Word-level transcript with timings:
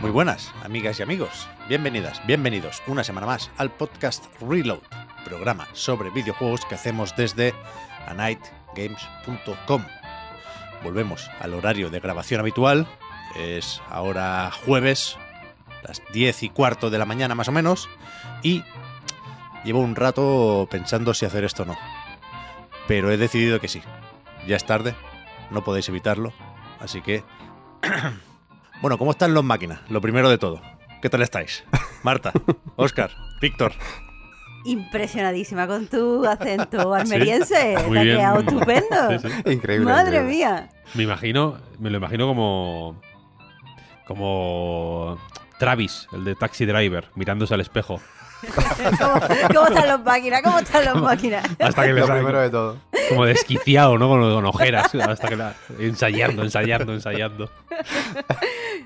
Muy 0.00 0.10
buenas, 0.10 0.52
amigas 0.64 0.98
y 0.98 1.02
amigos. 1.02 1.48
Bienvenidas, 1.68 2.20
bienvenidos 2.26 2.82
una 2.86 3.04
semana 3.04 3.26
más 3.26 3.50
al 3.56 3.70
podcast 3.70 4.26
Reload, 4.40 4.80
programa 5.24 5.68
sobre 5.72 6.10
videojuegos 6.10 6.64
que 6.66 6.74
hacemos 6.74 7.14
desde 7.16 7.54
anightgames.com. 8.08 9.84
Volvemos 10.82 11.30
al 11.40 11.54
horario 11.54 11.88
de 11.90 12.00
grabación 12.00 12.40
habitual. 12.40 12.86
Es 13.36 13.80
ahora 13.88 14.50
jueves, 14.66 15.16
las 15.84 16.02
10 16.12 16.42
y 16.42 16.48
cuarto 16.48 16.90
de 16.90 16.98
la 16.98 17.06
mañana 17.06 17.34
más 17.34 17.48
o 17.48 17.52
menos. 17.52 17.88
Y 18.42 18.64
llevo 19.64 19.80
un 19.80 19.96
rato 19.96 20.66
pensando 20.70 21.14
si 21.14 21.26
hacer 21.26 21.44
esto 21.44 21.62
o 21.62 21.66
no. 21.66 21.78
Pero 22.92 23.10
he 23.10 23.16
decidido 23.16 23.58
que 23.58 23.68
sí. 23.68 23.80
Ya 24.46 24.54
es 24.56 24.66
tarde, 24.66 24.94
no 25.50 25.64
podéis 25.64 25.88
evitarlo. 25.88 26.30
Así 26.78 27.00
que... 27.00 27.24
bueno, 28.82 28.98
¿cómo 28.98 29.12
están 29.12 29.32
los 29.32 29.42
máquinas? 29.42 29.80
Lo 29.88 30.02
primero 30.02 30.28
de 30.28 30.36
todo. 30.36 30.60
¿Qué 31.00 31.08
tal 31.08 31.22
estáis? 31.22 31.64
Marta, 32.02 32.32
Oscar, 32.76 33.10
Víctor. 33.40 33.72
Impresionadísima 34.66 35.66
con 35.66 35.86
tu 35.86 36.26
acento 36.26 36.92
almeriense. 36.94 37.76
Muy 37.86 37.94
Te 37.94 37.98
ha 37.98 38.02
bien. 38.02 38.16
quedado 38.18 38.40
estupendo. 38.40 39.18
Sí, 39.22 39.28
sí. 39.30 39.50
Increíble. 39.50 39.86
Madre 39.86 40.08
increíble. 40.18 40.36
mía. 40.36 40.68
Me 40.92 41.04
imagino, 41.04 41.56
me 41.78 41.88
lo 41.88 41.96
imagino 41.96 42.26
como. 42.26 43.00
Como. 44.06 45.18
Travis, 45.58 46.08
el 46.12 46.24
de 46.24 46.34
Taxi 46.34 46.66
Driver, 46.66 47.08
mirándose 47.14 47.54
al 47.54 47.62
espejo. 47.62 48.02
¿Cómo, 48.98 49.20
cómo 49.54 49.66
están 49.68 49.88
los 49.88 50.02
máquinas? 50.04 50.42
¿Cómo 50.42 50.58
están 50.58 50.84
los 50.84 51.02
máquinas? 51.02 51.44
Hasta 51.58 51.82
que 51.86 51.92
le 51.92 52.00
Lo 52.00 52.06
primero 52.06 52.40
de 52.40 52.50
todo. 52.50 52.76
como 53.08 53.24
desquiciado, 53.26 53.98
¿no? 53.98 54.08
Con, 54.08 54.20
con 54.20 54.44
ojeras. 54.46 54.94
Hasta 54.94 55.28
que 55.28 55.36
la, 55.36 55.54
ensayando, 55.78 56.42
ensayando, 56.42 56.92
ensayando. 56.92 57.50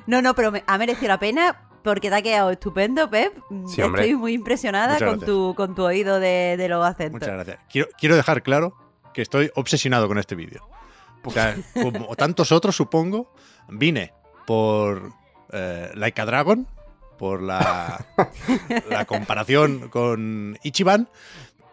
No, 0.07 0.23
no, 0.23 0.35
pero 0.35 0.53
me- 0.53 0.63
ha 0.67 0.79
merecido 0.79 1.09
la 1.09 1.19
pena 1.19 1.57
porque 1.83 2.09
te 2.11 2.17
ha 2.17 2.23
quedado 2.23 2.51
estupendo, 2.51 3.09
Pep. 3.11 3.33
Sí, 3.69 3.81
hombre. 3.83 4.03
Estoy 4.03 4.17
muy 4.17 4.33
impresionada 4.35 4.95
Muchas 4.95 5.09
con 5.09 5.19
gracias. 5.19 5.27
tu, 5.27 5.55
con 5.55 5.75
tu 5.75 5.85
oído 5.85 6.19
de, 6.21 6.57
de 6.57 6.69
los 6.69 6.85
acentos. 6.85 7.21
Muchas 7.21 7.35
gracias. 7.35 7.59
Quiero, 7.71 7.89
quiero 7.99 8.17
dejar 8.17 8.43
claro 8.43 8.75
que 9.15 9.23
estoy 9.23 9.51
obsesionado 9.55 10.09
con 10.09 10.19
este 10.19 10.35
vídeo. 10.35 10.69
O 11.25 11.31
sea, 11.31 11.57
como 11.83 12.15
tantos 12.17 12.53
otros, 12.53 12.77
supongo, 12.77 13.33
vine 13.69 14.13
por 14.47 15.13
eh, 15.53 15.91
Like 15.95 16.21
a 16.21 16.25
Dragon, 16.27 16.67
por 17.17 17.43
la, 17.43 18.05
la 18.91 19.05
comparación 19.05 19.89
con 19.89 20.59
Ichiban, 20.63 21.09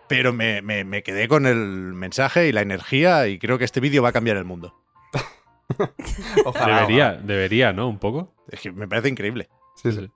pero 0.08 0.34
me, 0.34 0.62
me- 0.62 0.84
me 0.84 1.04
quedé 1.04 1.28
con 1.28 1.46
el 1.46 1.58
mensaje 1.94 2.48
y 2.48 2.52
la 2.52 2.62
energía 2.62 3.28
y 3.28 3.40
creo 3.40 3.58
que 3.58 3.66
este 3.66 3.80
vídeo 3.80 4.02
va 4.04 4.10
a 4.10 4.14
cambiar 4.14 4.38
el 4.38 4.46
mundo. 4.46 4.76
Ojalá. 6.46 6.76
Debería, 6.82 7.08
ojalá. 7.08 7.22
debería, 7.24 7.74
¿no? 7.74 7.88
Un 7.88 8.00
poco. 8.00 8.34
Es 8.50 8.60
que 8.62 8.72
me 8.72 8.88
parece 8.88 9.10
increíble. 9.10 9.50
Sí, 9.82 9.92
sí. 9.92 10.10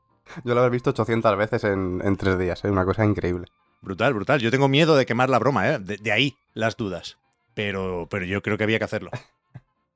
Yo 0.43 0.53
lo 0.55 0.65
he 0.65 0.69
visto 0.69 0.89
800 0.91 1.37
veces 1.37 1.63
en, 1.63 2.01
en 2.03 2.17
tres 2.17 2.37
días. 2.37 2.63
Es 2.63 2.69
una 2.71 2.85
cosa 2.85 3.05
increíble. 3.05 3.47
Brutal, 3.81 4.13
brutal. 4.13 4.39
Yo 4.41 4.51
tengo 4.51 4.67
miedo 4.67 4.95
de 4.95 5.05
quemar 5.05 5.29
la 5.29 5.39
broma, 5.39 5.69
¿eh? 5.69 5.79
De, 5.79 5.97
de 5.97 6.11
ahí 6.11 6.37
las 6.53 6.75
dudas. 6.75 7.17
Pero, 7.53 8.07
pero 8.11 8.25
yo 8.25 8.41
creo 8.41 8.57
que 8.57 8.63
había 8.65 8.77
que 8.77 8.85
hacerlo. 8.85 9.09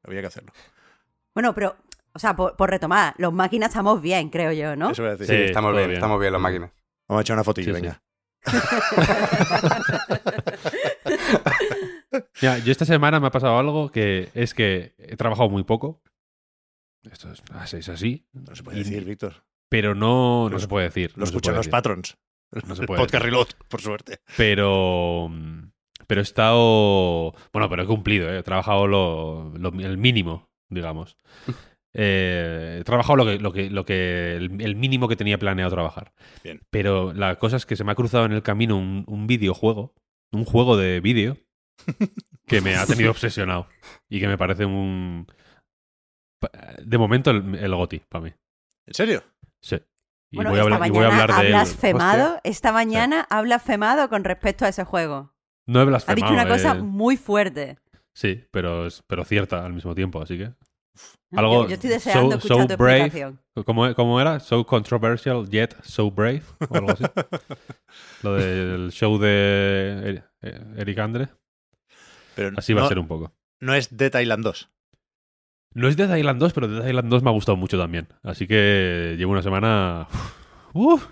Había 0.03 0.21
que 0.21 0.27
hacerlo. 0.27 0.51
Bueno, 1.33 1.53
pero, 1.53 1.75
o 2.13 2.19
sea, 2.19 2.35
por, 2.35 2.55
por 2.55 2.69
retomar, 2.69 3.13
los 3.17 3.33
máquinas 3.33 3.69
estamos 3.69 4.01
bien, 4.01 4.29
creo 4.29 4.51
yo, 4.51 4.75
¿no? 4.75 4.91
Eso 4.91 5.01
voy 5.03 5.09
a 5.11 5.15
decir. 5.15 5.27
Sí, 5.27 5.33
Sí, 5.35 5.41
estamos 5.43 5.71
bien, 5.73 5.87
bien. 5.87 5.97
estamos 5.97 6.19
bien 6.19 6.33
las 6.33 6.41
máquinas. 6.41 6.71
Vamos 7.07 7.19
a 7.19 7.23
echar 7.23 7.35
una 7.35 7.43
fotillo, 7.43 7.73
Sí, 7.75 7.81
sí. 7.81 7.81
venga. 7.81 8.01
Mira, 12.41 12.57
yo 12.59 12.71
esta 12.71 12.85
semana 12.85 13.19
me 13.19 13.27
ha 13.27 13.31
pasado 13.31 13.57
algo 13.57 13.89
que 13.91 14.29
es 14.33 14.53
que 14.53 14.93
he 14.97 15.15
trabajado 15.15 15.49
muy 15.49 15.63
poco. 15.63 16.01
Esto 17.09 17.31
es, 17.31 17.41
así- 17.53 17.77
es 17.77 17.89
así. 17.89 18.27
No 18.33 18.55
se 18.55 18.63
puede 18.63 18.79
Y- 18.79 18.83
decir, 18.83 19.05
Víctor. 19.05 19.43
Pero 19.69 19.95
no, 19.95 20.49
no 20.49 20.59
se 20.59 20.67
puede 20.67 20.87
decir. 20.87 21.11
Lo 21.15 21.19
no 21.21 21.25
escuchan 21.25 21.53
los 21.55 21.61
decir. 21.65 21.71
patrons. 21.71 22.17
No 22.51 22.75
se 22.75 22.81
el 22.81 22.87
puede 22.87 22.99
podcast 22.99 23.13
decir. 23.23 23.25
reload, 23.25 23.47
por 23.69 23.81
suerte. 23.81 24.19
Pero. 24.35 25.29
Pero 26.07 26.19
he 26.19 26.23
estado. 26.23 27.31
Bueno, 27.53 27.69
pero 27.69 27.83
he 27.83 27.87
cumplido, 27.87 28.29
¿eh? 28.29 28.39
he 28.39 28.43
trabajado 28.43 28.87
lo, 28.87 29.53
lo- 29.57 29.69
el 29.79 29.97
mínimo, 29.97 30.49
digamos. 30.69 31.15
Eh, 31.93 32.77
he 32.79 32.83
trabajado 32.83 33.17
lo 33.17 33.25
que, 33.25 33.37
lo 33.39 33.51
que, 33.51 33.69
lo 33.69 33.85
que 33.85 34.35
el, 34.35 34.61
el 34.61 34.75
mínimo 34.75 35.07
que 35.07 35.15
tenía 35.15 35.37
planeado 35.37 35.71
trabajar. 35.71 36.13
Bien. 36.43 36.61
Pero 36.69 37.13
la 37.13 37.37
cosa 37.37 37.57
es 37.57 37.65
que 37.65 37.75
se 37.75 37.83
me 37.83 37.91
ha 37.91 37.95
cruzado 37.95 38.25
en 38.25 38.31
el 38.31 38.43
camino 38.43 38.77
un, 38.77 39.03
un 39.07 39.27
videojuego, 39.27 39.93
un 40.31 40.45
juego 40.45 40.77
de 40.77 40.99
vídeo, 41.01 41.37
que 42.47 42.61
me 42.61 42.75
ha 42.75 42.85
tenido 42.85 43.11
obsesionado. 43.11 43.67
Y 44.09 44.19
que 44.19 44.27
me 44.27 44.37
parece 44.37 44.65
un. 44.65 45.27
De 46.83 46.97
momento, 46.97 47.29
el, 47.31 47.55
el 47.55 47.75
GOTI 47.75 47.99
para 48.09 48.23
mí. 48.25 48.33
¿En 48.87 48.93
serio? 48.93 49.23
Sí. 49.61 49.77
Y, 50.31 50.37
bueno, 50.37 50.51
voy 50.51 50.59
a 50.59 50.63
esta 50.63 50.75
hablar, 50.75 50.87
y 50.87 50.91
voy 50.91 50.99
a 51.05 51.09
mañana 51.09 51.21
hablar 51.23 51.37
ha 51.37 51.41
de 51.41 51.47
él. 51.47 51.53
blasfemado, 51.53 52.39
esta 52.43 52.71
mañana 52.71 53.27
ha 53.29 53.41
blasfemado 53.41 54.09
con 54.09 54.23
respecto 54.23 54.65
a 54.65 54.69
ese 54.69 54.83
juego. 54.85 55.33
No 55.67 55.79
he 55.79 55.83
Ha 55.83 55.85
blasfemado. 55.85 56.15
dicho 56.15 56.33
una 56.33 56.47
cosa 56.47 56.71
eh. 56.71 56.81
muy 56.81 57.17
fuerte. 57.17 57.77
Sí, 58.15 58.43
pero, 58.51 58.87
es- 58.87 59.03
pero 59.07 59.23
cierta 59.25 59.63
al 59.65 59.73
mismo 59.73 59.93
tiempo, 59.93 60.21
así 60.21 60.37
que. 60.37 60.51
Algo 61.33 61.63
yo, 61.63 61.67
yo 61.69 61.73
estoy 61.75 61.89
deseando 61.89 62.31
so- 62.31 62.37
escuchar 62.37 62.57
so 62.63 62.67
tu 62.67 62.83
brave. 62.83 63.05
explicación. 63.05 63.39
¿Cómo, 63.65 63.95
cómo 63.95 64.19
era? 64.19 64.39
So 64.41 64.65
controversial 64.65 65.47
yet 65.49 65.75
so 65.83 66.11
brave, 66.11 66.43
o 66.69 66.75
algo 66.75 66.91
así. 66.91 67.03
Lo 68.23 68.33
del 68.35 68.91
show 68.91 69.17
de 69.17 70.21
Eric 70.77 70.97
Andre. 70.99 71.29
Pero 72.35 72.51
Así 72.57 72.73
va 72.73 72.81
no, 72.81 72.85
a 72.85 72.89
ser 72.89 72.99
un 72.99 73.07
poco. 73.07 73.33
No 73.59 73.73
es 73.73 73.95
Dead 73.95 74.13
Island 74.19 74.43
2. 74.43 74.69
No 75.73 75.87
es 75.87 75.95
Dead 75.95 76.13
Island 76.17 76.39
2, 76.39 76.53
pero 76.53 76.67
Dead 76.67 76.87
Island 76.87 77.09
2 77.09 77.23
me 77.23 77.29
ha 77.29 77.33
gustado 77.33 77.55
mucho 77.55 77.77
también. 77.77 78.07
Así 78.23 78.45
que 78.47 79.15
llevo 79.17 79.31
una 79.31 79.41
semana. 79.41 80.07
¡Uf! 80.73 81.07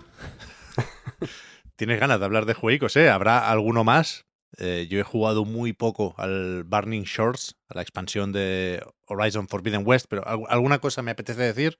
Tienes 1.75 1.99
ganas 1.99 2.19
de 2.19 2.25
hablar 2.25 2.45
de 2.45 2.53
juegos, 2.53 2.95
¿eh? 2.97 3.09
¿Habrá 3.09 3.49
alguno 3.49 3.83
más? 3.83 4.25
Eh, 4.57 4.87
yo 4.89 4.99
he 4.99 5.03
jugado 5.03 5.45
muy 5.45 5.73
poco 5.73 6.15
al 6.17 6.63
Burning 6.63 7.03
Shores, 7.03 7.55
a 7.67 7.75
la 7.75 7.81
expansión 7.81 8.31
de 8.31 8.83
Horizon 9.05 9.47
Forbidden 9.47 9.83
West, 9.85 10.07
pero 10.09 10.27
al- 10.27 10.43
alguna 10.49 10.79
cosa 10.79 11.01
me 11.01 11.11
apetece 11.11 11.41
decir. 11.41 11.77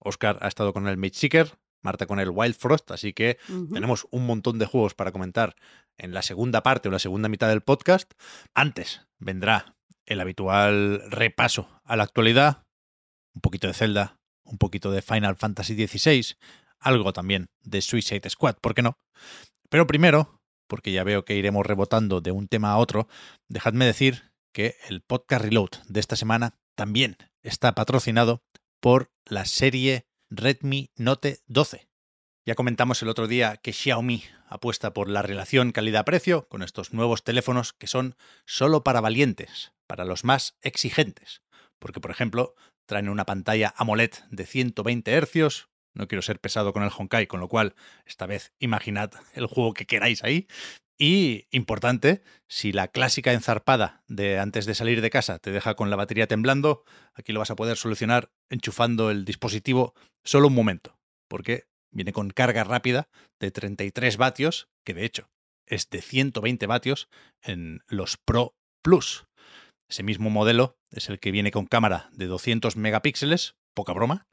Oscar 0.00 0.38
ha 0.42 0.48
estado 0.48 0.72
con 0.72 0.86
el 0.88 0.96
Mage 0.96 1.14
Seeker, 1.14 1.52
Marta 1.80 2.06
con 2.06 2.18
el 2.20 2.30
Wild 2.30 2.54
Frost, 2.56 2.90
así 2.90 3.12
que 3.12 3.38
tenemos 3.72 4.06
un 4.10 4.26
montón 4.26 4.58
de 4.58 4.66
juegos 4.66 4.94
para 4.94 5.12
comentar 5.12 5.54
en 5.96 6.12
la 6.12 6.22
segunda 6.22 6.62
parte 6.62 6.88
o 6.88 6.92
la 6.92 6.98
segunda 6.98 7.28
mitad 7.28 7.48
del 7.48 7.62
podcast. 7.62 8.12
Antes 8.54 9.06
vendrá 9.18 9.76
el 10.04 10.20
habitual 10.20 11.02
repaso 11.10 11.68
a 11.84 11.96
la 11.96 12.02
actualidad, 12.04 12.64
un 13.34 13.40
poquito 13.40 13.66
de 13.68 13.74
Zelda, 13.74 14.18
un 14.42 14.58
poquito 14.58 14.90
de 14.90 15.02
Final 15.02 15.36
Fantasy 15.36 15.86
XVI, 15.86 16.36
algo 16.80 17.12
también 17.12 17.46
de 17.62 17.80
Suicide 17.80 18.28
Squad, 18.30 18.56
¿por 18.60 18.74
qué 18.74 18.82
no? 18.82 18.98
Pero 19.68 19.86
primero, 19.86 20.37
porque 20.68 20.92
ya 20.92 21.02
veo 21.02 21.24
que 21.24 21.34
iremos 21.34 21.66
rebotando 21.66 22.20
de 22.20 22.30
un 22.30 22.46
tema 22.46 22.72
a 22.72 22.78
otro, 22.78 23.08
dejadme 23.48 23.86
decir 23.86 24.30
que 24.52 24.76
el 24.88 25.00
podcast 25.00 25.44
Reload 25.44 25.70
de 25.88 26.00
esta 26.00 26.16
semana 26.16 26.58
también 26.76 27.16
está 27.42 27.74
patrocinado 27.74 28.42
por 28.80 29.10
la 29.24 29.44
serie 29.44 30.06
Redmi 30.30 30.90
Note 30.96 31.40
12. 31.46 31.88
Ya 32.46 32.54
comentamos 32.54 33.02
el 33.02 33.08
otro 33.08 33.26
día 33.26 33.56
que 33.58 33.72
Xiaomi 33.72 34.24
apuesta 34.46 34.94
por 34.94 35.10
la 35.10 35.22
relación 35.22 35.72
calidad-precio 35.72 36.48
con 36.48 36.62
estos 36.62 36.94
nuevos 36.94 37.22
teléfonos 37.22 37.72
que 37.72 37.86
son 37.86 38.16
solo 38.46 38.84
para 38.84 39.00
valientes, 39.00 39.72
para 39.86 40.04
los 40.04 40.24
más 40.24 40.56
exigentes. 40.62 41.42
Porque, 41.78 42.00
por 42.00 42.10
ejemplo, 42.10 42.54
traen 42.86 43.10
una 43.10 43.26
pantalla 43.26 43.74
AMOLED 43.76 44.12
de 44.30 44.46
120 44.46 45.20
Hz. 45.20 45.68
No 45.94 46.08
quiero 46.08 46.22
ser 46.22 46.40
pesado 46.40 46.72
con 46.72 46.82
el 46.82 46.90
Honkai, 46.96 47.26
con 47.26 47.40
lo 47.40 47.48
cual, 47.48 47.74
esta 48.06 48.26
vez 48.26 48.52
imaginad 48.58 49.10
el 49.34 49.46
juego 49.46 49.74
que 49.74 49.86
queráis 49.86 50.24
ahí. 50.24 50.46
Y, 51.00 51.46
importante, 51.52 52.22
si 52.48 52.72
la 52.72 52.88
clásica 52.88 53.32
enzarpada 53.32 54.02
de 54.08 54.40
antes 54.40 54.66
de 54.66 54.74
salir 54.74 55.00
de 55.00 55.10
casa 55.10 55.38
te 55.38 55.52
deja 55.52 55.74
con 55.74 55.90
la 55.90 55.96
batería 55.96 56.26
temblando, 56.26 56.84
aquí 57.14 57.32
lo 57.32 57.38
vas 57.38 57.52
a 57.52 57.56
poder 57.56 57.76
solucionar 57.76 58.32
enchufando 58.50 59.10
el 59.12 59.24
dispositivo 59.24 59.94
solo 60.24 60.48
un 60.48 60.54
momento, 60.54 60.98
porque 61.28 61.68
viene 61.92 62.12
con 62.12 62.30
carga 62.30 62.64
rápida 62.64 63.08
de 63.38 63.52
33 63.52 64.16
vatios, 64.16 64.68
que 64.84 64.92
de 64.92 65.04
hecho 65.04 65.30
es 65.66 65.88
de 65.90 66.02
120 66.02 66.66
vatios 66.66 67.08
en 67.42 67.82
los 67.86 68.16
Pro 68.16 68.56
Plus. 68.82 69.26
Ese 69.88 70.02
mismo 70.02 70.30
modelo 70.30 70.78
es 70.90 71.08
el 71.08 71.20
que 71.20 71.30
viene 71.30 71.50
con 71.50 71.66
cámara 71.66 72.10
de 72.12 72.26
200 72.26 72.76
megapíxeles, 72.76 73.56
poca 73.74 73.92
broma. 73.92 74.26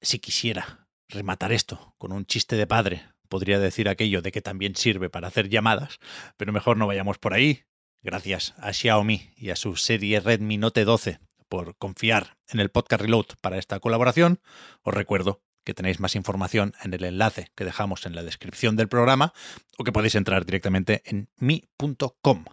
Si 0.00 0.18
quisiera 0.18 0.88
rematar 1.12 1.52
esto 1.52 1.94
con 1.98 2.12
un 2.12 2.26
chiste 2.26 2.56
de 2.56 2.66
padre, 2.66 3.02
podría 3.28 3.58
decir 3.58 3.88
aquello 3.88 4.22
de 4.22 4.32
que 4.32 4.42
también 4.42 4.76
sirve 4.76 5.08
para 5.08 5.28
hacer 5.28 5.48
llamadas, 5.48 5.98
pero 6.36 6.52
mejor 6.52 6.76
no 6.76 6.86
vayamos 6.86 7.18
por 7.18 7.34
ahí. 7.34 7.64
Gracias 8.02 8.54
a 8.58 8.72
Xiaomi 8.72 9.30
y 9.36 9.50
a 9.50 9.56
su 9.56 9.76
serie 9.76 10.20
Redmi 10.20 10.58
Note 10.58 10.84
12 10.84 11.20
por 11.48 11.76
confiar 11.76 12.38
en 12.48 12.60
el 12.60 12.70
podcast 12.70 13.02
Reload 13.02 13.26
para 13.40 13.58
esta 13.58 13.78
colaboración. 13.78 14.40
Os 14.82 14.92
recuerdo 14.92 15.42
que 15.64 15.74
tenéis 15.74 16.00
más 16.00 16.16
información 16.16 16.74
en 16.82 16.94
el 16.94 17.04
enlace 17.04 17.52
que 17.54 17.64
dejamos 17.64 18.06
en 18.06 18.14
la 18.14 18.22
descripción 18.22 18.76
del 18.76 18.88
programa 18.88 19.32
o 19.78 19.84
que 19.84 19.92
podéis 19.92 20.14
entrar 20.14 20.44
directamente 20.44 21.02
en 21.04 21.28
mi.com. 21.36 22.44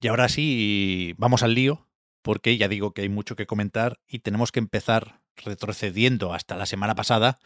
Y 0.00 0.08
ahora 0.08 0.28
sí, 0.28 1.14
vamos 1.18 1.42
al 1.42 1.54
lío, 1.54 1.89
porque 2.22 2.56
ya 2.56 2.68
digo 2.68 2.92
que 2.92 3.02
hay 3.02 3.08
mucho 3.08 3.36
que 3.36 3.46
comentar 3.46 4.00
y 4.06 4.20
tenemos 4.20 4.52
que 4.52 4.58
empezar 4.58 5.20
retrocediendo 5.36 6.32
hasta 6.34 6.56
la 6.56 6.66
semana 6.66 6.94
pasada, 6.94 7.38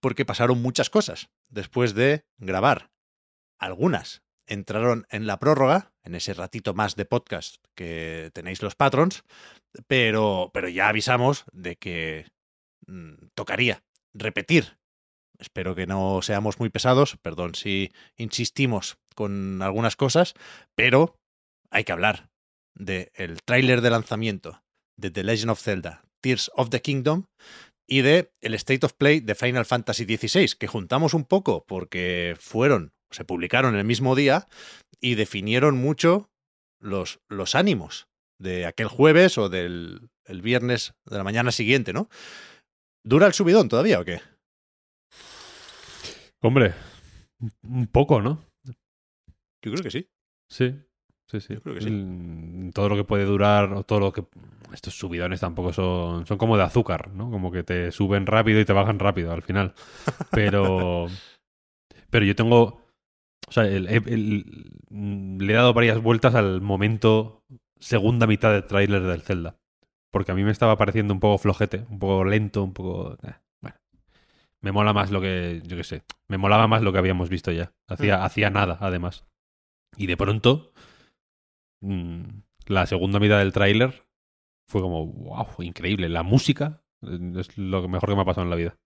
porque 0.00 0.24
pasaron 0.24 0.60
muchas 0.60 0.90
cosas 0.90 1.30
después 1.48 1.94
de 1.94 2.24
grabar. 2.38 2.90
Algunas 3.58 4.22
entraron 4.46 5.06
en 5.10 5.26
la 5.26 5.38
prórroga, 5.38 5.92
en 6.02 6.14
ese 6.14 6.34
ratito 6.34 6.74
más 6.74 6.96
de 6.96 7.04
podcast 7.04 7.56
que 7.74 8.30
tenéis 8.32 8.62
los 8.62 8.74
patrons, 8.74 9.24
pero, 9.86 10.50
pero 10.52 10.68
ya 10.68 10.88
avisamos 10.88 11.44
de 11.52 11.76
que 11.76 12.26
mm, 12.86 13.28
tocaría 13.34 13.84
repetir. 14.14 14.78
Espero 15.38 15.74
que 15.74 15.86
no 15.86 16.20
seamos 16.22 16.58
muy 16.58 16.68
pesados, 16.68 17.16
perdón 17.22 17.54
si 17.54 17.92
insistimos 18.16 18.98
con 19.14 19.62
algunas 19.62 19.96
cosas, 19.96 20.34
pero 20.74 21.16
hay 21.70 21.84
que 21.84 21.92
hablar 21.92 22.30
del 22.78 23.10
el 23.14 23.42
tráiler 23.42 23.80
de 23.80 23.90
lanzamiento 23.90 24.62
de 24.96 25.10
The 25.10 25.24
Legend 25.24 25.50
of 25.50 25.60
Zelda, 25.60 26.04
Tears 26.20 26.50
of 26.54 26.70
the 26.70 26.80
Kingdom, 26.80 27.26
y 27.86 28.02
de 28.02 28.32
el 28.40 28.54
State 28.54 28.84
of 28.84 28.92
Play 28.94 29.20
de 29.20 29.34
Final 29.34 29.64
Fantasy 29.64 30.04
XVI, 30.04 30.56
que 30.58 30.66
juntamos 30.66 31.14
un 31.14 31.24
poco 31.24 31.64
porque 31.66 32.36
fueron, 32.38 32.92
se 33.10 33.24
publicaron 33.24 33.76
el 33.76 33.84
mismo 33.84 34.14
día 34.14 34.48
y 35.00 35.14
definieron 35.14 35.76
mucho 35.78 36.30
los, 36.80 37.20
los 37.28 37.54
ánimos 37.54 38.08
de 38.38 38.66
aquel 38.66 38.88
jueves 38.88 39.38
o 39.38 39.48
del 39.48 40.10
el 40.26 40.42
viernes 40.42 40.94
de 41.06 41.16
la 41.16 41.24
mañana 41.24 41.50
siguiente, 41.50 41.92
¿no? 41.92 42.08
¿Dura 43.02 43.26
el 43.26 43.32
subidón 43.32 43.68
todavía 43.68 43.98
o 43.98 44.04
qué? 44.04 44.20
Hombre, 46.40 46.74
un 47.62 47.86
poco, 47.86 48.20
¿no? 48.20 48.44
Yo 49.64 49.72
creo 49.72 49.82
que 49.82 49.90
sí. 49.90 50.08
Sí, 50.50 50.74
sí, 51.30 51.40
sí. 51.40 51.54
Yo 51.54 51.62
creo 51.62 51.74
que 51.76 51.80
sí. 51.82 51.86
El- 51.88 52.70
todo 52.74 52.88
lo 52.88 52.96
que 52.96 53.04
puede 53.04 53.24
durar, 53.24 53.72
o 53.72 53.84
todo 53.84 54.00
lo 54.00 54.12
que. 54.12 54.24
Estos 54.72 54.98
subidones 54.98 55.40
tampoco 55.40 55.72
son. 55.72 56.26
Son 56.26 56.36
como 56.38 56.56
de 56.56 56.64
azúcar, 56.64 57.10
¿no? 57.14 57.30
Como 57.30 57.50
que 57.50 57.62
te 57.62 57.90
suben 57.92 58.26
rápido 58.26 58.60
y 58.60 58.64
te 58.64 58.72
bajan 58.72 58.98
rápido 58.98 59.32
al 59.32 59.42
final. 59.42 59.74
Pero. 60.30 61.06
pero 62.10 62.24
yo 62.24 62.34
tengo. 62.34 62.82
O 63.48 63.52
sea, 63.52 63.64
el- 63.66 63.86
el- 63.88 64.08
el- 64.08 64.70
mm, 64.90 65.38
le 65.40 65.52
he 65.52 65.56
dado 65.56 65.72
varias 65.72 66.02
vueltas 66.02 66.34
al 66.34 66.60
momento 66.60 67.42
segunda 67.80 68.26
mitad 68.26 68.52
del 68.52 68.64
tráiler 68.64 69.02
del 69.02 69.22
Zelda. 69.22 69.56
Porque 70.10 70.32
a 70.32 70.34
mí 70.34 70.42
me 70.44 70.50
estaba 70.50 70.76
pareciendo 70.76 71.14
un 71.14 71.20
poco 71.20 71.38
flojete, 71.38 71.86
un 71.90 71.98
poco 71.98 72.24
lento, 72.24 72.62
un 72.62 72.72
poco. 72.74 73.16
eh, 73.22 73.34
bueno. 73.62 73.76
Me 74.60 74.72
mola 74.72 74.92
más 74.92 75.10
lo 75.10 75.20
que. 75.20 75.62
Yo 75.66 75.76
qué 75.76 75.84
sé. 75.84 76.02
Me 76.28 76.36
molaba 76.38 76.66
más 76.66 76.82
lo 76.82 76.92
que 76.92 76.98
habíamos 76.98 77.28
visto 77.30 77.52
ya. 77.52 77.72
Hacía, 77.88 78.24
hacía 78.24 78.50
nada, 78.50 78.76
además. 78.80 79.24
Y 79.96 80.06
de 80.06 80.16
pronto. 80.16 80.72
Mm, 81.80 82.42
la 82.66 82.86
segunda 82.86 83.18
mitad 83.18 83.38
del 83.38 83.52
tráiler 83.52 84.06
fue 84.68 84.80
como. 84.80 85.06
¡Wow! 85.06 85.46
Increíble. 85.60 86.08
La 86.08 86.22
música 86.22 86.82
eh, 87.02 87.18
es 87.38 87.56
lo 87.56 87.88
mejor 87.88 88.10
que 88.10 88.16
me 88.16 88.22
ha 88.22 88.26
pasado 88.26 88.44
en 88.44 88.50
la 88.50 88.56
vida. 88.56 88.78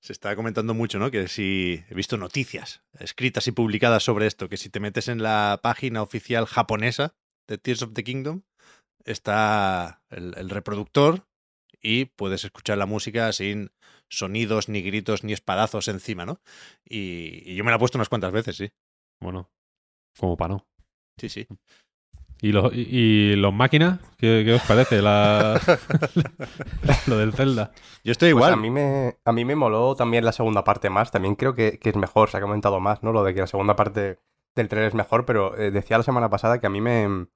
Se 0.00 0.12
está 0.12 0.36
comentando 0.36 0.74
mucho, 0.74 0.98
¿no? 0.98 1.10
Que 1.10 1.26
si 1.28 1.82
he 1.88 1.94
visto 1.94 2.16
noticias 2.16 2.82
escritas 2.98 3.46
y 3.46 3.52
publicadas 3.52 4.02
sobre 4.02 4.26
esto, 4.26 4.48
que 4.48 4.58
si 4.58 4.68
te 4.68 4.80
metes 4.80 5.08
en 5.08 5.22
la 5.22 5.60
página 5.62 6.02
oficial 6.02 6.44
japonesa 6.46 7.14
de 7.48 7.56
Tears 7.56 7.82
of 7.82 7.94
the 7.94 8.04
Kingdom, 8.04 8.42
está 9.04 10.02
el, 10.10 10.34
el 10.36 10.50
reproductor 10.50 11.26
y 11.80 12.06
puedes 12.06 12.44
escuchar 12.44 12.78
la 12.78 12.86
música 12.86 13.32
sin 13.32 13.70
sonidos, 14.08 14.68
ni 14.68 14.82
gritos, 14.82 15.24
ni 15.24 15.32
espadazos 15.32 15.88
encima, 15.88 16.26
¿no? 16.26 16.40
Y, 16.84 17.42
y 17.50 17.54
yo 17.54 17.64
me 17.64 17.70
la 17.70 17.76
he 17.76 17.78
puesto 17.78 17.98
unas 17.98 18.08
cuantas 18.08 18.32
veces, 18.32 18.56
sí. 18.56 18.70
Bueno, 19.20 19.50
como 20.18 20.36
para 20.36 20.54
no. 20.54 20.66
Sí, 21.18 21.28
sí. 21.28 21.46
¿Y, 22.40 22.52
los 22.52 22.72
y, 22.74 22.80
y 22.90 23.36
los 23.36 23.54
máquinas? 23.54 24.00
¿Qué, 24.18 24.42
qué 24.44 24.52
os 24.54 24.62
parece? 24.62 25.00
La... 25.00 25.60
lo 27.06 27.16
del 27.18 27.32
Zelda. 27.32 27.70
Yo 28.02 28.12
estoy 28.12 28.32
Pues 28.32 28.40
igual. 28.40 28.52
a 28.52 28.56
mí 28.56 28.70
me 28.70 29.16
a 29.24 29.32
mí 29.32 29.44
me 29.44 29.54
moló 29.56 29.94
también 29.94 30.24
la 30.24 30.32
segunda 30.32 30.64
parte 30.64 30.90
más. 30.90 31.10
También 31.10 31.36
creo 31.36 31.54
que, 31.54 31.78
que 31.78 31.90
es 31.90 31.96
mejor. 31.96 32.30
Se 32.30 32.36
ha 32.36 32.40
comentado 32.40 32.80
más, 32.80 33.02
¿no? 33.02 33.12
Lo 33.12 33.24
de 33.24 33.34
que 33.34 33.40
la 33.40 33.46
segunda 33.46 33.76
parte 33.76 34.18
del 34.54 34.68
trailer 34.68 34.88
es 34.88 34.94
mejor. 34.94 35.24
Pero 35.24 35.56
eh, 35.56 35.70
decía 35.70 35.96
la 35.98 36.04
semana 36.04 36.28
pasada 36.28 36.58
que 36.60 36.66
a 36.66 36.70
mí 36.70 36.80
me, 36.80 37.26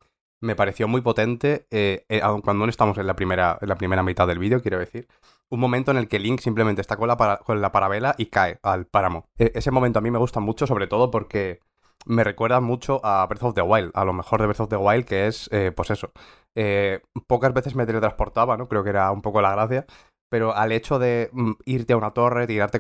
me 0.41 0.57
pareció 0.57 0.89
muy 0.89 1.01
potente. 1.01 1.67
eh, 1.71 2.05
eh, 2.09 2.21
aun 2.23 2.43
cuando 2.43 2.67
no 2.67 2.71
estamos 2.71 2.99
en 2.99 3.07
la 3.07 3.15
primera, 3.17 3.57
en 3.61 3.69
la 3.69 3.77
primera 3.77 4.03
mitad 4.03 4.27
del 4.27 4.39
vídeo, 4.39 4.61
quiero 4.61 4.79
decir. 4.79 5.07
Un 5.49 5.61
momento 5.61 5.91
en 5.91 5.97
el 5.97 6.09
que 6.09 6.19
Link 6.19 6.41
simplemente 6.41 6.83
está 6.83 6.97
con 6.97 7.09
la, 7.09 7.17
para- 7.17 7.39
con 7.39 7.63
la 7.63 7.73
parabela 7.73 8.15
y 8.19 8.27
cae 8.27 8.59
al 8.63 8.85
páramo. 8.87 9.25
E- 9.39 9.53
ese 9.55 9.71
momento 9.71 10.01
a 10.01 10.03
mí 10.03 10.11
me 10.11 10.19
gusta 10.19 10.41
mucho, 10.41 10.67
sobre 10.67 10.87
todo 10.87 11.11
porque 11.11 11.61
me 12.09 12.25
recuerda 12.25 12.61
mucho 12.61 13.01
a 13.05 13.27
Breath 13.27 13.43
of 13.45 13.55
the 13.55 13.63
Wild, 13.63 13.93
a 13.95 14.05
lo 14.05 14.13
mejor 14.13 14.41
de 14.41 14.47
Breath 14.47 14.61
of 14.61 14.69
the 14.71 14.77
Wild, 14.77 15.05
que 15.05 15.27
es, 15.27 15.49
eh, 15.53 15.73
pues 15.73 15.91
eso. 15.91 16.11
eh, 16.55 17.03
pocas 17.27 17.53
veces 17.53 17.77
me 17.77 17.87
teletransportaba, 17.87 18.57
¿no? 18.57 18.67
Creo 18.69 18.83
que 18.83 18.91
era 18.91 19.13
un 19.13 19.23
poco 19.23 19.41
la 19.43 19.53
gracia. 19.53 19.87
Pero 20.31 20.55
al 20.55 20.73
hecho 20.73 20.99
de 20.99 21.31
mm, 21.33 21.53
irte 21.67 21.93
a 21.95 21.97
una 21.97 22.13
torre, 22.13 22.47
tirarte, 22.47 22.79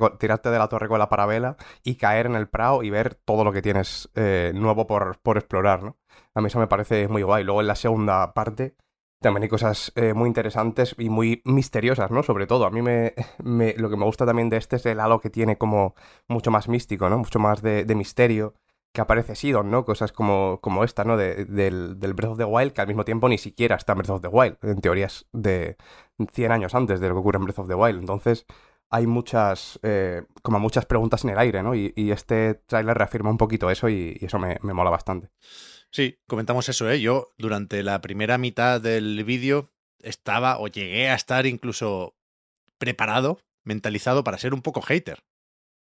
de 0.50 0.58
la 0.58 0.69
torre 0.69 0.88
con 0.88 0.98
la 0.98 1.08
parabela 1.08 1.56
y 1.82 1.96
caer 1.96 2.26
en 2.26 2.34
el 2.34 2.48
prado 2.48 2.82
y 2.82 2.90
ver 2.90 3.14
todo 3.14 3.44
lo 3.44 3.52
que 3.52 3.62
tienes 3.62 4.10
eh, 4.14 4.52
nuevo 4.54 4.86
por, 4.86 5.19
explorar, 5.36 5.82
¿no? 5.82 5.96
A 6.34 6.40
mí 6.40 6.48
eso 6.48 6.58
me 6.58 6.66
parece 6.66 7.08
muy 7.08 7.22
guay. 7.22 7.44
Luego 7.44 7.60
en 7.60 7.69
la 7.69 7.76
segunda 7.76 8.34
parte 8.34 8.76
también 9.20 9.44
hay 9.44 9.48
cosas 9.48 9.92
muy 10.14 10.28
interesantes 10.28 10.94
y 10.98 11.08
muy 11.10 11.42
misteriosas, 11.44 12.10
¿no? 12.10 12.22
Sobre 12.22 12.46
todo, 12.46 12.66
a 12.66 12.70
mí 12.70 12.82
me, 12.82 13.14
lo 13.76 13.90
que 13.90 13.96
me 13.96 14.04
gusta 14.04 14.26
también 14.26 14.50
de 14.50 14.58
este 14.58 14.76
es 14.76 14.86
el 14.86 15.00
halo 15.00 15.20
que 15.20 15.30
tiene 15.30 15.58
como 15.58 15.94
mucho 16.28 16.50
más 16.50 16.69
místico, 16.69 17.08
¿no? 17.08 17.19
Mucho 17.19 17.38
más 17.38 17.62
de 17.62 17.94
misterio. 17.94 18.54
Que 18.99 19.03
aparece 19.03 19.37
Sidon, 19.37 19.71
¿no? 19.71 19.85
Cosas 19.85 20.11
como, 20.11 20.59
como 20.61 20.83
esta, 20.83 21.05
¿no? 21.05 21.17
De- 21.17 21.45
del, 21.45 21.95
Breath 22.14 22.33
of 22.33 22.38
the 22.38 22.45
Wild, 22.45 22.73
que 22.73 22.81
al 22.81 22.88
mismo 22.88 23.05
tiempo 23.05 23.28
ni 23.28 23.38
siquiera 23.38 23.76
está 23.76 23.93
en 23.93 23.99
Breath 23.99 24.11
of 24.11 24.23
the 24.23 24.26
Wild. 24.26 24.57
En 24.61 24.81
teoría 24.81 25.07
es 25.07 25.25
de 25.31 25.76
100 26.33 26.50
años 26.50 26.75
antes 26.75 26.99
de 26.99 27.09
lo 27.09 27.14
que 27.14 27.21
ocurre 27.21 27.38
en 27.38 27.45
Breath 27.45 27.61
of 27.61 27.69
the 27.69 27.76
Wild. 27.76 28.00
Entonces, 28.00 28.45
hay 28.90 29.07
muchas, 29.07 29.78
eh, 29.85 30.25
como 30.43 30.59
muchas 30.59 30.85
preguntas 30.85 31.23
en 31.23 31.31
el 31.31 31.38
aire, 31.38 31.62
¿no? 31.62 31.76
Y, 31.76 31.93
este 32.11 32.55
tráiler 32.67 32.99
reafirma 32.99 33.31
un 33.31 33.38
poquito 33.38 33.71
eso 33.71 33.88
y, 33.88 34.19
y 34.21 34.25
eso 34.25 34.40
me, 34.40 34.59
me 34.62 34.75
mola 34.75 34.90
bastante. 34.90 35.31
Sí, 35.93 36.19
comentamos 36.26 36.69
eso, 36.69 36.90
¿eh? 36.90 37.00
Yo 37.00 37.28
durante 37.38 37.85
la 37.85 38.00
primera 38.00 38.37
mitad 38.37 38.81
del 38.81 39.23
vídeo 39.23 39.71
estaba 40.02 40.59
o 40.59 40.67
llegué 40.67 41.09
a 41.09 41.14
estar 41.14 41.47
incluso 41.47 42.17
preparado, 42.78 43.38
mentalizado 43.62 44.25
para 44.25 44.38
ser 44.38 44.55
un 44.55 44.62
poco 44.62 44.83
hater. 44.83 45.23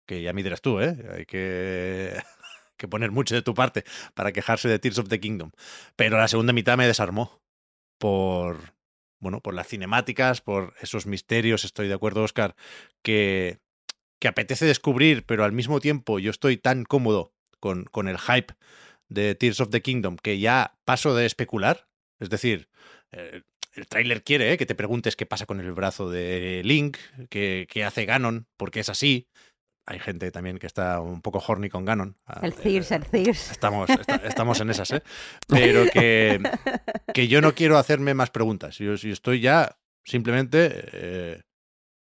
Que 0.08 0.24
ya 0.24 0.34
me 0.34 0.41
dirás 0.41 0.62
tú, 0.62 0.82
¿eh? 0.82 0.98
Hay 1.15 1.27
que, 1.27 2.17
que 2.77 2.88
poner 2.88 3.12
mucho 3.12 3.36
de 3.36 3.42
tu 3.42 3.53
parte 3.53 3.84
para 4.13 4.32
quejarse 4.32 4.68
de 4.68 4.80
Tears 4.80 5.00
of 5.00 5.10
the 5.10 5.20
Kingdom. 5.20 5.51
Pero 5.96 6.18
la 6.18 6.27
segunda 6.27 6.53
mitad 6.53 6.77
me 6.77 6.88
desarmó 6.88 7.42
por, 7.98 8.74
bueno, 9.20 9.42
por 9.42 9.53
las 9.53 9.68
cinemáticas, 9.68 10.42
por 10.42 10.74
esos 10.82 11.06
misterios, 11.06 11.65
estoy 11.65 11.88
de 11.88 11.94
acuerdo, 11.94 12.24
Oscar, 12.24 12.56
que, 13.01 13.60
que 14.20 14.27
apetece 14.27 14.65
descubrir, 14.65 15.25
pero 15.25 15.44
al 15.44 15.51
mismo 15.51 15.80
tiempo 15.80 16.20
yo 16.20 16.32
estoy 16.32 16.58
tan 16.58 16.84
cómodo 16.84 17.34
con, 17.60 17.86
con 17.86 18.08
el 18.08 18.18
hype 18.18 18.53
de 19.10 19.36
Tears 19.36 19.62
of 19.62 19.70
the 19.70 19.82
Kingdom 19.82 20.18
que 20.18 20.39
ya 20.39 20.77
paso 20.86 21.15
de 21.15 21.25
especular. 21.25 21.88
Es 22.20 22.30
decir, 22.30 22.70
eh, 23.12 23.44
el 23.74 23.88
tráiler 23.88 24.24
quiere 24.24 24.51
eh, 24.51 24.58
que 24.58 24.65
te 24.65 24.75
preguntes 24.75 25.15
qué 25.15 25.25
pasa 25.25 25.46
con 25.46 25.60
el 25.60 25.72
brazo 25.72 26.10
de 26.10 26.62
Link, 26.63 26.98
qué, 27.30 27.68
qué 27.70 27.84
hace 27.84 28.06
Ganon, 28.06 28.48
porque 28.58 28.82
es 28.82 28.89
así. 28.89 29.27
Hay 29.85 29.99
gente 29.99 30.31
también 30.31 30.59
que 30.59 30.67
está 30.67 31.01
un 31.01 31.21
poco 31.21 31.43
horny 31.45 31.69
con 31.69 31.83
Ganon. 31.83 32.15
Ah, 32.25 32.39
El 32.43 32.53
Cirs, 32.53 32.91
el 32.91 33.03
Cirs. 33.05 33.51
Estamos, 33.51 33.89
esta- 33.89 34.15
estamos 34.15 34.59
en 34.61 34.69
esas, 34.69 34.91
¿eh? 34.91 35.03
Pero 35.47 35.85
que, 35.91 36.41
que 37.13 37.27
yo 37.27 37.41
no 37.41 37.53
quiero 37.53 37.77
hacerme 37.77 38.13
más 38.13 38.29
preguntas. 38.29 38.77
Yo, 38.77 38.95
yo 38.95 39.11
estoy 39.11 39.41
ya 39.41 39.77
simplemente 40.05 40.69
eh, 40.93 41.41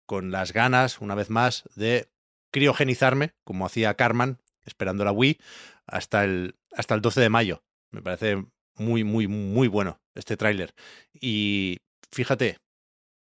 con 0.06 0.32
las 0.32 0.52
ganas, 0.52 1.00
una 1.00 1.14
vez 1.14 1.30
más, 1.30 1.62
de 1.76 2.08
criogenizarme, 2.52 3.34
como 3.44 3.66
hacía 3.66 3.94
Carman, 3.94 4.40
esperando 4.64 5.04
la 5.04 5.12
Wii, 5.12 5.38
hasta 5.86 6.24
el, 6.24 6.56
hasta 6.72 6.94
el 6.96 7.00
12 7.02 7.20
de 7.20 7.28
mayo. 7.30 7.62
Me 7.92 8.02
parece 8.02 8.44
muy, 8.74 9.04
muy, 9.04 9.28
muy 9.28 9.68
bueno 9.68 10.00
este 10.16 10.36
tráiler. 10.36 10.74
Y 11.20 11.78
fíjate 12.10 12.58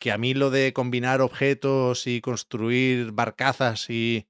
que 0.03 0.11
a 0.11 0.17
mí 0.17 0.33
lo 0.33 0.49
de 0.49 0.73
combinar 0.73 1.21
objetos 1.21 2.07
y 2.07 2.19
construir 2.19 3.13
barcazas 3.13 3.89
y 3.89 4.27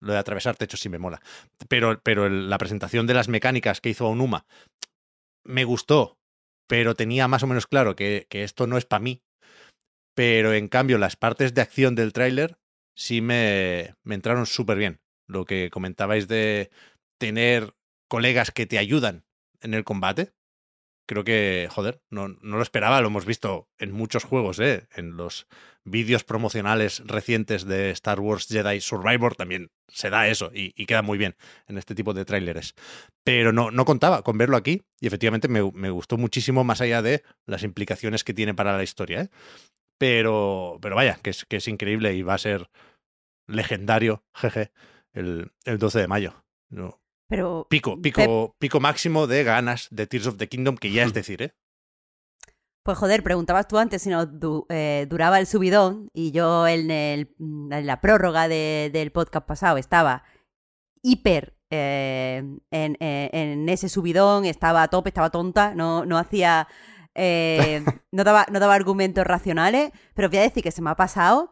Lo 0.00 0.14
de 0.14 0.18
atravesar 0.18 0.56
techos 0.56 0.80
sí 0.80 0.88
me 0.88 0.98
mola. 0.98 1.22
Pero, 1.68 2.00
pero 2.02 2.28
la 2.28 2.58
presentación 2.58 3.06
de 3.06 3.14
las 3.14 3.28
mecánicas 3.28 3.80
que 3.80 3.90
hizo 3.90 4.08
Onuma 4.08 4.46
me 5.44 5.62
gustó, 5.62 6.18
pero 6.66 6.96
tenía 6.96 7.28
más 7.28 7.44
o 7.44 7.46
menos 7.46 7.68
claro 7.68 7.94
que, 7.94 8.26
que 8.28 8.42
esto 8.42 8.66
no 8.66 8.76
es 8.76 8.84
para 8.84 8.98
mí. 8.98 9.22
Pero 10.16 10.54
en 10.54 10.66
cambio, 10.66 10.98
las 10.98 11.14
partes 11.14 11.54
de 11.54 11.60
acción 11.60 11.94
del 11.94 12.12
tráiler 12.12 12.58
sí 12.96 13.20
me, 13.20 13.94
me 14.02 14.16
entraron 14.16 14.46
súper 14.46 14.76
bien. 14.76 15.00
Lo 15.28 15.44
que 15.44 15.70
comentabais 15.70 16.26
de 16.26 16.72
tener 17.20 17.76
colegas 18.08 18.50
que 18.50 18.66
te 18.66 18.78
ayudan 18.78 19.24
en 19.60 19.74
el 19.74 19.84
combate. 19.84 20.32
Creo 21.06 21.24
que, 21.24 21.68
joder, 21.70 22.00
no, 22.10 22.28
no 22.28 22.56
lo 22.56 22.62
esperaba, 22.62 23.00
lo 23.00 23.08
hemos 23.08 23.26
visto 23.26 23.68
en 23.78 23.92
muchos 23.92 24.24
juegos, 24.24 24.60
¿eh? 24.60 24.86
En 24.94 25.16
los 25.16 25.46
vídeos 25.84 26.22
promocionales 26.24 27.02
recientes 27.06 27.64
de 27.64 27.90
Star 27.90 28.20
Wars 28.20 28.46
Jedi 28.48 28.80
Survivor 28.80 29.34
también 29.34 29.72
se 29.88 30.10
da 30.10 30.28
eso 30.28 30.50
y, 30.54 30.70
queda 30.86 31.02
muy 31.02 31.18
bien 31.18 31.36
en 31.66 31.76
este 31.76 31.94
tipo 31.94 32.14
de 32.14 32.24
tráileres. 32.24 32.74
Pero 33.24 33.52
no, 33.52 33.70
no 33.70 33.84
contaba 33.84 34.22
con 34.22 34.38
verlo 34.38 34.56
aquí 34.56 34.82
y 35.00 35.06
efectivamente 35.08 35.48
me, 35.48 35.70
me 35.72 35.90
gustó 35.90 36.16
muchísimo 36.18 36.62
más 36.62 36.80
allá 36.80 37.02
de 37.02 37.22
las 37.46 37.64
implicaciones 37.64 38.22
que 38.24 38.34
tiene 38.34 38.54
para 38.54 38.76
la 38.76 38.82
historia, 38.82 39.22
¿eh? 39.22 39.28
Pero, 39.98 40.78
pero 40.80 40.96
vaya, 40.96 41.18
que 41.22 41.30
es, 41.30 41.44
que 41.44 41.56
es 41.56 41.68
increíble 41.68 42.14
y 42.14 42.22
va 42.22 42.34
a 42.34 42.38
ser 42.38 42.70
legendario, 43.46 44.24
jeje, 44.34 44.72
el, 45.12 45.52
el 45.64 45.78
12 45.78 46.00
de 46.00 46.08
mayo. 46.08 46.44
No, 46.70 47.01
Pero 47.32 47.66
Pico, 47.70 47.98
pico, 48.00 48.54
pico 48.58 48.78
máximo 48.78 49.26
de 49.26 49.42
ganas 49.42 49.88
de 49.90 50.06
Tears 50.06 50.26
of 50.26 50.36
the 50.36 50.48
Kingdom, 50.50 50.76
que 50.76 50.92
ya 50.92 51.02
es 51.04 51.14
decir, 51.14 51.40
¿eh? 51.40 51.54
Pues 52.84 52.98
joder, 52.98 53.22
preguntabas 53.22 53.68
tú 53.68 53.78
antes 53.78 54.02
si 54.02 54.10
nos 54.10 54.38
du- 54.38 54.66
eh, 54.68 55.06
duraba 55.08 55.38
el 55.38 55.46
subidón 55.46 56.10
y 56.12 56.32
yo 56.32 56.66
en, 56.66 56.90
el- 56.90 57.34
en 57.38 57.86
la 57.86 58.00
prórroga 58.02 58.48
de- 58.48 58.90
del 58.92 59.12
podcast 59.12 59.46
pasado 59.46 59.78
estaba 59.78 60.24
hiper 61.02 61.56
eh, 61.70 62.42
en, 62.70 62.96
eh, 63.00 63.30
en 63.32 63.66
ese 63.70 63.88
subidón, 63.88 64.44
estaba 64.44 64.82
a 64.82 64.88
tope, 64.88 65.08
estaba 65.08 65.30
tonta, 65.30 65.74
no, 65.74 66.04
no 66.04 66.18
hacía... 66.18 66.68
eh, 67.14 67.82
no, 68.12 68.24
daba, 68.24 68.44
no 68.52 68.60
daba 68.60 68.74
argumentos 68.74 69.26
racionales, 69.26 69.90
pero 70.14 70.28
voy 70.28 70.38
a 70.38 70.42
decir 70.42 70.62
que 70.62 70.70
se 70.70 70.82
me 70.82 70.90
ha 70.90 70.96
pasado 70.96 71.50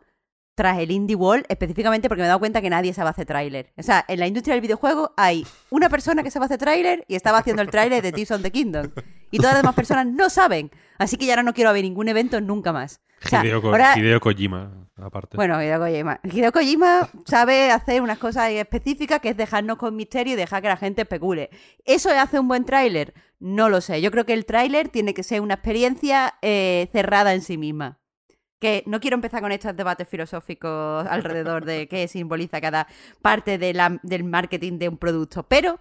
tras 0.55 0.79
el 0.79 0.91
Indie 0.91 1.17
Wall, 1.17 1.45
específicamente 1.49 2.09
porque 2.09 2.21
me 2.21 2.27
he 2.27 2.29
dado 2.29 2.39
cuenta 2.41 2.61
que 2.61 2.69
nadie 2.71 2.93
sabe 2.93 3.11
hacer 3.11 3.25
tráiler. 3.27 3.73
O 3.79 3.83
sea, 3.83 4.05
en 4.09 4.21
la 4.21 4.27
industria 4.27 4.55
del 4.55 4.61
videojuego 4.61 5.15
hay 5.17 5.47
una 5.71 5.89
persona 5.89 6.23
que 6.23 6.31
sabe 6.31 6.47
hacer 6.47 6.59
tráiler 6.59 7.05
y 7.09 7.15
estaba 7.15 7.39
haciendo 7.39 7.63
el 7.63 7.71
tráiler 7.71 8.03
de 8.03 8.13
Tears 8.13 8.31
of 8.33 8.43
the 8.43 8.51
Kingdom. 8.51 8.91
Y 9.31 9.39
todas 9.39 9.55
las 9.55 9.63
demás 9.63 9.75
personas 9.75 10.07
no 10.07 10.29
saben. 10.29 10.71
Así 10.99 11.17
que 11.17 11.25
ya 11.27 11.33
ahora 11.35 11.45
no 11.45 11.55
quiero 11.55 11.73
ver 11.73 11.83
ningún 11.85 12.09
evento 12.09 12.41
nunca 12.41 12.73
más. 12.73 13.01
O 13.25 13.29
sea, 13.29 13.45
Hideo, 13.45 13.61
Ko- 13.63 13.69
ahora- 13.69 13.99
Hideo 13.99 14.19
Kojima, 14.21 14.87
aparte. 14.97 15.37
bueno, 15.37 15.63
Hideo 15.63 15.79
Kojima. 15.79 16.21
Hideo 16.25 16.53
Kojima 16.53 17.09
sabe 17.27 17.71
hacer 17.71 18.03
unas 18.03 18.19
cosas 18.19 18.51
específicas 18.51 19.21
que 19.21 19.29
es 19.31 19.37
dejarnos 19.37 19.77
con 19.77 19.95
misterio 19.95 20.33
y 20.33 20.37
dejar 20.37 20.63
que 20.63 20.69
la 20.69 20.77
gente 20.77 21.03
especule. 21.03 21.51
¿Eso 21.85 22.11
hace 22.11 22.41
un 22.41 22.49
buen 22.49 22.65
tráiler? 22.65 23.15
No 23.39 23.69
lo 23.69 23.81
sé. 23.81 24.03
Yo 24.03 24.11
creo 24.11 24.27
que 24.27 24.33
el 24.35 24.45
tráiler 24.47 24.89
tiene 24.89 25.15
que 25.15 25.23
ser 25.23 25.41
una 25.43 25.55
experiencia 25.55 26.35
eh, 26.43 26.89
cerrada 26.93 27.33
en 27.35 27.43
sí 27.43 27.57
misma. 27.57 27.99
Que 28.61 28.85
no 28.87 29.01
quiero 29.01 29.15
empezar 29.17 29.41
con 29.43 29.51
estos 29.53 29.75
debates 29.75 30.07
filosóficos 30.09 31.07
alrededor 31.09 31.65
de 31.65 31.89
qué 31.89 32.07
simboliza 32.09 32.61
cada 32.61 32.87
parte 33.23 33.59
de 33.59 33.73
la- 33.75 33.99
del 34.03 34.23
marketing 34.23 34.79
de 34.79 34.89
un 34.91 34.99
producto, 34.99 35.43
pero 35.45 35.81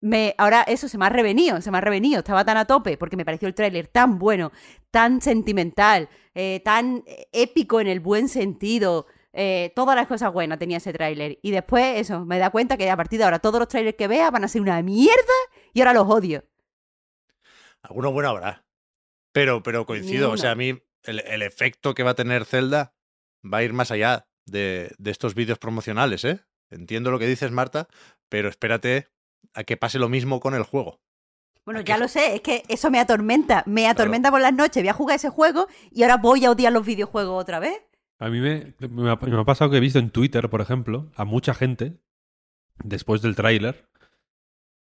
me, 0.00 0.34
ahora 0.38 0.62
eso 0.62 0.88
se 0.88 0.96
me 0.96 1.06
ha 1.06 1.10
revenido, 1.10 1.60
se 1.60 1.70
me 1.70 1.78
ha 1.78 1.80
revenido. 1.82 2.20
Estaba 2.20 2.44
tan 2.44 2.56
a 2.56 2.64
tope 2.64 2.96
porque 2.96 3.16
me 3.16 3.24
pareció 3.24 3.46
el 3.48 3.54
tráiler 3.54 3.88
tan 3.88 4.18
bueno, 4.18 4.52
tan 4.90 5.20
sentimental, 5.20 6.08
eh, 6.34 6.60
tan 6.64 7.04
épico 7.32 7.80
en 7.80 7.86
el 7.88 8.00
buen 8.00 8.28
sentido. 8.28 9.06
eh, 9.40 9.72
todas 9.76 9.94
las 9.94 10.06
cosas 10.08 10.32
buenas 10.32 10.58
tenía 10.58 10.78
ese 10.78 10.92
tráiler. 10.92 11.38
Y 11.42 11.50
después, 11.52 12.00
eso, 12.00 12.24
me 12.24 12.38
da 12.38 12.50
cuenta 12.50 12.76
que 12.76 12.90
a 12.90 12.96
partir 12.96 13.18
de 13.18 13.24
ahora 13.24 13.38
todos 13.38 13.60
los 13.60 13.68
trailers 13.68 13.96
que 13.96 14.08
vea 14.08 14.30
van 14.32 14.42
a 14.42 14.48
ser 14.48 14.62
una 14.62 14.82
mierda 14.82 15.14
y 15.74 15.80
ahora 15.80 15.92
los 15.92 16.08
odio. 16.08 16.42
Alguno 17.82 18.10
bueno 18.10 18.30
habrá. 18.30 18.64
Pero, 19.32 19.62
pero 19.62 19.86
coincido, 19.86 20.30
o 20.32 20.36
sea, 20.36 20.52
a 20.52 20.54
mí 20.54 20.82
el, 21.02 21.20
el 21.20 21.42
efecto 21.42 21.94
que 21.94 22.02
va 22.02 22.10
a 22.10 22.16
tener 22.16 22.44
Zelda 22.44 22.94
va 23.44 23.58
a 23.58 23.62
ir 23.62 23.72
más 23.72 23.90
allá 23.90 24.28
de, 24.46 24.94
de 24.98 25.10
estos 25.10 25.34
vídeos 25.34 25.58
promocionales, 25.58 26.24
¿eh? 26.24 26.40
Entiendo 26.70 27.10
lo 27.10 27.18
que 27.18 27.26
dices, 27.26 27.50
Marta, 27.50 27.88
pero 28.28 28.48
espérate 28.48 29.08
a 29.54 29.64
que 29.64 29.76
pase 29.76 29.98
lo 29.98 30.08
mismo 30.08 30.40
con 30.40 30.54
el 30.54 30.62
juego. 30.62 31.00
Bueno, 31.64 31.80
ya 31.82 31.98
lo 31.98 32.08
sé, 32.08 32.34
es 32.34 32.40
que 32.40 32.62
eso 32.68 32.90
me 32.90 32.98
atormenta. 32.98 33.62
Me 33.66 33.88
atormenta 33.88 34.30
por 34.30 34.40
las 34.40 34.54
noches. 34.54 34.82
Voy 34.82 34.88
a 34.88 34.94
jugar 34.94 35.16
ese 35.16 35.28
juego 35.28 35.66
y 35.90 36.02
ahora 36.02 36.16
voy 36.16 36.44
a 36.44 36.50
odiar 36.50 36.72
los 36.72 36.84
videojuegos 36.84 37.40
otra 37.40 37.58
vez. 37.58 37.78
A 38.18 38.30
mí 38.30 38.40
me, 38.40 38.74
me, 38.88 39.10
ha, 39.10 39.16
me 39.16 39.40
ha 39.40 39.44
pasado 39.44 39.70
que 39.70 39.76
he 39.76 39.80
visto 39.80 39.98
en 39.98 40.10
Twitter, 40.10 40.48
por 40.48 40.60
ejemplo, 40.60 41.10
a 41.14 41.24
mucha 41.24 41.54
gente, 41.54 41.98
después 42.82 43.22
del 43.22 43.36
tráiler, 43.36 43.86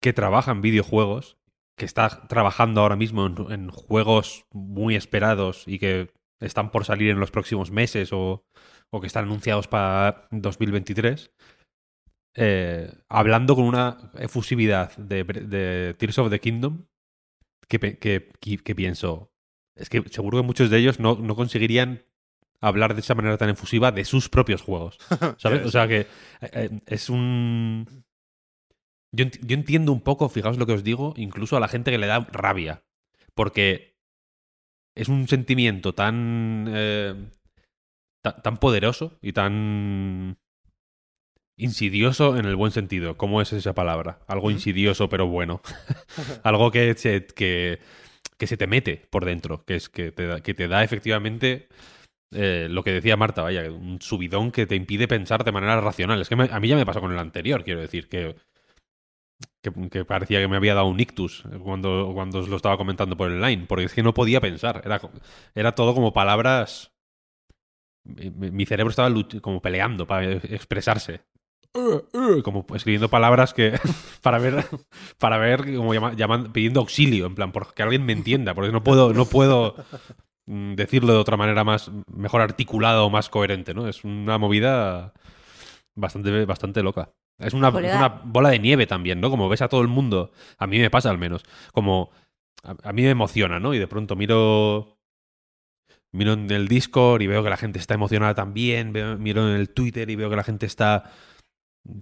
que 0.01 0.13
trabaja 0.13 0.51
en 0.51 0.61
videojuegos, 0.61 1.39
que 1.77 1.85
está 1.85 2.27
trabajando 2.29 2.81
ahora 2.81 2.97
mismo 2.97 3.27
en, 3.27 3.37
en 3.53 3.71
juegos 3.71 4.47
muy 4.53 4.95
esperados 4.97 5.65
y 5.67 5.79
que 5.79 6.11
están 6.41 6.71
por 6.71 6.85
salir 6.85 7.11
en 7.11 7.21
los 7.21 7.31
próximos 7.31 7.71
meses 7.71 8.13
o, 8.13 8.45
o 8.91 9.01
que 9.01 9.07
están 9.07 9.25
anunciados 9.25 9.69
para 9.69 10.29
2023, 10.31 11.31
eh, 12.35 12.93
hablando 13.09 13.55
con 13.55 13.65
una 13.65 14.11
efusividad 14.19 14.97
de, 14.97 15.25
de 15.25 15.95
Tears 15.99 16.19
of 16.19 16.31
the 16.31 16.41
Kingdom 16.41 16.87
que, 17.69 17.79
pe- 17.79 17.99
que, 17.99 18.31
que- 18.41 18.59
que 18.59 18.75
pienso, 18.75 19.31
es 19.77 19.89
que 19.89 20.03
seguro 20.11 20.39
que 20.41 20.47
muchos 20.47 20.71
de 20.71 20.79
ellos 20.79 20.99
no, 21.01 21.17
no 21.17 21.37
conseguirían 21.37 22.05
hablar 22.61 22.95
de 22.95 23.01
esa 23.01 23.15
manera 23.15 23.37
tan 23.39 23.51
efusiva 23.51 23.93
de 23.93 24.05
sus 24.05 24.29
propios 24.29 24.63
juegos. 24.63 24.99
¿Sabes? 25.39 25.61
O 25.67 25.71
sea 25.71 25.89
que 25.89 26.01
eh, 26.01 26.07
eh, 26.53 26.81
es 26.87 27.09
un. 27.11 28.05
Yo, 29.15 29.25
ent- 29.27 29.41
yo 29.47 29.55
entiendo 29.55 29.93
un 29.93 30.01
poco, 30.01 30.29
fijaos 30.29 30.59
lo 30.59 30.67
que 30.67 30.73
os 30.73 30.85
digo, 30.85 31.15
incluso 31.17 31.57
a 31.57 31.61
la 31.61 31.69
gente 31.69 31.91
que 31.91 31.99
le 31.99 32.07
da 32.07 32.21
rabia. 32.33 32.83
Porque 33.35 33.95
es 34.95 35.09
un 35.09 35.29
sentimiento 35.29 35.95
tan. 35.95 36.67
eh, 36.69 37.15
ta- 38.23 38.41
tan 38.43 38.57
poderoso 38.59 39.19
y 39.23 39.33
tan. 39.33 40.39
insidioso 41.57 42.37
en 42.37 42.47
el 42.47 42.57
buen 42.57 42.73
sentido. 42.73 43.17
¿Cómo 43.17 43.41
es 43.41 43.53
esa 43.53 43.75
palabra? 43.75 44.21
Algo 44.27 44.51
insidioso 44.51 45.09
pero 45.09 45.27
bueno. 45.27 45.61
Algo 46.43 46.71
que 46.71 46.95
se, 46.95 47.27
que, 47.27 47.79
que 48.39 48.47
se 48.47 48.57
te 48.57 48.67
mete 48.67 49.07
por 49.11 49.25
dentro. 49.25 49.65
Que, 49.65 49.77
es, 49.77 49.89
que, 49.89 50.13
te, 50.13 50.27
da, 50.27 50.41
que 50.41 50.55
te 50.55 50.69
da 50.69 50.83
efectivamente 50.83 51.69
eh, 52.33 52.69
lo 52.71 52.83
que 52.85 52.93
decía 52.93 53.17
Marta, 53.17 53.43
vaya, 53.43 53.71
un 53.71 54.01
subidón 54.01 54.51
que 54.53 54.67
te 54.67 54.77
impide 54.77 55.09
pensar 55.09 55.45
de 55.45 55.53
manera 55.53 55.81
racional. 55.81 56.21
Es 56.21 56.29
que 56.29 56.37
me- 56.37 56.51
a 56.53 56.61
mí 56.61 56.69
ya 56.69 56.77
me 56.77 56.87
pasó 56.87 57.01
con 57.01 57.13
el 57.13 57.19
anterior, 57.19 57.65
quiero 57.65 57.81
decir, 57.81 58.09
que, 58.09 58.37
que, 59.63 59.73
que 59.91 60.05
parecía 60.05 60.41
que 60.41 60.49
me 60.49 60.57
había 60.57 60.75
dado 60.75 60.87
un 60.87 61.01
ictus 61.01 61.45
cuando, 61.63 62.11
cuando 62.15 62.41
os 62.41 62.49
lo 62.49 62.57
estaba 62.57 62.77
comentando 62.77 63.17
por 63.17 63.31
el 63.31 63.41
line, 63.41 63.67
porque 63.69 63.85
es 63.85 63.95
que 63.95 64.03
no 64.03 64.15
podía 64.15 64.41
pensar. 64.41 64.83
Era, 64.85 65.01
era 65.55 65.75
todo 65.75 65.95
como 65.95 66.13
palabras. 66.13 66.93
Mi, 68.05 68.67
cerebro 68.67 68.91
estaba 68.91 69.11
como 69.41 69.63
peleando 69.63 70.07
para 70.07 70.33
expresarse. 70.33 71.21
Uh, 71.75 72.01
uh, 72.13 72.43
Como 72.43 72.67
escribiendo 72.75 73.09
palabras 73.09 73.55
que. 73.55 73.79
para 74.23 74.39
ver. 74.39 74.67
Para 75.19 75.39
ver, 75.39 75.75
como 75.77 75.95
llama- 75.95 76.13
llaman- 76.15 76.53
pidiendo 76.53 76.81
auxilio, 76.81 77.27
en 77.27 77.35
plan, 77.35 77.53
por 77.53 77.73
que 77.73 77.83
alguien 77.83 78.05
me 78.05 78.13
entienda, 78.13 78.55
porque 78.55 78.73
no 78.73 78.83
puedo, 78.83 79.15
no 79.15 79.25
puedo 79.25 79.77
mm, 80.47 80.75
decirlo 80.75 81.13
de 81.15 81.19
otra 81.21 81.37
manera 81.39 81.65
más 81.65 81.91
mejor 82.13 82.43
articulada 82.43 83.03
o 83.05 83.11
más 83.11 83.31
coherente, 83.31 83.73
¿no? 83.73 83.89
Es 83.89 84.05
una 84.05 84.37
movida 84.37 85.15
bastante, 85.95 86.45
bastante 86.45 86.83
loca. 86.83 87.13
Es 87.39 87.55
una, 87.55 87.69
es 87.69 87.95
una 87.97 88.09
bola 88.25 88.51
de 88.51 88.59
nieve 88.59 88.87
también, 88.87 89.21
¿no? 89.21 89.31
Como 89.31 89.49
ves 89.49 89.63
a 89.63 89.69
todo 89.69 89.81
el 89.83 89.89
mundo, 89.89 90.33
a 90.59 90.67
mí 90.67 90.79
me 90.79 90.91
pasa 90.91 91.11
al 91.11 91.19
menos, 91.19 91.43
como 91.73 92.11
a, 92.63 92.77
a 92.89 92.93
mí 92.93 93.03
me 93.03 93.11
emociona, 93.11 93.59
¿no? 93.59 93.75
Y 93.75 93.79
de 93.79 93.89
pronto 93.89 94.15
miro 94.17 94.97
miro 96.13 96.35
en 96.35 96.51
el 96.51 96.69
Discord 96.69 97.23
y 97.23 97.27
veo 97.27 97.43
que 97.43 97.51
la 97.51 97.57
gente 97.57 97.79
está 97.79 97.95
emocionada 97.95 98.35
también, 98.35 98.93
veo- 98.93 99.17
miro 99.19 99.49
en 99.49 99.57
el 99.57 99.71
Twitter 99.71 100.11
y 100.11 100.17
veo 100.17 100.29
que 100.31 100.37
la 100.37 100.45
gente 100.45 100.67
está 100.67 101.11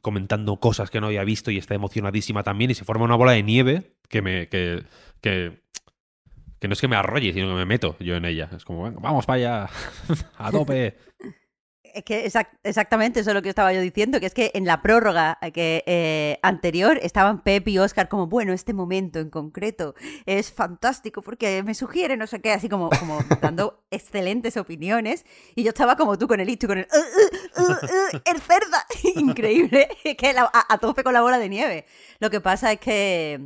comentando 0.03 0.59
cosas 0.61 0.91
que 0.91 1.01
no 1.01 1.07
había 1.07 1.25
visto 1.25 1.51
y 1.51 1.57
está 1.59 1.75
emocionadísima 1.75 2.43
también 2.43 2.71
y 2.71 2.75
se 2.75 2.85
forma 2.85 3.05
una 3.05 3.15
bola 3.15 3.33
de 3.33 3.43
nieve 3.43 3.95
que 4.09 4.21
me 4.21 4.49
que, 4.49 4.85
que 5.23 5.63
que 6.59 6.69
no 6.69 6.75
es 6.75 6.81
que 6.83 6.89
me 6.89 6.97
arrolle, 6.97 7.33
sino 7.33 7.49
que 7.49 7.55
me 7.55 7.65
meto 7.65 7.97
yo 8.01 8.17
en 8.17 8.27
ella. 8.27 8.51
Es 8.55 8.67
como, 8.67 8.83
venga, 8.83 8.99
vamos 9.01 9.25
para 9.25 9.37
allá, 9.37 9.71
a 10.39 10.51
tope. 10.51 10.99
Es 11.95 12.05
que 12.05 12.25
exact- 12.27 12.59
exactamente 12.63 13.21
eso 13.21 13.31
es 13.31 13.35
lo 13.35 13.43
que 13.43 13.49
estaba 13.49 13.73
yo 13.73 13.81
diciendo, 13.81 14.21
que 14.21 14.27
es 14.27 14.35
que 14.35 14.51
en 14.55 14.65
la 14.65 14.83
prórroga 14.83 15.39
que, 15.53 15.83
eh, 15.87 16.39
anterior 16.43 16.99
estaban 17.03 17.43
Pep 17.43 17.67
y 17.69 17.79
Oscar 17.79 18.09
como, 18.09 18.27
bueno, 18.27 18.53
este 18.53 18.73
momento 18.75 19.19
en 19.19 19.31
concreto 19.31 19.95
es 20.27 20.53
fantástico 20.53 21.23
porque 21.23 21.63
me 21.63 21.75
sugiere 21.75 22.17
no 22.17 22.27
sé 22.27 22.41
qué, 22.41 22.53
así 22.53 22.69
como, 22.69 22.91
como 22.91 23.19
dando 23.41 23.85
excelentes 23.91 24.57
opiniones, 24.57 25.25
y 25.55 25.63
yo 25.63 25.71
estaba 25.71 25.97
como 25.97 26.17
tú 26.19 26.29
con 26.29 26.41
el 26.41 26.47
listo 26.47 26.67
y 26.67 26.69
con 26.69 26.79
el, 26.79 26.87
"Uh, 26.93 27.61
uh, 27.61 27.63
uh, 27.63 27.73
uh, 27.73 28.21
el 28.25 28.41
cerda, 28.41 28.87
increíble, 29.17 29.89
que 30.19 30.33
la- 30.33 30.51
a, 30.53 30.75
a 30.75 30.79
tope 30.79 31.03
con 31.05 31.13
la 31.13 31.21
bola 31.23 31.39
de 31.39 31.49
nieve. 31.49 31.87
Lo 32.19 32.31
que 32.31 32.41
pasa 32.41 32.73
es 32.73 32.81
que, 32.81 33.41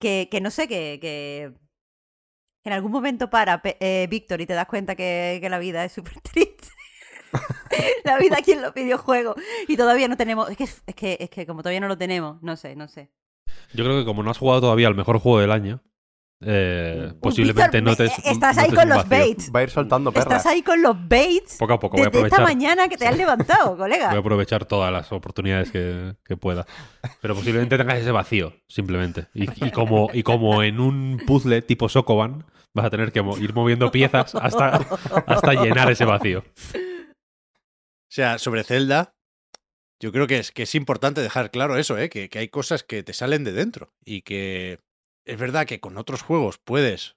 que, 0.00 0.28
que 0.30 0.40
no 0.40 0.50
sé, 0.50 0.68
que, 0.68 0.98
que 1.00 1.52
en 2.66 2.72
algún 2.72 2.92
momento 2.92 3.28
para 3.28 3.60
eh, 3.62 4.06
Víctor 4.08 4.40
y 4.40 4.46
te 4.46 4.54
das 4.54 4.66
cuenta 4.66 4.94
que, 4.96 5.38
que 5.40 5.50
la 5.50 5.58
vida 5.58 5.84
es 5.84 5.92
súper 5.92 6.18
triste. 6.22 6.53
La 8.04 8.18
vida 8.18 8.36
aquí 8.38 8.52
en 8.52 8.62
los 8.62 8.72
videojuegos. 8.74 9.36
Y 9.68 9.76
todavía 9.76 10.08
no 10.08 10.16
tenemos. 10.16 10.48
Es 10.50 10.56
que, 10.56 10.64
es 10.64 10.94
que, 10.94 11.16
es 11.20 11.30
que 11.30 11.46
como 11.46 11.62
todavía 11.62 11.80
no 11.80 11.88
lo 11.88 11.98
tenemos, 11.98 12.42
no 12.42 12.56
sé, 12.56 12.76
no 12.76 12.88
sé. 12.88 13.10
Yo 13.72 13.84
creo 13.84 13.98
que 13.98 14.04
como 14.04 14.22
no 14.22 14.30
has 14.30 14.38
jugado 14.38 14.60
todavía 14.60 14.88
al 14.88 14.94
mejor 14.94 15.18
juego 15.18 15.40
del 15.40 15.50
año, 15.52 15.80
eh, 16.46 17.12
posiblemente 17.20 17.80
Víctor, 17.80 18.06
notes. 18.06 18.18
eh, 18.18 18.30
Estás 18.32 18.58
ahí 18.58 18.70
con 18.70 18.88
los 18.88 19.08
baits. 19.08 19.50
Va 19.54 19.60
a 19.60 19.62
ir 19.62 19.70
soltando 19.70 20.12
perras. 20.12 20.26
Estás 20.26 20.46
ahí 20.46 20.62
con 20.62 20.82
los 20.82 20.96
baits. 21.08 21.56
Poco 21.58 21.72
a 21.74 21.80
poco 21.80 21.96
voy 21.96 22.06
a 22.06 22.10
Desde 22.10 22.26
esta 22.26 22.36
aprovechar. 22.36 22.56
mañana 22.56 22.88
que 22.88 22.96
te 22.96 23.06
has 23.06 23.16
levantado, 23.16 23.76
colega. 23.78 24.08
Voy 24.08 24.16
a 24.16 24.20
aprovechar 24.20 24.64
todas 24.66 24.92
las 24.92 25.10
oportunidades 25.12 25.70
que, 25.70 26.16
que 26.24 26.36
pueda. 26.36 26.66
Pero 27.22 27.34
posiblemente 27.34 27.78
tengas 27.78 27.98
ese 27.98 28.10
vacío, 28.10 28.52
simplemente. 28.68 29.28
Y, 29.34 29.44
y 29.64 29.70
como, 29.70 30.10
y 30.12 30.22
como 30.22 30.62
en 30.62 30.80
un 30.80 31.22
puzzle 31.26 31.62
tipo 31.62 31.88
Sokoban, 31.88 32.44
vas 32.74 32.86
a 32.86 32.90
tener 32.90 33.10
que 33.12 33.22
mo- 33.22 33.38
ir 33.38 33.54
moviendo 33.54 33.90
piezas 33.90 34.34
hasta, 34.34 34.80
hasta 35.26 35.52
llenar 35.54 35.90
ese 35.90 36.04
vacío. 36.04 36.44
Sea, 38.14 38.38
sobre 38.38 38.62
Zelda, 38.62 39.16
yo 40.00 40.12
creo 40.12 40.28
que 40.28 40.38
es, 40.38 40.52
que 40.52 40.62
es 40.62 40.76
importante 40.76 41.20
dejar 41.20 41.50
claro 41.50 41.76
eso, 41.76 41.98
¿eh? 41.98 42.08
que, 42.08 42.28
que 42.28 42.38
hay 42.38 42.48
cosas 42.48 42.84
que 42.84 43.02
te 43.02 43.12
salen 43.12 43.42
de 43.42 43.50
dentro 43.50 43.92
y 44.04 44.22
que 44.22 44.78
es 45.24 45.36
verdad 45.36 45.66
que 45.66 45.80
con 45.80 45.98
otros 45.98 46.22
juegos 46.22 46.58
puedes 46.58 47.16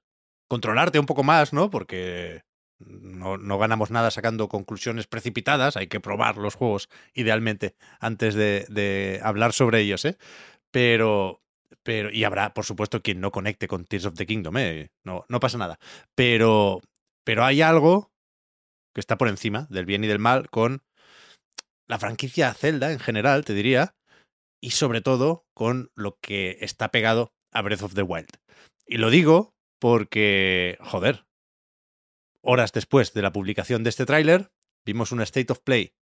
controlarte 0.50 0.98
un 0.98 1.06
poco 1.06 1.22
más, 1.24 1.54
¿no? 1.54 1.70
Porque 1.70 2.42
no, 2.80 3.38
no 3.38 3.60
ganamos 3.60 3.92
nada 3.92 4.10
sacando 4.10 4.50
conclusiones 4.50 5.06
precipitadas, 5.06 5.78
hay 5.78 5.86
que 5.86 6.00
probar 6.00 6.38
los 6.38 6.56
juegos 6.56 6.90
idealmente 7.14 7.76
antes 8.00 8.34
de, 8.34 8.66
de 8.68 9.20
hablar 9.22 9.54
sobre 9.54 9.82
ellos, 9.82 10.04
¿eh? 10.04 10.18
Pero, 10.72 11.44
pero, 11.84 12.10
y 12.10 12.24
habrá, 12.24 12.56
por 12.56 12.66
supuesto, 12.66 13.04
quien 13.04 13.22
no 13.22 13.32
conecte 13.32 13.68
con 13.68 13.86
Tears 13.86 14.06
of 14.08 14.16
the 14.16 14.26
Kingdom, 14.26 14.58
¿eh? 14.58 14.90
No, 15.04 15.26
no 15.30 15.40
pasa 15.40 15.60
nada. 15.60 15.78
Pero, 16.16 16.82
pero 17.24 17.46
hay 17.46 17.62
algo 17.62 18.10
que 18.98 19.02
está 19.02 19.20
por 19.20 19.28
encima 19.28 19.68
del 19.70 19.86
bien 19.86 20.04
y 20.04 20.08
del 20.08 20.18
mal 20.18 20.50
con 20.50 20.82
la 21.88 22.00
franquicia 22.00 22.52
Zelda 22.56 22.92
en 22.92 22.98
general, 22.98 23.46
te 23.46 23.54
diría, 23.54 23.96
y 24.60 24.72
sobre 24.72 25.02
todo 25.02 25.46
con 25.54 25.92
lo 25.94 26.18
que 26.20 26.58
está 26.62 26.90
pegado 26.90 27.32
a 27.54 27.62
Breath 27.62 27.84
of 27.84 27.94
the 27.94 28.02
Wild. 28.02 28.40
Y 28.88 28.98
lo 28.98 29.12
digo 29.12 29.54
porque, 29.80 30.80
joder, 30.82 31.28
horas 32.42 32.72
después 32.72 33.14
de 33.14 33.22
la 33.22 33.32
publicación 33.32 33.84
de 33.84 33.92
este 33.92 34.08
tráiler, 34.08 34.50
vimos 34.84 35.12
un 35.12 35.22
State 35.22 35.54
of 35.54 35.60
Play 35.60 35.94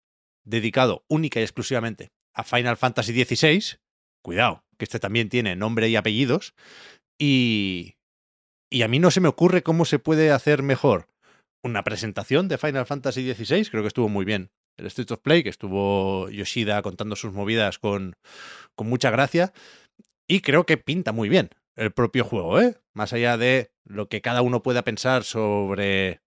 dedicado 0.46 1.04
única 1.10 1.42
y 1.42 1.44
exclusivamente 1.44 2.14
a 2.34 2.46
Final 2.46 2.78
Fantasy 2.78 3.12
XVI. 3.25 3.78
Cuidado, 4.24 4.64
que 4.78 4.86
este 4.86 5.02
también 5.02 5.28
tiene 5.28 5.58
nombre 5.58 5.90
y 5.90 5.98
apellidos. 5.98 6.54
Y, 7.20 7.98
y 8.70 8.84
a 8.84 8.88
mí 8.88 9.00
no 9.00 9.12
se 9.12 9.20
me 9.20 9.28
ocurre 9.28 9.64
cómo 9.64 9.84
se 9.84 10.00
puede 10.00 10.32
hacer 10.32 10.64
mejor 10.64 11.10
una 11.65 11.84
presentación 11.84 12.48
de 12.48 12.57
Final 12.60 12.86
Fantasy 12.86 13.34
XVI, 13.34 13.65
creo 13.69 13.81
que 13.84 13.88
estuvo 13.88 14.07
muy 14.07 14.24
bien. 14.24 14.51
El 14.77 14.86
State 14.88 15.13
of 15.13 15.22
Play, 15.22 15.41
que 15.41 15.50
estuvo 15.50 16.29
Yoshida 16.29 16.81
contando 16.81 17.15
sus 17.15 17.34
movidas 17.34 17.79
con, 17.79 18.15
con 18.75 18.88
mucha 18.88 19.10
gracia. 19.10 19.51
Y 20.27 20.41
creo 20.41 20.65
que 20.65 20.77
pinta 20.77 21.12
muy 21.12 21.27
bien 21.29 21.50
el 21.75 21.91
propio 21.91 22.24
juego, 22.24 22.62
¿eh? 22.62 22.75
Más 22.93 23.13
allá 23.13 23.38
de 23.38 23.72
lo 23.84 24.07
que 24.10 24.22
cada 24.22 24.41
uno 24.41 24.62
pueda 24.62 24.84
pensar 24.84 25.24
sobre 25.24 26.22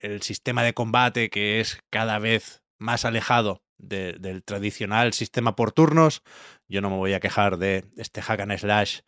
el 0.00 0.22
sistema 0.22 0.62
de 0.64 0.74
combate 0.74 1.30
que 1.30 1.60
es 1.60 1.80
cada 1.90 2.18
vez 2.18 2.62
más 2.78 3.04
alejado 3.04 3.62
de- 3.78 4.14
del 4.14 4.42
tradicional 4.42 5.12
sistema 5.12 5.54
por 5.54 5.72
turnos. 5.72 6.22
Yo 6.68 6.80
no 6.80 6.90
me 6.90 6.96
voy 6.96 7.12
a 7.12 7.20
quejar 7.20 7.58
de 7.58 7.84
este 7.96 8.22
hack 8.22 8.40
and 8.40 8.56
slash 8.58 9.00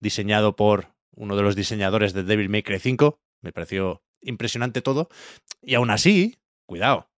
diseñado 0.00 0.56
por 0.56 0.88
uno 1.14 1.36
de 1.36 1.42
los 1.42 1.56
diseñadores 1.56 2.12
de 2.12 2.24
Devil 2.24 2.48
May 2.48 2.62
Cry 2.62 2.78
5. 2.78 3.18
Me 3.42 3.52
pareció 3.52 4.02
impresionante 4.22 4.82
todo. 4.82 5.08
Y 5.62 5.74
aún 5.74 5.90
así, 5.90 6.38
cuidado. 6.66 7.10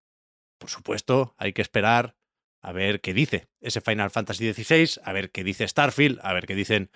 Por 0.58 0.70
supuesto, 0.70 1.34
hay 1.38 1.52
que 1.52 1.62
esperar 1.62 2.16
a 2.62 2.72
ver 2.72 3.00
qué 3.00 3.12
dice 3.12 3.48
ese 3.60 3.80
Final 3.80 4.10
Fantasy 4.10 4.52
XVI, 4.52 5.00
a 5.04 5.12
ver 5.12 5.30
qué 5.30 5.44
dice 5.44 5.66
Starfield, 5.66 6.20
a 6.22 6.32
ver 6.32 6.46
qué 6.46 6.54
dicen 6.54 6.90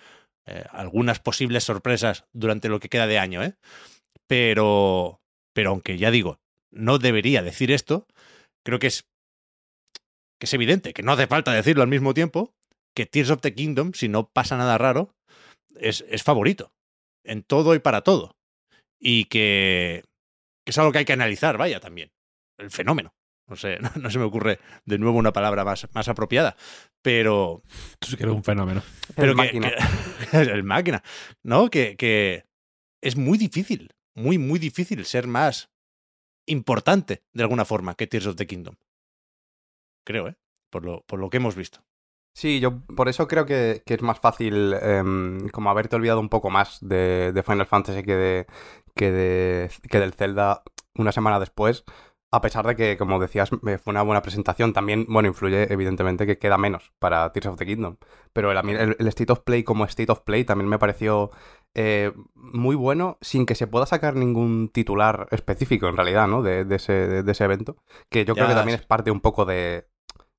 eh, 0.45 0.63
algunas 0.71 1.19
posibles 1.19 1.65
sorpresas 1.65 2.25
durante 2.31 2.69
lo 2.69 2.79
que 2.79 2.89
queda 2.89 3.07
de 3.07 3.19
año, 3.19 3.43
¿eh? 3.43 3.55
Pero, 4.27 5.21
pero 5.53 5.71
aunque 5.71 5.97
ya 5.97 6.11
digo, 6.11 6.39
no 6.71 6.99
debería 6.99 7.41
decir 7.41 7.71
esto, 7.71 8.07
creo 8.63 8.79
que 8.79 8.87
es, 8.87 9.05
que 10.39 10.45
es 10.45 10.53
evidente, 10.53 10.93
que 10.93 11.03
no 11.03 11.11
hace 11.11 11.27
falta 11.27 11.51
decirlo 11.51 11.83
al 11.83 11.89
mismo 11.89 12.13
tiempo, 12.13 12.53
que 12.95 13.05
Tears 13.05 13.29
of 13.29 13.41
the 13.41 13.53
Kingdom, 13.53 13.93
si 13.93 14.07
no 14.07 14.29
pasa 14.29 14.57
nada 14.57 14.77
raro, 14.77 15.13
es, 15.75 16.05
es 16.09 16.23
favorito. 16.23 16.71
En 17.23 17.43
todo 17.43 17.75
y 17.75 17.79
para 17.79 18.01
todo. 18.01 18.36
Y 18.99 19.25
que, 19.25 20.03
que 20.65 20.71
es 20.71 20.77
algo 20.77 20.91
que 20.91 20.99
hay 20.99 21.05
que 21.05 21.13
analizar, 21.13 21.57
vaya, 21.57 21.79
también. 21.79 22.11
El 22.57 22.71
fenómeno. 22.71 23.13
No 23.49 23.55
sé, 23.55 23.77
no, 23.79 23.89
no 24.01 24.09
se 24.09 24.19
me 24.19 24.25
ocurre 24.25 24.59
de 24.85 24.97
nuevo 24.97 25.17
una 25.17 25.31
palabra 25.31 25.63
más, 25.63 25.87
más 25.93 26.07
apropiada. 26.07 26.55
Pero, 27.01 27.63
Tú 27.99 28.09
sí 28.09 28.17
que 28.17 28.23
eres 28.23 28.35
un 28.35 28.43
fenómeno. 28.43 28.81
pero 29.15 29.31
El 29.31 29.37
que- 29.37 29.43
máquina. 29.43 29.71
que- 30.31 30.37
el 30.41 30.63
máquina. 30.63 31.03
¿No? 31.43 31.69
Que, 31.69 31.95
que 31.95 32.45
es 33.01 33.15
muy 33.15 33.37
difícil, 33.37 33.93
muy, 34.15 34.37
muy 34.37 34.59
difícil 34.59 35.05
ser 35.05 35.27
más 35.27 35.69
importante 36.47 37.23
de 37.33 37.43
alguna 37.43 37.65
forma 37.65 37.95
que 37.95 38.07
Tears 38.07 38.25
of 38.27 38.35
the 38.35 38.47
Kingdom. 38.47 38.75
Creo, 40.05 40.27
¿eh? 40.29 40.35
Por 40.71 40.85
lo, 40.85 41.01
por 41.05 41.19
lo 41.19 41.29
que 41.29 41.37
hemos 41.37 41.55
visto. 41.55 41.85
Sí, 42.37 42.59
yo 42.59 42.81
por 42.95 43.09
eso 43.09 43.27
creo 43.27 43.47
que, 43.47 43.81
que 43.83 43.95
es 43.95 44.03
más 44.03 44.19
fácil 44.19 44.75
em, 44.79 45.49
como 45.49 45.71
haberte 45.71 45.95
olvidado 45.95 46.19
un 46.19 46.29
poco 46.29 46.51
más 46.51 46.77
de, 46.81 47.31
de 47.33 47.41
Final 47.41 47.65
Fantasy 47.65 48.03
que 48.03 48.15
de, 48.15 48.45
que 48.93 49.11
de 49.11 49.71
que 49.89 49.99
del 49.99 50.13
Zelda 50.13 50.61
una 50.93 51.11
semana 51.11 51.39
después. 51.39 51.83
A 52.29 52.41
pesar 52.41 52.67
de 52.67 52.75
que, 52.75 52.95
como 52.95 53.19
decías, 53.19 53.49
fue 53.49 53.79
una 53.87 54.03
buena 54.03 54.21
presentación, 54.21 54.73
también, 54.73 55.07
bueno, 55.09 55.29
influye 55.29 55.73
evidentemente 55.73 56.27
que 56.27 56.37
queda 56.37 56.59
menos 56.59 56.93
para 56.99 57.31
Tears 57.31 57.47
of 57.47 57.57
the 57.57 57.65
Kingdom. 57.65 57.97
Pero 58.33 58.51
el, 58.51 58.69
el, 58.69 58.95
el 58.99 59.07
State 59.07 59.31
of 59.33 59.39
Play 59.39 59.63
como 59.63 59.85
State 59.85 60.11
of 60.11 60.21
Play 60.21 60.43
también 60.43 60.69
me 60.69 60.77
pareció 60.77 61.31
eh, 61.73 62.11
muy 62.35 62.75
bueno, 62.75 63.17
sin 63.19 63.47
que 63.47 63.55
se 63.55 63.65
pueda 63.65 63.87
sacar 63.87 64.15
ningún 64.15 64.69
titular 64.69 65.27
específico, 65.31 65.87
en 65.87 65.97
realidad, 65.97 66.27
¿no? 66.27 66.43
De, 66.43 66.65
de 66.65 66.75
ese, 66.75 66.93
de, 66.93 67.23
de 67.23 67.31
ese 67.31 67.45
evento. 67.45 67.77
Que 68.09 68.25
yo 68.25 68.35
creo 68.35 68.47
que 68.47 68.53
también 68.53 68.79
es 68.79 68.85
parte 68.85 69.09
un 69.09 69.21
poco 69.21 69.45
de, 69.45 69.87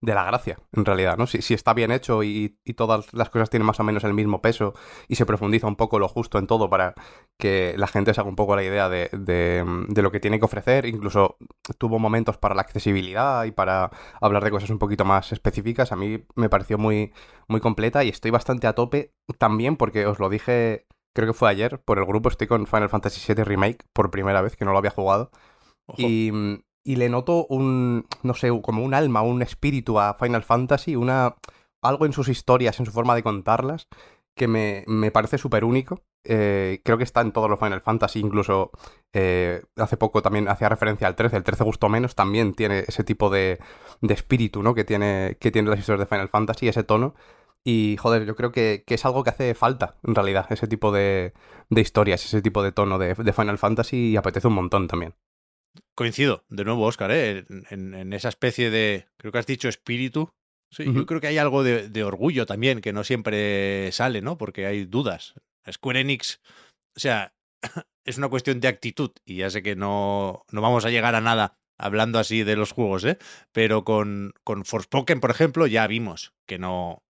de 0.01 0.15
la 0.15 0.25
gracia, 0.25 0.59
en 0.73 0.85
realidad, 0.85 1.17
¿no? 1.17 1.27
Si, 1.27 1.43
si 1.43 1.55
está 1.55 1.75
bien 1.75 1.91
hecho 1.91 2.23
y, 2.23 2.57
y 2.65 2.75
todas 2.75 3.13
las 3.13 3.31
cosas 3.31 3.51
tienen 3.51 3.67
más 3.67 3.81
o 3.81 3.85
menos 3.85 4.05
el 4.05 4.15
mismo 4.15 4.41
peso 4.41 4.75
y 5.09 5.17
se 5.17 5.27
profundiza 5.27 5.67
un 5.67 5.75
poco 5.75 5.99
lo 5.99 6.07
justo 6.07 6.39
en 6.39 6.47
todo 6.47 6.71
para 6.71 6.95
que 7.37 7.75
la 7.77 7.89
gente 7.89 8.15
se 8.15 8.21
haga 8.21 8.31
un 8.31 8.37
poco 8.37 8.55
la 8.55 8.63
idea 8.63 8.89
de, 8.89 9.09
de, 9.13 9.65
de 9.89 10.03
lo 10.03 10.13
que 10.13 10.21
tiene 10.21 10.39
que 10.39 10.45
ofrecer, 10.45 10.87
incluso 10.87 11.37
tuvo 11.79 11.99
momentos 11.99 12.39
para 12.39 12.55
la 12.55 12.63
accesibilidad 12.63 13.45
y 13.45 13.51
para 13.51 13.91
hablar 14.21 14.45
de 14.45 14.51
cosas 14.51 14.71
un 14.71 14.79
poquito 14.79 15.05
más 15.05 15.33
específicas, 15.33 15.91
a 15.91 15.97
mí 15.97 16.25
me 16.37 16.49
pareció 16.49 16.79
muy, 16.79 17.13
muy 17.49 17.61
completa 17.61 18.05
y 18.05 18.09
estoy 18.09 18.31
bastante 18.31 18.69
a 18.69 18.75
tope 18.75 19.13
también 19.39 19.77
porque 19.77 20.07
os 20.07 20.21
lo 20.21 20.29
dije, 20.29 20.87
creo 21.13 21.27
que 21.27 21.35
fue 21.35 21.51
ayer, 21.51 21.81
por 21.81 21.99
el 21.99 22.07
grupo 22.07 22.29
estoy 22.29 22.47
con 22.47 22.67
Final 22.67 22.89
Fantasy 22.89 23.33
VII 23.33 23.43
Remake 23.43 23.85
por 23.93 24.11
primera 24.11 24.43
vez, 24.43 24.57
que 24.57 24.65
no 24.65 24.73
lo 24.73 24.79
había 24.79 24.91
jugado. 24.91 25.31
Ojo. 25.87 26.01
Y, 26.01 26.31
mm, 26.33 26.63
y 26.85 26.97
le 26.97 27.09
noto 27.09 27.47
un, 27.47 28.07
no 28.23 28.35
sé, 28.35 28.49
como 28.63 28.83
un 28.83 28.95
alma, 28.95 29.23
un 29.23 29.43
espíritu 29.43 29.99
a 29.99 30.15
Final 30.15 30.43
Fantasy, 30.43 30.97
una, 30.97 31.37
algo 31.83 32.07
en 32.07 32.13
sus 32.13 32.29
historias, 32.29 32.79
en 32.81 32.87
su 32.87 32.93
forma 32.93 33.15
de 33.15 33.23
contarlas, 33.23 33.89
que 34.35 34.49
me, 34.49 34.85
me 34.87 35.11
parece 35.11 35.39
súper 35.39 35.65
único. 35.65 36.03
Eh, 36.25 36.81
creo 36.85 36.99
que 36.99 37.05
está 37.05 37.21
en 37.21 37.33
todos 37.33 37.49
los 37.49 37.59
Final 37.59 37.81
Fantasy, 37.81 38.21
incluso 38.21 38.71
eh, 39.13 39.63
hace 39.77 39.97
poco 39.97 40.23
también 40.23 40.49
hacía 40.49 40.69
referencia 40.69 41.07
al 41.07 41.17
13, 41.17 41.37
el 41.37 41.45
13 41.45 41.65
gustó 41.65 41.89
menos, 41.89 42.15
también 42.15 42.55
tiene 42.55 42.81
ese 42.87 43.05
tipo 43.05 43.31
de, 43.31 43.59
de 44.01 44.15
espíritu, 44.15 44.63
¿no? 44.63 44.75
Que 44.75 44.85
tiene, 44.85 45.37
que 45.41 45.51
tiene 45.51 45.71
las 45.71 45.79
historias 45.79 46.01
de 46.01 46.15
Final 46.15 46.29
Fantasy, 46.29 46.69
ese 46.69 46.85
tono. 46.85 47.15
Y 47.65 47.97
joder, 47.99 48.25
yo 48.25 48.37
creo 48.37 48.53
que, 48.53 48.85
que 48.87 48.95
es 48.95 49.05
algo 49.05 49.25
que 49.25 49.31
hace 49.31 49.55
falta, 49.55 49.97
en 50.05 50.15
realidad, 50.15 50.47
ese 50.51 50.69
tipo 50.69 50.93
de, 50.93 51.35
de 51.71 51.81
historias, 51.81 52.25
ese 52.25 52.43
tipo 52.43 52.63
de 52.63 52.73
tono 52.73 52.99
de, 52.99 53.15
de 53.15 53.33
Final 53.33 53.59
Fantasy 53.59 54.11
y 54.11 54.17
apetece 54.17 54.49
un 54.49 54.55
montón 54.55 54.89
también. 54.89 55.15
Coincido, 55.95 56.45
de 56.49 56.65
nuevo, 56.65 56.87
Oscar, 56.87 57.11
¿eh? 57.11 57.45
en, 57.71 58.13
esa 58.13 58.29
especie 58.29 58.71
de, 58.71 59.09
creo 59.17 59.33
que 59.33 59.39
has 59.39 59.47
dicho 59.47 59.69
espíritu. 59.69 60.31
Sí, 60.71 60.85
yo 60.85 61.07
creo 61.07 61.21
que 61.21 61.29
hay 61.29 61.39
algo 61.39 61.63
de, 61.63 61.89
de 61.89 62.05
orgullo 62.05 62.45
también, 62.45 62.81
que 62.81 62.93
no 62.93 63.03
siempre 63.03 63.91
sale, 63.93 64.21
¿no? 64.21 64.37
Porque 64.37 64.67
hay 64.67 64.85
dudas. 64.85 65.35
Square 65.71 66.01
Enix, 66.01 66.41
o 66.97 67.01
sea, 67.01 67.35
es 68.05 68.19
una 68.19 68.29
cuestión 68.29 68.61
de 68.61 68.69
actitud, 68.69 69.11
y 69.25 69.37
ya 69.37 69.51
sé 69.51 69.63
que 69.63 69.77
no, 69.77 70.45
no 70.51 70.61
vamos 70.61 70.85
a 70.85 70.91
llegar 70.91 71.15
a 71.15 71.21
nada 71.21 71.59
hablando 71.79 72.19
así 72.19 72.43
de 72.43 72.57
los 72.57 72.73
juegos, 72.73 73.05
¿eh? 73.05 73.19
Pero 73.53 73.85
con, 73.85 74.35
con 74.45 74.65
Forspoken, 74.65 75.21
por 75.21 75.31
ejemplo, 75.31 75.67
ya 75.67 75.87
vimos 75.87 76.35
que 76.47 76.59
no. 76.59 77.03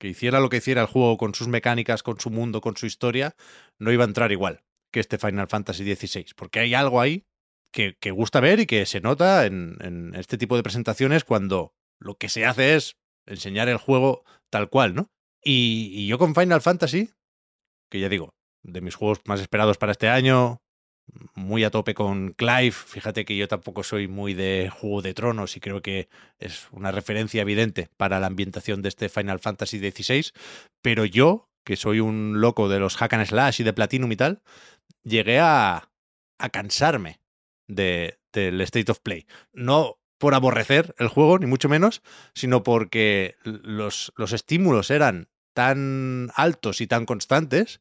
que 0.00 0.08
hiciera 0.08 0.40
lo 0.40 0.48
que 0.48 0.56
hiciera 0.56 0.80
el 0.80 0.86
juego 0.88 1.18
con 1.18 1.34
sus 1.34 1.48
mecánicas, 1.48 2.02
con 2.02 2.18
su 2.18 2.30
mundo, 2.30 2.60
con 2.60 2.76
su 2.76 2.86
historia, 2.86 3.36
no 3.78 3.92
iba 3.92 4.04
a 4.04 4.08
entrar 4.08 4.32
igual 4.32 4.62
que 4.90 5.00
este 5.00 5.18
Final 5.18 5.48
Fantasy 5.48 5.84
XVI. 5.94 6.26
Porque 6.36 6.60
hay 6.60 6.74
algo 6.74 7.00
ahí 7.00 7.24
que, 7.72 8.10
gusta 8.10 8.40
ver 8.40 8.60
y 8.60 8.66
que 8.66 8.86
se 8.86 9.00
nota 9.00 9.46
en, 9.46 9.76
en 9.80 10.14
este 10.14 10.38
tipo 10.38 10.56
de 10.56 10.62
presentaciones 10.62 11.24
cuando 11.24 11.74
lo 11.98 12.16
que 12.16 12.28
se 12.28 12.46
hace 12.46 12.76
es 12.76 12.96
enseñar 13.26 13.68
el 13.68 13.78
juego 13.78 14.24
tal 14.50 14.68
cual, 14.68 14.94
¿no? 14.94 15.10
Y, 15.42 15.90
y 15.92 16.06
yo 16.06 16.18
con 16.18 16.34
Final 16.34 16.60
Fantasy, 16.60 17.10
que 17.90 17.98
ya 17.98 18.08
digo, 18.08 18.34
de 18.62 18.80
mis 18.80 18.94
juegos 18.94 19.20
más 19.24 19.40
esperados 19.40 19.78
para 19.78 19.92
este 19.92 20.08
año, 20.08 20.62
muy 21.34 21.64
a 21.64 21.70
tope 21.70 21.94
con 21.94 22.32
Clive. 22.32 22.72
Fíjate 22.72 23.24
que 23.24 23.36
yo 23.36 23.48
tampoco 23.48 23.82
soy 23.82 24.08
muy 24.08 24.34
de 24.34 24.70
Juego 24.72 25.02
de 25.02 25.14
Tronos 25.14 25.56
y 25.56 25.60
creo 25.60 25.82
que 25.82 26.08
es 26.38 26.68
una 26.70 26.92
referencia 26.92 27.42
evidente 27.42 27.88
para 27.96 28.20
la 28.20 28.28
ambientación 28.28 28.82
de 28.82 28.88
este 28.88 29.08
Final 29.08 29.40
Fantasy 29.40 29.78
XVI. 29.78 30.30
Pero 30.80 31.04
yo, 31.04 31.48
que 31.64 31.76
soy 31.76 32.00
un 32.00 32.40
loco 32.40 32.68
de 32.68 32.78
los 32.78 32.96
hack 32.96 33.14
and 33.14 33.26
slash 33.26 33.60
y 33.60 33.64
de 33.64 33.72
Platinum 33.72 34.12
y 34.12 34.16
tal, 34.16 34.42
llegué 35.02 35.40
a, 35.40 35.90
a 36.38 36.48
cansarme 36.50 37.21
de, 37.74 38.18
del 38.32 38.60
State 38.62 38.90
of 38.90 39.00
Play. 39.00 39.26
No 39.52 39.98
por 40.18 40.34
aborrecer 40.34 40.94
el 40.98 41.08
juego, 41.08 41.38
ni 41.38 41.46
mucho 41.46 41.68
menos, 41.68 42.02
sino 42.34 42.62
porque 42.62 43.34
los, 43.42 44.12
los 44.16 44.32
estímulos 44.32 44.90
eran 44.90 45.28
tan 45.54 46.30
altos 46.36 46.80
y 46.80 46.86
tan 46.86 47.06
constantes 47.06 47.80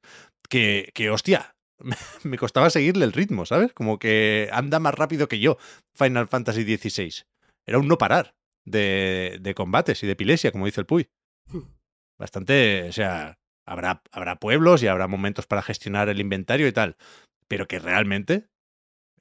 que, 0.50 0.92
que 0.94 1.10
hostia, 1.10 1.56
me 2.24 2.38
costaba 2.38 2.70
seguirle 2.70 3.06
el 3.06 3.14
ritmo, 3.14 3.46
¿sabes? 3.46 3.74
Como 3.74 4.00
que 4.00 4.50
anda 4.52 4.80
más 4.80 4.96
rápido 4.96 5.28
que 5.28 5.40
yo 5.40 5.58
Final 5.94 6.28
Fantasy 6.28 6.64
XVI. 6.64 7.24
Era 7.66 7.80
un 7.80 7.88
no 7.88 7.98
parar 7.98 8.36
de, 8.66 9.38
de 9.42 9.54
combates 9.54 10.02
y 10.04 10.08
de 10.08 10.14
epilepsia, 10.14 10.52
como 10.52 10.66
dice 10.66 10.82
el 10.82 10.88
Puy. 10.88 11.10
Bastante, 12.20 12.90
o 12.90 12.92
sea, 12.92 13.40
habrá, 13.66 14.04
habrá 14.12 14.40
pueblos 14.40 14.84
y 14.84 14.88
habrá 14.88 15.08
momentos 15.08 15.48
para 15.48 15.62
gestionar 15.62 16.10
el 16.10 16.20
inventario 16.20 16.68
y 16.68 16.72
tal, 16.72 16.98
pero 17.48 17.68
que 17.68 17.80
realmente 17.80 18.48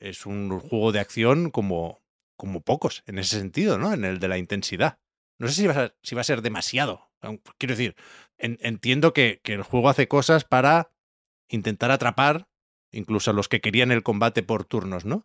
es 0.00 0.26
un 0.26 0.58
juego 0.58 0.92
de 0.92 1.00
acción 1.00 1.50
como, 1.50 2.02
como 2.36 2.62
pocos 2.62 3.02
en 3.06 3.18
ese 3.18 3.38
sentido, 3.38 3.78
¿no? 3.78 3.92
En 3.92 4.04
el 4.04 4.18
de 4.18 4.28
la 4.28 4.38
intensidad. 4.38 4.98
No 5.38 5.48
sé 5.48 5.54
si 5.54 5.66
va 5.66 5.84
a, 5.84 5.94
si 6.02 6.14
va 6.14 6.22
a 6.22 6.24
ser 6.24 6.42
demasiado. 6.42 7.10
Quiero 7.58 7.74
decir, 7.74 7.96
en, 8.38 8.58
entiendo 8.60 9.12
que, 9.12 9.40
el 9.44 9.62
juego 9.62 9.88
hace 9.88 10.08
cosas 10.08 10.44
para 10.44 10.92
intentar 11.48 11.90
atrapar 11.90 12.48
incluso 12.92 13.30
a 13.30 13.34
los 13.34 13.48
que 13.48 13.60
querían 13.60 13.92
el 13.92 14.02
combate 14.02 14.42
por 14.42 14.64
turnos, 14.64 15.04
¿no? 15.04 15.24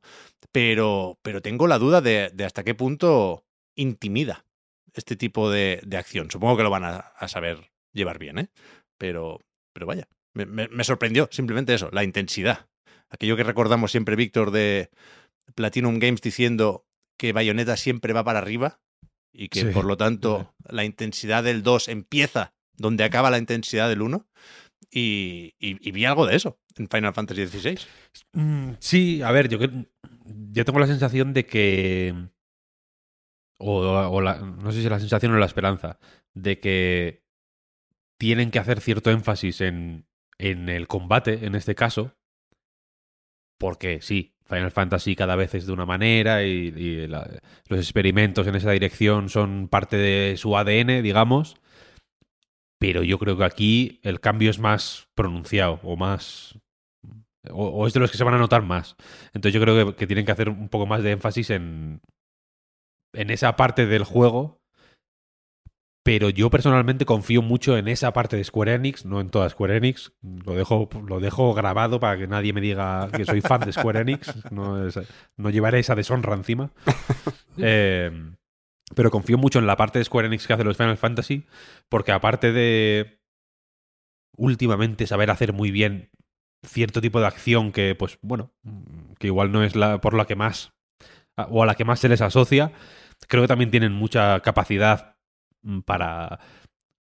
Pero, 0.51 1.17
pero 1.23 1.41
tengo 1.41 1.67
la 1.67 1.79
duda 1.79 1.99
de, 2.01 2.31
hasta 2.45 2.63
qué 2.63 2.75
punto 2.75 3.45
intimida 3.75 4.45
este 4.93 5.15
tipo 5.15 5.49
de, 5.49 5.81
de, 5.83 5.97
acción. 5.97 6.29
Supongo 6.29 6.57
que 6.57 6.63
lo 6.63 6.69
van 6.69 6.83
a, 6.83 7.27
saber 7.27 7.71
llevar 7.91 8.19
bien, 8.19 8.37
¿eh? 8.37 8.49
Pero, 8.97 9.41
pero 9.73 9.87
vaya, 9.87 10.07
me, 10.33 10.83
sorprendió 10.83 11.27
simplemente 11.31 11.73
eso, 11.73 11.89
la 11.91 12.03
intensidad. 12.03 12.67
Aquello 13.15 13.37
que 13.37 13.43
recordamos 13.43 13.91
siempre, 13.91 14.17
Víctor, 14.17 14.51
de 14.51 14.89
Platinum 15.55 15.99
Games 15.99 16.21
diciendo 16.21 16.85
que 17.17 17.31
Bayonetta 17.31 17.77
siempre 17.77 18.11
va 18.11 18.25
para 18.25 18.39
arriba 18.39 18.81
y 19.31 19.47
que 19.47 19.61
sí, 19.61 19.67
por 19.67 19.85
lo 19.85 19.95
tanto 19.95 20.53
la 20.67 20.83
intensidad 20.83 21.43
del 21.43 21.63
2 21.63 21.87
empieza 21.87 22.53
donde 22.77 23.05
acaba 23.05 23.29
la 23.29 23.37
intensidad 23.37 23.87
del 23.87 24.01
1. 24.01 24.27
Y, 24.91 25.55
y, 25.59 25.87
y, 25.87 25.91
vi 25.91 26.05
algo 26.05 26.25
de 26.25 26.35
eso 26.35 26.59
en 26.77 26.89
Final 26.89 27.13
Fantasy 27.13 27.47
XVI. 27.47 27.79
Mm, 28.33 28.71
sí, 28.79 29.21
a 29.21 29.31
ver, 29.31 29.49
yo, 29.49 29.57
yo 30.25 30.65
tengo 30.65 30.79
la 30.79 30.87
sensación 30.87 31.33
de 31.33 31.45
que. 31.45 32.13
O, 33.57 33.79
o 33.81 34.21
la, 34.21 34.39
no 34.39 34.71
sé 34.71 34.81
si 34.81 34.89
la 34.89 34.99
sensación 34.99 35.33
o 35.33 35.37
la 35.37 35.45
esperanza 35.45 35.99
de 36.33 36.59
que 36.59 37.23
tienen 38.19 38.51
que 38.51 38.59
hacer 38.59 38.81
cierto 38.81 39.11
énfasis 39.11 39.61
en, 39.61 40.05
en 40.37 40.69
el 40.69 40.87
combate, 40.87 41.45
en 41.45 41.55
este 41.55 41.75
caso, 41.75 42.14
porque 43.57 44.01
sí, 44.01 44.35
Final 44.45 44.71
Fantasy 44.71 45.15
cada 45.15 45.35
vez 45.35 45.55
es 45.55 45.65
de 45.65 45.73
una 45.73 45.85
manera 45.85 46.43
y, 46.43 47.07
los 47.07 47.79
experimentos 47.79 48.47
en 48.47 48.55
esa 48.55 48.71
dirección 48.71 49.29
son 49.29 49.67
parte 49.67 49.97
de 49.97 50.37
su 50.37 50.55
ADN, 50.55 51.01
digamos, 51.01 51.57
pero 52.79 53.03
yo 53.03 53.17
creo 53.17 53.37
que 53.37 53.43
aquí 53.43 53.99
el 54.03 54.19
cambio 54.19 54.49
es 54.49 54.59
más 54.59 55.07
pronunciado 55.15 55.79
o 55.83 55.95
más... 55.95 56.59
O, 57.51 57.67
o, 57.67 57.87
es 57.87 57.93
de 57.93 57.99
los 57.99 58.09
que 58.09 58.17
se 58.17 58.23
van 58.23 58.33
a 58.33 58.39
notar 58.39 58.63
más. 58.63 58.95
Entonces 59.27 59.53
yo 59.53 59.61
creo 59.61 59.93
que, 59.93 59.95
que, 59.95 60.07
tienen 60.07 60.25
que 60.25 60.31
hacer 60.31 60.49
un 60.49 60.67
poco 60.67 60.87
más 60.87 61.03
de 61.03 61.11
énfasis 61.11 61.51
en, 61.51 62.01
en 63.13 63.29
esa 63.29 63.55
parte 63.55 63.85
del 63.85 64.03
juego. 64.03 64.61
Pero 66.05 66.29
yo 66.29 66.51
personalmente 66.51 67.03
confío 67.03 67.41
mucho 67.41 67.79
en 67.79 67.87
esa 67.87 68.13
parte 68.13 68.37
de 68.37 68.43
Square 68.43 68.75
Enix, 68.75 69.05
no 69.05 69.19
en 69.19 69.31
toda 69.31 69.49
Square 69.49 69.77
Enix. 69.77 70.13
Lo 70.21 70.53
dejo, 70.53 70.87
lo 71.07 71.19
dejo 71.19 71.55
grabado 71.55 71.99
para 71.99 72.15
que 72.15 72.27
nadie 72.27 72.53
me 72.53 72.61
diga 72.61 73.09
que 73.11 73.25
soy 73.25 73.41
fan 73.41 73.61
de 73.61 73.73
Square 73.73 74.01
Enix. 74.01 74.31
No, 74.51 74.85
es, 74.85 74.99
no 75.35 75.49
llevaré 75.49 75.79
esa 75.79 75.95
deshonra 75.95 76.35
encima. 76.35 76.71
Eh, 77.57 78.11
pero 78.93 79.11
confío 79.11 79.37
mucho 79.37 79.59
en 79.59 79.65
la 79.65 79.77
parte 79.77 79.97
de 79.97 80.03
Square 80.03 80.27
Enix 80.27 80.45
que 80.45 80.51
hace 80.51 80.65
los 80.65 80.75
Final 80.75 80.97
Fantasy, 80.97 81.45
porque 81.87 82.11
aparte 82.11 82.51
de 82.51 83.21
últimamente 84.35 85.07
saber 85.07 85.31
hacer 85.31 85.53
muy 85.53 85.71
bien 85.71 86.09
cierto 86.67 86.99
tipo 86.99 87.21
de 87.21 87.27
acción 87.27 87.71
que, 87.71 87.95
pues 87.95 88.19
bueno, 88.21 88.51
que 89.19 89.27
igual 89.27 89.53
no 89.53 89.63
es 89.63 89.77
la 89.77 90.01
por 90.01 90.15
la 90.15 90.25
que 90.25 90.35
más 90.35 90.73
o 91.37 91.63
a 91.63 91.65
la 91.65 91.75
que 91.75 91.85
más 91.85 92.01
se 92.01 92.09
les 92.09 92.19
asocia, 92.19 92.73
creo 93.29 93.43
que 93.43 93.47
también 93.47 93.71
tienen 93.71 93.93
mucha 93.93 94.41
capacidad 94.41 95.14
para 95.85 96.39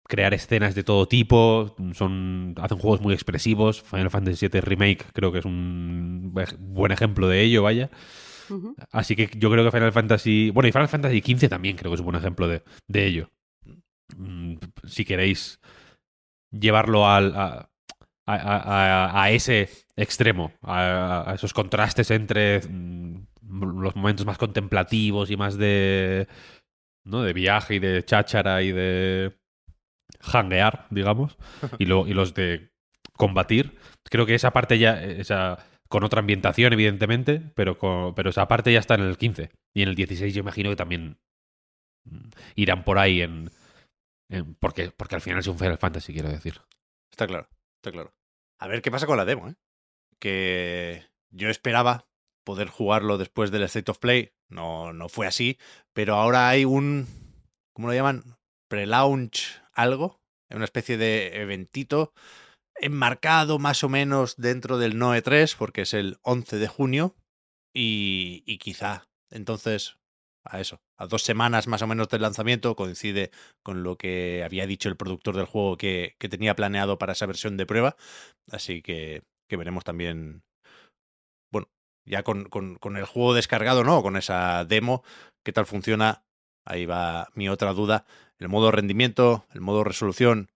crear 0.08 0.34
escenas 0.34 0.74
de 0.74 0.84
todo 0.84 1.08
tipo, 1.08 1.76
son 1.94 2.56
hacen 2.58 2.80
juegos 2.80 3.00
muy 3.02 3.14
expresivos, 3.14 3.84
Final 3.84 4.10
Fantasy 4.10 4.48
VII 4.48 4.62
Remake 4.62 5.06
creo 5.14 5.32
que 5.32 5.40
es 5.40 5.46
un 5.46 6.34
buen 6.60 6.92
ejemplo 6.92 7.28
de 7.28 7.42
ello, 7.42 7.64
vaya. 7.64 7.92
Uh 8.50 8.56
-huh. 8.56 8.76
Así 8.92 9.16
que 9.16 9.30
yo 9.38 9.52
creo 9.52 9.64
que 9.64 9.72
Final 9.72 9.94
Fantasy. 9.94 10.50
Bueno, 10.50 10.68
y 10.68 10.72
Final 10.72 10.88
Fantasy 10.88 11.22
XV 11.22 11.50
también 11.50 11.78
creo 11.78 11.92
que 11.92 11.96
es 11.96 12.00
un 12.00 12.08
buen 12.08 12.18
ejemplo 12.18 12.48
de, 12.48 12.64
de 12.88 13.06
ello. 13.06 13.30
Mm, 14.18 14.56
si 14.88 15.06
queréis 15.06 15.60
llevarlo 16.52 17.08
al, 17.08 17.36
a, 17.36 17.70
a, 18.26 18.36
a, 18.36 19.24
a, 19.24 19.32
ese 19.32 19.70
extremo, 19.96 20.52
a, 20.64 21.34
esos 21.36 21.54
contrastes 21.54 22.10
entre 22.12 22.62
mm, 22.62 23.28
los 23.82 23.96
momentos 23.96 24.26
más 24.26 24.38
contemplativos 24.38 25.30
y 25.30 25.38
más 25.38 25.58
de. 25.58 26.28
¿No? 27.04 27.24
de 27.24 27.34
viaje 27.34 27.76
y 27.76 27.80
de 27.80 28.04
cháchara 28.04 28.62
y 28.62 28.72
de 28.72 29.38
hanguear, 30.22 30.88
digamos, 30.90 31.38
y, 31.80 31.86
lo, 31.86 32.08
y 32.08 32.14
los 32.14 32.34
de 32.34 32.72
combatir. 33.14 33.78
Creo 34.04 34.26
que 34.26 34.36
esa 34.36 34.52
parte 34.52 34.80
ya, 34.80 35.02
esa, 35.04 35.66
con 35.88 36.04
otra 36.04 36.20
ambientación, 36.20 36.74
evidentemente, 36.74 37.42
pero, 37.56 37.78
con, 37.78 38.16
pero 38.16 38.30
esa 38.30 38.48
parte 38.48 38.72
ya 38.72 38.80
está 38.80 38.96
en 38.96 39.02
el 39.02 39.18
15. 39.18 39.52
Y 39.74 39.82
en 39.82 39.90
el 39.90 39.96
16 39.96 40.34
yo 40.34 40.40
imagino 40.40 40.70
que 40.70 40.76
también 40.76 41.20
mm, 42.06 42.30
irán 42.56 42.84
por 42.84 42.98
ahí 42.98 43.22
en... 43.22 43.52
en 44.30 44.56
porque, 44.56 44.92
porque 44.92 45.16
al 45.16 45.22
final 45.22 45.40
es 45.40 45.48
un 45.48 45.60
Final 45.60 45.78
Fantasy, 45.78 46.14
quiero 46.14 46.30
decir. 46.30 46.62
Está 47.12 47.28
claro, 47.28 47.50
está 47.78 47.92
claro. 47.92 48.14
A 48.60 48.68
ver 48.68 48.82
qué 48.82 48.92
pasa 48.92 49.08
con 49.08 49.18
la 49.18 49.26
demo, 49.26 49.50
¿eh? 49.50 49.56
Que 50.20 51.04
yo 51.32 51.50
esperaba 51.50 52.08
poder 52.44 52.68
jugarlo 52.68 53.18
después 53.18 53.52
del 53.52 53.64
State 53.64 53.92
of 53.92 54.00
Play. 54.00 54.34
No, 54.50 54.94
no 54.94 55.10
fue 55.10 55.28
así, 55.28 55.58
pero 55.94 56.16
ahora 56.16 56.50
hay 56.50 56.66
un... 56.66 57.08
¿Cómo 57.74 57.88
lo 57.88 57.94
llaman? 57.94 58.24
Pre-launch 58.68 59.62
algo. 59.74 60.20
Una 60.50 60.66
especie 60.66 60.98
de 60.98 61.42
eventito 61.42 62.14
enmarcado 62.76 63.60
más 63.60 63.84
o 63.84 63.90
menos 63.90 64.36
dentro 64.38 64.78
del 64.78 64.98
NOE 64.98 65.22
3, 65.22 65.56
porque 65.56 65.82
es 65.82 65.94
el 65.94 66.18
11 66.24 66.58
de 66.58 66.68
junio, 66.68 67.16
y, 67.74 68.44
y, 68.46 68.58
quizá 68.58 69.08
entonces 69.30 70.00
a 70.44 70.60
eso, 70.60 70.82
a 70.98 71.06
dos 71.06 71.22
semanas 71.24 71.68
más 71.68 71.82
o 71.82 71.88
menos 71.88 72.10
del 72.10 72.22
lanzamiento, 72.22 72.76
coincide 72.76 73.32
con 73.64 73.84
lo 73.84 73.98
que 73.98 74.44
había 74.44 74.66
dicho 74.66 74.90
el 74.90 74.98
productor 74.98 75.36
del 75.36 75.46
juego 75.46 75.78
que, 75.78 76.16
que 76.18 76.30
tenía 76.30 76.56
planeado 76.56 76.98
para 76.98 77.14
esa 77.14 77.26
versión 77.26 77.58
de 77.58 77.66
prueba, 77.66 77.96
así 78.52 78.82
que, 78.82 79.24
que 79.48 79.58
veremos 79.58 79.84
también, 79.84 80.44
ya 82.06 82.24
con, 82.24 82.46
con, 82.46 82.76
con 82.76 82.98
el 82.98 83.06
juego 83.06 83.34
descargado, 83.34 83.84
¿no? 83.84 84.02
Con 84.02 84.18
esa 84.18 84.66
demo, 84.66 85.04
qué 85.44 85.54
tal 85.54 85.66
funciona. 85.66 86.24
Ahí 86.66 86.86
va 86.86 87.30
mi 87.34 87.50
otra 87.50 87.74
duda. 87.74 88.06
El 88.38 88.50
modo 88.50 88.72
rendimiento, 88.72 89.46
el 89.54 89.62
modo 89.62 89.84
resolución, 89.84 90.50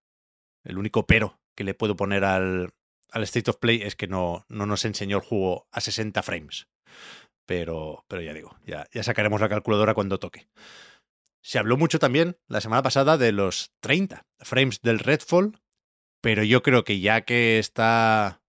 el 0.63 0.77
único 0.77 1.05
pero 1.05 1.39
que 1.55 1.63
le 1.63 1.73
puedo 1.73 1.95
poner 1.95 2.23
al, 2.23 2.73
al 3.11 3.23
State 3.23 3.49
of 3.49 3.57
Play 3.57 3.81
es 3.81 3.95
que 3.95 4.07
no, 4.07 4.45
no, 4.49 4.65
nos 4.65 4.85
enseñó 4.85 5.17
el 5.17 5.23
juego 5.23 5.67
a 5.71 5.81
60 5.81 6.21
frames. 6.23 6.67
Pero, 7.45 8.05
pero 8.07 8.21
ya 8.21 8.33
digo, 8.33 8.57
ya, 8.65 8.87
ya 8.91 9.03
sacaremos 9.03 9.41
la 9.41 9.49
calculadora 9.49 9.93
cuando 9.93 10.19
toque. 10.19 10.47
Se 11.41 11.59
habló 11.59 11.75
mucho 11.75 11.99
también 11.99 12.37
la 12.47 12.61
semana 12.61 12.81
pasada 12.81 13.17
de 13.17 13.33
los 13.33 13.73
30 13.81 14.25
frames 14.39 14.81
del 14.81 14.99
Redfall, 14.99 15.59
pero 16.21 16.43
yo 16.43 16.63
creo 16.63 16.85
que 16.85 17.01
ya 17.01 17.21
que 17.21 17.59
está 17.59 18.41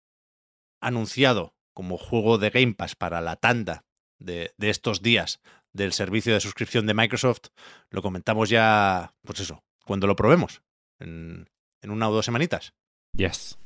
anunciado 0.80 1.54
como 1.75 1.99
juego 1.99 2.39
de 2.39 2.51
Game 2.51 2.75
Pass 2.75 2.95
para 2.95 3.21
la 3.21 3.37
tanda 3.37 3.85
de, 4.19 4.55
de 4.57 4.71
estos 4.71 5.03
días 5.03 5.41
del 5.73 5.93
servicio 5.93 6.33
de 6.33 6.41
suscripción 6.41 6.87
de 6.87 6.95
Microsoft, 6.95 7.49
lo 7.91 8.01
comentamos 8.01 8.49
ya, 8.49 9.13
pues 9.23 9.41
eso, 9.41 9.65
cuando 9.85 10.07
lo 10.07 10.17
probemos, 10.17 10.63
en, 11.01 11.51
en 11.83 11.91
una 11.91 12.09
o 12.09 12.13
dos 12.13 12.25
semanitas. 12.25 12.75
Yes. 13.17 13.59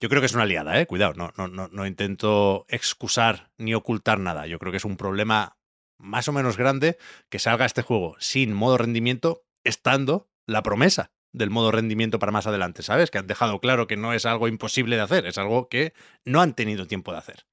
Yo 0.00 0.08
creo 0.08 0.20
que 0.20 0.26
es 0.26 0.34
una 0.34 0.46
liada, 0.46 0.78
¿eh? 0.78 0.86
Cuidado, 0.86 1.14
no, 1.14 1.32
no, 1.36 1.48
no, 1.48 1.68
no 1.68 1.86
intento 1.86 2.66
excusar 2.68 3.50
ni 3.58 3.74
ocultar 3.74 4.20
nada. 4.20 4.46
Yo 4.46 4.58
creo 4.58 4.70
que 4.70 4.76
es 4.76 4.84
un 4.84 4.96
problema 4.96 5.56
más 5.98 6.28
o 6.28 6.32
menos 6.32 6.56
grande 6.56 6.98
que 7.28 7.40
salga 7.40 7.66
este 7.66 7.82
juego 7.82 8.14
sin 8.20 8.52
modo 8.52 8.78
rendimiento, 8.78 9.42
estando 9.64 10.28
la 10.46 10.62
promesa 10.62 11.10
del 11.32 11.50
modo 11.50 11.70
rendimiento 11.70 12.18
para 12.18 12.32
más 12.32 12.46
adelante, 12.46 12.82
¿sabes? 12.82 13.10
Que 13.10 13.18
han 13.18 13.26
dejado 13.26 13.60
claro 13.60 13.86
que 13.86 13.96
no 13.96 14.12
es 14.12 14.26
algo 14.26 14.48
imposible 14.48 14.96
de 14.96 15.02
hacer, 15.02 15.26
es 15.26 15.38
algo 15.38 15.68
que 15.68 15.92
no 16.24 16.40
han 16.40 16.54
tenido 16.54 16.86
tiempo 16.86 17.12
de 17.12 17.18
hacer. 17.18 17.46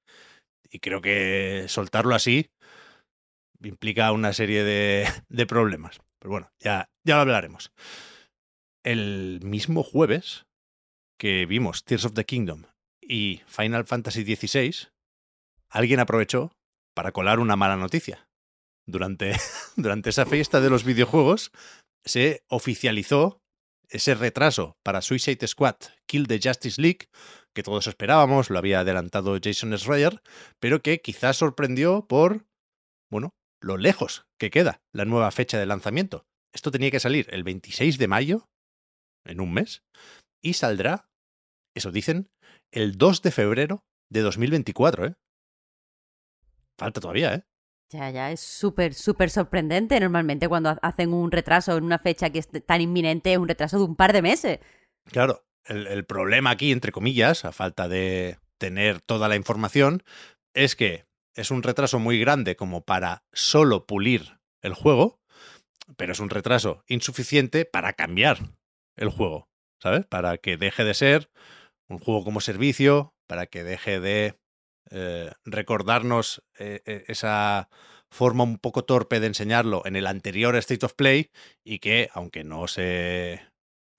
Y 0.70 0.80
creo 0.80 1.00
que 1.00 1.66
soltarlo 1.68 2.14
así 2.14 2.50
implica 3.62 4.12
una 4.12 4.32
serie 4.32 4.64
de, 4.64 5.06
de 5.28 5.46
problemas. 5.46 6.00
Pero 6.18 6.30
bueno, 6.30 6.50
ya, 6.58 6.90
ya 7.04 7.16
lo 7.16 7.22
hablaremos. 7.22 7.72
El 8.84 9.40
mismo 9.42 9.82
jueves 9.82 10.46
que 11.18 11.46
vimos 11.46 11.84
Tears 11.84 12.04
of 12.04 12.14
the 12.14 12.24
Kingdom 12.24 12.64
y 13.00 13.42
Final 13.46 13.86
Fantasy 13.86 14.24
XVI, 14.24 14.88
alguien 15.70 16.00
aprovechó 16.00 16.52
para 16.94 17.12
colar 17.12 17.38
una 17.38 17.56
mala 17.56 17.76
noticia. 17.76 18.28
Durante, 18.86 19.36
durante 19.76 20.10
esa 20.10 20.26
fiesta 20.26 20.60
de 20.60 20.70
los 20.70 20.84
videojuegos 20.84 21.50
se 22.04 22.42
oficializó 22.48 23.40
ese 23.90 24.14
retraso 24.14 24.76
para 24.82 25.02
Suicide 25.02 25.46
Squad 25.46 25.76
Kill 26.06 26.26
the 26.26 26.40
Justice 26.42 26.80
League, 26.80 27.08
que 27.54 27.62
todos 27.62 27.86
esperábamos, 27.86 28.50
lo 28.50 28.58
había 28.58 28.80
adelantado 28.80 29.38
Jason 29.42 29.76
Schreier, 29.76 30.22
pero 30.60 30.82
que 30.82 31.00
quizás 31.00 31.38
sorprendió 31.38 32.06
por, 32.06 32.46
bueno, 33.10 33.34
lo 33.60 33.76
lejos 33.76 34.26
que 34.38 34.50
queda 34.50 34.82
la 34.92 35.04
nueva 35.04 35.30
fecha 35.30 35.58
de 35.58 35.66
lanzamiento. 35.66 36.26
Esto 36.54 36.70
tenía 36.70 36.90
que 36.90 37.00
salir 37.00 37.26
el 37.30 37.44
26 37.44 37.98
de 37.98 38.08
mayo, 38.08 38.48
en 39.24 39.40
un 39.40 39.52
mes, 39.52 39.82
y 40.42 40.54
saldrá, 40.54 41.08
eso 41.74 41.90
dicen, 41.90 42.30
el 42.72 42.96
2 42.96 43.22
de 43.22 43.30
febrero 43.30 43.84
de 44.10 44.20
2024, 44.20 45.06
¿eh? 45.06 45.14
Falta 46.78 47.00
todavía, 47.00 47.34
¿eh? 47.34 47.44
Ya, 47.92 48.10
ya, 48.10 48.32
es 48.32 48.40
súper, 48.40 48.94
súper 48.94 49.30
sorprendente. 49.30 49.98
Normalmente 50.00 50.48
cuando 50.48 50.70
ha- 50.70 50.78
hacen 50.82 51.12
un 51.12 51.30
retraso 51.30 51.76
en 51.76 51.84
una 51.84 51.98
fecha 51.98 52.30
que 52.30 52.40
es 52.40 52.48
tan 52.66 52.80
inminente, 52.80 53.32
es 53.32 53.38
un 53.38 53.48
retraso 53.48 53.78
de 53.78 53.84
un 53.84 53.96
par 53.96 54.12
de 54.12 54.22
meses. 54.22 54.58
Claro, 55.04 55.44
el, 55.64 55.86
el 55.86 56.04
problema 56.04 56.50
aquí, 56.50 56.72
entre 56.72 56.90
comillas, 56.92 57.44
a 57.44 57.52
falta 57.52 57.88
de 57.88 58.38
tener 58.58 59.00
toda 59.00 59.28
la 59.28 59.36
información, 59.36 60.02
es 60.54 60.74
que 60.74 61.04
es 61.34 61.50
un 61.50 61.62
retraso 61.62 61.98
muy 61.98 62.18
grande 62.18 62.56
como 62.56 62.84
para 62.84 63.24
solo 63.32 63.86
pulir 63.86 64.40
el 64.62 64.74
juego, 64.74 65.20
pero 65.96 66.12
es 66.12 66.20
un 66.20 66.30
retraso 66.30 66.82
insuficiente 66.88 67.64
para 67.64 67.92
cambiar 67.92 68.38
el 68.96 69.10
juego, 69.10 69.48
¿sabes? 69.80 70.06
Para 70.06 70.38
que 70.38 70.56
deje 70.56 70.84
de 70.84 70.94
ser 70.94 71.30
un 71.88 71.98
juego 71.98 72.24
como 72.24 72.40
servicio, 72.40 73.14
para 73.28 73.46
que 73.46 73.62
deje 73.62 74.00
de 74.00 74.40
eh, 74.90 75.32
recordarnos 75.44 76.44
eh, 76.58 76.82
eh, 76.86 77.04
esa 77.08 77.68
forma 78.08 78.44
un 78.44 78.58
poco 78.58 78.84
torpe 78.84 79.18
de 79.18 79.26
enseñarlo 79.26 79.82
en 79.84 79.96
el 79.96 80.06
anterior 80.06 80.54
State 80.56 80.86
of 80.86 80.94
Play 80.94 81.30
y 81.64 81.80
que, 81.80 82.08
aunque 82.12 82.44
no 82.44 82.68
se 82.68 83.40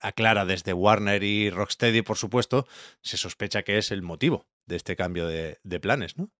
aclara 0.00 0.46
desde 0.46 0.72
Warner 0.72 1.22
y 1.22 1.50
Rocksteady, 1.50 2.02
por 2.02 2.16
supuesto, 2.16 2.66
se 3.02 3.16
sospecha 3.16 3.62
que 3.62 3.78
es 3.78 3.90
el 3.90 4.02
motivo 4.02 4.46
de 4.66 4.76
este 4.76 4.96
cambio 4.96 5.26
de, 5.26 5.58
planes, 5.80 6.16
¿no? 6.16 6.30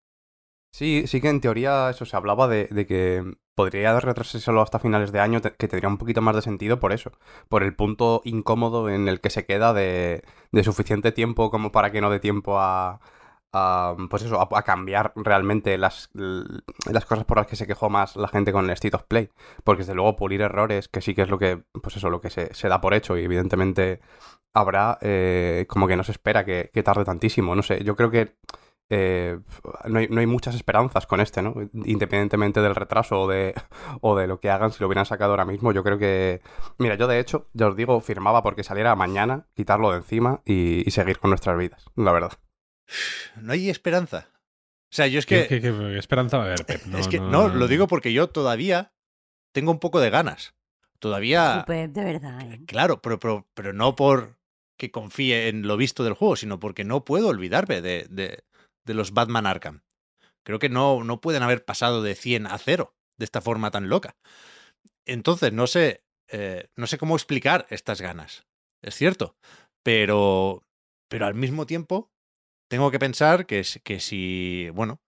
Sí, 0.73 1.05
sí 1.07 1.21
que 1.21 1.29
en 1.29 1.41
teoría 1.41 1.91
eso 1.91 2.05
se 2.05 2.17
hablaba 2.17 2.47
de, 2.47 2.69
que 2.87 3.25
podría 3.55 3.99
retrasárselo 4.01 4.63
hasta 4.63 4.79
finales 4.79 5.13
de 5.13 5.21
año, 5.21 5.41
que 5.41 5.69
tendría 5.69 5.89
un 5.89 5.99
poquito 5.99 6.23
más 6.23 6.37
de 6.37 6.43
sentido 6.43 6.79
por 6.79 6.93
eso, 6.93 7.13
por 7.49 7.63
el 7.63 7.75
punto 7.75 8.23
incómodo 8.25 8.89
en 8.89 9.09
el 9.09 9.21
que 9.21 9.31
se 9.31 9.45
queda 9.45 9.73
de 9.73 10.23
suficiente 10.63 11.13
tiempo 11.13 11.51
como 11.51 11.73
para 11.73 11.91
que 11.91 12.01
no 12.01 12.11
dé 12.11 12.21
tiempo 12.21 12.59
a, 12.59 13.01
a, 13.53 13.97
pues 14.11 14.23
eso, 14.25 14.41
a, 14.41 14.63
cambiar 14.63 15.13
realmente 15.17 15.79
las, 15.79 16.11
las 16.13 17.05
cosas 17.07 17.25
por 17.25 17.39
las 17.39 17.47
que 17.47 17.57
se 17.57 17.67
quejó 17.67 17.91
más 17.91 18.17
la 18.17 18.29
gente 18.29 18.53
con 18.53 18.65
el 18.65 18.71
State 18.73 18.97
of 18.97 19.05
Play, 19.05 19.31
porque 19.65 19.81
desde 19.83 19.95
luego 19.95 20.17
pulir 20.17 20.41
errores, 20.43 20.89
que 20.89 21.01
sí 21.01 21.15
que 21.15 21.23
es 21.23 21.31
lo 21.31 21.39
que, 21.39 21.63
pues 21.83 21.97
eso, 21.97 22.11
lo 22.11 22.21
que 22.21 22.31
se, 22.31 22.55
se 22.55 22.69
da 22.69 22.81
por 22.81 22.95
hecho 22.95 23.17
y 23.17 23.25
evidentemente 23.25 24.01
habrá, 24.55 24.99
eh, 25.01 25.67
como 25.69 25.87
que 25.87 25.97
no 25.97 26.05
se 26.05 26.13
espera 26.13 26.45
que, 26.45 26.71
tarde 26.85 27.05
tantísimo, 27.05 27.55
no 27.55 27.63
sé, 27.63 27.83
yo 27.85 27.97
creo 27.97 28.11
que 28.11 28.37
eh, 28.91 29.39
no, 29.87 29.99
hay, 29.99 30.09
no 30.09 30.21
hay 30.21 30.27
muchas 30.27 30.55
esperanzas 30.55 31.07
con 31.07 31.21
este, 31.21 31.43
¿no? 31.43 31.55
Independientemente 31.85 32.63
del 32.63 32.75
retraso 32.75 33.23
o 33.23 33.29
de, 33.29 33.55
o 34.01 34.17
de 34.17 34.27
lo 34.27 34.41
que 34.41 34.51
hagan, 34.51 34.73
si 34.73 34.81
lo 34.81 34.87
hubieran 34.87 35.07
sacado 35.07 35.33
ahora 35.33 35.45
mismo, 35.45 35.73
yo 35.73 35.85
creo 35.85 35.99
que... 35.99 36.41
Mira, 36.79 36.95
yo 36.95 37.07
de 37.07 37.19
hecho, 37.21 37.49
ya 37.53 37.69
os 37.69 37.77
digo, 37.77 38.01
firmaba 38.01 38.43
porque 38.43 38.65
saliera 38.65 38.95
mañana, 38.97 39.47
quitarlo 39.55 39.91
de 39.91 39.99
encima 39.99 40.41
y 40.45 40.91
seguir 40.91 41.19
con 41.19 41.31
nuestras 41.31 41.59
vidas, 41.59 41.85
la 41.97 42.13
verdad. 42.13 42.33
No 43.41 43.53
hay 43.53 43.71
esperanza. 43.71 44.31
O 44.91 44.95
sea, 44.95 45.07
yo 45.07 45.19
es 45.19 45.27
¿Qué, 45.27 45.47
que... 45.47 45.61
qué- 45.61 45.73
qué 45.73 45.99
esperanza 45.99 46.39
va 46.39 46.45
a 46.45 46.47
haber, 46.47 46.65
Pep? 46.65 46.81
es 46.99 47.09
que 47.09 47.21
no, 47.21 47.49
lo 47.49 47.69
digo 47.69 47.87
porque 47.89 48.13
yo 48.13 48.29
todavía 48.29 48.93
tengo 49.55 49.71
un 49.71 49.79
poco 49.79 50.01
de 50.01 50.11
ganas. 50.11 50.55
Todavía... 50.99 51.61
Súper, 51.61 51.91
de 51.91 52.05
verdad. 52.05 52.53
¿eh? 52.53 52.61
Claro, 52.67 53.01
pero, 53.03 53.19
pero, 53.21 53.47
pero 53.55 53.73
no 53.73 53.95
por 53.95 54.39
que 54.79 54.91
confíe 54.91 55.49
en 55.49 55.67
lo 55.67 55.77
visto 55.77 56.05
del 56.05 56.15
juego, 56.15 56.37
sino 56.37 56.59
porque 56.61 56.85
no 56.85 57.05
puedo 57.05 57.29
olvidarme 57.29 57.81
de, 57.81 58.07
de, 58.11 58.45
de 58.85 58.95
los 58.95 59.13
Batman 59.13 59.47
Arkham. 59.47 59.83
Creo 60.45 60.59
que 60.59 60.69
no, 60.69 61.05
no 61.05 61.21
pueden 61.21 61.43
haber 61.43 61.65
pasado 61.65 62.03
de 62.03 62.15
100 62.15 62.47
a 62.47 62.57
0 62.59 62.95
de 63.19 63.25
esta 63.25 63.41
forma 63.41 63.71
tan 63.71 63.89
loca. 63.89 64.17
Entonces, 65.05 65.53
no 65.53 65.67
sé, 65.67 66.05
eh, 66.29 66.69
no 66.77 66.87
sé 66.87 66.97
cómo 66.99 67.17
explicar 67.17 67.67
estas 67.71 68.01
ganas. 68.01 68.47
Es 68.83 68.95
cierto, 68.95 69.37
pero, 69.83 70.65
pero 71.09 71.27
al 71.27 71.35
mismo 71.35 71.67
tiempo 71.67 72.11
tengo 72.69 72.91
que 72.91 72.99
pensar 72.99 73.47
que, 73.47 73.65
que 73.83 74.01
si, 74.01 74.69
bueno, 74.75 75.01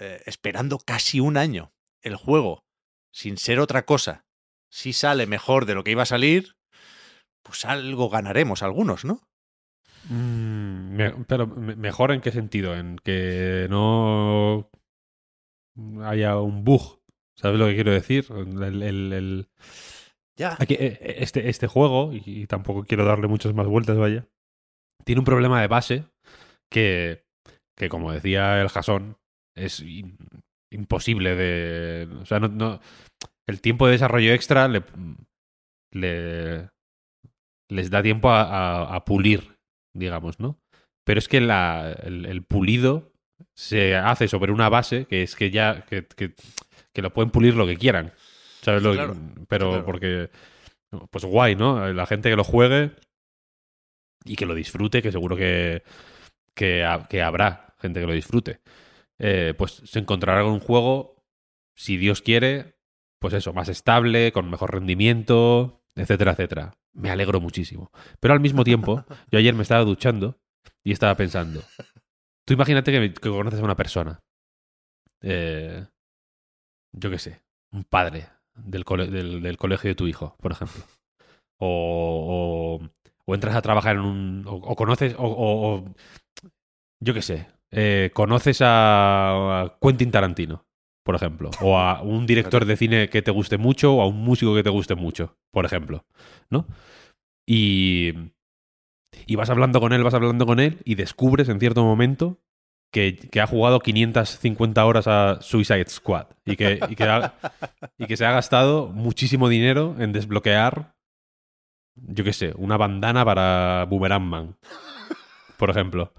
eh, 0.00 0.22
esperando 0.26 0.78
casi 0.78 1.20
un 1.20 1.36
año 1.36 1.72
el 2.02 2.16
juego, 2.16 2.64
sin 3.12 3.36
ser 3.38 3.58
otra 3.60 3.84
cosa, 3.84 4.24
si 4.70 4.92
sale 4.92 5.26
mejor 5.26 5.66
de 5.66 5.74
lo 5.74 5.84
que 5.84 5.92
iba 5.92 6.02
a 6.02 6.06
salir, 6.06 6.56
pues 7.42 7.64
algo 7.64 8.08
ganaremos 8.08 8.62
algunos, 8.62 9.04
¿no? 9.04 9.22
Mm, 10.08 10.94
me- 10.96 11.24
pero 11.26 11.46
me- 11.46 11.76
mejor 11.76 12.12
en 12.12 12.20
qué 12.20 12.30
sentido? 12.30 12.74
En 12.76 12.98
que 12.98 13.66
no 13.70 14.68
haya 16.04 16.38
un 16.38 16.64
bug. 16.64 17.00
¿Sabes 17.36 17.58
lo 17.58 17.66
que 17.66 17.74
quiero 17.74 17.92
decir? 17.92 18.26
El, 18.30 18.82
el- 18.82 19.12
el- 19.12 19.48
Ya. 20.38 20.56
Aquí, 20.58 20.74
eh, 20.78 21.16
este, 21.18 21.48
este 21.48 21.66
juego, 21.66 22.12
y, 22.12 22.22
y 22.24 22.46
tampoco 22.46 22.84
quiero 22.84 23.04
darle 23.04 23.26
muchas 23.26 23.54
más 23.54 23.66
vueltas, 23.66 23.96
vaya, 23.96 24.26
tiene 25.04 25.20
un 25.20 25.24
problema 25.24 25.60
de 25.60 25.66
base 25.66 26.04
que, 26.70 27.24
que 27.76 27.88
como 27.88 28.12
decía 28.12 28.60
el 28.60 28.68
Jason, 28.68 29.16
es 29.56 29.80
in- 29.80 30.18
imposible 30.72 31.34
de... 31.34 32.08
O 32.20 32.26
sea, 32.26 32.40
no, 32.40 32.48
no- 32.48 32.80
el 33.48 33.60
tiempo 33.60 33.86
de 33.86 33.92
desarrollo 33.92 34.32
extra 34.32 34.66
le, 34.68 34.82
le- 35.92 36.68
les 37.70 37.90
da 37.90 38.02
tiempo 38.02 38.30
a, 38.30 38.42
a- 38.42 38.94
a 38.96 39.04
pulir, 39.04 39.56
digamos, 39.94 40.40
¿no? 40.40 40.58
Pero 41.04 41.18
es 41.18 41.28
que 41.28 41.40
la, 41.40 41.92
el, 42.02 42.26
el 42.26 42.42
pulido 42.42 43.12
se 43.56 43.94
hace 43.96 44.28
sobre 44.28 44.50
una 44.52 44.68
base 44.68 45.06
que 45.06 45.22
es 45.22 45.36
que 45.36 45.50
ya 45.50 45.84
que, 45.86 46.06
que- 46.06 46.34
que 46.92 47.02
lo 47.02 47.12
pueden 47.12 47.30
pulir 47.30 47.54
lo 47.54 47.66
que 47.66 47.76
quieran. 47.76 48.12
¿Sabes? 48.62 48.82
Lo- 48.82 48.92
Claro, 48.94 49.14
pero 49.48 49.68
claro. 49.70 49.84
porque 49.84 50.30
pues 51.10 51.24
guay, 51.24 51.54
¿no? 51.56 51.92
La 51.92 52.06
gente 52.06 52.30
que 52.30 52.36
lo 52.36 52.44
juegue 52.44 52.92
y 54.24 54.34
que 54.36 54.46
lo 54.46 54.54
disfrute, 54.54 55.02
que 55.02 55.12
seguro 55.12 55.36
que, 55.36 55.82
que, 56.56 56.84
ha- 56.84 57.06
que 57.08 57.22
habrá 57.22 57.76
gente 57.78 58.00
que 58.00 58.06
lo 58.06 58.14
disfrute. 58.14 58.60
Eh, 59.18 59.54
pues 59.56 59.82
se 59.84 60.00
encontrará 60.00 60.42
con 60.42 60.52
un 60.54 60.60
juego, 60.60 61.24
si 61.76 61.96
Dios 61.98 62.22
quiere, 62.22 62.76
pues 63.20 63.34
eso, 63.34 63.52
más 63.52 63.68
estable, 63.68 64.32
con 64.32 64.50
mejor 64.50 64.74
rendimiento, 64.74 65.84
etcétera, 65.94 66.32
etcétera. 66.32 66.72
Me 66.94 67.10
alegro 67.10 67.40
muchísimo. 67.40 67.92
Pero 68.20 68.34
al 68.34 68.40
mismo 68.40 68.64
tiempo, 68.64 69.04
yo 69.30 69.38
ayer 69.38 69.54
me 69.54 69.62
estaba 69.62 69.84
duchando 69.84 70.40
y 70.82 70.92
estaba 70.92 71.14
pensando, 71.16 71.62
tú 72.46 72.54
imagínate 72.54 72.92
que, 72.92 73.14
que 73.14 73.30
conoces 73.30 73.60
a 73.60 73.64
una 73.64 73.76
persona, 73.76 74.22
eh, 75.22 75.86
yo 76.92 77.10
qué 77.10 77.18
sé, 77.18 77.42
un 77.72 77.84
padre 77.84 78.28
del, 78.54 78.84
cole- 78.84 79.08
del, 79.10 79.42
del 79.42 79.56
colegio 79.56 79.88
de 79.90 79.94
tu 79.94 80.06
hijo, 80.06 80.36
por 80.40 80.52
ejemplo. 80.52 80.82
O, 81.58 82.78
o, 82.80 82.90
o 83.26 83.34
entras 83.34 83.54
a 83.56 83.62
trabajar 83.62 83.96
en 83.96 84.02
un... 84.02 84.44
O, 84.46 84.54
o 84.54 84.76
conoces... 84.76 85.14
O, 85.18 85.24
o- 85.26 85.74
o- 85.76 85.94
yo 87.02 87.12
qué 87.14 87.22
sé. 87.22 87.46
eh, 87.72 88.10
conoces 88.14 88.60
a, 88.62 89.62
a 89.62 89.78
Quentin 89.80 90.10
Tarantino, 90.10 90.64
por 91.04 91.14
ejemplo. 91.14 91.50
O 91.60 91.78
a 91.78 92.00
un 92.02 92.26
director 92.26 92.64
de 92.64 92.76
cine 92.76 93.08
que 93.08 93.22
te 93.22 93.30
guste 93.30 93.58
mucho 93.58 93.94
o 93.96 94.02
a 94.02 94.06
un 94.06 94.18
músico 94.22 94.54
que 94.54 94.62
te 94.62 94.70
guste 94.70 94.94
mucho, 94.94 95.36
por 95.52 95.64
ejemplo. 95.66 96.04
¿No? 96.50 96.66
Y... 97.46 98.12
Y 99.26 99.36
vas 99.36 99.48
hablando 99.50 99.80
con 99.80 99.92
él, 99.92 100.02
vas 100.04 100.12
hablando 100.14 100.44
con 100.46 100.60
él 100.60 100.78
y 100.84 100.94
descubres 100.94 101.48
en 101.48 101.58
cierto 101.58 101.82
momento 101.84 102.38
que, 102.92 103.16
que 103.16 103.40
ha 103.40 103.46
jugado 103.46 103.80
550 103.80 104.84
horas 104.84 105.06
a 105.08 105.38
Suicide 105.40 105.86
Squad 105.88 106.26
y 106.44 106.56
que, 106.56 106.80
y 106.88 106.96
que, 106.96 107.04
ha- 107.04 107.34
y 107.98 108.06
que 108.06 108.16
se 108.18 108.26
ha 108.26 108.32
gastado 108.32 108.88
muchísimo 108.88 109.48
dinero 109.48 109.96
en 109.98 110.12
desbloquear, 110.12 110.95
yo 111.96 112.24
qué 112.24 112.32
sé, 112.32 112.52
una 112.56 112.76
bandana 112.76 113.24
para 113.24 113.84
Boomerang 113.88 114.22
Man, 114.24 114.56
por 115.56 115.70
ejemplo. 115.70 116.12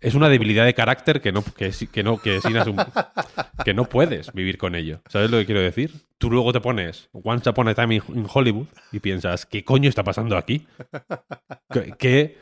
Es 0.00 0.14
una 0.14 0.28
debilidad 0.28 0.64
de 0.64 0.72
carácter 0.74 1.20
que 1.20 1.32
no, 1.32 1.42
que, 1.42 1.72
que 1.90 2.02
no, 2.04 2.18
que, 2.18 2.38
que 3.64 3.74
no 3.74 3.84
puedes 3.86 4.32
vivir 4.32 4.56
con 4.56 4.76
ello. 4.76 5.00
¿Sabes 5.08 5.32
lo 5.32 5.38
que 5.38 5.46
quiero 5.46 5.60
decir? 5.60 5.92
Tú 6.16 6.30
luego 6.30 6.52
te 6.52 6.60
pones 6.60 7.08
Once 7.12 7.48
Upon 7.50 7.66
a 7.66 7.74
Time 7.74 7.96
in, 7.96 8.02
in 8.14 8.26
Hollywood 8.32 8.68
y 8.92 9.00
piensas, 9.00 9.46
¿qué 9.46 9.64
coño 9.64 9.88
está 9.88 10.04
pasando 10.04 10.36
aquí? 10.36 10.64
¿Qué, 11.72 11.92
qué- 11.98 12.38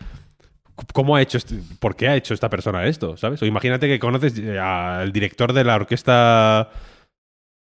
¿Cómo 0.93 1.17
ha 1.17 1.23
hecho 1.23 1.39
este- 1.39 1.59
¿Por 1.81 1.97
qué 1.97 2.09
ha 2.09 2.17
hecho 2.17 2.35
esta 2.35 2.51
persona 2.51 2.85
esto? 2.85 3.17
¿Sabes? 3.17 3.41
O 3.41 3.47
imagínate 3.47 3.89
que 3.89 3.99
conoces 3.99 4.39
eh, 4.39 4.59
al 4.59 5.11
director 5.11 5.55
de 5.55 5.65
la 5.65 5.77
Orquesta 5.77 6.69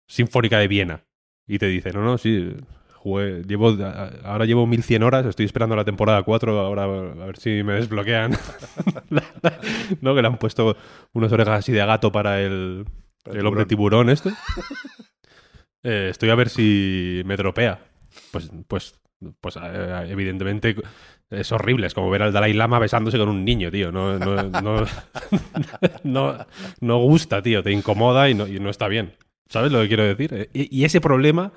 Sinfónica 0.09 0.59
de 0.59 0.69
Viena 0.69 1.05
y 1.47 1.59
te 1.59 1.67
dice, 1.67 1.93
no, 1.93 2.03
no, 2.03 2.17
sí, 2.17 2.55
jugué- 3.03 3.43
llevo, 3.47 3.77
ahora 4.25 4.45
llevo 4.45 4.67
1100 4.67 5.03
horas, 5.03 5.27
estoy 5.27 5.47
esperando 5.47 5.75
la 5.77 5.85
temporada 5.85 6.23
4, 6.23 6.61
ahora 6.61 6.85
a 6.85 7.27
ver 7.27 7.37
si 7.39 7.63
me 7.63 7.75
desbloquean. 7.75 8.33
¿No? 10.01 10.15
Que 10.15 10.23
le 10.23 10.29
han 10.29 10.39
puesto 10.39 10.77
unas 11.13 11.33
orejas 11.33 11.59
así 11.59 11.73
de 11.73 11.85
gato 11.85 12.13
para 12.13 12.41
el, 12.41 12.85
el 13.27 13.37
el 13.37 13.47
hombre 13.47 13.67
tiburón 13.67 14.11
este. 14.11 14.31
Eh, 15.85 16.09
estoy 16.11 16.31
a 16.31 16.37
ver 16.37 16.49
si 16.49 17.23
me 17.25 17.37
tropea. 17.37 17.81
Pues, 18.31 18.51
pues, 18.69 18.95
pues 19.41 19.57
eh, 19.61 20.07
evidentemente 20.11 20.77
es 21.29 21.51
horrible. 21.51 21.89
Es 21.89 21.95
como 21.95 22.09
ver 22.09 22.23
al 22.23 22.33
Dalai 22.33 22.53
Lama 22.53 22.79
besándose 22.79 23.19
con 23.19 23.29
un 23.29 23.45
niño, 23.45 23.69
tío. 23.69 23.91
No, 23.91 24.17
no, 24.17 24.45
no, 24.49 24.85
no, 26.05 26.37
no 26.81 26.99
gusta, 26.99 27.43
tío. 27.43 27.65
Te 27.65 27.73
incomoda 27.73 28.31
y 28.31 28.35
no, 28.35 28.47
y 28.47 28.61
no 28.61 28.71
está 28.71 28.87
bien. 28.87 29.15
¿Sabes 29.49 29.73
lo 29.73 29.81
que 29.83 29.89
quiero 29.89 30.05
decir? 30.05 30.33
Eh, 30.33 30.51
Y, 30.53 30.83
y 30.83 30.85
ese 30.85 31.01
problema, 31.01 31.53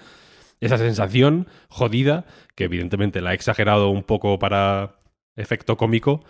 esa 0.60 0.78
sensación 0.78 1.48
jodida, 1.70 2.26
que 2.56 2.66
evidentemente 2.66 3.22
la 3.22 3.32
he 3.32 3.36
exagerado 3.36 3.90
un 3.90 4.04
poco 4.04 4.40
para 4.40 4.98
efecto 5.36 5.78
cómico, 5.78 6.24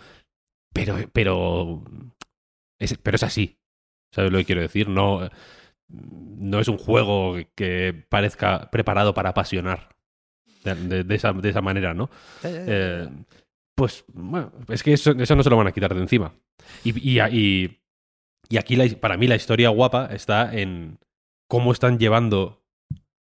pero, 0.72 0.96
pero, 1.12 1.82
es, 2.78 2.96
pero 2.98 3.14
es 3.16 3.22
así. 3.22 3.58
¿Sabes 4.12 4.32
lo 4.32 4.38
que 4.38 4.44
quiero 4.44 4.60
decir? 4.62 4.88
No, 4.88 5.28
no 5.88 6.60
es 6.60 6.68
un 6.68 6.78
juego 6.78 7.36
que 7.54 8.04
parezca 8.08 8.70
preparado 8.70 9.14
para 9.14 9.30
apasionar 9.30 9.94
de, 10.64 10.74
de- 10.74 11.04
de 11.04 11.14
esa, 11.14 11.32
de 11.32 11.48
esa 11.48 11.60
manera, 11.62 11.94
¿no? 11.94 12.10
Eh, 12.44 13.08
pues, 13.74 14.04
bueno, 14.12 14.52
es 14.68 14.82
que 14.82 14.92
eso, 14.94 15.12
eso 15.12 15.36
no 15.36 15.42
se 15.42 15.50
lo 15.50 15.56
van 15.56 15.66
a 15.68 15.72
quitar 15.72 15.94
de 15.94 16.00
encima. 16.00 16.34
Y, 16.82 16.90
y, 16.98 17.20
y- 17.20 17.80
y 18.48 18.56
aquí, 18.58 18.76
la- 18.76 18.88
para 19.00 19.16
mí, 19.16 19.26
la 19.26 19.36
historia 19.36 19.68
guapa 19.70 20.06
está 20.12 20.54
en 20.56 20.98
cómo 21.48 21.72
están 21.72 21.98
llevando 21.98 22.62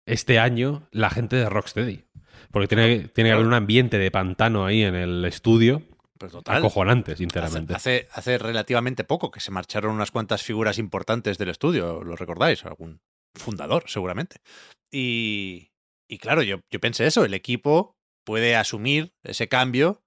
este 0.06 0.39
año 0.39 0.88
la 0.92 1.10
gente 1.10 1.36
de 1.36 1.50
Rocksteady. 1.50 2.06
Porque 2.52 2.68
tiene, 2.68 3.08
tiene 3.10 3.30
que 3.30 3.34
haber 3.34 3.46
un 3.48 3.54
ambiente 3.54 3.98
de 3.98 4.12
pantano 4.12 4.66
ahí 4.66 4.84
en 4.84 4.96
el 4.96 5.26
estudio 5.26 5.82
Pues 6.18 6.32
total. 6.32 6.58
acojonante, 6.58 7.13
Hace, 7.13 7.18
sinceramente. 7.24 7.74
hace, 7.74 8.08
hace 8.12 8.38
relativamente 8.38 9.04
poco 9.04 9.32
que 9.32 9.39
se 9.39 9.52
marcharon 9.52 9.94
unas 9.96 10.12
cuantas 10.12 10.44
figuras 10.44 10.78
importantes 10.78 11.38
del 11.38 11.50
estudio, 11.50 12.04
¿lo 12.04 12.16
recordáis? 12.16 12.63
Algún 12.66 13.02
fundador, 13.36 13.86
seguramente. 13.88 14.38
Y, 14.92 15.72
y 16.08 16.18
claro, 16.20 16.44
yo, 16.44 16.60
yo 16.72 16.80
pensé 16.80 17.08
eso, 17.08 17.26
el 17.26 17.34
equipo 17.34 17.96
puede 18.26 18.56
asumir 18.56 19.13
ese 19.24 19.48
cambio 19.48 20.04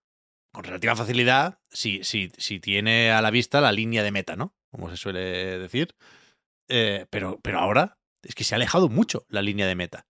con 0.53 0.65
relativa 0.65 0.95
facilidad 0.97 1.59
si, 1.71 2.05
si, 2.05 2.31
si 2.39 2.61
tiene 2.61 3.11
a 3.11 3.21
la 3.23 3.31
vista 3.31 3.61
la 3.61 3.73
línea 3.73 4.03
de 4.03 4.13
meta, 4.13 4.37
¿no? 4.37 4.55
Como 4.71 4.89
se 4.91 4.97
suele 4.97 5.59
decir. 5.59 5.95
Eh, 6.69 7.07
pero, 7.11 7.41
pero 7.43 7.59
ahora 7.59 7.99
es 8.27 8.35
que 8.35 8.45
se 8.45 8.55
ha 8.55 8.57
alejado 8.57 8.89
mucho 8.89 9.25
la 9.29 9.43
línea 9.43 9.67
de 9.67 9.75
meta. 9.75 10.07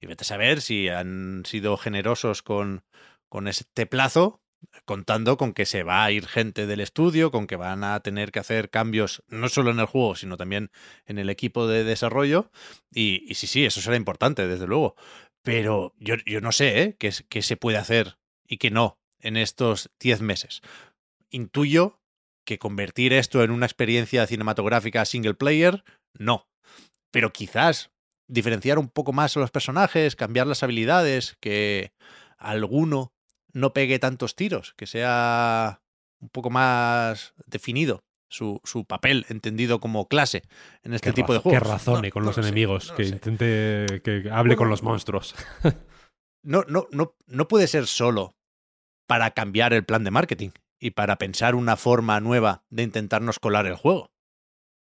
Y 0.00 0.06
vete 0.06 0.22
a 0.22 0.26
saber 0.26 0.60
si 0.60 0.88
han 0.88 1.42
sido 1.46 1.76
generosos 1.76 2.42
con, 2.42 2.84
con 3.28 3.48
este 3.48 3.86
plazo 3.86 4.40
contando 4.84 5.36
con 5.36 5.52
que 5.52 5.66
se 5.66 5.82
va 5.82 6.04
a 6.04 6.10
ir 6.10 6.26
gente 6.26 6.66
del 6.66 6.80
estudio, 6.80 7.30
con 7.30 7.46
que 7.46 7.56
van 7.56 7.84
a 7.84 8.00
tener 8.00 8.30
que 8.30 8.40
hacer 8.40 8.70
cambios 8.70 9.22
no 9.28 9.48
solo 9.48 9.70
en 9.70 9.80
el 9.80 9.86
juego, 9.86 10.16
sino 10.16 10.36
también 10.36 10.70
en 11.06 11.18
el 11.18 11.30
equipo 11.30 11.66
de 11.66 11.84
desarrollo. 11.84 12.50
Y, 12.92 13.34
sí, 13.34 13.46
sí, 13.46 13.64
eso 13.64 13.80
será 13.80 13.96
importante, 13.96 14.46
desde 14.46 14.66
luego. 14.66 14.96
Pero 15.42 15.94
yo, 15.98 16.16
yo 16.26 16.40
no 16.40 16.52
sé 16.52 16.82
¿eh? 16.82 16.96
qué, 16.98 17.12
qué 17.28 17.42
se 17.42 17.56
puede 17.56 17.78
hacer 17.78 18.18
y 18.46 18.58
qué 18.58 18.70
no 18.70 18.98
en 19.20 19.36
estos 19.36 19.90
10 20.00 20.20
meses. 20.22 20.60
Intuyo 21.30 22.00
que 22.44 22.58
convertir 22.58 23.12
esto 23.12 23.42
en 23.42 23.50
una 23.50 23.66
experiencia 23.66 24.26
cinematográfica 24.26 25.04
single 25.04 25.34
player, 25.34 25.84
no. 26.12 26.48
Pero 27.10 27.32
quizás 27.32 27.90
diferenciar 28.26 28.78
un 28.78 28.88
poco 28.88 29.12
más 29.12 29.36
a 29.36 29.40
los 29.40 29.50
personajes, 29.50 30.16
cambiar 30.16 30.46
las 30.46 30.62
habilidades, 30.62 31.36
que 31.40 31.92
alguno 32.38 33.12
no 33.52 33.72
pegue 33.72 33.98
tantos 33.98 34.36
tiros, 34.36 34.74
que 34.76 34.86
sea 34.86 35.82
un 36.20 36.28
poco 36.28 36.50
más 36.50 37.34
definido 37.46 38.04
su, 38.28 38.60
su 38.62 38.84
papel, 38.84 39.26
entendido 39.28 39.80
como 39.80 40.06
clase 40.06 40.42
en 40.84 40.94
este 40.94 41.12
tipo 41.12 41.32
de 41.32 41.40
juegos. 41.40 41.60
Que 41.62 41.68
razone 41.68 42.08
No, 42.08 42.12
con 42.12 42.22
no 42.22 42.28
los 42.28 42.36
lo 42.36 42.42
sé, 42.42 42.48
enemigos, 42.48 42.88
lo 42.90 42.94
que 42.96 43.04
sé. 43.04 43.10
intente 43.10 44.00
que 44.04 44.30
hable 44.30 44.54
con 44.56 44.68
los 44.70 44.82
monstruos. 44.84 45.34
no, 46.44 46.62
no, 46.68 46.86
no, 46.92 47.16
no 47.26 47.48
puede 47.48 47.66
ser 47.66 47.86
solo 47.88 48.36
para 49.08 49.32
cambiar 49.32 49.72
el 49.72 49.84
plan 49.84 50.04
de 50.04 50.12
marketing 50.12 50.50
y 50.78 50.92
para 50.92 51.16
pensar 51.18 51.56
una 51.56 51.76
forma 51.76 52.20
nueva 52.20 52.64
de 52.70 52.84
intentarnos 52.84 53.40
colar 53.40 53.66
el 53.66 53.74
juego. 53.74 54.12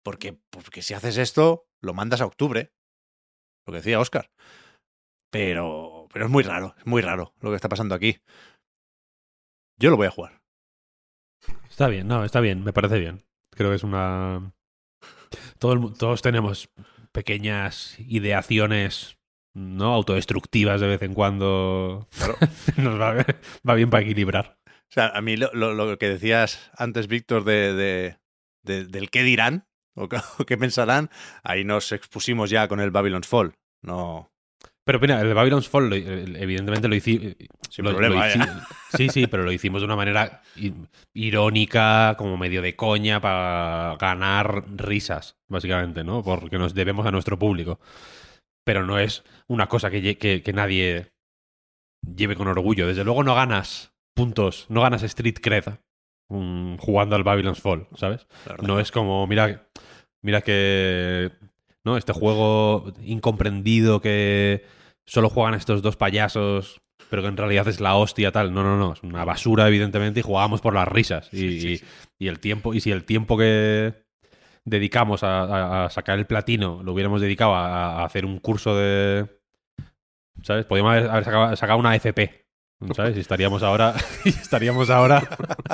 Porque, 0.02 0.38
porque 0.50 0.82
si 0.82 0.92
haces 0.94 1.16
esto, 1.16 1.66
lo 1.82 1.94
mandas 1.94 2.20
a 2.20 2.26
octubre. 2.26 2.70
Lo 3.66 3.72
que 3.72 3.78
decía 3.78 4.00
Oscar. 4.00 4.30
Pero, 5.32 6.08
pero 6.12 6.24
es 6.26 6.30
muy 6.30 6.42
raro, 6.42 6.74
es 6.78 6.86
muy 6.86 7.02
raro 7.02 7.32
lo 7.40 7.50
que 7.50 7.56
está 7.56 7.68
pasando 7.68 7.94
aquí. 7.94 8.18
Yo 9.78 9.90
lo 9.90 9.96
voy 9.96 10.06
a 10.06 10.10
jugar. 10.10 10.40
Está 11.68 11.88
bien, 11.88 12.06
no, 12.08 12.24
está 12.24 12.40
bien, 12.40 12.64
me 12.64 12.72
parece 12.72 12.98
bien. 12.98 13.24
Creo 13.54 13.70
que 13.70 13.76
es 13.76 13.84
una. 13.84 14.52
Todo 15.58 15.72
el 15.74 15.94
todos 15.96 16.20
tenemos 16.22 16.68
pequeñas 17.12 17.98
ideaciones 18.00 19.16
no 19.54 19.94
autodestructivas 19.94 20.80
de 20.80 20.88
vez 20.88 21.02
en 21.02 21.14
cuando. 21.14 22.08
Nos 22.76 23.00
va, 23.00 23.24
va 23.68 23.74
bien 23.74 23.90
para 23.90 24.02
equilibrar. 24.04 24.58
O 24.66 24.92
sea, 24.92 25.08
a 25.08 25.20
mí 25.22 25.36
lo, 25.36 25.50
lo- 25.52 25.74
lo 25.74 25.96
que 25.98 26.08
decías 26.08 26.70
antes, 26.76 27.06
Víctor, 27.06 27.44
de, 27.44 27.72
de- 27.74 28.18
de- 28.64 28.84
del 28.86 29.10
qué 29.10 29.22
dirán 29.22 29.66
o 29.96 30.08
qué, 30.08 30.56
pensarán, 30.58 31.10
ahí 31.42 31.64
nos 31.64 31.92
expusimos 31.92 32.50
ya 32.50 32.68
con 32.68 32.80
el 32.80 32.90
Babylon's 32.90 33.26
Fall. 33.28 33.54
No, 33.82 34.30
Pero 34.84 35.00
mira, 35.00 35.20
el 35.20 35.32
Babylon's 35.34 35.68
Fall, 35.68 35.92
el- 35.92 36.36
evidentemente 36.36 36.88
lo 36.88 36.94
hicimos. 36.94 37.34
sin 37.68 37.84
problema. 37.84 38.28
¿eh? 38.28 38.34
Sí, 38.96 39.08
sí, 39.08 39.26
pero 39.28 39.44
lo 39.44 39.52
hicimos 39.52 39.80
de 39.82 39.86
una 39.86 39.94
manera 39.96 40.42
irónica, 41.14 42.16
como 42.18 42.36
medio 42.36 42.60
de 42.60 42.74
coña, 42.74 43.20
para 43.20 43.96
ganar 44.00 44.64
risas, 44.76 45.36
básicamente, 45.48 46.02
¿no? 46.02 46.22
Porque 46.24 46.58
nos 46.58 46.74
debemos 46.74 47.06
a 47.06 47.12
nuestro 47.12 47.38
público. 47.38 47.78
Pero 48.64 48.84
no 48.84 48.98
es 48.98 49.22
una 49.46 49.68
cosa 49.68 49.90
que, 49.90 50.18
que 50.18 50.52
nadie 50.52 51.12
lleve 52.16 52.34
con 52.36 52.48
orgullo. 52.48 52.86
Desde 52.88 53.04
luego 53.04 53.22
no 53.22 53.34
ganas 53.34 53.92
puntos, 54.14 54.66
no 54.68 54.82
ganas 54.82 55.02
Street 55.04 55.38
Cred 55.40 55.64
jugando 56.30 57.16
al 57.16 57.24
Babylon's 57.24 57.60
Fall, 57.60 57.86
¿sabes? 57.96 58.26
No 58.62 58.78
es 58.80 58.90
como, 58.92 59.26
mira, 59.26 59.66
mira 60.22 60.40
que, 60.42 61.32
¿no? 61.84 61.96
Este 61.96 62.12
juego 62.12 62.92
incomprendido 63.02 64.00
que 64.00 64.64
solo 65.06 65.28
juegan 65.28 65.54
estos 65.54 65.82
dos 65.82 65.96
payasos, 65.96 66.80
pero 67.10 67.22
que 67.22 67.28
en 67.28 67.36
realidad 67.36 67.66
es 67.66 67.80
la 67.80 67.96
hostia 67.96 68.30
tal. 68.30 68.54
No, 68.54 68.62
no, 68.62 68.76
no, 68.76 68.92
es 68.92 69.02
una 69.02 69.24
basura 69.24 69.66
evidentemente 69.66 70.20
y 70.20 70.22
jugamos 70.22 70.60
por 70.60 70.72
las 70.74 70.86
risas. 70.86 71.28
Y, 71.32 71.36
Sí, 71.38 71.60
sí, 71.60 71.68
y- 71.72 71.76
sí. 71.78 71.84
y 72.20 72.28
el 72.28 72.38
tiempo, 72.38 72.74
y 72.74 72.80
si 72.80 72.92
el 72.92 73.04
tiempo 73.04 73.36
que 73.36 73.94
dedicamos 74.64 75.24
a, 75.24 75.42
a- 75.42 75.84
a 75.86 75.90
sacar 75.90 76.18
el 76.18 76.26
platino 76.26 76.82
lo 76.84 76.92
hubiéramos 76.92 77.20
dedicado 77.20 77.54
a, 77.54 78.02
a 78.02 78.04
hacer 78.04 78.24
un 78.24 78.38
curso 78.38 78.76
de, 78.76 79.26
¿sabes? 80.42 80.64
Podríamos 80.66 80.92
haber, 80.92 81.10
haber 81.10 81.24
sacado, 81.24 81.56
sacado 81.56 81.78
una 81.80 81.96
FP. 81.96 82.39
¿Sabes? 82.94 83.16
Y 83.16 83.20
estaríamos 83.20 83.62
ahora, 83.62 83.94
y 84.24 84.30
estaríamos 84.30 84.90
ahora 84.90 85.22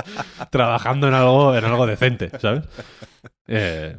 trabajando 0.50 1.08
en 1.08 1.14
algo, 1.14 1.54
en 1.56 1.64
algo 1.64 1.86
decente, 1.86 2.30
¿sabes? 2.40 2.64
Eh, 3.46 3.96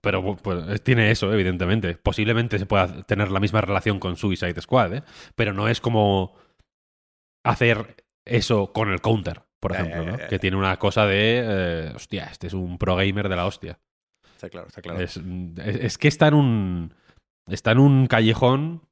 pero 0.00 0.36
pues, 0.36 0.82
tiene 0.82 1.10
eso, 1.10 1.32
evidentemente. 1.32 1.94
Posiblemente 1.96 2.58
se 2.58 2.66
pueda 2.66 3.02
tener 3.04 3.30
la 3.30 3.40
misma 3.40 3.60
relación 3.60 3.98
con 4.00 4.16
Suicide 4.16 4.60
Squad, 4.60 4.94
¿eh? 4.94 5.02
Pero 5.36 5.52
no 5.52 5.68
es 5.68 5.80
como 5.80 6.34
hacer 7.44 8.04
eso 8.24 8.72
con 8.72 8.90
el 8.90 9.00
counter, 9.00 9.42
por 9.60 9.72
ejemplo, 9.72 10.04
¿no? 10.06 10.18
Que 10.28 10.38
tiene 10.38 10.56
una 10.56 10.76
cosa 10.78 11.06
de, 11.06 11.42
eh, 11.44 11.92
hostia, 11.94 12.24
este 12.26 12.46
es 12.48 12.54
un 12.54 12.78
pro 12.78 12.96
gamer 12.96 13.28
de 13.28 13.36
la 13.36 13.46
hostia. 13.46 13.78
Está 14.34 14.48
claro, 14.48 14.66
está 14.68 14.82
claro. 14.82 15.00
Es, 15.00 15.16
es- 15.18 15.76
es 15.80 15.98
que 15.98 16.08
está 16.08 16.28
en 16.28 16.34
un. 16.34 16.94
Está 17.48 17.72
en 17.72 17.78
un 17.78 18.06
callejón 18.06 18.82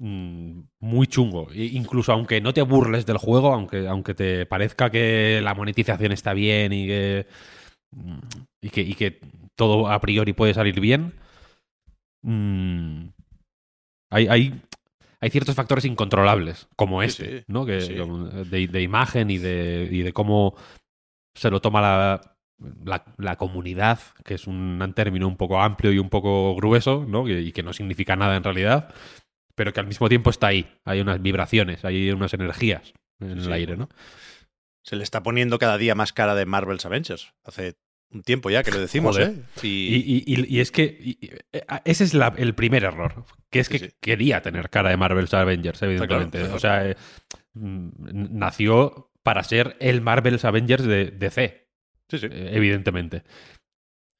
muy 0.00 1.06
chungo. 1.06 1.48
E- 1.52 1.64
incluso 1.72 2.12
aunque 2.12 2.40
no 2.40 2.52
te 2.54 2.62
burles 2.62 3.06
del 3.06 3.18
juego, 3.18 3.52
aunque, 3.54 3.86
aunque 3.88 4.14
te 4.14 4.46
parezca 4.46 4.90
que 4.90 5.40
la 5.42 5.54
monetización 5.54 6.12
está 6.12 6.32
bien 6.34 6.72
y 6.72 6.86
que. 6.86 7.26
mm, 7.92 8.18
Y 8.62 8.70
que, 8.70 8.82
y 8.82 8.94
que 8.94 9.20
todo 9.56 9.88
a 9.88 10.00
priori 10.00 10.32
puede 10.32 10.54
salir 10.54 10.80
bien. 10.80 11.12
mm, 12.22 13.08
hay, 14.10 14.26
hay, 14.28 14.60
hay 15.20 15.30
ciertos 15.30 15.54
factores 15.54 15.84
incontrolables, 15.84 16.68
como 16.76 17.02
este, 17.02 17.40
sí, 17.40 17.44
¿no? 17.48 17.66
Que, 17.66 17.80
sí. 17.80 17.94
de, 17.94 18.66
de 18.68 18.82
imagen 18.82 19.30
y 19.30 19.38
de, 19.38 19.88
y 19.90 20.02
de 20.02 20.12
cómo 20.12 20.54
se 21.34 21.50
lo 21.50 21.60
toma 21.60 21.80
la, 21.80 22.36
la, 22.84 23.04
la 23.18 23.36
comunidad, 23.36 24.00
que 24.24 24.34
es 24.34 24.46
un 24.46 24.92
término 24.94 25.28
un 25.28 25.36
poco 25.36 25.60
amplio 25.60 25.92
y 25.92 25.98
un 25.98 26.10
poco 26.10 26.54
grueso, 26.56 27.04
¿no? 27.08 27.28
Y 27.28 27.52
que 27.52 27.62
no 27.62 27.72
significa 27.72 28.16
nada 28.16 28.36
en 28.36 28.44
realidad, 28.44 28.92
pero 29.60 29.74
que 29.74 29.80
al 29.80 29.86
mismo 29.86 30.08
tiempo 30.08 30.30
está 30.30 30.46
ahí. 30.46 30.66
Hay 30.86 31.02
unas 31.02 31.20
vibraciones, 31.20 31.84
hay 31.84 32.10
unas 32.12 32.32
energías 32.32 32.94
en 33.20 33.38
Sí, 33.42 33.46
el 33.46 33.52
aire, 33.52 33.76
¿no? 33.76 33.90
Se 34.82 34.96
le 34.96 35.02
está 35.02 35.22
poniendo 35.22 35.58
cada 35.58 35.76
día 35.76 35.94
más 35.94 36.14
cara 36.14 36.34
de 36.34 36.46
Marvel's 36.46 36.86
Avengers. 36.86 37.34
Hace 37.44 37.74
un 38.10 38.22
tiempo 38.22 38.48
ya 38.48 38.62
que 38.62 38.70
lo 38.70 38.78
decimos, 38.80 39.16
Joder. 39.18 39.32
¿eh? 39.32 39.42
Y, 39.62 39.68
Y, 39.68 40.34
y- 40.34 40.56
y 40.56 40.60
es 40.60 40.72
que 40.72 41.18
eh, 41.52 41.64
ese 41.84 42.04
es 42.04 42.14
la- 42.14 42.32
el 42.38 42.54
primer 42.54 42.84
error, 42.84 43.26
que 43.50 43.60
es 43.60 43.66
Sí, 43.66 43.78
que 43.78 43.78
sí. 43.90 43.94
quería 44.00 44.40
tener 44.40 44.70
cara 44.70 44.88
de 44.88 44.96
Marvel's 44.96 45.34
Avengers, 45.34 45.82
evidentemente. 45.82 46.38
claro. 46.38 46.54
O 46.54 46.58
sea, 46.58 46.88
eh, 46.88 46.96
mm, 47.52 47.90
nació 48.38 49.12
para 49.22 49.44
ser 49.44 49.76
el 49.78 50.00
Marvel's 50.00 50.46
Avengers 50.46 50.84
de 50.84 51.10
DC, 51.10 51.68
sí, 52.08 52.18
sí, 52.18 52.28
eh, 52.30 52.52
evidentemente. 52.54 53.24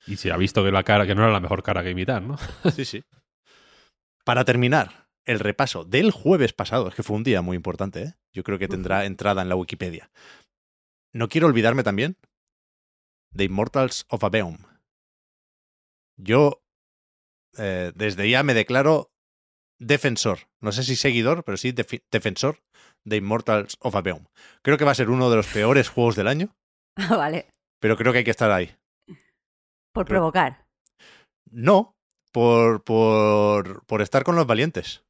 Y 0.07 0.16
se 0.16 0.32
ha 0.32 0.36
visto 0.36 0.62
que 0.62 0.70
la 0.70 0.82
cara, 0.82 1.07
que 1.07 1.14
no 1.14 1.22
era 1.22 1.32
la 1.32 1.41
mejor 1.41 1.62
cara 1.62 1.82
que 1.82 1.88
imitar, 1.93 2.20
¿no? 2.20 2.36
sí, 2.76 2.84
sí. 2.84 3.03
Para 4.24 4.45
terminar, 4.45 5.09
el 5.30 5.38
repaso 5.40 5.84
del 5.84 6.10
jueves 6.10 6.52
pasado, 6.52 6.88
es 6.88 6.94
que 6.94 7.02
fue 7.02 7.16
un 7.16 7.24
día 7.24 7.42
muy 7.42 7.56
importante, 7.56 8.02
¿eh? 8.02 8.14
Yo 8.32 8.42
creo 8.42 8.58
que 8.58 8.68
tendrá 8.68 9.04
entrada 9.04 9.42
en 9.42 9.48
la 9.48 9.56
Wikipedia. 9.56 10.10
No 11.12 11.28
quiero 11.28 11.46
olvidarme 11.46 11.82
también 11.82 12.16
de 13.32 13.44
Immortals 13.44 14.06
of 14.08 14.24
Aveum. 14.24 14.58
Yo 16.16 16.62
eh, 17.58 17.92
desde 17.94 18.28
ya 18.30 18.42
me 18.42 18.54
declaro 18.54 19.10
defensor, 19.78 20.48
no 20.60 20.72
sé 20.72 20.82
si 20.84 20.96
seguidor, 20.96 21.42
pero 21.44 21.56
sí 21.56 21.72
defensor 21.72 22.58
de 23.04 23.16
Immortals 23.16 23.76
of 23.80 23.94
Aveum. 23.96 24.26
Creo 24.62 24.76
que 24.78 24.84
va 24.84 24.92
a 24.92 24.96
ser 24.96 25.10
uno 25.10 25.30
de 25.30 25.36
los 25.36 25.46
peores 25.46 25.88
juegos 25.88 26.16
del 26.16 26.28
año, 26.28 26.54
vale. 27.10 27.48
pero 27.80 27.96
creo 27.96 28.12
que 28.12 28.18
hay 28.18 28.24
que 28.24 28.30
estar 28.30 28.50
ahí. 28.50 28.74
Por 29.92 30.04
Creo- 30.06 30.20
provocar. 30.20 30.66
No, 31.50 31.96
por, 32.30 32.84
por, 32.84 33.84
por 33.86 34.02
estar 34.02 34.22
con 34.22 34.36
los 34.36 34.46
valientes, 34.46 35.02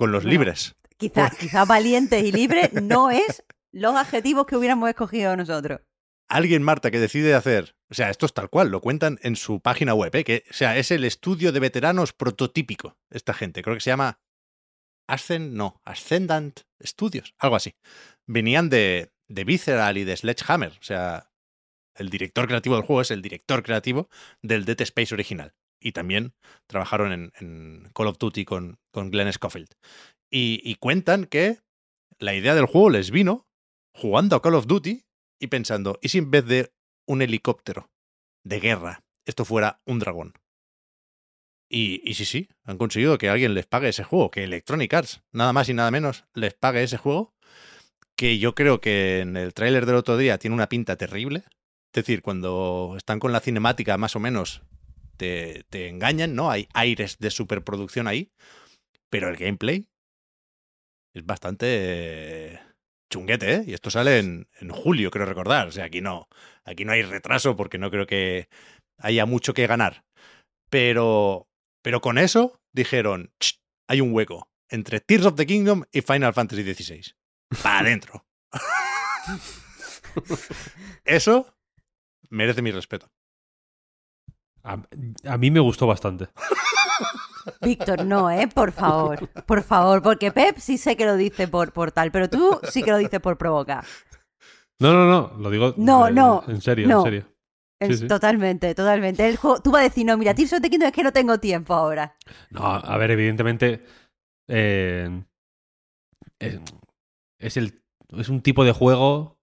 con 0.00 0.12
los 0.12 0.22
Bueno. 0.24 0.38
libres. 0.38 0.74
Quizá, 0.96 1.28
quizá 1.28 1.66
valiente 1.66 2.20
y 2.20 2.32
libre 2.32 2.70
no 2.82 3.10
es 3.10 3.44
los 3.70 3.94
adjetivos 3.94 4.46
que 4.46 4.56
hubiéramos 4.56 4.88
escogido 4.88 5.36
nosotros. 5.36 5.82
Alguien, 6.26 6.62
Marta, 6.62 6.90
que 6.90 6.98
decide 6.98 7.34
hacer, 7.34 7.76
o 7.90 7.94
sea, 7.94 8.08
esto 8.08 8.24
es 8.24 8.32
tal 8.32 8.48
cual, 8.48 8.70
lo 8.70 8.80
cuentan 8.80 9.18
en 9.22 9.36
su 9.36 9.60
página 9.60 9.92
web, 9.92 10.14
¿eh? 10.16 10.24
que, 10.24 10.44
o 10.48 10.54
sea, 10.54 10.78
es 10.78 10.90
el 10.90 11.04
estudio 11.04 11.52
de 11.52 11.60
veteranos 11.60 12.14
prototípico, 12.14 12.96
esta 13.10 13.34
gente, 13.34 13.62
creo 13.62 13.74
que 13.74 13.82
se 13.82 13.90
llama 13.90 14.20
Ascend, 15.06 15.52
no, 15.52 15.82
Ascendant 15.84 16.60
Studios, 16.82 17.34
algo 17.38 17.56
así. 17.56 17.74
Venían 18.26 18.70
de, 18.70 19.12
de 19.28 19.44
Visceral 19.44 19.98
y 19.98 20.04
de 20.04 20.16
Sledgehammer, 20.16 20.70
o 20.80 20.82
sea, 20.82 21.30
el 21.94 22.08
director 22.08 22.46
creativo 22.46 22.76
del 22.76 22.84
juego 22.86 23.02
es 23.02 23.10
el 23.10 23.20
director 23.20 23.62
creativo 23.62 24.08
del 24.40 24.64
Dead 24.64 24.80
Space 24.80 25.12
original. 25.12 25.52
Y 25.80 25.92
también 25.92 26.34
trabajaron 26.66 27.32
en, 27.34 27.90
Call 27.94 28.08
of 28.08 28.18
Duty 28.18 28.44
con, 28.44 28.78
con 28.92 29.10
Glenn 29.10 29.32
Schofield. 29.32 29.68
Y, 30.30 30.60
y 30.62 30.74
cuentan 30.76 31.24
que 31.24 31.58
la 32.18 32.34
idea 32.34 32.54
del 32.54 32.66
juego 32.66 32.90
les 32.90 33.10
vino 33.10 33.48
jugando 33.94 34.36
a 34.36 34.42
Call 34.42 34.54
of 34.54 34.66
Duty 34.66 35.04
y 35.40 35.46
pensando, 35.46 35.98
¿y 36.02 36.10
si 36.10 36.18
en 36.18 36.30
vez 36.30 36.44
de 36.46 36.72
un 37.06 37.22
helicóptero 37.22 37.90
de 38.44 38.60
guerra 38.60 39.02
esto 39.26 39.44
fuera 39.44 39.80
un 39.86 39.98
dragón? 39.98 40.34
Y, 41.68 42.02
y 42.08 42.14
sí, 42.14 42.24
sí, 42.24 42.48
han 42.64 42.78
conseguido 42.78 43.16
que 43.16 43.28
alguien 43.28 43.54
les 43.54 43.66
pague 43.66 43.88
ese 43.88 44.04
juego, 44.04 44.30
que 44.30 44.44
Electronic 44.44 44.92
Arts, 44.92 45.22
nada 45.32 45.52
más 45.52 45.68
y 45.68 45.74
nada 45.74 45.90
menos, 45.90 46.24
les 46.34 46.52
pague 46.52 46.82
ese 46.82 46.96
juego, 46.96 47.32
que 48.16 48.38
yo 48.38 48.54
creo 48.54 48.80
que 48.80 49.20
en 49.20 49.36
el 49.36 49.54
tráiler 49.54 49.86
del 49.86 49.96
otro 49.96 50.16
día 50.16 50.38
tiene 50.38 50.54
una 50.54 50.68
pinta 50.68 50.96
terrible. 50.96 51.44
Es 51.92 52.04
decir, 52.04 52.22
cuando 52.22 52.94
están 52.96 53.18
con 53.20 53.32
la 53.32 53.40
cinemática 53.40 53.96
más 53.96 54.14
o 54.16 54.20
menos 54.20 54.62
te, 55.20 55.64
te 55.68 55.88
engañan, 55.88 56.34
¿no? 56.34 56.50
Hay 56.50 56.66
aires 56.72 57.18
de 57.18 57.30
superproducción 57.30 58.08
ahí, 58.08 58.32
pero 59.10 59.28
el 59.28 59.36
gameplay 59.36 59.86
es 61.14 61.26
bastante 61.26 62.58
chunguete, 63.12 63.54
¿eh? 63.54 63.64
Y 63.66 63.74
esto 63.74 63.90
sale 63.90 64.18
en, 64.18 64.48
en 64.60 64.70
julio, 64.70 65.10
creo 65.10 65.26
recordar. 65.26 65.68
O 65.68 65.72
sea, 65.72 65.84
aquí 65.84 66.00
no, 66.00 66.26
aquí 66.64 66.86
no 66.86 66.92
hay 66.92 67.02
retraso 67.02 67.54
porque 67.54 67.76
no 67.76 67.90
creo 67.90 68.06
que 68.06 68.48
haya 68.96 69.26
mucho 69.26 69.52
que 69.52 69.66
ganar. 69.66 70.06
Pero, 70.70 71.48
pero 71.82 72.00
con 72.00 72.16
eso 72.16 72.58
dijeron, 72.72 73.30
"Ch, 73.38 73.60
hay 73.88 74.00
un 74.00 74.14
hueco 74.14 74.48
entre 74.70 75.00
Tears 75.00 75.26
of 75.26 75.34
the 75.34 75.44
Kingdom 75.44 75.84
y 75.92 76.00
Final 76.00 76.32
Fantasy 76.32 76.62
XVI. 76.62 77.12
Para 77.62 77.80
adentro. 77.80 78.24
eso 81.04 81.54
merece 82.30 82.62
mi 82.62 82.70
respeto. 82.70 83.12
A, 84.62 84.76
a 85.28 85.38
mí 85.38 85.50
me 85.50 85.60
gustó 85.60 85.86
bastante. 85.86 86.28
Víctor, 87.62 88.04
no, 88.04 88.30
¿eh? 88.30 88.48
Por 88.48 88.72
favor. 88.72 89.28
Por 89.46 89.62
favor, 89.62 90.02
porque 90.02 90.30
Pep 90.30 90.58
sí 90.58 90.76
sé 90.78 90.96
que 90.96 91.06
lo 91.06 91.16
dice 91.16 91.48
por, 91.48 91.72
por 91.72 91.92
tal, 91.92 92.10
pero 92.12 92.28
tú 92.28 92.60
sí 92.70 92.82
que 92.82 92.90
lo 92.90 92.98
dices 92.98 93.20
por 93.20 93.38
provocar. 93.38 93.84
No, 94.78 94.92
no, 94.92 95.06
no, 95.06 95.38
lo 95.38 95.50
digo 95.50 95.74
No, 95.76 96.08
eh, 96.08 96.12
no, 96.12 96.42
en 96.48 96.60
serio, 96.60 96.88
no. 96.88 96.98
en 96.98 97.04
serio. 97.04 97.22
Sí, 97.82 97.86
Es- 97.92 97.98
sí. 98.00 98.06
Totalmente, 98.08 98.74
totalmente. 98.74 99.26
El 99.26 99.36
juego, 99.36 99.60
tú 99.62 99.70
vas 99.70 99.80
a 99.80 99.84
decir, 99.84 100.04
no, 100.06 100.16
mira, 100.18 100.34
Tears 100.34 100.52
of 100.54 100.60
the 100.60 100.68
Kingdom 100.70 100.88
es 100.88 100.94
que 100.94 101.02
no 101.02 101.12
tengo 101.12 101.38
tiempo 101.38 101.74
ahora. 101.74 102.14
No, 102.50 102.64
a 102.66 102.96
ver, 102.98 103.10
evidentemente 103.12 103.82
eh, 104.48 105.22
es, 106.38 106.60
es 107.38 107.56
el, 107.56 107.82
es 108.18 108.28
un 108.28 108.42
tipo 108.42 108.64
de 108.64 108.72
juego 108.72 109.38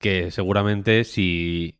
que 0.00 0.30
seguramente 0.32 1.04
si 1.04 1.78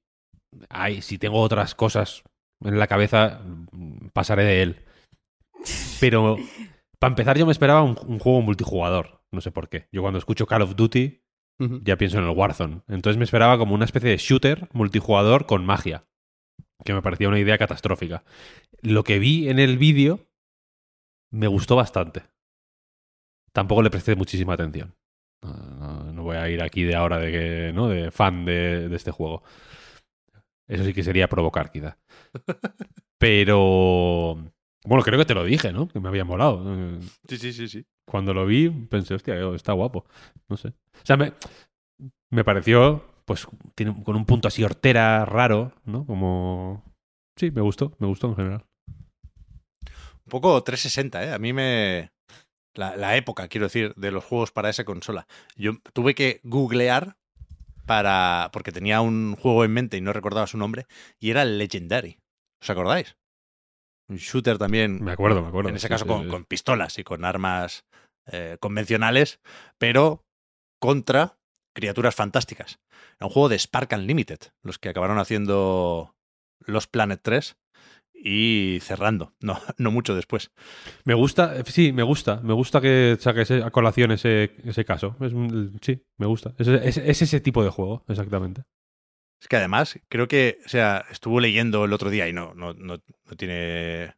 hay, 0.68 1.02
si 1.02 1.18
tengo 1.18 1.40
otras 1.40 1.74
cosas 1.74 2.22
en 2.62 2.78
la 2.78 2.86
cabeza 2.86 3.40
mm, 3.72 4.08
pasaré 4.12 4.44
de 4.44 4.62
él. 4.62 4.76
Pero 6.00 6.36
para 6.98 7.12
empezar 7.12 7.38
yo 7.38 7.46
me 7.46 7.52
esperaba 7.52 7.82
un, 7.82 7.96
un 8.06 8.18
juego 8.18 8.40
multijugador, 8.42 9.22
no 9.32 9.40
sé 9.40 9.50
por 9.50 9.68
qué. 9.68 9.88
Yo 9.92 10.02
cuando 10.02 10.18
escucho 10.18 10.46
Call 10.46 10.62
of 10.62 10.76
Duty 10.76 11.22
ya 11.84 11.96
pienso 11.96 12.18
en 12.18 12.24
el 12.24 12.30
Warzone. 12.36 12.82
Entonces 12.88 13.16
me 13.16 13.24
esperaba 13.24 13.56
como 13.58 13.74
una 13.74 13.86
especie 13.86 14.10
de 14.10 14.18
shooter 14.18 14.68
multijugador 14.72 15.46
con 15.46 15.64
magia, 15.64 16.04
que 16.84 16.92
me 16.92 17.00
parecía 17.02 17.28
una 17.28 17.38
idea 17.40 17.56
catastrófica. 17.58 18.24
Lo 18.82 19.04
que 19.04 19.18
vi 19.18 19.48
en 19.48 19.58
el 19.58 19.78
vídeo 19.78 20.26
me 21.32 21.46
gustó 21.46 21.76
bastante. 21.76 22.24
Tampoco 23.52 23.82
le 23.82 23.90
presté 23.90 24.14
muchísima 24.16 24.52
atención. 24.54 24.94
No, 25.42 25.52
no- 25.54 26.12
no 26.12 26.22
voy 26.22 26.36
a 26.36 26.48
ir 26.50 26.62
aquí 26.62 26.82
de 26.82 26.94
ahora 26.94 27.18
de 27.18 27.32
que, 27.32 27.72
¿no? 27.72 27.88
De 27.88 28.10
fan 28.10 28.44
de, 28.44 28.88
de 28.88 28.96
este 28.96 29.10
juego. 29.10 29.42
Eso 30.68 30.84
sí 30.84 30.92
que 30.92 31.02
sería 31.02 31.28
provocar, 31.28 31.70
quizá. 31.70 31.98
Pero. 33.18 34.36
Bueno, 34.84 35.02
creo 35.02 35.18
que 35.18 35.24
te 35.24 35.34
lo 35.34 35.44
dije, 35.44 35.72
¿no? 35.72 35.88
Que 35.88 36.00
me 36.00 36.08
había 36.08 36.24
molado. 36.24 36.62
Sí, 37.28 37.38
sí, 37.38 37.52
sí, 37.52 37.68
sí. 37.68 37.84
cuando 38.04 38.32
lo 38.32 38.46
vi, 38.46 38.70
pensé, 38.70 39.14
hostia, 39.14 39.34
está 39.54 39.72
guapo. 39.72 40.06
No 40.48 40.56
sé. 40.56 40.68
O 40.68 41.04
sea, 41.04 41.16
me, 41.16 41.32
me 42.30 42.44
pareció, 42.44 43.04
pues, 43.24 43.48
tiene, 43.74 44.02
con 44.04 44.14
un 44.14 44.26
punto 44.26 44.48
así 44.48 44.62
hortera, 44.62 45.24
raro, 45.24 45.72
¿no? 45.84 46.06
Como. 46.06 46.84
Sí, 47.36 47.50
me 47.50 47.60
gustó, 47.62 47.94
me 47.98 48.06
gustó 48.06 48.28
en 48.28 48.36
general. 48.36 48.64
Un 50.26 50.30
poco 50.30 50.62
360, 50.62 51.24
¿eh? 51.24 51.32
A 51.32 51.38
mí 51.38 51.52
me... 51.52 52.10
La, 52.74 52.96
la 52.96 53.16
época, 53.16 53.48
quiero 53.48 53.66
decir, 53.66 53.94
de 53.94 54.10
los 54.10 54.24
juegos 54.24 54.50
para 54.50 54.68
esa 54.68 54.84
consola. 54.84 55.26
Yo 55.54 55.72
tuve 55.92 56.14
que 56.14 56.40
googlear 56.42 57.16
para... 57.86 58.50
porque 58.52 58.72
tenía 58.72 59.00
un 59.00 59.36
juego 59.36 59.64
en 59.64 59.72
mente 59.72 59.96
y 59.96 60.00
no 60.00 60.12
recordaba 60.12 60.46
su 60.46 60.58
nombre, 60.58 60.86
y 61.20 61.30
era 61.30 61.44
Legendary. 61.44 62.18
¿Os 62.62 62.70
acordáis? 62.70 63.16
Un 64.08 64.16
shooter 64.16 64.56
también, 64.58 65.02
Me 65.02 65.12
acuerdo, 65.12 65.42
me 65.42 65.48
acuerdo. 65.48 65.70
en 65.70 65.76
ese 65.76 65.88
Sí, 65.88 65.92
caso 65.92 66.04
sí, 66.04 66.08
con, 66.10 66.22
sí. 66.24 66.28
con 66.28 66.44
pistolas 66.44 66.98
y 66.98 67.04
con 67.04 67.24
armas 67.24 67.84
eh, 68.26 68.56
convencionales, 68.60 69.40
pero 69.78 70.24
contra 70.80 71.38
criaturas 71.74 72.14
fantásticas. 72.14 72.78
Era 73.18 73.26
un 73.26 73.30
juego 73.32 73.48
de 73.48 73.58
Spark 73.58 73.90
Unlimited, 73.92 74.38
los 74.62 74.78
que 74.78 74.88
acabaron 74.90 75.18
haciendo 75.18 76.14
los 76.60 76.86
Planet 76.86 77.20
3 77.22 77.56
y 78.14 78.78
cerrando, 78.80 79.34
no, 79.40 79.60
no 79.76 79.90
mucho 79.90 80.14
después. 80.14 80.50
Me 81.04 81.14
gusta, 81.14 81.62
sí, 81.64 81.92
me 81.92 82.02
gusta. 82.02 82.40
Me 82.42 82.54
gusta 82.54 82.80
que 82.80 83.16
saques 83.20 83.50
a 83.50 83.70
colación 83.70 84.12
ese, 84.12 84.54
ese 84.64 84.84
caso. 84.84 85.16
Es 85.20 85.32
sí, 85.82 86.02
me 86.16 86.26
gusta. 86.26 86.54
Es, 86.58 86.68
es- 86.68 86.96
es 86.98 87.22
ese 87.22 87.40
tipo 87.40 87.62
de 87.64 87.70
juego, 87.70 88.04
exactamente. 88.08 88.62
Es 89.40 89.48
que 89.48 89.56
además, 89.56 89.98
creo 90.08 90.28
que, 90.28 90.58
o 90.64 90.68
sea, 90.68 91.04
estuvo 91.10 91.40
leyendo 91.40 91.84
el 91.84 91.92
otro 91.92 92.10
día 92.10 92.28
y 92.28 92.32
no, 92.32 92.54
no, 92.54 92.72
no, 92.74 92.98
no 92.98 93.36
tiene 93.36 94.14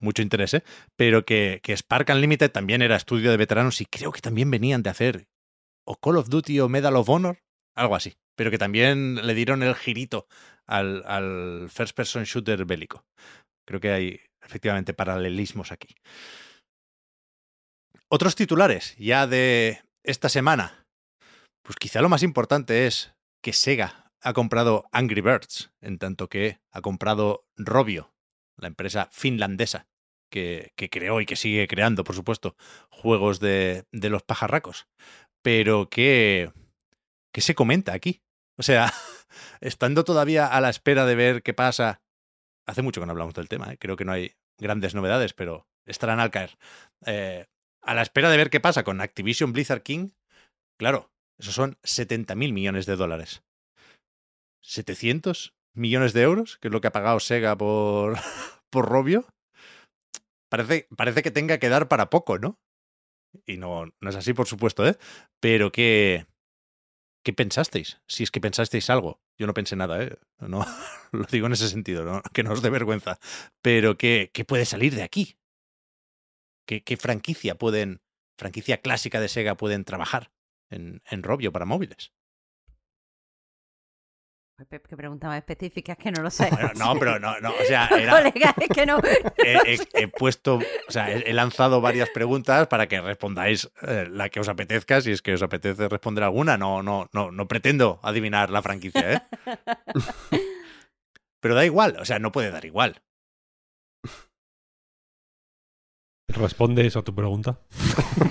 mucho 0.00 0.22
interés, 0.22 0.54
¿eh? 0.54 0.64
pero 0.96 1.24
que, 1.24 1.60
que 1.62 1.76
Spark 1.76 2.08
Unlimited 2.10 2.50
también 2.50 2.82
era 2.82 2.96
estudio 2.96 3.30
de 3.30 3.36
veteranos 3.36 3.80
y 3.80 3.86
creo 3.86 4.12
que 4.12 4.20
también 4.20 4.50
venían 4.50 4.82
de 4.82 4.90
hacer 4.90 5.28
o 5.86 5.96
Call 5.96 6.16
of 6.16 6.28
Duty 6.28 6.60
o 6.60 6.68
Medal 6.68 6.96
of 6.96 7.08
Honor, 7.08 7.38
algo 7.76 7.94
así, 7.94 8.14
pero 8.36 8.50
que 8.50 8.58
también 8.58 9.26
le 9.26 9.34
dieron 9.34 9.62
el 9.62 9.74
girito 9.74 10.26
al, 10.66 11.04
al 11.06 11.68
first 11.70 11.96
person 11.96 12.24
shooter 12.24 12.64
bélico. 12.64 13.04
Creo 13.66 13.80
que 13.80 13.92
hay 13.92 14.20
efectivamente 14.42 14.94
paralelismos 14.94 15.72
aquí. 15.72 15.94
Otros 18.08 18.36
titulares 18.36 18.96
ya 18.98 19.26
de 19.26 19.82
esta 20.04 20.28
semana. 20.28 20.84
Pues 21.62 21.76
quizá 21.76 22.00
lo 22.00 22.08
más 22.08 22.22
importante 22.22 22.86
es 22.86 23.12
que 23.42 23.52
Sega 23.52 24.05
ha 24.22 24.32
comprado 24.32 24.88
Angry 24.92 25.20
Birds, 25.20 25.72
en 25.80 25.98
tanto 25.98 26.28
que 26.28 26.60
ha 26.72 26.80
comprado 26.80 27.46
Robio, 27.56 28.14
la 28.56 28.68
empresa 28.68 29.08
finlandesa 29.12 29.88
que, 30.30 30.72
que 30.76 30.90
creó 30.90 31.20
y 31.20 31.26
que 31.26 31.36
sigue 31.36 31.68
creando, 31.68 32.04
por 32.04 32.14
supuesto, 32.14 32.56
juegos 32.90 33.40
de, 33.40 33.84
de 33.92 34.10
los 34.10 34.22
pajarracos. 34.22 34.88
Pero 35.42 35.88
que, 35.88 36.52
¿qué 37.32 37.40
se 37.40 37.54
comenta 37.54 37.92
aquí? 37.92 38.22
O 38.58 38.62
sea, 38.62 38.92
estando 39.60 40.04
todavía 40.04 40.46
a 40.46 40.60
la 40.60 40.70
espera 40.70 41.06
de 41.06 41.14
ver 41.14 41.42
qué 41.42 41.54
pasa. 41.54 42.02
Hace 42.66 42.82
mucho 42.82 43.00
que 43.00 43.06
no 43.06 43.12
hablamos 43.12 43.34
del 43.34 43.48
tema, 43.48 43.72
¿eh? 43.72 43.78
creo 43.78 43.96
que 43.96 44.04
no 44.04 44.12
hay 44.12 44.34
grandes 44.58 44.94
novedades, 44.94 45.34
pero 45.34 45.68
estarán 45.84 46.18
al 46.18 46.30
caer. 46.30 46.58
Eh, 47.04 47.46
a 47.82 47.94
la 47.94 48.02
espera 48.02 48.30
de 48.30 48.36
ver 48.36 48.50
qué 48.50 48.58
pasa 48.58 48.82
con 48.82 49.00
Activision 49.00 49.52
Blizzard 49.52 49.82
King, 49.82 50.10
claro, 50.76 51.12
esos 51.38 51.54
son 51.54 51.78
70 51.84 52.34
mil 52.34 52.52
millones 52.52 52.86
de 52.86 52.96
dólares. 52.96 53.44
¿700 54.66 55.54
millones 55.74 56.12
de 56.12 56.22
euros? 56.22 56.58
Que 56.58 56.68
es 56.68 56.72
lo 56.72 56.80
que 56.80 56.88
ha 56.88 56.92
pagado 56.92 57.20
Sega 57.20 57.56
por, 57.56 58.16
por 58.70 58.88
Robio. 58.88 59.26
Parece, 60.48 60.88
parece 60.96 61.22
que 61.22 61.30
tenga 61.30 61.58
que 61.58 61.68
dar 61.68 61.88
para 61.88 62.10
poco, 62.10 62.38
¿no? 62.38 62.58
Y 63.46 63.56
no, 63.56 63.86
no 64.00 64.10
es 64.10 64.16
así, 64.16 64.32
por 64.32 64.46
supuesto, 64.46 64.86
¿eh? 64.86 64.96
Pero 65.40 65.72
¿qué, 65.72 66.26
¿qué 67.22 67.32
pensasteis? 67.32 68.00
Si 68.06 68.22
es 68.22 68.30
que 68.30 68.40
pensasteis 68.40 68.88
algo. 68.90 69.20
Yo 69.38 69.46
no 69.46 69.54
pensé 69.54 69.76
nada, 69.76 70.02
¿eh? 70.02 70.16
No, 70.38 70.64
lo 71.12 71.24
digo 71.24 71.46
en 71.46 71.52
ese 71.52 71.68
sentido, 71.68 72.22
que 72.32 72.42
no 72.42 72.52
os 72.52 72.62
dé 72.62 72.70
vergüenza. 72.70 73.18
Pero 73.62 73.98
¿qué, 73.98 74.30
qué 74.32 74.44
puede 74.44 74.64
salir 74.64 74.94
de 74.94 75.02
aquí? 75.02 75.36
¿Qué, 76.66 76.82
¿Qué, 76.82 76.96
franquicia 76.96 77.56
pueden, 77.56 78.00
franquicia 78.38 78.80
clásica 78.80 79.20
de 79.20 79.28
Sega 79.28 79.56
pueden 79.56 79.84
trabajar 79.84 80.32
en, 80.70 81.02
en 81.10 81.22
Robio 81.22 81.52
para 81.52 81.64
móviles? 81.64 82.12
Qué 84.70 84.96
pregunta 84.96 85.26
más 85.28 85.36
específica, 85.36 85.92
es 85.92 85.98
que 85.98 86.10
no 86.10 86.22
lo 86.22 86.30
sé. 86.30 86.48
Bueno, 86.50 86.70
no, 86.76 86.98
pero 86.98 87.18
no, 87.18 87.38
no, 87.40 87.50
o 87.50 87.64
sea, 87.66 87.88
era, 87.98 88.16
Colega, 88.16 88.54
es 88.58 88.68
que 88.68 88.86
no. 88.86 88.98
he, 89.36 89.74
he- 89.74 89.88
he 90.02 90.08
puesto, 90.08 90.56
o 90.88 90.90
sea, 90.90 91.12
he, 91.12 91.28
he 91.30 91.34
lanzado 91.34 91.82
varias 91.82 92.08
preguntas 92.08 92.66
para 92.66 92.86
que 92.86 93.00
respondáis 93.02 93.70
eh, 93.82 94.08
la 94.10 94.30
que 94.30 94.40
os 94.40 94.48
apetezca, 94.48 95.02
si 95.02 95.10
es 95.12 95.20
que 95.20 95.34
os 95.34 95.42
apetece 95.42 95.88
responder 95.88 96.24
alguna. 96.24 96.56
No, 96.56 96.82
no, 96.82 97.08
no, 97.12 97.30
no 97.30 97.46
pretendo 97.48 98.00
adivinar 98.02 98.48
la 98.50 98.62
franquicia, 98.62 99.12
¿eh? 99.12 99.22
Pero 101.40 101.54
da 101.54 101.64
igual, 101.66 101.96
o 102.00 102.04
sea, 102.06 102.18
no 102.18 102.32
puede 102.32 102.50
dar 102.50 102.64
igual. 102.64 103.02
¿Responde 106.28 106.86
eso 106.86 106.98
a 107.00 107.02
tu 107.04 107.14
pregunta? 107.14 107.60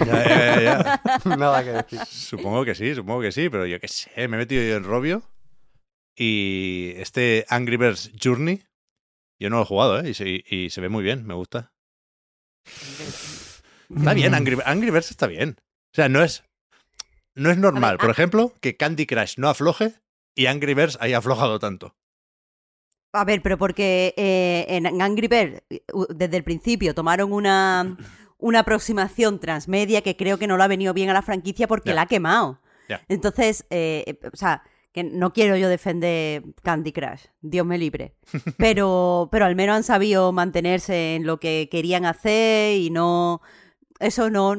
Ya, 0.05 0.27
ya, 0.27 0.61
ya, 0.61 1.01
ya. 1.23 1.35
Nada 1.37 1.63
que 1.63 1.71
decir. 1.71 1.99
Supongo 2.05 2.65
que 2.65 2.75
sí, 2.75 2.93
supongo 2.93 3.21
que 3.21 3.31
sí, 3.31 3.49
pero 3.49 3.65
yo 3.65 3.79
qué 3.79 3.87
sé, 3.87 4.27
me 4.27 4.35
he 4.35 4.39
metido 4.39 4.63
yo 4.63 4.75
en 4.75 4.83
Robio 4.83 5.23
y 6.15 6.93
este 6.97 7.45
Angry 7.49 7.77
Birds 7.77 8.11
Journey, 8.21 8.63
yo 9.39 9.49
no 9.49 9.57
lo 9.57 9.63
he 9.63 9.65
jugado, 9.65 9.99
¿eh? 9.99 10.09
Y 10.09 10.13
se, 10.13 10.43
y 10.47 10.69
se 10.69 10.81
ve 10.81 10.89
muy 10.89 11.03
bien, 11.03 11.25
me 11.25 11.33
gusta. 11.33 11.73
Está 13.95 14.13
bien, 14.13 14.33
Angry, 14.33 14.57
Angry 14.65 14.89
Birds 14.89 15.11
está 15.11 15.27
bien. 15.27 15.57
O 15.59 15.95
sea, 15.95 16.09
no 16.09 16.23
es, 16.23 16.43
no 17.35 17.51
es 17.51 17.57
normal, 17.57 17.97
por 17.97 18.09
ejemplo, 18.09 18.53
que 18.61 18.77
Candy 18.77 19.05
Crush 19.05 19.37
no 19.37 19.49
afloje 19.49 19.93
y 20.35 20.47
Angry 20.47 20.73
Birds 20.73 20.97
haya 21.01 21.19
aflojado 21.19 21.59
tanto. 21.59 21.95
A 23.13 23.23
ver, 23.23 23.41
pero 23.41 23.57
porque 23.57 24.13
eh, 24.17 24.65
en 24.67 25.01
Angry 25.01 25.27
Birds, 25.27 25.61
uh, 25.93 26.05
desde 26.13 26.35
el 26.37 26.43
principio, 26.43 26.93
tomaron 26.93 27.31
una, 27.31 27.97
una 28.37 28.59
aproximación 28.59 29.39
transmedia 29.39 30.01
que 30.01 30.17
creo 30.17 30.37
que 30.37 30.47
no 30.47 30.57
lo 30.57 30.63
ha 30.63 30.67
venido 30.67 30.93
bien 30.93 31.09
a 31.09 31.13
la 31.13 31.21
franquicia 31.21 31.67
porque 31.67 31.93
la 31.93 32.03
ha 32.03 32.07
quemado. 32.07 32.59
Entonces, 33.07 33.65
eh, 33.69 34.03
eh, 34.05 34.29
o 34.31 34.35
sea, 34.35 34.63
que 34.95 35.03
no 35.03 35.33
quiero 35.33 35.57
yo 35.57 35.67
defender 35.67 36.41
Candy 36.63 36.93
Crush, 36.93 37.25
Dios 37.41 37.65
me 37.65 37.77
libre. 37.77 38.15
Pero, 38.57 39.27
pero 39.29 39.43
al 39.43 39.53
menos 39.53 39.75
han 39.75 39.83
sabido 39.83 40.31
mantenerse 40.31 41.15
en 41.15 41.25
lo 41.25 41.37
que 41.37 41.67
querían 41.69 42.05
hacer 42.05 42.77
y 42.77 42.91
no. 42.91 43.41
Eso 43.99 44.29
no. 44.29 44.55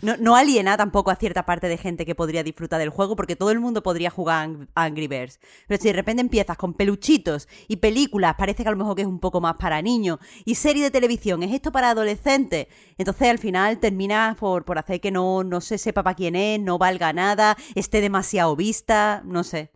No, 0.00 0.16
no 0.16 0.36
aliena 0.36 0.76
tampoco 0.76 1.10
a 1.10 1.16
cierta 1.16 1.44
parte 1.44 1.68
de 1.68 1.76
gente 1.76 2.06
que 2.06 2.14
podría 2.14 2.44
disfrutar 2.44 2.78
del 2.78 2.90
juego, 2.90 3.16
porque 3.16 3.36
todo 3.36 3.50
el 3.50 3.58
mundo 3.58 3.82
podría 3.82 4.10
jugar 4.10 4.68
Angry 4.74 5.08
Birds. 5.08 5.40
Pero 5.66 5.80
si 5.82 5.88
de 5.88 5.94
repente 5.94 6.20
empiezas 6.20 6.56
con 6.56 6.74
peluchitos 6.74 7.48
y 7.66 7.76
películas, 7.76 8.36
parece 8.38 8.62
que 8.62 8.68
a 8.68 8.72
lo 8.72 8.78
mejor 8.78 8.94
que 8.94 9.02
es 9.02 9.08
un 9.08 9.18
poco 9.18 9.40
más 9.40 9.56
para 9.56 9.82
niños, 9.82 10.18
y 10.44 10.54
serie 10.54 10.84
de 10.84 10.90
televisión, 10.90 11.42
es 11.42 11.52
esto 11.52 11.72
para 11.72 11.90
adolescentes. 11.90 12.68
Entonces 12.96 13.28
al 13.28 13.38
final 13.38 13.78
terminas 13.80 14.36
por, 14.36 14.64
por 14.64 14.78
hacer 14.78 15.00
que 15.00 15.10
no, 15.10 15.42
no 15.42 15.60
se 15.60 15.78
sepa 15.78 16.02
para 16.02 16.14
quién 16.14 16.36
es, 16.36 16.60
no 16.60 16.78
valga 16.78 17.12
nada, 17.12 17.56
esté 17.74 18.00
demasiado 18.00 18.54
vista, 18.54 19.22
no 19.24 19.42
sé. 19.42 19.72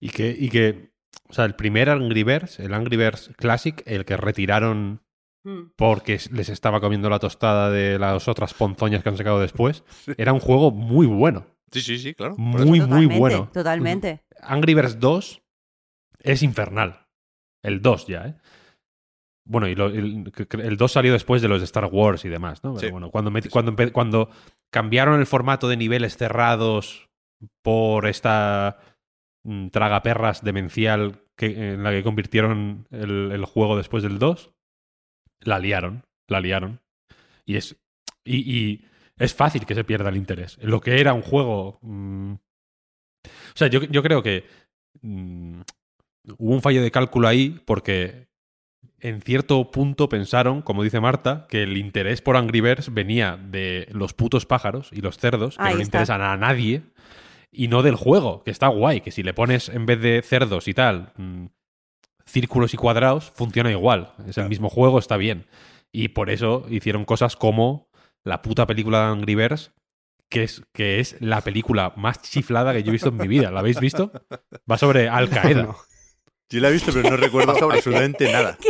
Y 0.00 0.10
que, 0.10 0.36
y 0.36 0.48
que, 0.48 0.92
o 1.28 1.32
sea, 1.32 1.44
el 1.44 1.54
primer 1.54 1.88
Angry 1.88 2.24
Birds, 2.24 2.58
el 2.58 2.74
Angry 2.74 2.96
Birds 2.96 3.30
Classic, 3.36 3.82
el 3.86 4.04
que 4.04 4.16
retiraron. 4.16 5.03
Porque 5.76 6.18
les 6.32 6.48
estaba 6.48 6.80
comiendo 6.80 7.10
la 7.10 7.18
tostada 7.18 7.70
de 7.70 7.98
las 7.98 8.28
otras 8.28 8.54
ponzoñas 8.54 9.02
que 9.02 9.08
han 9.10 9.16
sacado 9.16 9.40
después, 9.40 9.84
era 10.16 10.32
un 10.32 10.40
juego 10.40 10.70
muy 10.70 11.06
bueno. 11.06 11.46
Sí, 11.70 11.80
sí, 11.80 11.98
sí, 11.98 12.14
claro. 12.14 12.34
Muy, 12.38 12.80
muy 12.80 13.06
bueno. 13.06 13.50
Totalmente. 13.52 14.22
Angry 14.42 14.74
Birds 14.74 15.00
2 15.00 15.42
es 16.20 16.42
infernal. 16.42 17.06
El 17.62 17.82
2 17.82 18.06
ya, 18.06 18.26
¿eh? 18.26 18.34
Bueno, 19.46 19.68
y 19.68 19.74
lo- 19.74 19.88
el, 19.88 20.32
el 20.62 20.76
2 20.78 20.92
salió 20.92 21.12
después 21.12 21.42
de 21.42 21.48
los 21.48 21.60
de 21.60 21.66
Star 21.66 21.84
Wars 21.92 22.24
y 22.24 22.30
demás, 22.30 22.64
¿no? 22.64 22.74
Pero 22.74 22.86
Sí. 22.86 22.90
bueno, 22.92 23.10
cuando, 23.10 23.30
met- 23.30 23.50
cuando, 23.50 23.74
cuando 23.92 24.30
cambiaron 24.70 25.20
el 25.20 25.26
formato 25.26 25.68
de 25.68 25.76
niveles 25.76 26.16
cerrados 26.16 27.10
por 27.62 28.06
esta 28.06 28.78
mm, 29.42 29.68
tragaperras 29.68 30.42
demencial 30.42 31.20
que, 31.36 31.74
en 31.74 31.82
la 31.82 31.90
que 31.90 32.02
convirtieron 32.02 32.86
el, 32.90 33.32
el 33.32 33.44
juego 33.44 33.76
después 33.76 34.02
del 34.02 34.18
2, 34.18 34.52
la 35.44 35.58
liaron, 35.58 36.04
la 36.28 36.40
liaron. 36.40 36.80
Y 37.46 37.56
es, 37.56 37.76
y, 38.24 38.36
y 38.58 38.84
es 39.18 39.34
fácil 39.34 39.66
que 39.66 39.74
se 39.74 39.84
pierda 39.84 40.08
el 40.08 40.16
interés. 40.16 40.58
Lo 40.62 40.80
que 40.80 41.00
era 41.00 41.12
un 41.14 41.22
juego... 41.22 41.78
mm, 41.82 42.32
o 43.24 43.56
sea, 43.56 43.68
yo, 43.68 43.82
yo 43.84 44.02
creo 44.02 44.22
que 44.22 44.44
mm, 45.02 45.60
hubo 46.38 46.54
un 46.54 46.62
fallo 46.62 46.82
de 46.82 46.90
cálculo 46.90 47.28
ahí 47.28 47.60
porque 47.64 48.28
en 49.00 49.20
cierto 49.20 49.70
punto 49.70 50.08
pensaron, 50.08 50.62
como 50.62 50.82
dice 50.82 51.00
Marta, 51.00 51.46
que 51.48 51.62
el 51.62 51.76
interés 51.76 52.22
por 52.22 52.36
Angry 52.36 52.60
Birds 52.60 52.92
venía 52.92 53.36
de 53.36 53.86
los 53.92 54.14
putos 54.14 54.46
pájaros 54.46 54.88
y 54.92 55.00
los 55.02 55.18
cerdos, 55.18 55.58
que 55.60 55.62
Ahí 55.62 55.72
no 55.72 55.76
le 55.76 55.82
está. 55.82 55.98
interesan 55.98 56.22
a 56.22 56.36
nadie, 56.36 56.82
y 57.52 57.68
no 57.68 57.82
del 57.82 57.96
juego, 57.96 58.42
que 58.44 58.50
está 58.50 58.68
guay, 58.68 59.00
que 59.02 59.10
si 59.10 59.22
le 59.22 59.34
pones 59.34 59.68
en 59.68 59.86
vez 59.86 60.00
de 60.00 60.22
cerdos 60.22 60.68
y 60.68 60.74
tal, 60.74 61.12
mm, 61.16 61.46
círculos 62.34 62.74
y 62.74 62.76
cuadrados, 62.76 63.32
funciona 63.36 63.70
igual. 63.70 64.12
Es 64.26 64.36
el 64.38 64.48
mismo 64.48 64.68
juego, 64.68 64.98
está 64.98 65.16
bien. 65.16 65.46
Y 65.92 66.08
por 66.08 66.30
eso 66.30 66.66
hicieron 66.68 67.04
cosas 67.04 67.36
como 67.36 67.88
la 68.24 68.42
puta 68.42 68.66
película 68.66 68.98
de 68.98 69.12
Angry 69.12 69.36
Birds, 69.36 69.72
que 70.28 70.42
es, 70.42 70.62
que 70.72 70.98
es 70.98 71.16
la 71.20 71.42
película 71.42 71.92
más 71.96 72.20
chiflada 72.22 72.72
que 72.72 72.82
yo 72.82 72.88
he 72.88 72.92
visto 72.92 73.10
en 73.10 73.18
mi 73.18 73.28
vida. 73.28 73.52
¿La 73.52 73.60
habéis 73.60 73.78
visto? 73.78 74.10
Va 74.70 74.76
sobre 74.78 75.08
Al 75.08 75.30
Qaeda. 75.30 75.62
No. 75.62 75.76
Yo 76.50 76.60
la 76.60 76.70
he 76.70 76.72
visto, 76.72 76.92
pero 76.92 77.08
no 77.08 77.16
recuerdo 77.16 77.52
absolutamente 77.52 78.30
nada. 78.30 78.58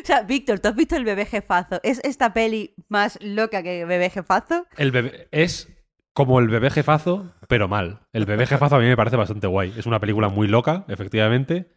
O 0.00 0.06
sea, 0.08 0.22
Víctor, 0.22 0.58
¿tú 0.58 0.68
has 0.68 0.74
visto 0.74 0.96
el 0.96 1.04
bebé 1.04 1.26
jefazo? 1.26 1.80
¿Es 1.82 2.00
esta 2.02 2.32
peli 2.32 2.74
más 2.88 3.18
loca 3.20 3.62
que 3.62 3.84
bebé 3.84 4.08
jefazo? 4.08 4.66
El 4.78 4.90
bebé 4.90 5.28
es 5.32 5.68
como 6.14 6.38
el 6.38 6.48
bebé 6.48 6.70
jefazo, 6.70 7.34
pero 7.46 7.68
mal. 7.68 8.06
El 8.14 8.24
bebé 8.24 8.46
jefazo 8.46 8.76
a 8.76 8.78
mí 8.78 8.86
me 8.86 8.96
parece 8.96 9.16
bastante 9.16 9.46
guay. 9.46 9.74
Es 9.76 9.84
una 9.84 10.00
película 10.00 10.30
muy 10.30 10.48
loca, 10.48 10.86
efectivamente. 10.88 11.74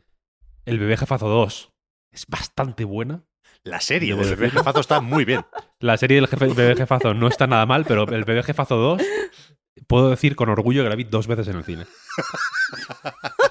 El 0.66 0.80
bebé 0.80 0.98
jefazo 0.98 1.28
2 1.28 1.72
es 2.12 2.26
bastante 2.28 2.84
buena. 2.86 3.24
La 3.64 3.80
serie 3.80 4.16
del 4.16 4.30
bebé 4.36 4.50
jefazo 4.50 4.80
está 4.80 5.02
muy 5.02 5.26
bien. 5.26 5.46
La 5.80 5.98
serie 5.98 6.16
del 6.16 6.28
jefe- 6.28 6.54
bebé 6.54 6.76
jefazo 6.76 7.14
no 7.14 7.28
está 7.28 7.48
nada 7.48 7.66
mal, 7.66 7.86
pero 7.86 8.08
el 8.08 8.24
bebé 8.24 8.44
jefazo 8.44 8.76
2 8.76 9.02
puedo 9.88 10.10
decir 10.10 10.36
con 10.36 10.50
orgullo 10.50 10.84
que 10.84 10.90
la 10.90 10.96
vi 10.96 11.04
dos 11.06 11.28
veces 11.28 11.48
en 11.48 11.58
el 11.58 11.64
cine. 11.64 11.86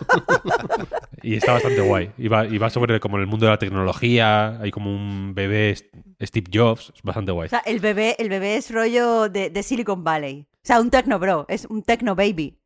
y 1.22 1.34
está 1.34 1.52
bastante 1.52 1.80
guay. 1.80 2.12
Y 2.18 2.28
va, 2.28 2.46
y 2.46 2.58
va 2.58 2.70
sobre 2.70 3.00
como 3.00 3.18
el 3.18 3.26
mundo 3.26 3.46
de 3.46 3.52
la 3.52 3.58
tecnología, 3.58 4.61
hay 4.61 4.70
como 4.70 4.94
un 4.94 5.34
bebé 5.34 5.74
Steve 6.22 6.50
Jobs, 6.52 6.92
es 6.94 7.02
bastante 7.02 7.32
guay. 7.32 7.46
O 7.46 7.50
sea, 7.50 7.62
el 7.66 7.80
bebé, 7.80 8.16
el 8.18 8.28
bebé 8.28 8.56
es 8.56 8.70
rollo 8.70 9.28
de, 9.28 9.50
de 9.50 9.62
Silicon 9.62 10.04
Valley. 10.04 10.46
O 10.52 10.66
sea, 10.66 10.80
un 10.80 10.90
techno 10.90 11.18
bro, 11.18 11.46
es 11.48 11.64
un 11.66 11.82
techno 11.82 12.14
baby. 12.14 12.58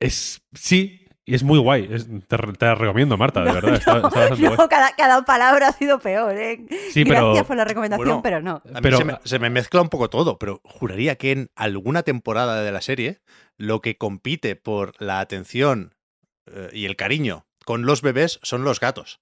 Es 0.00 0.42
sí, 0.52 1.01
y 1.24 1.34
es 1.34 1.42
muy 1.42 1.58
guay. 1.58 1.88
Es- 1.90 2.06
te, 2.26 2.36
la 2.66 2.74
recomiendo, 2.74 3.16
Marta, 3.16 3.44
de 3.44 3.52
verdad. 3.52 3.74
Está, 3.74 3.98
no, 4.00 4.08
está 4.08 4.20
bastante 4.30 4.42
no, 4.42 4.56
guay. 4.56 4.68
cada, 4.68 4.94
cada 4.96 5.24
palabra 5.24 5.68
ha 5.68 5.72
sido 5.72 5.98
peor, 6.00 6.36
¿eh? 6.36 6.64
Sí, 6.90 7.04
pero- 7.04 7.26
Gracias 7.28 7.46
por 7.46 7.56
la 7.56 7.64
recomendación, 7.64 8.06
Bueno, 8.06 8.22
pero 8.22 8.40
no. 8.42 8.62
A 8.74 8.74
mí 8.74 8.80
Pero- 8.82 8.98
se, 8.98 9.04
me, 9.04 9.18
se 9.24 9.38
me 9.38 9.50
mezcla 9.50 9.80
un 9.82 9.88
poco 9.88 10.10
todo, 10.10 10.38
pero 10.38 10.60
juraría 10.64 11.16
que 11.16 11.32
en 11.32 11.50
alguna 11.56 12.02
temporada 12.02 12.62
de 12.62 12.72
la 12.72 12.80
serie 12.80 13.20
lo 13.56 13.80
que 13.80 13.96
compite 13.98 14.56
por 14.56 15.00
la 15.00 15.20
atención 15.20 15.94
eh, 16.46 16.70
y 16.72 16.86
el 16.86 16.96
cariño 16.96 17.46
con 17.64 17.86
los 17.86 18.02
bebés 18.02 18.40
son 18.42 18.64
los 18.64 18.80
gatos. 18.80 19.20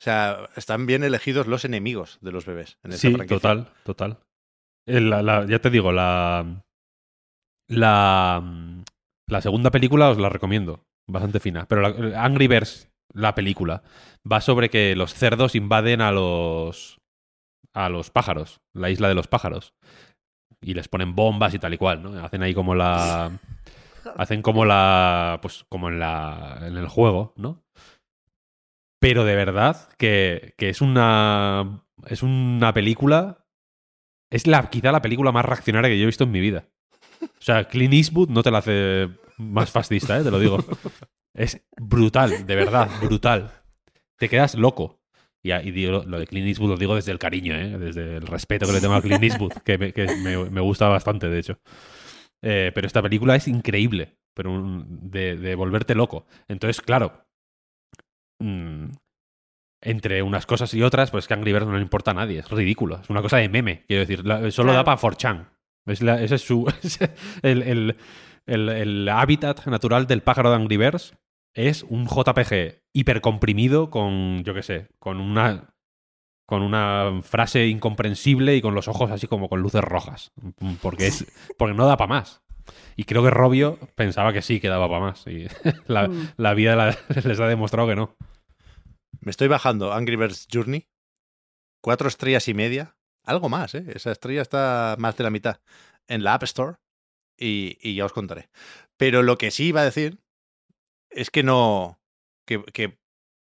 O 0.00 0.04
sea, 0.04 0.50
están 0.56 0.84
bien 0.84 1.04
elegidos 1.04 1.46
los 1.46 1.64
enemigos 1.64 2.18
de 2.20 2.32
los 2.32 2.44
bebés 2.44 2.76
en 2.82 2.90
esta 2.92 3.08
Sí, 3.08 3.14
franquicia. 3.14 3.36
total, 3.38 3.72
total. 3.84 4.18
El- 4.84 5.08
la- 5.10 5.22
la- 5.22 5.46
ya 5.46 5.60
te 5.60 5.70
digo, 5.70 5.92
la, 5.92 6.44
la, 7.68 8.42
la 9.28 9.40
segunda 9.40 9.70
película 9.70 10.10
os 10.10 10.18
la 10.18 10.28
recomiendo. 10.28 10.84
Bastante 11.08 11.40
fina. 11.40 11.66
Pero 11.66 11.82
la, 11.82 12.24
Angry 12.24 12.46
Birds, 12.46 12.90
la 13.12 13.34
película, 13.34 13.82
va 14.30 14.40
sobre 14.40 14.70
que 14.70 14.94
los 14.96 15.14
cerdos 15.14 15.54
invaden 15.54 16.00
a 16.00 16.12
los, 16.12 17.00
a 17.74 17.88
los 17.88 18.10
pájaros, 18.10 18.60
la 18.72 18.90
isla 18.90 19.08
de 19.08 19.14
los 19.14 19.28
pájaros. 19.28 19.74
y 20.60 20.74
les 20.74 20.88
ponen 20.88 21.14
bombas 21.14 21.54
y 21.54 21.58
tal 21.58 21.74
y 21.74 21.78
cual, 21.78 22.02
¿no? 22.02 22.24
Hacen 22.24 22.42
ahí 22.42 22.54
como 22.54 22.74
la... 22.74 23.38
Hacen 24.16 24.42
como 24.42 24.64
la... 24.64 25.38
Pues 25.42 25.64
como 25.68 25.88
en, 25.88 25.98
la, 25.98 26.58
en 26.62 26.76
el 26.76 26.88
juego, 26.88 27.32
¿no? 27.36 27.64
Pero 29.00 29.24
de 29.24 29.34
verdad 29.34 29.88
que, 29.98 30.54
que 30.56 30.68
es 30.68 30.80
una... 30.80 31.84
Es 32.06 32.22
una 32.22 32.72
película... 32.72 33.44
Es 34.30 34.46
la, 34.46 34.70
quizá 34.70 34.92
la 34.92 35.02
película 35.02 35.32
más 35.32 35.44
reaccionaria 35.44 35.90
que 35.90 35.98
yo 35.98 36.04
he 36.04 36.06
visto 36.06 36.24
en 36.24 36.30
mi 36.30 36.40
vida. 36.40 36.68
O 37.22 37.42
sea, 37.44 37.64
Clint 37.64 37.94
Eastwood 37.94 38.28
no 38.30 38.42
te 38.42 38.50
la 38.50 38.58
hace 38.58 39.08
más 39.38 39.70
fascista, 39.70 40.18
¿eh? 40.18 40.22
te 40.24 40.30
lo 40.30 40.38
digo. 40.38 40.58
Es 41.34 41.58
brutal, 41.80 42.46
de 42.46 42.54
verdad, 42.56 42.90
brutal. 43.00 43.50
Te 44.18 44.28
quedas 44.28 44.54
loco. 44.54 45.00
Y, 45.42 45.50
y 45.50 45.70
digo, 45.70 46.02
lo 46.06 46.18
de 46.18 46.26
Clint 46.26 46.46
Eastwood 46.46 46.68
lo 46.70 46.76
digo 46.76 46.94
desde 46.94 47.10
el 47.10 47.18
cariño, 47.18 47.54
¿eh? 47.56 47.78
desde 47.78 48.16
el 48.18 48.26
respeto 48.26 48.66
que 48.66 48.72
le 48.74 48.80
tengo 48.82 48.94
a 48.94 49.00
Clint 49.00 49.22
Eastwood, 49.24 49.52
que 49.64 49.78
me, 49.78 49.92
que 49.94 50.06
me, 50.18 50.36
me 50.50 50.60
gusta 50.60 50.88
bastante, 50.88 51.30
de 51.30 51.38
hecho. 51.38 51.58
Eh, 52.42 52.70
pero 52.74 52.86
esta 52.86 53.00
película 53.00 53.34
es 53.34 53.48
increíble, 53.48 54.18
pero 54.34 54.52
un- 54.52 55.10
de, 55.10 55.36
de 55.36 55.54
volverte 55.54 55.94
loco. 55.94 56.26
Entonces, 56.48 56.82
claro, 56.82 57.24
mm, 58.40 58.90
entre 59.82 60.22
unas 60.22 60.46
cosas 60.46 60.72
y 60.74 60.82
otras, 60.82 61.10
pues 61.10 61.26
que 61.26 61.34
Angry 61.34 61.52
Birds 61.52 61.66
no 61.66 61.76
le 61.76 61.82
importa 61.82 62.10
a 62.12 62.14
nadie, 62.14 62.40
es 62.40 62.50
ridículo, 62.50 63.00
es 63.02 63.10
una 63.10 63.22
cosa 63.22 63.38
de 63.38 63.48
meme, 63.48 63.84
quiero 63.88 64.00
decir, 64.00 64.24
la- 64.26 64.50
solo 64.50 64.68
Claro. 64.72 64.76
da 64.78 64.84
para 64.84 64.98
4chan. 64.98 65.48
Es 65.86 66.02
la- 66.02 66.20
ese 66.22 66.36
es 66.36 66.42
su. 66.42 66.66
el, 67.42 67.62
el- 67.62 67.96
el- 68.46 68.68
el 68.68 69.08
hábitat 69.08 69.66
natural 69.66 70.06
del 70.06 70.22
pájaro 70.22 70.50
de 70.50 70.56
Angry 70.56 70.76
Birds 70.76 71.14
es 71.54 71.82
un 71.82 72.06
JPG 72.06 72.82
hipercomprimido 72.94 73.90
con, 73.90 74.42
yo 74.44 74.54
qué 74.54 74.62
sé, 74.62 74.88
con 74.98 75.20
una. 75.20 75.68
Con 76.44 76.62
una 76.62 77.20
frase 77.22 77.68
incomprensible 77.68 78.54
y 78.56 78.60
con 78.60 78.74
los 78.74 78.86
ojos 78.88 79.10
así 79.10 79.26
como 79.26 79.48
con 79.48 79.62
luces 79.62 79.80
rojas. 79.82 80.32
Porque, 80.82 81.06
es, 81.06 81.24
porque 81.58 81.72
no 81.74 81.86
da 81.86 81.96
para 81.96 82.08
más. 82.08 82.42
Y 82.96 83.04
creo 83.04 83.22
que 83.22 83.30
Robio 83.30 83.78
pensaba 83.94 84.32
que 84.32 84.42
sí 84.42 84.60
que 84.60 84.68
daba 84.68 84.86
para 84.88 85.00
más. 85.00 85.24
Y 85.26 85.46
la, 85.86 86.08
Mm. 86.08 86.32
la 86.36 86.52
vida 86.54 86.76
la- 86.76 86.98
les 87.24 87.40
ha 87.40 87.46
demostrado 87.46 87.88
que 87.88 87.96
no. 87.96 88.16
Me 89.20 89.30
estoy 89.30 89.48
bajando 89.48 89.92
Angry 89.94 90.16
Birds 90.16 90.46
Journey. 90.52 90.88
Cuatro 91.80 92.08
estrellas 92.08 92.46
y 92.48 92.54
media. 92.54 92.96
Algo 93.24 93.48
más, 93.48 93.74
¿eh? 93.74 93.84
Esa 93.94 94.12
estrella 94.12 94.42
está 94.42 94.96
más 94.98 95.16
de 95.16 95.24
la 95.24 95.30
mitad 95.30 95.60
en 96.08 96.24
la 96.24 96.34
App 96.34 96.42
Store. 96.44 96.76
Y, 97.36 97.94
ya 97.94 98.04
os 98.04 98.12
contaré. 98.12 98.50
Pero 98.96 99.22
lo 99.22 99.36
que 99.36 99.50
sí 99.50 99.66
iba 99.66 99.80
a 99.80 99.84
decir 99.84 100.20
es 101.10 101.30
que 101.30 101.42
no. 101.42 101.98
Que, 102.46 102.62
que, 102.72 102.98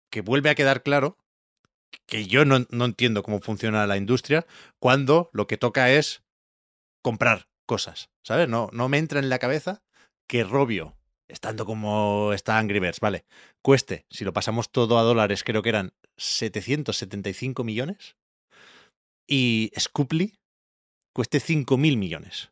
que 0.09 0.21
vuelve 0.21 0.49
a 0.49 0.55
quedar 0.55 0.81
claro 0.81 1.17
que 2.07 2.25
yo 2.25 2.45
no, 2.45 2.65
no 2.69 2.85
entiendo 2.85 3.23
cómo 3.23 3.41
funciona 3.41 3.87
la 3.87 3.97
industria 3.97 4.45
cuando 4.79 5.29
lo 5.33 5.47
que 5.47 5.57
toca 5.57 5.91
es 5.91 6.23
comprar 7.01 7.47
cosas. 7.65 8.09
¿Sabes? 8.23 8.49
No, 8.49 8.69
no 8.71 8.89
me 8.89 8.97
entra 8.97 9.19
en 9.19 9.29
la 9.29 9.39
cabeza 9.39 9.83
que 10.27 10.43
Robio, 10.43 10.97
estando 11.27 11.65
como 11.65 12.33
está 12.33 12.57
Angry 12.57 12.79
Birds, 12.79 12.99
¿vale? 12.99 13.25
Cueste, 13.61 14.05
si 14.09 14.25
lo 14.25 14.33
pasamos 14.33 14.71
todo 14.71 14.97
a 14.97 15.03
dólares, 15.03 15.43
creo 15.43 15.61
que 15.61 15.69
eran 15.69 15.93
775 16.17 17.63
millones. 17.63 18.15
Y 19.27 19.71
Scooply 19.79 20.37
cueste 21.13 21.39
5.000 21.39 21.97
millones. 21.97 22.51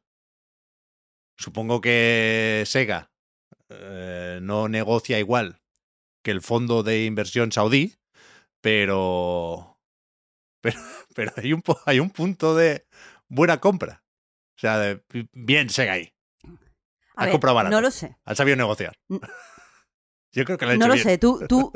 Supongo 1.38 1.82
que 1.82 2.64
Sega 2.66 3.12
eh, 3.70 4.40
no 4.42 4.68
negocia 4.70 5.20
igual 5.20 5.60
que 6.24 6.32
el 6.32 6.42
fondo 6.42 6.84
de 6.84 7.06
inversión 7.06 7.52
saudí, 7.52 7.96
pero, 8.62 9.78
pero, 10.62 10.80
pero 11.16 11.32
hay, 11.38 11.54
un, 11.54 11.62
hay 11.86 12.00
un 12.00 12.10
punto 12.10 12.56
de 12.56 12.86
buena 13.28 13.60
compra. 13.60 14.04
O 14.56 14.60
sea, 14.60 14.78
de, 14.78 15.04
bien 15.34 15.70
Sega 15.70 15.94
ahí. 15.94 16.14
A 17.16 17.26
ver, 17.26 17.32
comprado 17.32 17.56
barato. 17.56 17.76
no 17.76 17.82
lo 17.82 17.92
sé. 17.92 18.18
Han 18.26 18.36
sabido 18.36 18.56
negociar. 18.58 18.96
Yo 20.32 20.46
creo 20.46 20.58
que 20.58 20.66
lo 20.66 20.72
han 20.72 20.80
No 20.80 20.86
hecho 20.86 20.90
lo 20.90 20.94
bien. 20.96 21.04
sé, 21.04 21.18
tú, 21.18 21.46
tú, 21.48 21.72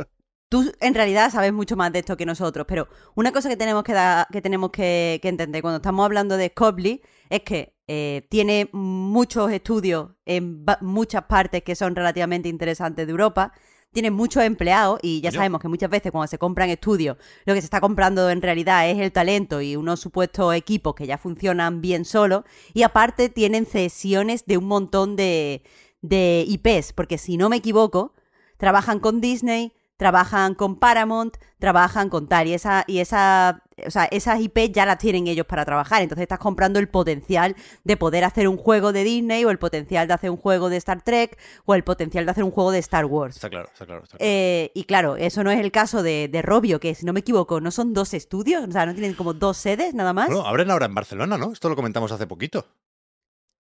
tú 0.49 0.71
en 0.79 0.93
realidad 0.93 1.31
sabes 1.31 1.51
mucho 1.53 1.75
más 1.75 1.91
de 1.91 1.99
esto 1.99 2.15
que 2.17 2.25
nosotros, 2.25 2.65
pero 2.67 2.87
una 3.15 3.31
cosa 3.31 3.49
que 3.49 3.57
tenemos 3.57 3.83
que, 3.83 3.93
dar- 3.93 4.27
que, 4.31 4.41
tenemos 4.41 4.71
que, 4.71 5.19
que 5.21 5.29
entender 5.29 5.61
cuando 5.61 5.77
estamos 5.77 6.05
hablando 6.05 6.37
de 6.37 6.49
Scopely 6.49 7.01
es 7.29 7.41
que 7.41 7.75
eh, 7.87 8.27
tiene 8.29 8.69
muchos 8.73 9.51
estudios 9.51 10.09
en 10.25 10.65
muchas 10.81 11.23
partes 11.23 11.63
que 11.63 11.75
son 11.75 11.95
relativamente 11.95 12.49
interesantes 12.49 13.05
de 13.07 13.11
Europa, 13.11 13.53
tiene 13.93 14.11
muchos 14.11 14.43
empleados 14.43 14.99
y 15.01 15.21
ya 15.21 15.31
sabemos 15.31 15.61
que 15.61 15.69
muchas 15.69 15.89
veces 15.89 16.11
cuando 16.11 16.27
se 16.27 16.37
compran 16.37 16.69
estudios 16.69 17.15
lo 17.45 17.53
que 17.53 17.61
se 17.61 17.65
está 17.65 17.79
comprando 17.79 18.29
en 18.29 18.41
realidad 18.41 18.89
es 18.89 18.99
el 18.99 19.11
talento 19.13 19.61
y 19.61 19.77
unos 19.77 20.01
supuestos 20.01 20.53
equipos 20.53 20.93
que 20.93 21.07
ya 21.07 21.17
funcionan 21.17 21.79
bien 21.81 22.03
solos 22.03 22.43
y 22.73 22.83
aparte 22.83 23.29
tienen 23.29 23.65
cesiones 23.65 24.45
de 24.45 24.57
un 24.57 24.65
montón 24.65 25.15
de, 25.15 25.63
de 26.01 26.43
IPs, 26.47 26.91
porque 26.93 27.17
si 27.17 27.37
no 27.37 27.47
me 27.49 27.55
equivoco, 27.55 28.13
trabajan 28.57 28.99
con 28.99 29.21
Disney, 29.21 29.71
trabajan 29.97 30.53
con 30.53 30.77
Paramount, 30.77 31.37
trabajan 31.59 32.09
con 32.09 32.27
tal. 32.27 32.47
Y 32.47 32.53
esa, 32.53 32.83
y 32.87 32.99
esa, 32.99 33.63
o 33.85 33.91
sea, 33.91 34.05
esas 34.05 34.39
IP 34.39 34.71
ya 34.71 34.85
las 34.85 34.99
tienen 34.99 35.27
ellos 35.27 35.45
para 35.45 35.65
trabajar. 35.65 36.01
Entonces 36.01 36.21
estás 36.21 36.39
comprando 36.39 36.79
el 36.79 36.87
potencial 36.87 37.55
de 37.83 37.97
poder 37.97 38.23
hacer 38.23 38.47
un 38.47 38.57
juego 38.57 38.93
de 38.93 39.03
Disney, 39.03 39.43
o 39.43 39.49
el 39.49 39.57
potencial 39.57 40.07
de 40.07 40.13
hacer 40.13 40.29
un 40.29 40.37
juego 40.37 40.69
de 40.69 40.77
Star 40.77 41.01
Trek, 41.01 41.37
o 41.65 41.75
el 41.75 41.83
potencial 41.83 42.25
de 42.25 42.31
hacer 42.31 42.43
un 42.43 42.51
juego 42.51 42.71
de 42.71 42.79
Star 42.79 43.05
Wars. 43.05 43.35
Está 43.35 43.49
claro, 43.49 43.69
está 43.73 43.85
claro. 43.85 44.03
Está 44.03 44.17
claro. 44.17 44.31
Eh, 44.31 44.71
y 44.73 44.83
claro, 44.85 45.17
eso 45.17 45.43
no 45.43 45.51
es 45.51 45.59
el 45.59 45.71
caso 45.71 46.03
de, 46.03 46.27
de 46.27 46.41
Robio, 46.41 46.79
que 46.79 46.95
si 46.95 47.05
no 47.05 47.13
me 47.13 47.21
equivoco, 47.21 47.59
no 47.59 47.71
son 47.71 47.93
dos 47.93 48.13
estudios, 48.13 48.67
o 48.67 48.71
sea, 48.71 48.85
no 48.85 48.93
tienen 48.93 49.15
como 49.15 49.33
dos 49.33 49.57
sedes 49.57 49.93
nada 49.93 50.13
más. 50.13 50.27
Bueno, 50.27 50.45
abren 50.45 50.71
ahora 50.71 50.85
en 50.85 50.95
Barcelona, 50.95 51.37
¿no? 51.37 51.51
Esto 51.51 51.69
lo 51.69 51.75
comentamos 51.75 52.11
hace 52.11 52.27
poquito. 52.27 52.67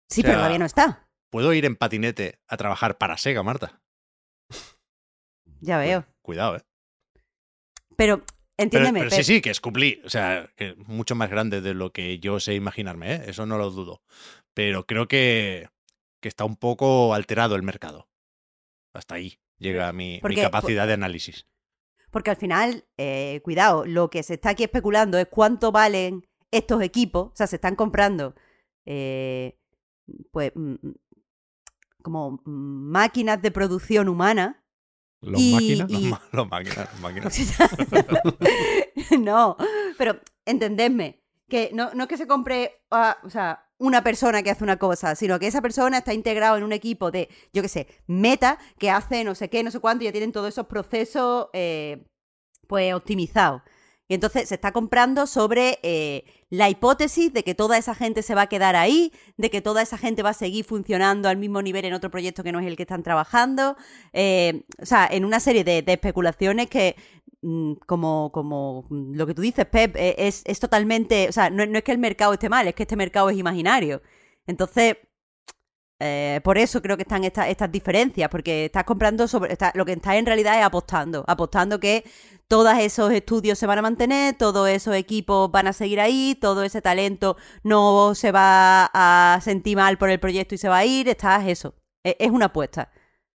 sí, 0.08 0.22
o 0.22 0.24
sea, 0.24 0.24
pero 0.24 0.38
todavía 0.38 0.60
no 0.60 0.66
está. 0.66 1.08
Puedo 1.32 1.54
ir 1.54 1.66
en 1.66 1.76
patinete 1.76 2.40
a 2.48 2.58
trabajar 2.58 2.98
para 2.98 3.18
Sega, 3.18 3.44
Marta. 3.44 3.82
Ya 5.62 5.78
veo. 5.78 6.06
Cuidado, 6.30 6.58
¿eh? 6.58 6.62
Pero, 7.96 8.22
entiéndeme. 8.56 9.00
pero 9.00 9.10
sí, 9.10 9.24
sí, 9.24 9.42
que 9.42 9.50
es 9.50 9.60
cumplir. 9.60 10.00
O 10.06 10.12
sea, 10.12 10.48
que 10.56 10.70
es 10.70 10.78
mucho 10.78 11.16
más 11.16 11.32
grande 11.32 11.60
de 11.60 11.74
lo 11.74 11.92
que 11.92 12.20
yo 12.20 12.40
sé 12.40 12.54
imaginarme, 12.54 13.16
¿eh? 13.16 13.22
Eso 13.26 13.48
no 13.48 13.58
lo 13.58 13.72
dudo. 13.72 14.04
Pero 14.54 14.86
creo 14.86 15.08
que, 15.08 15.70
que 16.22 16.30
está 16.30 16.46
un 16.46 16.56
poco 16.56 17.16
alterado 17.16 17.56
el 17.56 17.64
mercado. 17.64 18.08
Hasta 18.94 19.16
ahí 19.16 19.40
llega 19.58 19.92
mi, 19.92 20.22
mi 20.24 20.36
capacidad 20.36 20.86
de 20.86 20.94
análisis. 20.94 21.48
Porque 22.12 22.30
al 22.30 22.38
final, 22.38 22.86
eh, 22.98 23.42
cuidado, 23.44 23.88
lo 23.88 24.12
que 24.12 24.22
se 24.22 24.36
está 24.36 24.50
aquí 24.50 24.66
especulando 24.66 25.18
es 25.18 25.26
cuánto 25.32 25.72
valen 25.72 26.28
estos 26.52 26.84
equipos. 26.84 27.30
O 27.30 27.36
sea, 27.36 27.48
se 27.48 27.56
están 27.56 27.76
comprando, 27.76 28.36
eh, 28.86 29.58
pues, 30.32 30.52
mm, 30.54 30.74
mm, 30.74 30.96
como 32.04 32.40
mm, 32.46 32.92
máquinas 32.92 33.42
de 33.42 33.50
producción 33.50 34.10
humana. 34.10 34.59
Los 35.22 35.42
Y- 35.42 35.54
máquinas. 35.54 35.92
Los, 35.92 36.02
y- 36.02 36.06
ma- 36.08 36.22
los 36.32 36.50
máquinas, 36.50 36.90
los 36.94 37.00
máquinas. 37.02 37.40
no, 39.20 39.58
pero 39.98 40.20
entendedme, 40.46 41.22
que 41.48 41.72
no, 41.74 41.92
no 41.94 42.04
es 42.04 42.10
que 42.10 42.18
se 42.18 42.28
compre, 42.28 42.82
o 42.90 43.30
sea, 43.30 43.66
una 43.78 44.04
persona 44.04 44.44
que 44.44 44.52
hace 44.52 44.64
una 44.64 44.78
cosa, 44.78 45.16
sino 45.16 45.40
que 45.40 45.48
esa 45.48 45.62
persona 45.62 46.00
está 46.00 46.14
integrado 46.14 46.58
en 46.58 46.64
un 46.64 46.74
equipo 46.74 47.12
de, 47.12 47.30
yo 47.54 47.62
qué 47.62 47.70
sé, 47.70 47.88
meta, 48.08 48.60
que 48.78 48.90
hace 48.90 49.24
no 49.24 49.36
sé 49.36 49.50
qué, 49.50 49.64
no 49.64 49.72
sé 49.72 49.80
cuánto, 49.80 50.04
y 50.04 50.06
ya 50.08 50.12
tienen 50.12 50.32
todos 50.32 50.50
esos 50.50 50.68
procesos, 50.68 51.48
eh, 51.54 52.06
pues, 52.68 52.94
optimizados. 52.94 53.62
Y 54.10 54.16
entonces 54.16 54.50
se 54.50 54.56
está 54.56 54.72
comprando 54.72 55.28
sobre 55.28 55.78
eh, 55.84 56.26
la 56.50 56.68
hipótesis 56.68 57.32
de 57.32 57.44
que 57.44 57.54
toda 57.54 57.78
esa 57.78 57.94
gente 57.94 58.24
se 58.24 58.34
va 58.34 58.42
a 58.42 58.48
quedar 58.48 58.76
ahí, 58.76 59.14
de 59.38 59.52
que 59.52 59.62
toda 59.62 59.84
esa 59.84 60.00
gente 60.00 60.24
va 60.24 60.32
a 60.32 60.34
seguir 60.34 60.66
funcionando 60.66 61.30
al 61.30 61.38
mismo 61.38 61.62
nivel 61.62 61.86
en 61.86 61.94
otro 61.94 62.10
proyecto 62.10 62.44
que 62.44 62.52
no 62.52 62.60
es 62.60 62.66
el 62.66 62.76
que 62.76 62.84
están 62.84 63.04
trabajando. 63.04 63.78
eh, 64.12 64.64
o 64.82 64.86
sea, 64.86 65.08
en 65.12 65.26
una 65.26 65.40
serie 65.40 65.64
de, 65.64 65.84
especulaciones 65.86 66.68
que, 66.70 66.96
mm, 67.44 67.74
como, 67.86 68.32
como 68.34 68.88
lo 68.90 69.28
que 69.28 69.36
tú 69.36 69.44
dices, 69.44 69.66
Pep, 69.68 69.96
eh, 69.96 70.16
es, 70.18 70.42
es 70.46 70.60
totalmente. 70.60 71.30
O 71.30 71.32
sea, 71.32 71.52
no, 71.52 71.66
no 71.68 71.78
es 71.78 71.84
que 71.84 71.92
el 71.92 72.00
mercado 72.00 72.34
esté 72.34 72.50
mal, 72.50 72.68
es 72.68 72.74
que 72.74 72.84
este 72.84 72.96
mercado 72.96 73.30
es 73.30 73.38
imaginario. 73.38 74.02
Entonces. 74.48 74.98
Eh, 76.00 76.40
por 76.44 76.58
eso 76.58 76.82
creo 76.82 76.96
que 76.98 77.04
están 77.04 77.24
estas 77.24 77.72
diferencias, 77.72 78.30
porque 78.30 78.66
estás 78.66 78.84
comprando 78.86 79.28
sobre. 79.28 79.58
lo 79.74 79.86
que 79.86 79.94
estás 79.94 80.16
en 80.16 80.26
realidad 80.26 80.58
es 80.60 80.66
apostando. 80.66 81.26
Apostando 81.28 81.80
que 81.80 82.04
todos 82.48 82.74
esos 82.80 83.12
estudios 83.12 83.60
se 83.60 83.68
van 83.68 83.80
a 83.80 83.82
mantener, 83.82 84.36
todos 84.38 84.70
esos 84.70 84.96
equipos 84.96 85.52
van 85.52 85.68
a 85.68 85.74
seguir 85.74 86.00
ahí, 86.00 86.38
todo 86.40 86.64
ese 86.64 86.82
talento 86.82 87.38
no 87.64 88.16
se 88.16 88.32
va 88.32 88.90
a 88.94 89.40
sentir 89.42 89.78
mal 89.78 89.98
por 89.98 90.10
el 90.10 90.20
proyecto 90.20 90.56
y 90.56 90.58
se 90.58 90.70
va 90.70 90.78
a 90.78 90.86
ir. 90.86 91.10
Estás 91.10 91.46
eso. 91.48 91.76
E- 92.04 92.16
Es 92.20 92.32
una 92.32 92.46
apuesta. 92.46 92.92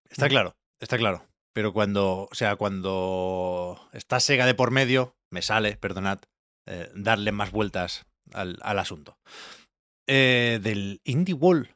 Está 0.09 0.27
claro, 0.27 0.55
está 0.79 0.97
claro. 0.97 1.25
Pero 1.53 1.71
cuando, 1.71 2.27
o 2.29 2.35
sea, 2.35 2.55
cuando 2.57 3.79
está 3.93 4.19
Sega 4.19 4.45
de 4.45 4.55
por 4.55 4.71
medio, 4.71 5.15
me 5.31 5.41
sale, 5.41 5.77
perdonad, 5.77 6.19
eh, 6.67 6.89
darle 6.95 7.31
más 7.31 7.51
vueltas 7.51 8.05
al, 8.33 8.57
al 8.61 8.79
asunto. 8.79 9.17
Eh, 10.07 10.59
del 10.61 10.99
Indie 11.05 11.33
Wall, 11.33 11.73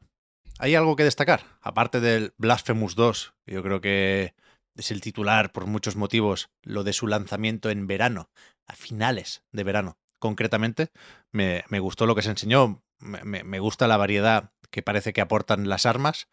¿hay 0.60 0.74
algo 0.74 0.96
que 0.96 1.04
destacar? 1.04 1.44
Aparte 1.60 2.00
del 2.00 2.34
Blasphemous 2.38 2.94
2, 2.94 3.34
que 3.44 3.54
yo 3.54 3.62
creo 3.62 3.80
que 3.80 4.34
es 4.76 4.90
el 4.90 5.00
titular 5.00 5.52
por 5.52 5.66
muchos 5.66 5.96
motivos, 5.96 6.50
lo 6.62 6.84
de 6.84 6.92
su 6.92 7.06
lanzamiento 7.06 7.70
en 7.70 7.86
verano, 7.86 8.30
a 8.66 8.74
finales 8.74 9.42
de 9.52 9.64
verano. 9.64 9.98
Concretamente, 10.18 10.90
me, 11.32 11.64
me 11.68 11.80
gustó 11.80 12.06
lo 12.06 12.14
que 12.14 12.22
se 12.22 12.30
enseñó, 12.30 12.82
me, 12.98 13.42
me- 13.44 13.58
gusta 13.58 13.88
la 13.88 13.96
variedad 13.96 14.52
que 14.70 14.82
parece 14.82 15.12
que 15.12 15.20
aportan 15.20 15.68
las 15.68 15.86
armas, 15.86 16.28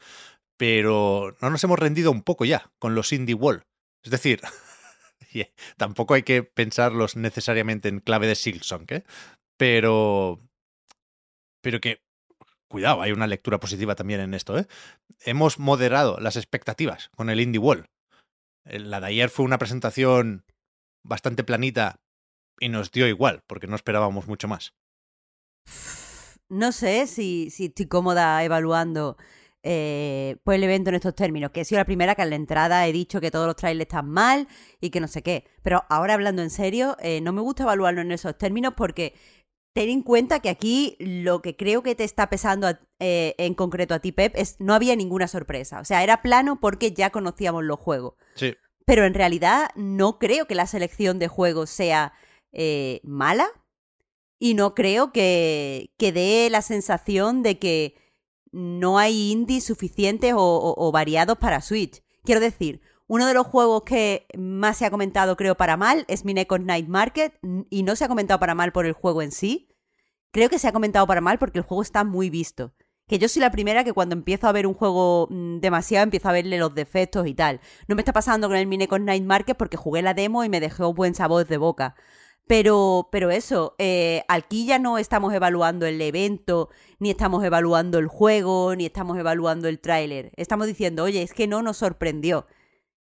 pero 0.57 1.35
no 1.41 1.49
nos 1.49 1.63
hemos 1.63 1.79
rendido 1.79 2.11
un 2.11 2.23
poco 2.23 2.45
ya 2.45 2.71
con 2.79 2.95
los 2.95 3.13
Indie 3.13 3.35
Wall. 3.35 3.65
Es 4.03 4.11
decir, 4.11 4.41
tampoco 5.77 6.13
hay 6.13 6.23
que 6.23 6.43
pensarlos 6.43 7.15
necesariamente 7.15 7.89
en 7.89 7.99
clave 7.99 8.27
de 8.27 8.35
Silksong, 8.35 8.85
¿eh? 8.89 9.03
Pero, 9.57 10.41
pero 11.61 11.79
que, 11.79 12.01
cuidado, 12.67 13.01
hay 13.01 13.11
una 13.11 13.27
lectura 13.27 13.59
positiva 13.59 13.95
también 13.95 14.19
en 14.19 14.33
esto, 14.33 14.57
¿eh? 14.57 14.67
Hemos 15.25 15.59
moderado 15.59 16.17
las 16.19 16.35
expectativas 16.35 17.09
con 17.15 17.29
el 17.29 17.39
Indie 17.39 17.59
Wall. 17.59 17.85
Eh, 18.65 18.79
La 18.79 18.99
de 18.99 19.07
ayer 19.07 19.29
fue 19.29 19.45
una 19.45 19.57
presentación 19.57 20.45
bastante 21.03 21.43
planita 21.43 21.99
y 22.59 22.69
nos 22.69 22.91
dio 22.91 23.07
igual, 23.07 23.43
porque 23.47 23.67
no 23.67 23.75
esperábamos 23.75 24.27
mucho 24.27 24.47
más. 24.47 24.73
No 26.49 26.71
sé 26.71 27.07
si, 27.07 27.49
si 27.49 27.65
estoy 27.65 27.87
cómoda 27.87 28.43
evaluando 28.43 29.17
pues 29.63 30.55
el 30.55 30.63
evento 30.63 30.89
en 30.89 30.95
estos 30.95 31.13
términos, 31.13 31.51
que 31.51 31.59
he 31.59 31.65
sido 31.65 31.79
la 31.79 31.85
primera 31.85 32.15
que 32.15 32.21
en 32.21 32.29
la 32.29 32.37
entrada 32.37 32.87
he 32.87 32.93
dicho 32.93 33.19
que 33.19 33.31
todos 33.31 33.47
los 33.47 33.57
trailers 33.57 33.87
están 33.87 34.09
mal 34.09 34.47
y 34.79 34.91
que 34.91 35.01
no 35.01 35.09
sé 35.09 35.21
qué. 35.21 35.43
Pero 35.61 35.83
ahora 35.89 36.13
hablando 36.13 36.41
en 36.41 36.49
serio, 36.49 36.95
eh, 37.01 37.19
no 37.19 37.33
me 37.33 37.41
gusta 37.41 37.63
evaluarlo 37.63 37.99
en 37.99 38.13
esos 38.13 38.37
términos 38.37 38.75
porque 38.77 39.13
ten 39.73 39.89
en 39.89 40.01
cuenta 40.01 40.39
que 40.39 40.49
aquí 40.49 40.95
lo 40.99 41.41
que 41.41 41.55
creo 41.55 41.83
que 41.83 41.93
te 41.95 42.03
está 42.03 42.29
pesando 42.29 42.67
a- 42.67 42.79
eh, 42.99 43.35
en 43.37 43.53
concreto 43.53 43.93
a 43.93 43.99
ti, 43.99 44.11
Pep, 44.11 44.33
es 44.35 44.55
no 44.59 44.73
había 44.73 44.95
ninguna 44.95 45.27
sorpresa. 45.27 45.79
O 45.79 45.85
sea, 45.85 46.03
era 46.03 46.21
plano 46.21 46.59
porque 46.59 46.91
ya 46.93 47.09
conocíamos 47.11 47.63
los 47.63 47.79
juegos. 47.79 48.15
Sí, 48.35 48.55
Pero 48.85 49.05
en 49.05 49.13
realidad 49.13 49.69
no 49.75 50.17
creo 50.17 50.45
que 50.47 50.55
la 50.55 50.65
selección 50.65 51.19
de 51.19 51.27
juegos 51.27 51.69
sea 51.69 52.13
eh, 52.53 53.01
mala 53.03 53.47
y 54.39 54.53
no 54.53 54.73
creo 54.73 55.11
que, 55.11 55.91
que 55.97 56.11
dé 56.11 56.49
la 56.49 56.61
sensación 56.61 57.43
de 57.43 57.59
que 57.59 57.95
no 58.51 58.97
hay 58.97 59.31
indies 59.31 59.65
suficientes 59.65 60.33
o, 60.33 60.39
o- 60.39 60.87
o 60.87 60.91
variados 60.91 61.37
para 61.37 61.61
Switch. 61.61 62.01
Quiero 62.23 62.39
decir, 62.41 62.81
uno 63.07 63.25
de 63.25 63.33
los 63.33 63.47
juegos 63.47 63.83
que 63.83 64.27
más 64.37 64.77
se 64.77 64.85
ha 64.85 64.91
comentado, 64.91 65.37
creo, 65.37 65.55
para 65.55 65.77
mal 65.77 66.05
es 66.07 66.25
Minecos 66.25 66.59
Night 66.59 66.87
Market 66.87 67.39
y 67.69 67.83
no 67.83 67.95
se 67.95 68.05
ha 68.05 68.09
comentado 68.09 68.39
para 68.39 68.55
mal 68.55 68.71
por 68.71 68.85
el 68.85 68.93
juego 68.93 69.21
en 69.21 69.31
sí. 69.31 69.69
Creo 70.31 70.49
que 70.49 70.59
se 70.59 70.67
ha 70.67 70.73
comentado 70.73 71.07
para 71.07 71.21
mal 71.21 71.39
porque 71.39 71.59
el 71.59 71.65
juego 71.65 71.81
está 71.81 72.03
muy 72.03 72.29
visto. 72.29 72.73
Que 73.07 73.19
yo 73.19 73.29
soy 73.29 73.41
la 73.41 73.51
primera 73.51 73.85
que 73.85 73.93
cuando 73.93 74.13
empiezo 74.13 74.47
a 74.47 74.51
ver 74.51 74.67
un 74.67 74.73
juego 74.73 75.27
mm, 75.29 75.59
demasiado 75.59 76.03
empiezo 76.03 76.27
a 76.27 76.33
verle 76.33 76.57
los 76.57 76.75
defectos 76.75 77.25
y 77.27 77.33
tal. 77.33 77.61
No 77.87 77.95
me 77.95 78.01
está 78.01 78.11
pasando 78.11 78.49
con 78.49 78.57
el 78.57 78.67
Minecos 78.67 78.99
Night 78.99 79.23
Market 79.23 79.55
porque 79.55 79.77
jugué 79.77 80.01
la 80.01 80.13
demo 80.13 80.43
y 80.43 80.49
me 80.49 80.59
dejó 80.59 80.93
buen 80.93 81.15
sabor 81.15 81.47
de 81.47 81.57
boca. 81.57 81.95
Pero, 82.47 83.07
pero 83.11 83.29
eso, 83.31 83.75
eh, 83.77 84.23
aquí 84.27 84.65
ya 84.65 84.79
no 84.79 84.97
estamos 84.97 85.33
evaluando 85.33 85.85
el 85.85 86.01
evento, 86.01 86.69
ni 86.99 87.09
estamos 87.09 87.43
evaluando 87.43 87.99
el 87.99 88.07
juego, 88.07 88.73
ni 88.75 88.85
estamos 88.85 89.17
evaluando 89.17 89.67
el 89.67 89.79
tráiler. 89.79 90.31
Estamos 90.37 90.67
diciendo, 90.67 91.03
oye, 91.03 91.21
es 91.21 91.33
que 91.33 91.47
no 91.47 91.61
nos 91.61 91.77
sorprendió. 91.77 92.47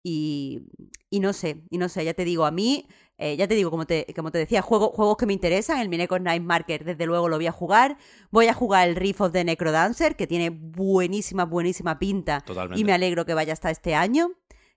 Y, 0.03 0.63
y 1.11 1.21
no 1.21 1.33
sé, 1.33 1.63
y 1.71 1.79
no 1.79 1.89
sé, 1.89 2.05
ya 2.05 2.15
te 2.15 2.25
digo, 2.25 2.47
a 2.47 2.51
mí, 2.51 2.87
eh, 3.19 3.37
ya 3.37 3.47
te 3.47 3.55
digo, 3.55 3.71
como 3.71 3.87
te, 3.87 4.07
como 4.17 4.31
te 4.31 4.39
decía, 4.39 4.63
juego, 4.63 4.93
juegos 4.93 5.19
que 5.19 5.27
me 5.27 5.35
interesan, 5.35 5.79
el 5.79 5.91
Minecos 5.91 6.23
Night 6.23 6.43
Market, 6.43 6.85
desde 6.85 7.05
luego 7.05 7.29
lo 7.29 7.37
voy 7.37 7.47
a 7.47 7.53
jugar. 7.53 7.99
Voy 8.31 8.47
a 8.47 8.55
jugar 8.55 8.89
el 8.89 8.97
Riff 8.97 9.21
of 9.21 9.33
the 9.33 9.45
Necrodancer, 9.45 10.17
que 10.17 10.27
tiene 10.27 10.49
buenísima, 10.49 11.45
buenísima 11.45 11.99
pinta. 11.99 12.41
Totalmente. 12.41 12.81
Y 12.81 12.85
me 12.85 12.95
alegro 12.95 13.27
que 13.27 13.35
vaya 13.35 13.53
hasta 13.53 13.71
este 13.71 13.95
año. 13.95 14.31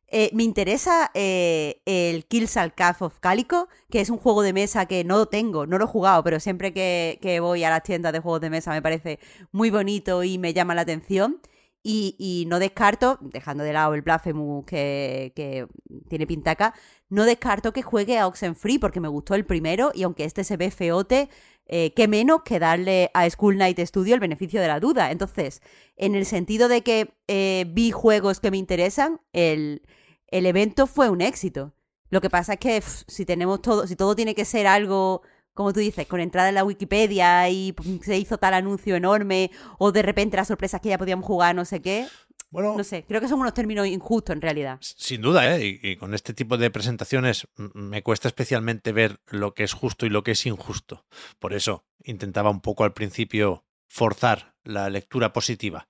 Eh, 0.07 0.29
me 0.33 0.43
interesa 0.43 1.09
eh, 1.13 1.81
el 1.85 2.25
Kills 2.25 2.57
al 2.57 2.75
Calf 2.75 3.01
of 3.01 3.19
Calico, 3.19 3.69
que 3.89 4.01
es 4.01 4.09
un 4.09 4.17
juego 4.17 4.41
de 4.41 4.51
mesa 4.51 4.85
que 4.87 5.05
no 5.05 5.17
lo 5.17 5.27
tengo, 5.27 5.65
no 5.65 5.77
lo 5.77 5.85
he 5.85 5.87
jugado, 5.87 6.21
pero 6.23 6.41
siempre 6.41 6.73
que, 6.73 7.19
que 7.21 7.39
voy 7.39 7.63
a 7.63 7.69
las 7.69 7.81
tiendas 7.81 8.11
de 8.11 8.19
juegos 8.19 8.41
de 8.41 8.49
mesa 8.49 8.71
me 8.71 8.81
parece 8.81 9.19
muy 9.51 9.69
bonito 9.69 10.23
y 10.23 10.37
me 10.37 10.53
llama 10.53 10.75
la 10.75 10.81
atención. 10.81 11.39
Y, 11.85 12.15
y 12.17 12.45
no 12.47 12.59
descarto, 12.59 13.19
dejando 13.21 13.65
de 13.65 13.73
lado 13.73 13.93
el 13.93 14.01
Blasphemous 14.01 14.65
que, 14.65 15.67
tiene 16.07 16.25
pintaca, 16.25 16.73
no 17.09 17.25
descarto 17.25 17.73
que 17.73 17.81
juegue 17.81 18.17
a 18.17 18.27
Oxenfree 18.27 18.79
porque 18.79 19.01
me 19.01 19.09
gustó 19.09 19.35
el 19.35 19.45
primero 19.45 19.91
y 19.93 20.03
aunque 20.03 20.23
este 20.23 20.45
se 20.45 20.55
ve 20.55 20.71
feote, 20.71 21.29
eh, 21.65 21.93
qué 21.93 22.07
menos 22.07 22.43
que 22.43 22.59
darle 22.59 23.11
a 23.13 23.29
School 23.29 23.57
Night 23.57 23.79
Studio 23.79 24.13
el 24.13 24.21
beneficio 24.21 24.61
de 24.61 24.69
la 24.69 24.79
duda. 24.79 25.11
Entonces, 25.11 25.61
en 25.97 26.15
el 26.15 26.25
sentido 26.25 26.69
de 26.69 26.83
que 26.83 27.13
eh, 27.27 27.65
vi 27.67 27.91
juegos 27.91 28.39
que 28.39 28.51
me 28.51 28.57
interesan, 28.57 29.19
el, 29.33 29.81
el 30.27 30.45
evento 30.45 30.87
fue 30.87 31.09
un 31.09 31.21
éxito. 31.21 31.73
Lo 32.09 32.21
que 32.21 32.29
pasa 32.29 32.53
es 32.53 32.59
que 32.59 32.81
si 32.81 33.25
tenemos 33.25 33.61
todo, 33.61 33.87
si 33.87 33.95
todo 33.95 34.15
tiene 34.15 34.35
que 34.35 34.45
ser 34.45 34.67
algo, 34.67 35.23
como 35.53 35.73
tú 35.73 35.79
dices, 35.79 36.07
con 36.07 36.19
entrada 36.19 36.49
en 36.49 36.55
la 36.55 36.63
Wikipedia 36.63 37.49
y 37.49 37.73
pum, 37.73 37.99
se 38.01 38.17
hizo 38.17 38.37
tal 38.37 38.53
anuncio 38.53 38.95
enorme, 38.95 39.51
o 39.77 39.91
de 39.91 40.01
repente 40.01 40.37
las 40.37 40.47
sorpresas 40.47 40.81
que 40.81 40.89
ya 40.89 40.97
podíamos 40.97 41.25
jugar, 41.25 41.55
no 41.55 41.65
sé 41.65 41.81
qué, 41.81 42.07
bueno, 42.53 42.77
no 42.77 42.83
sé, 42.83 43.03
creo 43.07 43.19
que 43.19 43.27
son 43.27 43.39
unos 43.39 43.55
términos 43.55 43.87
injustos 43.87 44.35
en 44.35 44.41
realidad. 44.41 44.77
Sin 44.81 45.23
duda, 45.23 45.55
¿eh? 45.55 45.79
y, 45.81 45.89
y 45.89 45.95
con 45.95 46.13
este 46.13 46.35
tipo 46.35 46.55
de 46.57 46.69
presentaciones 46.69 47.47
me 47.55 48.03
cuesta 48.03 48.27
especialmente 48.27 48.91
ver 48.91 49.19
lo 49.25 49.55
que 49.55 49.63
es 49.63 49.73
justo 49.73 50.05
y 50.05 50.09
lo 50.09 50.23
que 50.23 50.33
es 50.33 50.45
injusto. 50.45 51.03
Por 51.39 51.53
eso 51.53 51.83
intentaba 52.03 52.51
un 52.51 52.61
poco 52.61 52.83
al 52.83 52.93
principio 52.93 53.65
forzar 53.87 54.53
la 54.63 54.87
lectura 54.91 55.33
positiva. 55.33 55.87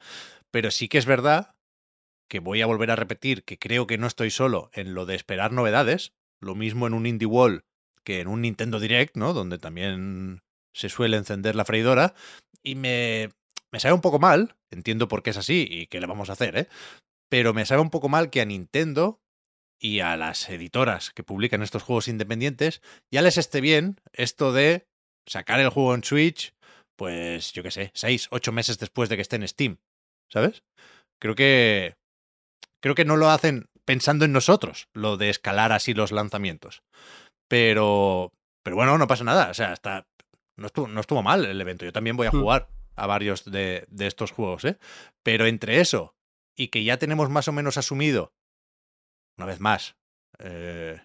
Pero 0.52 0.72
sí 0.72 0.88
que 0.88 1.00
es 1.00 1.06
verdad 1.06 1.56
que 2.30 2.40
voy 2.40 2.62
a 2.62 2.66
volver 2.66 2.92
a 2.92 2.96
repetir 2.96 3.44
que 3.44 3.60
creo 3.60 3.86
que 3.86 3.98
no 3.98 4.08
estoy 4.08 4.30
solo 4.30 4.70
en 4.74 4.94
lo 4.94 5.06
de 5.06 5.16
esperar 5.16 5.52
novedades. 5.52 6.14
Lo 6.40 6.56
mismo 6.56 6.88
en 6.88 6.94
un 6.94 7.06
Indie 7.06 7.28
Wall 7.28 7.66
que 8.04 8.20
en 8.20 8.28
un 8.28 8.42
Nintendo 8.42 8.80
Direct, 8.80 9.16
¿no? 9.16 9.34
Donde 9.34 9.58
también 9.58 10.42
se 10.74 10.90
suele 10.90 11.18
encender 11.18 11.56
la 11.56 11.66
freidora. 11.66 12.14
Y 12.62 12.76
me, 12.76 13.30
me 13.72 13.80
sabe 13.80 13.94
un 13.94 14.02
poco 14.02 14.20
mal, 14.20 14.56
entiendo 14.72 15.08
por 15.08 15.24
qué 15.24 15.32
es 15.32 15.38
así 15.38 15.68
y 15.70 15.88
qué 15.88 16.00
le 16.00 16.08
vamos 16.08 16.30
a 16.30 16.34
hacer, 16.34 16.58
¿eh? 16.58 16.68
Pero 17.30 17.54
me 17.54 17.66
sabe 17.66 17.82
un 17.82 17.90
poco 17.90 18.10
mal 18.10 18.30
que 18.30 18.42
a 18.42 18.46
Nintendo 18.46 19.20
y 19.80 20.00
a 20.00 20.16
las 20.16 20.50
editoras 20.50 21.12
que 21.12 21.24
publican 21.24 21.62
estos 21.62 21.84
juegos 21.84 22.08
independientes 22.08 22.82
ya 23.12 23.22
les 23.22 23.38
esté 23.38 23.60
bien 23.60 24.00
esto 24.14 24.54
de 24.54 24.88
sacar 25.28 25.60
el 25.60 25.70
juego 25.70 25.94
en 25.94 26.04
Switch, 26.04 26.54
pues 26.96 27.52
yo 27.54 27.64
qué 27.64 27.72
sé, 27.72 27.92
seis, 27.94 28.28
ocho 28.32 28.52
meses 28.52 28.80
después 28.80 29.10
de 29.10 29.16
que 29.18 29.22
esté 29.22 29.36
en 29.36 29.48
Steam, 29.48 29.80
¿sabes? 30.32 30.64
Creo 31.20 31.36
que 31.36 31.96
creo 32.80 32.96
que 32.96 33.06
no 33.06 33.18
lo 33.18 33.30
hacen 33.30 33.68
pensando 33.86 34.26
en 34.26 34.32
nosotros, 34.32 34.88
lo 34.94 35.18
de 35.18 35.30
escalar 35.30 35.72
así 35.72 35.94
los 35.94 36.12
lanzamientos. 36.12 36.84
Pero 37.48 38.32
pero 38.64 38.76
bueno, 38.78 38.98
no 38.98 39.08
pasa 39.08 39.24
nada, 39.26 39.50
o 39.50 39.54
sea, 39.54 39.74
hasta 39.74 40.08
no 40.56 40.68
estuvo, 40.68 40.88
no 40.88 41.02
estuvo 41.02 41.22
mal 41.22 41.44
el 41.46 41.60
evento. 41.60 41.84
Yo 41.86 41.92
también 41.92 42.16
voy 42.16 42.28
a 42.28 42.32
Mm. 42.32 42.40
jugar 42.40 42.70
a 42.96 43.08
varios 43.08 43.44
de, 43.46 43.86
de 43.90 44.08
estos 44.08 44.32
juegos, 44.32 44.64
¿eh? 44.66 44.78
Pero 45.24 45.46
entre 45.48 45.82
eso 45.82 46.16
y 46.56 46.68
que 46.70 46.84
ya 46.84 46.98
tenemos 46.98 47.30
más 47.30 47.48
o 47.48 47.52
menos 47.52 47.78
asumido, 47.78 48.34
una 49.38 49.48
vez 49.48 49.60
más, 49.60 49.98
eh, 50.40 51.02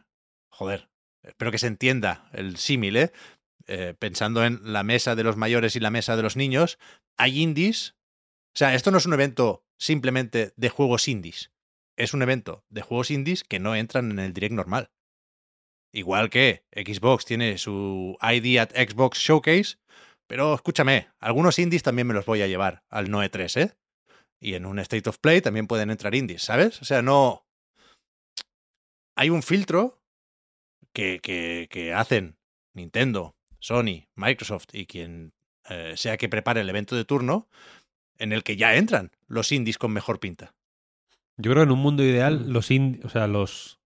joder, 0.51 0.89
espero 1.23 1.51
que 1.51 1.59
se 1.59 1.67
entienda 1.67 2.29
el 2.33 2.59
símil, 2.59 2.97
¿eh? 2.97 3.13
Eh, 3.67 3.95
Pensando 3.99 4.45
en 4.45 4.73
la 4.73 4.83
mesa 4.83 5.15
de 5.17 5.25
los 5.25 5.37
mayores 5.37 5.75
y 5.77 5.81
la 5.81 5.91
mesa 5.91 6.17
de 6.17 6.23
los 6.23 6.37
niños, 6.37 6.79
hay 7.19 7.43
indies. 7.43 7.97
O 8.55 8.59
sea, 8.59 8.75
esto 8.75 8.91
no 8.91 8.99
es 8.99 9.07
un 9.07 9.15
evento 9.15 9.65
simplemente 9.79 10.53
de 10.57 10.69
juegos 10.69 11.09
indies. 11.09 11.51
Es 11.97 12.15
un 12.15 12.23
evento 12.23 12.65
de 12.69 12.83
juegos 12.83 13.11
indies 13.11 13.45
que 13.45 13.59
no 13.59 13.75
entran 13.75 14.11
en 14.11 14.19
el 14.21 14.33
direct 14.33 14.55
normal. 14.55 14.91
Igual 15.99 16.31
que 16.31 16.63
Xbox 16.73 17.25
tiene 17.25 17.59
su 17.59 18.17
ID 18.23 18.59
at 18.61 18.71
Xbox 18.71 19.19
Showcase, 19.19 19.79
pero 20.29 20.55
escúchame, 20.55 21.09
algunos 21.19 21.59
indies 21.59 21.83
también 21.83 22.07
me 22.07 22.15
los 22.15 22.25
voy 22.25 22.41
a 22.41 22.47
llevar 22.47 22.85
al 22.89 23.11
Noe 23.11 23.29
3, 23.29 23.57
¿eh? 23.57 23.77
Y 24.41 24.55
en 24.55 24.65
un 24.65 24.79
State 24.79 25.09
of 25.09 25.19
Play 25.19 25.41
también 25.41 25.67
pueden 25.67 25.91
entrar 25.91 26.15
indies, 26.15 26.43
¿sabes? 26.43 26.81
O 26.81 26.85
sea, 26.85 27.03
no. 27.03 27.45
Hay 29.17 29.31
un 29.31 29.43
filtro 29.43 30.01
que, 30.93 31.19
que, 31.21 31.67
que 31.69 31.93
hacen 31.93 32.37
Nintendo, 32.75 33.35
Sony, 33.59 34.07
Microsoft 34.15 34.69
y 34.73 34.87
quien 34.87 35.33
eh, 35.69 35.95
sea 35.97 36.17
que 36.17 36.29
prepare 36.29 36.61
el 36.61 36.69
evento 36.69 36.95
de 36.95 37.05
turno, 37.05 37.49
en 38.19 38.33
el 38.33 38.45
que 38.45 38.57
ya 38.57 38.77
entran 38.77 39.11
los 39.27 39.51
indies 39.51 39.79
con 39.79 39.93
mejor 39.93 40.21
pinta. 40.21 40.55
Yo 41.37 41.51
creo 41.51 41.65
que 41.65 41.69
en 41.69 41.73
un 41.73 41.81
mundo 41.81 42.05
ideal 42.05 42.53
los 42.53 42.71
ind- 42.71 43.05
o 43.05 43.09
sea, 43.09 43.27
los 43.27 43.78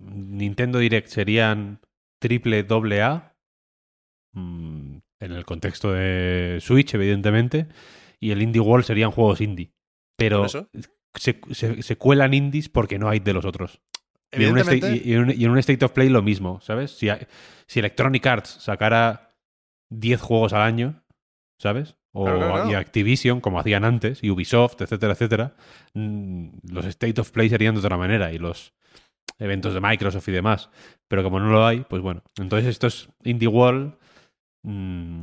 Nintendo 0.00 0.78
Direct 0.78 1.08
serían 1.08 1.80
triple 2.20 2.62
doble 2.64 3.02
A 3.02 3.36
mm, 4.32 4.96
en 5.20 5.32
el 5.32 5.44
contexto 5.44 5.92
de 5.92 6.58
Switch, 6.60 6.94
evidentemente, 6.94 7.68
y 8.20 8.30
el 8.30 8.42
Indie 8.42 8.60
World 8.60 8.84
serían 8.84 9.10
juegos 9.10 9.40
indie. 9.40 9.72
Pero 10.16 10.42
se, 11.14 11.40
se- 11.52 11.82
se 11.82 11.96
cuelan 11.96 12.34
indies 12.34 12.68
porque 12.68 12.98
no 12.98 13.08
hay 13.08 13.20
de 13.20 13.32
los 13.32 13.44
otros. 13.44 13.80
Y 14.32 14.44
en, 14.44 14.52
un 14.52 14.58
state, 14.58 14.76
Evidentemente, 14.78 15.08
y- 15.08 15.10
y 15.10 15.14
en 15.14 15.20
un- 15.22 15.30
y 15.30 15.44
en 15.44 15.50
un 15.50 15.58
State 15.58 15.84
of 15.84 15.92
Play 15.92 16.08
lo 16.10 16.22
mismo, 16.22 16.60
¿sabes? 16.60 16.90
Si, 16.92 17.08
hay- 17.08 17.26
si 17.66 17.78
Electronic 17.78 18.26
Arts 18.26 18.48
sacara 18.60 19.30
10 19.90 20.20
juegos 20.20 20.52
al 20.52 20.62
año, 20.62 21.02
¿sabes? 21.58 21.96
O 22.12 22.24
Claro, 22.24 22.38
claro, 22.38 22.54
claro. 22.54 22.70
y 22.70 22.74
Activision, 22.74 23.40
como 23.40 23.58
hacían 23.60 23.84
antes, 23.84 24.22
y 24.22 24.30
Ubisoft, 24.30 24.80
etcétera, 24.82 25.12
etcétera, 25.14 25.56
mm, 25.94 26.48
los 26.70 26.84
State 26.86 27.20
of 27.20 27.30
Play 27.30 27.48
serían 27.48 27.74
de 27.74 27.80
otra 27.80 27.96
manera 27.96 28.32
y 28.32 28.38
los 28.38 28.74
eventos 29.38 29.74
de 29.74 29.80
Microsoft 29.80 30.28
y 30.28 30.32
demás. 30.32 30.70
Pero 31.08 31.22
como 31.22 31.40
no 31.40 31.50
lo 31.50 31.64
hay, 31.66 31.80
pues 31.80 32.02
bueno. 32.02 32.22
Entonces 32.38 32.68
estos 32.68 33.08
Indie 33.24 33.48
World 33.48 33.94
mm, 34.62 35.20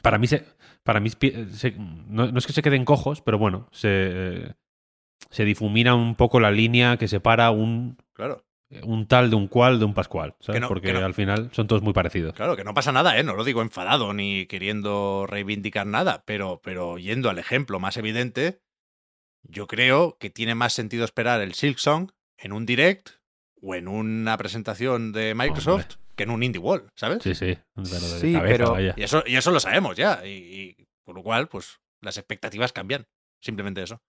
Para 0.00 0.18
mí, 0.18 0.26
se, 0.26 0.44
para 0.82 1.00
mí 1.00 1.10
se- 1.10 1.74
no, 1.78 2.30
no 2.32 2.38
es 2.38 2.46
que 2.46 2.52
se 2.52 2.62
queden 2.62 2.84
cojos, 2.84 3.20
pero 3.20 3.38
bueno, 3.38 3.68
se, 3.72 4.54
se 5.30 5.44
difumina 5.44 5.94
un 5.94 6.14
poco 6.16 6.40
la 6.40 6.50
línea 6.50 6.96
que 6.96 7.08
separa 7.08 7.50
un, 7.50 7.98
Claro. 8.14 8.42
un 8.84 9.06
tal 9.06 9.28
de 9.28 9.36
un 9.36 9.48
cual 9.48 9.78
de 9.78 9.84
un 9.84 9.92
pascual, 9.94 10.34
¿sabes? 10.40 10.56
Que 10.56 10.60
no- 10.60 10.68
Porque 10.68 10.88
que 10.88 10.92
no. 10.94 11.04
al 11.04 11.12
final 11.14 11.50
son 11.52 11.66
todos 11.66 11.82
muy 11.82 11.92
parecidos. 11.92 12.32
Claro, 12.34 12.56
que 12.56 12.64
no 12.64 12.72
pasa 12.72 12.90
nada, 12.90 13.18
¿eh? 13.18 13.22
No 13.22 13.34
lo 13.34 13.44
digo 13.44 13.60
enfadado 13.60 14.14
ni 14.14 14.46
queriendo 14.46 15.26
reivindicar 15.28 15.86
nada, 15.86 16.24
pero, 16.26 16.60
pero 16.64 16.96
yendo 16.98 17.28
al 17.28 17.38
ejemplo 17.38 17.78
más 17.78 17.98
evidente, 17.98 18.62
yo 19.42 19.66
creo 19.66 20.16
que 20.18 20.30
tiene 20.30 20.54
más 20.54 20.72
sentido 20.72 21.04
esperar 21.04 21.42
el 21.42 21.52
Silksong 21.54 22.12
en 22.42 22.52
un 22.52 22.66
direct 22.66 23.10
o 23.62 23.74
en 23.74 23.88
una 23.88 24.36
presentación 24.36 25.12
de 25.12 25.34
Microsoft 25.34 25.82
Hombre. 25.82 25.96
que 26.16 26.22
en 26.24 26.30
un 26.30 26.42
Indie 26.42 26.60
Wall, 26.60 26.88
¿sabes? 26.96 27.22
Sí, 27.22 27.34
sí. 27.34 27.56
pero 27.74 27.86
Sí, 27.86 28.32
cabeza, 28.32 28.52
pero- 28.56 28.72
vaya. 28.72 28.94
Y 28.96 29.02
eso, 29.02 29.22
y 29.26 29.36
eso 29.36 29.50
lo 29.50 29.60
sabemos 29.60 29.96
ya. 29.96 30.26
Y, 30.26 30.76
y 30.78 30.86
por 31.04 31.14
lo 31.14 31.22
cual, 31.22 31.48
pues 31.48 31.80
las 32.00 32.16
expectativas 32.18 32.72
cambian. 32.72 33.06
Simplemente 33.40 33.82
eso. 33.82 34.00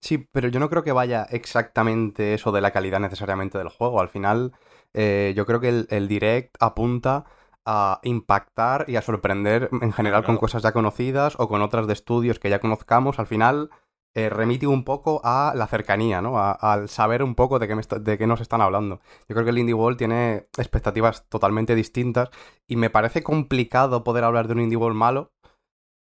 Sí, 0.00 0.28
pero 0.30 0.46
yo 0.48 0.60
no 0.60 0.70
creo 0.70 0.84
que 0.84 0.92
vaya 0.92 1.24
exactamente 1.30 2.34
eso 2.34 2.52
de 2.52 2.60
la 2.60 2.70
calidad 2.70 3.00
necesariamente 3.00 3.58
del 3.58 3.68
juego. 3.68 4.00
Al 4.00 4.08
final, 4.08 4.52
eh, 4.94 5.32
yo 5.36 5.44
creo 5.44 5.58
que 5.60 5.68
el, 5.70 5.86
el 5.90 6.06
direct 6.06 6.54
apunta 6.60 7.24
a 7.64 7.98
impactar 8.04 8.84
y 8.86 8.94
a 8.94 9.02
sorprender 9.02 9.70
en 9.82 9.92
general 9.92 10.22
con 10.22 10.36
cosas 10.36 10.62
ya 10.62 10.70
conocidas 10.72 11.34
o 11.38 11.48
con 11.48 11.62
otras 11.62 11.88
de 11.88 11.94
estudios 11.94 12.38
que 12.38 12.48
ya 12.48 12.60
conozcamos. 12.60 13.18
Al 13.18 13.26
final, 13.26 13.70
eh, 14.16 14.30
remite 14.30 14.66
un 14.66 14.82
poco 14.82 15.20
a 15.24 15.52
la 15.54 15.66
cercanía, 15.66 16.22
¿no? 16.22 16.38
Al 16.40 16.88
saber 16.88 17.22
un 17.22 17.34
poco 17.34 17.58
de 17.58 17.68
qué, 17.68 17.74
me 17.74 17.82
de 18.00 18.16
qué 18.16 18.26
nos 18.26 18.40
están 18.40 18.62
hablando. 18.62 19.00
Yo 19.28 19.34
creo 19.34 19.44
que 19.44 19.50
el 19.50 19.58
Indie 19.58 19.74
World 19.74 19.98
tiene 19.98 20.46
expectativas 20.56 21.28
totalmente 21.28 21.74
distintas 21.74 22.30
y 22.66 22.76
me 22.76 22.88
parece 22.88 23.22
complicado 23.22 24.04
poder 24.04 24.24
hablar 24.24 24.46
de 24.46 24.54
un 24.54 24.60
Indie 24.60 24.78
World 24.78 24.96
malo 24.96 25.32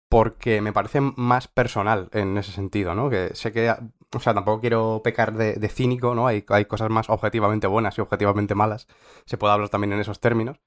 porque 0.09 0.61
me 0.61 0.73
parece 0.73 1.01
más 1.01 1.47
personal 1.47 2.09
en 2.11 2.37
ese 2.37 2.51
sentido, 2.51 2.93
¿no? 2.93 3.09
Que 3.09 3.35
sé 3.35 3.51
que, 3.51 3.71
o 3.71 4.19
sea, 4.19 4.35
tampoco 4.35 4.61
quiero 4.61 5.01
pecar 5.03 5.33
de, 5.33 5.55
de 5.55 5.69
cínico, 5.69 6.13
¿no? 6.13 6.27
Hay, 6.27 6.45
hay 6.49 6.65
cosas 6.65 6.91
más 6.91 7.09
objetivamente 7.09 7.65
buenas 7.65 7.97
y 7.97 8.01
objetivamente 8.01 8.53
malas. 8.53 8.87
Se 9.25 9.37
puede 9.39 9.53
hablar 9.53 9.69
también 9.69 9.93
en 9.93 10.01
esos 10.01 10.19
términos. 10.19 10.59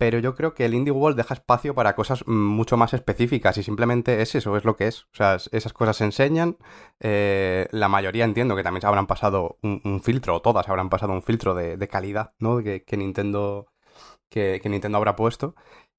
Pero 0.00 0.18
yo 0.18 0.34
creo 0.34 0.54
que 0.54 0.64
el 0.64 0.74
Indie 0.74 0.92
World 0.92 1.16
deja 1.18 1.34
espacio 1.34 1.74
para 1.74 1.94
cosas 1.94 2.24
mm, 2.26 2.32
mucho 2.32 2.76
más 2.78 2.94
específicas 2.94 3.58
y 3.58 3.62
simplemente 3.62 4.22
es 4.22 4.34
eso, 4.34 4.56
es 4.56 4.64
lo 4.64 4.76
que 4.76 4.86
es. 4.88 5.02
O 5.04 5.08
sea, 5.14 5.34
es- 5.36 5.50
esas 5.52 5.72
cosas 5.74 5.96
se 5.98 6.04
enseñan. 6.04 6.56
eh, 7.00 7.68
la 7.72 7.88
mayoría 7.88 8.24
entiendo 8.24 8.56
que 8.56 8.62
también 8.62 8.80
se 8.82 8.86
habrán 8.88 9.06
pasado 9.06 9.58
un, 9.62 9.80
un 9.84 10.02
filtro, 10.02 10.36
o 10.36 10.42
todas 10.42 10.68
habrán 10.68 10.88
pasado 10.90 11.12
un 11.12 11.22
filtro 11.22 11.54
de, 11.54 11.76
de 11.76 11.88
calidad, 11.88 12.32
¿no? 12.40 12.62
Que, 12.62 12.82
que 12.84 12.96
Nintendo. 12.96 13.68
Que, 14.30 14.60
que 14.62 14.68
Nintendo 14.68 14.98
habrá 14.98 15.16
puesto. 15.16 15.54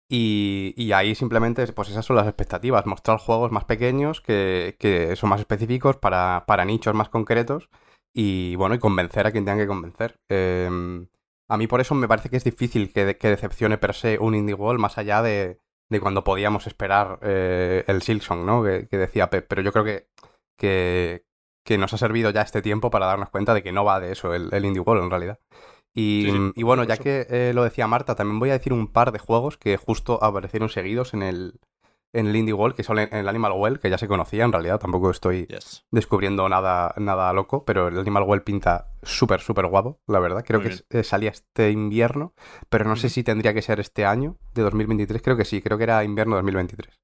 Y, 0.09 0.73
y 0.77 0.91
ahí 0.93 1.15
simplemente, 1.15 1.67
pues 1.73 1.89
esas 1.89 2.05
son 2.05 2.17
las 2.17 2.27
expectativas, 2.27 2.85
mostrar 2.85 3.17
juegos 3.19 3.51
más 3.51 3.65
pequeños 3.65 4.21
que, 4.21 4.75
que 4.79 5.15
son 5.15 5.29
más 5.31 5.39
específicos 5.41 5.97
para, 5.97 6.45
para 6.47 6.65
nichos 6.65 6.93
más 6.95 7.09
concretos 7.09 7.69
y 8.13 8.55
bueno, 8.57 8.75
y 8.75 8.79
convencer 8.79 9.27
a 9.27 9.31
quien 9.31 9.45
tenga 9.45 9.59
que 9.63 9.67
convencer. 9.67 10.15
Eh, 10.29 10.69
a 11.53 11.57
mí 11.57 11.67
por 11.67 11.81
eso 11.81 11.95
me 11.95 12.07
parece 12.07 12.29
que 12.29 12.37
es 12.37 12.43
difícil 12.43 12.91
que, 12.93 13.05
de- 13.05 13.17
que 13.17 13.29
decepcione 13.29 13.77
per 13.77 13.93
se 13.93 14.17
un 14.19 14.35
Indie 14.35 14.55
World 14.55 14.79
más 14.79 14.97
allá 14.97 15.21
de, 15.21 15.59
de 15.89 15.99
cuando 15.99 16.23
podíamos 16.23 16.67
esperar 16.67 17.19
eh, 17.21 17.83
el 17.87 18.01
Silksong, 18.01 18.45
¿no? 18.45 18.63
Que, 18.63 18.87
que 18.87 18.97
decía 18.97 19.29
Pep, 19.29 19.45
pero 19.47 19.61
yo 19.61 19.71
creo 19.71 19.83
que, 19.85 20.07
que, 20.57 21.25
que 21.65 21.77
nos 21.77 21.93
ha 21.93 21.97
servido 21.97 22.29
ya 22.31 22.41
este 22.41 22.61
tiempo 22.61 22.89
para 22.89 23.05
darnos 23.07 23.29
cuenta 23.29 23.53
de 23.53 23.63
que 23.63 23.71
no 23.71 23.85
va 23.85 23.99
de 23.99 24.11
eso 24.11 24.33
el, 24.33 24.49
el 24.53 24.65
Indie 24.65 24.81
World 24.81 25.03
en 25.03 25.09
realidad. 25.09 25.39
Y, 25.93 26.23
Sí, 26.25 26.31
sí, 26.31 26.51
y 26.55 26.63
bueno, 26.63 26.83
ya 26.85 26.95
que 26.97 27.27
eh, 27.29 27.51
lo 27.53 27.63
decía 27.63 27.85
Marta, 27.87 28.15
también 28.15 28.39
voy 28.39 28.49
a 28.49 28.53
decir 28.53 28.71
un 28.73 28.87
par 28.87 29.11
de 29.11 29.19
juegos 29.19 29.57
que 29.57 29.75
justo 29.77 30.23
aparecieron 30.23 30.69
seguidos 30.69 31.13
en 31.13 31.21
el, 31.21 31.59
en 32.13 32.27
el 32.27 32.35
Indie 32.35 32.53
World, 32.53 32.75
que 32.75 32.83
son 32.83 32.99
en 32.99 33.13
el 33.13 33.27
Animal 33.27 33.53
Well, 33.55 33.79
que 33.79 33.89
ya 33.89 33.97
se 33.97 34.07
conocía 34.07 34.43
en 34.43 34.51
realidad, 34.51 34.79
tampoco 34.79 35.09
estoy 35.11 35.45
Yes. 35.47 35.85
descubriendo 35.91 36.47
nada, 36.49 36.93
nada 36.97 37.31
loco, 37.33 37.63
pero 37.65 37.87
el 37.87 37.97
Animal 37.99 38.23
Well 38.23 38.41
pinta 38.43 38.87
súper, 39.03 39.39
súper 39.41 39.67
guapo, 39.67 39.99
la 40.07 40.19
verdad. 40.19 40.43
Creo 40.45 40.59
Muy 40.61 40.69
que 40.69 40.99
eh, 40.99 41.03
salía 41.03 41.29
este 41.31 41.71
invierno, 41.71 42.33
pero 42.69 42.85
no 42.85 42.95
sé 42.95 43.09
si 43.09 43.23
tendría 43.23 43.53
que 43.53 43.61
ser 43.61 43.79
este 43.79 44.05
año, 44.05 44.37
de 44.53 44.61
2023, 44.63 45.21
creo 45.21 45.37
que 45.37 45.45
sí, 45.45 45.61
creo 45.61 45.77
que 45.77 45.85
era 45.85 46.03
invierno 46.03 46.35
2023. 46.35 46.99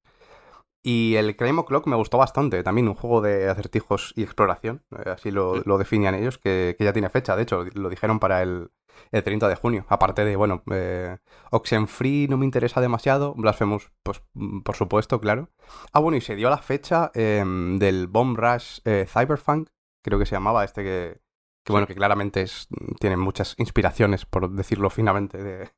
Y 0.90 1.18
el 1.18 1.36
Crime 1.36 1.60
O'Clock 1.60 1.86
me 1.86 1.98
gustó 1.98 2.18
bastante, 2.18 2.64
también 2.64 2.88
un 2.88 2.94
juego 2.94 3.20
de 3.20 3.50
acertijos 3.50 4.14
y 4.16 4.24
exploración, 4.24 4.86
eh, 4.98 5.10
así 5.10 5.32
lo, 5.32 5.62
lo 5.66 5.78
definían 5.78 6.16
ellos, 6.16 6.38
que, 6.38 6.78
que 6.78 6.86
ya 6.86 6.94
tiene 6.94 7.10
fecha, 7.10 7.36
de 7.36 7.44
hecho, 7.44 7.66
lo 7.74 7.90
dijeron 7.90 8.22
para 8.22 8.42
el, 8.42 8.72
el 9.12 9.22
30 9.22 9.50
de 9.50 9.56
junio. 9.56 9.86
Aparte 9.90 10.24
de, 10.24 10.38
bueno, 10.38 10.64
eh, 10.72 11.18
Oxenfree 11.52 12.30
no 12.30 12.38
me 12.38 12.46
interesa 12.46 12.80
demasiado, 12.80 13.34
Blasphemous, 13.36 13.92
pues 14.02 14.24
mm, 14.34 14.62
por 14.62 14.78
supuesto, 14.78 15.20
claro. 15.20 15.50
Ah, 15.92 16.00
bueno, 16.00 16.16
y 16.16 16.22
se 16.22 16.38
dio 16.38 16.50
la 16.50 16.60
fecha 16.60 17.12
em, 17.16 17.80
del 17.80 18.08
Bomb 18.08 18.38
Rush 18.38 18.80
eh, 18.86 19.06
Cyberpunk, 19.10 19.68
creo 20.02 20.20
que 20.20 20.26
se 20.26 20.36
llamaba 20.36 20.64
este 20.64 20.86
que, 20.86 21.20
que 21.66 21.74
bueno, 21.74 21.86
que 21.86 21.96
claramente 21.96 22.44
es, 22.44 22.70
tiene 23.02 23.18
muchas 23.18 23.56
inspiraciones, 23.58 24.26
por 24.26 24.50
decirlo 24.52 24.90
finamente, 24.90 25.44
de, 25.44 25.70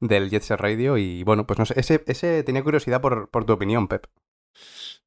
del 0.00 0.28
Jet 0.28 0.42
Set 0.42 0.58
Radio. 0.58 0.98
Y 0.98 1.22
bueno, 1.22 1.46
pues 1.46 1.60
no 1.60 1.66
sé, 1.66 1.74
ese, 1.78 2.02
ese 2.08 2.42
tenía 2.42 2.64
curiosidad 2.64 3.00
por, 3.00 3.28
por 3.30 3.44
tu 3.44 3.52
opinión, 3.52 3.86
Pep. 3.86 4.08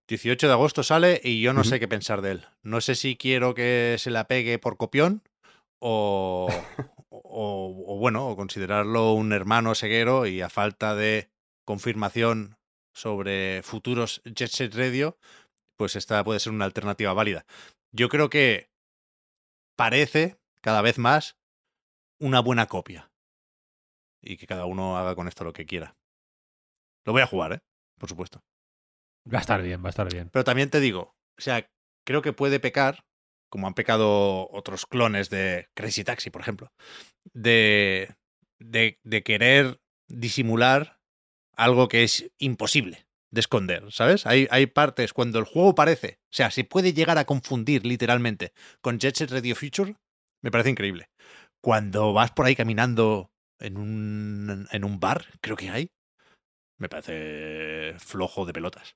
18 0.08 0.48
de 0.48 0.54
agosto 0.54 0.84
sale 0.84 1.22
y 1.24 1.42
yo 1.42 1.54
no 1.54 1.64
sé 1.64 1.80
qué 1.80 1.88
pensar 1.88 2.22
de 2.22 2.32
él. 2.32 2.48
No 2.64 2.82
sé 2.82 2.96
si 2.96 3.16
quiero 3.16 3.54
que 3.54 3.96
se 4.00 4.10
la 4.10 4.28
pegue 4.28 4.58
por 4.58 4.78
copión 4.78 5.22
o, 5.80 6.50
o, 7.10 7.84
o 7.88 7.98
bueno, 7.98 8.28
o 8.28 8.36
considerarlo 8.36 9.14
un 9.14 9.34
hermano 9.34 9.76
ceguero 9.76 10.26
y 10.26 10.42
a 10.42 10.50
falta 10.50 10.96
de 10.96 11.30
confirmación 11.66 12.58
sobre 12.94 13.62
futuros 13.64 14.22
Jet 14.26 14.50
Set 14.50 14.76
Radio, 14.76 15.18
pues 15.78 15.96
esta 15.96 16.24
puede 16.24 16.40
ser 16.40 16.52
una 16.54 16.66
alternativa 16.66 17.14
válida. 17.14 17.46
Yo 17.92 18.10
creo 18.10 18.30
que 18.30 18.70
parece 19.76 20.38
cada 20.62 20.82
vez 20.82 20.98
más 20.98 21.38
una 22.20 22.42
buena 22.42 22.66
copia 22.66 23.12
y 24.22 24.38
que 24.38 24.48
cada 24.48 24.66
uno 24.66 24.98
haga 24.98 25.16
con 25.16 25.28
esto 25.28 25.44
lo 25.44 25.54
que 25.54 25.66
quiera. 25.66 25.96
Lo 27.06 27.14
voy 27.14 27.22
a 27.22 27.28
jugar, 27.28 27.54
¿eh? 27.54 27.62
Por 27.98 28.10
supuesto. 28.10 28.44
Va 29.32 29.40
a 29.40 29.42
estar 29.42 29.62
bien, 29.62 29.84
va 29.84 29.88
a 29.88 29.90
estar 29.90 30.12
bien. 30.12 30.30
Pero 30.32 30.44
también 30.44 30.70
te 30.70 30.80
digo, 30.80 31.16
o 31.38 31.42
sea, 31.42 31.70
creo 32.06 32.22
que 32.22 32.34
puede 32.34 32.60
pecar, 32.60 33.06
como 33.50 33.68
han 33.68 33.74
pecado 33.74 34.50
otros 34.52 34.86
clones 34.86 35.30
de 35.30 35.68
Crazy 35.76 36.04
Taxi, 36.04 36.30
por 36.30 36.42
ejemplo, 36.42 36.72
de, 37.34 38.16
de, 38.60 39.00
de 39.04 39.24
querer 39.24 39.80
disimular 40.08 41.00
algo 41.56 41.88
que 41.88 42.04
es 42.04 42.32
imposible 42.38 43.06
de 43.32 43.42
esconder, 43.42 43.92
¿sabes? 43.92 44.26
Hay, 44.26 44.48
hay 44.50 44.66
partes 44.66 45.14
cuando 45.14 45.40
el 45.40 45.46
juego 45.46 45.76
parece, 45.76 46.20
o 46.24 46.34
sea, 46.34 46.52
se 46.52 46.64
puede 46.64 46.94
llegar 46.94 47.18
a 47.18 47.26
confundir 47.26 47.86
literalmente 47.86 48.54
con 48.82 49.00
Jet 49.00 49.16
Set 49.16 49.32
Radio 49.32 49.56
Future, 49.56 49.96
me 50.42 50.52
parece 50.52 50.72
increíble. 50.72 51.10
Cuando 51.62 52.14
vas 52.14 52.32
por 52.32 52.46
ahí 52.46 52.56
caminando 52.56 53.32
en 53.60 53.78
un, 53.78 54.68
en 54.72 54.84
un 54.84 55.00
bar, 55.00 55.26
creo 55.42 55.58
que 55.58 55.70
hay, 55.70 55.92
me 56.80 56.90
parece 56.90 57.96
flojo 58.00 58.46
de 58.46 58.54
pelotas. 58.54 58.96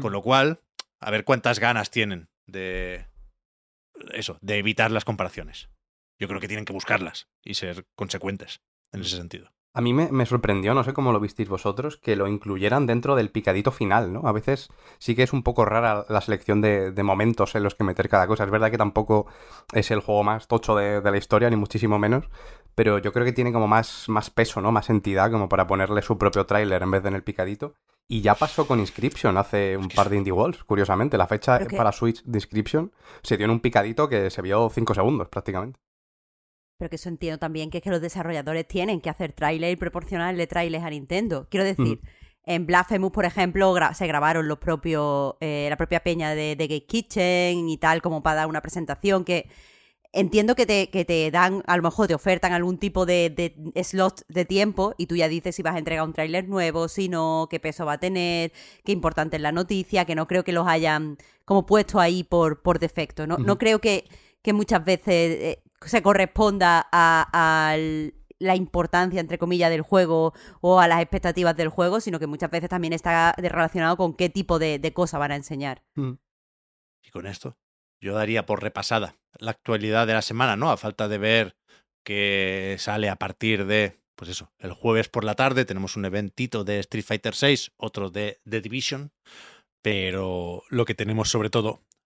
Con 0.00 0.12
lo 0.12 0.22
cual, 0.22 0.60
a 1.00 1.10
ver 1.10 1.24
cuántas 1.24 1.58
ganas 1.58 1.90
tienen 1.90 2.28
de 2.46 3.06
eso, 4.12 4.38
de 4.40 4.58
evitar 4.58 4.90
las 4.90 5.04
comparaciones. 5.04 5.68
Yo 6.20 6.28
creo 6.28 6.40
que 6.40 6.48
tienen 6.48 6.64
que 6.64 6.72
buscarlas 6.72 7.28
y 7.44 7.54
ser 7.54 7.86
consecuentes 7.94 8.60
en 8.92 9.00
ese 9.00 9.16
sentido. 9.16 9.52
A 9.78 9.80
mí 9.80 9.94
me, 9.94 10.10
me 10.10 10.26
sorprendió, 10.26 10.74
no 10.74 10.82
sé 10.82 10.92
cómo 10.92 11.12
lo 11.12 11.20
visteis 11.20 11.48
vosotros, 11.48 11.98
que 11.98 12.16
lo 12.16 12.26
incluyeran 12.26 12.84
dentro 12.84 13.14
del 13.14 13.30
picadito 13.30 13.70
final, 13.70 14.12
¿no? 14.12 14.22
A 14.26 14.32
veces 14.32 14.70
sí 14.98 15.14
que 15.14 15.22
es 15.22 15.32
un 15.32 15.44
poco 15.44 15.64
rara 15.64 16.04
la 16.08 16.20
selección 16.20 16.60
de, 16.60 16.90
de 16.90 17.02
momentos 17.04 17.54
en 17.54 17.62
los 17.62 17.76
que 17.76 17.84
meter 17.84 18.08
cada 18.08 18.26
cosa. 18.26 18.42
Es 18.42 18.50
verdad 18.50 18.72
que 18.72 18.76
tampoco 18.76 19.28
es 19.72 19.92
el 19.92 20.00
juego 20.00 20.24
más 20.24 20.48
tocho 20.48 20.74
de, 20.74 21.00
de 21.00 21.10
la 21.12 21.16
historia, 21.16 21.48
ni 21.48 21.54
muchísimo 21.54 21.96
menos, 21.96 22.28
pero 22.74 22.98
yo 22.98 23.12
creo 23.12 23.24
que 23.24 23.32
tiene 23.32 23.52
como 23.52 23.68
más, 23.68 24.08
más 24.08 24.30
peso, 24.30 24.60
¿no? 24.60 24.72
Más 24.72 24.90
entidad 24.90 25.30
como 25.30 25.48
para 25.48 25.68
ponerle 25.68 26.02
su 26.02 26.18
propio 26.18 26.44
tráiler 26.44 26.82
en 26.82 26.90
vez 26.90 27.04
de 27.04 27.10
en 27.10 27.14
el 27.14 27.22
picadito. 27.22 27.74
Y 28.08 28.20
ya 28.20 28.34
pasó 28.34 28.66
con 28.66 28.80
Inscription 28.80 29.36
hace 29.36 29.76
un 29.76 29.90
par 29.90 30.08
de 30.08 30.16
Indie 30.16 30.32
Walls, 30.32 30.64
curiosamente. 30.64 31.16
La 31.16 31.28
fecha 31.28 31.60
para 31.76 31.92
Switch 31.92 32.24
de 32.24 32.38
Inscription 32.38 32.90
se 33.22 33.36
dio 33.36 33.44
en 33.44 33.52
un 33.52 33.60
picadito 33.60 34.08
que 34.08 34.28
se 34.30 34.42
vio 34.42 34.70
5 34.70 34.94
segundos 34.94 35.28
prácticamente. 35.28 35.78
Pero 36.78 36.90
que 36.90 36.96
eso 36.96 37.08
entiendo 37.08 37.38
también 37.38 37.70
que 37.70 37.78
es 37.78 37.84
que 37.84 37.90
los 37.90 38.00
desarrolladores 38.00 38.66
tienen 38.66 39.00
que 39.00 39.10
hacer 39.10 39.32
tráiler 39.32 39.72
y 39.72 39.76
proporcionarle 39.76 40.46
trailers 40.46 40.84
a 40.84 40.90
Nintendo. 40.90 41.48
Quiero 41.50 41.64
decir, 41.66 42.00
en 42.44 42.66
Blasphemous, 42.66 43.10
por 43.10 43.24
ejemplo, 43.24 43.74
gra- 43.74 43.92
se 43.94 44.06
grabaron 44.06 44.46
los 44.46 44.58
propios, 44.58 45.34
eh, 45.40 45.66
la 45.68 45.76
propia 45.76 46.00
peña 46.04 46.36
de, 46.36 46.54
de 46.54 46.68
Gate 46.68 46.86
Kitchen 46.86 47.68
y 47.68 47.76
tal, 47.78 48.00
como 48.00 48.22
para 48.22 48.36
dar 48.36 48.46
una 48.46 48.60
presentación 48.62 49.24
que 49.24 49.50
entiendo 50.12 50.54
que 50.54 50.66
te, 50.66 50.88
que 50.88 51.04
te 51.04 51.30
dan, 51.32 51.64
a 51.66 51.76
lo 51.76 51.82
mejor 51.82 52.06
te 52.06 52.14
ofertan 52.14 52.52
algún 52.52 52.78
tipo 52.78 53.04
de, 53.06 53.28
de 53.74 53.84
slot 53.84 54.22
de 54.28 54.44
tiempo 54.44 54.94
y 54.96 55.06
tú 55.06 55.16
ya 55.16 55.28
dices 55.28 55.56
si 55.56 55.62
vas 55.62 55.74
a 55.74 55.78
entregar 55.78 56.04
un 56.04 56.12
tráiler 56.12 56.48
nuevo, 56.48 56.86
si 56.86 57.08
no, 57.08 57.48
qué 57.50 57.58
peso 57.58 57.86
va 57.86 57.94
a 57.94 57.98
tener, 57.98 58.52
qué 58.84 58.92
importante 58.92 59.34
es 59.36 59.42
la 59.42 59.52
noticia, 59.52 60.04
que 60.04 60.14
no 60.14 60.28
creo 60.28 60.44
que 60.44 60.52
los 60.52 60.66
hayan 60.68 61.18
como 61.44 61.66
puesto 61.66 61.98
ahí 61.98 62.22
por, 62.22 62.62
por 62.62 62.78
defecto. 62.78 63.26
No, 63.26 63.36
no 63.36 63.58
creo 63.58 63.80
que, 63.80 64.04
que 64.42 64.52
muchas 64.52 64.82
veces 64.84 65.06
eh, 65.40 65.62
se 65.84 66.02
corresponda 66.02 66.88
a- 66.92 67.70
al 67.70 68.14
la 68.40 68.54
importancia, 68.54 69.18
entre 69.20 69.36
comillas, 69.36 69.68
del 69.68 69.82
juego 69.82 70.32
o 70.60 70.78
a 70.78 70.86
las 70.86 71.00
expectativas 71.02 71.56
del 71.56 71.70
juego, 71.70 72.00
sino 72.00 72.20
que 72.20 72.28
muchas 72.28 72.50
veces 72.52 72.68
también 72.70 72.92
está 72.92 73.34
relacionado 73.36 73.96
con 73.96 74.14
qué 74.14 74.28
tipo 74.28 74.60
de, 74.60 74.78
de 74.78 74.92
cosa 74.92 75.18
van 75.18 75.32
a 75.32 75.36
enseñar. 75.36 75.82
Mm. 75.96 76.12
Y 77.02 77.10
con 77.10 77.26
esto, 77.26 77.58
yo 78.00 78.14
daría 78.14 78.46
por 78.46 78.62
repasada 78.62 79.16
la 79.40 79.50
actualidad 79.50 80.06
de 80.06 80.12
la 80.12 80.22
semana, 80.22 80.54
¿no? 80.54 80.70
A 80.70 80.76
falta 80.76 81.08
de 81.08 81.18
ver 81.18 81.56
que 82.04 82.76
sale 82.78 83.08
a 83.08 83.16
partir 83.16 83.66
de, 83.66 83.98
pues 84.14 84.30
eso, 84.30 84.52
el 84.60 84.72
jueves 84.72 85.08
por 85.08 85.24
la 85.24 85.34
tarde 85.34 85.64
tenemos 85.64 85.96
un 85.96 86.04
eventito 86.04 86.62
de 86.62 86.78
Street 86.78 87.04
Fighter 87.04 87.34
VI, 87.34 87.72
otro 87.76 88.08
de 88.10 88.40
The 88.48 88.60
Division, 88.60 89.10
pero 89.82 90.62
lo 90.68 90.84
que 90.84 90.94
tenemos 90.94 91.28
sobre 91.28 91.50
todo 91.50 91.80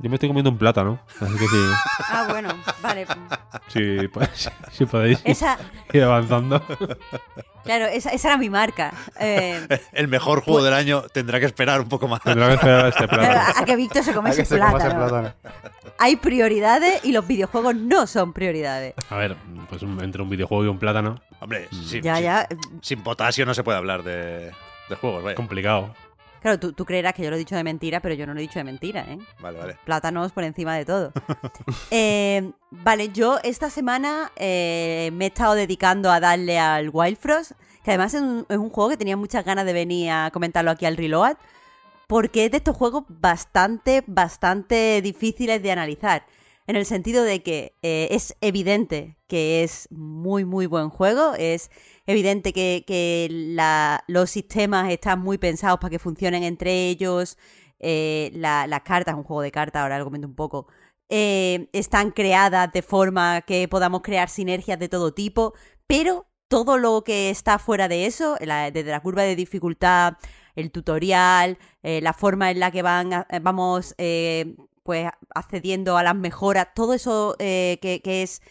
Yo 0.00 0.08
me 0.08 0.14
estoy 0.16 0.28
comiendo 0.28 0.50
un 0.50 0.58
plátano, 0.58 1.00
así 1.20 1.32
que 1.32 1.46
sí, 1.48 1.56
Ah, 2.10 2.26
bueno, 2.30 2.50
vale. 2.80 3.04
sí, 3.66 4.06
pues, 4.12 4.48
sí 4.70 4.86
podéis 4.86 5.20
Esa, 5.24 5.58
ir 5.92 6.04
avanzando. 6.04 6.62
claro, 7.64 7.86
esa, 7.86 8.10
esa 8.10 8.28
era 8.28 8.36
mi 8.38 8.48
marca. 8.48 8.92
Eh, 9.18 9.66
El 9.92 10.06
mejor 10.06 10.42
juego 10.42 10.62
del 10.62 10.74
año 10.74 11.02
tendrá 11.12 11.40
que 11.40 11.46
esperar 11.46 11.80
un 11.80 11.88
poco 11.88 12.06
más. 12.06 12.22
Tendrá 12.22 12.46
que 12.46 12.54
esperar 12.54 12.84
a 12.84 12.88
este 12.90 13.08
claro, 13.08 13.22
plátano. 13.24 13.54
a 13.60 13.64
que 13.64 13.74
Víctor 13.76 14.04
se 14.04 14.14
come 14.14 14.30
ese 14.30 14.44
plátano. 14.44 15.06
plátano. 15.08 15.32
Hay 15.98 16.14
prioridades 16.14 17.04
y 17.04 17.10
los 17.10 17.26
videojuegos 17.26 17.74
no 17.74 18.06
son 18.06 18.32
prioridades. 18.32 18.94
A 19.10 19.16
ver, 19.16 19.36
pues 19.68 19.82
entre 19.82 20.22
un 20.22 20.30
videojuego 20.30 20.64
y 20.64 20.68
un 20.68 20.78
plátano, 20.78 21.20
Hombre, 21.40 21.68
Ya, 22.02 22.16
sí. 22.16 22.22
ya. 22.22 22.48
sin 22.82 23.02
potasio 23.02 23.44
no 23.46 23.52
se 23.54 23.64
puede 23.64 23.78
hablar 23.78 24.04
de, 24.04 24.52
de 24.88 24.94
juegos, 25.00 25.24
vaya. 25.24 25.34
complicado. 25.34 25.92
Claro, 26.40 26.58
tú, 26.58 26.72
tú 26.72 26.84
creerás 26.84 27.14
que 27.14 27.22
yo 27.22 27.30
lo 27.30 27.36
he 27.36 27.38
dicho 27.38 27.56
de 27.56 27.64
mentira, 27.64 28.00
pero 28.00 28.14
yo 28.14 28.26
no 28.26 28.34
lo 28.34 28.38
he 28.38 28.42
dicho 28.42 28.58
de 28.58 28.64
mentira, 28.64 29.04
¿eh? 29.08 29.18
Vale, 29.40 29.58
vale. 29.58 29.76
Plátanos 29.84 30.32
por 30.32 30.44
encima 30.44 30.76
de 30.76 30.84
todo. 30.84 31.12
Eh, 31.90 32.52
vale, 32.70 33.10
yo 33.10 33.38
esta 33.42 33.70
semana 33.70 34.30
eh, 34.36 35.10
me 35.14 35.24
he 35.24 35.28
estado 35.28 35.54
dedicando 35.54 36.10
a 36.10 36.20
darle 36.20 36.58
al 36.58 36.90
Wild 36.92 37.16
Frost, 37.16 37.52
que 37.82 37.90
además 37.90 38.14
es 38.14 38.20
un, 38.20 38.46
es 38.48 38.56
un 38.58 38.70
juego 38.70 38.90
que 38.90 38.96
tenía 38.96 39.16
muchas 39.16 39.44
ganas 39.44 39.64
de 39.64 39.72
venir 39.72 40.10
a 40.10 40.30
comentarlo 40.32 40.70
aquí 40.70 40.84
al 40.84 40.96
Reload, 40.96 41.36
porque 42.06 42.46
es 42.46 42.50
de 42.50 42.58
estos 42.58 42.76
juegos 42.76 43.04
bastante, 43.08 44.02
bastante 44.06 45.00
difíciles 45.02 45.62
de 45.62 45.72
analizar. 45.72 46.26
En 46.66 46.76
el 46.76 46.84
sentido 46.84 47.24
de 47.24 47.42
que 47.42 47.72
eh, 47.82 48.08
es 48.10 48.36
evidente 48.42 49.16
que 49.26 49.62
es 49.64 49.88
muy, 49.90 50.44
muy 50.44 50.66
buen 50.66 50.90
juego. 50.90 51.32
Es 51.38 51.70
evidente 52.08 52.52
que, 52.52 52.84
los 54.08 54.30
sistemas 54.30 54.90
están 54.90 55.20
muy 55.20 55.38
pensados 55.38 55.78
para 55.80 55.90
que 55.90 55.98
funcionen 55.98 56.42
entre 56.44 56.88
ellos. 56.88 57.36
eh, 57.80 58.30
la- 58.34 58.66
las 58.66 58.80
cartas, 58.82 59.14
un 59.14 59.22
juego 59.22 59.40
de 59.42 59.52
cartas, 59.52 59.82
ahora 59.82 59.98
lo 59.98 60.04
comento 60.04 60.26
un 60.26 60.34
poco. 60.34 60.66
eh, 61.10 61.68
están 61.72 62.10
creadas 62.10 62.70
de 62.72 62.82
forma 62.82 63.40
que 63.42 63.66
podamos 63.68 64.02
crear 64.02 64.28
sinergias 64.28 64.78
de 64.78 64.88
todo 64.88 65.14
tipo. 65.14 65.54
Pero 65.86 66.26
todo 66.48 66.76
lo 66.78 67.02
que 67.04 67.30
está 67.30 67.58
fuera 67.58 67.88
de 67.88 68.06
eso, 68.06 68.36
desde 68.40 68.84
la 68.84 69.00
curva 69.00 69.22
de 69.22 69.36
dificultad, 69.36 70.14
el 70.56 70.70
tutorial, 70.72 71.58
eh, 71.82 72.00
la 72.02 72.12
forma 72.12 72.50
en 72.50 72.60
la 72.60 72.70
que 72.70 72.82
van, 72.82 73.26
vamos 73.42 73.94
eh, 73.98 74.56
pues 74.82 75.08
accediendo 75.34 75.96
a 75.98 76.02
las 76.02 76.16
mejoras, 76.16 76.68
todo 76.74 76.94
eso 76.94 77.36
que 77.38 78.00
es 78.04 78.42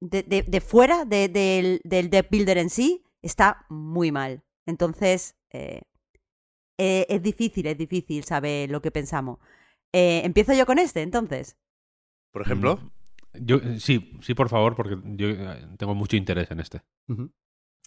de, 0.00 0.22
de- 0.22 0.42
de 0.42 0.60
fuera 0.60 1.04
de- 1.04 1.28
del, 1.28 1.80
del 1.84 2.10
deck 2.10 2.28
builder 2.30 2.58
en 2.58 2.70
sí, 2.70 3.04
está 3.22 3.66
muy 3.68 4.12
mal. 4.12 4.42
Entonces, 4.66 5.36
eh, 5.52 5.82
eh, 6.78 7.06
es 7.08 7.22
difícil, 7.22 7.66
es 7.66 7.76
difícil 7.78 8.24
saber 8.24 8.70
lo 8.70 8.80
que 8.80 8.90
pensamos. 8.90 9.38
Eh, 9.92 10.22
Empiezo 10.24 10.52
yo 10.54 10.66
con 10.66 10.78
este, 10.78 11.02
entonces. 11.02 11.56
Por 12.32 12.42
ejemplo, 12.42 12.76
Mm, 12.76 12.90
Yo, 13.46 13.58
sí, 13.78 14.18
sí, 14.22 14.34
por 14.34 14.48
favor, 14.48 14.74
porque 14.74 14.96
yo 15.16 15.28
eh, 15.28 15.68
tengo 15.78 15.94
mucho 15.94 16.16
interés 16.16 16.50
en 16.50 16.58
este. 16.60 16.80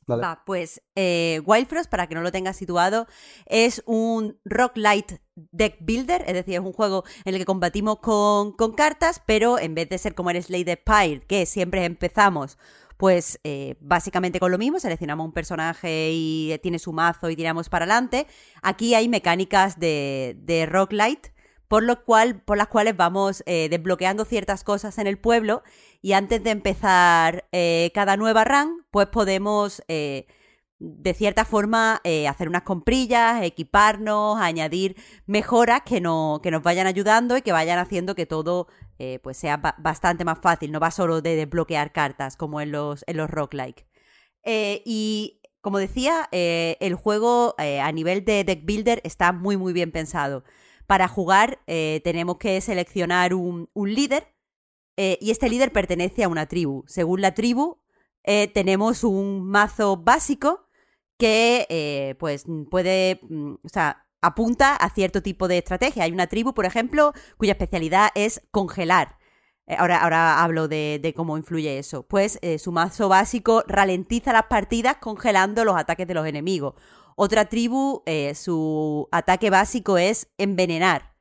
Va, 0.10 0.43
pues 0.45 0.82
eh, 0.95 1.41
Wild 1.45 1.68
Frost, 1.68 1.89
para 1.89 2.08
que 2.08 2.16
no 2.16 2.22
lo 2.22 2.32
tenga 2.32 2.54
situado, 2.54 3.08
es 3.45 3.82
un 3.86 4.39
rock 4.45 4.78
light 4.78 5.14
deck 5.36 5.78
builder, 5.80 6.24
es 6.28 6.34
decir, 6.34 6.56
es 6.56 6.60
un 6.60 6.74
juego 6.74 7.04
en 7.26 7.34
el 7.34 7.39
que 7.39 7.45
combatimos 7.45 7.99
con, 7.99 8.54
cartas, 8.76 9.22
pero 9.26 9.60
en 9.60 9.76
vez 9.76 9.89
de 9.89 9.97
ser 9.97 10.16
como 10.16 10.30
el 10.30 10.41
Slade 10.41 10.80
Spire, 10.82 11.22
que 11.26 11.45
siempre 11.45 11.86
empezamos, 11.86 12.58
pues 12.97 13.39
eh, 13.43 13.76
básicamente 13.80 14.39
con 14.39 14.51
lo 14.51 14.58
mismo, 14.58 14.80
seleccionamos 14.80 15.26
un 15.26 15.34
personaje 15.34 16.10
y 16.12 16.58
tiene 16.62 16.80
su 16.80 16.93
mazo 16.93 17.30
y 17.30 17.36
tiramos 17.36 17.70
para 17.70 17.86
adelante, 17.86 18.28
aquí 18.62 18.95
hay 18.95 19.08
mecánicas 19.08 19.80
de, 19.80 20.36
de 20.39 20.66
rock 20.66 20.93
light, 20.93 21.28
por, 21.68 21.82
lo 21.82 22.04
cual, 22.04 22.39
por 22.39 22.58
las 22.58 22.68
cuales 22.68 22.95
vamos 22.95 23.41
eh, 23.47 23.68
desbloqueando 23.68 24.26
ciertas 24.26 24.64
cosas 24.64 24.99
en 24.99 25.08
el 25.08 25.18
pueblo 25.18 25.64
y 26.04 26.14
antes 26.14 26.43
de 26.43 26.51
empezar 26.51 27.47
eh, 27.54 27.91
cada 27.95 28.18
nueva 28.18 28.43
run, 28.43 28.86
pues 28.91 29.08
podemos 29.08 29.82
eh, 29.88 30.28
de 30.80 31.14
cierta 31.14 31.45
forma 31.45 32.01
eh, 32.04 32.28
hacer 32.28 32.49
unas 32.49 32.64
comprillas, 32.64 33.41
equiparnos, 33.41 34.38
añadir 34.39 34.95
mejoras 35.28 35.82
que, 35.86 36.01
no, 36.01 36.41
que 36.43 36.51
nos 36.51 36.62
vayan 36.62 36.88
ayudando 36.88 37.38
y 37.38 37.41
que 37.41 37.54
vayan 37.54 37.80
haciendo 37.80 38.16
que 38.16 38.26
todo 38.28 38.68
pues 39.22 39.36
sea 39.38 39.58
ba- 39.58 39.76
bastante 39.80 40.24
más 40.26 40.39
fácil. 40.39 40.72
No 40.72 40.80
va 40.80 40.89
solo 40.91 41.22
de 41.22 41.36
desbloquear 41.36 41.91
cartas 41.91 42.38
como 42.38 42.62
en 42.62 42.72
los, 42.72 43.04
en 43.08 43.18
los 43.18 43.30
roguelike. 43.30 43.86
Eh, 44.43 44.82
y 44.86 45.41
como 45.62 45.78
decía, 45.78 46.30
el 46.32 46.95
juego 46.95 47.56
a 47.58 47.91
nivel 47.91 48.26
de 48.26 48.43
deck 48.45 48.66
builder 48.66 49.01
está 49.04 49.34
muy 49.34 49.58
muy 49.58 49.74
bien 49.74 49.91
pensado. 49.91 50.43
Para 50.88 51.08
jugar 51.10 51.60
tenemos 51.66 52.38
que 52.38 52.60
seleccionar 52.62 53.34
un, 53.34 53.70
un 53.74 53.93
líder 53.93 54.33
eh, 54.98 55.18
y 55.22 55.32
este 55.32 55.50
líder 55.50 55.72
pertenece 55.72 56.24
a 56.24 56.28
una 56.30 56.46
tribu. 56.48 56.84
Según 56.88 57.22
la 57.22 57.34
tribu, 57.34 57.80
eh, 58.24 58.48
tenemos 58.48 59.04
un 59.04 59.48
mazo 59.48 59.98
básico 59.98 60.68
que 61.18 61.66
eh, 61.70 62.16
pues 62.20 62.46
puede, 62.70 63.20
mm, 63.30 63.54
o 63.64 63.70
sea, 63.70 64.06
apunta 64.22 64.76
a 64.76 64.89
cierto 64.89 65.22
tipo 65.22 65.48
de 65.48 65.60
estrategia. 65.60 66.04
Hay 66.04 66.12
una 66.12 66.28
tribu, 66.28 66.54
por 66.54 66.66
ejemplo, 66.66 67.14
cuya 67.38 67.54
especialidad 67.54 68.10
es 68.16 68.41
congelar. 68.52 69.18
Ahora, 69.78 70.04
ahora 70.04 70.44
hablo 70.44 70.68
de, 70.68 71.00
de 71.02 71.14
cómo 71.14 71.38
influye 71.38 71.80
eso. 71.80 72.04
Pues 72.04 72.39
su 72.60 72.72
mazo 72.74 73.08
básico 73.10 73.64
ralentiza 73.68 74.34
las 74.34 74.48
partidas 74.48 74.98
congelando 74.98 75.64
los 75.66 75.78
ataques 75.78 76.08
de 76.08 76.14
los 76.14 76.28
enemigos. 76.28 76.76
Otra 77.16 77.46
tribu, 77.46 78.04
su 78.36 79.08
ataque 79.12 79.50
básico 79.50 79.98
es 79.98 80.28
envenenar. 80.38 81.12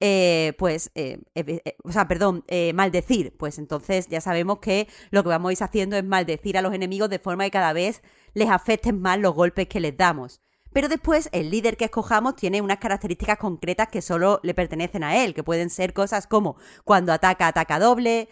Eh, 0.00 0.52
pues, 0.58 0.90
eh, 0.94 1.18
eh, 1.34 1.76
o 1.82 1.90
sea, 1.90 2.06
perdón, 2.06 2.44
eh, 2.48 2.72
maldecir. 2.72 3.34
Pues 3.36 3.58
entonces 3.58 4.06
ya 4.08 4.20
sabemos 4.20 4.60
que 4.60 4.86
lo 5.10 5.22
que 5.24 5.28
vamos 5.30 5.50
a 5.50 5.52
ir 5.52 5.62
haciendo 5.62 5.96
es 5.96 6.04
maldecir 6.04 6.56
a 6.56 6.62
los 6.62 6.72
enemigos 6.72 7.10
de 7.10 7.18
forma 7.18 7.44
que 7.44 7.50
cada 7.50 7.72
vez 7.72 8.02
les 8.34 8.48
afecten 8.48 9.00
más 9.00 9.18
los 9.18 9.34
golpes 9.34 9.66
que 9.68 9.80
les 9.80 9.96
damos. 9.96 10.40
pero 10.72 10.88
después 10.88 11.28
el 11.32 11.50
líder 11.50 11.76
que 11.76 11.86
escojamos 11.86 12.36
tiene 12.36 12.60
unas 12.60 12.78
características 12.78 13.38
concretas 13.38 13.88
que 13.88 14.02
solo 14.02 14.38
le 14.44 14.54
pertenecen 14.54 15.02
a 15.02 15.16
él, 15.24 15.34
que 15.34 15.42
pueden 15.42 15.70
ser 15.70 15.92
cosas 15.94 16.26
como 16.26 16.56
cuando 16.84 17.12
ataca, 17.12 17.48
ataca 17.48 17.78
doble, 17.80 18.28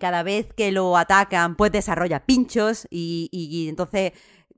cada 0.00 0.22
vez 0.22 0.48
que 0.56 0.72
lo 0.72 0.96
atacan, 0.96 1.56
pues 1.56 1.70
desarrolla 1.72 2.24
pinchos 2.26 2.86
y, 2.90 3.28
y 3.30 3.68
entonces 3.68 4.12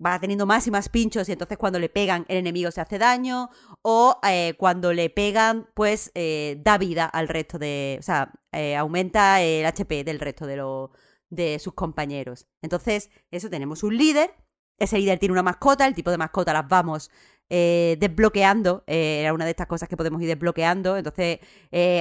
va 0.04 0.18
teniendo 0.18 0.46
más 0.46 0.66
y 0.66 0.70
más 0.70 0.88
pinchos 0.88 1.28
y 1.28 1.32
entonces 1.32 1.56
cuando 1.56 1.78
le 1.78 1.88
pegan 1.88 2.26
el 2.28 2.38
enemigo 2.38 2.70
se 2.70 2.80
hace 2.80 2.98
daño 2.98 3.50
o 3.82 4.18
eh, 4.28 4.54
cuando 4.58 4.92
le 4.92 5.08
pegan 5.10 5.68
pues 5.74 6.10
eh, 6.14 6.60
da 6.62 6.78
vida 6.78 7.06
al 7.06 7.28
resto 7.28 7.58
de, 7.58 7.96
o 7.98 8.02
sea, 8.02 8.32
eh, 8.52 8.76
aumenta 8.76 9.40
el 9.42 9.64
HP 9.64 10.04
del 10.04 10.20
resto 10.20 10.46
de, 10.46 10.56
lo, 10.56 10.90
de 11.30 11.58
sus 11.58 11.74
compañeros. 11.74 12.46
Entonces, 12.62 13.10
eso 13.30 13.48
tenemos 13.50 13.82
un 13.82 13.96
líder, 13.96 14.34
ese 14.78 14.98
líder 14.98 15.18
tiene 15.18 15.32
una 15.32 15.42
mascota, 15.42 15.86
el 15.86 15.94
tipo 15.94 16.10
de 16.10 16.18
mascota 16.18 16.52
las 16.52 16.68
vamos 16.68 17.10
desbloqueando, 17.48 18.82
era 18.88 19.32
una 19.32 19.44
de 19.44 19.52
estas 19.52 19.68
cosas 19.68 19.88
que 19.88 19.96
podemos 19.96 20.20
ir 20.20 20.26
desbloqueando, 20.26 20.96
entonces 20.96 21.38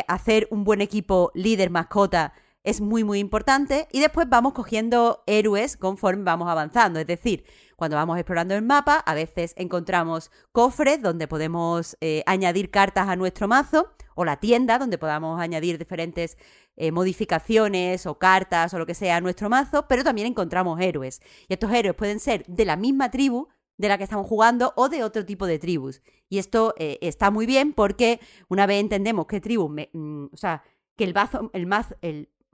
hacer 0.07 0.47
un 0.49 0.63
buen 0.63 0.81
equipo 0.81 1.31
líder 1.35 1.69
mascota 1.69 2.33
es 2.65 2.81
muy 2.81 3.03
muy 3.03 3.19
importante 3.19 3.87
y 3.91 3.99
después 3.99 4.27
vamos 4.27 4.53
cogiendo 4.53 5.23
héroes 5.27 5.77
conforme 5.77 6.23
vamos 6.23 6.49
avanzando, 6.49 6.99
es 6.99 7.07
decir, 7.07 7.45
cuando 7.75 7.97
vamos 7.97 8.17
explorando 8.17 8.55
el 8.55 8.61
mapa, 8.61 8.99
a 8.99 9.13
veces 9.13 9.53
encontramos 9.57 10.31
cofres 10.51 11.01
donde 11.01 11.27
podemos 11.27 11.97
eh, 12.01 12.23
añadir 12.25 12.71
cartas 12.71 13.09
a 13.09 13.15
nuestro 13.15 13.47
mazo, 13.47 13.89
o 14.15 14.25
la 14.25 14.37
tienda 14.37 14.79
donde 14.79 14.97
podamos 14.97 15.39
añadir 15.39 15.77
diferentes 15.77 16.37
eh, 16.77 16.91
modificaciones 16.91 18.05
o 18.05 18.17
cartas 18.17 18.73
o 18.73 18.79
lo 18.79 18.85
que 18.85 18.95
sea 18.95 19.17
a 19.17 19.21
nuestro 19.21 19.49
mazo, 19.49 19.87
pero 19.87 20.03
también 20.03 20.27
encontramos 20.27 20.79
héroes. 20.79 21.21
Y 21.47 21.53
estos 21.53 21.71
héroes 21.71 21.95
pueden 21.95 22.19
ser 22.19 22.45
de 22.47 22.65
la 22.65 22.77
misma 22.77 23.11
tribu 23.11 23.49
de 23.77 23.89
la 23.89 23.97
que 23.97 24.05
estamos 24.05 24.25
jugando 24.25 24.73
o 24.77 24.89
de 24.89 25.03
otro 25.03 25.25
tipo 25.25 25.45
de 25.45 25.59
tribus. 25.59 26.01
Y 26.29 26.39
esto 26.39 26.73
eh, 26.77 26.97
está 27.01 27.29
muy 27.29 27.45
bien 27.45 27.73
porque 27.73 28.19
una 28.47 28.65
vez 28.65 28.79
entendemos 28.79 29.27
qué 29.27 29.41
tribu, 29.41 29.69
mm, 29.69 30.29
o 30.31 30.37
sea, 30.37 30.63
que 30.95 31.03
el, 31.03 31.13
mazo, 31.13 31.97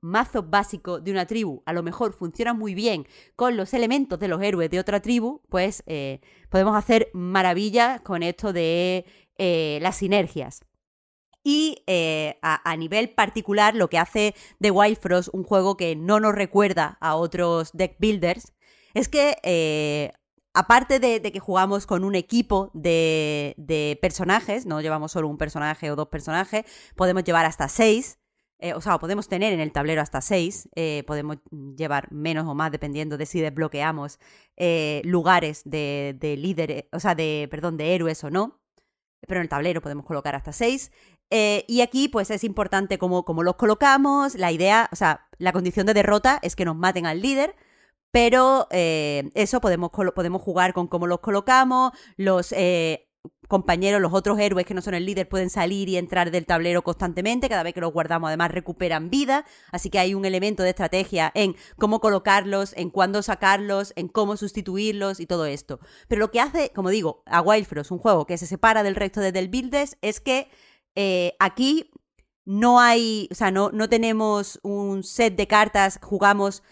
mazo 0.01 0.43
básico 0.43 0.99
de 0.99 1.11
una 1.11 1.25
tribu 1.25 1.61
a 1.65 1.73
lo 1.73 1.83
mejor 1.83 2.13
funciona 2.13 2.53
muy 2.53 2.73
bien 2.73 3.07
con 3.35 3.55
los 3.55 3.73
elementos 3.73 4.19
de 4.19 4.27
los 4.27 4.41
héroes 4.41 4.69
de 4.69 4.79
otra 4.79 5.01
tribu, 5.01 5.41
pues 5.49 5.83
eh, 5.85 6.19
podemos 6.49 6.75
hacer 6.75 7.09
maravillas 7.13 8.01
con 8.01 8.23
esto 8.23 8.51
de 8.51 9.05
eh, 9.37 9.79
las 9.81 9.97
sinergias. 9.97 10.61
Y 11.43 11.83
eh, 11.87 12.37
a, 12.43 12.75
nivel 12.77 13.09
particular, 13.09 13.75
lo 13.75 13.89
que 13.89 13.97
hace 13.97 14.35
The 14.59 14.69
Wild 14.69 14.99
Frost 14.99 15.29
un 15.33 15.43
juego 15.43 15.75
que 15.75 15.95
no 15.95 16.19
nos 16.19 16.35
recuerda 16.35 16.99
a 17.01 17.15
otros 17.15 17.71
deck 17.73 17.95
builders 17.97 18.53
es 18.93 19.09
que 19.09 20.11
aparte 20.53 20.99
de, 20.99 21.19
que 21.19 21.39
jugamos 21.39 21.87
con 21.87 22.03
un 22.03 22.13
equipo 22.13 22.69
de, 22.75 23.55
de, 23.57 23.97
personajes, 24.03 24.67
no 24.67 24.81
llevamos 24.81 25.13
solo 25.13 25.29
un 25.29 25.39
personaje 25.39 25.89
o 25.89 25.95
dos 25.95 26.09
personajes, 26.09 26.65
podemos 26.95 27.23
llevar 27.23 27.47
hasta 27.47 27.67
seis. 27.67 28.20
Eh, 28.61 28.75
o 28.75 28.81
sea, 28.81 28.99
podemos 28.99 29.27
tener 29.27 29.53
en 29.53 29.59
el 29.59 29.71
tablero 29.71 30.03
hasta 30.03 30.21
seis, 30.21 30.69
eh, 30.75 31.03
podemos 31.07 31.37
llevar 31.75 32.11
menos 32.11 32.47
o 32.47 32.53
más 32.53 32.71
dependiendo 32.71 33.17
de 33.17 33.25
si 33.25 33.41
desbloqueamos 33.41 34.19
eh, 34.55 35.01
lugares 35.03 35.63
de, 35.65 36.15
líderes, 36.37 36.85
o 36.91 36.99
sea, 36.99 37.15
de, 37.15 37.47
perdón, 37.49 37.75
de 37.77 37.95
héroes 37.95 38.23
o 38.23 38.29
no. 38.29 38.61
Pero 39.27 39.39
en 39.39 39.43
el 39.43 39.49
tablero 39.49 39.81
podemos 39.81 40.05
colocar 40.05 40.35
hasta 40.35 40.53
seis. 40.53 40.91
y 41.29 41.81
aquí, 41.81 42.07
pues 42.09 42.29
es 42.31 42.43
importante 42.43 42.97
cómo, 42.99 43.23
los 43.43 43.55
colocamos. 43.55 44.35
La 44.35 44.51
idea, 44.51 44.89
o 44.91 44.95
sea, 44.95 45.27
la 45.37 45.53
condición 45.53 45.85
de 45.87 45.93
derrota 45.93 46.39
es 46.43 46.55
que 46.55 46.65
nos 46.65 46.75
maten 46.75 47.05
al 47.05 47.21
líder. 47.21 47.55
Pero 48.11 48.67
eso 48.71 49.61
podemos, 49.61 49.91
podemos 49.91 50.41
jugar 50.41 50.73
con 50.73 50.87
cómo 50.87 51.07
los 51.07 51.19
colocamos, 51.19 51.91
los 52.17 52.53
compañeros, 53.47 54.01
los 54.01 54.13
otros 54.13 54.39
héroes 54.39 54.65
que 54.65 54.73
no 54.73 54.81
son 54.81 54.93
el 54.93 55.05
líder, 55.05 55.27
pueden 55.27 55.49
salir 55.49 55.89
y 55.89 55.97
entrar 55.97 56.31
del 56.31 56.45
tablero 56.45 56.83
constantemente. 56.83 57.49
Cada 57.49 57.63
vez 57.63 57.73
que 57.73 57.81
los 57.81 57.91
guardamos, 57.91 58.29
además, 58.29 58.51
recuperan 58.51 59.09
vida. 59.09 59.45
Así 59.71 59.89
que 59.89 59.99
hay 59.99 60.13
un 60.13 60.23
elemento 60.23 60.63
de 60.63 60.69
estrategia 60.69 61.31
en 61.35 61.55
cómo 61.77 61.99
colocarlos, 61.99 62.73
en 62.77 62.89
cuándo 62.89 63.21
sacarlos, 63.21 63.91
en 63.97 64.07
cómo 64.07 64.37
sustituirlos 64.37 65.19
y 65.19 65.25
todo 65.25 65.45
esto. 65.45 65.81
Pero 66.07 66.19
lo 66.19 66.31
que 66.31 66.39
hace, 66.39 66.71
como 66.73 66.89
digo, 66.89 67.23
a 67.25 67.41
Wildfrost, 67.41 67.91
un 67.91 67.99
juego 67.99 68.25
que 68.25 68.37
se 68.37 68.47
separa 68.47 68.83
del 68.83 68.95
resto 68.95 69.19
de 69.19 69.33
Del 69.33 69.49
Builders, 69.49 69.97
es 70.01 70.21
que 70.21 70.49
eh, 70.95 71.35
aquí 71.39 71.91
no 72.45 72.79
hay, 72.79 73.27
o 73.31 73.35
sea, 73.35 73.51
no, 73.51 73.69
no 73.71 73.89
tenemos 73.89 74.59
un 74.63 75.03
set 75.03 75.35
de 75.35 75.47
cartas, 75.47 75.99
jugamos 76.01 76.63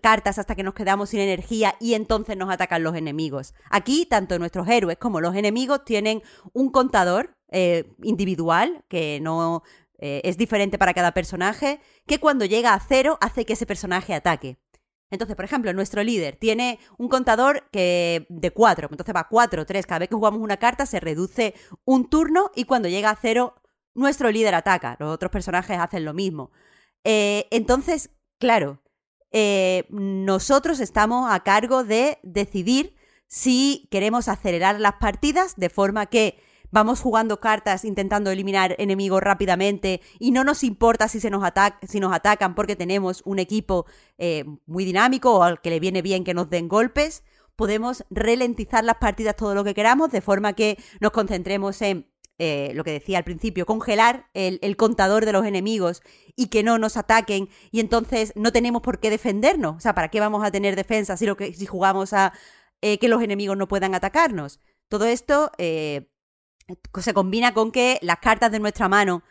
cartas 0.00 0.38
hasta 0.38 0.54
que 0.54 0.62
nos 0.62 0.74
quedamos 0.74 1.10
sin 1.10 1.20
energía 1.20 1.74
y 1.80 1.94
entonces 1.94 2.36
nos 2.36 2.50
atacan 2.50 2.82
los 2.82 2.94
enemigos. 2.94 3.54
Aquí, 3.70 4.06
tanto 4.06 4.38
nuestros 4.38 4.68
héroes 4.68 4.98
como 4.98 5.20
los 5.20 5.34
enemigos 5.34 5.84
tienen 5.84 6.22
un 6.52 6.70
contador 6.70 7.36
eh, 7.50 7.92
individual 8.02 8.84
que 8.88 9.20
no 9.20 9.62
eh, 9.98 10.20
es 10.24 10.36
diferente 10.36 10.78
para 10.78 10.94
cada 10.94 11.12
personaje, 11.12 11.80
que 12.06 12.18
cuando 12.18 12.44
llega 12.44 12.74
a 12.74 12.80
cero 12.80 13.18
hace 13.20 13.44
que 13.44 13.54
ese 13.54 13.66
personaje 13.66 14.14
ataque. 14.14 14.58
Entonces, 15.10 15.34
por 15.34 15.44
ejemplo, 15.44 15.72
nuestro 15.72 16.04
líder 16.04 16.36
tiene 16.36 16.78
un 16.96 17.08
contador 17.08 17.68
que 17.72 18.26
de 18.28 18.50
4, 18.52 18.88
entonces 18.90 19.14
va 19.14 19.28
4, 19.28 19.66
3, 19.66 19.86
cada 19.86 19.98
vez 19.98 20.08
que 20.08 20.14
jugamos 20.14 20.40
una 20.40 20.58
carta 20.58 20.86
se 20.86 21.00
reduce 21.00 21.54
un 21.84 22.08
turno 22.08 22.52
y 22.54 22.64
cuando 22.64 22.88
llega 22.88 23.10
a 23.10 23.18
cero 23.20 23.56
nuestro 23.94 24.30
líder 24.30 24.54
ataca, 24.54 24.96
los 25.00 25.12
otros 25.12 25.32
personajes 25.32 25.78
hacen 25.78 26.04
lo 26.04 26.14
mismo. 26.14 26.52
Eh, 27.02 27.46
entonces, 27.50 28.10
claro, 28.38 28.80
eh, 29.32 29.86
nosotros 29.90 30.80
estamos 30.80 31.30
a 31.32 31.40
cargo 31.40 31.84
de 31.84 32.18
decidir 32.22 32.94
si 33.26 33.88
queremos 33.90 34.28
acelerar 34.28 34.80
las 34.80 34.94
partidas 34.94 35.54
de 35.56 35.70
forma 35.70 36.06
que 36.06 36.38
vamos 36.72 37.00
jugando 37.00 37.40
cartas 37.40 37.84
intentando 37.84 38.30
eliminar 38.30 38.74
enemigos 38.78 39.22
rápidamente 39.22 40.00
y 40.18 40.30
no 40.30 40.44
nos 40.44 40.64
importa 40.64 41.08
si, 41.08 41.20
se 41.20 41.30
nos, 41.30 41.44
si 41.88 42.00
nos 42.00 42.12
atacan 42.12 42.54
porque 42.54 42.76
tenemos 42.76 43.22
un 43.24 43.38
equipo 43.38 43.86
eh, 44.18 44.44
muy 44.66 44.84
dinámico 44.84 45.36
o 45.36 45.42
al 45.42 45.60
que 45.60 45.70
le 45.70 45.80
viene 45.80 46.02
bien 46.02 46.24
que 46.24 46.34
nos 46.34 46.50
den 46.50 46.68
golpes. 46.68 47.22
Podemos 47.56 48.04
ralentizar 48.10 48.84
las 48.84 48.96
partidas 48.96 49.36
todo 49.36 49.54
lo 49.54 49.64
que 49.64 49.74
queramos 49.74 50.10
de 50.10 50.22
forma 50.22 50.54
que 50.54 50.78
nos 51.00 51.12
concentremos 51.12 51.82
en 51.82 52.06
eh, 52.42 52.72
lo 52.74 52.84
que 52.84 52.92
decía 52.92 53.18
al 53.18 53.24
principio, 53.24 53.66
congelar 53.66 54.30
el, 54.32 54.74
contador 54.78 55.26
de 55.26 55.32
los 55.32 55.44
enemigos 55.44 56.02
y 56.36 56.46
que 56.46 56.62
no 56.62 56.78
nos 56.78 56.96
ataquen 56.96 57.50
y 57.70 57.80
entonces 57.80 58.32
no 58.34 58.50
tenemos 58.50 58.80
por 58.80 58.98
qué 58.98 59.10
defendernos. 59.10 59.76
O 59.76 59.80
sea, 59.80 59.94
¿para 59.94 60.08
qué 60.08 60.20
vamos 60.20 60.42
a 60.42 60.50
tener 60.50 60.74
defensa 60.74 61.18
si, 61.18 61.26
lo 61.26 61.36
que, 61.36 61.52
si 61.52 61.66
jugamos 61.66 62.14
a 62.14 62.32
eh, 62.80 62.98
que 62.98 63.08
los 63.08 63.22
enemigos 63.22 63.58
no 63.58 63.68
puedan 63.68 63.94
atacarnos? 63.94 64.58
Todo 64.88 65.04
esto 65.04 65.52
eh, 65.58 66.08
se 66.98 67.12
combina 67.12 67.52
con 67.52 67.72
que 67.72 67.98
las 68.00 68.20
cartas 68.20 68.50
de 68.50 68.58
nuestra 68.58 68.88
mano, 68.88 69.22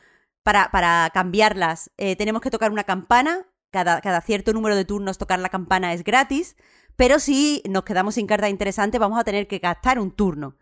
para, 0.44 0.70
para 0.70 1.10
cambiarlas, 1.12 1.90
tenemos 1.98 2.44
que 2.44 2.52
tocar 2.52 2.72
una 2.72 2.84
campana. 2.84 3.48
Cada, 3.72 4.02
cada 4.02 4.22
cierto 4.22 4.54
número 4.54 4.76
de 4.76 4.86
turnos 4.86 5.18
tocar 5.18 5.40
la 5.40 5.50
campana 5.50 5.94
es 5.94 6.04
gratis. 6.04 6.58
Pero 6.96 7.18
si 7.18 7.64
nos 7.68 7.86
quedamos 7.86 8.16
sin 8.16 8.28
carta 8.28 8.50
interesante, 8.50 9.00
vamos 9.00 9.20
a 9.20 9.24
tener 9.24 9.48
que 9.48 9.58
gastar 9.58 9.98
un 9.98 10.12
turno 10.12 10.58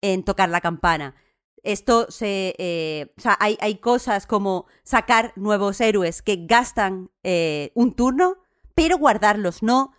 en 0.00 0.24
tocar 0.24 0.48
la 0.48 0.60
campana. 0.60 1.14
Esto 1.62 2.06
se. 2.10 2.54
Eh, 2.58 3.12
o 3.16 3.20
sea, 3.20 3.36
hay, 3.40 3.56
hay, 3.60 3.76
cosas 3.76 4.26
como 4.26 4.66
sacar 4.82 5.32
nuevos 5.36 5.80
héroes 5.80 6.22
que 6.22 6.44
gastan 6.46 7.10
eh, 7.22 7.70
un 7.74 7.94
turno, 7.94 8.36
pero 8.74 8.98
guardarlos 8.98 9.62
no. 9.62 9.92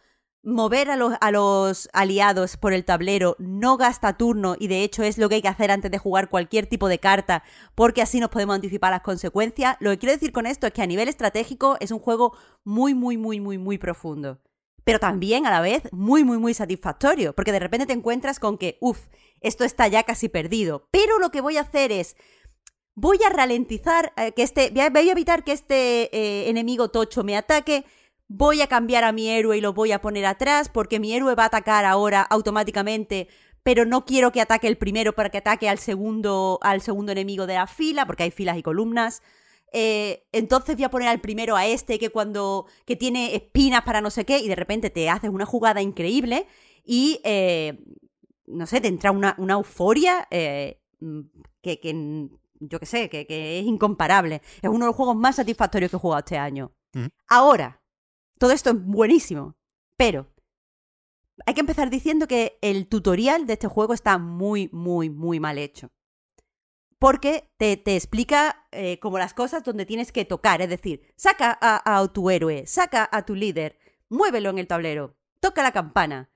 Mover 0.45 0.89
a 0.89 0.97
los, 0.97 1.13
a 1.21 1.31
los 1.31 1.87
aliados 1.93 2.57
por 2.57 2.73
el 2.73 2.83
tablero 2.83 3.37
no 3.39 3.77
gasta 3.77 4.17
turno 4.17 4.57
y 4.59 4.67
de 4.67 4.83
hecho 4.83 5.01
es 5.01 5.17
lo 5.17 5.29
que 5.29 5.35
hay 5.35 5.41
que 5.41 5.47
hacer 5.47 5.71
antes 5.71 5.89
de 5.89 5.97
jugar 5.97 6.29
cualquier 6.29 6.67
tipo 6.67 6.89
de 6.89 6.99
carta 6.99 7.43
porque 7.75 8.01
así 8.01 8.19
nos 8.19 8.29
podemos 8.29 8.55
anticipar 8.55 8.91
las 8.91 9.03
consecuencias. 9.03 9.77
Lo 9.79 9.91
que 9.91 9.99
quiero 9.99 10.11
decir 10.11 10.33
con 10.33 10.45
esto 10.45 10.67
es 10.67 10.73
que 10.73 10.81
a 10.81 10.85
nivel 10.85 11.07
estratégico 11.07 11.77
es 11.79 11.91
un 11.91 11.99
juego 11.99 12.35
muy, 12.65 12.93
muy, 12.93 13.15
muy, 13.15 13.39
muy, 13.39 13.57
muy 13.57 13.77
profundo 13.77 14.41
pero 14.83 14.99
también 14.99 15.45
a 15.45 15.51
la 15.51 15.61
vez 15.61 15.83
muy, 15.91 16.23
muy, 16.23 16.37
muy 16.37 16.53
satisfactorio, 16.53 17.33
porque 17.33 17.51
de 17.51 17.59
repente 17.59 17.85
te 17.85 17.93
encuentras 17.93 18.39
con 18.39 18.57
que, 18.57 18.77
uff, 18.81 19.07
esto 19.43 19.63
está 19.65 19.87
ya 19.87 20.03
casi 20.03 20.29
perdido, 20.29 20.87
pero 20.91 21.19
lo 21.19 21.29
que 21.29 21.41
voy 21.41 21.57
a 21.57 21.61
hacer 21.61 21.91
es, 21.91 22.15
voy 22.95 23.19
a 23.25 23.29
ralentizar, 23.29 24.13
eh, 24.17 24.31
que 24.31 24.43
este, 24.43 24.71
voy 24.71 25.09
a 25.09 25.11
evitar 25.11 25.43
que 25.43 25.51
este 25.51 26.15
eh, 26.15 26.49
enemigo 26.49 26.89
tocho 26.89 27.23
me 27.23 27.37
ataque, 27.37 27.85
voy 28.27 28.61
a 28.61 28.67
cambiar 28.67 29.03
a 29.03 29.11
mi 29.11 29.29
héroe 29.29 29.57
y 29.57 29.61
lo 29.61 29.73
voy 29.73 29.91
a 29.91 30.01
poner 30.01 30.25
atrás, 30.25 30.69
porque 30.69 30.99
mi 30.99 31.13
héroe 31.13 31.35
va 31.35 31.43
a 31.43 31.47
atacar 31.47 31.85
ahora 31.85 32.21
automáticamente, 32.21 33.27
pero 33.63 33.85
no 33.85 34.05
quiero 34.05 34.31
que 34.31 34.41
ataque 34.41 34.67
el 34.67 34.77
primero 34.77 35.13
para 35.13 35.29
que 35.29 35.37
ataque 35.39 35.69
al 35.69 35.79
segundo, 35.79 36.59
al 36.61 36.81
segundo 36.81 37.11
enemigo 37.11 37.45
de 37.45 37.55
la 37.55 37.67
fila, 37.67 38.05
porque 38.05 38.23
hay 38.23 38.31
filas 38.31 38.57
y 38.57 38.63
columnas. 38.63 39.21
Eh, 39.71 40.27
entonces 40.31 40.75
voy 40.75 40.85
a 40.85 40.91
poner 40.91 41.07
al 41.09 41.19
primero 41.19 41.55
a 41.55 41.65
este 41.65 41.97
que 41.97 42.09
cuando 42.09 42.67
que 42.85 42.95
tiene 42.95 43.35
espinas 43.35 43.81
para 43.81 44.01
no 44.01 44.11
sé 44.11 44.23
qué 44.23 44.37
y 44.37 44.47
de 44.47 44.55
repente 44.55 44.91
te 44.91 45.09
haces 45.09 45.31
una 45.31 45.47
jugada 45.47 45.81
increíble 45.81 46.45
y 46.85 47.19
no 48.45 48.65
sé, 48.65 48.81
te 48.81 48.87
entra 48.87 49.11
una, 49.11 49.35
euforia 49.37 50.27
eh, 50.31 50.81
que, 51.61 52.29
yo 52.59 52.79
qué 52.79 52.85
sé, 52.85 53.09
que, 53.09 53.59
es 53.59 53.65
incomparable. 53.65 54.41
Es 54.61 54.69
uno 54.69 54.85
de 54.85 54.89
los 54.89 54.95
juegos 54.95 55.15
más 55.15 55.35
satisfactorios 55.35 55.91
que 55.91 55.97
he 55.97 55.99
jugado 55.99 56.19
este 56.19 56.37
año. 56.37 56.71
Ahora, 57.27 57.81
todo 58.37 58.51
esto 58.51 58.69
es 58.69 58.83
buenísimo, 58.83 59.55
pero 59.97 60.27
hay 61.45 61.53
que 61.53 61.61
empezar 61.61 61.89
diciendo 61.89 62.27
que 62.27 62.57
el 62.61 62.87
tutorial 62.87 63.47
de 63.47 63.53
este 63.53 63.67
juego 63.67 63.93
está 63.93 64.17
muy, 64.17 64.69
muy, 64.71 65.09
muy 65.09 65.39
mal 65.39 65.57
hecho. 65.57 65.91
Porque 66.99 67.51
te, 67.57 67.75
te 67.75 67.95
explica 67.95 68.67
eh, 68.71 68.99
como 68.99 69.17
las 69.17 69.33
cosas 69.33 69.63
donde 69.63 69.85
tienes 69.85 70.11
que 70.11 70.23
tocar. 70.23 70.61
Es 70.61 70.69
decir, 70.69 71.01
saca 71.15 71.57
a, 71.59 71.99
a 71.99 72.07
tu 72.07 72.29
héroe, 72.29 72.65
saca 72.65 73.09
a 73.11 73.25
tu 73.25 73.35
líder, 73.35 73.77
muévelo 74.09 74.49
en 74.51 74.59
el 74.59 74.67
tablero, 74.67 75.17
toca 75.39 75.63
la 75.63 75.71
campana. 75.71 76.29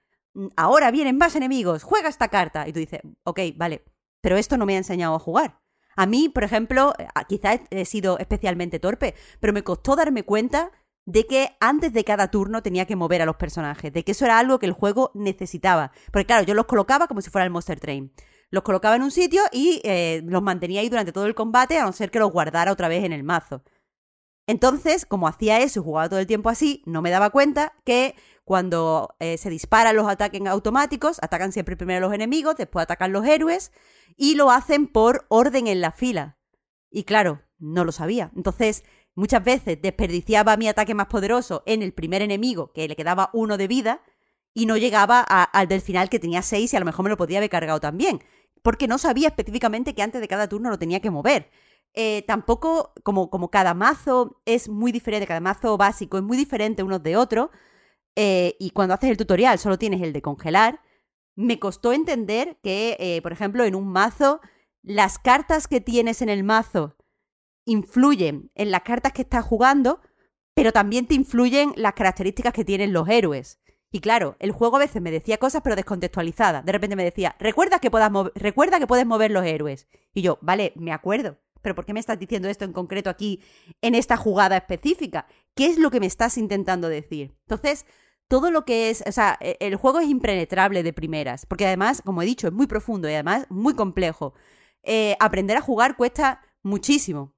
Ahora 0.56 0.92
vienen 0.92 1.18
más 1.18 1.36
enemigos, 1.36 1.84
juega 1.84 2.10
esta 2.10 2.28
carta. 2.28 2.68
Y 2.68 2.74
tú 2.74 2.80
dices, 2.80 3.02
ok, 3.24 3.40
vale, 3.56 3.84
pero 4.22 4.38
esto 4.38 4.58
no 4.58 4.66
me 4.66 4.76
ha 4.76 4.78
enseñado 4.78 5.16
a 5.16 5.20
jugar. 5.20 5.60
A 5.96 6.06
mí, 6.06 6.30
por 6.30 6.44
ejemplo, 6.44 6.94
eh, 7.00 7.08
quizá 7.28 7.54
he 7.54 7.62
he 7.72 7.86
sido 7.86 8.20
especialmente 8.20 8.80
torpe, 8.80 9.16
pero 9.40 9.54
me 9.54 9.64
costó 9.64 9.96
darme 9.96 10.24
cuenta 10.24 10.72
de 11.08 11.26
que 11.26 11.56
antes 11.60 11.94
de 11.94 12.04
cada 12.04 12.30
turno 12.30 12.62
tenía 12.62 12.86
que 12.86 12.98
mover 12.98 13.22
a 13.22 13.26
los 13.26 13.38
personajes, 13.38 13.94
de 13.94 14.04
que 14.04 14.12
eso 14.12 14.26
era 14.26 14.38
algo 14.38 14.60
que 14.60 14.66
el 14.66 14.74
juego 14.74 15.12
necesitaba. 15.16 15.92
Porque 16.12 16.26
claro, 16.26 16.44
yo 16.44 16.54
los 16.54 16.66
colocaba 16.66 17.08
como 17.08 17.22
si 17.22 17.30
fuera 17.30 17.46
el 17.46 17.52
Monster 17.52 17.80
Train. 17.80 18.12
Los 18.52 18.64
colocaba 18.64 18.96
en 18.98 19.04
un 19.04 19.12
sitio 19.12 19.42
y 19.52 19.82
eh, 19.84 20.22
los 20.26 20.42
mantenía 20.42 20.82
ahí 20.82 20.90
durante 20.90 21.14
todo 21.14 21.26
el 21.26 21.34
combate, 21.34 21.80
a 21.80 21.86
no 21.86 21.94
ser 21.94 22.12
que 22.12 22.20
los 22.20 22.32
guardara 22.32 22.72
otra 22.74 22.90
vez 22.90 23.04
en 23.06 23.14
el 23.14 23.24
mazo. 23.24 23.64
Entonces, 24.48 25.06
como 25.06 25.28
hacía 25.28 25.60
eso 25.60 25.80
y 25.80 25.84
jugaba 25.84 26.10
todo 26.10 26.20
el 26.20 26.28
tiempo 26.28 26.50
así, 26.50 26.84
no 26.86 27.02
me 27.02 27.10
daba 27.10 27.30
cuenta 27.30 27.74
que 27.86 28.16
cuando 28.48 29.18
eh, 29.20 29.38
se 29.38 29.50
disparan 29.50 29.98
los 29.98 30.08
ataques 30.08 30.42
automáticos, 30.48 31.20
atacan 31.22 31.52
siempre 31.52 31.76
primero 31.76 32.00
los 32.00 32.14
enemigos, 32.14 32.56
después 32.56 32.84
atacan 32.84 33.12
los 33.12 33.26
héroes 33.26 33.74
y 34.16 34.36
lo 34.36 34.52
hacen 34.52 34.88
por 34.88 35.26
orden 35.28 35.68
en 35.68 35.82
la 35.82 35.92
fila. 35.92 36.38
Y 36.90 37.04
claro, 37.04 37.42
no 37.60 37.84
lo 37.84 37.92
sabía. 37.92 38.32
Entonces, 38.38 38.86
muchas 39.16 39.44
veces 39.44 39.82
desperdiciaba 39.82 40.56
mi 40.56 40.70
ataque 40.70 40.96
más 40.96 41.08
poderoso 41.08 41.62
en 41.66 41.84
el 41.84 41.92
primer 41.92 42.22
enemigo, 42.22 42.72
que 42.72 42.88
le 42.88 42.96
quedaba 42.96 43.32
uno 43.34 43.58
de 43.58 43.68
vida, 43.68 44.02
y 44.54 44.66
no 44.66 44.78
llegaba 44.78 45.20
al 45.20 45.68
del 45.68 45.82
final 45.82 46.08
que 46.08 46.18
tenía 46.18 46.42
seis 46.42 46.72
y 46.72 46.78
a 46.78 46.80
lo 46.80 46.86
mejor 46.86 47.04
me 47.04 47.10
lo 47.10 47.18
podía 47.18 47.40
haber 47.40 47.50
cargado 47.50 47.82
también. 47.82 48.24
Porque 48.64 48.88
no 48.88 48.98
sabía 48.98 49.28
específicamente 49.28 49.94
que 49.94 50.04
antes 50.04 50.22
de 50.22 50.28
cada 50.30 50.48
turno 50.48 50.70
lo 50.70 50.80
tenía 50.80 51.02
que 51.02 51.12
mover. 51.12 51.50
Eh, 51.94 52.24
tampoco, 52.26 52.94
como, 53.04 53.30
como 53.30 53.52
cada 53.52 53.74
mazo 53.74 54.40
es 54.46 54.70
muy 54.70 54.94
diferente, 54.94 55.28
cada 55.28 55.42
mazo 55.42 55.76
básico 55.76 56.16
es 56.18 56.24
muy 56.24 56.38
diferente 56.38 56.82
unos 56.82 57.04
de 57.04 57.18
otros, 57.18 57.50
eh, 58.20 58.56
y 58.60 58.72
cuando 58.72 58.96
haces 58.96 59.12
el 59.12 59.18
tutorial 59.18 59.60
solo 59.60 59.78
tienes 59.78 60.02
el 60.02 60.12
de 60.12 60.24
congelar, 60.24 60.82
me 61.36 61.60
costó 61.60 61.94
entender 61.94 62.58
que, 62.64 62.98
eh, 63.00 63.22
por 63.22 63.32
ejemplo, 63.32 63.64
en 63.64 63.76
un 63.76 63.88
mazo, 63.88 64.42
las 64.82 65.20
cartas 65.20 65.68
que 65.68 65.82
tienes 65.82 66.24
en 66.24 66.30
el 66.30 66.44
mazo 66.44 66.98
influyen 67.66 68.50
en 68.56 68.72
las 68.72 68.82
cartas 68.82 69.14
que 69.14 69.22
estás 69.22 69.46
jugando, 69.46 70.02
pero 70.56 70.72
también 70.72 71.06
te 71.06 71.14
influyen 71.14 71.74
las 71.76 71.94
características 71.94 72.54
que 72.54 72.66
tienen 72.66 72.92
los 72.92 73.08
héroes. 73.08 73.60
Y 73.92 74.00
claro, 74.00 74.36
el 74.40 74.52
juego 74.52 74.78
a 74.78 74.80
veces 74.80 75.00
me 75.00 75.12
decía 75.12 75.38
cosas 75.38 75.62
pero 75.64 75.76
descontextualizadas. 75.76 76.66
De 76.66 76.72
repente 76.72 76.96
me 76.96 77.04
decía, 77.04 77.36
recuerda 77.38 77.78
que, 77.78 77.92
puedas 77.92 78.12
recuerda 78.34 78.80
que 78.80 78.88
puedes 78.88 79.06
mover 79.06 79.30
los 79.30 79.46
héroes. 79.46 79.88
Y 80.16 80.24
yo, 80.24 80.40
vale, 80.42 80.74
me 80.76 80.92
acuerdo. 80.92 81.38
Pero 81.62 81.76
¿por 81.76 81.86
qué 81.86 81.94
me 81.94 82.00
estás 82.00 82.18
diciendo 82.18 82.50
esto 82.50 82.66
en 82.66 82.74
concreto 82.74 83.12
aquí, 83.12 83.44
en 83.82 83.94
esta 83.94 84.18
jugada 84.18 84.58
específica? 84.58 85.28
¿Qué 85.54 85.68
es 85.68 85.78
lo 85.78 85.92
que 85.92 86.00
me 86.00 86.08
estás 86.08 86.40
intentando 86.40 86.90
decir? 86.90 87.36
Entonces, 87.42 87.86
todo 88.28 88.52
lo 88.52 88.66
que 88.66 88.90
es, 88.90 89.04
o 89.08 89.12
sea, 89.12 89.38
e- 89.42 89.58
el 89.60 89.76
juego 89.76 90.00
es 90.00 90.08
impenetrable 90.08 90.84
de 90.84 90.94
primeras, 90.94 91.46
porque 91.46 91.66
además, 91.68 92.02
como 92.06 92.22
he 92.22 92.26
dicho, 92.26 92.48
es 92.48 92.54
muy 92.54 92.68
profundo 92.68 93.10
y 93.10 93.14
además 93.14 93.46
muy 93.50 93.74
complejo. 93.76 94.34
Eh, 94.84 95.16
aprender 95.20 95.58
a 95.58 95.62
jugar 95.62 95.98
cuesta 95.98 96.42
muchísimo. 96.64 97.34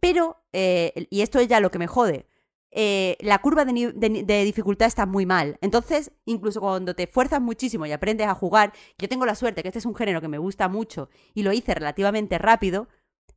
Pero, 0.00 0.42
eh, 0.52 1.06
y 1.10 1.22
esto 1.22 1.38
es 1.40 1.48
ya 1.48 1.60
lo 1.60 1.70
que 1.70 1.78
me 1.78 1.86
jode, 1.86 2.26
eh, 2.72 3.16
la 3.20 3.38
curva 3.40 3.64
de, 3.64 4.44
dificultad 4.44 4.86
está 4.86 5.06
muy 5.06 5.26
mal. 5.26 5.58
Entonces, 5.60 6.12
incluso 6.24 6.60
cuando 6.60 6.94
te 6.94 7.04
esfuerzas 7.04 7.40
muchísimo 7.40 7.86
y 7.86 7.92
aprendes 7.92 8.28
a 8.28 8.34
jugar, 8.34 8.72
yo 8.98 9.08
tengo 9.08 9.26
la 9.26 9.34
suerte 9.34 9.62
que 9.62 9.68
este 9.68 9.80
es 9.80 9.86
un 9.86 9.94
género 9.94 10.20
que 10.20 10.28
me 10.28 10.38
gusta 10.38 10.68
mucho 10.68 11.10
y 11.34 11.42
lo 11.42 11.52
hice 11.52 11.74
relativamente 11.74 12.38
rápido, 12.38 12.88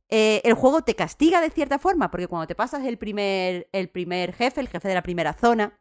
eh, 0.08 0.40
el 0.44 0.54
juego 0.54 0.82
te 0.82 0.94
castiga 0.94 1.40
de 1.40 1.50
cierta 1.50 1.78
forma, 1.78 2.10
porque 2.10 2.28
cuando 2.28 2.46
te 2.46 2.54
pasas 2.54 2.84
el 2.84 2.98
primer, 2.98 3.68
el 3.72 3.88
primer 3.88 4.32
jefe, 4.32 4.60
el 4.60 4.68
jefe 4.68 4.88
de 4.88 4.94
la 4.94 5.02
primera 5.02 5.32
zona, 5.32 5.80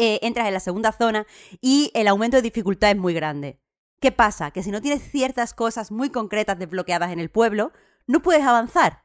eh, 0.00 0.18
entras 0.22 0.46
en 0.46 0.54
la 0.54 0.60
segunda 0.60 0.92
zona 0.92 1.26
y 1.60 1.90
el 1.92 2.08
aumento 2.08 2.38
de 2.38 2.42
dificultad 2.42 2.90
es 2.90 2.96
muy 2.96 3.12
grande. 3.12 3.60
¿Qué 4.00 4.12
pasa? 4.12 4.50
Que 4.50 4.62
si 4.62 4.70
no 4.70 4.80
tienes 4.80 5.02
ciertas 5.02 5.52
cosas 5.52 5.92
muy 5.92 6.08
concretas 6.08 6.58
desbloqueadas 6.58 7.12
en 7.12 7.20
el 7.20 7.28
pueblo, 7.28 7.70
no 8.06 8.22
puedes 8.22 8.42
avanzar. 8.42 9.04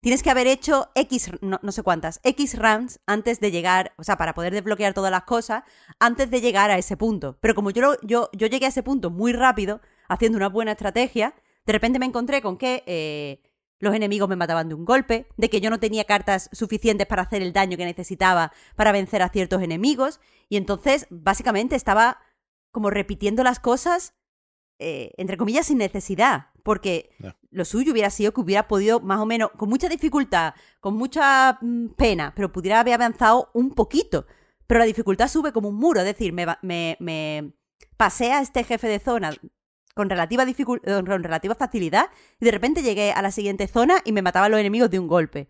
Tienes 0.00 0.22
que 0.22 0.30
haber 0.30 0.46
hecho 0.46 0.88
X, 0.94 1.32
no, 1.40 1.58
no 1.62 1.72
sé 1.72 1.82
cuántas, 1.82 2.20
X 2.22 2.56
runs 2.56 3.00
antes 3.06 3.40
de 3.40 3.50
llegar, 3.50 3.92
o 3.98 4.04
sea, 4.04 4.16
para 4.16 4.34
poder 4.34 4.52
desbloquear 4.52 4.94
todas 4.94 5.10
las 5.10 5.24
cosas, 5.24 5.64
antes 5.98 6.30
de 6.30 6.40
llegar 6.40 6.70
a 6.70 6.78
ese 6.78 6.96
punto. 6.96 7.38
Pero 7.40 7.56
como 7.56 7.70
yo, 7.70 7.96
yo, 8.02 8.30
yo 8.32 8.46
llegué 8.46 8.66
a 8.66 8.68
ese 8.68 8.84
punto 8.84 9.10
muy 9.10 9.32
rápido, 9.32 9.80
haciendo 10.08 10.38
una 10.38 10.48
buena 10.48 10.72
estrategia, 10.72 11.34
de 11.64 11.72
repente 11.72 11.98
me 11.98 12.06
encontré 12.06 12.40
con 12.40 12.56
que 12.56 12.84
eh, 12.86 13.42
los 13.78 13.94
enemigos 13.94 14.28
me 14.28 14.36
mataban 14.36 14.68
de 14.68 14.74
un 14.74 14.84
golpe, 14.84 15.26
de 15.36 15.50
que 15.50 15.60
yo 15.60 15.70
no 15.70 15.80
tenía 15.80 16.04
cartas 16.04 16.48
suficientes 16.52 17.06
para 17.06 17.22
hacer 17.22 17.42
el 17.42 17.52
daño 17.52 17.76
que 17.76 17.84
necesitaba 17.84 18.52
para 18.74 18.92
vencer 18.92 19.22
a 19.22 19.28
ciertos 19.28 19.62
enemigos, 19.62 20.20
y 20.48 20.56
entonces 20.56 21.06
básicamente 21.10 21.76
estaba 21.76 22.18
como 22.70 22.90
repitiendo 22.90 23.42
las 23.42 23.58
cosas, 23.60 24.14
eh, 24.78 25.12
entre 25.16 25.36
comillas, 25.36 25.66
sin 25.66 25.78
necesidad, 25.78 26.48
porque 26.62 27.10
lo 27.50 27.64
suyo 27.64 27.92
hubiera 27.92 28.10
sido 28.10 28.32
que 28.32 28.40
hubiera 28.40 28.68
podido 28.68 29.00
más 29.00 29.20
o 29.20 29.26
menos, 29.26 29.50
con 29.56 29.68
mucha 29.68 29.88
dificultad, 29.88 30.54
con 30.80 30.94
mucha 30.94 31.58
mm, 31.60 31.94
pena, 31.96 32.32
pero 32.36 32.52
pudiera 32.52 32.80
haber 32.80 32.94
avanzado 32.94 33.50
un 33.54 33.70
poquito. 33.70 34.26
Pero 34.66 34.80
la 34.80 34.86
dificultad 34.86 35.28
sube 35.28 35.52
como 35.52 35.68
un 35.68 35.76
muro, 35.76 36.00
es 36.00 36.06
decir, 36.06 36.32
me, 36.32 36.46
me, 36.62 36.96
me 37.00 37.52
pasé 37.96 38.32
a 38.32 38.40
este 38.40 38.64
jefe 38.64 38.88
de 38.88 38.98
zona 38.98 39.32
con 39.94 40.10
relativa, 40.10 40.44
eh, 40.44 40.64
con 40.64 41.22
relativa 41.22 41.54
facilidad 41.54 42.10
y 42.38 42.44
de 42.44 42.50
repente 42.50 42.82
llegué 42.82 43.12
a 43.12 43.22
la 43.22 43.30
siguiente 43.30 43.66
zona 43.66 44.02
y 44.04 44.12
me 44.12 44.20
mataban 44.20 44.50
los 44.50 44.60
enemigos 44.60 44.90
de 44.90 44.98
un 44.98 45.08
golpe. 45.08 45.48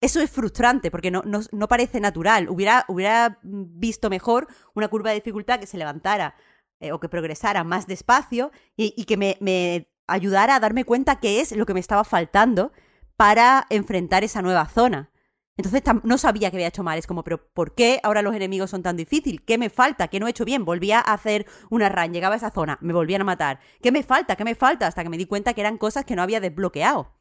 Eso 0.00 0.20
es 0.20 0.30
frustrante 0.30 0.90
porque 0.90 1.10
no, 1.10 1.22
no, 1.24 1.68
parece 1.68 2.00
natural. 2.00 2.48
Hubiera, 2.48 2.86
hubiera 2.88 3.38
visto 3.42 4.08
mejor 4.08 4.48
una 4.74 4.88
curva 4.88 5.10
de 5.10 5.16
dificultad 5.16 5.60
que 5.60 5.66
se 5.66 5.76
levantara 5.76 6.34
eh, 6.80 6.92
o 6.92 7.00
que 7.00 7.10
progresara 7.10 7.64
más 7.64 7.86
despacio 7.86 8.50
y, 8.76 9.04
que 9.04 9.16
me, 9.18 9.88
ayudara 10.06 10.56
a 10.56 10.60
darme 10.60 10.84
cuenta 10.84 11.20
qué 11.20 11.40
es 11.40 11.52
lo 11.52 11.66
que 11.66 11.74
me 11.74 11.80
estaba 11.80 12.04
faltando 12.04 12.72
para 13.16 13.66
enfrentar 13.68 14.24
esa 14.24 14.40
nueva 14.40 14.66
zona. 14.66 15.10
Entonces 15.58 15.82
no 16.04 16.16
sabía 16.16 16.50
que 16.50 16.56
había 16.56 16.68
hecho 16.68 16.82
mal. 16.82 16.98
Es 16.98 17.06
como, 17.06 17.22
pero 17.22 17.52
¿por 17.52 17.74
qué 17.74 18.00
ahora 18.02 18.22
los 18.22 18.34
enemigos 18.34 18.70
son 18.70 18.82
tan 18.82 18.96
difíciles? 18.96 19.42
¿Qué 19.46 19.58
me 19.58 19.68
falta? 19.68 20.08
¿Qué 20.08 20.18
no 20.18 20.26
he 20.26 20.30
hecho 20.30 20.46
bien? 20.46 20.64
Volvía 20.64 20.98
a 21.00 21.12
hacer 21.12 21.44
una 21.68 21.90
run, 21.90 22.14
llegaba 22.14 22.34
a 22.34 22.38
esa 22.38 22.50
zona, 22.50 22.78
me 22.80 22.94
volvían 22.94 23.20
a 23.20 23.24
matar. 23.24 23.60
¿Qué 23.82 23.92
me 23.92 24.02
falta? 24.02 24.36
¿Qué 24.36 24.44
me 24.44 24.54
falta? 24.54 24.86
Hasta 24.86 25.02
que 25.02 25.10
me 25.10 25.18
di 25.18 25.26
cuenta 25.26 25.52
que 25.52 25.60
eran 25.60 25.76
cosas 25.76 26.06
que 26.06 26.16
no 26.16 26.22
había 26.22 26.40
desbloqueado. 26.40 27.19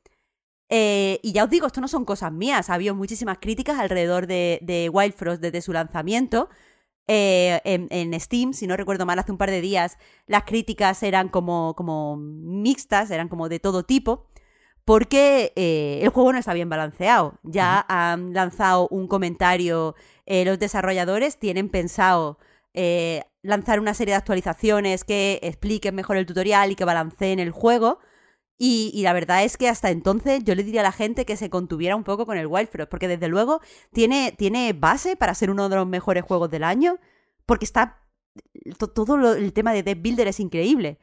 Eh, 0.69 1.19
y 1.23 1.31
ya 1.33 1.43
os 1.43 1.49
digo, 1.49 1.67
esto 1.67 1.81
no 1.81 1.87
son 1.87 2.05
cosas 2.05 2.31
mías. 2.31 2.69
Ha 2.69 2.75
habido 2.75 2.95
muchísimas 2.95 3.39
críticas 3.39 3.79
alrededor 3.79 4.27
de, 4.27 4.59
de 4.61 4.89
Wild 4.89 5.13
Frost 5.13 5.41
desde 5.41 5.61
su 5.61 5.73
lanzamiento. 5.73 6.49
Eh, 7.11 7.59
en, 7.63 7.87
en 7.89 8.19
Steam, 8.19 8.53
si 8.53 8.67
no 8.67 8.77
recuerdo 8.77 9.03
mal, 9.07 9.17
hace 9.17 9.31
un 9.31 9.39
par 9.39 9.49
de 9.49 9.61
días 9.61 9.97
las 10.27 10.43
críticas 10.43 11.01
eran 11.01 11.27
como, 11.27 11.73
como 11.75 12.17
mixtas, 12.17 13.09
eran 13.09 13.29
como 13.29 13.49
de 13.49 13.59
todo 13.59 13.81
tipo, 13.81 14.27
porque 14.85 15.51
eh, 15.55 16.01
el 16.03 16.09
juego 16.09 16.31
no 16.33 16.37
está 16.37 16.53
bien 16.53 16.69
balanceado. 16.69 17.39
Ya 17.41 17.83
han 17.89 18.33
lanzado 18.33 18.87
un 18.89 19.07
comentario 19.07 19.95
eh, 20.27 20.45
los 20.45 20.59
desarrolladores, 20.59 21.39
tienen 21.39 21.69
pensado 21.69 22.37
lanzar 23.41 23.79
una 23.79 23.93
serie 23.93 24.13
de 24.13 24.17
actualizaciones 24.17 25.03
que 25.03 25.39
expliquen 25.41 25.95
mejor 25.95 26.15
el 26.15 26.25
tutorial 26.25 26.71
y 26.71 26.75
que 26.75 26.85
balanceen 26.85 27.39
el 27.39 27.51
juego. 27.51 27.99
Y, 28.61 28.91
y 28.93 29.03
la 29.03 29.13
verdad 29.13 29.43
es 29.45 29.55
que 29.55 29.69
hasta 29.69 29.89
entonces 29.89 30.43
yo 30.43 30.53
le 30.53 30.63
diría 30.65 30.81
a 30.81 30.83
la 30.83 30.91
gente 30.91 31.25
que 31.25 31.37
se 31.37 31.49
contuviera 31.49 31.95
un 31.95 32.03
poco 32.03 32.25
con 32.25 32.37
el 32.37 32.45
Wild 32.47 32.67
Frost, 32.69 32.89
porque 32.91 33.07
desde 33.07 33.29
luego 33.29 33.61
tiene, 33.93 34.33
tiene 34.37 34.73
base 34.73 35.15
para 35.15 35.33
ser 35.33 35.49
uno 35.49 35.69
de 35.69 35.77
los 35.77 35.87
mejores 35.87 36.23
juegos 36.25 36.49
del 36.51 36.63
año, 36.65 36.99
porque 37.45 37.65
está. 37.65 38.03
to- 38.77 38.89
todo 38.89 39.17
lo- 39.17 39.33
el 39.33 39.53
tema 39.53 39.73
de 39.73 39.83
Death 39.83 40.01
Builder 40.01 40.27
es 40.27 40.39
increíble, 40.39 40.99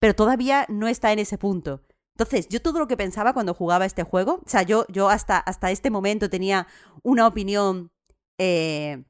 pero 0.00 0.14
todavía 0.14 0.66
no 0.68 0.88
está 0.88 1.12
en 1.12 1.20
ese 1.20 1.38
punto. 1.38 1.82
Entonces, 2.16 2.48
yo 2.48 2.60
todo 2.62 2.78
lo 2.78 2.88
que 2.88 2.96
pensaba 2.96 3.32
cuando 3.34 3.54
jugaba 3.54 3.84
este 3.86 4.02
juego, 4.02 4.40
o 4.44 4.48
sea, 4.48 4.62
yo, 4.62 4.84
yo 4.88 5.08
hasta, 5.08 5.38
hasta 5.38 5.70
este 5.70 5.90
momento 5.90 6.28
tenía 6.30 6.66
una 7.02 7.26
opinión, 7.26 7.92
eh, 8.38 9.04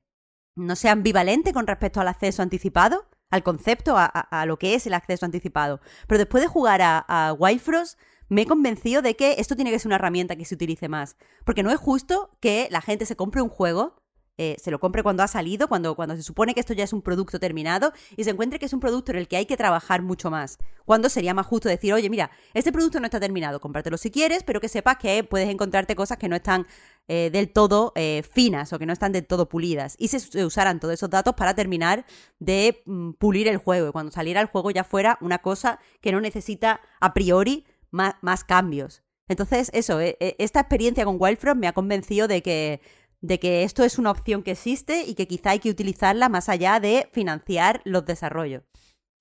no 0.56 0.76
sé, 0.76 0.88
ambivalente 0.88 1.52
con 1.52 1.66
respecto 1.66 2.00
al 2.00 2.08
acceso 2.08 2.42
anticipado, 2.42 3.06
al 3.30 3.42
concepto, 3.42 3.94
a, 3.96 4.44
lo 4.46 4.58
que 4.58 4.74
es 4.74 4.86
el 4.86 4.94
acceso 4.94 5.26
anticipado. 5.26 5.80
Pero 6.06 6.18
después 6.18 6.42
de 6.42 6.48
jugar 6.48 6.82
a, 6.82 7.04
a 7.08 7.32
Wild 7.32 7.60
Frost, 7.60 7.98
me 8.28 8.42
he 8.42 8.46
convencido 8.46 9.02
de 9.02 9.14
que 9.16 9.36
esto 9.38 9.56
tiene 9.56 9.70
que 9.70 9.78
ser 9.78 9.88
una 9.88 9.96
herramienta 9.96 10.36
que 10.36 10.44
se 10.44 10.54
utilice 10.54 10.88
más. 10.88 11.16
Porque 11.44 11.62
no 11.62 11.70
es 11.70 11.78
justo 11.78 12.36
que 12.40 12.68
la 12.70 12.80
gente 12.80 13.06
se 13.06 13.16
compre 13.16 13.42
un 13.42 13.48
juego 13.48 14.02
eh, 14.38 14.56
se 14.62 14.70
lo 14.70 14.78
compre 14.78 15.02
cuando 15.02 15.22
ha 15.22 15.28
salido, 15.28 15.66
cuando, 15.66 15.94
cuando 15.94 16.14
se 16.14 16.22
supone 16.22 16.52
que 16.52 16.60
esto 16.60 16.74
ya 16.74 16.84
es 16.84 16.92
un 16.92 17.00
producto 17.00 17.40
terminado 17.40 17.92
y 18.16 18.24
se 18.24 18.30
encuentre 18.30 18.58
que 18.58 18.66
es 18.66 18.72
un 18.74 18.80
producto 18.80 19.12
en 19.12 19.18
el 19.18 19.28
que 19.28 19.38
hay 19.38 19.46
que 19.46 19.56
trabajar 19.56 20.02
mucho 20.02 20.30
más. 20.30 20.58
Cuando 20.84 21.08
sería 21.08 21.32
más 21.32 21.46
justo 21.46 21.70
decir, 21.70 21.94
oye, 21.94 22.10
mira, 22.10 22.30
este 22.52 22.70
producto 22.70 23.00
no 23.00 23.06
está 23.06 23.18
terminado, 23.18 23.60
cómpratelo 23.60 23.96
si 23.96 24.10
quieres, 24.10 24.42
pero 24.44 24.60
que 24.60 24.68
sepas 24.68 24.98
que 24.98 25.24
puedes 25.24 25.48
encontrarte 25.48 25.96
cosas 25.96 26.18
que 26.18 26.28
no 26.28 26.36
están 26.36 26.66
eh, 27.08 27.30
del 27.32 27.50
todo 27.50 27.92
eh, 27.96 28.22
finas 28.30 28.72
o 28.74 28.78
que 28.78 28.84
no 28.84 28.92
están 28.92 29.12
del 29.12 29.26
todo 29.26 29.48
pulidas. 29.48 29.96
Y 29.98 30.08
se, 30.08 30.20
se 30.20 30.44
usaran 30.44 30.80
todos 30.80 30.92
esos 30.92 31.08
datos 31.08 31.34
para 31.34 31.54
terminar 31.54 32.04
de 32.38 32.82
mm, 32.84 33.12
pulir 33.12 33.48
el 33.48 33.56
juego 33.56 33.88
y 33.88 33.92
cuando 33.92 34.12
saliera 34.12 34.42
el 34.42 34.48
juego 34.48 34.70
ya 34.70 34.84
fuera 34.84 35.16
una 35.22 35.38
cosa 35.38 35.78
que 36.02 36.12
no 36.12 36.20
necesita 36.20 36.80
a 37.00 37.14
priori 37.14 37.64
más, 37.90 38.16
más 38.20 38.44
cambios. 38.44 39.02
Entonces, 39.28 39.70
eso, 39.72 39.98
esta 40.00 40.60
experiencia 40.60 41.04
con 41.04 41.16
Wildfront 41.18 41.60
me 41.60 41.66
ha 41.66 41.72
convencido 41.72 42.28
de 42.28 42.42
que, 42.42 42.80
de 43.20 43.38
que 43.38 43.62
esto 43.62 43.84
es 43.84 43.98
una 43.98 44.10
opción 44.10 44.42
que 44.42 44.52
existe 44.52 45.04
y 45.04 45.14
que 45.14 45.26
quizá 45.26 45.50
hay 45.50 45.58
que 45.58 45.70
utilizarla 45.70 46.28
más 46.28 46.48
allá 46.48 46.80
de 46.80 47.08
financiar 47.12 47.80
los 47.84 48.04
desarrollos. 48.04 48.62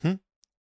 ¿Mm? 0.01 0.15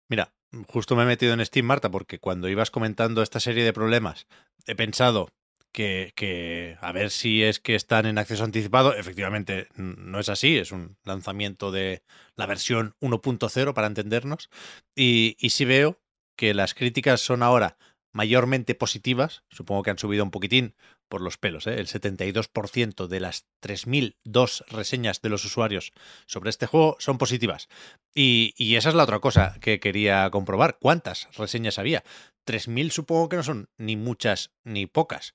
Mira, 0.09 0.35
justo 0.69 0.97
me 0.97 1.03
he 1.03 1.07
metido 1.07 1.33
en 1.33 1.45
Steam, 1.45 1.67
Marta, 1.67 1.91
porque 1.91 2.19
cuando 2.19 2.49
ibas 2.49 2.71
comentando 2.71 3.23
esta 3.23 3.41
serie 3.41 3.65
de 3.65 3.73
problemas, 3.73 4.27
he 4.67 4.75
pensado 4.75 5.29
que, 5.73 6.13
que, 6.15 6.79
a 6.81 6.93
ver 6.93 7.11
si 7.11 7.43
es 7.43 7.59
que 7.59 7.75
están 7.75 8.07
en 8.07 8.19
acceso 8.19 8.45
anticipado. 8.45 8.95
Efectivamente, 8.95 9.69
no 9.75 10.21
es 10.21 10.29
así, 10.29 10.57
es 10.57 10.71
un 10.71 10.97
lanzamiento 11.03 11.73
de 11.73 12.03
la 12.37 12.47
versión 12.47 12.95
1.0 13.01 13.75
para 13.75 13.89
entendernos. 13.89 14.51
Y, 14.95 15.37
y 15.41 15.51
sí 15.51 15.65
veo 15.65 15.99
que 16.37 16.55
las 16.55 16.75
críticas 16.75 17.21
son 17.21 17.43
ahora 17.43 17.77
mayormente 18.15 18.75
positivas, 18.75 19.43
supongo 19.51 19.83
que 19.83 19.91
han 19.91 19.99
subido 19.99 20.25
un 20.25 20.31
poquitín 20.31 20.75
por 21.09 21.21
los 21.21 21.37
pelos, 21.37 21.67
¿eh? 21.67 21.79
el 21.79 21.87
72% 21.87 23.09
de 23.09 23.21
las 23.21 23.47
3.002 23.63 24.65
reseñas 24.69 25.21
de 25.21 25.29
los 25.29 25.45
usuarios 25.45 25.93
sobre 26.27 26.51
este 26.51 26.67
juego 26.67 26.97
son 27.01 27.19
positivas. 27.19 27.69
Y, 28.15 28.55
y, 28.57 28.77
esa 28.77 28.89
es 28.89 28.95
la 28.95 29.03
otra 29.03 29.19
cosa 29.19 29.59
que 29.61 29.81
quería 29.81 30.31
comprobar, 30.31 30.79
¿cuántas 30.81 31.29
reseñas 31.37 31.79
había? 31.79 32.05
3.000 32.49 32.91
supongo 32.91 33.29
que 33.29 33.37
no 33.37 33.43
son 33.43 33.69
ni 33.79 33.97
muchas 33.97 34.53
ni 34.65 34.87
pocas, 34.87 35.35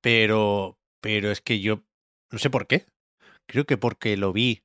pero, 0.00 0.78
pero 1.02 1.30
es 1.32 1.40
que 1.40 1.60
yo 1.60 1.82
no 2.30 2.38
sé 2.38 2.48
por 2.48 2.68
qué, 2.68 2.86
creo 3.46 3.66
que 3.66 3.76
porque 3.76 4.16
lo 4.16 4.32
vi 4.32 4.62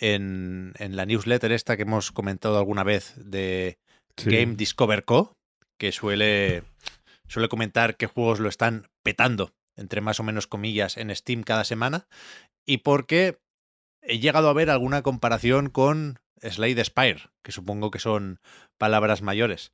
en, 0.00 0.72
en 0.78 0.96
la 0.96 1.04
newsletter 1.04 1.52
esta 1.52 1.76
que 1.76 1.82
hemos 1.82 2.12
comentado 2.12 2.56
alguna 2.56 2.82
vez 2.82 3.14
de 3.16 3.78
sí. 4.16 4.30
Game 4.30 4.56
Discover 4.56 5.04
Co., 5.04 5.37
que 5.78 5.92
suele, 5.92 6.64
suele 7.26 7.48
comentar 7.48 7.96
qué 7.96 8.06
juegos 8.06 8.40
lo 8.40 8.48
están 8.48 8.88
petando, 9.02 9.54
entre 9.76 10.00
más 10.00 10.20
o 10.20 10.24
menos 10.24 10.46
comillas, 10.46 10.96
en 10.96 11.14
Steam 11.14 11.42
cada 11.42 11.64
semana, 11.64 12.06
y 12.66 12.78
porque 12.78 13.38
he 14.02 14.18
llegado 14.18 14.48
a 14.48 14.54
ver 14.54 14.70
alguna 14.70 15.02
comparación 15.02 15.70
con 15.70 16.18
Slade 16.42 16.84
Spire, 16.84 17.30
que 17.42 17.52
supongo 17.52 17.90
que 17.90 17.98
son 17.98 18.40
palabras 18.76 19.22
mayores. 19.22 19.72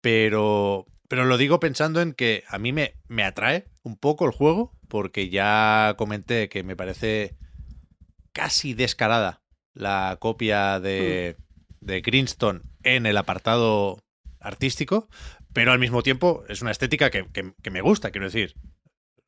Pero, 0.00 0.86
pero 1.08 1.24
lo 1.24 1.36
digo 1.36 1.60
pensando 1.60 2.00
en 2.00 2.12
que 2.12 2.44
a 2.48 2.58
mí 2.58 2.72
me, 2.72 2.94
me 3.08 3.24
atrae 3.24 3.66
un 3.82 3.96
poco 3.96 4.26
el 4.26 4.32
juego, 4.32 4.72
porque 4.88 5.28
ya 5.28 5.94
comenté 5.96 6.48
que 6.48 6.62
me 6.62 6.76
parece 6.76 7.36
casi 8.32 8.74
descarada 8.74 9.42
la 9.74 10.16
copia 10.20 10.80
de, 10.80 11.36
de 11.80 12.00
Greenstone 12.00 12.62
en 12.82 13.06
el 13.06 13.16
apartado 13.16 13.98
artístico, 14.46 15.08
pero 15.52 15.72
al 15.72 15.78
mismo 15.78 16.02
tiempo 16.02 16.44
es 16.48 16.62
una 16.62 16.70
estética 16.70 17.10
que, 17.10 17.26
que, 17.32 17.70
me 17.70 17.80
gusta, 17.80 18.10
quiero 18.10 18.26
decir. 18.26 18.54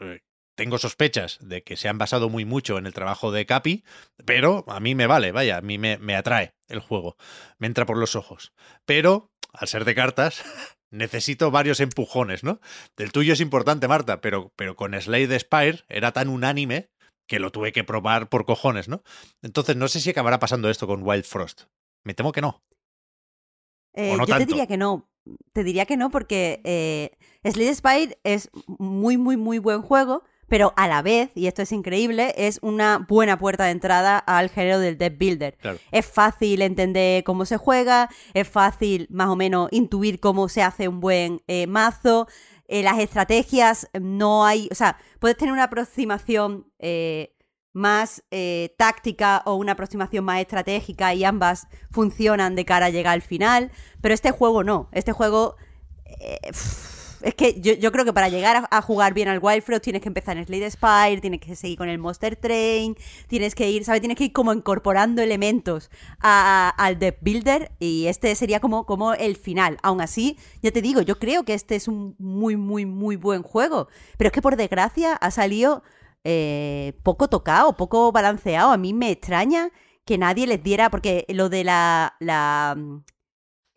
Eh, 0.01 0.21
tengo 0.55 0.79
sospechas 0.79 1.39
de 1.41 1.63
que 1.63 1.77
se 1.77 1.89
han 1.89 1.99
basado 1.99 2.29
muy 2.29 2.45
mucho 2.45 2.79
en 2.79 2.87
el 2.87 2.95
trabajo 2.95 3.31
de 3.31 3.47
Capi, 3.47 3.85
pero 4.25 4.65
a 4.67 4.81
mí 4.81 4.95
me 4.95 5.07
vale, 5.07 5.31
vaya, 5.31 5.59
a 5.59 5.61
mí 5.61 5.79
me, 5.79 5.99
me 5.99 6.17
atrae 6.17 6.55
el 6.67 6.81
juego, 6.81 7.17
me 7.59 7.69
entra 7.69 7.87
por 7.87 7.97
los 7.97 8.17
ojos. 8.17 8.53
Pero, 8.85 9.31
al 9.53 9.69
ser 9.69 9.85
de 9.85 9.95
cartas, 9.95 10.43
necesito 10.91 11.51
varios 11.51 11.81
empujones, 11.81 12.43
¿no? 12.43 12.61
Del 12.97 13.13
tuyo 13.13 13.35
es 13.35 13.41
importante, 13.41 13.87
Marta, 13.87 14.21
pero, 14.21 14.53
pero 14.57 14.75
con 14.75 15.01
Slade 15.01 15.39
Spire 15.39 15.85
era 15.89 16.13
tan 16.13 16.29
unánime 16.29 16.91
que 17.29 17.39
lo 17.39 17.53
tuve 17.53 17.73
que 17.73 17.85
probar 17.85 18.29
por 18.29 18.45
cojones, 18.45 18.89
¿no? 18.89 19.03
Entonces 19.43 19.77
no 19.77 19.87
sé 19.87 20.01
si 20.01 20.11
acabará 20.11 20.39
pasando 20.41 20.71
esto 20.71 20.87
con 20.87 21.03
Wild 21.03 21.25
Frost. 21.25 21.65
Me 22.03 22.15
temo 22.15 22.33
que 22.33 22.41
no. 22.41 22.65
Eh, 23.99 24.15
no 24.17 24.25
yo 24.25 24.27
tanto? 24.27 24.39
te 24.39 24.47
diría 24.47 24.67
que 24.67 24.77
no. 24.77 25.09
Te 25.53 25.65
diría 25.65 25.85
que 25.85 25.97
no 25.97 26.11
porque 26.11 26.63
eh, 26.65 27.11
Slade 27.45 27.75
Spire 27.75 28.19
es 28.25 28.49
muy, 28.67 29.19
muy, 29.19 29.37
muy 29.37 29.59
buen 29.59 29.83
juego, 29.83 30.23
pero 30.47 30.73
a 30.77 30.89
la 30.89 31.03
vez, 31.03 31.31
y 31.35 31.49
esto 31.49 31.63
es 31.63 31.73
increíble, 31.73 32.33
es 32.37 32.61
una 32.63 33.05
buena 33.07 33.39
puerta 33.39 33.65
de 33.65 33.73
entrada 33.73 34.19
al 34.19 34.49
género 34.49 34.79
del 34.79 34.97
deck 34.97 35.19
builder. 35.19 35.57
Claro. 35.59 35.79
Es 35.91 36.07
fácil 36.07 36.63
entender 36.63 37.25
cómo 37.25 37.45
se 37.45 37.59
juega, 37.59 38.09
es 38.33 38.49
fácil 38.49 39.09
más 39.11 39.29
o 39.29 39.37
menos 39.37 39.69
intuir 39.73 40.21
cómo 40.21 40.49
se 40.49 40.63
hace 40.63 40.89
un 40.89 41.01
buen 41.01 41.43
eh, 41.49 41.67
mazo. 41.67 42.29
Eh, 42.69 42.83
las 42.83 42.99
estrategias 42.99 43.89
no 44.01 44.47
hay, 44.47 44.69
o 44.71 44.75
sea, 44.75 44.97
puedes 45.19 45.37
tener 45.37 45.53
una 45.53 45.65
aproximación 45.65 46.71
eh, 46.79 47.35
más 47.79 48.25
eh, 48.31 48.75
táctica 48.77 49.43
o 49.47 49.55
una 49.55 49.73
aproximación 49.73 50.25
más 50.25 50.41
estratégica 50.41 51.15
y 51.15 51.25
ambas 51.25 51.69
funcionan 51.91 52.55
de 52.57 52.65
cara 52.65 52.87
a 52.87 52.91
llegar 52.91 53.15
al 53.15 53.23
final, 53.23 53.71
pero 54.03 54.15
este 54.15 54.31
juego 54.31 54.65
no, 54.65 54.89
este 54.93 55.13
juego... 55.13 55.57
Eh, 56.07 56.39
es 57.23 57.35
que 57.35 57.61
yo, 57.61 57.93
creo 57.93 58.05
que 58.05 58.13
para 58.13 58.29
llegar 58.29 58.69
a, 58.71 58.83
jugar 58.83 59.13
bien 59.13 59.29
al 59.29 59.41
Wild 59.43 59.63
Frost 59.63 59.83
tienes 59.83 60.03
que 60.03 60.09
empezar 60.09 60.37
en 60.37 60.47
Slade 60.47 60.71
Spire, 60.71 61.21
tienes 61.21 61.41
que 61.41 61.57
seguir 61.57 61.77
con 61.77 61.89
el 61.89 61.99
Monster 61.99 62.37
Train, 62.37 62.97
tienes 63.27 63.57
que 63.57 63.69
ir, 63.69 63.85
¿sabes? 63.85 64.01
Tienes 64.01 64.17
que 64.17 64.25
ir 64.25 64.33
como 64.33 64.53
incorporando 64.53 65.21
elementos 65.21 65.91
al 66.21 66.99
Deck 66.99 67.19
Builder 67.21 67.73
y 67.81 68.07
este 68.07 68.35
sería 68.37 68.61
como, 68.61 68.87
como 68.87 69.15
el 69.15 69.37
final. 69.37 69.79
Aún 69.83 70.01
así, 70.01 70.39
ya 70.63 70.71
te 70.71 70.81
digo, 70.81 71.03
yo 71.03 71.19
creo 71.19 71.45
que 71.45 71.55
este 71.55 71.75
es 71.75 71.89
un 71.89 72.15
muy, 72.19 72.57
muy, 72.57 72.87
muy 72.87 73.17
buen 73.17 73.43
juego, 73.43 73.89
pero 74.17 74.29
es 74.29 74.33
que 74.33 74.43
por 74.43 74.55
desgracia 74.55 75.15
ha 75.15 75.33
salido 75.33 75.83
eh, 76.25 76.99
poco 77.03 77.29
tocado, 77.29 77.77
poco 77.77 78.13
balanceado. 78.13 78.71
A 78.71 78.77
mí 78.77 78.93
me 78.93 79.11
extraña 79.11 79.71
que 80.05 80.19
nadie 80.19 80.47
les 80.47 80.63
diera, 80.63 80.91
porque 80.91 81.27
lo 81.29 81.49
de 81.49 81.65
la, 81.65 82.17
la 82.21 82.77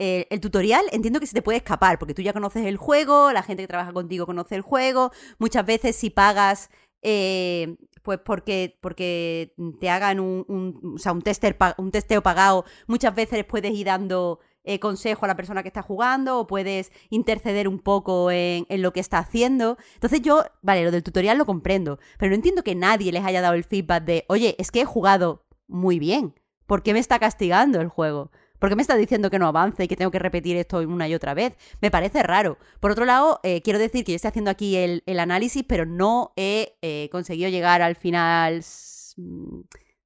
eh, 0.03 0.25
el 0.31 0.41
tutorial 0.41 0.83
entiendo 0.91 1.19
que 1.19 1.27
se 1.27 1.35
te 1.35 1.43
puede 1.43 1.59
escapar, 1.59 1.99
porque 1.99 2.15
tú 2.15 2.23
ya 2.23 2.33
conoces 2.33 2.65
el 2.65 2.77
juego, 2.77 3.31
la 3.31 3.43
gente 3.43 3.61
que 3.61 3.67
trabaja 3.67 3.93
contigo 3.93 4.25
conoce 4.25 4.55
el 4.55 4.61
juego, 4.61 5.11
muchas 5.37 5.63
veces 5.63 5.95
si 5.95 6.09
pagas, 6.09 6.71
eh, 7.03 7.75
pues 8.01 8.19
porque, 8.25 8.79
porque 8.81 9.53
te 9.79 9.89
hagan 9.91 10.19
un, 10.19 10.95
sea, 10.97 11.11
un, 11.11 11.21
tester, 11.21 11.55
un 11.77 11.91
testeo 11.91 12.23
pagado, 12.23 12.65
muchas 12.87 13.13
veces 13.13 13.45
puedes 13.45 13.73
ir 13.73 13.85
dando 13.85 14.39
eh, 14.63 14.79
consejo 14.79 15.25
a 15.25 15.27
la 15.27 15.35
persona 15.35 15.63
que 15.63 15.69
está 15.69 15.81
jugando 15.81 16.39
o 16.39 16.47
puedes 16.47 16.91
interceder 17.09 17.67
un 17.67 17.79
poco 17.79 18.31
en, 18.31 18.65
en, 18.69 18.81
lo 18.81 18.93
que 18.93 18.99
está 18.99 19.19
haciendo. 19.19 19.77
Entonces 19.95 20.21
yo, 20.21 20.43
vale, 20.61 20.83
lo 20.83 20.91
del 20.91 21.03
tutorial 21.03 21.37
lo 21.37 21.45
comprendo, 21.45 21.99
pero 22.17 22.29
no 22.29 22.35
entiendo 22.35 22.63
que 22.63 22.75
nadie 22.75 23.11
les 23.11 23.25
haya 23.25 23.41
dado 23.41 23.55
el 23.55 23.63
feedback 23.63 24.03
de, 24.03 24.25
oye, 24.27 24.55
es 24.59 24.71
que 24.71 24.81
he 24.81 24.85
jugado 24.85 25.45
muy 25.67 25.99
bien, 25.99 26.35
¿por 26.65 26.83
qué 26.83 26.93
me 26.93 26.99
está 26.99 27.19
castigando 27.19 27.81
el 27.81 27.87
juego? 27.87 28.31
¿Por 28.61 28.69
qué 28.69 28.75
me 28.75 28.83
está 28.83 28.95
diciendo 28.95 29.31
que 29.31 29.39
no 29.39 29.47
avance 29.47 29.83
y 29.83 29.87
que 29.87 29.95
tengo 29.95 30.11
que 30.11 30.19
repetir 30.19 30.55
esto 30.55 30.77
una 30.81 31.07
y 31.07 31.15
otra 31.15 31.33
vez? 31.33 31.55
Me 31.81 31.89
parece 31.89 32.21
raro. 32.21 32.59
Por 32.79 32.91
otro 32.91 33.05
lado, 33.05 33.39
eh, 33.41 33.63
quiero 33.63 33.79
decir 33.79 34.05
que 34.05 34.11
yo 34.11 34.17
estoy 34.17 34.29
haciendo 34.29 34.51
aquí 34.51 34.75
el, 34.75 35.01
el 35.07 35.19
análisis, 35.19 35.63
pero 35.67 35.87
no 35.87 36.31
he 36.35 36.77
eh, 36.83 37.09
conseguido 37.11 37.49
llegar 37.49 37.81
al 37.81 37.95
final 37.95 38.63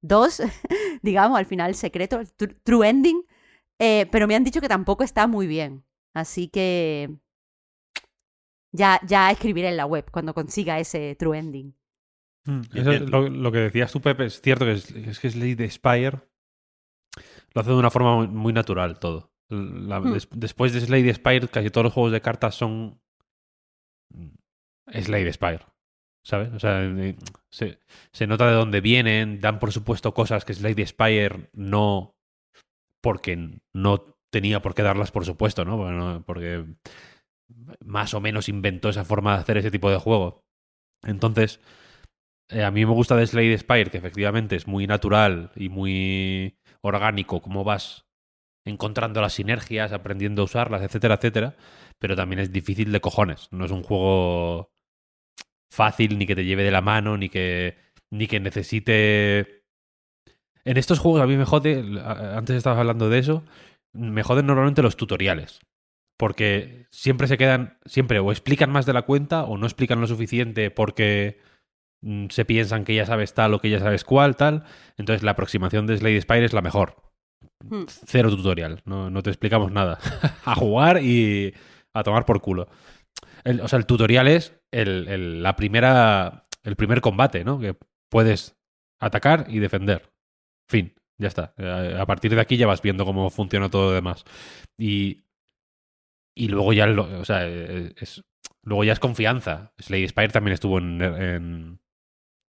2, 0.00 0.42
digamos, 1.02 1.38
al 1.38 1.44
final 1.44 1.74
secreto, 1.74 2.18
el 2.18 2.30
true 2.62 2.88
ending. 2.88 3.22
Eh, 3.78 4.06
pero 4.10 4.26
me 4.26 4.34
han 4.34 4.44
dicho 4.44 4.60
que 4.60 4.68
tampoco 4.68 5.04
está 5.04 5.26
muy 5.26 5.46
bien. 5.46 5.84
Así 6.14 6.48
que 6.48 7.10
ya, 8.72 9.00
ya 9.06 9.30
escribiré 9.30 9.68
en 9.68 9.76
la 9.76 9.86
web 9.86 10.10
cuando 10.10 10.34
consiga 10.34 10.78
ese 10.78 11.14
true 11.16 11.38
ending. 11.38 11.74
Mm, 12.46 12.60
eso 12.74 12.92
es 12.92 13.02
lo, 13.02 13.28
lo, 13.28 13.52
que 13.52 13.58
decías 13.58 13.92
tú, 13.92 14.00
Pepe, 14.00 14.26
es 14.26 14.40
cierto 14.40 14.64
que 14.64 14.72
es, 14.72 14.90
es 14.90 15.18
que 15.18 15.28
es 15.28 15.38
de 15.38 15.70
Spire 15.70 16.20
lo 17.56 17.60
hace 17.60 17.70
de 17.70 17.76
una 17.76 17.90
forma 17.90 18.16
muy, 18.16 18.28
muy 18.28 18.52
natural 18.52 18.98
todo. 18.98 19.32
La, 19.48 20.00
hmm. 20.00 20.12
des, 20.12 20.28
después 20.32 20.74
de 20.74 20.80
Slade 20.80 21.14
Spire, 21.14 21.48
casi 21.48 21.70
todos 21.70 21.84
los 21.84 21.92
juegos 21.92 22.12
de 22.12 22.20
cartas 22.20 22.54
son 22.54 23.00
Slade 24.92 25.32
Spire. 25.32 25.64
¿Sabes? 26.22 26.52
O 26.52 26.58
sea, 26.58 26.82
se, 27.48 27.78
se, 28.12 28.26
nota 28.26 28.48
de 28.48 28.54
dónde 28.54 28.80
vienen, 28.80 29.40
dan 29.40 29.58
por 29.60 29.72
supuesto 29.72 30.12
cosas 30.12 30.44
que 30.44 30.52
Slade 30.52 30.86
Spire 30.86 31.50
no. 31.54 32.15
Porque 33.06 33.60
no 33.72 34.18
tenía 34.32 34.60
por 34.62 34.74
qué 34.74 34.82
darlas 34.82 35.12
por 35.12 35.24
supuesto, 35.24 35.64
¿no? 35.64 36.24
Porque 36.26 36.64
más 37.84 38.14
o 38.14 38.20
menos 38.20 38.48
inventó 38.48 38.88
esa 38.88 39.04
forma 39.04 39.34
de 39.34 39.42
hacer 39.42 39.58
ese 39.58 39.70
tipo 39.70 39.88
de 39.92 39.96
juego. 39.96 40.44
Entonces, 41.04 41.60
eh, 42.48 42.64
a 42.64 42.72
mí 42.72 42.84
me 42.84 42.90
gusta 42.90 43.14
de 43.14 43.24
Slade 43.24 43.58
Spire, 43.58 43.90
que 43.92 43.98
efectivamente 43.98 44.56
es 44.56 44.66
muy 44.66 44.88
natural 44.88 45.52
y 45.54 45.68
muy 45.68 46.58
orgánico, 46.80 47.40
cómo 47.40 47.62
vas 47.62 48.06
encontrando 48.64 49.20
las 49.20 49.34
sinergias, 49.34 49.92
aprendiendo 49.92 50.42
a 50.42 50.46
usarlas, 50.46 50.82
etcétera, 50.82 51.14
etcétera. 51.14 51.56
Pero 52.00 52.16
también 52.16 52.40
es 52.40 52.50
difícil 52.50 52.90
de 52.90 53.00
cojones. 53.00 53.46
No 53.52 53.66
es 53.66 53.70
un 53.70 53.84
juego 53.84 54.72
fácil, 55.70 56.18
ni 56.18 56.26
que 56.26 56.34
te 56.34 56.44
lleve 56.44 56.64
de 56.64 56.72
la 56.72 56.80
mano, 56.80 57.16
ni 57.16 57.28
que, 57.28 57.76
ni 58.10 58.26
que 58.26 58.40
necesite 58.40 59.55
En 60.66 60.76
estos 60.76 60.98
juegos 60.98 61.22
a 61.22 61.26
mí 61.26 61.36
me 61.36 61.44
jode, 61.46 61.82
antes 62.04 62.56
estabas 62.56 62.78
hablando 62.80 63.08
de 63.08 63.18
eso, 63.18 63.44
me 63.94 64.22
joden 64.22 64.46
normalmente 64.46 64.82
los 64.82 64.96
tutoriales. 64.96 65.60
Porque 66.18 66.86
siempre 66.90 67.28
se 67.28 67.38
quedan, 67.38 67.78
siempre 67.84 68.18
o 68.18 68.30
explican 68.32 68.70
más 68.70 68.84
de 68.86 68.92
la 68.92 69.02
cuenta 69.02 69.44
o 69.44 69.56
no 69.58 69.66
explican 69.66 70.00
lo 70.00 70.06
suficiente 70.06 70.70
porque 70.70 71.40
mm, 72.02 72.26
se 72.30 72.44
piensan 72.44 72.84
que 72.84 72.94
ya 72.94 73.04
sabes 73.06 73.34
tal 73.34 73.54
o 73.54 73.60
que 73.60 73.70
ya 73.70 73.80
sabes 73.80 74.02
cuál, 74.04 74.34
tal. 74.36 74.64
Entonces 74.96 75.22
la 75.22 75.32
aproximación 75.32 75.86
de 75.86 75.98
Slade 75.98 76.20
Spire 76.22 76.44
es 76.46 76.52
la 76.52 76.62
mejor. 76.62 76.96
Hmm. 77.64 77.84
Cero 77.86 78.30
tutorial, 78.30 78.80
no, 78.86 79.08
no 79.10 79.22
te 79.22 79.30
explicamos 79.30 79.70
nada. 79.72 79.98
a 80.44 80.54
jugar 80.54 81.02
y 81.02 81.54
a 81.94 82.02
tomar 82.02 82.24
por 82.24 82.40
culo. 82.40 82.68
El- 83.44 83.60
o 83.60 83.68
sea, 83.68 83.78
el 83.78 83.86
tutorial 83.86 84.26
es 84.26 84.58
el, 84.72 85.06
el- 85.08 85.42
la 85.42 85.54
primera, 85.54 86.44
el 86.64 86.76
primer 86.76 87.00
combate, 87.02 87.44
¿no? 87.44 87.58
Que 87.60 87.76
puedes 88.10 88.56
atacar 89.00 89.46
y 89.48 89.58
defender. 89.58 90.10
Fin, 90.68 90.94
ya 91.18 91.28
está. 91.28 91.54
Eh, 91.56 91.96
A 91.98 92.06
partir 92.06 92.34
de 92.34 92.40
aquí 92.40 92.56
ya 92.56 92.66
vas 92.66 92.82
viendo 92.82 93.04
cómo 93.04 93.30
funciona 93.30 93.68
todo 93.70 93.86
lo 93.90 93.92
demás. 93.92 94.24
Y, 94.78 95.24
y 96.34 96.48
luego 96.48 96.72
ya, 96.72 96.86
lo- 96.86 97.20
o 97.20 97.24
sea, 97.24 97.46
eh, 97.48 97.94
es, 97.98 98.22
luego 98.62 98.84
ya 98.84 98.92
es 98.92 98.98
confianza. 99.00 99.72
Slade 99.78 100.08
Spire 100.08 100.28
también 100.28 100.54
estuvo 100.54 100.78
en, 100.78 101.00
en, 101.02 101.78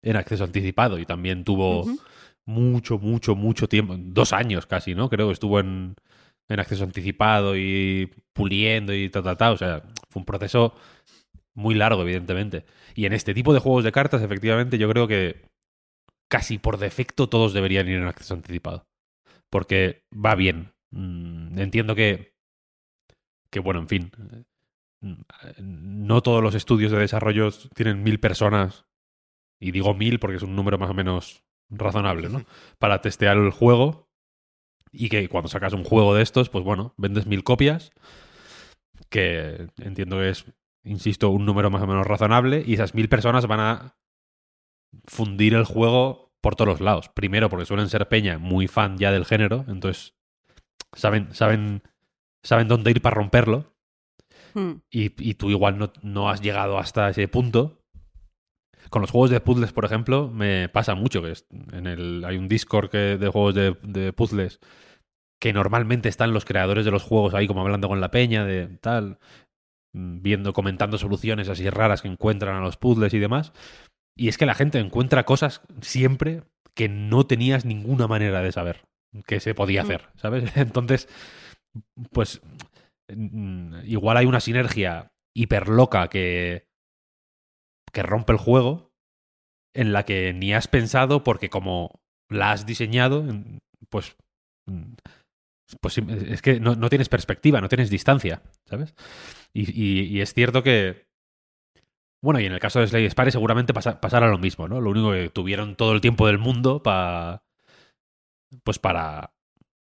en 0.02 0.16
acceso 0.16 0.44
anticipado 0.44 0.98
y 0.98 1.06
también 1.06 1.44
tuvo 1.44 1.84
mucho, 2.46 2.98
mucho, 2.98 3.34
mucho 3.36 3.68
tiempo, 3.68 3.96
dos 3.98 4.32
años 4.32 4.66
casi, 4.66 4.94
¿no? 4.94 5.08
Creo 5.10 5.26
que 5.28 5.32
estuvo 5.34 5.60
en, 5.60 5.94
en 6.48 6.60
acceso 6.60 6.84
anticipado 6.84 7.56
y 7.56 8.10
puliendo 8.32 8.94
y 8.94 9.08
ta, 9.10 9.22
ta, 9.22 9.36
ta. 9.36 9.52
O 9.52 9.56
sea, 9.56 9.82
fue 10.10 10.20
un 10.20 10.26
proceso 10.26 10.74
muy 11.54 11.74
largo, 11.74 12.02
evidentemente. 12.02 12.64
Y 12.94 13.06
en 13.06 13.12
este 13.12 13.34
tipo 13.34 13.52
de 13.54 13.60
juegos 13.60 13.84
de 13.84 13.92
cartas, 13.92 14.22
efectivamente, 14.22 14.78
yo 14.78 14.88
creo 14.88 15.06
que 15.08 15.42
casi 16.28 16.58
por 16.58 16.78
defecto 16.78 17.28
todos 17.28 17.52
deberían 17.52 17.88
ir 17.88 17.96
en 17.96 18.06
acceso 18.06 18.34
anticipado. 18.34 18.86
Porque 19.50 20.04
va 20.12 20.34
bien. 20.34 20.72
Mm, 20.90 21.58
entiendo 21.58 21.94
que, 21.94 22.34
que 23.50 23.60
bueno, 23.60 23.80
en 23.80 23.88
fin, 23.88 24.10
mm, 25.00 25.14
no 25.58 26.22
todos 26.22 26.42
los 26.42 26.54
estudios 26.54 26.92
de 26.92 26.98
desarrollo 26.98 27.50
tienen 27.74 28.02
mil 28.02 28.20
personas, 28.20 28.86
y 29.60 29.70
digo 29.70 29.94
mil 29.94 30.18
porque 30.18 30.36
es 30.36 30.42
un 30.42 30.56
número 30.56 30.78
más 30.78 30.90
o 30.90 30.94
menos 30.94 31.44
razonable, 31.70 32.28
¿no? 32.28 32.44
Para 32.78 33.00
testear 33.00 33.36
el 33.36 33.50
juego 33.50 34.08
y 34.92 35.08
que 35.08 35.28
cuando 35.28 35.48
sacas 35.48 35.72
un 35.72 35.84
juego 35.84 36.14
de 36.14 36.22
estos, 36.22 36.48
pues 36.48 36.64
bueno, 36.64 36.94
vendes 36.96 37.26
mil 37.26 37.44
copias, 37.44 37.90
que 39.10 39.68
entiendo 39.78 40.16
que 40.16 40.30
es, 40.30 40.44
insisto, 40.84 41.30
un 41.30 41.44
número 41.44 41.70
más 41.70 41.82
o 41.82 41.86
menos 41.86 42.06
razonable, 42.06 42.62
y 42.66 42.74
esas 42.74 42.94
mil 42.94 43.08
personas 43.08 43.46
van 43.46 43.60
a 43.60 43.96
fundir 45.04 45.54
el 45.54 45.64
juego 45.64 46.32
por 46.40 46.56
todos 46.56 46.68
los 46.68 46.80
lados. 46.80 47.08
Primero, 47.08 47.48
porque 47.48 47.66
suelen 47.66 47.88
ser 47.88 48.08
peña 48.08 48.38
muy 48.38 48.68
fan 48.68 48.98
ya 48.98 49.12
del 49.12 49.24
género, 49.24 49.64
entonces 49.68 50.14
saben, 50.92 51.34
saben, 51.34 51.82
saben 52.42 52.68
dónde 52.68 52.90
ir 52.90 53.02
para 53.02 53.16
romperlo, 53.16 53.76
Hmm. 54.56 54.80
y, 54.90 55.12
y 55.18 55.34
tú 55.34 55.50
igual 55.50 55.76
no, 55.76 55.92
no 56.00 56.30
has 56.30 56.40
llegado 56.40 56.78
hasta 56.78 57.10
ese 57.10 57.28
punto. 57.28 57.82
Con 58.88 59.02
los 59.02 59.10
juegos 59.10 59.28
de 59.28 59.40
puzzles, 59.40 59.72
por 59.72 59.84
ejemplo, 59.84 60.30
me 60.30 60.70
pasa 60.70 60.94
mucho 60.94 61.20
que 61.20 61.34
en 61.72 61.86
el, 61.86 62.24
hay 62.24 62.38
un 62.38 62.48
Discord 62.48 62.88
que, 62.88 63.18
de 63.18 63.28
juegos 63.28 63.54
de, 63.54 63.76
de 63.82 64.12
puzzles 64.14 64.60
que 65.38 65.52
normalmente 65.52 66.08
están 66.08 66.32
los 66.32 66.46
creadores 66.46 66.86
de 66.86 66.90
los 66.90 67.02
juegos 67.02 67.34
ahí 67.34 67.46
como 67.46 67.60
hablando 67.60 67.88
con 67.88 68.00
la 68.00 68.10
peña 68.10 68.46
de 68.46 68.68
tal, 68.78 69.18
viendo, 69.92 70.54
comentando 70.54 70.96
soluciones 70.96 71.50
así 71.50 71.68
raras 71.68 72.00
que 72.00 72.08
encuentran 72.08 72.56
a 72.56 72.60
los 72.60 72.78
puzzles 72.78 73.12
y 73.12 73.18
demás. 73.18 73.52
Y 74.16 74.28
es 74.28 74.38
que 74.38 74.46
la 74.46 74.54
gente 74.54 74.78
encuentra 74.78 75.24
cosas 75.24 75.60
siempre 75.82 76.42
que 76.74 76.88
no 76.88 77.26
tenías 77.26 77.64
ninguna 77.64 78.06
manera 78.06 78.42
de 78.42 78.52
saber 78.52 78.82
que 79.26 79.40
se 79.40 79.54
podía 79.54 79.82
Mm. 79.82 79.84
hacer, 79.84 80.08
¿sabes? 80.16 80.44
Entonces, 80.56 81.08
pues 82.12 82.40
mm, 83.14 83.80
igual 83.84 84.16
hay 84.16 84.26
una 84.26 84.40
sinergia 84.40 85.12
hiper 85.34 85.68
loca 85.68 86.08
que, 86.08 86.66
que 87.92 88.02
rompe 88.02 88.32
el 88.32 88.38
juego 88.38 88.90
en 89.74 89.92
la 89.92 90.04
que 90.04 90.32
ni 90.32 90.52
has 90.54 90.68
pensado 90.68 91.22
porque 91.24 91.50
como 91.50 92.00
la 92.30 92.52
has 92.52 92.66
diseñado, 92.66 93.24
pues, 93.90 94.16
mm, 94.66 94.94
pues 95.80 95.98
es 95.98 96.42
que 96.42 96.60
no, 96.60 96.74
no 96.76 96.88
tienes 96.88 97.08
perspectiva, 97.08 97.60
no 97.60 97.68
tienes 97.68 97.90
distancia, 97.90 98.42
¿sabes? 98.68 98.94
Y, 99.52 99.70
y- 99.70 100.04
y 100.06 100.20
es 100.20 100.32
cierto 100.34 100.62
que... 100.62 101.05
Bueno, 102.26 102.40
y 102.40 102.46
en 102.46 102.52
el 102.52 102.58
caso 102.58 102.80
de 102.80 102.88
Slay 102.88 103.08
Spire 103.08 103.30
seguramente 103.30 103.72
pasa- 103.72 104.00
pasará 104.00 104.26
lo 104.26 104.36
mismo, 104.36 104.66
¿no? 104.66 104.80
Lo 104.80 104.90
único 104.90 105.12
que 105.12 105.30
tuvieron 105.30 105.76
todo 105.76 105.92
el 105.92 106.00
tiempo 106.00 106.26
del 106.26 106.38
mundo 106.38 106.82
para... 106.82 107.44
Pues 108.64 108.80
para 108.80 109.32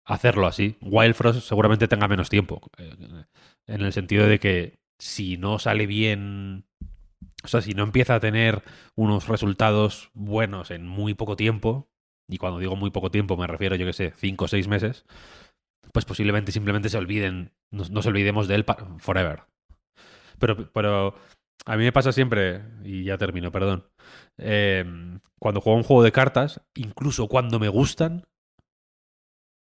hacerlo 0.05 0.47
así. 0.47 0.77
Wild 0.83 1.15
Frost 1.15 1.41
seguramente 1.41 1.89
tenga 1.89 2.07
menos 2.07 2.29
tiempo. 2.29 2.61
eh, 2.77 2.95
En 3.67 3.81
el 3.81 3.95
sentido 3.95 4.27
de 4.27 4.41
que 4.41 4.79
si 4.99 5.39
no 5.39 5.59
sale 5.59 5.87
bien. 5.87 6.67
O 7.43 7.49
sea, 7.49 7.63
si 7.63 7.73
no 7.73 7.83
empieza 7.83 8.17
a 8.17 8.21
tener 8.21 8.63
unos 8.95 9.27
resultados 9.27 10.11
buenos 10.13 10.71
en 10.71 10.87
muy 10.87 11.15
poco 11.15 11.37
tiempo, 11.37 11.89
y 12.29 12.37
cuando 12.37 12.59
digo 12.59 12.77
muy 12.77 12.91
poco 12.91 13.11
tiempo 13.11 13.39
me 13.39 13.47
refiero, 13.47 13.75
yo 13.77 13.87
que 13.87 13.95
sé, 13.95 14.13
cinco 14.19 14.45
o 14.45 14.49
seis 14.49 14.69
meses, 14.69 15.07
pues 15.95 16.05
posiblemente 16.05 16.53
simplemente 16.53 16.91
se 16.91 16.99
olviden, 16.99 17.53
nos, 17.71 17.91
nos 17.91 18.05
olvidemos 18.05 18.49
de 18.49 18.57
él 18.57 18.67
forever. 18.99 19.45
Pero, 20.39 20.71
pero 20.73 21.15
a 21.67 21.77
mí 21.77 21.85
me 21.85 21.93
pasa 21.93 22.13
siempre, 22.13 22.63
y 22.85 23.05
ya 23.05 23.19
termino, 23.19 23.51
perdón, 23.51 23.87
eh, 24.39 24.85
cuando 25.39 25.61
juego 25.61 25.79
un 25.79 25.85
juego 25.85 26.03
de 26.03 26.13
cartas, 26.13 26.61
incluso 26.75 27.29
cuando 27.29 27.59
me 27.59 27.69
gustan, 27.69 28.25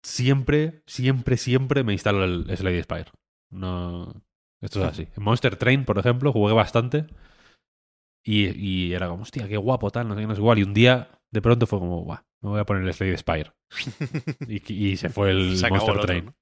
siempre, 0.03 0.83
siempre, 0.87 1.37
siempre 1.37 1.83
me 1.83 1.93
instalo 1.93 2.23
el 2.23 2.57
Slade 2.57 2.83
Spire. 2.83 3.11
No, 3.51 4.13
esto 4.61 4.79
es 4.79 4.85
así. 4.85 5.07
En 5.15 5.23
Monster 5.23 5.55
Train, 5.57 5.85
por 5.85 5.97
ejemplo, 5.97 6.31
jugué 6.31 6.53
bastante 6.53 7.07
y, 8.23 8.49
y 8.57 8.93
era 8.93 9.07
como, 9.07 9.23
hostia, 9.23 9.47
qué 9.47 9.57
guapo, 9.57 9.91
tal, 9.91 10.07
no 10.07 10.15
sé 10.15 10.21
qué, 10.21 10.27
no 10.27 10.35
sé 10.35 10.41
igual. 10.41 10.59
Y 10.59 10.63
un 10.63 10.73
día, 10.73 11.09
de 11.31 11.41
pronto 11.41 11.67
fue 11.67 11.79
como, 11.79 12.03
Buah, 12.03 12.23
me 12.41 12.49
voy 12.49 12.59
a 12.59 12.65
poner 12.65 12.83
el 12.83 12.93
Slade 12.93 13.17
Spire. 13.17 13.51
y, 14.47 14.73
y 14.73 14.97
se 14.97 15.09
fue 15.09 15.31
el 15.31 15.57
Se 15.57 15.69
Monster 15.69 15.91
otro, 15.91 16.05
Train. 16.05 16.25
¿no? 16.25 16.35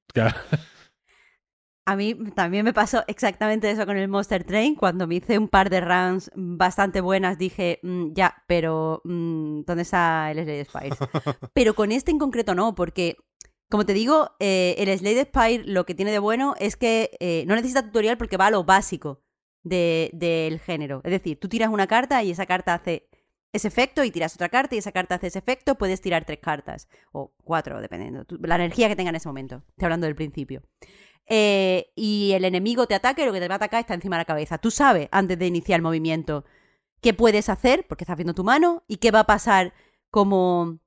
A 1.86 1.96
mí 1.96 2.14
también 2.36 2.64
me 2.66 2.74
pasó 2.74 3.04
exactamente 3.08 3.72
eso 3.72 3.86
con 3.88 3.98
el 3.98 4.08
Monster 4.08 4.44
Train. 4.44 4.76
Cuando 4.76 5.08
me 5.08 5.16
hice 5.16 5.40
un 5.40 5.48
par 5.48 5.72
de 5.72 5.82
runs 5.82 6.30
bastante 6.36 7.02
buenas, 7.02 7.38
dije, 7.40 7.80
"Mm, 7.82 8.14
ya, 8.14 8.44
pero 8.48 9.02
mm, 9.06 9.62
¿dónde 9.66 9.82
está 9.84 10.30
el 10.32 10.44
Slade 10.44 10.66
Spire? 10.66 10.90
pero 11.54 11.74
con 11.74 11.92
este 11.92 12.12
en 12.12 12.20
concreto 12.20 12.54
no, 12.54 12.76
porque, 12.76 13.18
como 13.70 13.86
te 13.88 13.94
digo, 13.94 14.32
eh, 14.40 14.76
el 14.78 14.96
Slade 15.00 15.26
Spire 15.26 15.64
lo 15.66 15.86
que 15.88 15.96
tiene 15.96 16.12
de 16.12 16.20
bueno 16.20 16.54
es 16.60 16.76
que 16.76 17.10
eh, 17.20 17.44
no 17.48 17.56
necesita 17.56 17.82
tutorial 17.82 18.18
porque 18.18 18.38
va 18.38 18.48
a 18.48 18.52
lo 18.52 18.64
básico 18.64 19.24
de- 19.64 20.12
del 20.14 20.60
género. 20.60 21.02
Es 21.04 21.12
decir, 21.12 21.40
tú 21.40 21.50
tiras 21.50 21.70
una 21.70 21.88
carta 21.88 22.22
y 22.22 22.30
esa 22.32 22.46
carta 22.46 22.76
hace 22.76 23.08
ese 23.52 23.68
efecto 23.68 24.04
y 24.04 24.12
tiras 24.12 24.36
otra 24.36 24.50
carta 24.50 24.76
y 24.76 24.78
esa 24.78 24.92
carta 24.92 25.16
hace 25.16 25.26
ese 25.28 25.40
efecto, 25.40 25.74
puedes 25.76 26.02
tirar 26.02 26.24
tres 26.24 26.38
cartas 26.40 26.88
o 27.12 27.34
cuatro, 27.44 27.82
dependiendo. 27.82 28.24
la 28.42 28.54
energía 28.56 28.88
que 28.90 28.96
tenga 28.96 29.10
en 29.10 29.16
ese 29.16 29.28
momento. 29.28 29.64
Estoy 29.70 29.86
hablando 29.86 30.06
del 30.06 30.16
principio. 30.16 30.62
Eh, 31.32 31.92
y 31.96 32.32
el 32.34 32.44
enemigo 32.44 32.88
te 32.88 32.96
ataca 32.96 33.22
y 33.22 33.26
lo 33.26 33.32
que 33.32 33.40
te 33.40 33.48
va 33.48 33.56
a 33.56 33.58
atacar 33.58 33.82
está 33.82 33.94
encima 33.94 34.18
de 34.18 34.22
la 34.22 34.26
cabeza. 34.26 34.58
Tú 34.58 34.72
sabes, 34.72 35.08
antes 35.12 35.38
de 35.38 35.46
iniciar 35.46 35.78
el 35.78 35.84
movimiento, 35.84 36.44
qué 37.02 37.14
puedes 37.14 37.50
hacer, 37.50 37.86
porque 37.88 38.04
estás 38.04 38.18
viendo 38.18 38.34
tu 38.34 38.44
mano, 38.44 38.84
y 38.88 38.98
qué 38.98 39.12
va 39.12 39.22
a 39.22 39.26
pasar 39.28 39.74
como, 40.10 40.80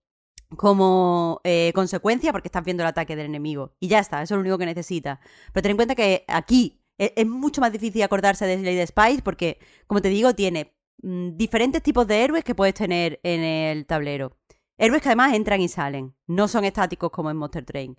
como 0.56 1.40
eh, 1.44 1.72
consecuencia, 1.74 2.32
porque 2.32 2.48
estás 2.48 2.64
viendo 2.64 2.82
el 2.82 2.88
ataque 2.88 3.14
del 3.14 3.26
enemigo. 3.26 3.76
Y 3.78 3.88
ya 3.88 4.00
está, 4.00 4.20
eso 4.22 4.34
es 4.34 4.36
lo 4.36 4.40
único 4.42 4.58
que 4.58 4.66
necesitas. 4.66 5.20
Pero 5.52 5.62
ten 5.62 5.70
en 5.70 5.76
cuenta 5.76 5.94
que 5.94 6.24
aquí 6.26 6.82
es, 6.98 7.12
es 7.16 7.26
mucho 7.26 7.60
más 7.60 7.72
difícil 7.72 8.02
acordarse 8.02 8.44
de 8.44 8.58
Slade 8.58 8.86
Spice, 8.88 9.22
porque, 9.22 9.58
como 9.86 10.02
te 10.02 10.08
digo, 10.08 10.34
tiene 10.34 10.74
mm, 11.02 11.36
diferentes 11.36 11.82
tipos 11.84 12.06
de 12.08 12.24
héroes 12.24 12.44
que 12.44 12.56
puedes 12.56 12.74
tener 12.74 13.20
en 13.22 13.42
el 13.42 13.86
tablero. 13.86 14.36
Héroes 14.76 15.02
que 15.02 15.08
además 15.08 15.34
entran 15.34 15.60
y 15.60 15.68
salen, 15.68 16.14
no 16.26 16.48
son 16.48 16.64
estáticos 16.64 17.12
como 17.12 17.30
en 17.30 17.36
Monster 17.36 17.64
Train 17.64 17.96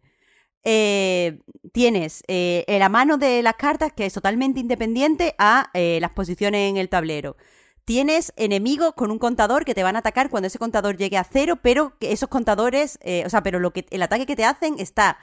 eh, 0.64 1.40
tienes 1.73 2.23
eh, 2.27 2.65
la 2.68 2.88
mano 2.88 3.18
de 3.18 3.44
las 3.44 3.56
cartas 3.56 3.91
que 3.91 4.06
es 4.06 4.14
totalmente 4.14 4.61
independiente 4.61 5.35
a 5.38 5.69
eh, 5.73 5.98
las 5.99 6.11
posiciones 6.11 6.69
en 6.69 6.77
el 6.77 6.88
tablero. 6.88 7.35
Tienes 7.84 8.31
enemigos 8.38 8.94
con 8.94 9.11
un 9.11 9.19
contador 9.19 9.65
que 9.65 9.73
te 9.73 9.84
van 9.84 9.98
a 9.98 9.99
atacar 9.99 10.30
cuando 10.30 10.48
ese 10.48 10.60
contador 10.60 10.95
llegue 10.95 11.18
a 11.18 11.26
cero, 11.26 11.60
pero 11.61 11.98
que 11.99 12.14
esos 12.14 12.30
contadores, 12.30 12.98
eh, 13.02 13.23
o 13.26 13.30
sea, 13.30 13.44
pero 13.44 13.60
lo 13.60 13.73
que 13.73 13.85
el 13.90 14.02
ataque 14.03 14.26
que 14.26 14.38
te 14.38 14.45
hacen 14.45 14.76
está 14.80 15.18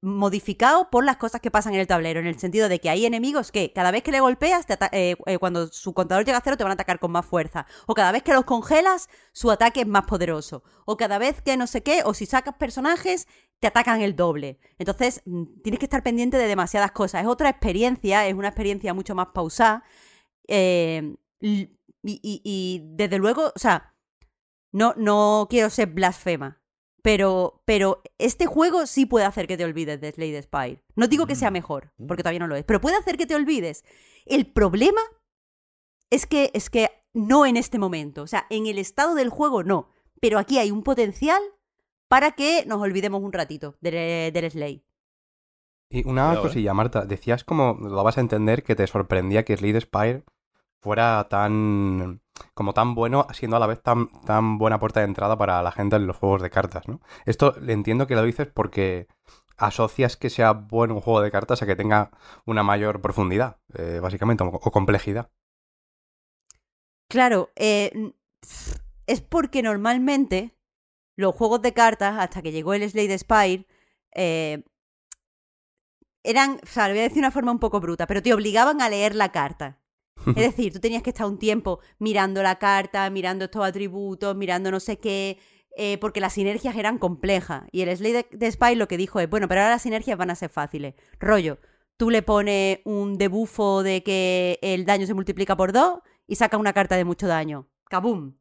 modificado 0.00 0.88
por 0.88 1.04
las 1.04 1.18
cosas 1.18 1.42
que 1.42 1.50
pasan 1.50 1.74
en 1.74 1.80
el 1.80 1.86
tablero, 1.86 2.18
en 2.18 2.26
el 2.26 2.38
sentido 2.38 2.70
de 2.70 2.80
que 2.80 2.88
hay 2.88 3.04
enemigos 3.04 3.52
que 3.52 3.74
cada 3.74 3.90
vez 3.90 4.02
que 4.02 4.10
le 4.10 4.20
golpeas, 4.20 4.64
te 4.64 5.18
cuando 5.38 5.66
su 5.66 5.92
contador 5.92 6.24
llega 6.24 6.38
a 6.38 6.40
cero, 6.42 6.56
te 6.56 6.64
van 6.64 6.70
a 6.70 6.74
atacar 6.74 6.98
con 6.98 7.12
más 7.12 7.26
fuerza. 7.26 7.66
O 7.86 7.92
cada 7.92 8.10
vez 8.10 8.22
que 8.22 8.32
los 8.32 8.46
congelas, 8.46 9.10
su 9.32 9.50
ataque 9.50 9.82
es 9.82 9.86
más 9.86 10.06
poderoso. 10.06 10.62
O 10.86 10.96
cada 10.96 11.18
vez 11.18 11.42
que 11.42 11.58
no 11.58 11.66
sé 11.66 11.82
qué, 11.82 12.00
o 12.06 12.14
si 12.14 12.24
sacas 12.24 12.54
personajes, 12.54 13.28
te 13.60 13.66
atacan 13.66 14.00
el 14.02 14.14
doble. 14.16 14.58
Entonces, 14.78 15.22
mm, 15.24 15.60
tienes 15.62 15.78
que 15.78 15.86
estar 15.86 16.02
pendiente 16.02 16.36
de 16.36 16.46
demasiadas 16.46 16.92
cosas. 16.92 17.22
Es 17.22 17.28
otra 17.28 17.48
experiencia, 17.50 18.26
es 18.26 18.34
una 18.34 18.48
experiencia 18.48 18.94
mucho 18.94 19.14
más 19.14 19.28
pausada. 19.34 19.82
Eh, 20.46 21.16
y, 21.40 21.70
y- 22.02 22.40
y 22.44 22.80
desde 22.94 23.18
luego, 23.18 23.52
o 23.54 23.58
sea, 23.58 23.94
no, 24.72 24.94
no 24.96 25.46
quiero 25.50 25.70
ser 25.70 25.88
blasfema. 25.88 26.60
Pero, 27.02 27.62
pero 27.64 28.02
este 28.18 28.46
juego 28.46 28.86
sí 28.86 29.06
puede 29.06 29.24
hacer 29.24 29.46
que 29.46 29.56
te 29.56 29.64
olvides 29.64 30.00
de 30.00 30.12
Slade 30.12 30.42
Spire. 30.42 30.82
No 30.96 31.06
digo 31.06 31.26
que 31.26 31.36
sea 31.36 31.50
Mm. 31.50 31.54
mejor, 31.54 31.92
porque 32.06 32.22
todavía 32.22 32.40
no 32.40 32.48
lo 32.48 32.56
es, 32.56 32.64
pero 32.64 32.80
puede 32.80 32.96
hacer 32.96 33.16
que 33.16 33.26
te 33.26 33.34
olvides. 33.36 33.84
El 34.26 34.46
problema 34.52 35.00
es 36.10 36.26
que, 36.26 36.50
es 36.54 36.70
que 36.70 36.90
no 37.14 37.46
en 37.46 37.56
este 37.56 37.78
momento. 37.78 38.22
O 38.22 38.26
sea, 38.26 38.46
en 38.50 38.66
el 38.66 38.78
estado 38.78 39.14
del 39.14 39.28
juego 39.30 39.62
no. 39.62 39.90
Pero 40.20 40.38
aquí 40.38 40.58
hay 40.58 40.70
un 40.70 40.82
potencial 40.82 41.40
para 42.08 42.32
que 42.32 42.64
nos 42.66 42.80
olvidemos 42.80 43.22
un 43.22 43.32
ratito 43.32 43.76
del, 43.80 44.32
del 44.32 44.50
Slade. 44.50 44.82
Y 45.90 46.00
una 46.06 46.26
Cuidado, 46.26 46.38
¿eh? 46.38 46.42
cosilla, 46.42 46.74
Marta, 46.74 47.06
decías 47.06 47.44
como 47.44 47.78
lo 47.80 48.02
vas 48.04 48.18
a 48.18 48.20
entender 48.20 48.62
que 48.62 48.76
te 48.76 48.86
sorprendía 48.86 49.44
que 49.44 49.56
Slade 49.56 49.80
Spire 49.80 50.24
fuera 50.80 51.26
tan 51.28 52.20
como 52.54 52.72
tan 52.72 52.94
bueno, 52.94 53.26
siendo 53.32 53.56
a 53.56 53.60
la 53.60 53.66
vez 53.66 53.82
tan, 53.82 54.10
tan 54.22 54.58
buena 54.58 54.78
puerta 54.78 55.00
de 55.00 55.06
entrada 55.06 55.36
para 55.36 55.62
la 55.62 55.72
gente 55.72 55.96
en 55.96 56.06
los 56.06 56.16
juegos 56.16 56.42
de 56.42 56.50
cartas, 56.50 56.86
¿no? 56.88 57.00
Esto 57.26 57.54
le 57.60 57.72
entiendo 57.72 58.06
que 58.06 58.14
lo 58.14 58.22
dices 58.22 58.46
porque 58.46 59.08
asocias 59.56 60.16
que 60.16 60.30
sea 60.30 60.52
bueno 60.52 60.94
un 60.94 61.00
juego 61.00 61.20
de 61.20 61.32
cartas 61.32 61.62
a 61.62 61.66
que 61.66 61.74
tenga 61.74 62.10
una 62.46 62.62
mayor 62.62 63.00
profundidad, 63.00 63.58
eh, 63.74 63.98
básicamente, 64.00 64.44
o, 64.44 64.48
o 64.48 64.70
complejidad. 64.70 65.30
Claro, 67.08 67.50
eh, 67.56 68.12
es 69.06 69.20
porque 69.20 69.62
normalmente 69.62 70.57
los 71.18 71.34
juegos 71.34 71.60
de 71.62 71.72
cartas, 71.72 72.16
hasta 72.16 72.42
que 72.42 72.52
llegó 72.52 72.74
el 72.74 72.88
Slade 72.88 73.18
Spire, 73.18 73.66
eh, 74.14 74.62
eran, 76.22 76.60
o 76.62 76.66
sea, 76.66 76.86
lo 76.86 76.94
voy 76.94 77.00
a 77.00 77.02
decir 77.02 77.16
de 77.16 77.20
una 77.20 77.32
forma 77.32 77.50
un 77.50 77.58
poco 77.58 77.80
bruta, 77.80 78.06
pero 78.06 78.22
te 78.22 78.32
obligaban 78.32 78.80
a 78.80 78.88
leer 78.88 79.16
la 79.16 79.32
carta. 79.32 79.80
Es 80.26 80.34
decir, 80.56 80.72
tú 80.72 80.78
tenías 80.78 81.02
que 81.02 81.10
estar 81.10 81.26
un 81.26 81.40
tiempo 81.40 81.80
mirando 81.98 82.40
la 82.40 82.60
carta, 82.60 83.10
mirando 83.10 83.46
estos 83.46 83.66
atributos, 83.66 84.36
mirando 84.36 84.70
no 84.70 84.78
sé 84.78 85.00
qué, 85.00 85.38
eh, 85.76 85.98
porque 85.98 86.20
las 86.20 86.34
sinergias 86.34 86.76
eran 86.76 86.98
complejas. 86.98 87.64
Y 87.72 87.80
el 87.80 87.96
Slade 87.96 88.28
de 88.30 88.52
Spy 88.52 88.76
lo 88.76 88.86
que 88.86 88.96
dijo 88.96 89.18
es, 89.18 89.28
bueno, 89.28 89.48
pero 89.48 89.62
ahora 89.62 89.72
las 89.72 89.82
sinergias 89.82 90.16
van 90.16 90.30
a 90.30 90.36
ser 90.36 90.50
fáciles. 90.50 90.94
Rollo, 91.18 91.58
tú 91.96 92.10
le 92.10 92.22
pones 92.22 92.78
un 92.84 93.18
debufo 93.18 93.82
de 93.82 94.04
que 94.04 94.60
el 94.62 94.84
daño 94.84 95.04
se 95.08 95.14
multiplica 95.14 95.56
por 95.56 95.72
dos 95.72 95.98
y 96.28 96.36
saca 96.36 96.58
una 96.58 96.72
carta 96.72 96.96
de 96.96 97.04
mucho 97.04 97.26
daño. 97.26 97.66
¡Kabum! 97.90 98.34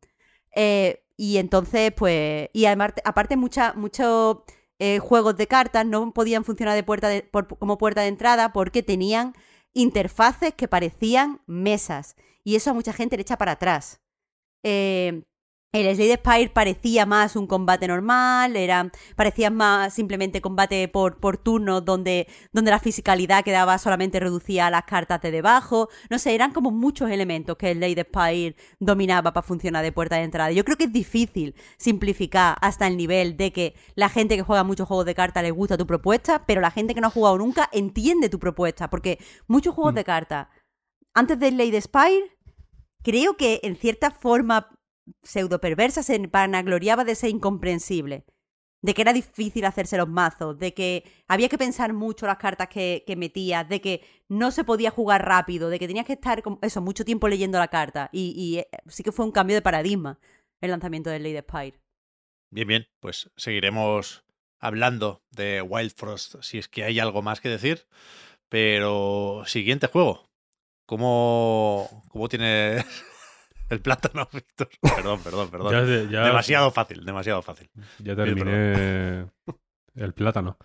Eh, 0.55 1.06
y 1.17 1.37
entonces, 1.37 1.91
pues, 1.95 2.49
y 2.53 2.65
además, 2.65 2.93
aparte 3.05 3.37
mucha, 3.37 3.73
muchos 3.73 4.37
eh, 4.79 4.99
juegos 4.99 5.35
de 5.37 5.47
cartas 5.47 5.85
no 5.85 6.13
podían 6.13 6.43
funcionar 6.45 6.75
de 6.75 6.83
puerta 6.83 7.09
de- 7.09 7.23
por- 7.23 7.47
como 7.59 7.77
puerta 7.79 8.01
de 8.01 8.07
entrada 8.09 8.53
porque 8.53 8.83
tenían 8.83 9.33
interfaces 9.73 10.53
que 10.53 10.67
parecían 10.67 11.41
mesas. 11.47 12.15
Y 12.43 12.55
eso 12.55 12.69
a 12.71 12.73
mucha 12.73 12.93
gente 12.93 13.17
le 13.17 13.21
echa 13.23 13.37
para 13.37 13.53
atrás. 13.53 14.01
Eh, 14.63 15.23
el 15.73 15.95
Slade 15.95 16.15
Spire 16.15 16.49
parecía 16.49 17.05
más 17.05 17.35
un 17.35 17.45
combate 17.45 17.87
normal, 17.87 18.55
era, 18.55 18.89
parecía 19.15 19.49
más 19.49 19.93
simplemente 19.93 20.41
combate 20.41 20.87
por, 20.87 21.19
por 21.19 21.37
turnos 21.37 21.83
donde, 21.83 22.27
donde 22.53 22.71
la 22.71 22.79
fisicalidad 22.79 23.43
quedaba 23.43 23.77
solamente 23.77 24.19
reducida 24.19 24.67
a 24.67 24.71
las 24.71 24.83
cartas 24.83 25.21
de 25.21 25.31
debajo. 25.31 25.89
No 26.09 26.19
sé, 26.19 26.33
eran 26.33 26.53
como 26.53 26.71
muchos 26.71 27.11
elementos 27.11 27.57
que 27.57 27.71
el 27.71 27.77
Slade 27.77 28.07
Spire 28.09 28.55
dominaba 28.79 29.33
para 29.33 29.45
funcionar 29.45 29.83
de 29.83 29.91
puerta 29.91 30.15
de 30.15 30.23
entrada. 30.23 30.51
Yo 30.51 30.63
creo 30.63 30.77
que 30.77 30.85
es 30.85 30.93
difícil 30.93 31.55
simplificar 31.77 32.57
hasta 32.61 32.87
el 32.87 32.97
nivel 32.97 33.35
de 33.37 33.51
que 33.51 33.75
la 33.95 34.09
gente 34.09 34.37
que 34.37 34.43
juega 34.43 34.63
muchos 34.63 34.87
juegos 34.87 35.05
de 35.05 35.15
cartas 35.15 35.43
le 35.43 35.51
gusta 35.51 35.77
tu 35.77 35.85
propuesta, 35.85 36.45
pero 36.45 36.61
la 36.61 36.71
gente 36.71 36.95
que 36.95 37.01
no 37.01 37.07
ha 37.07 37.11
jugado 37.11 37.37
nunca 37.37 37.69
entiende 37.73 38.29
tu 38.29 38.39
propuesta, 38.39 38.89
porque 38.89 39.19
muchos 39.47 39.75
juegos 39.75 39.95
de 39.95 40.03
cartas, 40.05 40.47
antes 41.13 41.37
del 41.39 41.55
Slade 41.55 41.81
Spire, 41.81 42.37
creo 43.03 43.35
que 43.35 43.59
en 43.63 43.75
cierta 43.75 44.11
forma 44.11 44.76
pseudo 45.23 45.59
perversa 45.59 46.03
se 46.03 46.17
vanagloriaba 46.27 47.03
de 47.03 47.15
ser 47.15 47.29
incomprensible. 47.29 48.25
De 48.81 48.93
que 48.93 49.01
era 49.01 49.11
difícil 49.11 49.65
hacerse 49.65 49.97
los 49.97 50.07
mazos, 50.07 50.59
de 50.59 50.73
que 50.75 51.03
había 51.27 51.49
que 51.49 51.57
pensar 51.57 51.93
mucho 51.93 52.27
las 52.27 52.37
cartas 52.37 52.67
que, 52.67 53.03
que 53.07 53.15
metías, 53.15 53.67
de 53.67 53.81
que 53.81 54.01
no 54.29 54.51
se 54.51 54.63
podía 54.63 54.91
jugar 54.91 55.25
rápido, 55.25 55.69
de 55.69 55.79
que 55.79 55.87
tenías 55.87 56.05
que 56.05 56.13
estar 56.13 56.43
como- 56.43 56.59
eso, 56.61 56.79
mucho 56.81 57.03
tiempo 57.03 57.27
leyendo 57.27 57.57
la 57.57 57.69
carta. 57.69 58.09
Y, 58.11 58.57
eh, 58.59 58.67
sí 58.87 59.01
que 59.03 59.11
fue 59.11 59.25
un 59.25 59.31
cambio 59.31 59.55
de 59.55 59.63
paradigma 59.63 60.19
el 60.61 60.69
lanzamiento 60.71 61.09
del 61.09 61.23
Lady 61.23 61.37
Spire. 61.39 61.79
Bien, 62.51 62.67
bien, 62.67 62.87
pues 62.99 63.31
seguiremos 63.35 64.23
hablando 64.59 65.23
de 65.31 65.61
Wild 65.61 65.91
Frost 65.95 66.35
si 66.41 66.57
es 66.59 66.67
que 66.67 66.83
hay 66.83 66.99
algo 66.99 67.21
más 67.23 67.41
que 67.41 67.49
decir. 67.49 67.87
Pero 68.49 69.43
siguiente 69.45 69.87
juego. 69.87 70.29
¿Cómo, 70.85 72.03
cómo 72.09 72.29
tiene 72.29 72.77
el 73.69 73.81
plátano, 73.81 74.27
Víctor? 74.33 74.69
Perdón, 74.81 75.21
perdón, 75.23 75.49
perdón. 75.49 75.71
Ya, 75.71 76.09
ya- 76.09 76.25
demasiado 76.25 76.71
fácil, 76.71 77.03
demasiado 77.05 77.41
fácil. 77.41 77.69
Ya 77.99 78.15
terminé 78.15 79.27
el 79.95 80.13
plátano. 80.13 80.57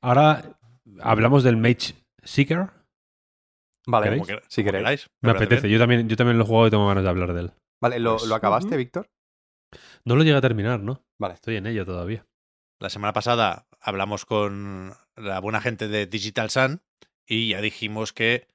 Ahora 0.00 0.58
hablamos 1.00 1.42
del 1.44 1.56
Mage 1.56 1.94
Seeker. 2.22 2.70
Vale, 3.86 4.04
¿Queréis? 4.06 4.22
Como 4.26 4.38
que- 4.38 4.44
si 4.48 4.62
como 4.62 4.66
queréis. 4.72 4.82
queráis, 4.82 5.10
Me 5.22 5.30
apetece. 5.30 5.66
bien. 5.66 5.72
Yo 5.72 5.78
también, 5.80 6.08
yo 6.08 6.16
también 6.16 6.38
lo 6.38 6.44
he 6.44 6.46
jugado 6.46 6.66
y 6.66 6.70
tengo 6.70 6.86
ganas 6.86 7.02
de 7.04 7.10
hablar 7.10 7.32
de 7.34 7.40
él. 7.40 7.52
Vale, 7.80 7.98
¿lo, 7.98 8.16
Pues- 8.16 8.28
lo 8.28 8.34
acabaste. 8.34 8.76
Víctor? 8.76 9.10
No 10.04 10.16
lo 10.16 10.22
llegué 10.22 10.36
a 10.36 10.40
terminar, 10.40 10.80
¿no? 10.80 11.04
Vale. 11.20 11.34
Estoy 11.34 11.56
en 11.56 11.66
ello 11.66 11.84
todavía. 11.84 12.26
La 12.80 12.90
semana 12.90 13.12
pasada 13.12 13.66
hablamos 13.80 14.24
con 14.24 14.94
la 15.16 15.40
buena 15.40 15.60
gente 15.60 15.88
de 15.88 16.06
Digital 16.06 16.50
Sun 16.50 16.82
y 17.26 17.50
ya 17.50 17.60
dijimos 17.60 18.12
que 18.12 18.48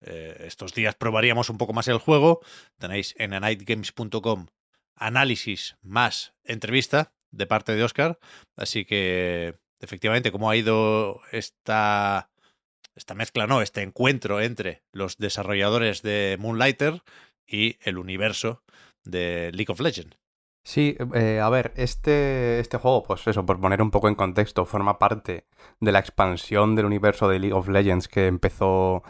eh, 0.00 0.44
estos 0.46 0.74
días 0.74 0.94
probaríamos 0.94 1.50
un 1.50 1.58
poco 1.58 1.72
más 1.72 1.88
el 1.88 1.98
juego. 1.98 2.40
Tenéis 2.78 3.14
en 3.18 3.34
anightgames.com 3.34 4.46
análisis 4.94 5.76
más 5.82 6.34
entrevista 6.44 7.12
de 7.30 7.46
parte 7.46 7.74
de 7.74 7.84
Oscar. 7.84 8.18
Así 8.56 8.84
que, 8.84 9.58
efectivamente, 9.80 10.32
cómo 10.32 10.50
ha 10.50 10.56
ido 10.56 11.20
esta, 11.32 12.30
esta 12.94 13.14
mezcla, 13.14 13.46
no, 13.46 13.62
este 13.62 13.82
encuentro 13.82 14.40
entre 14.40 14.82
los 14.92 15.18
desarrolladores 15.18 16.02
de 16.02 16.36
Moonlighter 16.38 17.02
y 17.46 17.78
el 17.82 17.98
universo 17.98 18.62
de 19.04 19.50
League 19.52 19.72
of 19.72 19.80
Legends. 19.80 20.18
Sí, 20.64 20.98
eh, 21.14 21.40
a 21.40 21.48
ver, 21.48 21.72
este, 21.76 22.60
este 22.60 22.76
juego, 22.76 23.02
pues 23.02 23.26
eso, 23.26 23.46
por 23.46 23.58
poner 23.58 23.80
un 23.80 23.90
poco 23.90 24.08
en 24.08 24.14
contexto, 24.14 24.66
forma 24.66 24.98
parte 24.98 25.46
de 25.80 25.92
la 25.92 25.98
expansión 25.98 26.76
del 26.76 26.84
universo 26.84 27.26
de 27.26 27.38
League 27.38 27.54
of 27.54 27.68
Legends 27.68 28.06
que 28.06 28.26
empezó 28.26 29.02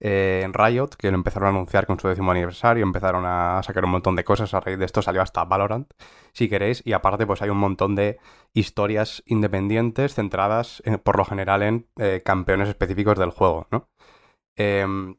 eh, 0.00 0.42
en 0.44 0.52
Riot, 0.52 0.90
que 0.98 1.10
lo 1.10 1.16
empezaron 1.16 1.46
a 1.46 1.50
anunciar 1.50 1.86
con 1.86 1.98
su 1.98 2.08
décimo 2.08 2.30
aniversario, 2.30 2.82
empezaron 2.84 3.24
a 3.26 3.62
sacar 3.62 3.84
un 3.84 3.90
montón 3.90 4.16
de 4.16 4.24
cosas, 4.24 4.52
a 4.54 4.60
raíz 4.60 4.78
de 4.78 4.84
esto 4.84 5.02
salió 5.02 5.22
hasta 5.22 5.44
Valorant, 5.44 5.90
si 6.32 6.48
queréis, 6.48 6.82
y 6.84 6.92
aparte 6.92 7.26
pues 7.26 7.42
hay 7.42 7.50
un 7.50 7.58
montón 7.58 7.94
de 7.94 8.18
historias 8.52 9.22
independientes 9.26 10.14
centradas 10.14 10.82
eh, 10.84 10.98
por 10.98 11.16
lo 11.16 11.24
general 11.24 11.62
en 11.62 11.88
eh, 11.96 12.22
campeones 12.24 12.68
específicos 12.68 13.18
del 13.18 13.30
juego, 13.30 13.66
¿no? 13.70 13.88
Em, 14.56 15.16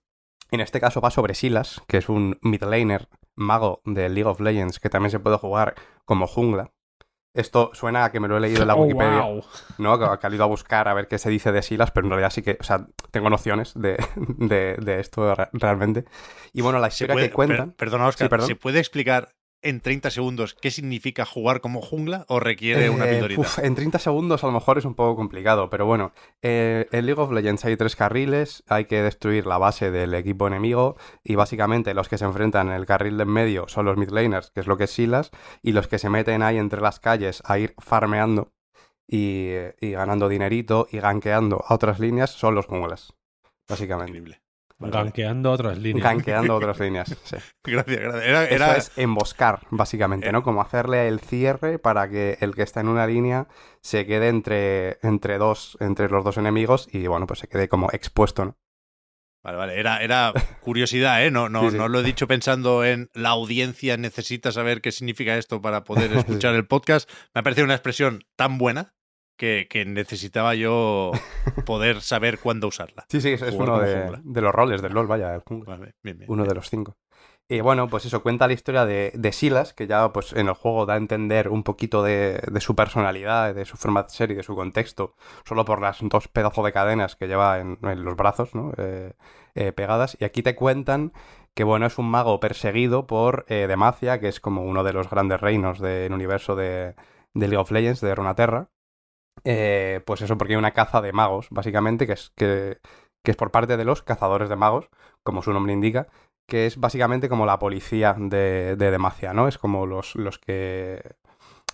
en 0.52 0.62
este 0.62 0.80
caso 0.80 1.02
va 1.02 1.12
sobre 1.12 1.36
Silas, 1.36 1.82
que 1.88 1.98
es 1.98 2.10
un 2.10 2.40
mid 2.42 2.64
laner 2.64 3.10
mago 3.36 3.82
de 3.86 4.10
League 4.10 4.30
of 4.30 4.40
Legends 4.40 4.80
que 4.80 4.90
también 4.90 5.12
se 5.12 5.20
puede 5.20 5.38
jugar 5.38 5.76
como 6.06 6.28
jungla. 6.28 6.72
Esto 7.40 7.72
suena 7.74 8.06
a 8.06 8.12
que 8.12 8.20
me 8.20 8.28
lo 8.28 8.38
he 8.38 8.40
leído 8.40 8.62
en 8.64 8.68
la 8.68 8.76
Oh, 8.76 8.82
Wikipedia, 8.84 9.22
wow. 9.22 9.44
¿no? 9.78 10.00
Que, 10.00 10.20
que 10.20 10.28
he 10.28 10.36
ido 10.36 10.44
a 10.44 10.48
buscar 10.48 10.88
a 10.88 10.94
ver 10.94 11.08
qué 11.08 11.18
se 11.18 11.30
dice 11.30 11.52
de 11.52 11.62
Silas, 11.62 11.92
pero 11.92 12.06
en 12.08 12.12
realidad 12.12 12.32
sí 12.32 12.42
que, 12.42 12.58
o 12.60 12.64
sea, 12.64 12.88
tengo 13.12 13.30
nociones 13.30 13.74
de, 13.76 13.98
de, 14.38 14.76
de 14.80 15.00
esto 15.00 15.34
re- 15.36 15.50
realmente. 15.54 16.06
Y 16.54 16.62
bueno, 16.62 16.80
la 16.80 16.88
historia 16.88 17.14
puede- 17.14 17.28
que 17.30 17.34
cuentan... 17.34 17.68
per- 17.72 17.76
perdona, 17.76 18.08
Oscar, 18.08 18.26
Sí, 18.26 18.30
perdón. 18.30 18.48
¿se 18.48 18.56
puede 18.56 18.80
explicar 18.80 19.30
en 19.70 19.82
30 19.82 20.10
segundos 20.12 20.56
qué 20.62 20.72
significa 20.72 21.26
jugar 21.26 21.62
como 21.62 21.82
jungla 21.82 22.26
o 22.30 22.40
requiere 22.40 22.90
una 22.90 23.06
Eh, 23.06 23.10
pildorita? 23.14 23.42
uf, 23.42 23.60
en 23.60 23.76
30 23.76 24.00
segundos 24.00 24.44
a 24.44 24.48
lo 24.48 24.54
mejor 24.54 24.78
es 24.78 24.86
un 24.86 24.96
poco 24.96 25.16
complicado, 25.16 25.70
pero 25.70 25.86
bueno, 25.86 26.12
eh, 26.42 26.88
en 26.92 27.06
League 27.06 27.22
of 27.22 27.32
Legends 27.32 27.66
hay 27.66 27.76
tres 27.78 27.96
carriles, 27.96 28.64
hay 28.68 28.86
que 28.86 29.02
destruir 29.02 29.46
la 29.46 29.58
base 29.58 29.92
del 29.92 30.14
equipo 30.14 30.48
enemigo 30.48 30.96
y 31.24 31.36
básicamente 31.36 31.94
los 31.94 32.10
que 32.10 32.18
se 32.18 32.26
enfrentan 32.26 32.68
en 32.70 32.74
el 32.76 32.86
carril 32.86 33.18
de 33.18 33.24
en 33.24 33.30
medio 33.30 33.68
son 33.68 33.86
los 33.86 33.98
mid 33.98 34.10
laners, 34.10 34.52
que 34.52 34.62
es 34.62 34.68
lo 34.68 34.78
que 34.78 34.86
es 34.86 34.92
Silas, 34.92 35.32
y 35.62 35.74
los 35.74 35.88
que 35.88 36.00
se 36.00 36.10
meten 36.10 36.42
ahí 36.44 36.58
entre 36.58 36.82
las 36.82 37.00
calles 37.00 37.42
a 37.46 37.60
ir 37.60 37.76
farmeando 37.78 38.54
y, 39.08 39.50
y 39.82 39.92
ganando 39.92 40.30
dinerito 40.30 40.88
y 40.92 41.00
gankeando 41.00 41.64
a 41.68 41.74
otras 41.76 42.00
líneas 42.00 42.32
son 42.32 42.56
los 42.56 42.66
junglas, 42.68 43.14
básicamente. 43.68 44.12
Increíble. 44.18 44.42
Gankeando 44.80 45.52
otras 45.52 45.78
líneas. 45.78 46.04
Gankeando 46.04 46.54
a 46.54 46.56
otras 46.58 46.80
líneas, 46.80 47.16
sí. 47.24 47.36
Gracias, 47.64 48.00
gracias. 48.00 48.24
Era, 48.26 48.44
Eso 48.46 48.56
era- 48.56 48.78
es 48.78 48.92
emboscar, 48.96 49.62
básicamente, 49.72 50.28
Eh. 50.30 50.32
¿no? 50.32 50.44
Como 50.44 50.62
hacerle 50.62 51.08
el 51.08 51.20
cierre 51.20 51.80
para 51.80 52.10
que 52.10 52.38
el 52.42 52.54
que 52.56 52.62
está 52.64 52.82
en 52.82 52.88
una 52.90 53.08
línea 53.08 53.48
se 53.82 54.06
quede 54.06 54.28
entre, 54.30 55.00
entre 55.02 55.38
dos, 55.40 55.78
entre 55.80 56.10
los 56.10 56.24
dos 56.24 56.38
enemigos 56.38 56.88
y 56.92 57.08
bueno, 57.08 57.26
pues 57.28 57.40
se 57.40 57.48
quede 57.48 57.68
como 57.68 57.90
expuesto, 57.92 58.46
¿no? 58.46 58.58
Vale, 59.44 59.58
vale. 59.58 59.80
Era, 59.80 60.00
era 60.04 60.34
curiosidad, 60.62 61.26
¿eh? 61.26 61.32
No, 61.32 61.48
no, 61.48 61.62
Sí, 61.66 61.72
sí. 61.72 61.78
no 61.78 61.88
lo 61.88 62.00
he 62.02 62.04
dicho 62.04 62.28
pensando 62.28 62.84
en 62.84 63.10
la 63.14 63.30
audiencia 63.30 63.96
necesita 63.96 64.52
saber 64.52 64.82
qué 64.82 64.92
significa 64.92 65.38
esto 65.38 65.62
para 65.62 65.84
poder 65.86 66.12
escuchar 66.18 66.54
el 66.54 66.68
podcast. 66.68 67.10
Me 67.34 67.40
ha 67.40 67.44
parecido 67.44 67.66
una 67.66 67.76
expresión 67.76 68.24
tan 68.36 68.58
buena 68.58 68.94
que, 69.38 69.68
que 69.70 69.86
necesitaba 69.86 70.56
yo 70.56 71.12
poder 71.66 72.02
saber 72.02 72.40
cuándo 72.40 72.68
usarla. 72.68 73.06
Sí, 73.10 73.22
sí, 73.22 73.30
es, 73.30 73.42
uno 73.42 73.80
de, 73.80 74.42
los 74.42 74.54
roles 74.54 74.82
del 74.82 74.94
LOL, 74.94 75.08
vaya. 75.08 75.42
Vale, 75.50 75.96
bien, 76.04 76.18
bien, 76.18 76.26
Uno 76.30 76.44
bien. 76.44 76.50
de 76.50 76.56
los 76.56 76.70
cinco. 76.70 76.98
Y 77.50 77.62
bueno, 77.62 77.88
pues 77.88 78.04
eso 78.04 78.22
cuenta 78.22 78.46
la 78.46 78.54
historia 78.54 78.86
de, 78.86 79.14
de 79.16 79.32
Silas, 79.32 79.74
que 79.74 79.88
ya 79.88 80.12
pues 80.12 80.34
en 80.34 80.48
el 80.48 80.54
juego 80.54 80.86
da 80.86 80.96
a 80.96 80.98
entender 80.98 81.48
un 81.48 81.64
poquito 81.64 82.04
de, 82.04 82.42
de 82.46 82.60
su 82.60 82.76
personalidad, 82.76 83.56
de 83.56 83.64
su 83.64 83.78
forma 83.78 84.04
de 84.04 84.10
ser 84.10 84.32
y 84.32 84.34
de 84.36 84.44
su 84.44 84.54
contexto, 84.54 85.16
solo 85.48 85.64
por 85.64 85.80
las 85.80 86.00
dos 86.02 86.28
pedazos 86.28 86.66
de 86.66 86.74
cadenas 86.74 87.16
que 87.16 87.28
lleva 87.28 87.60
en, 87.60 87.78
en 87.84 88.04
los 88.04 88.18
brazos, 88.18 88.54
¿no? 88.54 88.74
Eh, 88.78 89.14
eh, 89.56 89.72
pegadas. 89.72 90.18
Y 90.20 90.26
aquí 90.26 90.44
te 90.44 90.56
cuentan 90.56 91.14
que 91.54 91.64
bueno, 91.64 91.86
es 91.86 91.98
un 91.98 92.10
mago 92.10 92.40
perseguido 92.42 93.08
por 93.08 93.46
eh, 93.48 93.66
Demacia, 93.68 94.20
que 94.20 94.28
es 94.28 94.42
como 94.42 94.64
uno 94.64 94.84
de 94.84 94.94
los 94.94 95.10
grandes 95.10 95.40
reinos 95.40 95.80
del 95.80 96.12
universo 96.14 96.56
de, 96.56 96.96
de 97.34 97.48
League 97.48 97.58
of 97.58 97.72
Legends, 97.72 98.02
de 98.02 98.14
Runaterra. 98.14 98.70
Eh, 99.50 100.02
pues 100.06 100.22
eso, 100.22 100.38
porque 100.38 100.54
hay 100.54 100.58
una 100.58 100.74
caza 100.74 101.00
de 101.00 101.14
magos, 101.14 101.48
básicamente, 101.52 102.06
que 102.06 102.14
es, 102.14 102.32
que, 102.36 102.80
es 103.24 103.36
por 103.38 103.50
parte 103.50 103.78
de 103.78 103.86
los 103.86 104.04
cazadores 104.04 104.50
de 104.50 104.58
magos, 104.58 104.90
como 105.24 105.42
su 105.42 105.54
nombre 105.54 105.72
indica, 105.72 106.08
que 106.48 106.66
es 106.66 106.78
básicamente 106.78 107.30
como 107.30 107.46
la 107.46 107.58
policía 107.58 108.14
de, 108.20 108.76
de 108.76 108.92
Demacia, 108.92 109.34
¿no? 109.34 109.48
Es 109.48 109.58
como 109.58 109.86
los, 109.86 110.16
los 110.16 110.38
que 110.38 111.16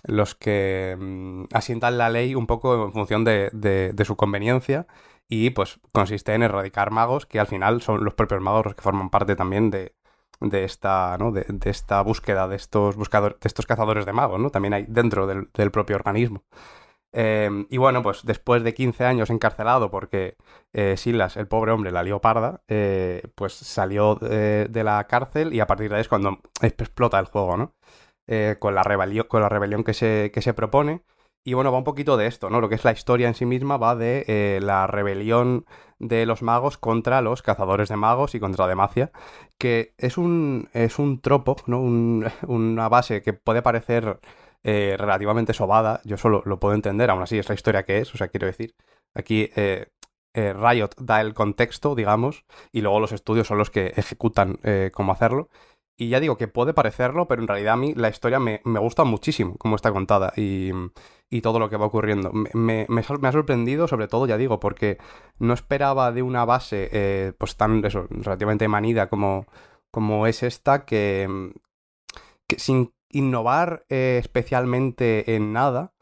los 0.04 0.36
que 0.36 0.96
mm, 0.98 1.44
asientan 1.52 1.98
la 1.98 2.10
ley 2.10 2.36
un 2.36 2.46
poco 2.46 2.84
en 2.84 2.92
función 2.92 3.24
de, 3.24 3.50
de, 3.52 3.92
de 3.92 4.04
su 4.04 4.14
conveniencia 4.16 4.86
y 5.28 5.50
pues 5.50 5.80
consiste 5.92 6.34
en 6.34 6.42
erradicar 6.44 6.92
magos 6.92 7.26
que 7.26 7.40
al 7.40 7.46
final 7.48 7.82
son 7.82 8.04
los 8.04 8.14
propios 8.14 8.40
magos 8.40 8.66
los 8.66 8.74
que 8.76 8.82
forman 8.82 9.10
parte 9.10 9.34
también 9.34 9.70
de, 9.70 9.94
de 10.40 10.64
esta, 10.64 11.16
¿no? 11.18 11.32
de, 11.32 11.44
esta 11.64 12.02
búsqueda 12.02 12.46
de 12.48 12.56
estos 12.56 12.96
buscadores, 12.96 13.40
de 13.40 13.48
estos 13.48 13.66
cazadores 13.66 14.06
de 14.06 14.12
magos, 14.12 14.40
¿no? 14.40 14.50
También 14.50 14.74
hay 14.74 14.84
dentro 14.88 15.26
del, 15.26 15.48
del 15.54 15.70
propio 15.70 15.96
organismo. 15.96 16.44
Eh, 17.16 17.66
y 17.70 17.76
bueno, 17.78 18.02
pues 18.02 18.24
después 18.24 18.64
de 18.64 18.74
15 18.74 19.04
años 19.04 19.30
encarcelado 19.30 19.90
porque 19.90 20.36
eh, 20.72 20.96
Silas, 20.96 21.36
el 21.36 21.46
pobre 21.46 21.72
hombre, 21.72 21.92
la 21.92 22.02
lió 22.02 22.20
parda, 22.20 22.62
eh, 22.68 23.22
pues 23.36 23.54
salió 23.54 24.16
de, 24.16 24.66
de 24.68 24.84
la 24.84 25.06
cárcel 25.06 25.54
y 25.54 25.60
a 25.60 25.66
partir 25.66 25.90
de 25.90 25.96
ahí 25.96 26.00
es 26.02 26.08
cuando 26.08 26.40
explota 26.60 27.18
el 27.20 27.26
juego, 27.26 27.56
¿no? 27.56 27.74
Eh, 28.26 28.56
con, 28.58 28.74
la 28.74 28.82
rebelión, 28.82 29.26
con 29.28 29.42
la 29.42 29.50
rebelión 29.50 29.84
que 29.84 29.92
se, 29.94 30.30
que 30.32 30.40
se 30.42 30.54
propone. 30.54 31.02
Y 31.44 31.52
bueno, 31.54 31.70
va 31.70 31.78
un 31.78 31.84
poquito 31.84 32.16
de 32.16 32.26
esto, 32.26 32.48
¿no? 32.48 32.60
Lo 32.60 32.70
que 32.70 32.74
es 32.76 32.84
la 32.84 32.92
historia 32.92 33.28
en 33.28 33.34
sí 33.34 33.44
misma 33.44 33.76
va 33.76 33.94
de 33.96 34.24
eh, 34.28 34.60
la 34.62 34.86
rebelión 34.86 35.66
de 35.98 36.24
los 36.24 36.42
magos 36.42 36.78
contra 36.78 37.20
los 37.20 37.42
cazadores 37.42 37.90
de 37.90 37.96
magos 37.96 38.34
y 38.34 38.40
contra 38.40 38.66
Demacia, 38.66 39.12
que 39.58 39.94
es 39.98 40.16
un, 40.16 40.70
es 40.72 40.98
un 40.98 41.20
tropo, 41.20 41.56
¿no? 41.66 41.80
Un, 41.80 42.26
una 42.48 42.88
base 42.88 43.20
que 43.22 43.34
puede 43.34 43.60
parecer 43.62 44.20
eh, 44.66 44.96
relativamente 44.98 45.52
sobada, 45.52 46.00
yo 46.04 46.16
solo 46.16 46.42
lo 46.46 46.58
puedo 46.58 46.74
entender, 46.74 47.10
aún 47.10 47.22
así 47.22 47.38
es 47.38 47.46
la 47.50 47.54
historia 47.54 47.84
que 47.84 47.98
es, 47.98 48.14
o 48.14 48.16
sea, 48.16 48.28
quiero 48.28 48.46
decir, 48.46 48.74
aquí 49.14 49.50
eh, 49.56 49.88
eh, 50.32 50.54
Riot 50.54 50.88
da 50.96 51.20
el 51.20 51.34
contexto, 51.34 51.94
digamos, 51.94 52.46
y 52.72 52.80
luego 52.80 52.98
los 52.98 53.12
estudios 53.12 53.46
son 53.46 53.58
los 53.58 53.70
que 53.70 53.92
ejecutan 53.96 54.58
cómo 54.94 55.12
hacerlo. 55.12 55.50
Y 55.96 56.08
ya 56.08 56.18
digo 56.18 56.36
que 56.36 56.48
puede 56.48 56.74
parecerlo, 56.74 57.28
pero 57.28 57.40
en 57.40 57.46
realidad 57.46 57.74
a 57.74 57.76
mí 57.76 57.94
la 57.94 58.08
historia 58.08 58.40
me, 58.40 58.60
me 58.64 58.80
gusta 58.80 59.04
muchísimo 59.04 59.56
cómo 59.58 59.76
está 59.76 59.92
contada 59.92 60.32
y, 60.36 60.72
y, 61.30 61.40
todo 61.40 61.60
lo 61.60 61.70
que 61.70 61.76
va 61.76 61.86
ocurriendo. 61.86 62.32
Me, 62.32 62.50
me, 62.54 62.86
me, 62.88 63.00
ha 63.00 63.32
sorprendido, 63.32 63.86
sobre 63.86 64.08
todo, 64.08 64.26
ya 64.26 64.36
digo, 64.36 64.58
porque 64.58 64.98
no 65.38 65.54
esperaba 65.54 66.10
de 66.10 66.22
una 66.22 66.44
base 66.44 67.34
pues 67.38 67.56
tan 67.56 67.84
eso, 67.84 68.08
relativamente 68.10 68.66
manida 68.66 69.08
como, 69.08 69.46
como 69.92 70.26
es 70.26 70.42
esta, 70.42 70.84
que, 70.84 71.52
que 72.48 72.58
sin 72.58 72.92
innovar 73.10 73.84
eh, 73.88 74.18
especialmente 74.20 75.36
en 75.36 75.52
nada, 75.52 75.92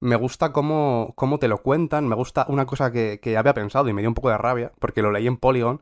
me 0.00 0.16
gusta 0.16 0.52
cómo, 0.52 1.12
cómo, 1.16 1.38
te 1.38 1.48
lo 1.48 1.62
cuentan, 1.62 2.08
me 2.08 2.16
gusta 2.16 2.46
una 2.48 2.66
cosa 2.66 2.90
que, 2.90 3.20
que, 3.22 3.36
había 3.36 3.54
pensado 3.54 3.88
y 3.88 3.92
me 3.92 4.02
dio 4.02 4.10
un 4.10 4.14
poco 4.14 4.30
de 4.30 4.38
rabia, 4.38 4.72
porque 4.80 5.02
lo 5.02 5.12
leí 5.12 5.26
en 5.26 5.36
Polygon 5.36 5.80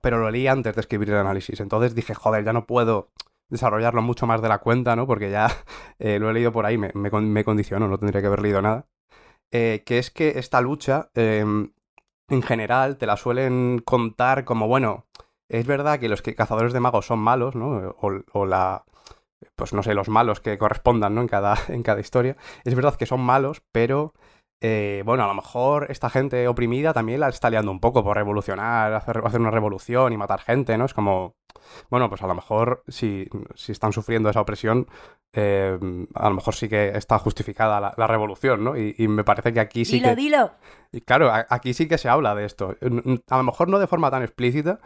pero 0.00 0.18
lo 0.18 0.30
leí 0.30 0.46
antes 0.46 0.74
de 0.74 0.80
escribir 0.80 1.10
el 1.10 1.16
análisis. 1.16 1.60
Entonces 1.60 1.94
dije, 1.94 2.14
joder, 2.14 2.44
ya 2.44 2.52
no 2.52 2.66
puedo 2.66 3.10
desarrollarlo 3.48 4.02
mucho 4.02 4.26
más 4.26 4.42
de 4.42 4.48
la 4.48 4.58
cuenta, 4.58 4.96
¿no? 4.96 5.06
Porque 5.06 5.30
ya 5.30 5.48
eh, 5.98 6.18
lo 6.18 6.30
he 6.30 6.32
leído 6.32 6.52
por 6.52 6.66
ahí, 6.66 6.78
me, 6.78 6.90
me, 6.94 7.44
condiciono, 7.44 7.88
no 7.88 7.98
tendría 7.98 8.20
que 8.20 8.26
haber 8.26 8.42
leído 8.42 8.62
nada. 8.62 8.86
Eh, 9.52 9.82
que 9.84 9.98
es 9.98 10.10
que 10.10 10.38
esta 10.38 10.60
lucha, 10.60 11.10
eh, 11.14 11.44
en 12.28 12.42
general, 12.42 12.96
te 12.96 13.06
la 13.06 13.16
suelen 13.16 13.82
contar 13.84 14.44
como, 14.44 14.68
bueno, 14.68 15.06
es 15.48 15.66
verdad 15.66 15.98
que 15.98 16.08
los 16.08 16.22
que, 16.22 16.36
cazadores 16.36 16.72
de 16.72 16.80
magos 16.80 17.06
son 17.06 17.18
malos, 17.18 17.56
¿no? 17.56 17.96
O, 18.32 18.46
la... 18.46 18.84
Pues 19.60 19.74
no 19.74 19.82
sé, 19.82 19.92
los 19.92 20.08
malos 20.08 20.40
que 20.40 20.56
correspondan, 20.56 21.14
¿no? 21.14 21.20
En 21.20 21.28
cada, 21.28 21.54
en 21.68 21.82
cada 21.82 22.00
historia. 22.00 22.38
Es 22.64 22.74
verdad 22.74 22.96
que 22.96 23.04
son 23.04 23.20
malos, 23.20 23.62
pero 23.72 24.14
eh, 24.62 25.02
bueno, 25.04 25.22
a 25.24 25.26
lo 25.26 25.34
mejor 25.34 25.86
esta 25.90 26.08
gente 26.08 26.48
oprimida 26.48 26.94
también 26.94 27.20
la 27.20 27.28
está 27.28 27.50
liando 27.50 27.70
un 27.70 27.78
poco 27.78 28.02
por 28.02 28.16
revolucionar, 28.16 28.94
hacer, 28.94 29.20
hacer 29.22 29.40
una 29.40 29.50
revolución 29.50 30.14
y 30.14 30.16
matar 30.16 30.40
gente, 30.40 30.78
¿no? 30.78 30.86
Es 30.86 30.94
como, 30.94 31.36
bueno, 31.90 32.08
pues 32.08 32.22
a 32.22 32.26
lo 32.26 32.34
mejor 32.34 32.82
si, 32.88 33.28
si 33.54 33.72
están 33.72 33.92
sufriendo 33.92 34.30
esa 34.30 34.40
opresión, 34.40 34.86
eh, 35.34 35.78
a 36.14 36.28
lo 36.30 36.34
mejor 36.34 36.54
sí 36.54 36.70
que 36.70 36.88
está 36.88 37.18
justificada 37.18 37.80
la, 37.80 37.94
la 37.98 38.06
revolución, 38.06 38.64
¿no? 38.64 38.78
Y, 38.78 38.94
y, 38.96 39.08
me 39.08 39.24
parece 39.24 39.52
que 39.52 39.60
aquí 39.60 39.84
sí 39.84 39.96
dilo, 39.96 40.08
que... 40.08 40.16
Dilo, 40.16 40.50
Y 40.90 41.02
claro, 41.02 41.30
aquí 41.32 41.74
sí 41.74 41.86
que 41.86 41.98
se 41.98 42.08
habla 42.08 42.34
de 42.34 42.46
esto. 42.46 42.76
A 43.28 43.36
lo 43.36 43.42
mejor 43.42 43.68
no 43.68 43.78
de 43.78 43.86
forma 43.86 44.10
tan 44.10 44.22
explícita, 44.22 44.80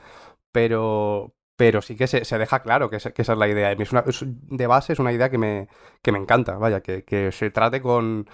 pero, 0.52 1.34
pero 1.56 1.82
sí 1.82 1.96
que 1.96 2.06
se, 2.06 2.24
se 2.24 2.38
deja 2.38 2.60
claro 2.62 2.90
que, 2.90 2.98
que, 2.98 3.22
esa 3.22 3.32
es 3.32 3.38
la 3.38 3.48
idea. 3.48 3.72
Es 3.72 3.92
una, 3.92 4.04
es, 4.06 4.24
de 4.26 4.66
base 4.66 4.92
es 4.92 4.98
una 4.98 5.12
idea 5.12 5.30
que 5.30 5.38
me, 5.38 5.68
que 6.02 6.12
me 6.12 6.18
encanta, 6.18 6.56
vaya, 6.56 6.80
que, 6.80 7.04
que 7.04 7.32
se 7.32 7.50
trate 7.50 7.80
con 7.80 8.26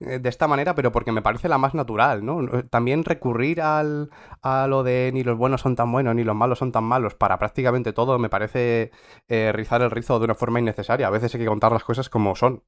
eh, 0.00 0.18
de 0.18 0.28
esta 0.28 0.46
manera, 0.46 0.74
pero 0.74 0.92
porque 0.92 1.10
me 1.10 1.22
parece 1.22 1.48
la 1.48 1.56
más 1.56 1.74
natural, 1.74 2.24
¿no? 2.24 2.64
También 2.64 3.02
recurrir 3.02 3.62
al, 3.62 4.10
a 4.42 4.66
lo 4.66 4.82
de 4.82 5.10
ni 5.14 5.22
los 5.22 5.38
buenos 5.38 5.62
son 5.62 5.74
tan 5.74 5.90
buenos 5.90 6.14
ni 6.14 6.22
los 6.22 6.36
malos 6.36 6.58
son 6.58 6.70
tan 6.70 6.84
malos 6.84 7.14
para 7.14 7.38
prácticamente 7.38 7.94
todo 7.94 8.18
me 8.18 8.28
parece 8.28 8.90
eh, 9.28 9.52
rizar 9.52 9.80
el 9.80 9.90
rizo 9.90 10.18
de 10.18 10.26
una 10.26 10.34
forma 10.34 10.60
innecesaria. 10.60 11.06
A 11.06 11.10
veces 11.10 11.34
hay 11.34 11.40
que 11.40 11.46
contar 11.46 11.72
las 11.72 11.84
cosas 11.84 12.10
como 12.10 12.36
son. 12.36 12.62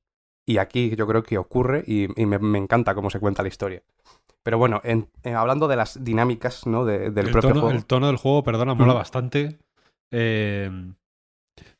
Y 0.46 0.56
aquí 0.56 0.96
yo 0.96 1.06
creo 1.06 1.22
que 1.22 1.36
ocurre 1.36 1.84
y, 1.86 2.08
y 2.18 2.24
me, 2.24 2.38
me, 2.38 2.56
encanta 2.56 2.94
cómo 2.94 3.10
se 3.10 3.20
cuenta 3.20 3.42
la 3.42 3.48
historia. 3.48 3.82
Pero 4.42 4.56
bueno, 4.56 4.80
en, 4.82 5.10
en, 5.22 5.36
hablando 5.36 5.68
de 5.68 5.76
las 5.76 6.02
dinámicas 6.02 6.66
¿no? 6.66 6.86
de, 6.86 7.10
del 7.10 7.26
el 7.26 7.32
propio 7.32 7.50
tono, 7.50 7.60
juego. 7.60 7.76
El 7.76 7.84
tono 7.84 8.06
del 8.06 8.16
juego, 8.16 8.42
perdona, 8.42 8.72
mola 8.72 8.94
mm. 8.94 8.96
bastante. 8.96 9.58
Eh, 10.10 10.70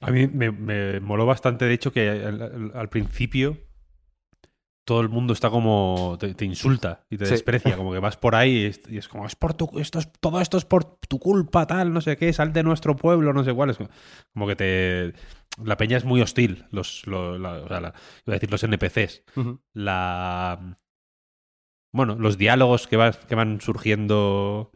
a 0.01 0.11
mí 0.11 0.27
me, 0.27 0.51
me, 0.51 1.01
moló 1.01 1.27
bastante, 1.27 1.65
de 1.65 1.75
hecho, 1.75 1.93
que 1.93 2.09
al, 2.09 2.89
principio 2.89 3.57
todo 4.85 5.01
el 5.01 5.09
mundo 5.09 5.35
está 5.35 5.51
como 5.51 6.17
te, 6.19 6.35
te 6.35 6.45
insulta 6.45 7.05
y 7.11 7.19
te 7.19 7.27
sí. 7.27 7.33
desprecia, 7.33 7.77
como 7.77 7.93
que 7.93 7.99
vas 7.99 8.17
por 8.17 8.35
ahí 8.35 8.57
y 8.57 8.65
es, 8.65 8.81
y 8.89 8.97
es, 8.97 9.07
como 9.07 9.27
es 9.27 9.37
por 9.37 9.53
tu 9.53 9.79
esto 9.79 9.99
es 9.99 10.11
todo 10.19 10.41
esto 10.41 10.57
es 10.57 10.65
por 10.65 10.85
tu 10.85 11.19
culpa 11.19 11.67
tal, 11.67 11.93
no 11.93 12.01
sé 12.01 12.17
qué, 12.17 12.33
sal 12.33 12.53
de 12.53 12.63
nuestro 12.63 12.97
pueblo, 12.97 13.33
no 13.35 13.45
sé 13.45 13.53
cuál, 13.53 13.71
es 13.71 13.79
como 14.33 14.47
que 14.47 14.57
te 14.57 15.13
la 15.63 15.77
peña 15.77 15.97
es 15.97 16.05
muy 16.05 16.23
hostil, 16.23 16.65
los, 16.71 17.07
los 17.07 17.39
la, 17.39 17.53
o 17.53 17.69
sea, 17.69 17.81
la, 17.81 17.89
iba 18.27 18.33
a 18.35 18.39
decir 18.39 18.51
los 18.51 18.63
NPCs. 18.63 19.23
Uh 19.37 19.41
-huh. 19.41 19.61
La 19.75 20.77
bueno, 21.93 22.15
los 22.17 22.39
diálogos 22.39 22.87
que, 22.87 22.97
vas, 22.97 23.19
que 23.19 23.35
van 23.35 23.61
surgiendo 23.61 24.73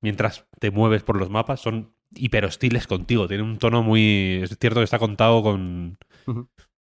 mientras 0.00 0.46
te 0.58 0.70
mueves 0.70 1.02
por 1.02 1.16
los 1.16 1.30
mapas 1.30 1.60
son 1.60 1.95
hiper 2.10 2.44
hostiles 2.44 2.86
contigo, 2.86 3.28
tiene 3.28 3.42
un 3.42 3.58
tono 3.58 3.82
muy 3.82 4.40
es 4.42 4.56
cierto 4.58 4.80
que 4.80 4.84
está 4.84 4.98
contado 4.98 5.42
con 5.42 5.98
uh 6.26 6.32
-huh 6.32 6.48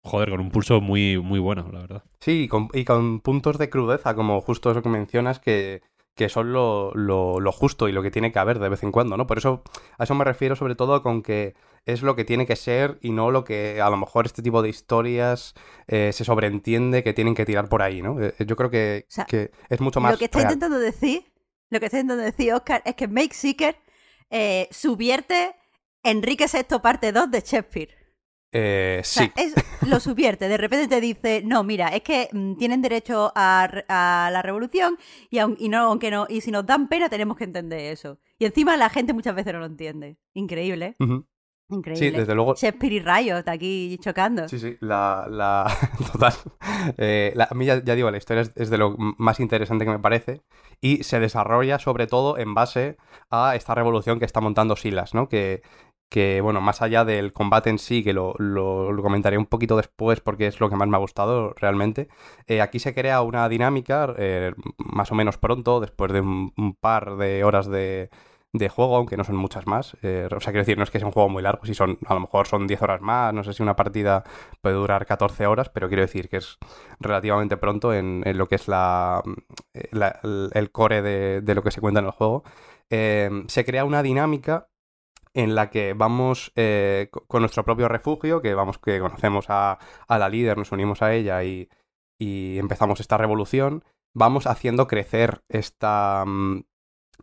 joder, 0.08 0.30
con 0.30 0.40
un 0.40 0.50
pulso 0.50 0.82
muy, 0.82 1.18
muy 1.18 1.40
bueno, 1.40 1.70
la 1.72 1.82
verdad. 1.82 2.04
Sí, 2.20 2.44
y 2.44 2.48
con, 2.48 2.70
y 2.74 2.84
con 2.86 3.20
puntos 3.20 3.58
de 3.58 3.70
crudeza, 3.70 4.16
como 4.16 4.42
justo 4.42 4.72
eso 4.72 4.82
que 4.82 4.90
mencionas, 4.90 5.40
que, 5.40 5.82
que 6.16 6.30
son 6.30 6.52
lo, 6.54 6.92
lo, 6.96 7.40
lo, 7.40 7.52
justo 7.52 7.88
y 7.88 7.92
lo 7.92 8.02
que 8.02 8.10
tiene 8.10 8.32
que 8.32 8.40
haber 8.40 8.60
de 8.60 8.70
vez 8.70 8.84
en 8.84 8.92
cuando, 8.92 9.18
¿no? 9.18 9.28
Por 9.28 9.38
eso, 9.38 9.64
a 9.98 10.06
eso 10.06 10.16
me 10.16 10.24
refiero 10.24 10.56
sobre 10.56 10.76
todo 10.76 11.04
con 11.04 11.22
que 11.22 11.56
es 11.86 12.02
lo 12.02 12.16
que 12.16 12.26
tiene 12.26 12.46
que 12.46 12.56
ser 12.56 12.98
y 13.02 13.12
no 13.12 13.32
lo 13.32 13.44
que 13.44 13.80
a 13.82 13.90
lo 13.90 13.98
mejor 13.98 14.26
este 14.26 14.42
tipo 14.42 14.62
de 14.62 14.70
historias 14.70 15.54
eh, 15.88 16.12
se 16.12 16.26
sobreentiende 16.26 17.04
que 17.04 17.14
tienen 17.14 17.36
que 17.36 17.46
tirar 17.46 17.70
por 17.70 17.82
ahí, 17.82 18.02
¿no? 18.02 18.22
Eh, 18.22 18.34
yo 18.46 18.56
creo 18.56 18.70
que, 18.70 19.06
o 19.08 19.12
sea, 19.12 19.26
que 19.26 19.52
es 19.70 19.80
mucho 19.80 20.02
más. 20.02 20.14
Lo 20.14 20.18
que 20.18 20.26
está 20.26 20.40
real. 20.40 20.54
intentando 20.54 20.80
decir, 20.80 21.32
lo 21.70 21.80
que 21.80 21.86
está 21.86 22.00
intentando 22.00 22.24
decir 22.24 22.54
Oscar 22.54 22.82
es 22.86 22.96
que 22.96 23.08
Make 23.08 23.34
Seeker 23.34 23.78
eh, 24.30 24.68
subvierte 24.72 25.56
Enrique 26.04 26.46
VI 26.52 26.80
parte 26.80 27.12
2 27.12 27.32
de 27.32 27.42
Shakespeare. 27.42 27.98
Eh, 28.52 29.02
sí. 29.04 29.26
O 29.26 29.32
sea, 29.36 29.46
es, 29.46 29.54
lo 29.88 30.00
subvierte. 30.00 30.48
De 30.48 30.58
repente 30.58 30.88
te 30.88 31.02
dice, 31.02 31.42
no, 31.46 31.64
mira, 31.64 31.90
es 31.90 32.02
que 32.02 32.30
mmm, 32.32 32.56
tienen 32.56 32.82
derecho 32.82 33.32
a, 33.36 33.70
a, 33.88 34.32
la 34.32 34.42
revolución 34.42 34.98
y, 35.30 35.40
aun, 35.40 35.56
y, 35.60 35.70
no, 35.70 35.80
aunque 35.80 36.12
no, 36.12 36.26
y 36.30 36.42
si 36.42 36.52
nos 36.52 36.66
dan 36.66 36.88
pena 36.88 37.10
tenemos 37.10 37.38
que 37.38 37.44
entender 37.44 37.92
eso. 37.92 38.20
Y 38.40 38.46
encima 38.46 38.78
la 38.78 38.90
gente 38.90 39.14
muchas 39.14 39.36
veces 39.36 39.54
no 39.54 39.60
lo 39.60 39.66
entiende. 39.66 40.18
Increíble. 40.34 40.96
Uh 41.00 41.06
-huh. 41.06 41.26
Increíble. 41.70 42.12
Sí, 42.12 42.16
desde 42.16 42.34
luego. 42.34 42.56
Shakespeare 42.56 43.24
y 43.24 43.30
está 43.30 43.52
aquí 43.52 43.98
chocando. 44.00 44.48
Sí, 44.48 44.58
sí, 44.58 44.78
la. 44.80 45.28
la 45.30 45.70
total. 46.12 46.34
Eh, 46.98 47.34
la, 47.36 47.48
a 47.52 47.54
mí 47.56 47.66
ya, 47.66 47.84
ya, 47.84 47.96
digo, 47.96 48.10
la 48.10 48.18
historia 48.18 48.42
es, 48.42 48.54
es, 48.56 48.70
de 48.70 48.78
lo 48.78 48.96
más 48.98 49.40
interesante 49.40 49.84
que 49.84 49.92
me 49.92 50.00
parece. 50.00 50.42
Y 50.80 51.04
se 51.04 51.20
desarrolla 51.20 51.80
sobre 51.80 52.08
todo 52.08 52.38
en 52.38 52.54
base 52.54 52.98
a 53.30 53.56
esta 53.56 53.76
revolución 53.76 54.20
que 54.20 54.26
está 54.26 54.40
montando 54.40 54.78
Silas, 54.78 55.14
¿no? 55.14 55.28
Que, 55.28 55.62
que, 56.10 56.40
bueno, 56.42 56.62
más 56.62 56.82
allá 56.82 57.04
del 57.04 57.34
combate 57.34 57.70
en 57.70 57.80
sí, 57.80 58.04
que 58.04 58.14
lo, 58.14 58.34
lo, 58.38 58.92
lo, 58.94 59.04
comentaré 59.04 59.38
un 59.38 59.46
poquito 59.46 59.76
después 59.76 60.22
porque 60.22 60.48
es 60.48 60.60
lo 60.60 60.70
que 60.70 60.78
más 60.78 60.88
me 60.88 60.96
ha 60.96 61.00
gustado 61.00 61.54
realmente, 61.54 62.08
eh, 62.48 62.62
aquí 62.62 62.80
se 62.80 62.94
crea 62.94 63.22
una 63.22 63.50
dinámica 63.50 64.14
eh, 64.18 64.54
más 64.78 65.12
o 65.12 65.16
menos 65.16 65.38
pronto, 65.38 65.80
después 65.82 66.14
de 66.14 66.22
un, 66.22 66.54
un 66.56 66.76
par 66.76 67.18
de 67.18 67.44
horas 67.44 67.68
de, 67.68 68.10
de 68.54 68.70
juego, 68.70 68.96
aunque 68.96 69.18
no 69.18 69.24
son 69.24 69.36
muchas 69.36 69.68
más. 69.68 69.96
Eh, 70.02 70.26
o 70.28 70.40
sea, 70.40 70.52
quiero 70.54 70.60
decir, 70.64 70.78
no 70.78 70.84
es 70.84 70.90
que 70.92 71.00
sea 71.00 71.08
un 71.08 71.14
juego 71.14 71.30
muy 71.30 71.44
largo, 71.44 71.66
si 71.66 71.74
son, 71.76 72.00
a 72.08 72.14
lo 72.14 72.22
mejor 72.22 72.48
son 72.48 72.68
10 72.68 72.82
horas 72.82 73.02
más, 73.02 73.34
no 73.34 73.44
sé 73.44 73.54
si 73.54 73.62
una 73.64 73.76
partida 73.76 74.24
puede 74.62 74.76
durar 74.76 75.06
14 75.06 75.46
horas, 75.48 75.70
pero 75.70 75.88
quiero 75.90 76.02
decir 76.02 76.30
que 76.30 76.38
es 76.38 76.58
relativamente 77.00 77.58
pronto 77.58 77.94
en, 77.94 78.24
en 78.26 78.38
lo 78.38 78.48
que 78.48 78.56
es 78.56 78.68
la, 78.68 79.22
la- 79.92 80.20
el- 80.54 80.72
core 80.72 81.02
de, 81.02 81.42
de 81.42 81.56
lo 81.56 81.64
que 81.64 81.72
se 81.72 81.82
cuenta 81.82 82.00
en 82.00 82.06
el 82.08 82.12
juego. 82.12 82.44
Eh, 82.90 83.30
se 83.48 83.66
crea 83.66 83.86
una 83.86 84.04
dinámica 84.04 84.70
en 85.34 85.56
la 85.56 85.70
que 85.70 85.94
vamos 85.94 86.52
eh, 86.56 87.10
co- 87.12 87.26
con 87.28 87.42
nuestro 87.42 87.64
propio 87.66 87.88
refugio, 87.88 88.42
que 88.42 88.54
vamos, 88.54 88.80
que 88.80 89.00
conocemos 89.00 89.46
a, 89.50 89.80
a 90.08 90.18
la 90.20 90.30
líder, 90.30 90.58
nos 90.58 90.72
unimos 90.72 91.02
a 91.02 91.14
ella 91.14 91.44
y, 91.44 91.70
y 92.20 92.58
empezamos 92.60 93.00
esta 93.00 93.18
revolución, 93.18 93.84
vamos 94.14 94.48
haciendo 94.48 94.88
crecer 94.88 95.44
esta, 95.50 96.24
mm, 96.26 96.62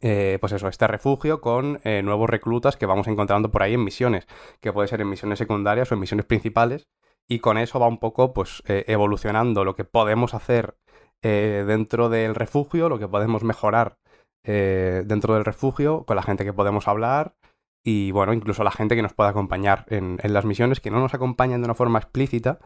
eh, 0.00 0.38
pues 0.40 0.52
eso, 0.52 0.68
este 0.68 0.86
refugio 0.86 1.40
con 1.40 1.80
eh, 1.84 2.02
nuevos 2.02 2.28
reclutas 2.28 2.76
que 2.76 2.86
vamos 2.86 3.06
encontrando 3.06 3.50
por 3.50 3.62
ahí 3.62 3.74
en 3.74 3.84
misiones, 3.84 4.26
que 4.60 4.72
puede 4.72 4.88
ser 4.88 5.00
en 5.00 5.08
misiones 5.08 5.38
secundarias 5.38 5.90
o 5.90 5.94
en 5.94 6.00
misiones 6.00 6.26
principales, 6.26 6.88
y 7.28 7.38
con 7.38 7.56
eso 7.58 7.80
va 7.80 7.86
un 7.88 7.98
poco 7.98 8.32
pues 8.34 8.62
eh, 8.66 8.84
evolucionando 8.88 9.64
lo 9.64 9.74
que 9.74 9.84
podemos 9.84 10.34
hacer 10.34 10.76
dentro 11.22 12.10
del 12.10 12.34
refugio, 12.34 12.90
lo 12.90 12.98
que 12.98 13.08
podemos 13.08 13.44
mejorar 13.44 13.96
dentro 14.44 15.32
del 15.32 15.46
refugio, 15.46 16.04
con 16.04 16.16
la 16.16 16.22
gente 16.22 16.44
que 16.44 16.52
podemos 16.52 16.86
hablar 16.86 17.34
y 17.82 18.10
bueno, 18.10 18.34
incluso 18.34 18.62
la 18.62 18.70
gente 18.70 18.94
que 18.94 19.00
nos 19.00 19.14
pueda 19.14 19.30
acompañar 19.30 19.86
en, 19.88 20.18
en 20.22 20.34
las 20.34 20.44
misiones, 20.44 20.80
que 20.80 20.90
no 20.90 21.00
nos 21.00 21.14
acompañan 21.14 21.62
de 21.62 21.64
una 21.64 21.74
forma 21.74 21.98
explícita, 21.98 22.58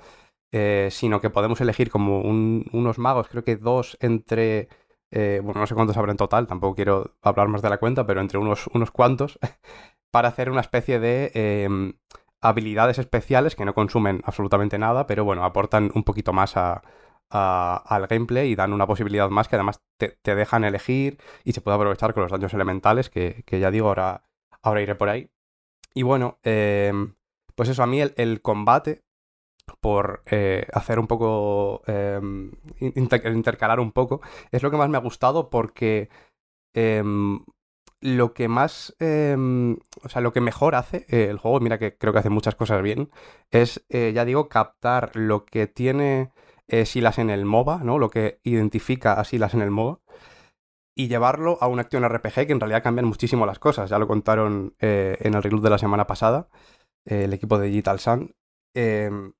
sino 0.90 1.20
que 1.20 1.30
podemos 1.30 1.60
elegir 1.60 1.88
como 1.88 2.20
un- 2.20 2.64
unos 2.72 2.98
magos, 2.98 3.28
creo 3.28 3.44
que 3.44 3.54
dos 3.54 3.96
entre, 4.00 4.68
eh, 5.10 5.40
bueno, 5.42 5.60
no 5.60 5.66
sé 5.66 5.74
cuántos 5.74 5.96
habrá 5.96 6.12
en 6.12 6.16
total, 6.18 6.46
tampoco 6.46 6.74
quiero 6.74 7.16
hablar 7.22 7.48
más 7.48 7.62
de 7.62 7.70
la 7.70 7.78
cuenta, 7.78 8.06
pero 8.06 8.20
entre 8.20 8.38
unos, 8.38 8.68
unos 8.68 8.90
cuantos, 8.90 9.38
para 10.10 10.28
hacer 10.28 10.50
una 10.50 10.60
especie 10.60 11.00
de 11.00 11.30
eh, 11.34 11.94
habilidades 12.40 12.98
especiales 12.98 13.56
que 13.56 13.64
no 13.64 13.74
consumen 13.74 14.22
absolutamente 14.24 14.78
nada, 14.78 15.06
pero 15.06 15.24
bueno, 15.24 15.44
aportan 15.44 15.90
un 15.94 16.04
poquito 16.04 16.32
más 16.32 16.56
a, 16.56 16.82
al 17.30 18.06
gameplay 18.06 18.50
y 18.50 18.54
dan 18.56 18.72
una 18.72 18.86
posibilidad 18.86 19.28
más 19.28 19.48
que 19.48 19.56
además 19.56 19.82
te, 19.98 20.18
te 20.22 20.34
dejan 20.34 20.64
elegir 20.64 21.18
y 21.44 21.52
se 21.52 21.60
puede 21.60 21.76
aprovechar 21.76 22.14
con 22.14 22.22
los 22.22 22.32
daños 22.32 22.54
elementales, 22.54 23.10
que, 23.10 23.42
que 23.46 23.60
ya 23.60 23.70
digo, 23.70 23.88
ahora, 23.88 24.24
ahora 24.62 24.82
iré 24.82 24.94
por 24.94 25.08
ahí. 25.08 25.30
Y 25.94 26.02
bueno, 26.02 26.38
eh, 26.44 26.92
pues 27.54 27.68
eso, 27.68 27.82
a 27.82 27.86
mí 27.86 28.00
el, 28.00 28.14
el 28.16 28.40
combate, 28.40 29.02
por 29.80 30.22
eh, 30.30 30.66
hacer 30.72 30.98
un 30.98 31.06
poco, 31.06 31.82
inter- 32.80 33.32
intercalar 33.32 33.80
un 33.80 33.92
poco, 33.92 34.20
es 34.50 34.62
lo 34.62 34.70
que 34.70 34.76
más 34.76 34.88
me 34.88 34.96
ha 34.96 35.00
gustado 35.00 35.50
porque 35.50 36.08
em, 36.74 37.44
lo 38.00 38.32
que 38.34 38.48
más, 38.48 38.94
em, 39.00 39.78
o 40.04 40.08
sea, 40.08 40.22
lo 40.22 40.32
que 40.32 40.40
mejor 40.40 40.74
hace 40.74 41.06
eh, 41.08 41.28
el 41.30 41.38
juego, 41.38 41.60
mira 41.60 41.78
que 41.78 41.96
creo 41.96 42.12
que 42.12 42.20
hace 42.20 42.30
muchas 42.30 42.54
cosas 42.54 42.82
bien, 42.82 43.10
es, 43.50 43.84
eh, 43.88 44.12
ya 44.14 44.24
digo, 44.24 44.48
captar 44.48 45.16
lo 45.16 45.44
que 45.44 45.66
tiene 45.66 46.32
Silas 46.84 47.18
en 47.18 47.30
el 47.30 47.46
MOBA, 47.46 47.78
¿no? 47.82 47.98
Lo 47.98 48.10
que 48.10 48.40
identifica 48.44 49.14
a 49.14 49.24
Silas 49.24 49.54
en 49.54 49.62
el 49.62 49.70
MOBA 49.70 50.00
y 50.94 51.08
llevarlo 51.08 51.56
a 51.62 51.66
una 51.68 51.82
acción 51.82 52.04
RPG 52.04 52.46
que 52.46 52.52
en 52.52 52.60
realidad 52.60 52.82
cambian 52.82 53.06
muchísimo 53.06 53.46
las 53.46 53.58
cosas. 53.58 53.88
Ya 53.90 53.98
lo 53.98 54.06
contaron 54.06 54.74
en 54.80 55.34
el 55.34 55.42
review 55.42 55.60
de 55.62 55.70
la 55.70 55.78
semana 55.78 56.06
pasada, 56.06 56.48
el 57.06 57.32
equipo 57.32 57.58
de 57.58 57.68
Digital 57.68 58.00
Sun. 58.00 58.34
em, 58.74 59.32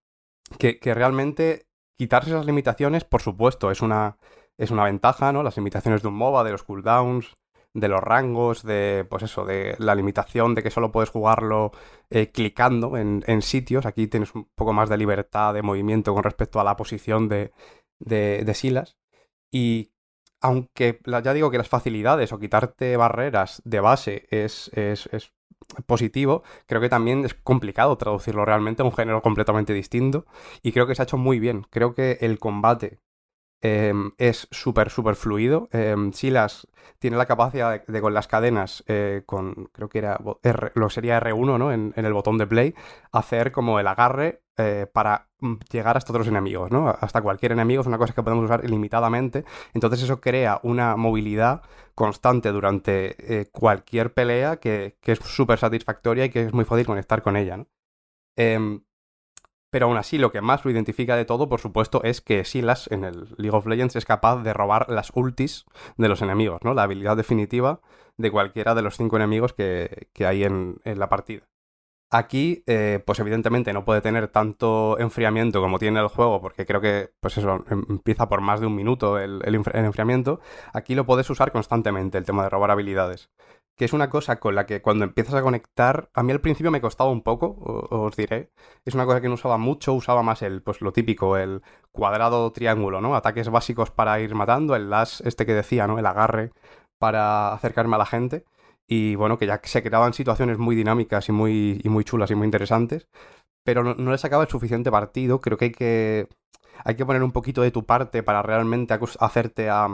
que, 0.58 0.78
que 0.78 0.94
realmente 0.94 1.66
quitarse 1.96 2.30
esas 2.30 2.46
limitaciones, 2.46 3.04
por 3.04 3.22
supuesto, 3.22 3.70
es 3.70 3.82
una, 3.82 4.18
es 4.56 4.70
una 4.70 4.84
ventaja, 4.84 5.32
¿no? 5.32 5.42
Las 5.42 5.56
limitaciones 5.56 6.02
de 6.02 6.08
un 6.08 6.14
MOBA, 6.14 6.44
de 6.44 6.52
los 6.52 6.62
cooldowns, 6.62 7.36
de 7.74 7.88
los 7.88 8.00
rangos, 8.00 8.62
de, 8.62 9.06
pues 9.08 9.22
eso, 9.24 9.44
de 9.44 9.76
la 9.78 9.94
limitación 9.94 10.54
de 10.54 10.62
que 10.62 10.70
solo 10.70 10.90
puedes 10.90 11.10
jugarlo 11.10 11.72
eh, 12.10 12.30
clicando 12.30 12.96
en, 12.96 13.22
en 13.26 13.42
sitios. 13.42 13.84
Aquí 13.84 14.06
tienes 14.06 14.34
un 14.34 14.48
poco 14.54 14.72
más 14.72 14.88
de 14.88 14.96
libertad 14.96 15.54
de 15.54 15.62
movimiento 15.62 16.14
con 16.14 16.24
respecto 16.24 16.60
a 16.60 16.64
la 16.64 16.76
posición 16.76 17.28
de, 17.28 17.52
de, 17.98 18.42
de 18.44 18.54
Silas. 18.54 18.96
Y 19.52 19.92
aunque 20.40 21.00
ya 21.04 21.32
digo 21.34 21.50
que 21.50 21.58
las 21.58 21.68
facilidades 21.68 22.32
o 22.32 22.38
quitarte 22.38 22.96
barreras 22.96 23.60
de 23.64 23.80
base 23.80 24.26
es, 24.30 24.70
es, 24.74 25.08
es 25.12 25.32
positivo, 25.86 26.43
creo 26.66 26.80
que 26.80 26.89
también 26.89 27.24
es 27.24 27.35
complicado 27.35 27.97
traducirlo 27.97 28.44
realmente 28.44 28.82
a 28.82 28.85
un 28.85 28.93
género 28.93 29.22
completamente 29.22 29.72
distinto. 29.72 30.26
Y 30.62 30.72
creo 30.72 30.86
que 30.86 30.94
se 30.94 31.02
ha 31.02 31.05
hecho 31.05 31.18
muy 31.18 31.39
bien. 31.39 31.66
Creo 31.70 31.94
que 31.94 32.18
el 32.20 32.39
combate 32.39 33.01
em, 33.62 34.12
es 34.18 34.48
súper, 34.51 34.90
súper 34.90 35.14
fluido. 35.16 35.68
Em, 35.72 36.12
Silas 36.12 36.66
tiene 36.98 37.16
la 37.16 37.26
capacidad 37.26 37.85
de, 37.86 38.01
con 38.01 38.14
las 38.14 38.26
cadenas, 38.28 38.85
eh, 38.89 39.22
con 39.26 39.70
creo 39.72 39.89
que 39.89 39.98
era 39.98 40.18
R- 40.43 40.72
lo 40.74 40.90
sería 40.90 41.16
R1, 41.18 41.59
¿no? 41.59 41.72
En, 41.72 41.93
el 41.97 42.12
botón 42.12 42.39
de 42.39 42.47
play, 42.47 42.74
hacer 43.12 43.52
como 43.52 43.78
el 43.80 43.86
agarre 43.86 44.43
eh, 44.56 44.86
para 44.93 45.28
mm, 45.40 45.55
llegar 45.70 45.97
hasta 45.97 46.12
otros 46.12 46.26
enemigos, 46.28 46.70
¿no? 46.70 46.89
Hasta 46.89 47.22
cualquier 47.22 47.52
enemigo 47.52 47.80
es 47.82 47.86
una 47.86 47.98
cosa 47.98 48.14
que 48.14 48.22
podemos 48.22 48.44
usar 48.44 48.64
ilimitadamente. 48.64 49.44
Entonces 49.74 50.02
eso 50.02 50.20
crea 50.20 50.60
una 50.62 50.97
movilidad 50.97 51.62
constante 51.94 52.51
durante 52.52 53.40
eh, 53.40 53.47
cualquier 53.52 54.12
pelea 54.14 54.56
que, 54.59 54.97
que 55.01 55.12
es 55.12 55.18
súper 55.20 55.59
satisfactoria 55.59 56.24
y 56.26 56.30
que 56.30 56.43
es 56.44 56.52
muy 56.52 56.64
fácil 56.64 56.86
conectar 56.86 57.22
con 57.22 57.36
ella, 57.36 57.56
¿no? 57.59 57.66
Pero 59.70 59.86
aún 59.86 59.99
así, 59.99 60.16
lo 60.19 60.32
que 60.32 60.40
más 60.40 60.65
lo 60.65 60.70
identifica 60.70 61.15
de 61.16 61.27
todo, 61.27 61.49
por 61.49 61.61
supuesto, 61.61 62.03
es 62.03 62.20
que 62.20 62.45
Silas 62.45 62.89
en 62.90 63.05
el 63.05 63.35
League 63.36 63.57
of 63.57 63.66
Legends 63.66 63.97
es 63.97 64.07
capaz 64.07 64.43
de 64.43 64.55
robar 64.55 64.89
las 64.89 65.11
ultis 65.15 65.66
de 65.97 66.09
los 66.09 66.23
enemigos, 66.23 66.61
¿no? 66.65 66.73
La 66.74 66.85
habilidad 66.85 67.16
definitiva 67.16 67.81
de 68.16 68.31
cualquiera 68.31 68.74
de 68.74 68.82
los 68.82 68.97
cinco 68.97 69.16
enemigos 69.16 69.53
que, 69.53 70.09
que 70.15 70.27
hay 70.27 70.45
en, 70.45 70.78
en 70.85 70.99
la 70.99 71.09
partida. 71.09 71.43
Aquí, 72.11 72.65
eh, 72.66 73.03
pues 73.05 73.19
evidentemente 73.19 73.74
no 73.74 73.85
puede 73.85 74.01
tener 74.01 74.28
tanto 74.28 74.99
enfriamiento 74.99 75.61
como 75.61 75.78
tiene 75.78 76.01
el 76.01 76.09
juego, 76.09 76.40
porque 76.40 76.65
creo 76.65 76.81
que, 76.81 77.11
pues 77.20 77.36
eso, 77.36 77.62
em- 77.69 77.85
empieza 77.90 78.31
por 78.31 78.40
más 78.40 78.61
de 78.61 78.66
un 78.66 78.74
minuto 78.74 79.19
el, 79.19 79.43
el 79.45 79.55
enfriamiento. 79.85 80.40
Aquí 80.73 80.95
lo 80.95 81.05
puedes 81.05 81.28
usar 81.28 81.53
constantemente, 81.53 82.16
el 82.16 82.24
tema 82.24 82.45
de 82.45 82.49
robar 82.49 82.70
habilidades 82.70 83.28
que 83.78 83.84
es 83.84 83.92
una 83.92 84.10
cosa 84.10 84.40
con 84.40 84.56
la 84.56 84.66
que 84.66 84.82
cuando 84.82 85.05
empiezas 85.05 85.34
a 85.34 85.42
conectar, 85.42 86.10
a 86.12 86.22
mí 86.24 86.32
al 86.32 86.40
principio 86.40 86.72
me 86.72 86.80
costaba 86.80 87.10
un 87.10 87.22
poco, 87.22 87.56
os 87.90 88.16
diré. 88.16 88.50
Es 88.84 88.94
una 88.94 89.06
cosa 89.06 89.20
que 89.20 89.28
no 89.28 89.34
usaba 89.34 89.56
mucho, 89.56 89.94
usaba 89.94 90.22
más 90.24 90.42
el, 90.42 90.62
pues 90.62 90.80
lo 90.80 90.92
típico, 90.92 91.36
el 91.36 91.62
cuadrado 91.92 92.50
triángulo, 92.52 93.00
¿no? 93.00 93.14
Ataques 93.14 93.48
básicos 93.50 93.92
para 93.92 94.20
ir 94.20 94.34
matando, 94.34 94.74
el 94.74 94.90
dash 94.90 95.20
este 95.24 95.46
que 95.46 95.55
decía, 95.55 95.86
¿no? 95.86 95.98
El 95.98 96.06
agarre 96.06 96.50
para 96.98 97.52
acercarme 97.52 97.94
a 97.94 97.98
la 97.98 98.06
gente. 98.06 98.44
Y 98.88 99.14
bueno, 99.14 99.38
que 99.38 99.46
ya 99.46 99.60
se 99.62 99.82
creaban 99.82 100.12
situaciones 100.12 100.59
muy 100.59 100.74
dinámicas 100.74 101.28
y 101.28 101.32
muy, 101.32 101.80
y 101.84 101.88
muy 101.88 102.05
chulas 102.05 102.30
y 102.32 102.34
muy 102.34 102.46
interesantes. 102.46 103.06
Pero 103.64 103.84
no, 103.84 103.94
no 103.94 104.10
le 104.10 104.18
sacaba 104.18 104.42
el 104.44 104.48
suficiente 104.48 104.90
partido. 104.90 105.40
Creo 105.40 105.56
que 105.59 105.66
hay 105.66 105.72
que. 105.72 106.28
Hay 106.84 106.94
que 106.96 107.06
poner 107.06 107.22
un 107.22 107.32
poquito 107.32 107.62
de 107.62 107.70
tu 107.70 107.84
parte 107.84 108.22
para 108.22 108.42
realmente 108.42 108.98
hacerte 109.20 109.70
a 109.70 109.88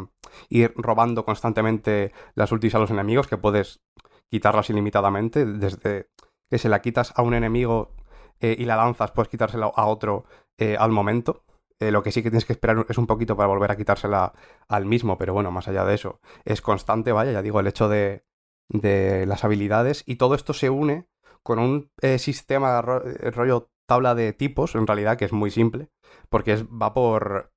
ir 0.48 0.72
robando 0.76 1.24
constantemente 1.24 2.12
las 2.34 2.52
ultis 2.52 2.74
a 2.74 2.78
los 2.78 2.90
enemigos, 2.90 3.26
que 3.26 3.36
puedes 3.38 3.80
quitarlas 4.30 4.70
ilimitadamente. 4.70 5.44
Desde 5.44 6.08
que 6.50 6.58
se 6.58 6.68
la 6.68 6.82
quitas 6.82 7.12
a 7.16 7.22
un 7.22 7.34
enemigo 7.34 7.92
eh, 8.40 8.56
y 8.58 8.64
la 8.64 8.76
lanzas, 8.76 9.12
puedes 9.12 9.28
quitársela 9.28 9.66
a 9.74 9.86
otro 9.86 10.24
eh, 10.58 10.76
al 10.78 10.90
momento. 10.90 11.44
Eh, 11.80 11.90
lo 11.90 12.02
que 12.02 12.12
sí 12.12 12.22
que 12.22 12.30
tienes 12.30 12.44
que 12.44 12.52
esperar 12.52 12.86
es 12.88 12.98
un 12.98 13.06
poquito 13.06 13.36
para 13.36 13.48
volver 13.48 13.70
a 13.70 13.76
quitársela 13.76 14.32
al 14.68 14.86
mismo, 14.86 15.18
pero 15.18 15.32
bueno, 15.32 15.50
más 15.50 15.66
allá 15.68 15.84
de 15.84 15.94
eso, 15.94 16.20
es 16.44 16.60
constante, 16.60 17.12
vaya, 17.12 17.32
ya 17.32 17.42
digo, 17.42 17.58
el 17.58 17.66
hecho 17.66 17.88
de, 17.88 18.24
de 18.68 19.26
las 19.26 19.44
habilidades. 19.44 20.04
Y 20.06 20.16
todo 20.16 20.34
esto 20.34 20.52
se 20.52 20.70
une 20.70 21.08
con 21.42 21.58
un 21.58 21.90
sistema 22.18 22.80
ro- 22.80 23.02
rollo 23.32 23.70
tabla 23.86 24.14
de 24.14 24.32
tipos, 24.32 24.76
en 24.76 24.86
realidad, 24.86 25.18
que 25.18 25.26
es 25.26 25.32
muy 25.32 25.50
simple, 25.50 25.90
porque 26.28 26.52
es, 26.54 26.64
va 26.66 26.94
por 26.94 27.52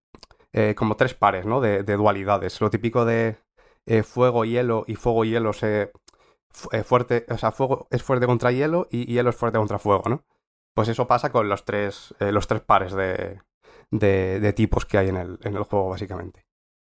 eh, 0.54 0.76
como 0.76 0.96
tres 0.96 1.14
pares, 1.14 1.46
¿no? 1.46 1.62
De, 1.62 1.84
de 1.84 1.96
dualidades. 1.98 2.60
Lo 2.62 2.70
típico 2.70 3.06
de 3.06 3.38
eh, 3.86 4.04
fuego, 4.04 4.46
hielo 4.46 4.84
y 4.88 4.96
fuego, 4.96 5.26
hielo 5.26 5.54
se... 5.54 5.92
eh, 6.72 6.84
fuerte, 6.84 7.26
o 7.30 7.38
sea, 7.38 7.52
fuego 7.52 7.88
es 7.92 8.04
fuerte 8.04 8.26
contra 8.26 8.52
hielo 8.52 8.88
y 8.92 9.06
hielo 9.06 9.30
es 9.30 9.36
fuerte 9.36 9.58
contra 9.58 9.80
fuego, 9.80 10.04
¿no? 10.10 10.24
Pues 10.76 10.90
eso 10.90 11.08
pasa 11.08 11.32
con 11.32 11.50
los 11.50 11.66
tres, 11.66 12.14
los 12.20 12.48
tres 12.48 12.62
pares 12.62 12.94
de, 12.94 13.42
de, 13.90 14.40
de 14.40 14.54
tipos 14.54 14.86
que 14.86 14.98
hay 15.00 15.10
en 15.10 15.18
el, 15.18 15.40
en 15.44 15.56
el 15.56 15.64
juego, 15.64 15.90
básicamente. 15.90 16.46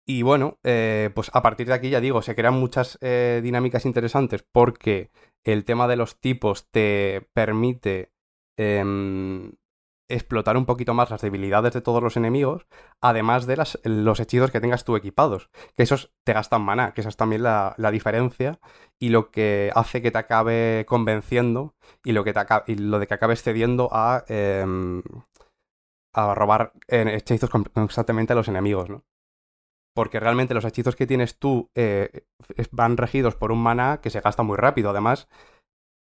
Y 0.06 0.22
bueno, 0.22 0.58
pues 0.62 1.30
a 1.32 1.42
partir 1.42 1.66
de 1.68 1.74
aquí 1.74 1.88
ya 1.90 2.00
digo, 2.00 2.20
se 2.20 2.34
crean 2.34 2.54
muchas 2.54 2.98
dinámicas 3.00 3.86
interesantes 3.86 4.42
porque 4.52 5.10
el 5.44 5.64
tema 5.64 5.88
de 5.88 5.96
los 5.96 6.20
tipos 6.20 6.68
te 6.70 7.28
permite 7.32 8.12
em, 8.58 9.52
explotar 10.08 10.56
un 10.56 10.66
poquito 10.66 10.94
más 10.94 11.10
las 11.10 11.20
debilidades 11.20 11.72
de 11.74 11.80
todos 11.80 12.02
los 12.02 12.16
enemigos, 12.16 12.66
además 13.00 13.46
de 13.46 13.62
los 13.84 14.20
hechizos 14.20 14.50
que 14.50 14.60
tengas 14.60 14.84
tú 14.84 14.96
equipados, 14.96 15.50
que 15.76 15.82
esos 15.82 16.12
te 16.24 16.32
gastan 16.32 16.62
maná, 16.62 16.92
que 16.92 17.02
esa 17.02 17.10
es 17.10 17.16
también 17.16 17.42
la, 17.42 17.74
diferencia 17.92 18.60
y 18.98 19.10
lo 19.10 19.30
que 19.30 19.70
hace 19.74 20.02
que 20.02 20.10
te 20.10 20.18
acabe 20.18 20.84
convenciendo 20.88 21.74
y 22.04 22.12
lo, 22.12 22.24
que 22.24 22.32
te 22.32 22.40
aca- 22.40 22.64
y 22.66 22.76
lo 22.76 22.98
de 22.98 23.06
que 23.06 23.14
acabes 23.14 23.42
cediendo 23.42 23.88
a, 23.92 24.24
em, 24.28 25.02
a 26.14 26.34
robar 26.34 26.72
eh, 26.88 27.04
hechizos 27.14 27.50
con- 27.50 27.64
constantemente 27.64 28.32
a 28.32 28.36
los 28.36 28.48
enemigos, 28.48 28.88
¿no? 28.90 29.04
porque 29.98 30.20
realmente 30.20 30.54
los 30.54 30.64
hechizos 30.64 30.94
que 30.94 31.08
tienes 31.08 31.40
tú 31.40 31.70
eh, 31.74 32.22
van 32.70 32.96
regidos 32.96 33.34
por 33.34 33.50
un 33.50 33.60
maná 33.60 34.00
que 34.00 34.10
se 34.10 34.20
gasta 34.20 34.44
muy 34.44 34.56
rápido. 34.56 34.90
Además, 34.90 35.28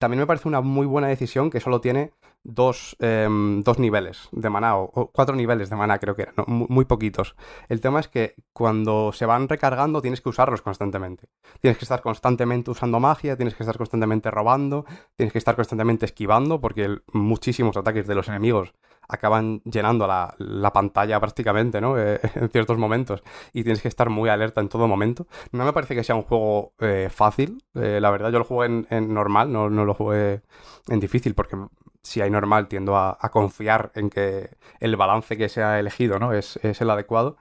también 0.01 0.19
me 0.19 0.27
parece 0.27 0.49
una 0.49 0.61
muy 0.63 0.85
buena 0.85 1.07
decisión 1.07 1.49
que 1.49 1.61
solo 1.61 1.81
tiene 1.81 2.13
dos, 2.45 2.97
em, 3.01 3.63
dos 3.63 3.79
niveles 3.79 4.29
de 4.33 4.51
maná, 4.51 4.77
o, 4.77 5.11
cuatro 5.13 5.35
niveles 5.35 5.71
de 5.71 5.77
maná 5.77 5.99
creo 5.99 6.15
que 6.15 6.23
eran, 6.23 6.35
¿no? 6.37 6.45
muy, 6.47 6.85
poquitos. 6.85 7.35
El 7.69 7.81
tema 7.81 8.01
es 8.01 8.09
que 8.09 8.37
cuando 8.53 9.13
se 9.13 9.27
van 9.27 9.49
recargando 9.49 10.03
tienes 10.03 10.21
que 10.21 10.29
usarlos 10.29 10.63
constantemente. 10.63 11.29
Tienes 11.61 11.79
que 11.79 11.85
estar 11.85 12.03
constantemente 12.03 12.71
usando 12.71 13.01
magia, 13.01 13.37
tienes 13.37 13.55
que 13.55 13.63
estar 13.63 13.79
constantemente 13.79 14.31
robando, 14.31 14.85
tienes 15.17 15.33
que 15.33 15.39
estar 15.39 15.57
constantemente 15.57 16.05
esquivando, 16.05 16.61
porque 16.61 16.99
muchísimos 17.13 17.77
ataques 17.77 18.07
de 18.07 18.15
los 18.15 18.29
enemigos 18.29 18.75
acaban 19.09 19.61
llenando 19.65 20.07
la, 20.07 20.35
la 20.39 20.73
pantalla 20.73 21.21
prácticamente, 21.21 21.81
¿no? 21.81 21.99
Eh, 21.99 22.21
en 22.35 22.49
ciertos 22.51 22.79
momentos. 22.79 23.23
Y 23.53 23.63
tienes 23.63 23.83
que 23.83 23.89
estar 23.89 24.11
muy 24.11 24.29
alerta 24.29 24.61
en 24.61 24.69
todo 24.69 24.89
momento. 24.89 25.27
No 25.53 25.65
me 25.65 25.73
parece 25.73 25.95
que 25.95 26.05
sea 26.05 26.15
un 26.15 26.23
juego 26.23 26.75
eh, 26.81 27.09
fácil, 27.11 27.63
eh, 27.75 27.99
la 28.01 28.11
verdad. 28.11 28.31
Yo 28.31 28.39
lo 28.39 28.45
jugué 28.45 28.67
en, 28.67 28.87
en 28.91 29.13
normal, 29.13 29.53
no, 29.53 29.71
no 29.71 29.85
lo 29.85 29.95
jugué 29.95 30.43
en 30.89 31.01
difícil, 31.01 31.35
porque 31.35 31.57
si 32.05 32.21
hay 32.21 32.31
normal 32.31 32.69
tiendo 32.69 32.97
a, 32.97 33.19
a 33.21 33.31
confiar 33.31 33.91
en 33.97 34.11
que 34.11 34.51
el 34.81 34.95
balance 34.97 35.37
que 35.37 35.49
se 35.49 35.63
ha 35.63 35.81
elegido, 35.81 36.19
¿no? 36.21 36.33
Es, 36.33 36.59
es 36.63 36.81
el 36.81 36.91
adecuado. 36.91 37.37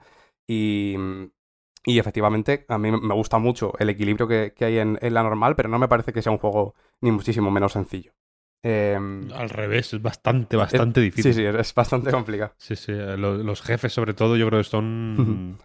Y, 0.48 0.96
y 1.84 1.98
efectivamente, 1.98 2.64
a 2.68 2.78
mí 2.78 2.90
me 2.90 3.14
gusta 3.14 3.38
mucho 3.38 3.74
el 3.78 3.90
equilibrio 3.90 4.26
que, 4.26 4.52
que 4.56 4.64
hay 4.64 4.78
en, 4.78 4.98
en 5.00 5.14
la 5.14 5.22
normal, 5.22 5.54
pero 5.54 5.68
no 5.68 5.78
me 5.78 5.88
parece 5.88 6.12
que 6.12 6.22
sea 6.22 6.32
un 6.32 6.38
juego 6.38 6.74
ni 7.00 7.12
muchísimo 7.12 7.50
menos 7.50 7.72
sencillo. 7.72 8.12
Em, 8.62 9.30
Al 9.32 9.50
revés, 9.50 9.92
es 9.92 10.00
bastante, 10.00 10.56
bastante 10.56 11.00
difícil. 11.02 11.34
Sí, 11.34 11.40
sí, 11.40 11.46
es 11.46 11.74
bastante 11.74 12.10
complicado. 12.10 12.54
Sí, 12.56 12.76
sí, 12.76 12.92
eh, 12.92 13.16
lo- 13.18 13.36
los 13.36 13.60
jefes 13.60 13.92
sobre 13.92 14.14
todo 14.14 14.36
yo 14.36 14.46
creo 14.48 14.60
que 14.60 14.64
son 14.64 15.58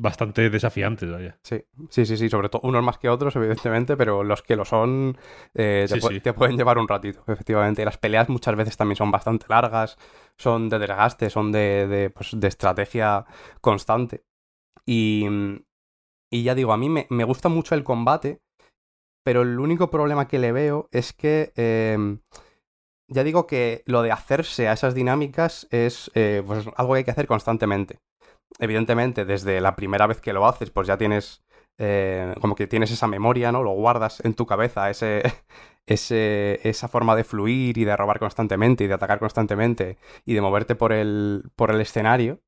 bastante 0.00 0.50
desafiantes, 0.50 1.10
vaya. 1.10 1.38
Sí, 1.42 1.62
sí, 1.90 2.06
sí, 2.06 2.16
sí, 2.16 2.28
sobre 2.28 2.48
todo 2.48 2.62
unos 2.64 2.82
más 2.82 2.98
que 2.98 3.08
otros, 3.08 3.34
evidentemente, 3.36 3.96
pero 3.96 4.22
los 4.24 4.42
que 4.42 4.56
lo 4.56 4.64
son 4.64 5.16
eh, 5.54 5.86
te, 5.88 5.94
Sí, 5.94 6.00
pu- 6.00 6.08
sí. 6.08 6.20
te 6.20 6.32
pueden 6.32 6.56
llevar 6.56 6.78
un 6.78 6.88
ratito, 6.88 7.22
efectivamente. 7.26 7.82
Y 7.82 7.84
las 7.84 7.98
peleas 7.98 8.28
muchas 8.28 8.56
veces 8.56 8.76
también 8.76 8.96
son 8.96 9.10
bastante 9.10 9.46
largas, 9.48 9.96
son 10.36 10.68
de 10.68 10.78
desgaste, 10.78 11.30
son 11.30 11.52
de, 11.52 11.86
de, 11.86 12.10
pues, 12.10 12.30
de 12.38 12.48
estrategia 12.48 13.24
constante. 13.60 14.24
Y, 14.86 15.26
y 16.30 16.42
ya 16.42 16.54
digo, 16.54 16.72
a 16.72 16.76
mí 16.76 16.88
me, 16.88 17.06
me 17.10 17.24
gusta 17.24 17.48
mucho 17.48 17.74
el 17.74 17.84
combate, 17.84 18.40
pero 19.24 19.42
el 19.42 19.58
único 19.60 19.90
problema 19.90 20.28
que 20.28 20.38
le 20.38 20.52
veo 20.52 20.88
es 20.92 21.12
que... 21.12 21.52
eh, 21.56 22.18
ya 23.08 23.24
digo 23.24 23.46
que 23.46 23.82
lo 23.86 24.02
de 24.02 24.12
hacerse 24.12 24.68
a 24.68 24.72
esas 24.72 24.94
dinámicas 24.94 25.66
es 25.70 26.10
eh, 26.14 26.42
pues, 26.46 26.66
algo 26.76 26.92
que 26.92 26.98
hay 26.98 27.04
que 27.04 27.10
hacer 27.10 27.26
constantemente 27.26 27.98
evidentemente, 28.58 29.24
desde 29.24 29.60
la 29.60 29.76
primera 29.76 30.06
vez 30.06 30.20
que 30.20 30.32
lo 30.32 30.46
haces, 30.46 30.70
pues 30.70 30.86
ya 30.86 30.98
tienes 30.98 31.42
eh, 31.78 32.34
como 32.42 32.54
que 32.54 32.66
tienes 32.66 32.90
esa 32.90 33.06
memoria, 33.06 33.52
¿no? 33.52 33.62
Lo 33.62 33.70
guardas 33.70 34.20
en 34.24 34.34
tu 34.34 34.46
cabeza, 34.46 34.90
ese, 34.90 35.22
ese, 35.86 36.60
esa 36.68 36.88
forma 36.88 37.16
de 37.16 37.24
fluir 37.24 37.78
y 37.78 37.84
de 37.84 37.96
robar 37.96 38.18
constantemente 38.18 38.84
y 38.84 38.86
de 38.86 38.94
atacar 38.94 39.18
constantemente 39.18 39.96
y 40.26 40.34
de 40.34 40.40
moverte 40.42 40.74
por 40.74 40.92
el, 40.92 41.50
por 41.56 41.70
el 41.70 41.80
escenario. 41.80 42.40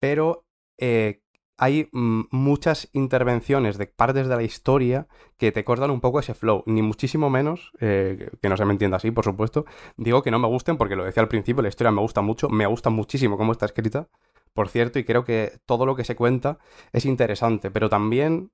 Pero 0.00 0.44
eh, 0.78 1.20
hay 1.60 1.88
mm, 1.92 2.22
muchas 2.30 2.88
intervenciones 2.92 3.76
de 3.76 3.86
partes 3.86 4.28
de 4.28 4.36
la 4.36 4.42
historia 4.42 5.08
que 5.36 5.52
te 5.52 5.64
cortan 5.64 5.90
un 5.90 6.00
poco 6.00 6.20
ese 6.20 6.34
flow, 6.34 6.62
ni 6.66 6.80
muchísimo 6.80 7.28
menos, 7.28 7.72
eh, 7.80 8.30
que 8.40 8.48
no 8.48 8.56
se 8.56 8.64
me 8.64 8.72
entienda 8.72 8.96
así, 8.96 9.10
por 9.10 9.24
supuesto. 9.24 9.66
Digo 9.96 10.22
que 10.22 10.30
no 10.30 10.38
me 10.38 10.48
gusten 10.48 10.78
porque 10.78 10.96
lo 10.96 11.04
decía 11.04 11.22
al 11.22 11.28
principio, 11.28 11.62
la 11.62 11.68
historia 11.68 11.90
me 11.90 12.00
gusta 12.00 12.22
mucho, 12.22 12.48
me 12.48 12.66
gusta 12.66 12.88
muchísimo 12.88 13.36
cómo 13.36 13.52
está 13.52 13.66
escrita, 13.66 14.08
por 14.54 14.68
cierto, 14.68 14.98
y 14.98 15.04
creo 15.04 15.24
que 15.24 15.52
todo 15.66 15.86
lo 15.86 15.96
que 15.96 16.04
se 16.04 16.16
cuenta 16.16 16.58
es 16.92 17.04
interesante, 17.06 17.70
pero 17.70 17.88
también, 17.88 18.52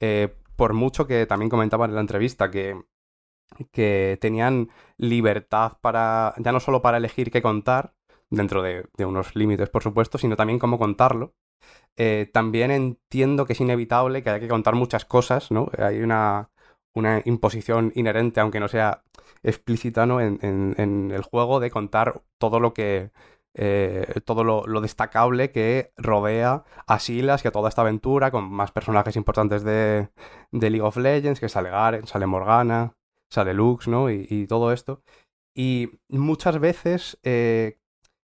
eh, 0.00 0.34
por 0.56 0.74
mucho 0.74 1.06
que 1.06 1.26
también 1.26 1.50
comentaban 1.50 1.90
en 1.90 1.96
la 1.96 2.00
entrevista 2.02 2.50
que, 2.50 2.80
que 3.72 4.18
tenían 4.20 4.70
libertad 4.96 5.78
para, 5.80 6.34
ya 6.38 6.52
no 6.52 6.60
solo 6.60 6.82
para 6.82 6.98
elegir 6.98 7.30
qué 7.30 7.42
contar, 7.42 7.94
dentro 8.30 8.62
de, 8.62 8.86
de 8.96 9.06
unos 9.06 9.34
límites, 9.36 9.70
por 9.70 9.82
supuesto, 9.82 10.18
sino 10.18 10.36
también 10.36 10.58
cómo 10.58 10.78
contarlo. 10.78 11.34
Eh, 11.96 12.30
también 12.32 12.70
entiendo 12.70 13.46
que 13.46 13.54
es 13.54 13.60
inevitable 13.60 14.22
que 14.22 14.30
haya 14.30 14.40
que 14.40 14.48
contar 14.48 14.74
muchas 14.74 15.04
cosas, 15.04 15.50
¿no? 15.50 15.70
Hay 15.78 16.00
una, 16.02 16.50
una 16.94 17.22
imposición 17.24 17.92
inherente, 17.94 18.40
aunque 18.40 18.60
no 18.60 18.68
sea 18.68 19.02
explícita, 19.42 20.06
¿no? 20.06 20.20
En, 20.20 20.38
en- 20.42 20.74
en 20.78 21.10
el 21.12 21.22
juego 21.22 21.60
de 21.60 21.70
contar 21.70 22.22
todo 22.38 22.60
lo 22.60 22.74
que. 22.74 23.10
Eh, 23.54 24.20
todo 24.24 24.44
lo, 24.44 24.80
destacable 24.80 25.50
que 25.50 25.92
rodea 25.96 26.64
a 26.86 26.98
Silas 26.98 27.44
y 27.44 27.48
a 27.48 27.52
toda 27.52 27.68
esta 27.68 27.82
aventura, 27.82 28.30
con 28.30 28.50
más 28.50 28.72
personajes 28.72 29.16
importantes 29.16 29.64
de, 29.64 30.10
de 30.52 30.70
League 30.70 30.86
of 30.86 30.96
Legends, 30.96 31.40
que 31.40 31.48
sale 31.48 31.70
Garen, 31.70 32.06
sale 32.06 32.26
Morgana, 32.26 32.94
sale 33.30 33.54
Lux, 33.54 33.88
¿no? 33.88 34.10
Y, 34.10 34.46
todo 34.46 34.72
esto. 34.72 35.02
Y 35.54 35.90
muchas 36.08 36.58
veces 36.60 37.18
eh, 37.24 37.78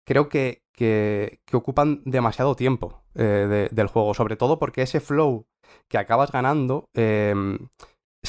creo 0.06 0.30
que, 0.30 0.64
que, 0.74 1.40
ocupan 1.54 2.02
demasiado 2.06 2.56
tiempo 2.56 3.04
eh, 3.16 3.24
de- 3.24 3.70
del 3.72 3.88
juego, 3.88 4.14
sobre 4.14 4.36
todo 4.36 4.58
porque 4.60 4.82
ese 4.82 5.00
flow 5.00 5.46
que 5.88 5.98
acabas 6.00 6.32
ganando, 6.32 6.90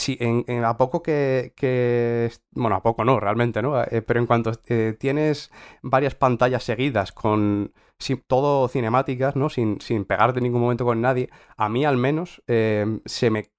si 0.00 0.16
en, 0.18 0.64
a 0.64 0.76
poco 0.76 1.02
que, 1.02 2.32
Bueno, 2.52 2.76
a 2.76 2.82
poco 2.82 3.04
no, 3.04 3.20
realmente, 3.20 3.62
¿no? 3.62 3.82
Eh, 3.82 4.02
pero 4.02 4.18
en 4.18 4.26
cuanto 4.26 4.52
eh, 4.66 4.96
tienes 4.98 5.52
varias 5.82 6.14
pantallas 6.14 6.64
seguidas 6.64 7.12
con... 7.12 7.72
todo 8.26 8.68
cinemáticas, 8.68 9.36
¿no? 9.36 9.50
Sin, 9.50 9.80
sin 9.80 10.06
pegarte 10.06 10.38
en 10.38 10.44
ningún 10.44 10.62
momento 10.62 10.84
con 10.84 11.00
nadie, 11.00 11.28
a 11.56 11.68
mí 11.68 11.84
al 11.84 11.98
menos 11.98 12.42
eh, 12.46 13.00
se 13.04 13.30
me 13.30 13.50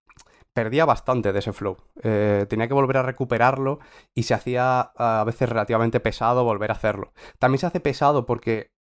perdía 0.53 0.85
bastante 0.85 1.31
de 1.31 1.39
ese 1.39 1.53
flow. 1.53 1.77
Tenía 2.01 2.67
que 2.67 2.73
volver 2.73 2.97
a 2.97 3.03
recuperarlo 3.03 3.79
y 4.13 4.23
se 4.23 4.33
hacía 4.33 4.81
a 4.81 5.23
veces 5.23 5.47
relativamente 5.47 6.01
pesado 6.01 6.43
volver 6.43 6.71
a 6.71 6.73
hacerlo. 6.73 7.13
También 7.39 7.59
se 7.59 7.67
hace 7.67 7.79
pesado 7.79 8.25
porque 8.25 8.71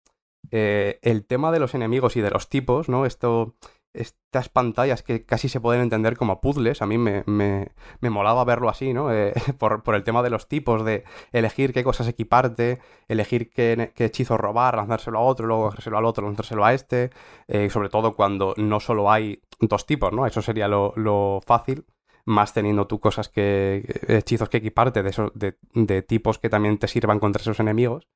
el 0.50 1.26
tema 1.26 1.52
de 1.52 1.60
los 1.60 1.74
enemigos 1.74 2.16
y 2.16 2.22
de 2.22 2.30
los 2.30 2.48
tipos, 2.48 2.88
¿no? 2.88 3.06
Esto, 3.06 3.54
estas 3.92 4.48
pantallas 4.48 5.02
que 5.02 5.24
casi 5.24 5.48
se 5.48 5.60
pueden 5.60 5.82
entender 5.82 6.16
como 6.16 6.40
puzzles, 6.40 6.82
a 6.82 6.86
mí 6.86 6.98
me, 6.98 7.24
me, 7.26 7.72
me 8.00 8.10
molaba 8.10 8.44
verlo 8.44 8.68
así, 8.68 8.92
¿no? 8.92 9.12
Eh, 9.12 9.32
por, 9.58 9.82
por 9.82 9.94
el 9.94 10.04
tema 10.04 10.22
de 10.22 10.30
los 10.30 10.48
tipos, 10.48 10.84
de 10.84 11.04
elegir 11.32 11.72
qué 11.72 11.82
cosas 11.82 12.08
equiparte, 12.08 12.80
elegir 13.08 13.50
qué, 13.50 13.92
qué 13.94 14.04
hechizo 14.06 14.36
robar, 14.36 14.76
lanzárselo 14.76 15.18
a 15.18 15.22
otro, 15.22 15.46
luego 15.46 15.64
lanzárselo 15.64 15.98
al 15.98 16.04
otro, 16.04 16.26
lanzárselo 16.26 16.64
a 16.64 16.74
este, 16.74 17.10
eh, 17.48 17.68
sobre 17.70 17.88
todo 17.88 18.14
cuando 18.14 18.54
no 18.56 18.80
solo 18.80 19.10
hay 19.10 19.42
dos 19.60 19.86
tipos, 19.86 20.12
¿no? 20.12 20.26
Eso 20.26 20.42
sería 20.42 20.68
lo, 20.68 20.92
lo 20.96 21.40
fácil, 21.44 21.84
más 22.24 22.54
teniendo 22.54 22.86
tú 22.86 23.00
cosas 23.00 23.28
que, 23.28 23.84
hechizos 24.08 24.48
que 24.48 24.58
equiparte 24.58 25.02
de, 25.02 25.10
esos, 25.10 25.32
de, 25.34 25.58
de 25.74 26.02
tipos 26.02 26.38
que 26.38 26.48
también 26.48 26.78
te 26.78 26.88
sirvan 26.88 27.18
contra 27.18 27.42
esos 27.42 27.58
enemigos. 27.60 28.06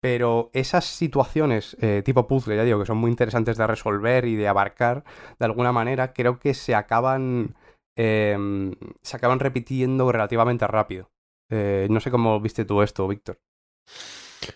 Pero 0.00 0.50
esas 0.54 0.86
situaciones 0.86 1.76
eh, 1.80 2.02
tipo 2.02 2.26
puzzle, 2.26 2.56
ya 2.56 2.64
digo, 2.64 2.80
que 2.80 2.86
son 2.86 2.96
muy 2.96 3.10
interesantes 3.10 3.58
de 3.58 3.66
resolver 3.66 4.24
y 4.24 4.34
de 4.34 4.48
abarcar 4.48 5.04
de 5.38 5.44
alguna 5.44 5.72
manera, 5.72 6.12
creo 6.12 6.38
que 6.38 6.54
se 6.54 6.74
acaban. 6.74 7.54
em, 7.96 8.72
se 9.02 9.16
acaban 9.16 9.40
repitiendo 9.40 10.10
relativamente 10.10 10.66
rápido. 10.66 11.10
Eh, 11.50 11.86
no 11.90 12.00
sé 12.00 12.10
cómo 12.10 12.40
viste 12.40 12.64
tú 12.64 12.80
esto, 12.80 13.06
Víctor. 13.08 13.40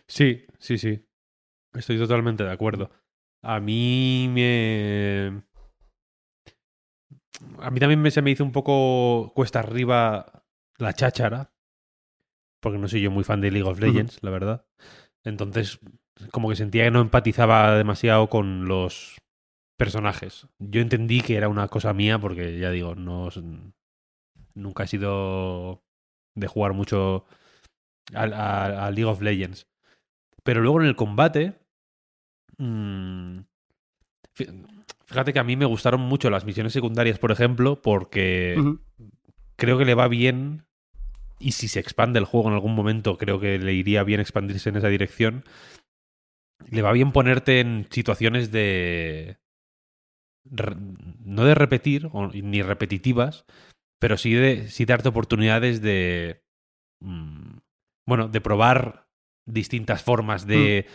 Sí, 0.06 0.46
sí, 0.58 0.78
sí. 0.78 1.04
Estoy 1.74 1.98
totalmente 1.98 2.44
de 2.44 2.52
acuerdo. 2.52 2.90
A 3.42 3.60
mí 3.60 4.30
me. 4.32 5.42
A 7.58 7.70
mí 7.70 7.80
también 7.80 8.00
me, 8.00 8.10
se 8.10 8.22
me 8.22 8.30
hizo 8.30 8.44
un 8.44 8.52
poco 8.52 9.32
cuesta 9.34 9.58
arriba 9.58 10.44
la 10.78 10.92
cháchara. 10.94 11.52
Porque 12.62 12.78
no 12.78 12.88
soy 12.88 13.02
yo 13.02 13.10
muy 13.10 13.24
fan 13.24 13.42
de 13.42 13.50
League 13.50 13.68
of 13.68 13.78
Legends, 13.78 14.22
la 14.22 14.30
verdad. 14.30 14.66
Entonces, 15.24 15.80
como 16.30 16.48
que 16.48 16.56
sentía 16.56 16.84
que 16.84 16.90
no 16.90 17.00
empatizaba 17.00 17.76
demasiado 17.76 18.28
con 18.28 18.66
los 18.66 19.18
personajes. 19.78 20.46
Yo 20.58 20.80
entendí 20.80 21.20
que 21.20 21.36
era 21.36 21.48
una 21.48 21.68
cosa 21.68 21.92
mía 21.92 22.18
porque, 22.18 22.58
ya 22.58 22.70
digo, 22.70 22.94
no 22.94 23.28
nunca 24.54 24.84
he 24.84 24.86
sido 24.86 25.82
de 26.36 26.46
jugar 26.46 26.72
mucho 26.74 27.24
a, 28.14 28.22
a- 28.24 28.86
a 28.86 28.90
League 28.90 29.04
of 29.10 29.20
Legends. 29.22 29.66
Pero 30.42 30.60
luego 30.60 30.80
en 30.80 30.86
el 30.86 30.96
combate... 30.96 31.54
mm, 32.58 33.38
fí- 34.36 34.66
fíjate 35.06 35.32
que 35.32 35.38
a 35.38 35.44
mí 35.44 35.56
me 35.56 35.64
gustaron 35.64 36.00
mucho 36.00 36.30
las 36.30 36.44
misiones 36.44 36.72
secundarias, 36.72 37.18
por 37.18 37.32
ejemplo, 37.32 37.80
porque 37.82 38.54
creo 39.56 39.78
que 39.78 39.84
le 39.84 39.94
va 39.94 40.08
bien 40.08 40.64
y 41.44 41.52
si 41.52 41.68
se 41.68 41.80
expande 41.80 42.18
el 42.18 42.24
juego 42.24 42.48
en 42.48 42.54
algún 42.54 42.74
momento, 42.74 43.18
creo 43.18 43.38
que 43.38 43.58
le 43.58 43.74
iría 43.74 44.02
bien 44.02 44.20
expandirse 44.20 44.70
en 44.70 44.76
esa 44.76 44.88
dirección. 44.88 45.44
Le 46.70 46.82
va 46.82 46.92
bien 46.92 47.12
ponerte 47.12 47.60
en 47.60 47.86
situaciones 47.90 48.50
de... 48.50 49.38
re- 50.50 50.76
no 51.24 51.44
de 51.44 51.54
repetir, 51.54 52.08
o- 52.12 52.28
ni 52.28 52.62
repetitivas, 52.62 53.44
pero 54.00 54.16
sí 54.16 54.32
de 54.34 54.68
sí 54.68 54.84
darte 54.84 55.08
oportunidades 55.08 55.80
de... 55.82 56.42
mm, 57.00 57.58
bueno, 58.06 58.28
de 58.28 58.40
probar 58.40 59.06
distintas 59.46 60.02
formas 60.02 60.46
de 60.46 60.86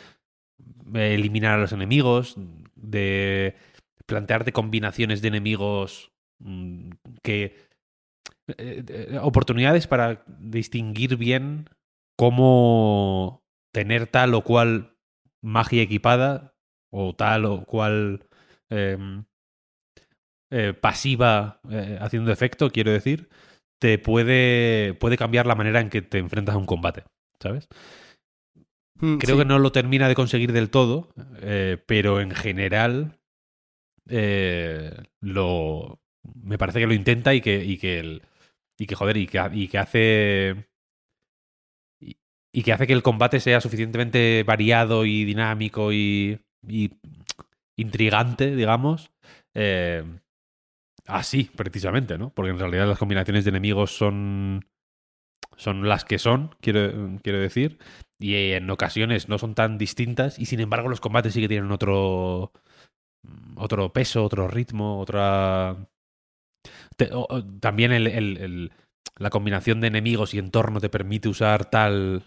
eliminar 0.93 1.53
a 1.53 1.61
los 1.61 1.71
enemigos, 1.71 2.35
de 2.76 3.55
plantearte 4.07 4.51
combinaciones 4.51 5.21
de 5.21 5.27
enemigos 5.27 6.11
mm, 6.39 6.89
que... 7.21 7.68
eh, 8.57 8.84
eh, 8.88 9.19
oportunidades 9.21 9.88
para 9.88 10.23
distinguir 10.39 11.17
bien 11.17 11.69
cómo 12.17 13.43
tener 13.71 14.07
tal 14.07 14.34
o 14.34 14.43
cual 14.43 14.95
magia 15.41 15.81
equipada 15.84 16.55
o 16.91 17.13
tal 17.15 17.45
o 17.45 17.65
cual 17.65 18.26
em, 18.69 19.23
eh, 20.51 20.73
pasiva 20.73 21.61
haciendo 22.01 22.31
efecto, 22.31 22.71
quiero 22.71 22.91
decir, 22.91 23.30
te 23.80 23.97
puede, 23.99 24.93
puede 24.95 25.17
cambiar 25.17 25.45
la 25.45 25.55
manera 25.55 25.80
en 25.80 25.89
que 25.89 26.01
te 26.01 26.17
enfrentas 26.17 26.55
a 26.55 26.57
un 26.57 26.65
combate, 26.65 27.03
¿sabes? 27.39 27.67
Mm, 28.95 29.17
Creo 29.17 29.35
sí. 29.35 29.41
que 29.41 29.45
no 29.45 29.59
lo 29.59 29.71
termina 29.71 30.07
de 30.07 30.15
conseguir 30.15 30.51
del 30.51 30.69
todo, 30.69 31.09
eh, 31.41 31.77
pero 31.85 32.19
en 32.19 32.31
general 32.31 33.19
eh, 34.09 34.91
lo 35.21 35.99
me 36.43 36.57
parece 36.57 36.80
que 36.80 36.88
lo 36.88 36.93
intenta 36.93 37.34
y 37.34 37.41
que 37.41 37.63
y 37.63 37.77
que 37.77 37.99
el- 37.99 38.21
y 38.80 38.88
que 38.88 38.95
joder 38.95 39.18
y 39.18 39.27
que, 39.27 39.41
y 39.53 39.68
que 39.68 39.77
hace 39.80 40.68
y, 41.99 42.18
y 42.53 42.64
que 42.64 42.73
hace 42.73 42.88
que 42.88 42.93
el 42.93 43.03
combate 43.03 43.39
sea 43.39 43.61
suficientemente 43.61 44.43
variado 44.43 45.06
y 45.06 45.26
dinámico 45.26 45.91
y, 45.93 46.39
y 46.68 46.91
intrigante, 47.77 48.56
digamos. 48.56 49.11
eh, 49.56 50.03
así, 51.07 51.45
precisamente, 51.56 52.18
¿no? 52.18 52.31
Porque 52.34 52.51
en 52.51 52.60
realidad 52.60 52.88
las 52.88 52.99
combinaciones 52.99 53.43
de 53.45 53.49
enemigos 53.49 53.91
son 53.91 54.65
son 55.57 55.88
las 55.89 56.06
que 56.06 56.19
son, 56.19 56.56
quiero, 56.61 57.18
quiero 57.23 57.39
decir, 57.39 57.80
y 58.19 58.35
en 58.53 58.69
ocasiones 58.69 59.30
no 59.30 59.38
son 59.38 59.56
tan 59.56 59.77
distintas, 59.77 60.39
y 60.39 60.45
sin 60.45 60.61
embargo 60.61 60.89
los 60.89 61.01
combates 61.01 61.34
sí 61.34 61.41
que 61.41 61.49
tienen 61.49 61.72
otro 61.72 62.53
otro 63.56 63.91
peso, 63.93 64.23
otro 64.23 64.47
ritmo, 64.47 64.99
otra... 64.99 65.77
también 67.60 68.69
la 69.18 69.30
combinación 69.30 69.81
de 69.81 69.88
enemigos 69.88 70.34
y 70.34 70.40
entorno 70.40 70.80
te 70.80 70.90
permite 70.90 71.30
usar 71.30 71.69
tal 71.69 72.23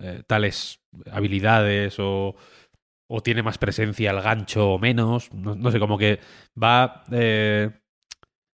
eh, 0.00 0.22
tales 0.26 0.80
habilidades 1.10 1.96
o, 1.98 2.36
o 3.10 3.22
tiene 3.22 3.42
más 3.42 3.58
presencia 3.58 4.10
el 4.10 4.20
gancho 4.20 4.70
o 4.72 4.78
menos, 4.78 5.32
no, 5.32 5.54
no 5.54 5.70
sé, 5.72 5.80
como 5.80 5.98
que 5.98 6.20
va 6.60 7.04
eh, 7.10 7.70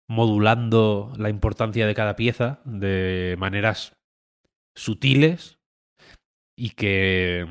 modulando 0.09 1.13
la 1.17 1.31
importancia 1.31 1.87
de 1.87 1.95
cada 1.95 2.17
pieza 2.17 2.61
de 2.65 3.37
maneras 3.39 3.97
sutiles 4.77 5.59
y 6.59 6.71
que 6.71 7.47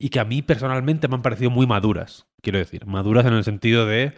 y 0.00 0.08
que 0.08 0.18
a 0.18 0.24
mí 0.24 0.42
personalmente 0.42 1.06
me 1.06 1.14
han 1.14 1.22
parecido 1.22 1.50
muy 1.50 1.66
maduras, 1.66 2.26
quiero 2.42 2.58
decir, 2.58 2.86
maduras 2.86 3.26
en 3.26 3.34
el 3.34 3.44
sentido 3.44 3.86
de 3.86 4.14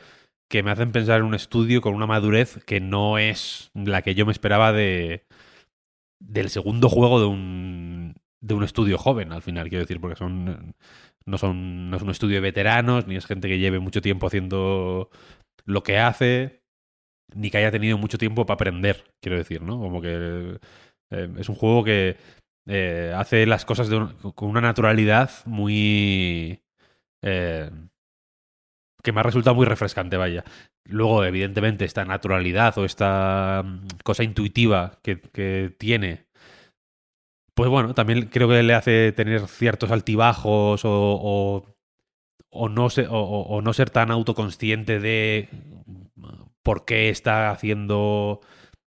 que 0.55 0.63
me 0.63 0.71
hacen 0.71 0.93
pensar 0.93 1.19
en 1.19 1.27
un 1.27 1.35
estudio 1.35 1.81
con 1.81 1.95
una 1.95 2.07
madurez 2.07 2.63
que 2.65 2.79
no 2.79 3.19
es 3.19 3.73
la 3.75 4.03
que 4.03 4.15
yo 4.15 4.25
me 4.25 4.31
esperaba 4.31 4.73
de 4.73 5.27
del 6.21 6.49
segundo 6.49 6.89
juego 6.89 7.19
de 7.19 7.27
un 7.27 8.15
de 8.41 8.55
un 8.55 8.63
estudio 8.63 8.97
joven 8.97 9.33
al 9.33 9.43
final, 9.43 9.69
quiero 9.69 9.83
decir, 9.83 10.01
porque 10.01 10.15
son 10.15 10.77
no 11.27 11.39
son 11.39 11.91
no 11.91 11.97
es 11.97 12.03
un 12.05 12.11
estudio 12.11 12.37
de 12.37 12.43
veteranos 12.43 13.09
ni 13.09 13.17
es 13.17 13.27
gente 13.27 13.49
que 13.49 13.59
lleve 13.59 13.81
mucho 13.81 14.01
tiempo 14.01 14.29
haciendo 14.29 15.11
lo 15.65 15.83
que 15.83 15.99
hace 15.99 16.63
ni 17.35 17.51
que 17.51 17.59
haya 17.59 17.73
tenido 17.73 17.99
mucho 17.99 18.17
tiempo 18.17 18.47
para 18.47 18.55
aprender, 18.55 19.13
quiero 19.21 19.37
decir, 19.39 19.61
¿no? 19.61 19.81
Como 19.81 20.01
que 20.01 20.61
eh, 21.11 21.29
es 21.37 21.49
un 21.49 21.57
juego 21.57 21.83
que 21.83 22.17
eh, 22.69 23.13
hace 23.17 23.45
las 23.47 23.65
cosas 23.65 23.89
con 24.37 24.49
una 24.49 24.61
naturalidad 24.61 25.33
muy... 25.47 26.63
eh, 27.25 27.71
que 29.05 29.13
me 29.13 29.21
ha 29.21 29.23
resultado 29.23 29.55
muy 29.55 29.67
refrescante, 29.67 30.17
vaya. 30.17 30.45
Luego, 30.89 31.25
evidentemente, 31.25 31.85
esta 31.85 32.05
naturalidad 32.05 32.77
o 32.79 32.85
esta 32.85 33.63
mm, 33.65 33.87
cosa 34.05 34.25
intuitiva 34.25 34.99
que, 35.03 35.21
que 35.21 35.75
tiene, 35.79 36.27
pues 37.55 37.71
bueno, 37.71 37.95
también 37.95 38.27
creo 38.27 38.49
que 38.49 38.63
le 38.63 38.75
hace 38.75 39.13
tener 39.13 39.47
ciertos 39.47 39.91
altibajos 39.93 40.83
o, 40.85 41.65
o, 42.51 42.69
no, 42.69 42.91
se- 42.91 43.07
o- 43.09 43.61
no 43.63 43.73
ser 43.73 43.91
tan 43.91 44.11
autoconsciente 44.11 45.01
de 45.01 45.49
por 46.63 46.85
qué 46.85 47.11
está 47.11 47.51
haciendo 47.51 48.41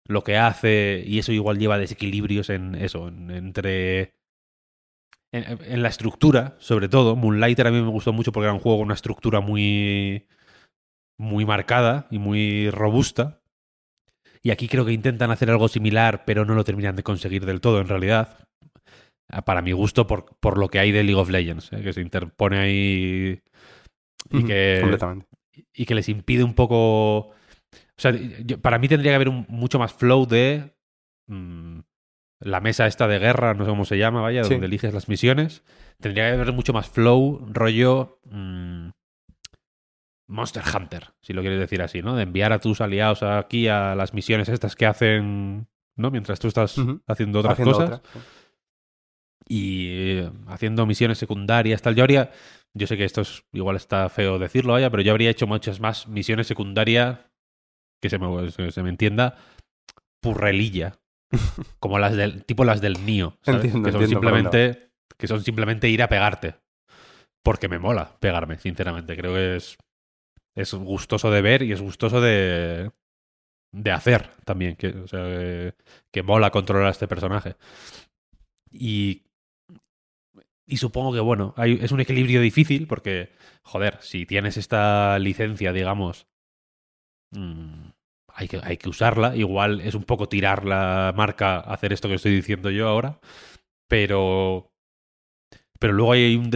lo 0.07 0.25
que 0.25 0.37
hace 0.39 1.03
y 1.07 1.19
eso 1.19 1.33
igual 1.33 1.59
lleva 1.59 1.79
desequilibrios 1.79 2.51
en 2.51 2.75
eso, 2.75 3.09
en- 3.09 3.31
entre... 3.31 4.15
En, 5.33 5.45
en 5.63 5.83
la 5.83 5.89
estructura, 5.89 6.57
sobre 6.59 6.89
todo. 6.89 7.15
Moonlighter 7.17 7.67
a 7.67 7.71
mí 7.71 7.81
me 7.81 7.89
gustó 7.89 8.13
mucho 8.13 8.33
porque 8.33 8.45
era 8.47 8.55
un 8.55 8.61
juego 8.61 8.79
con 8.79 8.87
una 8.87 8.95
estructura 8.95 9.41
muy... 9.41 10.27
muy 11.19 11.45
marcada 11.45 12.07
y 12.11 12.19
muy 12.19 12.71
robusta. 12.71 13.41
Y 14.43 14.51
aquí 14.51 14.69
creo 14.69 14.85
que 14.85 14.93
intentan 14.93 15.31
hacer 15.31 15.51
algo 15.51 15.69
similar, 15.69 16.25
pero 16.25 16.45
no 16.45 16.55
lo 16.55 16.65
terminan 16.65 16.97
de 16.97 17.03
conseguir 17.03 17.45
del 17.45 17.61
todo, 17.61 17.81
en 17.81 17.89
realidad. 17.89 18.39
Ah, 19.31 19.43
Para 19.45 19.61
mi 19.63 19.73
gusto, 19.73 20.07
por, 20.07 20.37
por 20.41 20.57
lo 20.59 20.69
que 20.69 20.79
hay 20.79 20.93
de 20.93 21.03
League 21.05 21.21
of 21.21 21.29
Legends, 21.29 21.73
¿eh? 21.73 21.83
que 21.83 21.93
se 21.93 22.01
interpone 22.01 22.59
ahí 22.59 23.43
y 24.31 24.45
que, 24.45 24.79
Completamente. 24.81 25.27
y 25.75 25.85
que 25.85 25.95
les 25.95 26.09
impide 26.09 26.45
un 26.45 26.55
poco. 26.55 27.19
O 27.19 27.35
sea, 27.99 28.13
yo- 28.13 28.61
para 28.61 28.79
mí 28.79 28.89
tendría 28.89 29.11
que 29.13 29.17
haber 29.17 29.29
un, 29.29 29.45
mucho 29.49 29.79
más 29.79 29.93
flow 29.93 30.25
de 30.27 30.75
mm, 31.27 31.78
la 32.41 32.61
mesa 32.61 32.87
esta 32.87 33.09
de 33.09 33.19
guerra, 33.19 33.55
no 33.55 33.65
sé 33.65 33.71
cómo 33.71 33.85
se 33.85 33.99
llama, 33.99 34.21
vaya, 34.23 34.45
Sí. 34.45 34.51
donde 34.55 34.67
eliges 34.67 34.95
las 34.95 35.09
misiones. 35.09 35.65
Tendría 36.01 36.29
que 36.29 36.35
haber 36.35 36.53
mucho 36.53 36.73
más 36.73 36.89
flow, 36.89 37.45
rollo 37.51 38.21
mm, 38.31 38.91
Monster 40.29 40.63
Hunter, 40.75 41.09
si 41.23 41.33
lo 41.33 41.41
quieres 41.41 41.59
decir 41.59 41.81
así, 41.83 42.03
¿no? 42.03 42.15
De 42.15 42.23
enviar 42.23 42.53
a 42.53 42.59
tus 42.61 42.81
aliados 42.81 43.23
aquí 43.23 43.67
a 43.69 43.95
las 43.95 44.13
misiones 44.15 44.49
estas 44.49 44.77
que 44.77 44.87
hacen, 44.87 45.67
¿no? 45.97 46.11
Mientras 46.11 46.39
tú 46.39 46.49
estás 46.49 46.77
haciendo 47.07 47.39
otras 47.41 47.55
Haciendo 47.55 47.73
cosas 47.75 47.91
otra. 48.01 48.03
y 49.49 49.87
eh, 50.19 50.31
haciendo 50.49 50.85
misiones 50.87 51.17
secundarias, 51.19 51.81
tal. 51.81 51.95
Yo 51.97 52.03
habría, 52.03 52.31
yo 52.75 52.87
sé 52.87 52.97
que 52.99 53.05
esto 53.05 53.23
es, 53.23 53.43
igual 53.53 53.77
está 53.77 54.09
feo 54.11 54.39
decirlo, 54.39 54.75
vaya, 54.75 54.91
pero 54.91 55.03
yo 55.03 55.13
habría 55.13 55.31
hecho 55.31 55.47
muchas 55.47 55.81
más 55.81 56.07
misiones 56.07 56.47
secundarias, 56.47 57.19
que 58.03 58.11
se 58.11 58.19
me, 58.19 58.51
se 58.71 58.83
me 58.83 58.91
entienda, 58.91 59.37
purrelilla, 60.21 60.99
como 61.81 61.99
las 61.99 62.17
del, 62.17 62.45
tipo 62.45 62.65
las 62.65 62.81
del 62.81 63.05
Nio, 63.05 63.39
¿sabes? 63.43 63.65
Entiendo, 63.65 63.87
que 63.87 63.93
son 63.93 64.03
entiendo 64.03 64.21
simplemente, 64.21 64.91
que 65.17 65.27
son 65.27 65.43
simplemente 65.43 65.89
ir 65.89 66.03
a 66.03 66.09
pegarte, 66.09 66.55
porque 67.43 67.69
me 67.69 67.79
mola 67.79 68.17
pegarme, 68.21 68.59
sinceramente, 68.59 69.17
creo 69.17 69.35
que 69.35 69.57
es, 69.57 69.77
es 70.57 70.75
gustoso 70.75 71.31
de 71.31 71.43
ver 71.43 71.63
y 71.63 71.73
es 71.73 71.81
gustoso 71.81 72.21
de, 72.21 72.91
de 73.73 73.91
hacer 73.91 74.31
también, 74.45 74.77
que, 74.77 74.89
o 74.89 75.09
sea, 75.09 75.25
que, 75.25 75.75
que 76.13 76.23
mola 76.23 76.51
controlar 76.51 76.89
a 76.89 76.91
este 76.91 77.09
personaje. 77.09 77.57
Y, 78.71 79.23
y 80.67 80.77
supongo 80.77 81.13
que, 81.13 81.21
bueno, 81.21 81.55
hay, 81.57 81.79
es 81.81 81.93
un 81.93 82.01
equilibrio 82.01 82.41
difícil 82.41 82.87
porque, 82.87 83.33
joder, 83.63 83.99
si 84.01 84.27
tienes 84.27 84.57
esta 84.57 85.19
licencia, 85.19 85.73
digamos, 85.73 86.27
mm, 87.31 87.88
hay, 88.39 88.47
que, 88.47 88.61
hay 88.63 88.77
que 88.77 88.89
usarla. 88.89 89.35
Igual 89.37 89.81
es 89.81 89.95
un 89.95 90.05
poco 90.05 90.29
tirar 90.29 90.65
la 90.65 91.13
marca 91.17 91.59
hacer 91.59 91.93
esto 91.93 92.09
que 92.09 92.15
estoy 92.15 92.35
diciendo 92.35 92.71
yo 92.71 92.89
ahora, 92.89 93.19
pero, 93.89 94.73
pero 95.81 95.93
luego 95.93 96.13
hay, 96.13 96.37
un 96.37 96.51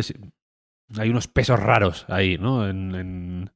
hay 0.96 1.10
unos 1.10 1.26
pesos 1.26 1.58
raros 1.58 2.06
ahí, 2.08 2.38
¿no? 2.38 2.68
En, 2.68 2.94
en, 2.94 3.50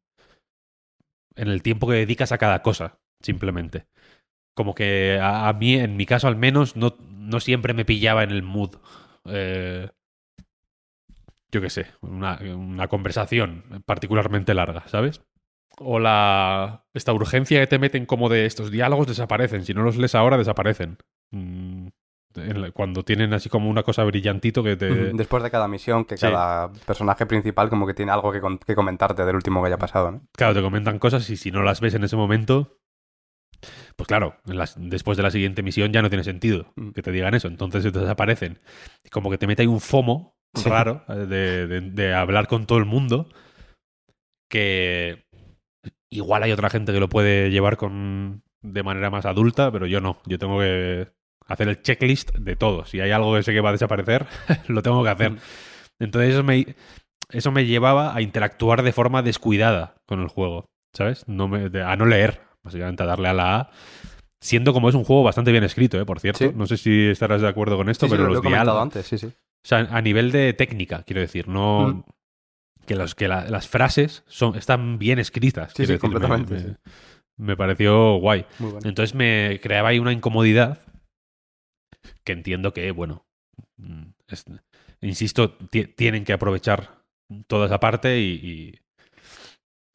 en 1.36 1.48
el 1.48 1.62
tiempo 1.62 1.86
que 1.86 1.94
dedicas 1.94 2.32
a 2.32 2.38
cada 2.38 2.62
cosa, 2.62 2.98
simplemente. 3.22 3.86
Como 4.54 4.74
que 4.74 5.18
a, 5.20 5.48
a 5.48 5.52
mí, 5.52 5.74
en 5.74 5.96
mi 5.96 6.04
caso 6.04 6.26
al 6.26 6.36
menos, 6.36 6.76
no, 6.76 6.96
no 7.10 7.38
siempre 7.38 7.74
me 7.74 7.84
pillaba 7.84 8.24
en 8.24 8.30
el 8.32 8.42
mood. 8.42 8.76
Eh, 9.26 9.88
yo 11.52 11.60
qué 11.60 11.70
sé, 11.70 11.86
una, 12.00 12.40
una 12.56 12.88
conversación 12.88 13.82
particularmente 13.86 14.52
larga, 14.52 14.88
¿sabes? 14.88 15.22
O 15.78 15.98
la 15.98 16.84
esta 16.94 17.12
urgencia 17.12 17.60
que 17.60 17.66
te 17.66 17.78
meten 17.78 18.06
como 18.06 18.28
de 18.28 18.46
estos 18.46 18.70
diálogos 18.70 19.06
desaparecen. 19.06 19.64
Si 19.64 19.74
no 19.74 19.82
los 19.82 19.96
lees 19.96 20.14
ahora, 20.14 20.38
desaparecen. 20.38 20.96
Mm, 21.32 21.88
la- 22.34 22.70
cuando 22.70 23.02
tienen 23.02 23.32
así 23.34 23.48
como 23.48 23.68
una 23.70 23.82
cosa 23.82 24.04
brillantito 24.04 24.62
que 24.62 24.76
te... 24.76 24.86
Después 25.14 25.42
de 25.42 25.50
cada 25.50 25.68
misión, 25.68 26.04
que 26.04 26.16
Sí. 26.16 26.22
cada 26.26 26.70
personaje 26.72 27.24
principal 27.26 27.68
como 27.70 27.86
que 27.86 27.94
tiene 27.94 28.12
algo 28.12 28.32
que, 28.32 28.40
con- 28.40 28.58
que 28.58 28.74
comentarte 28.74 29.24
del 29.24 29.36
último 29.36 29.60
que 29.62 29.68
haya 29.68 29.78
pasado, 29.78 30.10
¿no? 30.12 30.22
Claro, 30.36 30.54
te 30.54 30.62
comentan 30.62 30.98
cosas 30.98 31.28
y 31.30 31.36
si 31.36 31.50
no 31.50 31.62
las 31.62 31.80
ves 31.80 31.94
en 31.94 32.04
ese 32.04 32.16
momento, 32.16 32.78
pues 33.96 34.06
claro, 34.06 34.36
en 34.46 34.58
las- 34.58 34.76
después 34.78 35.16
de 35.16 35.22
la 35.22 35.30
siguiente 35.30 35.62
misión 35.62 35.92
ya 35.92 36.02
no 36.02 36.08
tiene 36.10 36.24
sentido 36.24 36.72
Mm. 36.76 36.90
que 36.90 37.02
te 37.02 37.10
digan 37.12 37.34
eso. 37.34 37.48
Entonces 37.48 37.84
desaparecen. 37.90 38.58
Y 39.04 39.08
como 39.10 39.30
que 39.30 39.38
te 39.38 39.46
mete 39.46 39.62
ahí 39.62 39.68
un 39.68 39.80
FOMO 39.80 40.36
Sí. 40.54 40.68
raro 40.70 41.04
eh, 41.08 41.12
de, 41.26 41.66
de- 41.66 41.80
de 41.90 42.14
hablar 42.14 42.48
con 42.48 42.64
todo 42.66 42.78
el 42.78 42.84
mundo 42.86 43.28
que 44.50 45.25
igual 46.10 46.42
hay 46.42 46.52
otra 46.52 46.70
gente 46.70 46.92
que 46.92 47.00
lo 47.00 47.08
puede 47.08 47.50
llevar 47.50 47.76
con 47.76 48.42
de 48.62 48.82
manera 48.82 49.10
más 49.10 49.26
adulta, 49.26 49.70
pero 49.70 49.86
yo 49.86 50.00
no. 50.00 50.18
Yo 50.26 50.38
tengo 50.38 50.58
que 50.60 51.08
hacer 51.46 51.68
el 51.68 51.82
checklist 51.82 52.34
de 52.36 52.56
todo. 52.56 52.84
Si 52.84 53.00
hay 53.00 53.10
algo 53.12 53.34
que 53.34 53.42
sé 53.42 53.52
que 53.52 53.60
va 53.60 53.68
a 53.70 53.72
desaparecer, 53.72 54.26
lo 54.68 54.82
tengo 54.82 55.02
que 55.04 55.10
hacer. 55.10 55.36
Entonces 55.98 56.32
eso 56.34 56.42
me, 56.44 56.74
eso 57.30 57.52
me 57.52 57.64
llevaba 57.66 58.14
a 58.14 58.20
interactuar 58.22 58.82
de 58.82 58.92
forma 58.92 59.22
descuidada 59.22 59.96
con 60.06 60.20
el 60.20 60.28
juego, 60.28 60.66
¿sabes? 60.92 61.24
No 61.28 61.48
me, 61.48 61.68
de- 61.70 61.82
a 61.82 61.96
no 61.96 62.06
leer, 62.06 62.40
básicamente 62.62 63.02
a 63.02 63.06
darle 63.06 63.28
a 63.28 63.34
la 63.34 63.56
A. 63.56 63.70
Siendo 64.40 64.72
como 64.72 64.88
es 64.88 64.94
un 64.94 65.04
juego 65.04 65.22
bastante 65.22 65.50
bien 65.50 65.64
escrito, 65.64 65.98
¿eh? 65.98 66.04
por 66.04 66.20
cierto. 66.20 66.38
Sí. 66.44 66.52
No 66.54 66.66
sé 66.66 66.76
si 66.76 67.06
estarás 67.08 67.40
de 67.40 67.48
acuerdo 67.48 67.76
con 67.76 67.88
esto, 67.88 68.06
Sí, 68.06 68.10
sí, 68.10 68.16
pero 68.16 68.24
lo, 68.24 68.28
lo 68.28 68.34
los 68.40 68.44
he 68.44 68.48
diálogos. 68.48 68.82
antes, 68.82 69.06
sí, 69.06 69.16
sí. 69.18 69.26
O 69.26 69.68
sea, 69.68 69.78
a 69.90 70.02
nivel 70.02 70.30
de 70.30 70.52
técnica, 70.52 71.02
quiero 71.04 71.20
decir, 71.22 71.48
no. 71.48 71.88
Mm. 71.88 72.02
Que, 72.86 72.94
los, 72.94 73.14
que 73.14 73.28
la- 73.28 73.48
las 73.50 73.68
frases 73.68 74.22
son, 74.26 74.56
están 74.56 74.98
bien 74.98 75.18
escritas. 75.18 75.70
Sí, 75.72 75.84
sí, 75.84 75.92
decir, 75.92 75.98
completamente, 75.98 76.54
Me, 76.54 76.60
sí. 76.60 76.68
me 77.36 77.56
pareció 77.56 78.16
guay. 78.18 78.46
Muy 78.58 78.72
bueno. 78.72 78.88
Entonces 78.88 79.14
me 79.14 79.58
creaba 79.62 79.88
ahí 79.90 79.98
una 79.98 80.12
incomodidad 80.12 80.78
que 82.24 82.32
entiendo 82.32 82.72
que, 82.72 82.90
bueno, 82.92 83.26
mm, 83.76 84.02
es- 84.28 84.44
insisto, 85.00 85.52
ti- 85.70 85.86
tienen 85.86 86.24
que 86.24 86.32
aprovechar 86.32 87.02
toda 87.48 87.66
esa 87.66 87.80
parte 87.80 88.20
y, 88.20 88.78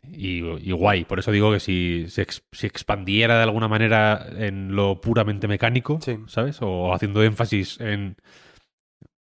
y, 0.04 0.40
y- 0.40 0.70
y 0.70 0.72
guay. 0.72 1.06
Por 1.06 1.20
eso 1.20 1.32
digo 1.32 1.52
que 1.52 1.60
si 1.60 2.06
se 2.10 2.24
ex- 2.24 2.44
si 2.52 2.68
expandiera 2.68 3.38
de 3.38 3.44
alguna 3.44 3.68
manera 3.68 4.28
en 4.38 4.76
lo 4.76 5.00
puramente 5.02 5.48
mecánico, 5.48 6.00
Sí. 6.02 6.18
¿sabes? 6.28 6.58
O 6.62 6.94
haciendo 6.94 7.24
énfasis 7.24 7.80
en, 7.80 8.18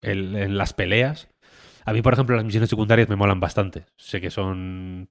en, 0.03 0.35
en 0.37 0.57
las 0.59 0.73
peleas. 0.73 1.29
A 1.91 1.93
mí, 1.93 2.03
por 2.03 2.12
ejemplo, 2.12 2.37
las 2.37 2.45
misiones 2.45 2.71
secundarias 2.71 3.09
me 3.09 3.17
molan 3.17 3.41
bastante. 3.41 3.85
Sé 3.97 4.21
que 4.21 4.31
son 4.31 5.11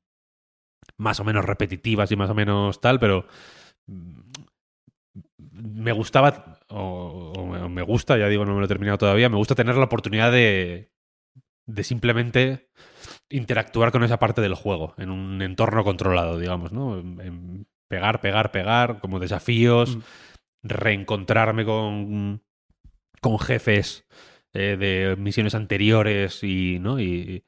más 0.98 1.20
o 1.20 1.26
menos 1.26 1.44
repetitivas 1.44 2.10
y 2.12 2.16
más 2.16 2.30
o 2.30 2.34
menos 2.34 2.80
tal, 2.80 3.02
pero 3.02 3.26
mm, 3.88 4.22
me 5.38 5.92
gustaba, 5.92 6.58
o, 6.70 7.34
o 7.36 7.70
me- 7.70 7.82
gusta, 7.82 8.18
ya 8.18 8.28
digo, 8.30 8.46
no 8.46 8.54
me 8.54 8.60
lo 8.60 8.66
he 8.66 8.70
terminado 8.70 8.98
todavía, 8.98 9.28
me 9.28 9.36
gusta 9.36 9.56
tener 9.56 9.76
la 9.76 9.84
oportunidad 9.86 10.32
de, 10.32 10.90
de 11.66 11.84
simplemente 11.84 12.70
interactuar 13.30 13.92
con 13.92 14.06
esa 14.06 14.20
parte 14.20 14.40
del 14.40 14.56
juego, 14.56 14.94
en 14.98 15.10
un 15.12 15.42
entorno 15.42 15.84
controlado, 15.84 16.40
digamos, 16.40 16.72
¿no? 16.72 16.98
En 16.98 17.68
pegar, 17.90 18.22
pegar, 18.22 18.52
pegar, 18.52 19.00
como 19.02 19.20
desafíos, 19.20 19.98
Mm. 19.98 20.02
reencontrarme 20.64 21.66
con, 21.66 22.42
con 23.22 23.38
jefes 23.40 24.06
eh, 24.54 24.78
de 24.78 25.16
misiones 25.18 25.56
anteriores 25.56 26.44
y, 26.44 26.80
¿no? 26.80 27.00
Y, 27.00 27.44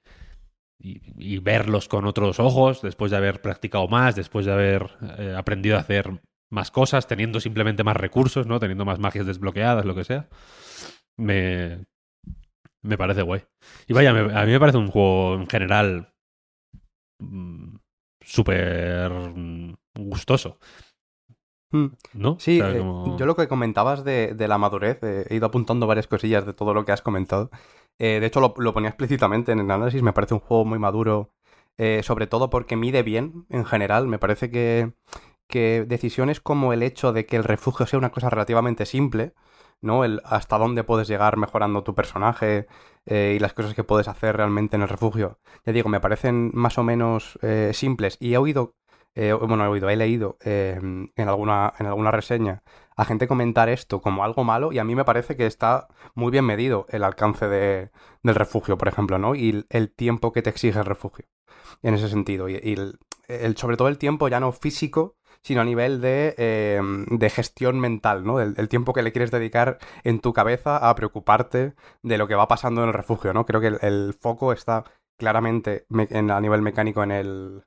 y- 1.18 1.40
verlos 1.40 1.88
con 1.88 2.06
otros 2.06 2.40
ojos 2.40 2.82
después 2.82 3.11
de 3.11 3.18
haber 3.18 3.41
practicado 3.41 3.88
más, 3.88 4.15
después 4.15 4.45
de 4.45 4.52
haber 4.53 4.90
eh, 5.18 5.36
aprendido 5.38 5.78
a 5.78 5.82
hacer 5.82 6.22
más 6.52 6.72
cosas, 6.72 7.07
teniendo 7.07 7.40
simplemente 7.40 7.84
más 7.84 7.95
recursos, 7.98 8.48
¿no? 8.48 8.60
Teniendo 8.60 8.86
más 8.86 8.99
magias 8.99 9.26
desbloqueadas, 9.26 9.86
lo 9.86 9.95
que 9.95 10.03
sea. 10.03 10.28
Me, 11.18 11.86
me 12.84 12.98
parece 12.98 13.22
guay. 13.23 13.44
Y 13.88 13.94
vaya, 13.94 14.11
a 14.11 14.45
mí 14.45 14.52
me 14.52 14.60
parece 14.60 14.78
un 14.78 14.88
juego 14.88 15.36
en 15.36 15.48
general 15.48 16.14
mm, 17.19 17.76
súper 18.22 19.10
mm, 19.11 19.73
gustoso. 19.95 20.60
¿No? 22.14 22.38
Sí, 22.39 22.61
O 22.61 22.65
sea, 22.65 22.76
eh, 22.76 22.84
yo 23.18 23.26
lo 23.26 23.35
que 23.35 23.48
comentabas 23.48 24.03
de, 24.03 24.34
de 24.34 24.48
la 24.48 24.57
madurez, 24.57 24.99
eh, 25.03 25.26
he 25.30 25.35
ido 25.35 25.48
apuntando 25.48 25.88
varias 25.88 26.07
cosillas 26.07 26.45
de 26.45 26.53
todo 26.53 26.73
lo 26.73 26.85
que 26.85 26.91
has 26.91 27.02
comentado. 27.02 27.49
Eh, 27.99 28.19
de 28.19 28.26
hecho, 28.26 28.39
lo, 28.39 28.53
lo 28.57 28.73
ponía 28.73 28.89
explícitamente 28.89 29.52
en 29.52 29.60
el 29.60 29.72
análisis, 29.72 30.02
me 30.02 30.14
parece 30.14 30.34
un 30.34 30.39
juego 30.39 30.65
muy 30.65 30.80
maduro, 30.80 31.34
sobre 32.03 32.27
todo 32.27 32.52
porque 32.52 32.76
mide 32.76 33.02
bien 33.02 33.48
en 33.49 33.65
general. 33.65 34.07
Me 34.07 34.19
parece 34.19 34.52
que, 34.52 34.93
que 35.48 35.84
decisiones 35.88 36.39
como 36.39 36.73
el 36.73 36.84
hecho 36.84 37.11
de 37.11 37.26
que 37.26 37.38
el 37.38 37.43
refugio 37.43 37.88
sea 37.88 37.98
una 37.98 38.11
cosa 38.11 38.30
relativamente 38.30 38.85
simple, 38.85 39.34
¿no? 39.81 40.06
El 40.06 40.22
hasta 40.23 40.60
dónde 40.60 40.84
puedes 40.84 41.07
llegar 41.07 41.38
mejorando 41.38 41.84
tu 41.84 41.95
personaje 41.95 42.68
y 43.07 43.39
las 43.39 43.53
cosas 43.53 43.73
que 43.73 43.84
puedes 43.84 44.07
hacer 44.07 44.38
realmente 44.38 44.76
en 44.76 44.84
el 44.84 44.89
refugio. 44.89 45.39
Ya 45.65 45.73
digo, 45.73 45.89
me 45.89 45.99
parecen 45.99 46.52
más 46.53 46.77
o 46.77 46.84
menos 46.84 47.39
simples 47.72 48.18
y 48.19 48.35
he 48.35 48.38
oído 48.38 48.76
eh, 49.16 49.34
bueno, 49.34 49.66
he 49.66 49.68
oído, 49.68 49.90
he 49.90 49.96
leído 49.96 50.38
eh, 50.44 50.80
en, 50.82 51.30
alguna, 51.30 51.74
en 51.80 51.86
alguna 51.88 52.12
reseña 52.12 52.64
a 52.96 53.06
gente 53.06 53.28
comentar 53.28 53.70
esto 53.70 54.02
como 54.02 54.24
algo 54.24 54.44
malo 54.44 54.72
y 54.72 54.80
a 54.80 54.84
mí 54.84 54.96
me 54.96 55.06
parece 55.06 55.36
que 55.36 55.46
está 55.48 55.88
muy 56.14 56.32
bien 56.32 56.46
medido 56.46 56.86
el 56.90 57.04
alcance 57.04 57.48
de- 57.48 57.92
del 58.24 58.36
refugio, 58.36 58.78
por 58.78 58.88
ejemplo, 58.88 59.18
¿no? 59.18 59.36
Y 59.36 59.66
el, 59.70 59.92
tiempo 59.92 60.32
que 60.32 60.42
te 60.42 60.50
exige 60.50 60.80
el 60.80 60.86
refugio 60.86 61.26
en 61.82 61.94
ese 61.96 62.10
sentido. 62.10 62.50
Y, 62.50 62.56
el, 63.28 63.58
sobre 63.58 63.78
todo 63.78 63.88
el 63.88 63.98
tiempo 63.98 64.28
ya 64.28 64.40
no 64.40 64.52
físico, 64.52 65.16
sino 65.44 65.62
a 65.62 65.66
nivel 65.66 66.02
de, 66.02 66.36
eh, 66.38 66.82
de 67.08 67.30
gestión 67.30 67.80
mental, 67.80 68.24
¿no? 68.24 68.40
El, 68.40 68.70
tiempo 68.70 68.94
que 68.94 69.02
le 69.02 69.12
quieres 69.12 69.32
dedicar 69.32 69.80
en 70.04 70.20
tu 70.20 70.34
cabeza 70.34 70.78
a 70.78 70.94
preocuparte 70.96 71.74
de 72.04 72.18
lo 72.18 72.28
que 72.28 72.36
va 72.36 72.48
pasando 72.48 72.82
en 72.84 72.90
el 72.90 72.94
refugio, 72.94 73.34
¿no? 73.34 73.46
Creo 73.46 73.62
que 73.62 73.68
el, 73.82 74.14
foco 74.20 74.54
está 74.54 74.84
claramente 75.18 75.86
me- 75.90 76.08
en, 76.12 76.30
a 76.32 76.40
nivel 76.40 76.62
mecánico 76.62 77.04
en 77.04 77.12
el, 77.12 77.64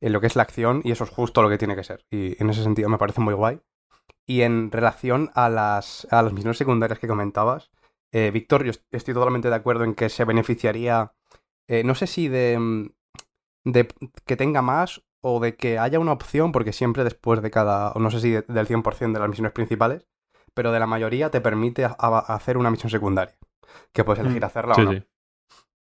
en 0.00 0.12
lo 0.12 0.20
que 0.20 0.26
es 0.26 0.36
la 0.36 0.42
acción 0.42 0.80
y 0.84 0.92
eso 0.92 1.04
es 1.04 1.10
justo 1.10 1.42
lo 1.42 1.48
que 1.48 1.58
tiene 1.58 1.76
que 1.76 1.84
ser. 1.84 2.04
Y 2.10 2.40
en 2.42 2.50
ese 2.50 2.62
sentido 2.62 2.88
me 2.88 2.98
parece 2.98 3.20
muy 3.20 3.34
guay. 3.34 3.60
Y 4.26 4.42
en 4.42 4.70
relación 4.70 5.30
a 5.34 5.48
las, 5.48 6.06
a 6.10 6.22
las 6.22 6.32
misiones 6.32 6.56
secundarias 6.58 6.98
que 6.98 7.08
comentabas, 7.08 7.70
eh, 8.12 8.30
Víctor, 8.32 8.64
yo 8.64 8.70
est- 8.70 8.84
estoy 8.92 9.14
totalmente 9.14 9.48
de 9.48 9.54
acuerdo 9.56 9.84
en 9.84 9.94
que 9.94 10.08
se 10.08 10.24
beneficiaría, 10.24 11.12
eh, 11.68 11.82
no 11.84 11.94
sé 11.94 12.06
si 12.06 12.28
de, 12.28 12.58
mm, 12.58 12.90
de 13.64 13.88
que 14.26 14.36
tenga 14.36 14.62
más 14.62 15.02
o 15.22 15.38
de 15.40 15.54
que 15.56 15.78
haya 15.78 15.98
una 15.98 16.12
opción, 16.12 16.50
porque 16.52 16.72
siempre 16.72 17.04
después 17.04 17.42
de 17.42 17.50
cada, 17.50 17.92
no 17.96 18.10
sé 18.10 18.20
si 18.20 18.30
de- 18.30 18.42
del 18.42 18.66
100% 18.66 19.18
de 19.18 19.20
las 19.20 19.28
misiones 19.28 19.52
principales, 19.52 20.06
pero 20.54 20.72
de 20.72 20.80
la 20.80 20.86
mayoría 20.86 21.30
te 21.30 21.40
permite 21.40 21.84
a- 21.84 21.94
a- 21.98 22.18
hacer 22.34 22.56
una 22.56 22.70
misión 22.70 22.90
secundaria, 22.90 23.36
que 23.92 24.02
puedes 24.04 24.20
elegir 24.24 24.42
Mm. 24.42 24.44
hacerla 24.46 24.74
Sí, 24.74 24.80
o 24.80 24.84
no. 24.84 24.92
sí. 24.92 25.02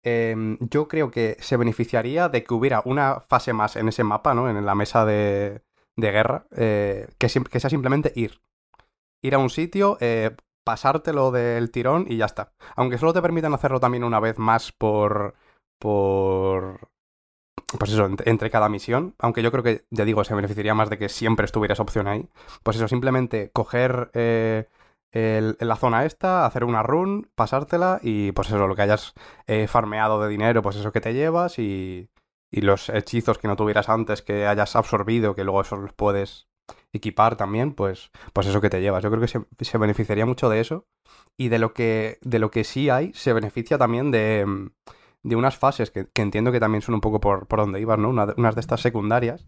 Em, 0.04 0.58
yo 0.60 0.88
creo 0.88 1.10
que 1.10 1.36
se 1.40 1.56
beneficiaría 1.56 2.28
de 2.28 2.44
que 2.44 2.54
hubiera 2.54 2.82
una 2.84 3.20
fase 3.20 3.52
más 3.52 3.76
en 3.76 3.88
ese 3.88 4.04
mapa, 4.04 4.34
¿no? 4.34 4.48
En 4.48 4.64
la 4.64 4.74
mesa 4.74 5.04
de, 5.04 5.62
de 5.96 6.12
guerra, 6.12 6.46
eh, 6.56 7.08
que, 7.18 7.28
sea 7.28 7.70
simplemente 7.70 8.12
ir. 8.14 8.40
Ir 9.22 9.34
a 9.34 9.38
un 9.38 9.50
sitio, 9.50 9.98
eh, 10.00 10.36
pasártelo 10.64 11.32
del 11.32 11.70
tirón 11.70 12.06
y 12.08 12.16
ya 12.16 12.26
está. 12.26 12.52
Aunque 12.76 12.98
solo 12.98 13.12
te 13.12 13.22
permitan 13.22 13.52
hacerlo 13.52 13.80
también 13.80 14.04
una 14.04 14.20
vez 14.20 14.38
más 14.38 14.72
por. 14.72 15.34
por. 15.78 16.88
Pues 17.78 17.92
eso, 17.92 18.06
entre, 18.06 18.30
entre 18.30 18.50
cada 18.50 18.68
misión. 18.68 19.14
Aunque 19.18 19.42
yo 19.42 19.50
creo 19.50 19.64
que, 19.64 19.84
ya 19.90 20.04
digo, 20.04 20.24
se 20.24 20.34
beneficiaría 20.34 20.74
más 20.74 20.88
de 20.88 20.98
que 20.98 21.08
siempre 21.08 21.44
estuviera 21.44 21.74
esa 21.74 21.82
opción 21.82 22.06
ahí. 22.06 22.28
Pues 22.62 22.76
eso, 22.76 22.86
simplemente 22.86 23.50
coger 23.52 24.10
el- 25.12 25.56
la 25.60 25.76
zona 25.76 26.04
esta, 26.04 26.44
hacer 26.46 26.64
una 26.64 26.82
run, 26.82 27.30
pasártela 27.34 28.00
y 28.02 28.32
pues 28.32 28.48
eso, 28.48 28.66
lo 28.66 28.74
que 28.76 28.82
hayas 28.82 29.14
eh, 29.46 29.66
farmeado 29.68 30.20
de 30.22 30.28
dinero, 30.28 30.62
pues 30.62 30.76
eso 30.76 30.92
que 30.92 31.00
te 31.00 31.14
llevas 31.14 31.58
y, 31.58 32.10
y 32.50 32.60
los 32.62 32.88
hechizos 32.90 33.38
que 33.38 33.48
no 33.48 33.56
tuvieras 33.56 33.88
antes, 33.88 34.22
que 34.22 34.46
hayas 34.46 34.76
absorbido, 34.76 35.34
que 35.34 35.44
luego 35.44 35.60
esos 35.62 35.78
los 35.78 35.92
puedes 35.92 36.46
equipar 36.92 37.36
también, 37.36 37.72
pues, 37.74 38.10
pues 38.32 38.46
eso 38.46 38.60
que 38.60 38.70
te 38.70 38.80
llevas. 38.80 39.02
Yo 39.02 39.10
creo 39.10 39.20
que 39.22 39.28
se, 39.28 39.40
se 39.60 39.78
beneficiaría 39.78 40.26
mucho 40.26 40.48
de 40.50 40.60
eso 40.60 40.86
y 41.36 41.48
de 41.48 41.58
lo 41.58 41.72
que, 41.72 42.18
de 42.22 42.38
lo 42.38 42.50
que 42.50 42.64
sí 42.64 42.90
hay, 42.90 43.12
se 43.14 43.32
beneficia 43.32 43.78
también 43.78 44.10
de, 44.10 44.68
de 45.22 45.36
unas 45.36 45.56
fases 45.56 45.90
que, 45.90 46.06
que 46.12 46.22
entiendo 46.22 46.52
que 46.52 46.60
también 46.60 46.82
son 46.82 46.94
un 46.94 47.00
poco 47.00 47.20
por, 47.20 47.46
por 47.46 47.60
donde 47.60 47.80
ibas, 47.80 47.98
¿no? 47.98 48.10
Unas 48.10 48.54
de 48.54 48.60
estas 48.60 48.80
secundarias 48.82 49.46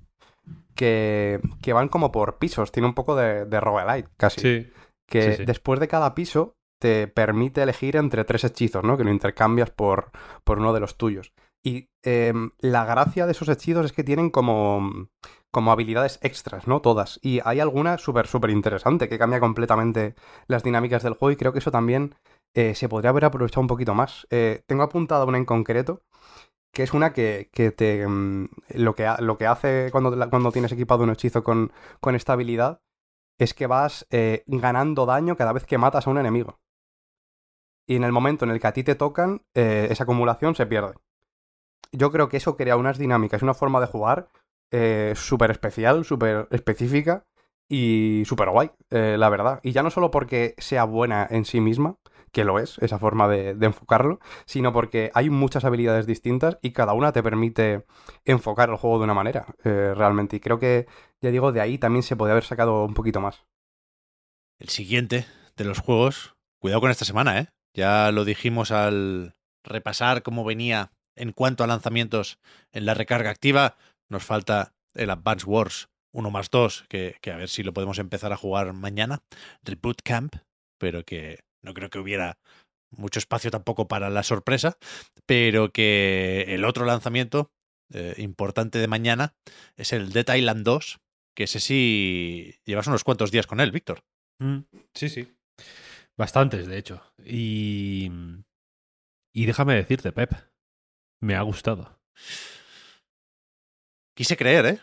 que, 0.74 1.40
que 1.62 1.72
van 1.72 1.88
como 1.88 2.12
por 2.12 2.38
pisos, 2.38 2.72
tiene 2.72 2.88
un 2.88 2.94
poco 2.94 3.16
de, 3.16 3.44
de 3.44 3.60
roguelite 3.60 4.08
casi 4.16 4.40
Sí. 4.40 4.72
Que 5.10 5.32
Sí, 5.32 5.36
sí. 5.38 5.44
después 5.44 5.80
de 5.80 5.88
cada 5.88 6.14
piso 6.14 6.56
te 6.80 7.08
permite 7.08 7.62
elegir 7.62 7.96
entre 7.96 8.24
tres 8.24 8.44
hechizos, 8.44 8.82
¿no? 8.84 8.96
Que 8.96 9.04
lo 9.04 9.10
intercambias 9.10 9.70
por, 9.70 10.10
por 10.44 10.58
uno 10.60 10.72
de 10.72 10.80
los 10.80 10.96
tuyos. 10.96 11.34
Y 11.62 11.90
em, 12.02 12.52
la 12.60 12.86
gracia 12.86 13.26
de 13.26 13.32
esos 13.32 13.50
hechizos 13.50 13.84
es 13.84 13.92
que 13.92 14.02
tienen 14.04 14.30
como, 14.30 15.08
como 15.50 15.72
habilidades 15.72 16.18
extras, 16.22 16.66
¿no? 16.66 16.80
Todas. 16.80 17.18
Y 17.22 17.40
hay 17.44 17.60
alguna 17.60 17.98
súper, 17.98 18.26
súper 18.26 18.48
interesante 18.48 19.10
que 19.10 19.18
cambia 19.18 19.40
completamente 19.40 20.14
las 20.46 20.62
dinámicas 20.62 21.02
del 21.02 21.12
juego 21.12 21.32
y 21.32 21.36
creo 21.36 21.52
que 21.52 21.58
eso 21.58 21.70
también 21.70 22.14
eh, 22.54 22.74
se 22.74 22.88
podría 22.88 23.10
haber 23.10 23.26
aprovechado 23.26 23.60
un 23.60 23.66
poquito 23.66 23.94
más. 23.94 24.26
Eh, 24.30 24.62
tengo 24.66 24.82
apuntada 24.82 25.26
una 25.26 25.36
en 25.36 25.44
concreto 25.44 26.00
que 26.72 26.82
es 26.84 26.94
una 26.94 27.12
que, 27.12 27.50
que 27.52 27.72
te 27.72 28.06
mm, 28.06 28.46
lo 28.76 28.94
que, 28.94 29.06
ha- 29.06 29.20
lo 29.20 29.36
que 29.36 29.46
hace 29.46 29.88
cuando, 29.90 30.16
cuando 30.30 30.52
tienes 30.52 30.72
equipado 30.72 31.02
un 31.04 31.10
hechizo 31.10 31.42
con, 31.42 31.72
con 32.00 32.14
esta 32.14 32.32
habilidad 32.34 32.80
es 33.40 33.54
que 33.54 33.66
vas 33.66 34.06
eh, 34.10 34.44
ganando 34.46 35.06
daño 35.06 35.34
cada 35.34 35.54
vez 35.54 35.64
que 35.64 35.78
matas 35.78 36.06
a 36.06 36.10
un 36.10 36.18
enemigo. 36.18 36.60
Y 37.86 37.96
en 37.96 38.04
el 38.04 38.12
momento 38.12 38.44
en 38.44 38.50
el 38.50 38.60
que 38.60 38.66
a 38.66 38.72
ti 38.72 38.84
te 38.84 38.94
tocan, 38.94 39.42
eh, 39.54 39.88
esa 39.90 40.04
acumulación 40.04 40.54
se 40.54 40.66
pierde. 40.66 40.94
Yo 41.90 42.12
creo 42.12 42.28
que 42.28 42.36
eso 42.36 42.56
crea 42.56 42.76
unas 42.76 42.98
dinámicas 42.98 43.42
una 43.42 43.54
forma 43.54 43.80
de 43.80 43.86
jugar 43.86 44.28
eh, 44.70 45.14
súper 45.16 45.50
especial, 45.50 46.04
súper 46.04 46.48
específica 46.50 47.24
y 47.66 48.24
súper 48.26 48.50
guay, 48.50 48.70
la 48.90 49.28
verdad. 49.30 49.60
Y 49.62 49.72
ya 49.72 49.82
no 49.82 49.90
solo 49.90 50.10
porque 50.10 50.54
sea 50.58 50.84
buena 50.84 51.26
en 51.30 51.44
sí 51.44 51.60
misma, 51.60 51.96
que 52.32 52.44
lo 52.44 52.58
es, 52.58 52.78
esa 52.78 52.98
forma 52.98 53.28
de, 53.28 53.50
enfocarlo, 53.60 54.20
sino 54.46 54.72
porque 54.72 55.10
hay 55.14 55.30
muchas 55.30 55.64
habilidades 55.64 56.06
distintas 56.06 56.58
y 56.62 56.72
cada 56.72 56.92
una 56.92 57.12
te 57.12 57.22
permite 57.22 57.84
enfocar 58.24 58.70
el 58.70 58.76
juego 58.76 58.98
de 58.98 59.04
una 59.04 59.14
manera, 59.14 59.46
eh, 59.64 59.92
realmente. 59.96 60.36
Y 60.36 60.40
creo 60.40 60.58
que, 60.58 60.86
ya 61.20 61.30
digo, 61.30 61.52
de 61.52 61.60
ahí 61.60 61.78
también 61.78 62.02
se 62.02 62.16
podría 62.16 62.32
haber 62.32 62.44
sacado 62.44 62.84
un 62.84 62.94
poquito 62.94 63.20
más. 63.20 63.44
El 64.58 64.68
siguiente 64.68 65.26
de 65.56 65.64
los 65.64 65.80
juegos, 65.80 66.36
cuidado 66.58 66.80
con 66.80 66.90
esta 66.90 67.04
semana, 67.04 67.38
¿eh? 67.38 67.48
Ya 67.74 68.10
lo 68.12 68.24
dijimos 68.24 68.70
al 68.72 69.36
repasar 69.64 70.22
cómo 70.22 70.44
venía 70.44 70.92
en 71.16 71.32
cuanto 71.32 71.64
a 71.64 71.66
lanzamientos 71.66 72.38
en 72.72 72.86
la 72.86 72.94
recarga 72.94 73.30
activa, 73.30 73.76
nos 74.08 74.24
falta 74.24 74.74
el 74.94 75.10
Advance 75.10 75.46
Wars 75.46 75.88
1 76.12 76.30
más 76.30 76.50
2, 76.50 76.86
que, 76.88 77.16
que 77.20 77.30
a 77.30 77.36
ver 77.36 77.48
si 77.48 77.62
lo 77.62 77.72
podemos 77.72 77.98
empezar 77.98 78.32
a 78.32 78.36
jugar 78.36 78.72
mañana, 78.72 79.22
del 79.62 79.76
Bootcamp, 79.76 80.34
pero 80.78 81.04
que 81.04 81.44
no 81.62 81.74
creo 81.74 81.90
que 81.90 81.98
hubiera 81.98 82.38
mucho 82.90 83.18
espacio 83.18 83.50
tampoco 83.50 83.88
para 83.88 84.10
la 84.10 84.22
sorpresa, 84.22 84.76
pero 85.26 85.72
que 85.72 86.46
el 86.48 86.64
otro 86.64 86.84
lanzamiento 86.84 87.52
eh, 87.92 88.14
importante 88.18 88.78
de 88.78 88.88
mañana 88.88 89.34
es 89.76 89.92
el 89.92 90.12
Dead 90.12 90.34
Island 90.34 90.64
2, 90.64 91.00
que 91.34 91.44
ese 91.44 91.60
sí 91.60 92.54
llevas 92.64 92.86
unos 92.86 93.04
cuantos 93.04 93.30
días 93.30 93.46
con 93.46 93.60
él, 93.60 93.72
Víctor. 93.72 94.04
Mm, 94.40 94.60
sí, 94.94 95.08
sí. 95.08 95.28
Bastantes, 96.16 96.66
de 96.66 96.78
hecho. 96.78 97.02
Y. 97.24 98.10
Y 99.32 99.46
déjame 99.46 99.74
decirte, 99.74 100.12
Pep, 100.12 100.32
me 101.20 101.36
ha 101.36 101.42
gustado. 101.42 102.00
Quise 104.16 104.36
creer, 104.36 104.66
¿eh? 104.66 104.80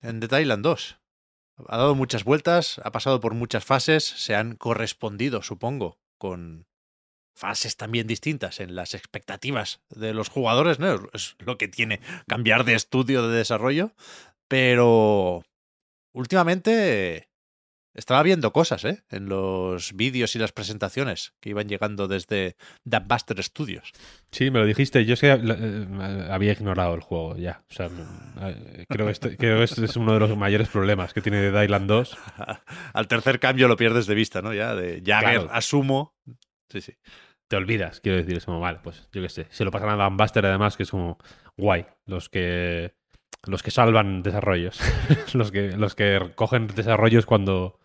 En 0.00 0.18
Dead 0.18 0.40
Island 0.40 0.64
2. 0.64 0.98
Ha 1.68 1.76
dado 1.76 1.94
muchas 1.94 2.24
vueltas, 2.24 2.80
ha 2.82 2.90
pasado 2.90 3.20
por 3.20 3.34
muchas 3.34 3.64
fases, 3.64 4.04
se 4.04 4.34
han 4.34 4.56
correspondido, 4.56 5.42
supongo, 5.42 5.98
con 6.22 6.68
fases 7.34 7.76
también 7.76 8.06
distintas 8.06 8.60
en 8.60 8.76
las 8.76 8.94
expectativas 8.94 9.80
de 9.88 10.14
los 10.14 10.28
jugadores, 10.28 10.78
¿no? 10.78 11.08
Es 11.12 11.34
lo 11.40 11.58
que 11.58 11.66
tiene 11.66 11.98
cambiar 12.28 12.62
de 12.62 12.74
estudio 12.74 13.26
de 13.26 13.38
desarrollo, 13.38 13.92
pero 14.46 15.42
últimamente 16.12 17.28
estaba 17.94 18.22
viendo 18.22 18.52
cosas, 18.52 18.84
¿eh? 18.84 19.02
En 19.10 19.28
los 19.28 19.94
vídeos 19.94 20.34
y 20.34 20.38
las 20.38 20.52
presentaciones 20.52 21.34
que 21.40 21.50
iban 21.50 21.68
llegando 21.68 22.08
desde 22.08 22.56
Buster 22.84 23.42
Studios. 23.42 23.92
Sí, 24.30 24.50
me 24.50 24.60
lo 24.60 24.66
dijiste. 24.66 25.04
Yo 25.04 25.14
es 25.14 25.20
que 25.20 25.30
eh, 25.32 26.28
había 26.30 26.52
ignorado 26.52 26.94
el 26.94 27.00
juego 27.00 27.36
ya. 27.36 27.62
O 27.70 27.74
sea, 27.74 27.86
eh, 28.40 28.86
creo, 28.88 29.06
que 29.06 29.12
este, 29.12 29.36
creo 29.36 29.58
que 29.58 29.64
este 29.64 29.84
es 29.84 29.96
uno 29.96 30.14
de 30.14 30.20
los 30.20 30.36
mayores 30.36 30.68
problemas 30.68 31.12
que 31.12 31.20
tiene 31.20 31.40
Dead 31.40 31.62
Island 31.62 31.86
2. 31.88 32.18
Al 32.94 33.08
tercer 33.08 33.38
cambio 33.40 33.68
lo 33.68 33.76
pierdes 33.76 34.06
de 34.06 34.14
vista, 34.14 34.42
¿no? 34.42 34.54
Ya, 34.54 34.74
de 34.74 35.02
Jagger, 35.04 35.40
Claro. 35.40 35.48
asumo. 35.52 36.14
Sí, 36.70 36.80
sí. 36.80 36.96
Te 37.48 37.56
olvidas, 37.56 38.00
quiero 38.00 38.16
decir. 38.16 38.36
Es 38.38 38.46
como, 38.46 38.60
vale, 38.60 38.78
pues 38.82 39.08
yo 39.12 39.20
qué 39.20 39.28
sé. 39.28 39.46
Se 39.50 39.64
lo 39.64 39.70
pasan 39.70 39.90
a 39.90 39.96
Dan 39.96 40.16
Buster, 40.16 40.46
además, 40.46 40.76
que 40.76 40.84
es 40.84 40.90
como 40.90 41.18
guay. 41.58 41.84
Los 42.06 42.30
que. 42.30 42.94
Los 43.44 43.62
que 43.62 43.70
salvan 43.72 44.22
desarrollos. 44.22 44.80
los, 45.34 45.50
que, 45.50 45.72
los 45.76 45.94
que 45.94 46.30
cogen 46.36 46.68
desarrollos 46.68 47.26
cuando, 47.26 47.80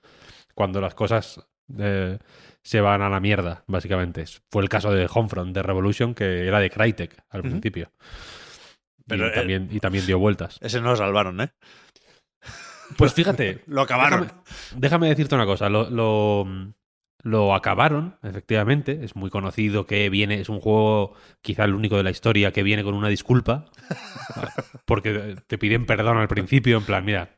cuando 0.57 0.81
las 0.81 0.95
cosas 0.95 1.47
eh, 1.77 2.17
se 2.63 2.81
van 2.81 3.03
a 3.03 3.09
la 3.09 3.19
mierda, 3.19 3.63
básicamente. 3.67 4.25
Fue 4.49 4.63
el 4.63 4.69
caso 4.69 4.91
de 4.91 5.07
Homefront, 5.07 5.53
de 5.53 5.61
Revolution, 5.61 6.15
que 6.15 6.47
era 6.47 6.59
de 6.59 6.71
Crytek 6.71 7.15
al 7.29 7.43
principio. 7.43 7.91
Pero, 9.05 9.27
y, 9.27 9.29
eh, 9.29 9.34
también, 9.34 9.69
y 9.71 9.79
también 9.79 10.07
dio 10.07 10.17
vueltas. 10.17 10.57
Ese 10.59 10.81
no 10.81 10.89
lo 10.89 10.95
salvaron, 10.95 11.41
¿eh? 11.41 11.51
Pues 12.97 13.13
fíjate, 13.13 13.61
Lo 13.67 13.84
acabaron. 13.84 14.21
Déjame, 14.21 14.41
déjame 14.77 15.09
decirte 15.09 15.35
una 15.35 15.45
cosa. 15.45 15.69
Lo, 15.69 15.91
lo, 15.91 16.47
lo 17.21 17.53
acabaron, 17.53 18.17
efectivamente. 18.23 19.01
Es 19.03 19.15
muy 19.15 19.29
conocido 19.29 19.85
que 19.85 20.09
viene. 20.09 20.41
Es 20.41 20.49
un 20.49 20.59
juego, 20.59 21.13
quizá 21.43 21.65
el 21.65 21.75
único 21.75 21.97
de 21.97 22.03
la 22.03 22.09
historia, 22.09 22.51
que 22.51 22.63
viene 22.63 22.84
con 22.84 22.95
una 22.95 23.09
disculpa. 23.09 23.65
Porque 24.85 25.35
te 25.45 25.59
piden 25.59 25.85
perdón 25.85 26.17
al 26.17 26.27
principio, 26.27 26.79
en 26.79 26.84
plan, 26.84 27.05
mira. 27.05 27.29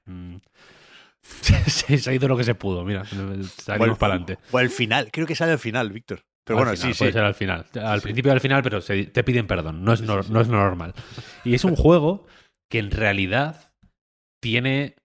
se, 1.68 1.98
se 1.98 2.10
ha 2.10 2.14
ido 2.14 2.28
lo 2.28 2.38
que 2.38 2.44
se 2.44 2.56
pudo, 2.56 2.84
mira. 2.86 3.06
Salimos 3.06 3.98
para 3.98 4.14
adelante. 4.16 4.38
O 4.52 4.60
el 4.60 4.70
final, 4.70 5.10
creo 5.12 5.26
que 5.28 5.36
sale 5.36 5.52
al 5.54 5.60
final, 5.60 5.92
Víctor. 5.92 6.24
Pero 6.44 6.58
bueno, 6.58 6.76
sí, 6.76 6.94
sí. 6.94 7.00
Puede 7.00 7.12
ser 7.14 7.24
al 7.24 7.36
final. 7.36 7.66
Al 7.82 8.02
principio 8.02 8.32
y 8.32 8.34
al 8.34 8.42
final, 8.42 8.64
pero 8.64 8.82
se- 8.82 9.06
te 9.06 9.24
piden 9.24 9.46
perdón. 9.48 9.84
No 9.84 9.94
es, 9.94 10.02
no 10.02 10.42
es 10.42 10.48
normal. 10.48 10.94
Y 11.46 11.54
es 11.54 11.64
un 11.64 11.76
juego 11.76 12.26
que 12.70 12.80
en 12.80 12.90
realidad 12.92 13.72
tiene 14.42 14.96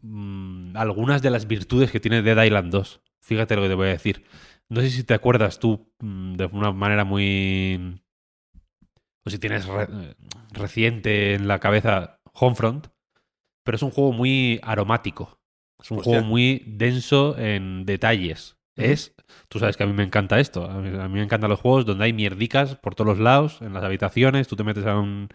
mm, 0.00 0.76
algunas 0.76 1.22
de 1.22 1.30
las 1.30 1.46
virtudes 1.46 1.90
que 1.90 2.00
tiene 2.00 2.22
Dead 2.22 2.42
Island 2.44 2.72
2. 2.72 3.00
Fíjate 3.22 3.56
lo 3.56 3.62
que 3.62 3.68
te 3.68 3.74
voy 3.74 3.88
a 3.88 3.92
decir. 3.92 4.24
No 4.70 4.80
sé 4.80 4.90
si 4.90 5.04
te 5.04 5.14
acuerdas 5.14 5.58
tú 5.58 5.92
mm, 6.00 6.34
de 6.34 6.46
una 6.46 6.72
manera 6.72 7.04
muy... 7.04 8.00
O 9.26 9.30
si 9.30 9.38
tienes 9.38 9.66
re- 9.66 9.88
eh, 9.90 10.14
reciente 10.52 11.34
en 11.34 11.48
la 11.48 11.58
cabeza 11.58 12.20
Homefront, 12.32 12.86
pero 13.64 13.76
es 13.76 13.82
un 13.82 13.90
juego 13.90 14.12
muy 14.12 14.60
aromático. 14.62 15.38
Es 15.80 15.90
un 15.90 15.98
Hostia. 15.98 16.14
juego 16.14 16.26
muy 16.26 16.62
denso 16.66 17.38
en 17.38 17.84
detalles. 17.86 18.56
Es, 18.76 19.14
tú 19.48 19.58
sabes 19.58 19.76
que 19.76 19.82
a 19.82 19.86
mí 19.86 19.92
me 19.92 20.04
encanta 20.04 20.38
esto. 20.38 20.64
A 20.64 20.80
mí, 20.80 20.88
a 20.96 21.08
mí 21.08 21.14
me 21.14 21.22
encantan 21.22 21.50
los 21.50 21.60
juegos 21.60 21.84
donde 21.84 22.04
hay 22.04 22.12
mierdicas 22.12 22.76
por 22.76 22.94
todos 22.94 23.08
los 23.08 23.18
lados, 23.18 23.60
en 23.60 23.74
las 23.74 23.82
habitaciones. 23.82 24.46
Tú 24.46 24.54
te 24.54 24.64
metes 24.64 24.86
a 24.86 24.96
un 24.96 25.28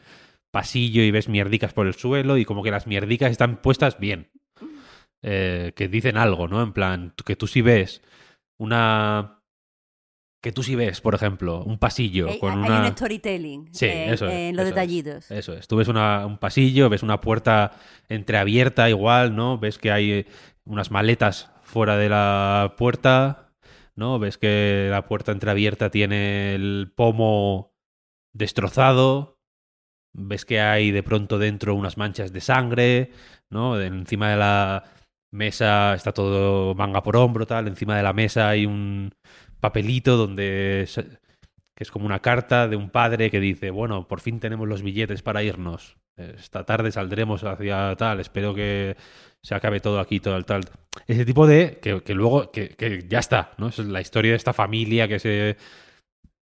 pasillo 0.51 1.01
y 1.01 1.11
ves 1.11 1.27
mierdicas 1.27 1.73
por 1.73 1.87
el 1.87 1.93
suelo 1.93 2.37
y 2.37 2.45
como 2.45 2.63
que 2.63 2.71
las 2.71 2.87
mierdicas 2.87 3.31
están 3.31 3.61
puestas 3.61 3.99
bien. 3.99 4.31
Eh, 5.21 5.71
que 5.75 5.87
dicen 5.87 6.17
algo, 6.17 6.47
¿no? 6.47 6.61
En 6.61 6.73
plan, 6.73 7.13
que 7.25 7.35
tú 7.35 7.47
sí 7.47 7.61
ves 7.61 8.01
una... 8.57 9.43
Que 10.44 10.52
tú 10.52 10.61
sí 10.61 10.76
ves, 10.76 10.99
por 10.99 11.15
ejemplo, 11.15 11.64
un 11.64 11.78
pasillo 11.80 12.28
Hay, 12.28 12.38
con 12.38 12.52
hay 12.65 12.70
una... 12.70 12.82
un 12.82 12.88
storytelling 12.91 13.70
Sí, 13.74 13.86
eso 13.86 14.28
es, 14.28 14.34
en 14.34 14.56
los 14.57 14.64
eso 14.65 14.70
es. 14.70 14.76
detallitos. 14.76 15.32
Eso 15.32 15.53
es. 15.53 15.68
Tú 15.70 15.78
ves 15.78 15.88
una- 15.88 16.26
un 16.26 16.38
pasillo, 16.38 16.90
ves 16.90 17.02
una 17.02 17.22
puerta 17.22 17.72
entreabierta 18.10 18.90
igual, 18.90 19.36
¿no? 19.38 19.57
Ves 19.57 19.78
que 19.78 19.90
hay 19.91 20.11
eh, 20.11 20.26
unas 20.65 20.91
maletas 20.91 21.49
fuera 21.64 21.95
de 21.95 22.10
la 22.10 22.76
puerta, 22.78 23.53
¿no? 23.95 24.20
Ves 24.20 24.38
que 24.38 24.90
la 24.91 25.06
puerta 25.06 25.32
entreabierta 25.32 25.90
tiene 25.90 26.56
el 26.56 26.91
pomo 26.94 27.74
destrozado. 28.34 29.40
Ves 30.14 30.44
que 30.45 30.60
hay 30.60 30.91
de 30.91 31.03
pronto 31.03 31.40
dentro 31.40 31.74
unas 31.74 31.98
manchas 31.98 32.34
de 32.34 32.41
sangre, 32.41 33.11
¿no? 33.49 33.80
Encima 33.80 34.30
de 34.32 34.38
la 34.38 34.84
mesa 35.32 35.94
está 35.95 36.11
todo 36.11 36.76
manga 36.76 37.02
por 37.02 37.15
hombro, 37.18 37.48
tal. 37.48 37.68
Encima 37.68 37.95
de 37.98 38.03
la 38.03 38.14
mesa 38.14 38.49
hay 38.49 38.65
un 38.65 39.14
papelito 39.64 40.18
donde 40.18 40.85
que 41.73 41.84
es 41.85 41.90
como 41.90 42.06
una 42.06 42.19
carta 42.19 42.68
de 42.68 42.76
un 42.76 42.90
padre 42.90 43.31
que 43.31 43.40
dice, 43.40 43.72
bueno, 43.72 44.10
por 44.10 44.19
fin 44.19 44.41
tenemos 44.41 44.68
los 44.68 44.84
billetes 44.84 45.22
para 45.22 45.41
irnos. 45.41 45.95
Esta 46.18 46.65
tarde 46.65 46.91
saldremos 46.91 47.45
hacia 47.45 47.95
tal, 47.95 48.19
espero 48.19 48.53
que 48.53 48.98
se 49.41 49.56
acabe 49.56 49.80
todo 49.80 50.02
aquí, 50.02 50.19
todo 50.19 50.35
el 50.35 50.44
tal. 50.44 50.65
Ese 51.07 51.26
tipo 51.26 51.48
de... 51.48 51.80
que, 51.81 52.14
luego, 52.14 52.52
que, 52.52 53.06
ya 53.07 53.19
está, 53.19 53.53
¿no? 53.57 53.69
Es 53.69 53.80
la 53.80 54.02
historia 54.02 54.31
de 54.31 54.38
esta 54.38 54.52
familia 54.52 55.07
que 55.07 55.19
se... 55.19 55.56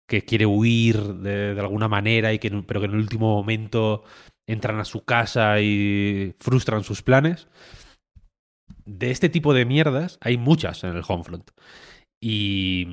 que 0.07 0.26
quiere 0.26 0.48
huir 0.48 0.98
de, 0.98 1.56
alguna 1.60 1.88
manera, 1.88 2.34
y 2.34 2.39
que, 2.39 2.49
pero 2.68 2.80
que 2.80 2.88
en 2.88 2.93
el 2.93 2.99
último 2.99 3.35
momento 3.35 4.03
entran 4.48 4.80
a 4.80 4.85
su 4.85 5.06
casa 5.06 5.61
y 5.61 6.34
frustran 6.39 6.84
sus 6.84 7.03
planes. 7.03 7.48
De 8.84 9.11
este 9.11 9.30
tipo 9.30 9.53
de 9.53 9.65
mierdas 9.65 10.18
hay 10.22 10.38
muchas 10.38 10.84
en 10.84 10.98
el 10.98 11.03
Homefront. 11.07 11.52
Y, 12.23 12.88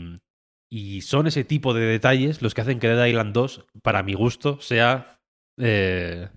son 1.02 1.26
ese 1.26 1.44
tipo 1.44 1.72
de 1.74 1.86
detalles 1.86 2.42
los 2.42 2.54
que 2.54 2.60
hacen 2.60 2.78
que 2.78 2.88
Dead 2.88 3.06
Island 3.06 3.32
2, 3.32 3.64
para 3.82 4.02
mi 4.02 4.14
gusto, 4.14 4.60
sea 4.60 5.18
eh, 5.58 6.28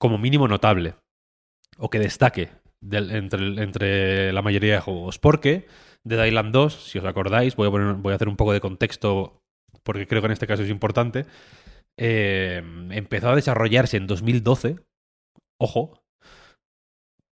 como 0.00 0.18
mínimo 0.18 0.48
notable. 0.48 0.94
O 1.78 1.88
que 1.90 1.98
destaque 1.98 2.50
entre, 2.90 3.62
entre 3.62 4.32
la 4.32 4.42
mayoría 4.42 4.74
de 4.74 4.80
juegos. 4.80 5.18
Porque 5.18 5.66
Dead 6.04 6.24
Island 6.26 6.52
2, 6.52 6.74
si 6.74 6.98
os 6.98 7.04
acordáis, 7.04 7.56
voy 7.56 7.68
a, 7.68 7.70
poner- 7.70 7.94
voy 7.96 8.12
a 8.12 8.16
hacer 8.16 8.28
un 8.28 8.36
poco 8.36 8.52
de 8.52 8.60
contexto 8.60 9.40
porque 9.84 10.06
creo 10.06 10.20
que 10.20 10.26
en 10.26 10.32
este 10.32 10.46
caso 10.46 10.62
es 10.62 10.70
importante. 10.70 11.26
eh, 11.98 12.62
empezó 12.90 13.30
a 13.30 13.36
desarrollarse 13.36 13.96
en 13.98 14.06
2012, 14.06 14.76
ojo, 15.60 16.02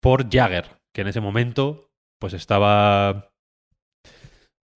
por 0.00 0.28
Jagger, 0.30 0.66
que 0.94 1.02
en 1.02 1.08
ese 1.08 1.20
momento 1.20 1.90
pues 2.20 2.34
estaba 2.34 3.31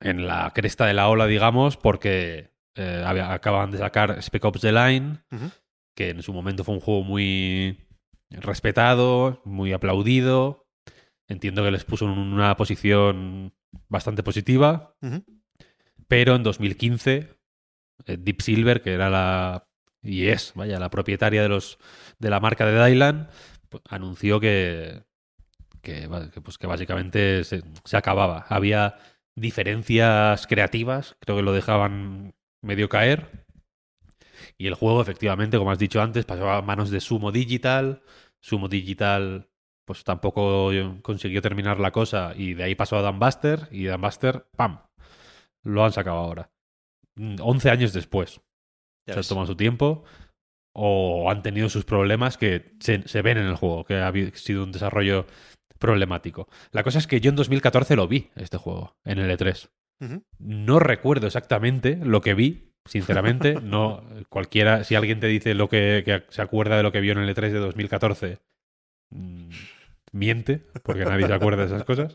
en 0.01 0.27
la 0.27 0.53
cresta 0.55 0.87
de 0.87 0.95
la 0.95 1.09
ola, 1.09 1.27
digamos, 1.27 1.77
porque 1.77 2.53
eh, 2.75 3.05
acababan 3.07 3.71
de 3.71 3.79
sacar 3.79 4.23
Spec 4.23 4.45
Ops 4.45 4.61
The 4.61 4.73
Line, 4.73 5.23
que 5.95 6.11
en 6.11 6.23
su 6.23 6.33
momento 6.33 6.65
fue 6.65 6.75
un 6.75 6.81
juego 6.81 7.03
muy 7.03 7.79
respetado, 8.31 9.41
muy 9.45 9.73
aplaudido. 9.73 10.67
Entiendo 11.29 11.65
que 11.65 11.71
les 11.71 11.85
puso 11.85 12.05
en 12.05 12.19
una 12.19 12.57
posición 12.57 13.55
bastante 13.89 14.23
positiva. 14.23 14.97
Pero 16.09 16.37
en 16.37 16.43
2015, 16.43 17.37
eh, 18.07 18.17
Deep 18.19 18.43
Silver, 18.43 18.83
que 18.83 18.93
era 18.93 19.11
la. 19.11 19.69
y 20.03 20.27
es, 20.27 20.53
vaya, 20.55 20.79
la 20.79 20.91
propietaria 20.91 21.43
de 21.43 21.49
los 21.49 21.79
de 22.19 22.31
la 22.31 22.41
marca 22.41 22.67
de 22.67 22.85
Dylan, 22.85 23.29
pues, 23.69 23.83
anunció 23.89 24.39
que. 24.39 25.03
que, 25.83 26.09
pues, 26.43 26.59
que 26.59 26.67
básicamente 26.67 27.43
se, 27.45 27.63
se 27.85 27.97
acababa. 27.97 28.47
Había 28.49 28.97
diferencias 29.37 30.47
creativas, 30.47 31.17
creo 31.21 31.37
que 31.37 31.43
lo 31.43 31.53
dejaban 31.53 32.35
medio 32.63 32.89
caer. 32.89 33.47
Y 34.59 34.67
el 34.67 34.75
juego, 34.75 35.03
efectivamente, 35.03 35.59
como 35.59 35.71
has 35.71 35.79
dicho 35.79 36.01
antes, 36.01 36.25
pasaba 36.25 36.57
a 36.57 36.63
manos 36.63 36.91
de 36.91 37.01
Sumo 37.01 37.31
Digital. 37.31 38.03
Sumo 38.41 38.69
Digital, 38.69 39.49
pues 39.85 40.03
tampoco 40.05 40.71
consiguió 41.03 41.43
terminar 41.43 41.79
la 41.79 41.93
cosa. 41.93 42.33
Y 42.35 42.55
de 42.55 42.65
ahí 42.65 42.75
pasó 42.75 42.97
a 42.97 43.03
Dan 43.03 43.19
Buster. 43.19 43.69
Y 43.71 43.85
Dan 43.85 44.01
Buster, 44.01 44.47
¡pam! 44.57 44.81
Lo 45.63 45.85
han 45.85 45.93
sacado 45.93 46.17
ahora. 46.17 46.51
Mm, 47.17 47.37
11 47.41 47.71
años 47.71 47.93
después. 47.93 48.41
Ya 49.07 49.15
se 49.15 49.21
han 49.21 49.27
tomado 49.27 49.47
su 49.47 49.57
tiempo 49.57 50.05
o 50.79 51.31
han 51.31 51.43
tenido 51.43 51.69
sus 51.69 51.85
problemas 51.85 52.37
que 52.37 52.75
se, 52.81 53.07
se 53.09 53.23
ven 53.23 53.39
en 53.39 53.47
el 53.47 53.57
juego, 53.57 53.85
que 53.85 53.95
ha 53.95 54.13
sido 54.35 54.65
un 54.65 54.73
desarrollo 54.73 55.27
problemático. 55.79 56.49
La 56.73 56.83
cosa 56.83 56.99
es 56.99 57.07
que 57.07 57.21
yo 57.21 57.31
en 57.31 57.37
2014 57.37 57.97
lo 57.97 58.09
vi, 58.09 58.31
este 58.37 58.57
juego, 58.59 58.97
en 59.05 59.19
el 59.19 59.31
E3. 59.31 59.69
Ujú. 60.01 60.23
No 60.39 60.79
recuerdo 60.79 61.27
exactamente 61.27 61.97
lo 62.03 62.21
que 62.21 62.35
vi, 62.35 62.73
sinceramente. 62.85 63.55
no 63.63 64.03
cualquiera, 64.29 64.85
si 64.85 64.95
alguien 64.95 65.21
te 65.21 65.27
dice 65.29 65.55
lo 65.55 65.69
que, 65.69 66.03
que 66.05 66.25
se 66.29 66.43
acuerda 66.43 66.77
de 66.77 66.83
lo 66.83 66.93
que 66.93 67.01
vio 67.01 67.13
en 67.13 67.19
el 67.19 67.29
E3 67.35 67.51
de 67.51 67.59
2014, 67.59 68.39
mm, 69.11 69.49
miente, 70.13 70.63
porque 70.83 71.05
nadie 71.05 71.27
se 71.27 71.33
acuerda 71.35 71.63
de 71.63 71.67
esas 71.67 71.85
cosas. 71.85 72.15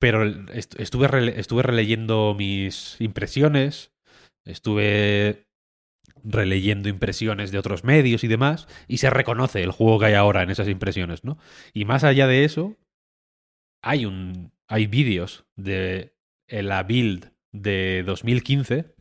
Pero 0.00 0.22
estuve, 0.54 1.08
rele- 1.08 1.34
estuve 1.36 1.62
releyendo 1.62 2.34
mis 2.38 3.00
impresiones, 3.00 3.90
estuve 4.44 5.47
releyendo 6.28 6.88
impresiones 6.88 7.50
de 7.50 7.58
otros 7.58 7.84
medios 7.84 8.22
y 8.22 8.28
demás, 8.28 8.68
y 8.86 8.98
se 8.98 9.10
reconoce 9.10 9.62
el 9.62 9.72
juego 9.72 9.98
que 9.98 10.06
hay 10.06 10.14
ahora 10.14 10.42
en 10.42 10.50
esas 10.50 10.68
impresiones, 10.68 11.24
¿no? 11.24 11.38
Y 11.72 11.84
más 11.84 12.04
allá 12.04 12.26
de 12.26 12.44
eso, 12.44 12.76
hay 13.82 14.04
un 14.04 14.52
hay 14.68 14.86
vídeos 14.86 15.46
de 15.56 16.14
la 16.48 16.82
build 16.82 17.32
de 17.52 18.02
2015, 18.04 18.94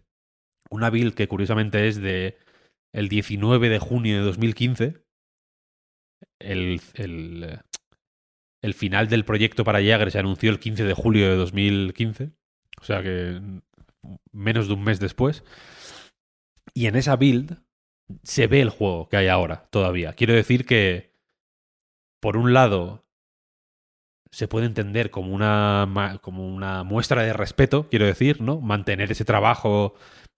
una 0.70 0.90
build 0.90 1.14
que 1.14 1.28
curiosamente 1.28 1.88
es 1.88 2.02
de 2.02 2.38
el 2.94 3.10
19 3.10 3.70
de 3.70 3.80
junio 3.80 4.18
de 4.18 4.24
2015. 4.24 5.04
El, 6.40 6.82
el, 6.94 7.60
el 8.62 8.74
final 8.74 9.08
del 9.08 9.26
proyecto 9.26 9.64
para 9.64 9.80
Jagger 9.80 10.12
se 10.12 10.20
anunció 10.20 10.50
el 10.50 10.60
15 10.60 10.86
de 10.86 10.94
julio 10.94 11.30
de 11.30 11.36
2015, 11.36 12.32
o 12.80 12.84
sea 12.84 13.04
que 13.04 13.42
menos 14.32 14.68
de 14.68 14.74
un 14.74 14.84
mes 14.84 15.00
después. 15.00 15.44
Y 16.78 16.86
en 16.86 16.96
esa 16.96 17.16
build 17.16 17.58
se 18.22 18.46
ve 18.46 18.62
el 18.62 18.70
juego 18.70 19.10
que 19.10 19.18
hay 19.18 19.30
ahora 19.30 19.68
todavía. 19.72 20.14
Quiero 20.14 20.36
decir 20.36 20.64
que, 20.68 21.12
por 22.20 22.38
un 22.38 22.54
lado, 22.54 23.04
se 24.30 24.48
puede 24.48 24.68
entender 24.68 25.10
como 25.10 25.34
una, 25.34 26.20
como 26.22 26.48
una 26.48 26.84
muestra 26.84 27.24
de 27.24 27.34
respeto, 27.34 27.90
quiero 27.90 28.06
decir, 28.06 28.42
¿no? 28.42 28.62
Mantener 28.62 29.12
ese 29.12 29.26
trabajo 29.26 29.96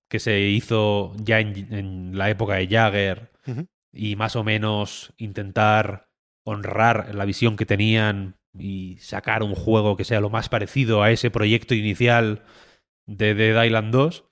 que 0.09 0.19
se 0.19 0.39
hizo 0.39 1.11
ya 1.17 1.41
en, 1.41 1.73
en 1.73 2.17
la 2.17 2.29
época 2.29 2.53
de 2.53 2.69
Jagger 2.69 3.33
y 3.91 4.15
más 4.15 4.37
o 4.37 4.45
menos 4.45 5.13
intentar 5.17 6.09
honrar 6.45 7.13
la 7.15 7.25
visión 7.25 7.57
que 7.57 7.65
tenían 7.65 8.37
y 8.57 8.95
sacar 8.99 9.43
un 9.43 9.55
juego 9.55 9.97
que 9.97 10.05
sea 10.05 10.21
lo 10.21 10.29
más 10.29 10.47
parecido 10.47 11.03
a 11.03 11.11
ese 11.11 11.31
proyecto 11.31 11.75
inicial 11.75 12.45
de 13.07 13.35
Dead 13.35 13.61
Island 13.61 13.91
2, 13.91 14.23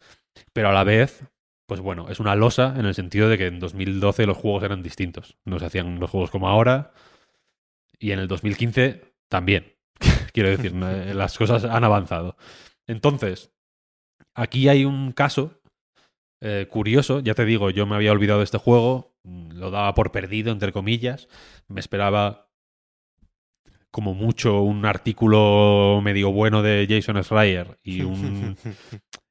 pero 0.54 0.70
a 0.70 0.74
la 0.74 0.86
vez, 0.86 1.28
pues 1.68 1.82
bueno, 1.82 2.10
es 2.10 2.20
una 2.20 2.36
losa 2.36 2.74
en 2.78 2.86
el 2.86 2.96
sentido 2.96 3.28
de 3.28 3.38
que 3.38 3.48
en 3.48 3.60
2012 3.60 4.26
los 4.26 4.38
juegos 4.38 4.64
eran 4.64 4.82
distintos. 4.82 5.38
No 5.44 5.60
se 5.60 5.66
hacían 5.66 6.00
los 6.00 6.10
juegos 6.10 6.32
como 6.32 6.48
ahora 6.48 6.94
y 8.00 8.12
en 8.12 8.20
el 8.20 8.28
2015 8.28 9.14
también. 9.28 9.76
Quiero 10.34 10.50
decir, 10.50 10.74
eh, 10.74 11.14
las 11.14 11.38
cosas 11.38 11.66
han 11.66 11.84
avanzado. 11.84 12.38
Entonces, 12.88 13.52
aquí 14.34 14.70
hay 14.70 14.86
un 14.86 15.12
caso 15.12 15.60
eh, 16.40 16.68
curioso. 16.70 17.20
Ya 17.20 17.34
te 17.34 17.44
digo, 17.44 17.70
yo 17.70 17.86
me 17.86 17.96
había 17.96 18.14
olvidado 18.14 18.40
de 18.40 18.46
este 18.46 18.58
juego, 18.58 19.18
mm, 19.24 19.52
lo 19.58 19.70
daba 19.70 19.94
por 19.94 20.14
perdido, 20.14 20.54
entre 20.54 20.72
comillas. 20.72 21.28
Me 21.68 21.82
esperaba 21.82 22.50
como 23.92 24.14
mucho 24.14 24.62
un 24.62 24.86
artículo 24.86 26.00
medio 26.02 26.32
bueno 26.32 26.62
de 26.62 26.88
Jason 26.90 27.22
Schreier 27.24 27.78
y 27.84 28.02
un, 28.04 28.56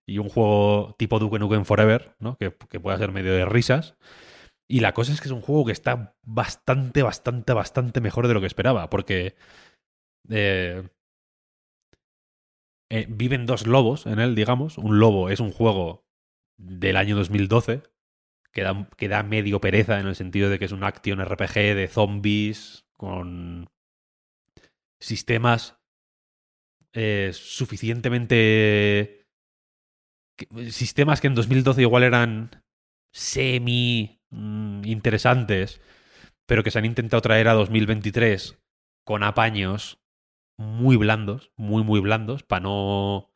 y 0.07 0.19
un 0.19 0.29
juego 0.29 0.95
tipo 0.99 1.19
Duke 1.19 1.39
Nukem 1.39 1.65
Forever, 1.65 2.15
¿no? 2.21 2.37
Que, 2.39 2.55
que 2.71 2.81
pueda 2.81 2.97
ser 2.97 3.13
medio 3.13 3.35
de 3.35 3.45
risas. 3.45 3.97
Y 4.69 4.81
la 4.81 4.95
cosa 4.95 5.13
es 5.13 5.21
que 5.21 5.29
es 5.29 5.33
un 5.33 5.43
juego 5.43 5.65
que 5.65 5.73
está 5.73 6.17
bastante, 6.23 7.03
bastante, 7.03 7.53
bastante 7.53 8.01
mejor 8.01 8.27
de 8.29 8.35
lo 8.35 8.41
que 8.41 8.47
esperaba, 8.47 8.91
porque 8.91 9.37
eh, 10.29 10.89
eh, 12.91 13.07
viven 13.09 13.47
dos 13.47 13.67
lobos 13.67 14.07
en 14.07 14.19
él, 14.19 14.35
digamos. 14.35 14.79
Un 14.79 14.99
lobo 14.99 15.31
es 15.31 15.41
un 15.41 15.53
juego 15.53 16.07
del 16.57 16.97
año 16.97 17.17
2012 17.17 17.83
que 18.53 18.63
da, 18.63 18.89
que 18.97 19.09
da 19.09 19.23
medio 19.23 19.61
pereza 19.61 20.01
en 20.01 20.07
el 20.07 20.17
sentido 20.17 20.49
de 20.49 20.59
que 20.59 20.65
es 20.65 20.73
un 20.73 20.85
action 20.85 21.23
RPG 21.23 21.75
de 21.75 21.89
zombies 21.89 22.87
con 22.95 23.69
sistemas 24.99 25.79
eh, 26.93 27.33
suficientemente 27.35 29.26
sistemas 30.71 31.21
que 31.21 31.27
en 31.27 31.35
2012 31.35 31.83
igual 31.83 32.03
eran 32.03 32.63
semi 33.13 34.21
mm, 34.31 34.85
interesantes, 34.85 35.81
pero 36.47 36.63
que 36.63 36.71
se 36.71 36.79
han 36.79 36.85
intentado 36.85 37.21
traer 37.21 37.49
a 37.49 37.55
2023 37.55 38.59
con 39.05 39.23
apaños 39.23 39.99
muy 40.59 40.97
blandos, 40.97 41.53
muy, 41.57 41.83
muy 41.83 42.01
blandos, 42.01 42.43
para 42.43 42.61
no 42.61 43.31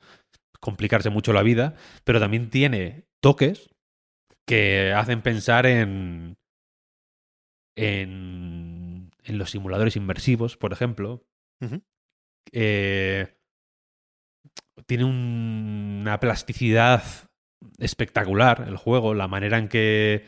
complicarse 0.60 1.10
mucho 1.10 1.32
la 1.32 1.42
vida, 1.42 1.74
pero 2.04 2.20
también 2.20 2.50
tiene 2.50 3.06
toques 3.20 3.70
que 4.46 4.92
hacen 4.92 5.22
pensar 5.22 5.66
en, 5.66 6.36
en, 7.76 9.10
en 9.22 9.38
los 9.38 9.50
simuladores 9.50 9.96
inmersivos, 9.96 10.56
por 10.56 10.72
ejemplo. 10.72 11.24
Ujú. 11.60 11.82
Eh, 12.52 13.39
tiene 14.86 15.04
un- 15.04 15.98
una 16.02 16.20
plasticidad 16.20 17.02
espectacular 17.78 18.64
el 18.68 18.76
juego, 18.76 19.14
la 19.14 19.28
manera 19.28 19.58
en 19.58 19.68
que 19.68 20.24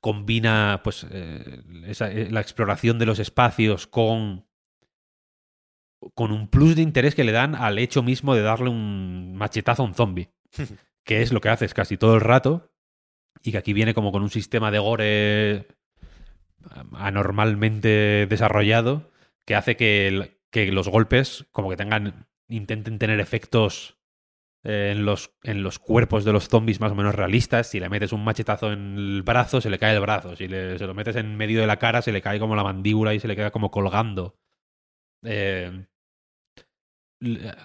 combina 0.00 0.80
pues 0.84 1.06
eh, 1.10 1.62
esa- 1.86 2.10
eh, 2.10 2.28
la 2.30 2.40
exploración 2.40 2.98
de 2.98 3.06
los 3.06 3.18
espacios 3.18 3.86
con 3.86 4.46
con 6.14 6.30
un 6.30 6.46
plus 6.48 6.76
de 6.76 6.82
interés 6.82 7.14
que 7.16 7.24
le 7.24 7.32
dan 7.32 7.56
al 7.56 7.78
hecho 7.78 8.02
mismo 8.04 8.34
de 8.34 8.42
darle 8.42 8.70
un 8.70 9.34
machetazo 9.36 9.82
a 9.82 9.86
un 9.86 9.94
zombie, 9.94 10.30
que 11.04 11.22
es 11.22 11.32
lo 11.32 11.40
que 11.40 11.48
haces 11.48 11.74
casi 11.74 11.96
todo 11.96 12.14
el 12.14 12.20
rato 12.20 12.70
y 13.42 13.50
que 13.52 13.58
aquí 13.58 13.72
viene 13.72 13.94
como 13.94 14.12
con 14.12 14.22
un 14.22 14.30
sistema 14.30 14.70
de 14.70 14.78
gore 14.78 15.66
anormalmente 16.94 18.26
desarrollado 18.28 19.10
que 19.44 19.54
hace 19.56 19.76
que, 19.76 20.08
el- 20.08 20.38
que 20.50 20.70
los 20.72 20.88
golpes 20.88 21.46
como 21.52 21.70
que 21.70 21.76
tengan 21.76 22.26
intenten 22.48 22.98
tener 22.98 23.20
efectos 23.20 23.98
eh, 24.64 24.90
en 24.92 25.04
los, 25.04 25.32
en 25.42 25.62
los 25.62 25.78
cuerpos 25.78 26.24
de 26.24 26.32
los 26.32 26.48
zombies 26.48 26.80
más 26.80 26.92
o 26.92 26.94
menos 26.94 27.14
realistas. 27.14 27.68
Si 27.68 27.80
le 27.80 27.88
metes 27.88 28.12
un 28.12 28.24
machetazo 28.24 28.72
en 28.72 28.96
el 28.98 29.22
brazo, 29.22 29.60
se 29.60 29.70
le 29.70 29.78
cae 29.78 29.94
el 29.94 30.00
brazo. 30.00 30.36
Si 30.36 30.48
le- 30.48 30.78
se 30.78 30.86
lo 30.86 30.94
metes 30.94 31.16
en 31.16 31.36
medio 31.36 31.60
de 31.60 31.66
la 31.66 31.78
cara, 31.78 32.02
se 32.02 32.12
le 32.12 32.22
cae 32.22 32.38
como 32.40 32.56
la 32.56 32.64
mandíbula 32.64 33.14
y 33.14 33.20
se 33.20 33.28
le 33.28 33.36
queda 33.36 33.50
como 33.50 33.70
colgando. 33.70 34.38
Eh, 35.24 35.86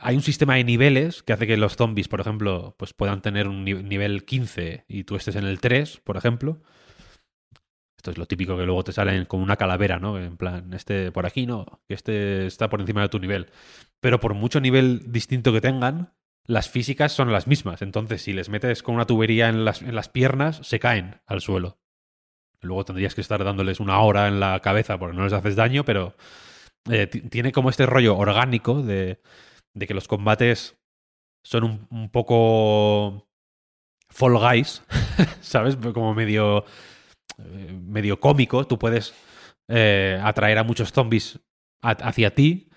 hay 0.01 0.15
un 0.15 0.21
sistema 0.23 0.55
de 0.55 0.63
niveles 0.63 1.21
que 1.21 1.33
hace 1.33 1.45
que 1.45 1.57
los 1.57 1.75
zombies, 1.75 2.07
por 2.07 2.19
ejemplo, 2.19 2.75
pues 2.77 2.93
puedan 2.93 3.21
tener 3.21 3.47
un 3.47 3.63
ni- 3.63 3.73
nivel 3.83 4.25
15 4.25 4.85
y 4.87 5.03
tú 5.03 5.15
estés 5.15 5.35
en 5.35 5.45
el 5.45 5.59
3, 5.59 5.99
por 6.03 6.17
ejemplo. 6.17 6.61
Esto 8.03 8.11
es 8.11 8.17
lo 8.17 8.25
típico 8.25 8.57
que 8.57 8.65
luego 8.65 8.83
te 8.83 8.91
salen 8.91 9.23
como 9.23 9.43
una 9.43 9.55
calavera, 9.55 9.97
¿no? 9.97 10.19
En 10.19 10.35
plan, 10.35 10.73
este 10.73 11.09
por 11.13 11.25
aquí 11.25 11.45
no, 11.45 11.79
que 11.87 11.93
este 11.93 12.45
está 12.47 12.69
por 12.69 12.81
encima 12.81 13.01
de 13.01 13.07
tu 13.07 13.17
nivel. 13.17 13.49
Pero 14.01 14.19
por 14.19 14.33
mucho 14.33 14.59
nivel 14.59 15.09
distinto 15.09 15.53
que 15.53 15.61
tengan, 15.61 16.11
las 16.45 16.69
físicas 16.69 17.13
son 17.13 17.31
las 17.31 17.47
mismas. 17.47 17.81
Entonces, 17.81 18.21
si 18.21 18.33
les 18.33 18.49
metes 18.49 18.83
con 18.83 18.95
una 18.95 19.05
tubería 19.05 19.47
en 19.47 19.63
las, 19.63 19.81
en 19.81 19.95
las 19.95 20.09
piernas, 20.09 20.59
se 20.63 20.79
caen 20.79 21.21
al 21.25 21.39
suelo. 21.39 21.79
Luego 22.59 22.83
tendrías 22.83 23.15
que 23.15 23.21
estar 23.21 23.41
dándoles 23.41 23.79
una 23.79 23.97
hora 24.01 24.27
en 24.27 24.41
la 24.41 24.59
cabeza 24.59 24.99
porque 24.99 25.15
no 25.15 25.23
les 25.23 25.31
haces 25.31 25.55
daño, 25.55 25.85
pero 25.85 26.13
eh, 26.91 27.07
ti- 27.07 27.21
tiene 27.21 27.53
como 27.53 27.69
este 27.69 27.85
rollo 27.85 28.17
orgánico 28.17 28.81
de, 28.83 29.21
de 29.73 29.87
que 29.87 29.93
los 29.93 30.09
combates 30.09 30.77
son 31.41 31.63
un, 31.63 31.87
un 31.89 32.09
poco 32.09 33.29
Fall 34.09 34.37
Guys, 34.37 34.83
¿sabes? 35.41 35.77
Como 35.77 36.13
medio, 36.13 36.65
medio 37.37 38.19
cómico. 38.19 38.65
Tú 38.65 38.77
puedes 38.79 39.13
eh, 39.67 40.19
atraer 40.23 40.57
a 40.57 40.63
muchos 40.63 40.91
zombies 40.91 41.39
hacia 41.81 42.33
ti 42.33 42.69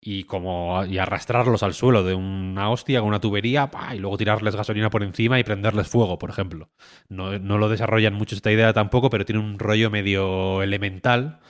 y 0.00 0.24
como 0.24 0.84
y 0.84 0.98
arrastrarlos 0.98 1.62
al 1.62 1.74
suelo 1.74 2.04
de 2.04 2.14
una 2.14 2.70
hostia 2.70 3.00
con 3.00 3.08
una 3.08 3.20
tubería 3.20 3.70
y 3.94 3.98
luego 3.98 4.18
tirarles 4.18 4.54
gasolina 4.54 4.90
por 4.90 5.02
encima 5.02 5.38
y 5.38 5.44
prenderles 5.44 5.88
fuego, 5.88 6.18
por 6.18 6.30
ejemplo. 6.30 6.70
No, 7.08 7.38
no 7.38 7.58
lo 7.58 7.68
desarrollan 7.68 8.14
mucho 8.14 8.36
esta 8.36 8.52
idea 8.52 8.72
tampoco, 8.72 9.10
pero 9.10 9.24
tiene 9.24 9.40
un 9.40 9.58
rollo 9.58 9.90
medio 9.90 10.62
elemental, 10.62 11.40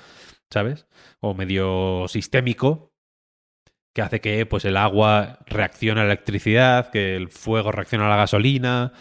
¿sabes? 0.51 0.87
O 1.21 1.35
medio 1.35 2.07
sistémico 2.09 2.93
que 3.95 4.03
hace 4.03 4.21
que 4.21 4.45
pues 4.45 4.65
el 4.67 4.77
agua 4.77 5.39
reaccione 5.47 6.03
a 6.03 6.05
la 6.05 6.13
electricidad, 6.13 6.91
que 6.91 7.17
el 7.17 7.31
fuego 7.31 7.73
reaccione 7.73 8.05
a 8.05 8.09
la 8.09 8.17
gasolina, 8.17 8.93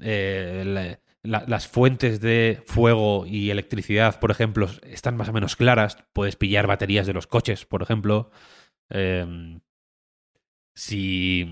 eh, 0.00 0.98
la- 1.24 1.40
la- 1.40 1.44
las 1.48 1.66
fuentes 1.66 2.20
de 2.20 2.62
fuego 2.66 3.26
y 3.26 3.50
electricidad, 3.50 4.20
por 4.20 4.30
ejemplo, 4.30 4.68
están 4.82 5.16
más 5.16 5.28
o 5.28 5.32
menos 5.32 5.56
claras. 5.56 5.98
Puedes 6.12 6.36
pillar 6.36 6.66
baterías 6.68 7.06
de 7.06 7.12
los 7.14 7.26
coches, 7.26 7.64
por 7.64 7.82
ejemplo. 7.82 8.30
Eh, 8.90 9.58
si, 10.74 11.48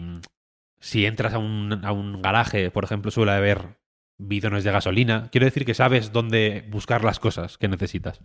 si 0.81 1.07
entras 1.07 1.35
a 1.35 1.39
un, 1.39 1.85
a 1.85 1.93
un 1.93 2.23
garaje, 2.23 2.71
por 2.71 2.85
ejemplo, 2.85 3.11
suele 3.11 3.33
haber 3.33 3.79
bidones 4.19 4.65
de 4.65 4.73
gasolina. 4.73 5.29
Quiero 5.31 5.47
decir 5.47 5.65
que 5.65 5.75
sabes 5.75 6.13
dónde 6.13 6.67
buscar 6.71 7.03
las 7.05 7.19
cosas 7.19 7.59
que 7.59 7.69
necesitas. 7.69 8.21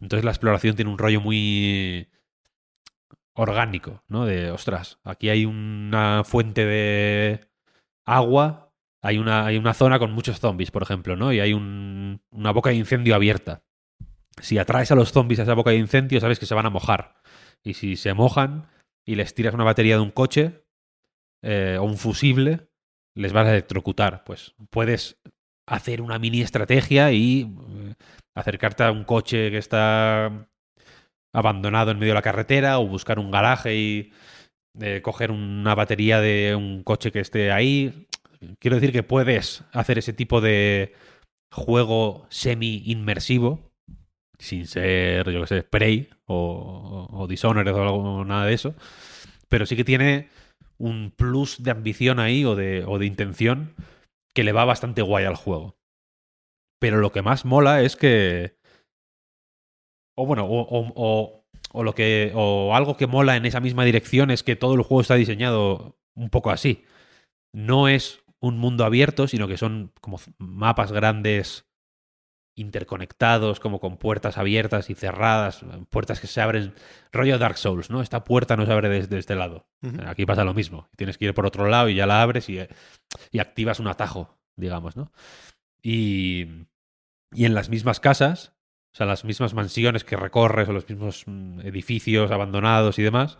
Entonces 0.00 0.24
la 0.24 0.30
exploración 0.30 0.76
tiene 0.76 0.90
un 0.90 0.98
rollo 0.98 1.20
muy 1.20 2.08
orgánico, 3.34 4.02
¿no? 4.08 4.24
De, 4.24 4.50
ostras, 4.50 4.98
aquí 5.04 5.28
hay 5.28 5.44
una 5.44 6.22
fuente 6.24 6.64
de 6.64 7.48
agua, 8.06 8.65
hay 9.06 9.18
una, 9.18 9.46
hay 9.46 9.56
una 9.56 9.74
zona 9.74 9.98
con 9.98 10.12
muchos 10.12 10.40
zombies, 10.40 10.70
por 10.70 10.82
ejemplo, 10.82 11.16
¿no? 11.16 11.32
Y 11.32 11.40
hay 11.40 11.52
un- 11.52 12.20
una 12.30 12.50
boca 12.50 12.70
de 12.70 12.76
incendio 12.76 13.14
abierta. 13.14 13.62
Si 14.40 14.58
atraes 14.58 14.90
a 14.90 14.94
los 14.94 15.12
zombies 15.12 15.40
a 15.40 15.44
esa 15.44 15.54
boca 15.54 15.70
de 15.70 15.76
incendio, 15.78 16.20
sabes 16.20 16.38
que 16.38 16.46
se 16.46 16.54
van 16.54 16.66
a 16.66 16.70
mojar. 16.70 17.14
Y 17.62 17.74
si 17.74 17.96
se 17.96 18.12
mojan 18.14 18.66
y 19.06 19.14
les 19.14 19.34
tiras 19.34 19.54
una 19.54 19.64
batería 19.64 19.96
de 19.96 20.02
un 20.02 20.10
coche 20.10 20.64
eh, 21.42 21.76
o 21.80 21.84
un 21.84 21.96
fusible, 21.96 22.68
les 23.14 23.32
vas 23.32 23.46
a 23.46 23.52
electrocutar. 23.52 24.24
Pues 24.24 24.54
puedes 24.70 25.18
hacer 25.68 26.02
una 26.02 26.18
mini 26.18 26.42
estrategia 26.42 27.12
y 27.12 27.42
eh, 27.42 27.94
acercarte 28.36 28.84
a 28.84 28.92
un 28.92 29.04
coche 29.04 29.50
que 29.50 29.58
está 29.58 30.48
abandonado 31.34 31.90
en 31.90 31.98
medio 31.98 32.12
de 32.12 32.16
la 32.18 32.22
carretera 32.22 32.78
o 32.78 32.86
buscar 32.86 33.18
un 33.18 33.30
garaje 33.30 33.74
y 33.76 34.12
eh, 34.80 35.00
coger 35.02 35.30
una 35.30 35.74
batería 35.74 36.20
de 36.20 36.54
un 36.54 36.82
coche 36.82 37.10
que 37.12 37.20
esté 37.20 37.52
ahí. 37.52 38.06
Quiero 38.58 38.76
decir 38.76 38.92
que 38.92 39.02
puedes 39.02 39.64
hacer 39.72 39.98
ese 39.98 40.12
tipo 40.12 40.40
de 40.40 40.94
juego 41.50 42.26
semi-inmersivo 42.30 43.72
sin 44.38 44.66
ser, 44.66 45.30
yo 45.30 45.40
que 45.40 45.46
sé, 45.46 45.62
Prey 45.62 46.08
o, 46.26 47.08
o 47.10 47.26
Dishonored 47.26 47.74
o 47.74 47.82
algo, 47.82 48.24
nada 48.24 48.46
de 48.46 48.54
eso. 48.54 48.74
Pero 49.48 49.66
sí 49.66 49.76
que 49.76 49.84
tiene 49.84 50.28
un 50.78 51.12
plus 51.16 51.62
de 51.62 51.70
ambición 51.70 52.18
ahí 52.18 52.44
o 52.44 52.54
de, 52.54 53.06
intención 53.06 53.74
que 54.34 54.44
le 54.44 54.52
va 54.52 54.64
bastante 54.64 55.02
guay 55.02 55.24
al 55.24 55.36
juego. 55.36 55.76
Pero 56.78 56.98
lo 56.98 57.12
que 57.12 57.22
más 57.22 57.44
mola 57.44 57.82
es 57.82 57.96
que. 57.96 58.58
O 60.14 60.26
bueno, 60.26 60.46
o 60.48 61.44
lo 61.82 61.94
que. 61.94 62.32
O 62.34 62.74
algo 62.74 62.96
que 62.96 63.06
mola 63.06 63.36
en 63.36 63.46
esa 63.46 63.60
misma 63.60 63.84
dirección 63.84 64.30
es 64.30 64.42
que 64.42 64.56
todo 64.56 64.74
el 64.74 64.82
juego 64.82 65.00
está 65.00 65.14
diseñado 65.14 65.98
un 66.14 66.28
poco 66.28 66.50
así. 66.50 66.84
No 67.54 67.88
es 67.88 68.22
un 68.46 68.58
mundo 68.58 68.84
abierto, 68.84 69.28
sino 69.28 69.48
que 69.48 69.56
son 69.56 69.92
como 70.00 70.20
mapas 70.38 70.92
grandes 70.92 71.66
interconectados, 72.56 73.60
como 73.60 73.80
con 73.80 73.98
puertas 73.98 74.38
abiertas 74.38 74.88
y 74.88 74.94
cerradas, 74.94 75.64
puertas 75.90 76.20
que 76.20 76.26
se 76.26 76.40
abren, 76.40 76.74
rollo 77.12 77.38
Dark 77.38 77.58
Souls, 77.58 77.90
¿no? 77.90 78.00
Esta 78.00 78.24
puerta 78.24 78.56
no 78.56 78.64
se 78.64 78.72
abre 78.72 78.88
desde 78.88 79.18
este 79.18 79.34
lado. 79.34 79.66
Aquí 80.06 80.24
pasa 80.24 80.42
lo 80.42 80.54
mismo. 80.54 80.88
Tienes 80.96 81.18
que 81.18 81.26
ir 81.26 81.34
por 81.34 81.44
otro 81.46 81.68
lado 81.68 81.90
y 81.90 81.94
ya 81.94 82.06
la 82.06 82.22
abres 82.22 82.48
y, 82.48 82.58
y 83.30 83.38
activas 83.38 83.78
un 83.78 83.88
atajo, 83.88 84.38
digamos, 84.56 84.96
¿no? 84.96 85.12
Y, 85.82 86.46
y 87.32 87.44
en 87.44 87.54
las 87.54 87.68
mismas 87.68 88.00
casas, 88.00 88.54
o 88.94 88.96
sea, 88.96 89.06
las 89.06 89.26
mismas 89.26 89.52
mansiones 89.52 90.04
que 90.04 90.16
recorres 90.16 90.68
o 90.70 90.72
los 90.72 90.88
mismos 90.88 91.24
mm, 91.26 91.60
edificios 91.60 92.30
abandonados 92.30 92.98
y 92.98 93.02
demás, 93.02 93.36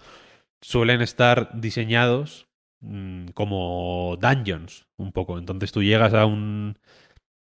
suelen 0.61 1.01
estar 1.01 1.59
diseñados 1.59 2.46
mm, 2.81 3.29
como 3.29 4.17
dungeons, 4.21 4.87
un 4.97 5.13
poco. 5.13 5.39
Entonces 5.39 5.73
tú 5.73 5.83
llegas 5.83 6.15
a 6.15 6.27
un 6.27 6.79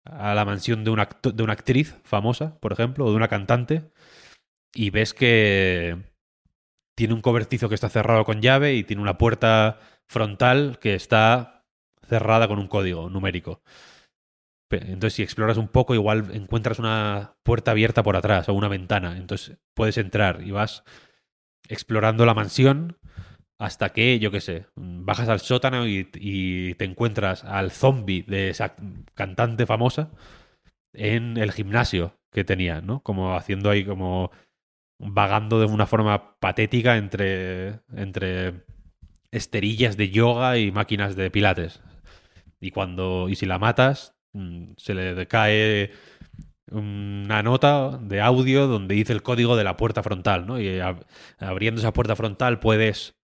a 0.06 0.34
la 0.34 0.46
mansión 0.46 0.84
de 0.84 0.92
una, 0.92 1.08
de 1.22 1.44
una 1.44 1.54
actriz 1.54 1.98
famosa, 2.04 2.60
por 2.60 2.74
ejemplo, 2.74 3.06
o 3.06 3.12
de 3.12 3.16
una 3.16 3.28
cantante, 3.28 3.92
y 4.74 4.90
ves 4.90 5.14
que 5.14 5.98
tiene 6.96 7.14
un 7.14 7.22
cobertizo 7.22 7.70
que 7.70 7.76
está 7.76 7.90
cerrado 7.90 8.26
con 8.26 8.42
llave 8.42 8.76
y 8.76 8.84
tiene 8.84 9.02
una 9.02 9.18
puerta 9.18 9.80
frontal 10.08 10.80
que 10.80 10.96
está 10.96 11.66
cerrada 12.08 12.48
con 12.48 12.60
un 12.60 12.68
código 12.68 13.10
numérico. 13.10 13.62
Entonces, 14.70 15.14
si 15.14 15.24
exploras 15.24 15.58
un 15.58 15.68
poco, 15.68 15.96
igual 15.96 16.30
encuentras 16.34 16.80
una 16.80 17.36
puerta 17.44 17.72
abierta 17.72 18.04
por 18.04 18.16
atrás 18.16 18.48
o 18.50 18.54
una 18.54 18.70
ventana. 18.70 19.18
Entonces, 19.18 19.58
puedes 19.74 19.98
entrar 19.98 20.42
y 20.44 20.52
vas 20.52 20.84
explorando 21.68 22.26
la 22.26 22.34
mansión 22.34 22.98
hasta 23.62 23.90
que, 23.94 24.18
yo 24.18 24.32
qué 24.32 24.42
sé, 24.42 24.66
bajas 24.76 25.30
al 25.30 25.40
sótano 25.40 25.88
y, 25.88 26.06
te 26.74 26.84
encuentras 26.84 27.44
al 27.44 27.70
zombie 27.70 28.24
de 28.24 28.50
esa 28.50 28.76
cantante 29.14 29.68
famosa 29.68 30.10
en 30.94 31.38
el 31.38 31.52
gimnasio 31.52 32.18
que 32.32 32.44
tenía, 32.44 32.82
¿no? 32.82 33.04
Como 33.04 33.36
haciendo 33.36 33.70
ahí 33.70 33.86
como 33.86 34.32
vagando 35.00 35.60
de 35.60 35.68
una 35.68 35.86
forma 35.86 36.40
patética 36.40 36.98
entre, 36.98 37.82
entre 37.96 38.66
esterillas 39.30 39.96
de 39.96 40.10
yoga 40.10 40.58
y 40.58 40.72
máquinas 40.72 41.16
de 41.16 41.30
pilates. 41.30 41.84
Y 42.60 42.72
cuando 42.72 43.30
y 43.30 43.36
si 43.36 43.46
la 43.46 43.60
matas, 43.60 44.16
mm, 44.34 44.72
se 44.78 44.96
le 44.96 45.28
cae 45.28 45.92
una 46.72 47.44
nota 47.44 48.00
de 48.02 48.22
audio 48.22 48.66
donde 48.66 48.96
dice 48.96 49.14
el 49.14 49.22
código 49.22 49.56
de 49.56 49.66
la 49.66 49.78
puerta 49.78 50.02
frontal, 50.02 50.48
¿no? 50.48 50.60
Y 50.60 50.66
ab- 50.80 51.06
abriendo 51.38 51.80
esa 51.80 51.94
puerta 51.94 52.16
frontal 52.16 52.60
puedes 52.60 53.21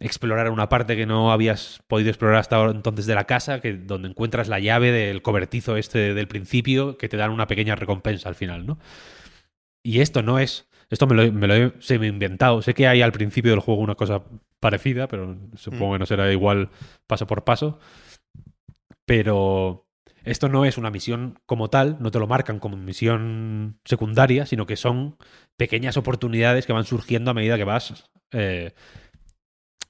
explorar 0.00 0.50
una 0.50 0.68
parte 0.68 0.96
que 0.96 1.06
no 1.06 1.32
habías 1.32 1.80
podido 1.88 2.10
explorar 2.10 2.36
hasta 2.38 2.56
ahora 2.56 2.70
entonces 2.72 3.06
de 3.06 3.14
la 3.16 3.24
casa, 3.24 3.60
que 3.60 3.72
donde 3.74 4.08
encuentras 4.08 4.48
la 4.48 4.60
llave 4.60 4.92
del 4.92 5.22
cobertizo 5.22 5.76
este 5.76 6.14
del 6.14 6.28
principio, 6.28 6.96
que 6.96 7.08
te 7.08 7.16
dan 7.16 7.30
una 7.32 7.46
pequeña 7.48 7.74
recompensa 7.74 8.28
al 8.28 8.34
final, 8.36 8.64
¿no? 8.66 8.78
Y 9.82 10.00
esto 10.00 10.22
no 10.22 10.38
es. 10.38 10.68
Esto 10.90 11.06
me 11.06 11.14
lo, 11.14 11.22
he- 11.22 11.32
me 11.32 11.46
lo 11.46 11.54
he 11.54 11.72
semi 11.80 12.06
inventado. 12.06 12.62
Sé 12.62 12.74
que 12.74 12.86
hay 12.86 13.02
al 13.02 13.12
principio 13.12 13.50
del 13.50 13.60
juego 13.60 13.80
una 13.82 13.94
cosa 13.94 14.22
parecida, 14.60 15.08
pero 15.08 15.36
supongo 15.54 15.92
que 15.94 15.98
no 15.98 16.06
será 16.06 16.30
igual 16.32 16.70
paso 17.06 17.26
por 17.26 17.44
paso. 17.44 17.78
Pero 19.04 19.86
esto 20.24 20.48
no 20.48 20.64
es 20.64 20.78
una 20.78 20.90
misión 20.90 21.38
como 21.46 21.70
tal, 21.70 21.96
no 22.00 22.10
te 22.10 22.18
lo 22.18 22.26
marcan 22.26 22.58
como 22.58 22.76
misión 22.76 23.78
secundaria, 23.84 24.46
sino 24.46 24.66
que 24.66 24.76
son 24.76 25.16
pequeñas 25.56 25.96
oportunidades 25.96 26.66
que 26.66 26.72
van 26.72 26.84
surgiendo 26.84 27.30
a 27.30 27.34
medida 27.34 27.56
que 27.56 27.64
vas 27.64 28.10
eh, 28.32 28.72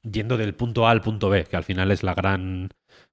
yendo 0.03 0.37
del 0.37 0.55
punto 0.55 0.87
A 0.87 0.91
al 0.91 1.01
punto 1.01 1.29
B, 1.29 1.45
que 1.45 1.57
al 1.57 1.65
final 1.65 1.91
es 1.91 2.03
la 2.03 2.15
gran. 2.15 2.71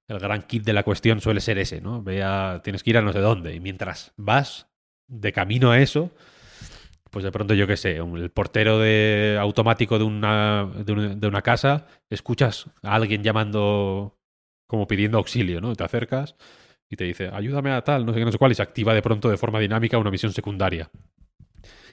El 0.08 0.18
gran 0.20 0.42
kit 0.42 0.64
de 0.64 0.72
la 0.72 0.84
cuestión 0.84 1.20
suele 1.20 1.40
ser 1.40 1.58
ese, 1.58 1.80
¿no? 1.80 2.02
Ve 2.02 2.22
a- 2.22 2.60
tienes 2.62 2.82
que 2.82 2.90
ir 2.90 2.98
a 2.98 3.02
no 3.02 3.12
sé 3.12 3.18
dónde. 3.20 3.54
Y 3.54 3.60
mientras 3.60 4.12
vas 4.16 4.68
de 5.08 5.32
camino 5.32 5.70
a 5.72 5.80
eso, 5.80 6.12
pues 7.10 7.24
de 7.24 7.32
pronto, 7.32 7.54
yo 7.54 7.66
qué 7.66 7.76
sé, 7.76 7.96
el 7.96 8.30
portero 8.30 8.78
de 8.78 9.38
automático 9.40 9.98
de 9.98 10.04
una, 10.04 10.66
de 10.84 11.26
una, 11.26 11.42
casa, 11.42 11.86
escuchas 12.10 12.66
a 12.82 12.94
alguien 12.94 13.22
llamando, 13.22 14.18
como 14.68 14.86
pidiendo 14.86 15.18
auxilio, 15.18 15.60
¿no? 15.60 15.74
Te 15.74 15.84
acercas 15.84 16.36
y 16.90 16.96
te 16.96 17.04
dice, 17.04 17.30
ayúdame 17.32 17.70
a 17.72 17.82
tal, 17.82 18.04
no 18.06 18.12
sé 18.12 18.18
qué, 18.18 18.24
no 18.24 18.32
sé 18.32 18.38
cuál, 18.38 18.52
y 18.52 18.54
se 18.54 18.62
activa 18.62 18.94
de 18.94 19.02
pronto 19.02 19.30
de 19.30 19.36
forma 19.36 19.60
dinámica 19.60 19.98
una 19.98 20.10
misión 20.10 20.32
secundaria. 20.32 20.90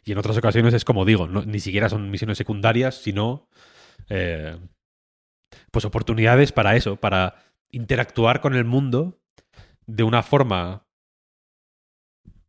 Y 0.06 0.12
en 0.12 0.18
otras 0.18 0.38
ocasiones 0.38 0.74
es 0.74 0.84
como 0.84 1.06
digo, 1.06 1.28
ni 1.28 1.60
siquiera 1.60 1.90
son 1.90 2.12
misiones 2.12 2.38
secundarias, 2.38 2.96
sino 2.96 3.48
eh, 4.10 4.58
pues 5.72 5.86
oportunidades 5.86 6.52
para 6.52 6.76
eso, 6.76 6.98
para 6.98 7.36
interactuar 7.72 8.42
con 8.42 8.56
el 8.56 8.66
mundo 8.66 9.22
de 9.86 10.04
una 10.04 10.24
forma 10.24 10.88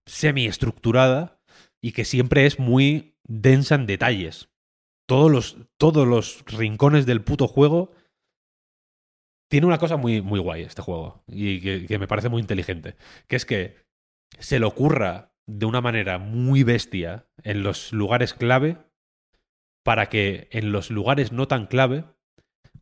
semi-estructurada 0.07 1.41
y 1.81 1.93
que 1.93 2.05
siempre 2.05 2.47
es 2.47 2.59
muy 2.59 3.17
densa 3.25 3.75
en 3.75 3.87
detalles. 3.87 4.51
Todos 5.07 5.31
los, 5.31 5.57
todos 5.77 6.07
los 6.07 6.45
rincones 6.47 7.07
del 7.07 7.23
puto 7.23 7.47
juego 7.47 7.93
tiene 9.51 9.67
una 9.67 9.79
cosa 9.79 9.97
muy, 9.97 10.23
muy 10.23 10.41
guay 10.41 10.63
este 10.63 10.83
juego 10.83 11.23
y 11.29 11.61
que, 11.87 11.99
me 11.99 12.09
parece 12.09 12.29
muy 12.29 12.41
inteligente, 12.41 12.97
que 13.29 13.37
es 13.37 13.47
que 13.47 13.77
se 14.39 14.59
le 14.59 14.67
ocurra 14.67 15.33
de 15.47 15.67
una 15.67 15.81
manera 15.81 16.19
muy 16.19 16.63
bestia 16.63 17.29
en 17.43 17.63
los 17.63 17.93
lugares 17.93 18.35
clave 18.35 18.79
para 19.85 20.09
que 20.09 20.49
en 20.51 20.73
los 20.73 20.91
lugares 20.91 21.33
no 21.33 21.47
tan 21.47 21.67
clave, 21.67 22.05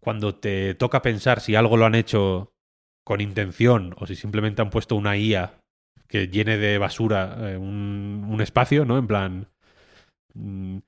cuando 0.03 0.35
te 0.35 0.75
toca 0.75 1.03
pensar 1.03 1.41
si 1.41 1.55
algo 1.55 1.77
lo 1.77 1.87
han 1.87 1.95
hecho 1.95 2.53
con 3.05 3.21
intención 3.21 3.95
o 3.99 4.07
si 4.07 4.17
simplemente 4.17 4.63
han 4.63 4.71
puesto 4.71 4.97
una 4.97 5.17
IA 5.17 5.61
que 6.09 6.29
llene 6.29 6.59
de 6.59 6.79
basura 6.79 7.53
eh, 7.53 7.57
un, 7.57 8.39
espacio, 8.41 8.85
¿no? 8.85 8.99
En 8.99 9.07
plan, 9.07 9.49
mm, 10.35 10.79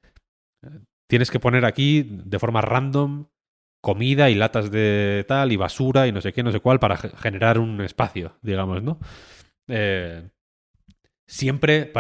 tienes 1.07 1.31
que 1.31 1.41
poner 1.41 1.65
aquí 1.65 2.03
de 2.09 2.39
forma 2.39 2.61
random 2.61 3.27
comida 3.83 4.31
y 4.31 4.35
latas 4.35 4.71
de 4.71 5.25
tal 5.29 5.53
y 5.53 5.57
basura 5.57 6.07
y 6.07 6.13
no 6.13 6.21
sé 6.21 6.33
qué, 6.33 6.43
no 6.43 6.53
sé 6.53 6.61
cuál 6.61 6.81
para 6.81 6.97
ge- 6.97 7.11
generar 7.17 7.59
un 7.59 7.81
espacio, 7.83 8.37
digamos, 8.43 8.83
¿no? 8.83 8.99
Eh, 9.69 10.29
siempre 11.27 11.93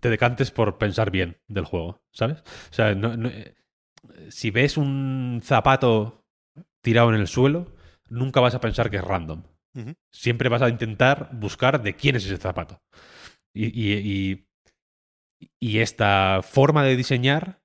te 0.00 0.10
decantes 0.10 0.50
por 0.50 0.78
pensar 0.78 1.10
bien 1.10 1.38
del 1.48 1.64
juego, 1.64 2.02
¿sabes? 2.12 2.40
O 2.70 2.74
sea, 2.74 2.94
no- 2.94 3.28
eh, 3.28 3.54
si 4.30 4.50
ves 4.50 4.76
un 4.76 5.40
zapato 5.42 6.23
tirado 6.84 7.08
en 7.12 7.16
el 7.20 7.26
suelo, 7.26 7.74
nunca 8.08 8.38
vas 8.40 8.54
a 8.54 8.60
pensar 8.60 8.90
que 8.90 8.98
es 8.98 9.04
random. 9.04 9.42
Siempre 10.12 10.48
vas 10.48 10.62
a 10.62 10.68
intentar 10.68 11.30
buscar 11.32 11.82
de 11.82 11.96
quién 11.96 12.14
es 12.14 12.24
ese 12.26 12.36
zapato. 12.36 12.80
Y, 13.52 13.66
y- 13.66 13.98
y- 15.40 15.48
y 15.60 15.78
esta 15.80 16.40
forma 16.42 16.84
de 16.84 16.94
diseñar, 16.96 17.60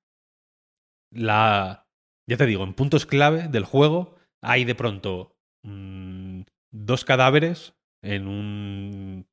la. 1.12 1.88
Ya 2.28 2.38
te 2.38 2.46
digo, 2.46 2.64
en 2.64 2.74
puntos 2.74 3.06
clave 3.06 3.48
del 3.48 3.66
juego 3.66 4.16
hay 4.42 4.64
de 4.66 4.76
pronto 4.76 5.36
mm, 5.64 6.42
dos 6.72 7.06
cadáveres 7.06 7.76
en 8.04 8.28
un, 8.28 9.28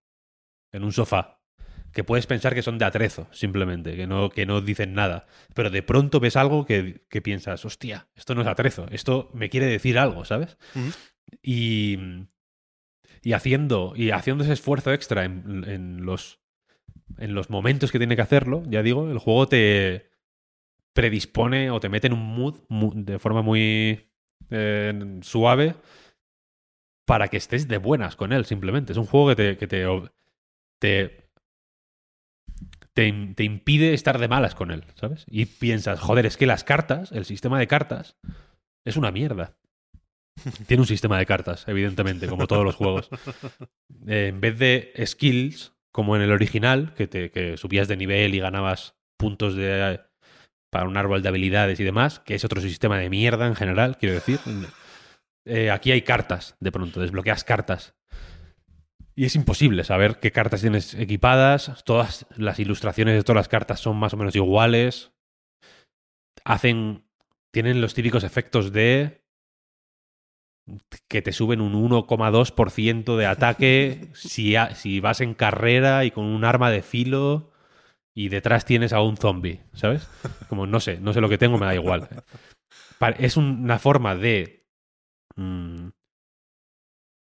en 0.72 0.84
un 0.84 0.92
sofá 0.92 1.35
que 1.96 2.04
puedes 2.04 2.26
pensar 2.26 2.54
que 2.54 2.60
son 2.60 2.76
de 2.76 2.84
atrezo, 2.84 3.26
simplemente, 3.32 3.96
que 3.96 4.06
no, 4.06 4.28
que 4.28 4.44
no 4.44 4.60
dicen 4.60 4.92
nada. 4.92 5.24
Pero 5.54 5.70
de 5.70 5.82
pronto 5.82 6.20
ves 6.20 6.36
algo 6.36 6.66
que, 6.66 7.06
que 7.08 7.22
piensas, 7.22 7.64
hostia, 7.64 8.06
esto 8.14 8.34
no 8.34 8.42
es 8.42 8.46
atrezo, 8.46 8.86
esto 8.90 9.30
me 9.32 9.48
quiere 9.48 9.64
decir 9.64 9.98
algo, 9.98 10.26
¿sabes? 10.26 10.58
Y, 11.42 11.98
y 13.22 13.32
haciendo, 13.32 13.94
y 13.96 14.10
haciendo 14.10 14.44
ese 14.44 14.52
esfuerzo 14.52 14.92
extra 14.92 15.24
en, 15.24 15.64
en 15.66 16.04
los, 16.04 16.38
en 17.16 17.34
los 17.34 17.48
momentos 17.48 17.90
que 17.90 17.96
tiene 17.96 18.14
que 18.14 18.20
hacerlo, 18.20 18.62
ya 18.68 18.82
digo, 18.82 19.10
el 19.10 19.16
juego 19.16 19.48
te 19.48 20.10
predispone 20.92 21.70
o 21.70 21.80
te 21.80 21.88
mete 21.88 22.08
en 22.08 22.12
un 22.12 22.26
mood 22.26 22.58
de 22.94 23.18
forma 23.18 23.40
muy 23.40 24.10
eh, 24.50 25.18
suave 25.22 25.76
para 27.06 27.28
que 27.28 27.38
estés 27.38 27.68
de 27.68 27.78
buenas 27.78 28.16
con 28.16 28.34
él, 28.34 28.44
simplemente. 28.44 28.92
Es 28.92 28.98
un 28.98 29.06
juego 29.06 29.28
que 29.28 29.36
te, 29.36 29.56
que 29.56 29.66
te, 29.66 29.86
te, 30.78 31.25
te, 32.96 33.12
te 33.34 33.44
impide 33.44 33.92
estar 33.92 34.18
de 34.18 34.26
malas 34.26 34.54
con 34.54 34.70
él, 34.70 34.84
¿sabes? 34.94 35.26
Y 35.28 35.44
piensas, 35.44 36.00
joder, 36.00 36.24
es 36.24 36.38
que 36.38 36.46
las 36.46 36.64
cartas, 36.64 37.12
el 37.12 37.26
sistema 37.26 37.58
de 37.58 37.66
cartas, 37.66 38.16
es 38.86 38.96
una 38.96 39.12
mierda. 39.12 39.54
Tiene 40.66 40.80
un 40.80 40.86
sistema 40.86 41.18
de 41.18 41.26
cartas, 41.26 41.64
evidentemente, 41.68 42.26
como 42.26 42.46
todos 42.46 42.64
los 42.64 42.74
juegos. 42.74 43.10
Eh, 44.06 44.28
en 44.28 44.40
vez 44.40 44.58
de 44.58 44.94
skills, 45.04 45.74
como 45.92 46.16
en 46.16 46.22
el 46.22 46.32
original, 46.32 46.94
que, 46.94 47.06
te, 47.06 47.30
que 47.30 47.58
subías 47.58 47.86
de 47.86 47.98
nivel 47.98 48.34
y 48.34 48.38
ganabas 48.38 48.94
puntos 49.18 49.56
de, 49.56 50.00
para 50.70 50.88
un 50.88 50.96
árbol 50.96 51.20
de 51.20 51.28
habilidades 51.28 51.78
y 51.78 51.84
demás, 51.84 52.20
que 52.20 52.34
es 52.34 52.44
otro 52.46 52.62
sistema 52.62 52.98
de 52.98 53.10
mierda 53.10 53.46
en 53.46 53.56
general, 53.56 53.98
quiero 53.98 54.14
decir. 54.14 54.40
Eh, 55.44 55.70
aquí 55.70 55.92
hay 55.92 56.00
cartas, 56.00 56.56
de 56.60 56.72
pronto, 56.72 57.00
desbloqueas 57.00 57.44
cartas. 57.44 57.94
Y 59.18 59.24
es 59.24 59.34
imposible 59.34 59.82
saber 59.84 60.18
qué 60.20 60.30
cartas 60.30 60.60
tienes 60.60 60.94
equipadas. 60.94 61.82
Todas 61.84 62.26
las 62.36 62.58
ilustraciones 62.60 63.14
de 63.14 63.22
todas 63.22 63.36
las 63.40 63.48
cartas 63.48 63.80
son 63.80 63.96
más 63.96 64.12
o 64.12 64.16
menos 64.16 64.36
iguales. 64.36 65.12
Hacen. 66.44 67.04
Tienen 67.52 67.80
los 67.80 67.94
típicos 67.94 68.24
efectos 68.24 68.72
de. 68.72 69.24
que 71.08 71.22
te 71.22 71.32
suben 71.32 71.60
un 71.60 71.74
1,2% 71.74 73.16
de 73.16 73.26
ataque 73.26 74.08
si, 74.14 74.56
ha- 74.56 74.74
si 74.74 75.00
vas 75.00 75.20
en 75.20 75.32
carrera 75.34 76.04
y 76.04 76.10
con 76.10 76.24
un 76.24 76.44
arma 76.44 76.70
de 76.70 76.82
filo 76.82 77.52
y 78.14 78.28
detrás 78.28 78.64
tienes 78.64 78.92
a 78.92 79.00
un 79.00 79.16
zombie, 79.16 79.62
¿sabes? 79.74 80.08
Como 80.48 80.66
no 80.66 80.80
sé, 80.80 80.98
no 81.00 81.12
sé 81.12 81.20
lo 81.20 81.28
que 81.28 81.38
tengo, 81.38 81.56
me 81.58 81.66
da 81.66 81.74
igual. 81.74 82.08
Es 83.18 83.36
un- 83.36 83.62
una 83.62 83.78
forma 83.78 84.16
de 84.16 84.66
mm, 85.36 85.88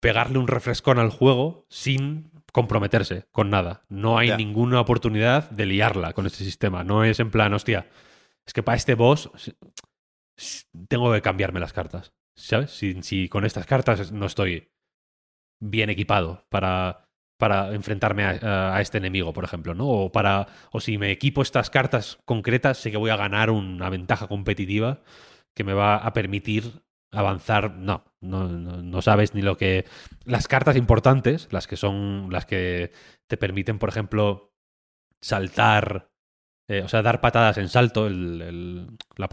pegarle 0.00 0.38
un 0.38 0.48
refrescón 0.48 0.98
al 0.98 1.10
juego 1.10 1.66
sin 1.68 2.30
comprometerse 2.52 3.26
con 3.30 3.50
nada. 3.50 3.84
No 3.88 4.18
hay 4.18 4.28
ninguna 4.36 4.80
oportunidad 4.80 5.50
de 5.50 5.66
liarla 5.66 6.12
con 6.14 6.26
este 6.26 6.42
sistema. 6.44 6.82
No 6.84 7.04
es 7.04 7.20
en 7.20 7.30
plan, 7.30 7.52
hostia, 7.54 7.88
es 8.46 8.52
que 8.52 8.62
para 8.62 8.76
este 8.76 8.94
boss 8.94 9.30
tengo 10.88 11.12
que 11.12 11.22
cambiarme 11.22 11.60
las 11.60 11.72
cartas. 11.72 12.12
¿Sabes? 12.36 12.70
Si, 12.70 13.02
si 13.02 13.28
con 13.28 13.44
estas 13.44 13.66
cartas 13.66 14.12
no 14.12 14.24
estoy 14.26 14.70
bien 15.60 15.90
equipado 15.90 16.46
para, 16.48 17.04
para 17.38 17.74
enfrentarme 17.74 18.24
a, 18.24 18.30
a- 18.42 18.76
a 18.76 18.80
este 18.80 18.96
enemigo, 18.98 19.32
por 19.34 19.44
ejemplo, 19.44 19.74
¿no? 19.74 19.86
O, 19.86 20.12
para, 20.12 20.46
o 20.72 20.80
si 20.80 20.96
me 20.96 21.10
equipo 21.10 21.42
estas 21.42 21.68
cartas 21.68 22.18
concretas, 22.24 22.78
sé 22.78 22.90
que 22.90 22.96
voy 22.96 23.10
a 23.10 23.16
ganar 23.16 23.50
una 23.50 23.90
ventaja 23.90 24.26
competitiva 24.26 25.02
que 25.54 25.64
me 25.64 25.74
va 25.74 25.96
a 25.96 26.12
permitir 26.14 26.82
avanzar. 27.12 27.72
No, 27.72 28.04
no, 28.20 28.48
no, 28.48 29.02
sabes 29.02 29.34
ni 29.34 29.42
lo 29.42 29.56
que. 29.56 29.84
Las 30.24 30.48
cartas 30.48 30.76
importantes, 30.76 31.48
las 31.50 31.66
que 31.66 31.76
son. 31.76 32.28
las 32.30 32.46
que 32.46 32.92
te 33.28 33.36
permiten, 33.36 33.78
por 33.78 33.88
ejemplo, 33.88 34.52
saltar. 35.20 36.10
eh, 36.68 36.82
o 36.82 36.88
sea, 36.88 37.02
dar 37.02 37.20
patadas 37.20 37.58
en 37.58 37.68
salto, 37.68 38.06
el, 38.06 38.40
el, 38.42 38.86
la 39.16 39.28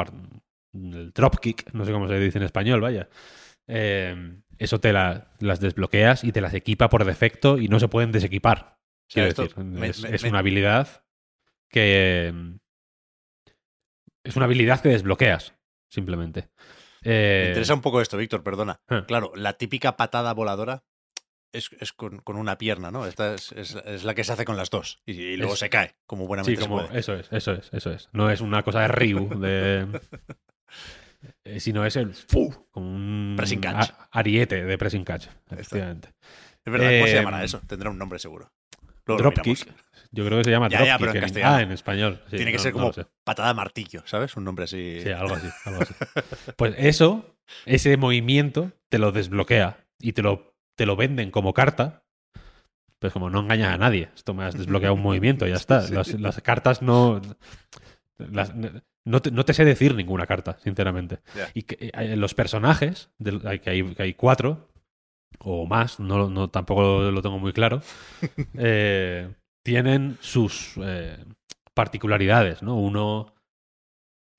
el 0.74 1.12
dropkick, 1.14 1.74
no 1.74 1.86
sé 1.86 1.92
cómo 1.92 2.08
se 2.08 2.20
dice 2.20 2.38
en 2.40 2.44
español, 2.44 2.82
vaya. 2.82 3.10
Eh, 3.68 4.40
eso 4.58 4.80
te 4.80 4.94
la- 4.94 5.32
las 5.40 5.60
desbloqueas 5.60 6.24
y 6.24 6.32
te 6.32 6.42
las 6.42 6.54
equipa 6.54 6.90
por 6.90 7.06
defecto 7.06 7.58
y 7.58 7.68
no 7.68 7.80
se 7.80 7.88
pueden 7.90 8.12
desequipar. 8.12 8.78
O 9.10 9.12
sea, 9.12 9.28
Quiero 9.28 9.28
esto 9.30 9.42
decir, 9.44 9.64
me- 9.64 9.88
es, 9.88 10.02
me- 10.02 10.16
es 10.16 10.24
me- 10.24 10.30
una 10.30 10.40
habilidad 10.40 11.04
que. 11.70 12.34
Es 14.24 14.36
una 14.36 14.46
habilidad 14.46 14.82
que 14.82 14.90
desbloqueas, 14.90 15.54
simplemente. 15.90 16.50
Eh, 17.10 17.40
Me 17.44 17.48
interesa 17.50 17.74
un 17.74 17.82
poco 17.82 18.02
esto, 18.02 18.18
Víctor, 18.18 18.44
perdona. 18.44 18.82
eh. 18.90 19.04
Claro, 19.08 19.32
la 19.36 19.54
típica 19.54 19.96
patada 19.96 20.34
voladora 20.34 20.84
es, 21.54 21.70
es 21.80 21.94
con, 21.94 22.20
con 22.20 22.36
una 22.36 22.58
pierna, 22.58 22.92
¿no? 22.92 23.06
Esta 23.06 23.34
es, 23.36 23.54
es- 23.54 23.76
es 23.86 24.04
la 24.04 24.14
que 24.14 24.26
se 24.26 24.34
hace 24.34 24.44
con 24.44 24.58
las 24.58 24.70
dos. 24.70 25.02
Y, 25.06 25.14
y 25.14 25.38
luego 25.38 25.56
se 25.56 25.70
cae, 25.70 25.96
como 26.06 26.28
buenamente 26.28 26.60
Sí, 26.62 26.68
como, 26.68 26.82
se 26.82 26.88
puede. 26.88 27.00
eso 27.00 27.14
es, 27.14 27.32
eso 27.32 27.54
es, 27.54 27.70
eso 27.72 27.92
es. 27.92 28.10
No 28.12 28.30
es 28.30 28.42
una 28.42 28.62
cosa 28.64 28.82
de 28.82 28.88
Ryu, 28.90 29.40
de, 29.40 30.02
eh, 31.46 31.60
sino 31.62 31.86
es 31.86 31.96
el 31.96 32.14
fu, 32.14 32.68
como 32.72 32.90
un 32.94 33.36
Pressing 33.38 33.62
catch. 33.62 33.90
a- 33.92 34.10
ariete 34.12 34.64
de 34.66 34.78
pressing 34.78 35.04
catch, 35.06 35.28
efectivamente. 35.50 36.10
Es 36.66 36.72
verdad, 36.74 36.90
¿cómo 36.92 37.08
se 37.08 37.14
Eh, 37.14 37.16
llamará 37.16 37.44
eso? 37.44 37.62
Tendrá 37.68 37.90
un 37.90 37.98
nombre 37.98 38.20
seguro. 38.20 38.52
Luego 39.08 39.22
Dropkick, 39.24 39.74
yo 40.12 40.26
creo 40.26 40.38
que 40.40 40.44
se 40.44 40.52
llama 40.52 40.70
Ya, 40.70 40.80
ya, 40.86 40.98
dropkick. 40.98 41.00
pero 41.00 41.12
en 41.12 41.18
en- 41.18 41.22
castellano. 41.24 41.56
ah, 41.56 41.62
en 41.62 41.72
español. 41.72 42.22
sí, 42.30 42.36
Tiene 42.38 42.52
que 42.52 42.58
no- 42.58 42.64
ser 42.64 42.74
no 42.74 42.80
como 42.80 42.94
sé. 42.94 43.06
patada 43.24 43.54
martillo, 43.54 44.04
¿sabes? 44.06 44.36
Un 44.38 44.44
nombre 44.44 44.66
así. 44.66 45.00
Sí, 45.02 45.10
algo 45.10 45.36
así, 45.36 45.48
algo 45.66 45.82
así. 45.82 45.94
Pues 46.56 46.76
eso, 46.78 47.36
ese 47.66 47.98
movimiento 47.98 48.72
te 48.90 49.00
lo 49.00 49.12
desbloquea 49.12 49.78
y 50.00 50.14
te 50.14 50.22
lo, 50.22 50.54
te 50.76 50.86
lo 50.86 50.96
venden 50.96 51.32
como 51.32 51.54
carta. 51.54 52.04
Pues 53.00 53.14
como 53.14 53.30
no 53.30 53.42
engañas 53.42 53.74
a 53.74 53.78
nadie, 53.78 54.10
esto 54.16 54.34
me 54.34 54.44
has 54.44 54.58
desbloqueado 54.58 54.96
un 54.96 55.04
movimiento, 55.04 55.46
ya 55.46 55.56
está. 55.56 55.82
Sí. 55.84 55.94
Las, 55.94 56.14
las 56.20 56.42
cartas 56.42 56.82
no. 56.82 57.22
las- 58.18 58.54
no, 59.06 59.22
te, 59.22 59.32
no 59.32 59.46
te 59.46 59.54
sé 59.54 59.64
decir 59.64 59.94
ninguna 59.96 60.26
carta, 60.26 60.58
sinceramente. 60.64 61.20
Y 61.54 61.62
que, 61.64 61.92
eh, 61.94 62.16
los 62.18 62.34
personajes, 62.34 63.10
que, 63.64 63.70
hay, 63.70 63.94
que 63.94 64.04
hay 64.04 64.14
cuatro 64.16 64.68
o 65.40 65.66
más, 65.68 66.00
no, 66.00 66.30
no 66.30 66.50
tampoco 66.50 67.12
lo 67.12 67.22
tengo 67.22 67.40
muy 67.40 67.54
claro, 67.54 67.82
eh, 68.58 69.30
tienen 69.64 70.18
sus 70.22 70.74
eh, 70.84 71.24
particularidades, 71.74 72.64
¿no? 72.64 72.76
Uno 72.78 73.34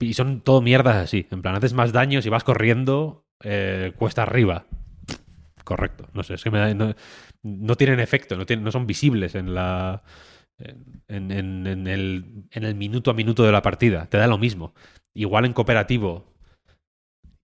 y 0.00 0.14
son 0.14 0.40
todo 0.40 0.60
mierdas 0.62 0.96
así. 0.96 1.26
En 1.30 1.42
plan, 1.42 1.54
haces 1.56 1.72
más 1.74 1.92
daño 1.92 2.22
si 2.22 2.28
vas 2.28 2.44
corriendo, 2.44 3.24
eh, 3.42 3.92
cuesta 3.96 4.22
arriba. 4.22 4.64
Correcto. 5.64 6.08
No 6.14 6.22
sé, 6.22 6.34
es 6.34 6.44
que 6.44 6.50
me 6.50 6.58
da- 6.58 6.74
no, 6.74 6.94
no 7.42 7.76
tienen 7.76 8.00
efecto, 8.00 8.36
no, 8.36 8.46
tienen, 8.46 8.64
no 8.64 8.72
son 8.72 8.86
visibles 8.86 9.34
en 9.34 9.54
la. 9.54 10.02
En, 11.08 11.32
en- 11.32 11.66
en 11.66 11.86
el, 11.86 12.44
en 12.50 12.64
el 12.64 12.74
minuto 12.74 13.10
a 13.10 13.14
minuto 13.14 13.44
de 13.44 13.52
la 13.52 13.62
partida. 13.62 14.06
Te 14.08 14.18
da 14.18 14.26
lo 14.26 14.38
mismo. 14.38 14.74
Igual 15.14 15.44
en 15.46 15.52
cooperativo. 15.52 16.26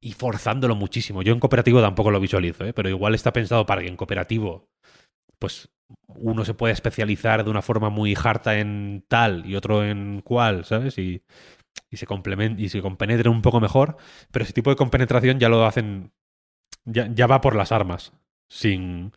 Y 0.05 0.13
forzándolo 0.13 0.77
muchísimo. 0.77 1.23
Yo 1.23 1.33
en 1.33 1.41
cooperativo 1.41 1.81
tampoco 1.81 2.11
lo 2.11 2.21
visualizo, 2.21 2.67
¿eh? 2.67 2.75
pero 2.75 2.91
igual 2.91 3.15
está 3.15 3.33
pensado 3.33 3.65
para 3.65 3.81
que 3.81 3.89
en 3.89 3.97
cooperativo. 3.97 4.69
Pues 5.39 5.71
uno 6.09 6.45
se 6.45 6.55
puede 6.55 6.75
especializar 6.75 7.45
de 7.45 7.51
una 7.51 7.63
forma 7.63 7.91
muy 7.91 8.17
harta 8.23 8.59
en 8.59 9.05
tal 9.09 9.47
y 9.47 9.57
otro 9.57 9.85
en 9.85 10.23
cual, 10.23 10.65
¿sabes? 10.67 10.99
Y, 10.99 11.23
y 11.91 11.99
se 11.99 12.07
complemen- 12.07 12.59
y 12.59 12.71
se 12.71 12.83
compenetren 12.83 13.33
un 13.33 13.43
poco 13.43 13.61
mejor, 13.61 13.97
pero 14.33 14.45
ese 14.45 14.55
tipo 14.55 14.71
de 14.71 14.77
compenetración 14.77 15.41
ya 15.41 15.49
lo 15.51 15.67
hacen, 15.67 16.13
ya, 16.85 17.09
ya 17.15 17.27
va 17.27 17.41
por 17.41 17.57
las 17.57 17.73
armas, 17.73 18.13
sin 18.49 19.13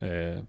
eh, 0.00 0.42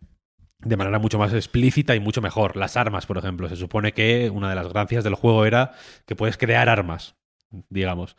de 0.59 0.77
manera 0.77 0.99
mucho 0.99 1.19
más 1.19 1.33
explícita 1.33 1.95
y 1.95 2.01
mucho 2.01 2.21
mejor. 2.21 2.57
Las 2.57 2.77
armas, 2.77 3.05
por 3.07 3.17
ejemplo, 3.17 3.49
se 3.49 3.57
supone 3.57 3.93
que 3.93 4.29
una 4.31 4.49
de 4.49 4.55
las 4.55 4.69
gracias 4.69 5.03
del 5.03 5.15
juego 5.15 5.45
era 5.45 5.73
que 6.05 6.15
puedes 6.15 6.37
crear 6.37 6.69
armas, 6.69 7.15
digamos. 7.69 8.15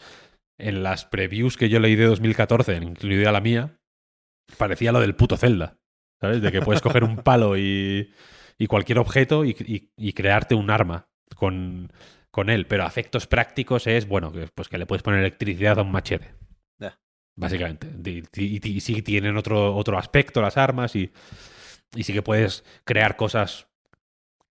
En 0.58 0.82
las 0.82 1.04
previews 1.04 1.56
que 1.56 1.68
yo 1.68 1.80
leí 1.80 1.96
de 1.96 2.04
2014, 2.06 2.76
incluida 2.76 3.32
la 3.32 3.40
mía, 3.40 3.76
parecía 4.58 4.92
lo 4.92 5.00
del 5.00 5.16
puto 5.16 5.36
Zelda, 5.36 5.78
¿sabes? 6.20 6.40
De 6.42 6.52
que 6.52 6.62
puedes 6.62 6.80
coger 6.82 7.02
un 7.04 7.16
palo 7.24 7.56
y, 7.56 8.12
y 8.58 8.66
cualquier 8.66 8.98
objeto 8.98 9.44
y, 9.44 9.50
y- 9.50 9.90
y 9.96 10.12
crearte 10.12 10.54
un 10.54 10.70
arma 10.70 11.08
con, 11.34 11.92
con 12.30 12.50
él, 12.50 12.66
pero 12.66 12.84
a 12.84 12.86
efectos 12.86 13.26
prácticos 13.26 13.86
es, 13.88 14.06
bueno, 14.06 14.32
pues 14.54 14.68
que 14.68 14.78
le 14.78 14.86
puedes 14.86 15.02
poner 15.02 15.20
electricidad 15.20 15.78
a 15.78 15.82
un 15.82 15.90
machete. 15.92 16.34
Básicamente. 17.36 17.88
Y 18.36 18.80
sí 18.80 19.02
tienen 19.02 19.36
otro, 19.36 19.74
otro 19.74 19.98
aspecto 19.98 20.40
las 20.40 20.56
armas 20.56 20.94
y, 20.94 21.10
y 21.96 22.04
sí 22.04 22.12
que 22.12 22.22
puedes 22.22 22.64
crear 22.84 23.16
cosas 23.16 23.66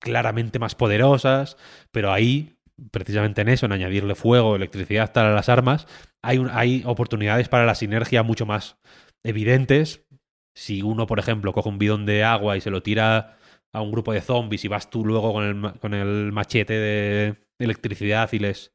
claramente 0.01 0.59
más 0.59 0.74
poderosas, 0.74 1.57
pero 1.93 2.12
ahí, 2.12 2.57
precisamente 2.91 3.43
en 3.43 3.49
eso, 3.49 3.67
en 3.67 3.73
añadirle 3.73 4.15
fuego, 4.15 4.57
electricidad 4.57 5.13
tal 5.13 5.27
a 5.27 5.35
las 5.35 5.49
armas, 5.49 5.87
hay, 6.23 6.45
hay 6.51 6.83
oportunidades 6.87 7.49
para 7.49 7.67
la 7.67 7.75
sinergia 7.75 8.23
mucho 8.23 8.47
más 8.47 8.79
evidentes. 9.25 10.07
Si 10.55 10.83
uno, 10.83 11.07
por 11.07 11.19
ejemplo, 11.19 11.53
coge 11.53 11.69
un 11.69 11.79
bidón 11.79 12.07
de 12.07 12.25
agua 12.25 12.57
y 12.57 12.61
se 12.61 12.71
lo 12.71 12.83
tira 12.83 13.39
a 13.73 13.81
un 13.81 13.91
grupo 13.91 14.13
de 14.13 14.21
zombies 14.21 14.65
y 14.65 14.69
vas 14.69 14.91
tú 14.91 15.05
luego 15.05 15.33
con 15.33 15.45
el, 15.45 15.81
con 15.81 15.95
el 15.95 16.33
machete 16.33 16.75
de 16.75 17.37
electricidad 17.59 18.31
y 18.33 18.39
les 18.39 18.75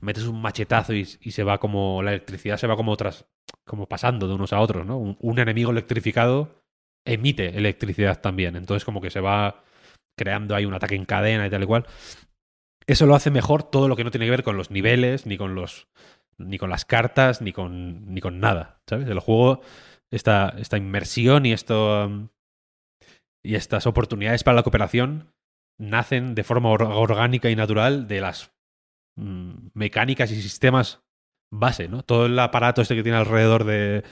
metes 0.00 0.24
un 0.24 0.40
machetazo 0.40 0.94
y, 0.94 1.08
y 1.20 1.30
se 1.30 1.44
va 1.44 1.58
como 1.58 2.02
la 2.02 2.10
electricidad 2.10 2.56
se 2.56 2.66
va 2.66 2.76
como 2.76 2.92
otras 2.92 3.26
como 3.64 3.88
pasando 3.88 4.28
de 4.28 4.34
unos 4.34 4.52
a 4.52 4.60
otros, 4.60 4.86
¿no? 4.86 4.98
Un, 4.98 5.16
un 5.20 5.38
enemigo 5.38 5.70
electrificado 5.70 6.62
emite 7.06 7.56
electricidad 7.56 8.20
también. 8.20 8.56
Entonces 8.56 8.84
como 8.84 9.00
que 9.00 9.10
se 9.10 9.20
va 9.20 9.62
creando 10.16 10.54
ahí 10.54 10.66
un 10.66 10.74
ataque 10.74 10.96
en 10.96 11.04
cadena 11.04 11.46
y 11.46 11.50
tal 11.50 11.62
y 11.62 11.66
cual. 11.66 11.86
Eso 12.88 13.06
lo 13.06 13.14
hace 13.14 13.30
mejor 13.30 13.62
todo 13.62 13.86
lo 13.86 13.94
que 13.96 14.02
no 14.02 14.10
tiene 14.10 14.26
que 14.26 14.30
ver 14.32 14.42
con 14.42 14.56
los 14.56 14.70
niveles, 14.72 15.26
ni 15.26 15.36
con 15.36 15.54
los. 15.54 15.86
ni 16.38 16.58
con 16.58 16.70
las 16.70 16.84
cartas, 16.84 17.40
ni 17.42 17.52
con. 17.52 18.12
ni 18.14 18.20
con 18.20 18.40
nada. 18.40 18.80
¿Sabes? 18.88 19.08
El 19.08 19.20
juego, 19.20 19.60
esta, 20.10 20.54
esta 20.58 20.76
inmersión 20.78 21.46
y 21.46 21.52
esto. 21.52 22.06
um, 22.06 22.28
y 23.44 23.54
estas 23.54 23.86
oportunidades 23.86 24.42
para 24.42 24.56
la 24.56 24.62
cooperación 24.62 25.32
nacen 25.78 26.34
de 26.34 26.42
forma 26.42 26.70
or- 26.70 26.82
orgánica 26.82 27.48
y 27.50 27.56
natural 27.56 28.08
de 28.08 28.20
las 28.20 28.52
mm, 29.16 29.68
mecánicas 29.74 30.32
y 30.32 30.42
sistemas 30.42 31.02
base, 31.50 31.88
¿no? 31.88 32.02
Todo 32.02 32.26
el 32.26 32.38
aparato 32.38 32.82
este 32.82 32.96
que 32.96 33.02
tiene 33.04 33.18
alrededor 33.18 33.64
de, 33.64 34.02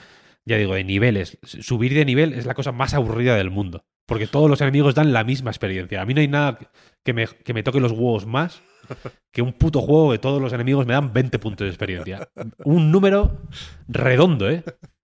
ya 0.47 0.57
digo, 0.57 0.75
de 0.75 0.83
niveles. 0.83 1.37
Subir 1.43 1.93
de 1.93 2.05
nivel 2.05 2.33
es 2.33 2.45
la 2.45 2.53
cosa 2.53 2.71
más 2.71 2.93
aburrida 2.93 3.35
del 3.35 3.51
mundo. 3.51 3.85
Porque 4.07 4.27
todos 4.27 4.49
los 4.49 4.61
enemigos 4.61 4.95
dan 4.95 5.11
la 5.11 5.25
misma 5.25 5.51
experiencia. 5.51 6.01
A 6.01 6.05
mí 6.05 6.13
no 6.13 6.21
hay 6.21 6.29
nada 6.29 6.57
que 7.03 7.13
me, 7.13 7.27
que 7.27 7.53
me 7.53 7.63
toque 7.63 7.81
los 7.81 7.91
huevos 7.91 8.25
más 8.25 8.63
que 9.33 9.41
un 9.41 9.51
puto 9.51 9.81
juego 9.81 10.11
que 10.11 10.19
todos 10.19 10.41
los 10.41 10.53
enemigos 10.53 10.85
me 10.85 10.93
dan 10.93 11.11
20 11.11 11.39
puntos 11.39 11.65
de 11.65 11.69
experiencia. 11.69 12.29
Un 12.63 12.91
número 12.91 13.41
redondo, 13.89 14.49
¿eh? 14.49 14.63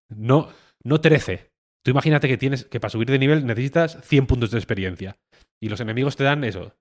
No, 0.10 0.48
no 0.84 1.02
13. 1.02 1.52
Tú 1.84 1.92
imagínate 1.92 2.30
que 2.30 2.38
tienes 2.38 2.64
que 2.64 2.80
para 2.80 2.90
subir 2.90 3.10
de 3.10 3.20
nivel 3.20 3.46
necesitas 3.46 4.00
100 4.04 4.26
puntos 4.26 4.52
de 4.52 4.58
experiencia. 4.58 5.18
Y 5.62 5.68
los 5.68 5.82
enemigos 5.82 6.16
te 6.16 6.24
dan 6.24 6.46
eso, 6.46 6.74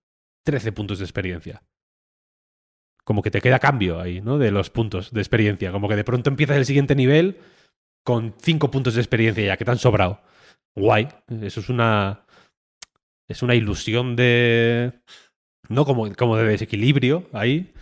13 0.44 0.70
puntos 0.70 0.98
de 1.00 1.04
experiencia. 1.04 1.64
Como 3.04 3.22
que 3.22 3.32
te 3.32 3.40
queda 3.40 3.58
cambio 3.58 3.98
ahí, 3.98 4.20
¿no? 4.20 4.38
De 4.38 4.52
los 4.52 4.70
puntos 4.70 5.12
de 5.12 5.20
experiencia. 5.20 5.72
Como 5.72 5.88
que 5.88 5.96
de 5.96 6.04
pronto 6.04 6.30
empiezas 6.30 6.56
el 6.56 6.66
siguiente 6.66 6.94
nivel 6.94 7.38
con 8.04 8.34
5 8.40 8.70
puntos 8.70 8.94
de 8.94 9.00
experiencia 9.00 9.44
ya, 9.44 9.56
que 9.56 9.64
te 9.64 9.70
han 9.70 9.78
sobrado. 9.78 10.20
Guay. 10.76 11.08
Eso 11.42 11.60
es 11.60 11.68
una. 11.68 12.24
Es 13.28 13.42
una 13.42 13.54
ilusión 13.54 14.16
de. 14.16 14.92
¿No? 15.68 15.84
Como, 15.84 16.12
como 16.14 16.36
de 16.36 16.44
desequilibrio 16.44 17.28
ahí. 17.32 17.72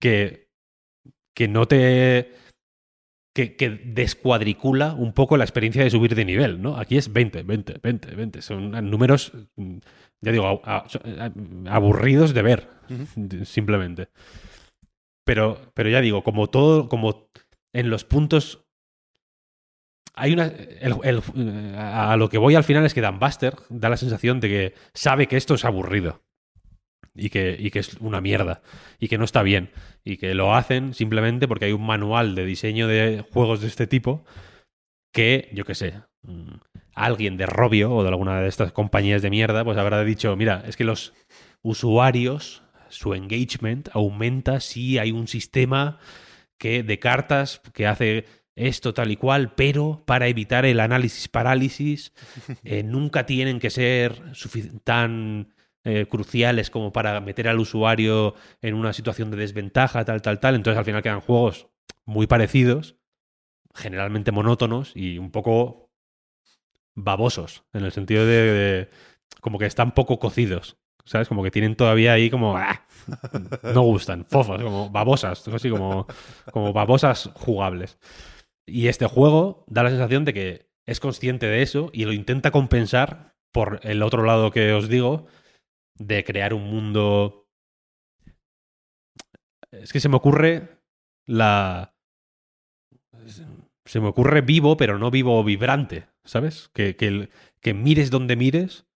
Que. 0.00 0.48
Que 1.36 1.48
no 1.48 1.66
te. 1.66 2.32
Que, 3.36 3.54
que 3.54 3.70
descuadricula 3.70 4.94
un 4.94 5.12
poco 5.12 5.36
la 5.36 5.44
experiencia 5.44 5.84
de 5.84 5.90
subir 5.90 6.16
de 6.16 6.24
nivel, 6.24 6.60
¿no? 6.60 6.76
Aquí 6.76 6.96
es 6.96 7.12
20, 7.12 7.44
20, 7.44 7.78
20, 7.80 8.14
20. 8.16 8.42
Son 8.42 8.90
números, 8.90 9.30
ya 10.20 10.32
digo, 10.32 10.60
a- 10.64 10.78
a- 10.78 10.88
son, 10.88 11.68
aburridos 11.68 12.34
de 12.34 12.42
ver, 12.42 12.68
simplemente. 13.44 14.08
Pero, 15.24 15.70
pero 15.74 15.88
ya 15.88 16.00
digo, 16.00 16.24
como 16.24 16.48
todo, 16.48 16.88
como 16.88 17.30
en 17.72 17.90
los 17.90 18.02
puntos 18.04 18.66
hay 20.18 20.32
una. 20.32 20.46
el- 20.46 21.74
a 21.76 22.16
lo 22.16 22.28
que 22.28 22.38
voy 22.38 22.54
al 22.54 22.64
final 22.64 22.84
es 22.84 22.94
que 22.94 23.00
Dan 23.00 23.18
Buster 23.18 23.54
da 23.70 23.88
la 23.88 23.96
sensación 23.96 24.40
de 24.40 24.48
que 24.48 24.74
sabe 24.94 25.26
que 25.26 25.36
esto 25.36 25.54
es 25.54 25.64
aburrido. 25.64 26.22
Y 27.14 27.30
que, 27.30 27.56
y 27.58 27.70
que 27.72 27.80
es 27.80 27.94
una 27.94 28.20
mierda. 28.20 28.62
Y 29.00 29.08
que 29.08 29.18
no 29.18 29.24
está 29.24 29.42
bien. 29.42 29.70
Y 30.04 30.18
que 30.18 30.34
lo 30.34 30.54
hacen 30.54 30.94
simplemente 30.94 31.48
porque 31.48 31.64
hay 31.64 31.72
un 31.72 31.84
manual 31.84 32.34
de 32.36 32.44
diseño 32.44 32.86
de 32.86 33.24
juegos 33.32 33.60
de 33.60 33.66
este 33.66 33.86
tipo 33.88 34.24
que, 35.12 35.48
yo 35.52 35.64
qué 35.64 35.74
sé, 35.74 35.94
mm, 36.22 36.54
alguien 36.94 37.36
de 37.36 37.46
Robio 37.46 37.92
o 37.92 38.02
de 38.02 38.08
alguna 38.10 38.40
de 38.40 38.48
estas 38.48 38.72
compañías 38.72 39.22
de 39.22 39.30
mierda, 39.30 39.64
pues 39.64 39.78
habrá 39.78 40.04
dicho, 40.04 40.36
mira, 40.36 40.62
es 40.66 40.76
que 40.76 40.84
los 40.84 41.12
usuarios, 41.62 42.62
su 42.88 43.14
engagement 43.14 43.88
aumenta 43.94 44.60
si 44.60 44.98
hay 44.98 45.10
un 45.10 45.26
sistema 45.28 45.98
que 46.58 46.82
de 46.82 46.98
cartas 46.98 47.60
que 47.72 47.86
hace 47.86 48.26
esto 48.58 48.92
tal 48.94 49.10
y 49.10 49.16
cual, 49.16 49.52
pero 49.54 50.02
para 50.06 50.26
evitar 50.28 50.64
el 50.66 50.80
análisis 50.80 51.28
parálisis 51.28 52.12
eh, 52.64 52.82
nunca 52.82 53.26
tienen 53.26 53.58
que 53.60 53.70
ser 53.70 54.20
tan 54.84 55.54
eh, 55.84 56.06
cruciales 56.08 56.70
como 56.70 56.92
para 56.92 57.20
meter 57.20 57.48
al 57.48 57.60
usuario 57.60 58.34
en 58.60 58.74
una 58.74 58.92
situación 58.92 59.30
de 59.30 59.36
desventaja, 59.38 60.04
tal, 60.04 60.20
tal, 60.22 60.40
tal. 60.40 60.54
Entonces 60.54 60.78
al 60.78 60.84
final 60.84 61.02
quedan 61.02 61.20
juegos 61.20 61.68
muy 62.04 62.26
parecidos, 62.26 62.96
generalmente 63.74 64.32
monótonos 64.32 64.92
y 64.94 65.18
un 65.18 65.30
poco 65.30 65.90
babosos, 66.94 67.64
en 67.72 67.84
el 67.84 67.92
sentido 67.92 68.26
de, 68.26 68.32
de- 68.52 68.90
como 69.40 69.58
que 69.58 69.66
están 69.66 69.92
poco 69.92 70.18
cocidos. 70.18 70.76
¿Sabes? 71.04 71.26
Como 71.28 71.42
que 71.42 71.50
tienen 71.50 71.74
todavía 71.74 72.12
ahí 72.12 72.28
como... 72.28 72.54
¡ah! 72.58 72.82
No 73.62 73.80
gustan, 73.80 74.26
fofos, 74.26 74.60
como 74.62 74.90
babosas, 74.90 75.48
así 75.48 75.70
como, 75.70 76.06
como 76.52 76.74
babosas 76.74 77.30
jugables. 77.34 77.96
Y 78.68 78.88
este 78.88 79.06
juego 79.06 79.64
da 79.66 79.82
la 79.82 79.90
sensación 79.90 80.24
de 80.24 80.34
que 80.34 80.70
es 80.86 81.00
consciente 81.00 81.46
de 81.46 81.62
eso 81.62 81.90
y 81.92 82.04
lo 82.04 82.12
intenta 82.12 82.50
compensar 82.50 83.34
por 83.52 83.80
el 83.82 84.02
otro 84.02 84.22
lado 84.24 84.50
que 84.50 84.72
os 84.72 84.88
digo, 84.88 85.26
de 85.96 86.22
crear 86.24 86.54
un 86.54 86.64
mundo... 86.64 87.48
Es 89.70 89.92
que 89.92 90.00
se 90.00 90.08
me 90.08 90.16
ocurre 90.16 90.80
la... 91.26 91.94
Se 93.84 94.00
me 94.00 94.08
ocurre 94.08 94.42
vivo, 94.42 94.76
pero 94.76 94.98
no 94.98 95.10
vivo 95.10 95.42
vibrante, 95.42 96.08
¿sabes? 96.24 96.68
Que, 96.74 96.94
que, 96.96 97.30
que 97.60 97.74
mires 97.74 98.10
donde 98.10 98.36
mires, 98.36 98.86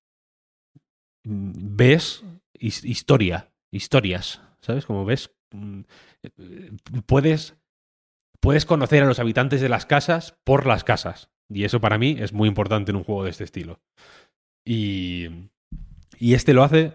ves 1.25 2.25
his- 2.59 2.85
historia, 2.85 3.53
historias, 3.71 4.43
¿sabes? 4.61 4.85
Como 4.85 5.05
ves, 5.07 5.35
mm, 5.53 5.81
eh, 6.23 6.73
puedes, 7.07 7.57
puedes 8.43 8.67
conocer 8.67 9.03
a 9.03 9.07
los 9.07 9.21
habitantes 9.21 9.61
de 9.61 9.69
las 9.69 9.87
casas 9.87 10.37
por 10.45 10.67
las 10.67 10.85
casas. 10.85 11.31
Y 11.49 11.65
eso 11.65 11.81
para 11.81 11.97
mí 11.97 12.17
es 12.19 12.33
muy 12.33 12.49
importante 12.49 12.91
en 12.91 12.97
un 12.97 13.05
juego 13.05 13.25
de 13.25 13.31
este 13.31 13.45
estilo. 13.45 13.81
Y, 14.67 15.29
este 16.21 16.53
lo 16.53 16.65
hace 16.65 16.95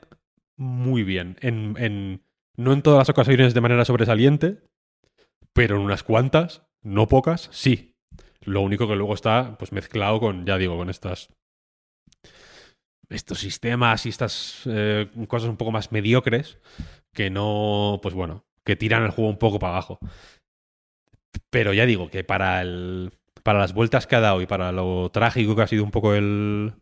muy 0.58 1.04
bien. 1.04 1.38
En, 1.42 1.76
en- 1.80 2.22
no 2.58 2.74
en 2.74 2.82
todas 2.82 3.00
las 3.00 3.10
ocasiones 3.10 3.54
de 3.54 3.62
manera 3.62 3.86
sobresaliente, 3.86 4.58
pero 5.54 5.76
en 5.76 5.84
unas 5.84 6.04
cuantas, 6.04 6.64
no 6.84 7.08
pocas, 7.08 7.50
sí. 7.52 7.96
Lo 8.42 8.62
único 8.62 8.88
que 8.88 8.96
luego 8.96 9.14
está 9.14 9.58
pues 9.58 9.72
mezclado 9.72 10.20
con, 10.20 10.46
ya 10.46 10.58
digo, 10.58 10.76
con 10.78 10.90
estas 10.90 11.30
estos 13.10 13.40
sistemas 13.40 14.06
y 14.06 14.10
estas 14.10 14.64
eh, 14.66 15.10
cosas 15.28 15.50
un 15.50 15.58
poco 15.58 15.72
más 15.72 15.92
mediocres 15.92 16.60
que 17.14 17.30
no, 17.30 18.00
pues 18.02 18.14
bueno, 18.14 18.46
que 18.66 18.76
tiran 18.76 19.04
el 19.04 19.12
juego 19.12 19.30
un 19.30 19.38
poco 19.38 19.60
para 19.60 19.74
abajo. 19.74 20.00
Pero 21.50 21.74
ya 21.74 21.86
digo 21.86 22.10
que 22.10 22.24
para 22.24 22.62
el 22.62 23.12
para 23.44 23.60
las 23.60 23.74
vueltas 23.74 24.08
que 24.08 24.16
ha 24.16 24.20
dado 24.20 24.42
y 24.42 24.46
para 24.48 24.72
lo 24.72 25.10
trágico 25.12 25.56
que 25.56 25.62
ha 25.62 25.68
sido 25.68 25.84
un 25.84 25.92
poco 25.92 26.14
el 26.14 26.74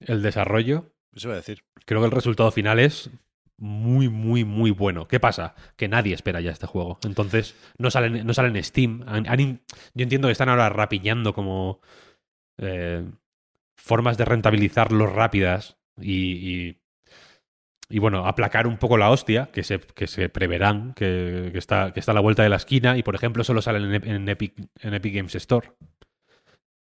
el 0.00 0.22
desarrollo, 0.22 0.92
Eso 1.14 1.28
iba 1.28 1.34
a 1.34 1.36
decir. 1.38 1.62
creo 1.86 2.00
que 2.00 2.06
el 2.06 2.12
resultado 2.12 2.50
final 2.50 2.78
es 2.78 3.10
muy, 3.58 4.08
muy, 4.08 4.44
muy 4.44 4.70
bueno. 4.70 5.06
¿Qué 5.06 5.20
pasa? 5.20 5.54
Que 5.76 5.88
nadie 5.88 6.14
espera 6.14 6.40
ya 6.40 6.50
este 6.50 6.66
juego. 6.66 6.98
Entonces, 7.04 7.54
no 7.76 7.90
sale, 7.90 8.24
no 8.24 8.32
sale 8.32 8.48
en 8.48 8.64
Steam. 8.64 9.04
Han- 9.06 9.26
yo 9.94 10.02
entiendo 10.02 10.28
que 10.28 10.32
están 10.32 10.48
ahora 10.48 10.70
rapiñando 10.70 11.34
como 11.34 11.80
eh, 12.58 13.04
formas 13.76 14.16
de 14.16 14.24
rentabilizarlo 14.24 15.06
rápidas 15.06 15.76
y, 16.00 16.32
y, 16.32 16.79
y, 17.90 17.98
bueno, 17.98 18.26
aplacar 18.26 18.66
un 18.66 18.78
poco 18.78 18.96
la 18.96 19.10
hostia, 19.10 19.50
que 19.52 19.62
se, 19.64 19.80
que 19.80 20.06
se 20.06 20.28
preverán, 20.28 20.94
que, 20.94 21.50
que 21.52 21.58
está, 21.58 21.92
que 21.92 22.00
está 22.00 22.12
a 22.12 22.14
la 22.14 22.20
vuelta 22.20 22.42
de 22.42 22.48
la 22.48 22.56
esquina 22.56 22.96
y, 22.96 23.02
por 23.02 23.14
ejemplo, 23.16 23.44
solo 23.44 23.62
sale 23.62 23.78
en, 23.96 24.08
en 24.08 24.28
Epic, 24.28 24.54
en 24.80 24.94
Epic 24.94 25.14
Games 25.14 25.34
Store. 25.34 25.72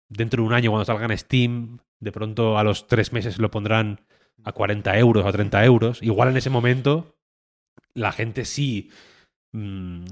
Dentro 0.08 0.42
de 0.42 0.46
un 0.46 0.54
año, 0.54 0.70
cuando 0.70 0.84
salga 0.84 1.06
en 1.06 1.18
Steam, 1.18 1.78
de 2.00 2.12
pronto 2.12 2.58
a 2.58 2.64
los 2.64 2.86
tres 2.86 3.12
meses 3.12 3.38
lo 3.38 3.50
pondrán 3.50 4.00
a 4.44 4.52
40 4.52 4.96
euros, 4.98 5.26
a 5.26 5.32
30 5.32 5.64
euros. 5.64 6.00
Igual 6.02 6.28
en 6.30 6.36
ese 6.36 6.50
momento 6.50 7.16
la 7.94 8.12
gente 8.12 8.44
sí 8.44 8.90
mm, 9.52 10.04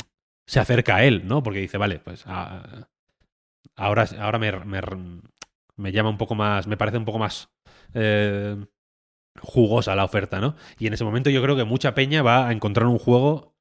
se 0.46 0.60
acerca 0.60 0.96
a 0.96 1.04
él, 1.04 1.26
¿no? 1.26 1.42
Porque 1.42 1.60
dice, 1.60 1.78
vale, 1.78 2.00
pues 2.00 2.24
a- 2.26 2.88
ahora, 3.76 4.06
ahora 4.20 4.38
me, 4.38 4.52
me, 4.64 4.80
me 5.76 5.92
llama 5.92 6.10
un 6.10 6.18
poco 6.18 6.34
más, 6.34 6.66
me 6.66 6.76
parece 6.76 6.98
un 6.98 7.04
poco 7.04 7.18
más 7.18 7.50
eh, 7.94 8.56
jugosa 9.40 9.94
la 9.94 10.04
oferta, 10.04 10.40
¿no? 10.40 10.56
Y 10.78 10.86
en 10.86 10.94
ese 10.94 11.04
momento 11.04 11.30
yo 11.30 11.42
creo 11.42 11.56
que 11.56 11.64
mucha 11.64 11.94
peña 11.94 12.22
va 12.22 12.48
a 12.48 12.52
encontrar 12.52 12.86
un 12.86 12.98
juego 12.98 13.54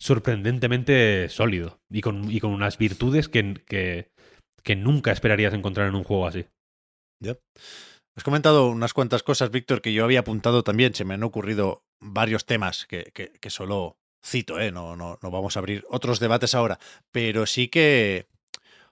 sorprendentemente 0.00 1.28
sólido 1.28 1.80
y 1.90 2.00
con, 2.00 2.30
y 2.30 2.40
con 2.40 2.52
unas 2.52 2.78
virtudes 2.78 3.28
que, 3.28 3.54
que, 3.66 4.76
nunca 4.76 5.12
esperarías 5.12 5.54
encontrar 5.54 5.88
en 5.88 5.94
un 5.94 6.04
juego 6.04 6.26
así. 6.26 6.46
Ya. 7.20 7.36
Has 8.16 8.22
comentado 8.24 8.68
unas 8.68 8.92
cuantas 8.94 9.22
cosas, 9.22 9.50
Víctor, 9.50 9.80
que 9.80 9.92
yo 9.92 10.04
había 10.04 10.20
apuntado 10.20 10.62
también. 10.62 10.94
Se 10.94 11.04
me 11.04 11.14
han 11.14 11.22
ocurrido 11.22 11.84
varios 12.00 12.44
temas 12.46 12.86
que, 12.86 13.10
que- 13.14 13.32
que 13.40 13.50
solo 13.50 13.96
cito, 14.24 14.60
¿eh? 14.60 14.70
No, 14.72 14.94
no, 14.96 15.18
no 15.22 15.30
vamos 15.30 15.56
a 15.56 15.60
abrir 15.60 15.84
otros 15.88 16.20
debates 16.20 16.54
ahora. 16.54 16.78
Pero 17.12 17.46
sí 17.46 17.68
que, 17.68 18.26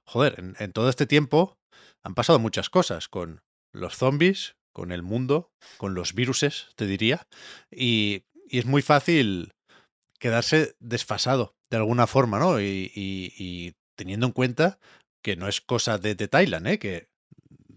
joder, 0.04 0.36
en, 0.38 0.56
en 0.58 0.72
todo 0.72 0.88
este 0.88 1.06
tiempo 1.06 1.58
han 2.02 2.14
pasado 2.14 2.38
muchas 2.38 2.70
cosas 2.70 3.08
con 3.08 3.42
los 3.74 3.96
zombies, 3.96 4.56
con 4.76 4.92
el 4.92 5.02
mundo, 5.02 5.50
con 5.78 5.94
los 5.94 6.12
viruses, 6.12 6.68
te 6.76 6.86
diría. 6.86 7.26
Y, 7.70 8.24
y 8.46 8.58
es 8.58 8.66
muy 8.66 8.82
fácil 8.82 9.55
quedarse 10.18 10.76
desfasado 10.80 11.56
de 11.70 11.78
alguna 11.78 12.06
forma, 12.06 12.38
¿no? 12.38 12.60
Y, 12.60 12.92
y- 12.94 13.32
y 13.38 13.72
teniendo 13.96 14.26
en 14.26 14.32
cuenta 14.32 14.78
que 15.24 15.34
no 15.34 15.48
es 15.48 15.62
cosa 15.62 15.96
de, 15.96 16.14
de 16.14 16.28
Thailand, 16.28 16.66
¿eh? 16.66 16.78
Que 16.78 17.08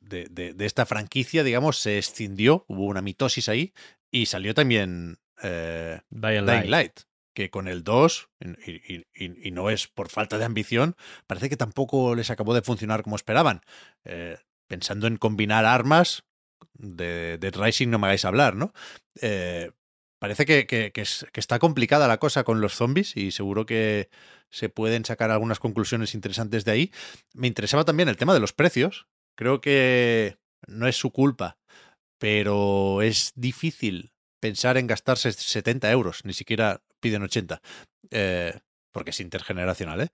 de, 0.02 0.26
de- 0.30 0.54
de 0.54 0.66
esta 0.66 0.86
franquicia, 0.86 1.46
digamos, 1.46 1.78
se 1.80 1.98
escindió, 1.98 2.66
hubo 2.68 2.84
una 2.88 3.02
mitosis 3.02 3.48
ahí 3.48 3.72
y 4.12 4.26
salió 4.26 4.54
también 4.54 5.20
eh, 5.42 6.02
Dying 6.10 6.22
Dying 6.22 6.46
Light. 6.46 6.70
Light, 6.70 7.00
que 7.34 7.50
con 7.50 7.70
el 7.70 7.86
2, 7.86 8.28
y, 8.42 8.72
y- 8.72 9.06
y- 9.16 9.48
y 9.48 9.52
no 9.52 9.70
es 9.70 9.88
por 9.88 10.10
falta 10.10 10.38
de 10.38 10.44
ambición, 10.44 10.98
parece 11.28 11.48
que 11.50 11.56
tampoco 11.56 12.14
les 12.14 12.30
acabó 12.30 12.54
de 12.54 12.62
funcionar 12.62 13.04
como 13.04 13.16
esperaban. 13.16 13.62
Eh, 14.04 14.38
pensando 14.68 15.08
en 15.08 15.16
combinar 15.18 15.64
armas, 15.66 16.26
de 16.74 17.52
Rising 17.54 17.90
no 17.90 18.00
me 18.00 18.08
hagáis 18.08 18.26
hablar, 18.26 18.56
¿no? 18.56 18.74
Eh, 19.22 19.72
parece 20.20 20.46
que, 20.46 20.66
que 20.66 21.40
está 21.40 21.60
complicada 21.60 22.08
la 22.08 22.20
cosa 22.20 22.44
con 22.44 22.62
los 22.62 22.76
zombies 22.76 23.16
y 23.18 23.32
seguro 23.32 23.66
que 23.66 24.10
se 24.50 24.70
pueden 24.70 25.06
sacar 25.06 25.32
algunas 25.32 25.60
conclusiones 25.60 26.14
interesantes 26.14 26.66
de 26.66 26.72
ahí. 26.72 26.92
Me 27.34 27.48
interesaba 27.48 27.86
también 27.86 28.10
el 28.10 28.18
tema 28.18 28.34
de 28.34 28.40
los 28.40 28.54
precios. 28.54 29.08
Creo 29.36 29.62
que 29.62 30.38
no 30.68 30.88
es 30.88 30.96
su 30.96 31.12
culpa, 31.12 31.58
pero 32.18 33.02
es 33.02 33.32
difícil 33.36 34.12
pensar 34.40 34.78
en 34.78 34.88
gastarse 34.88 35.32
70 35.32 35.92
euros, 35.92 36.26
ni 36.26 36.34
siquiera 36.34 36.82
piden 37.00 37.24
80, 37.24 37.62
eh, 38.12 38.60
porque 38.92 39.12
es 39.12 39.20
intergeneracional, 39.20 40.02
¿eh? 40.02 40.10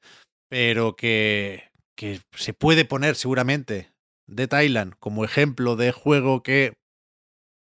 Pero 0.49 0.95
que, 0.95 1.71
que 1.95 2.21
se 2.33 2.53
puede 2.53 2.85
poner 2.85 3.15
seguramente 3.15 3.91
de 4.27 4.47
Thailand 4.47 4.95
como 4.99 5.23
ejemplo 5.23 5.75
de 5.75 5.91
juego 5.91 6.43
que 6.43 6.73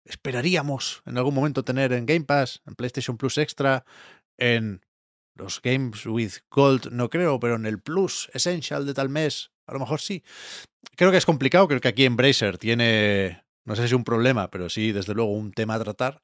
esperaríamos 0.05 1.01
en 1.05 1.17
algún 1.17 1.35
momento 1.35 1.63
tener 1.63 1.93
en 1.93 2.05
Game 2.05 2.25
Pass, 2.25 2.61
en 2.65 2.75
PlayStation 2.75 3.17
Plus 3.17 3.37
Extra, 3.37 3.85
en 4.37 4.81
los 5.35 5.61
Games 5.61 6.05
with 6.05 6.33
Gold, 6.51 6.91
no 6.91 7.09
creo, 7.09 7.39
pero 7.39 7.55
en 7.55 7.65
el 7.65 7.79
Plus 7.79 8.29
Essential 8.33 8.85
de 8.85 8.93
tal 8.93 9.09
mes, 9.09 9.51
a 9.67 9.73
lo 9.73 9.79
mejor 9.79 10.01
sí. 10.01 10.23
Creo 10.95 11.11
que 11.11 11.17
es 11.17 11.25
complicado, 11.25 11.67
creo 11.67 11.79
que 11.79 11.87
aquí 11.87 12.05
Embracer 12.05 12.57
tiene, 12.57 13.43
no 13.65 13.75
sé 13.75 13.87
si 13.87 13.95
un 13.95 14.03
problema, 14.03 14.49
pero 14.49 14.69
sí, 14.69 14.91
desde 14.91 15.13
luego, 15.13 15.31
un 15.31 15.51
tema 15.51 15.75
a 15.75 15.79
tratar. 15.79 16.23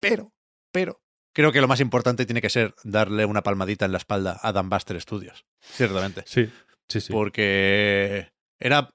Pero, 0.00 0.32
pero, 0.72 1.00
creo 1.34 1.52
que 1.52 1.60
lo 1.60 1.68
más 1.68 1.80
importante 1.80 2.24
tiene 2.24 2.40
que 2.40 2.50
ser 2.50 2.74
darle 2.84 3.24
una 3.24 3.42
palmadita 3.42 3.84
en 3.84 3.92
la 3.92 3.98
espalda 3.98 4.38
a 4.42 4.52
Dan 4.52 4.70
Buster 4.70 5.00
Studios, 5.00 5.44
ciertamente 5.60 6.22
Sí, 6.26 6.48
sí, 6.88 7.00
sí. 7.00 7.12
porque 7.12 8.30
era, 8.58 8.90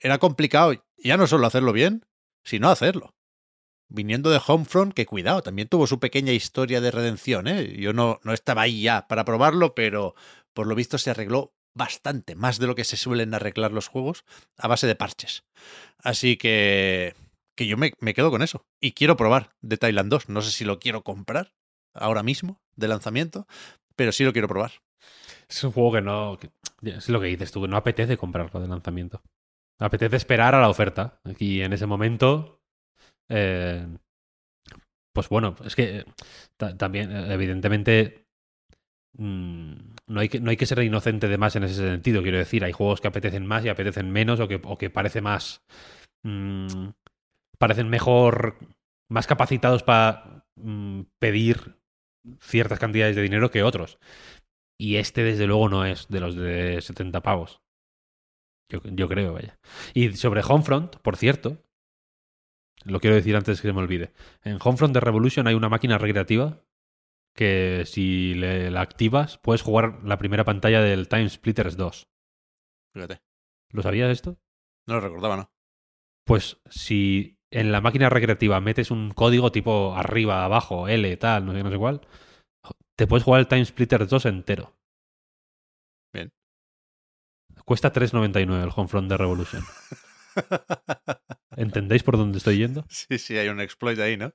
era 0.00 0.18
complicado 0.18 0.74
ya 0.96 1.16
no 1.16 1.26
solo 1.26 1.46
hacerlo 1.46 1.72
bien, 1.72 2.04
sino 2.44 2.70
hacerlo. 2.70 3.14
Viniendo 3.88 4.30
de 4.30 4.40
Homefront, 4.44 4.92
que 4.92 5.06
cuidado, 5.06 5.42
también 5.42 5.68
tuvo 5.68 5.86
su 5.86 5.98
pequeña 5.98 6.32
historia 6.32 6.80
de 6.80 6.90
redención. 6.90 7.46
¿eh? 7.46 7.76
Yo 7.78 7.92
no, 7.92 8.20
no 8.22 8.32
estaba 8.32 8.62
ahí 8.62 8.82
ya 8.82 9.06
para 9.08 9.24
probarlo, 9.24 9.74
pero 9.74 10.14
por 10.52 10.66
lo 10.66 10.74
visto 10.74 10.98
se 10.98 11.10
arregló 11.10 11.54
bastante, 11.74 12.34
más 12.34 12.58
de 12.58 12.66
lo 12.66 12.74
que 12.74 12.84
se 12.84 12.96
suelen 12.96 13.34
arreglar 13.34 13.72
los 13.72 13.88
juegos 13.88 14.24
a 14.56 14.68
base 14.68 14.86
de 14.86 14.96
parches. 14.96 15.44
Así 15.98 16.36
que, 16.36 17.14
que 17.56 17.66
yo 17.66 17.76
me, 17.76 17.92
me 18.00 18.12
quedo 18.12 18.30
con 18.30 18.42
eso. 18.42 18.66
Y 18.80 18.92
quiero 18.92 19.16
probar 19.16 19.54
de 19.62 19.78
Thailand 19.78 20.10
2. 20.10 20.28
No 20.28 20.42
sé 20.42 20.50
si 20.50 20.64
lo 20.64 20.80
quiero 20.80 21.02
comprar 21.02 21.54
ahora 21.94 22.22
mismo, 22.22 22.60
de 22.76 22.88
lanzamiento, 22.88 23.46
pero 23.96 24.12
sí 24.12 24.24
lo 24.24 24.32
quiero 24.32 24.48
probar. 24.48 24.72
Es 25.48 25.64
un 25.64 25.72
juego 25.72 25.92
que 25.92 26.02
no. 26.02 26.38
es 26.82 27.08
lo 27.08 27.20
que 27.20 27.26
dices 27.26 27.52
tú, 27.52 27.62
que 27.62 27.68
no 27.68 27.76
apetece 27.76 28.18
comprarlo 28.18 28.60
de 28.60 28.68
lanzamiento. 28.68 29.22
Apetece 29.80 30.16
esperar 30.16 30.54
a 30.54 30.60
la 30.60 30.68
oferta. 30.68 31.20
Aquí 31.24 31.62
en 31.62 31.72
ese 31.72 31.86
momento. 31.86 32.60
eh, 33.30 33.86
pues 35.12 35.28
bueno, 35.28 35.56
es 35.64 35.74
que 35.74 35.98
eh, 36.00 36.04
ta- 36.56 36.76
también, 36.76 37.10
eh, 37.14 37.32
evidentemente. 37.34 38.26
mm, 39.18 39.72
no, 40.08 40.20
hay 40.20 40.28
que, 40.28 40.40
no 40.40 40.50
hay 40.50 40.56
que 40.56 40.66
ser 40.66 40.82
inocente 40.82 41.28
de 41.28 41.38
más 41.38 41.56
en 41.56 41.64
ese 41.64 41.76
sentido. 41.76 42.22
Quiero 42.22 42.38
decir, 42.38 42.64
hay 42.64 42.72
juegos 42.72 43.00
que 43.00 43.08
apetecen 43.08 43.46
más 43.46 43.64
y 43.64 43.68
apetecen 43.70 44.10
menos, 44.12 44.40
o 44.40 44.48
que, 44.48 44.60
o 44.64 44.78
que 44.78 44.90
parece 44.90 45.20
más. 45.22 45.62
mm, 46.24 46.88
parecen 47.58 47.88
mejor. 47.90 48.58
Más 49.10 49.26
capacitados 49.26 49.84
para 49.84 50.46
mm, 50.56 51.02
pedir 51.20 51.78
ciertas 52.40 52.78
cantidades 52.80 53.16
de 53.16 53.22
dinero 53.22 53.50
que 53.50 53.62
otros. 53.64 53.98
Y 54.80 54.96
este, 54.96 55.24
desde 55.24 55.46
luego, 55.46 55.68
no 55.68 55.84
es 55.86 56.08
de 56.08 56.20
los 56.20 56.36
de 56.36 56.80
70 56.82 57.22
pavos. 57.22 57.62
Yo, 58.70 58.80
yo 58.84 59.08
creo, 59.08 59.32
vaya. 59.32 59.58
Y 59.94 60.12
sobre 60.12 60.42
Homefront, 60.46 60.96
por 60.96 61.16
cierto, 61.16 61.62
lo 62.84 63.00
quiero 63.00 63.16
decir 63.16 63.34
antes 63.36 63.60
que 63.60 63.68
se 63.68 63.72
me 63.72 63.80
olvide. 63.80 64.12
En 64.42 64.58
Homefront 64.62 64.94
de 64.94 65.00
Revolution 65.00 65.46
hay 65.46 65.54
una 65.54 65.68
máquina 65.68 65.98
recreativa 65.98 66.62
que 67.34 67.84
si 67.86 68.34
le- 68.34 68.70
la 68.70 68.80
activas 68.80 69.38
puedes 69.38 69.62
jugar 69.62 70.00
la 70.04 70.18
primera 70.18 70.44
pantalla 70.44 70.80
del 70.82 71.08
Time 71.08 71.28
Splitters 71.28 71.76
2. 71.76 72.08
Fíjate. 72.94 73.20
¿Lo 73.70 73.82
sabías 73.82 74.10
esto? 74.10 74.38
No 74.86 74.94
lo 74.94 75.00
recordaba, 75.00 75.36
¿no? 75.36 75.50
Pues 76.26 76.60
si 76.68 77.38
en 77.50 77.72
la 77.72 77.80
máquina 77.80 78.10
recreativa 78.10 78.60
metes 78.60 78.90
un 78.90 79.10
código 79.12 79.52
tipo 79.52 79.94
arriba, 79.96 80.44
abajo, 80.44 80.88
L, 80.88 81.16
tal, 81.16 81.46
no 81.46 81.52
sé, 81.52 81.62
no 81.62 81.70
sé 81.70 81.78
cuál, 81.78 82.00
te 82.96 83.06
puedes 83.06 83.24
jugar 83.24 83.40
el 83.40 83.48
Time 83.48 83.64
Splitters 83.64 84.08
2 84.10 84.26
entero. 84.26 84.77
Cuesta 87.68 87.92
3.99 87.92 88.62
el 88.62 88.70
Homefront 88.74 89.10
de 89.10 89.18
Revolution. 89.18 89.62
¿Entendéis 91.58 92.02
por 92.02 92.16
dónde 92.16 92.38
estoy 92.38 92.56
yendo? 92.56 92.86
sí, 92.88 93.18
sí, 93.18 93.36
hay 93.36 93.50
un 93.50 93.60
exploit 93.60 93.98
ahí, 93.98 94.16
¿no? 94.16 94.32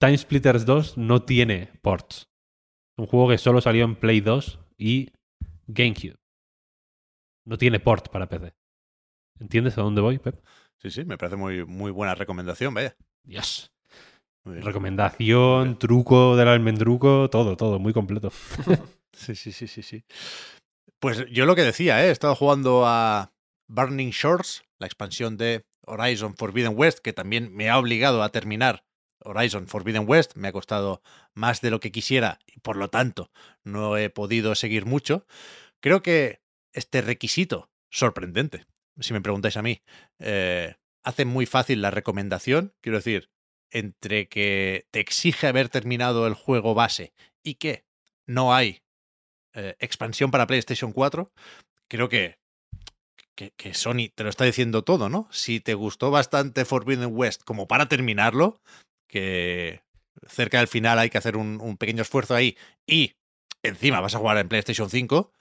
Time 0.00 0.16
Splitters 0.16 0.64
2 0.64 0.96
no 0.96 1.22
tiene 1.22 1.68
ports. 1.82 2.30
Un 2.96 3.04
juego 3.04 3.28
que 3.28 3.36
solo 3.36 3.60
salió 3.60 3.84
en 3.84 3.94
Play 3.94 4.22
2 4.22 4.58
y 4.78 5.12
GameCube. 5.66 6.16
No 7.44 7.58
tiene 7.58 7.78
port 7.78 8.08
para 8.08 8.26
PC. 8.26 8.54
¿Entiendes 9.38 9.76
a 9.76 9.82
dónde 9.82 10.00
voy, 10.00 10.18
Pep? 10.18 10.42
Sí, 10.78 10.90
sí, 10.90 11.04
me 11.04 11.18
parece 11.18 11.36
muy, 11.36 11.66
muy 11.66 11.90
buena 11.90 12.14
recomendación, 12.14 12.72
vaya. 12.72 12.96
Dios. 13.22 13.70
Recomendación, 14.46 15.78
truco 15.78 16.36
del 16.36 16.48
almendruco, 16.48 17.28
todo, 17.28 17.54
todo, 17.54 17.78
muy 17.78 17.92
completo. 17.92 18.32
Sí, 19.16 19.34
sí, 19.34 19.50
sí, 19.50 19.66
sí, 19.66 19.82
sí. 19.82 20.04
Pues 21.00 21.26
yo 21.30 21.44
lo 21.46 21.54
que 21.54 21.62
decía, 21.62 22.02
¿eh? 22.04 22.08
he 22.08 22.10
estado 22.10 22.34
jugando 22.34 22.84
a 22.86 23.32
Burning 23.68 24.10
Shores, 24.10 24.64
la 24.78 24.86
expansión 24.86 25.36
de 25.36 25.66
Horizon 25.82 26.36
Forbidden 26.36 26.72
West, 26.76 26.98
que 27.00 27.12
también 27.12 27.54
me 27.54 27.68
ha 27.68 27.78
obligado 27.78 28.22
a 28.22 28.30
terminar 28.30 28.84
Horizon 29.20 29.68
Forbidden 29.68 30.08
West. 30.08 30.36
Me 30.36 30.48
ha 30.48 30.52
costado 30.52 31.02
más 31.34 31.60
de 31.60 31.70
lo 31.70 31.80
que 31.80 31.92
quisiera 31.92 32.38
y 32.46 32.60
por 32.60 32.76
lo 32.76 32.88
tanto 32.88 33.30
no 33.62 33.96
he 33.96 34.10
podido 34.10 34.54
seguir 34.54 34.86
mucho. 34.86 35.26
Creo 35.80 36.02
que 36.02 36.40
este 36.72 37.02
requisito, 37.02 37.70
sorprendente, 37.90 38.66
si 39.00 39.12
me 39.12 39.20
preguntáis 39.20 39.56
a 39.56 39.62
mí, 39.62 39.82
eh, 40.18 40.76
hace 41.04 41.24
muy 41.24 41.46
fácil 41.46 41.82
la 41.82 41.90
recomendación. 41.90 42.74
Quiero 42.80 42.98
decir, 42.98 43.30
entre 43.70 44.28
que 44.28 44.86
te 44.90 45.00
exige 45.00 45.46
haber 45.46 45.68
terminado 45.68 46.26
el 46.26 46.34
juego 46.34 46.74
base 46.74 47.12
y 47.42 47.54
que 47.54 47.84
no 48.26 48.54
hay 48.54 48.82
eh, 49.56 49.74
expansión 49.80 50.30
para 50.30 50.46
PlayStation 50.46 50.92
4, 50.92 51.32
creo 51.88 52.10
que, 52.10 52.38
que, 53.34 53.74
Sony 53.74 54.10
te 54.14 54.22
lo 54.22 54.28
está 54.28 54.44
diciendo 54.44 54.84
todo, 54.84 55.08
¿no? 55.08 55.28
Si 55.30 55.60
te 55.60 55.72
gustó 55.72 56.10
bastante 56.10 56.66
Forbidden 56.66 57.10
West 57.10 57.42
como 57.42 57.66
para 57.66 57.88
terminarlo, 57.88 58.60
que 59.08 59.82
cerca 60.28 60.58
del 60.58 60.68
final 60.68 60.98
hay 60.98 61.08
que 61.08 61.18
hacer 61.18 61.38
un, 61.38 61.60
un 61.62 61.78
pequeño 61.78 62.02
esfuerzo 62.02 62.34
ahí 62.34 62.56
y 62.86 63.14
encima 63.62 64.00
vas 64.00 64.14
a 64.14 64.18
jugar 64.18 64.36
en 64.36 64.48
PlayStation 64.48 64.90
5, 64.90 65.32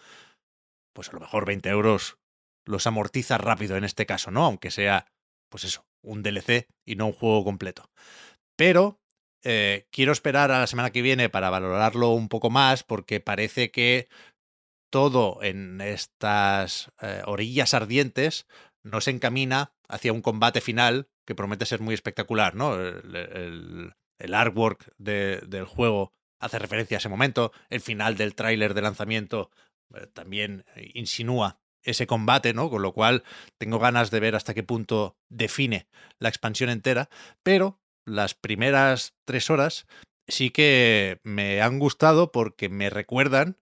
pues 0.93 1.09
a 1.09 1.11
lo 1.11 1.19
mejor 1.19 1.45
20 1.45 1.67
euros 1.67 2.17
los 2.65 2.87
amortiza 2.87 3.37
rápido 3.37 3.75
en 3.75 3.83
este 3.83 4.05
caso, 4.05 4.31
¿no? 4.31 4.45
Aunque 4.45 4.71
sea, 4.71 5.07
pues 5.49 5.65
eso, 5.65 5.85
un 6.01 6.23
DLC 6.23 6.67
y 6.85 6.95
no 6.95 7.07
un 7.07 7.13
juego 7.13 7.43
completo. 7.43 7.89
Pero 8.55 8.99
eh, 9.45 9.87
quiero 9.91 10.11
esperar 10.11 10.51
a 10.51 10.59
la 10.59 10.67
semana 10.67 10.91
que 10.91 11.01
viene 11.01 11.29
para 11.29 11.49
valorarlo 11.49 12.09
un 12.11 12.29
poco 12.29 12.49
más 12.49 12.83
porque 12.83 13.21
parece 13.21 13.71
que 13.71 14.09
todo 14.91 15.39
en 15.43 15.81
estas 15.81 16.91
eh, 17.01 17.21
orillas 17.25 17.73
ardientes 17.73 18.47
nos 18.83 19.07
encamina 19.07 19.73
hacia 19.89 20.13
un 20.13 20.21
combate 20.21 20.61
final 20.61 21.09
que 21.25 21.35
promete 21.35 21.65
ser 21.65 21.81
muy 21.81 21.93
espectacular, 21.93 22.55
¿no? 22.55 22.75
El, 22.75 23.15
el- 24.19 24.33
artwork 24.33 24.93
de- 24.97 25.41
del 25.47 25.65
juego 25.65 26.13
hace 26.39 26.59
referencia 26.59 26.97
a 26.97 26.99
ese 26.99 27.09
momento, 27.09 27.51
el 27.69 27.81
final 27.81 28.15
del 28.17 28.35
tráiler 28.35 28.73
de 28.73 28.81
lanzamiento 28.81 29.51
eh, 29.93 30.07
también 30.13 30.65
insinúa 30.93 31.59
ese 31.83 32.07
combate, 32.07 32.53
¿no? 32.53 32.69
Con 32.69 32.81
lo 32.81 32.93
cual 32.93 33.23
tengo 33.57 33.79
ganas 33.79 34.11
de 34.11 34.19
ver 34.19 34.35
hasta 34.35 34.53
qué 34.53 34.63
punto 34.63 35.17
define 35.29 35.87
la 36.19 36.29
expansión 36.29 36.69
entera, 36.69 37.09
pero 37.43 37.79
las 38.05 38.33
primeras 38.33 39.15
tres 39.25 39.49
horas 39.49 39.87
sí 40.27 40.51
que 40.51 41.19
me 41.23 41.61
han 41.61 41.79
gustado 41.79 42.31
porque 42.31 42.69
me 42.69 42.89
recuerdan 42.89 43.57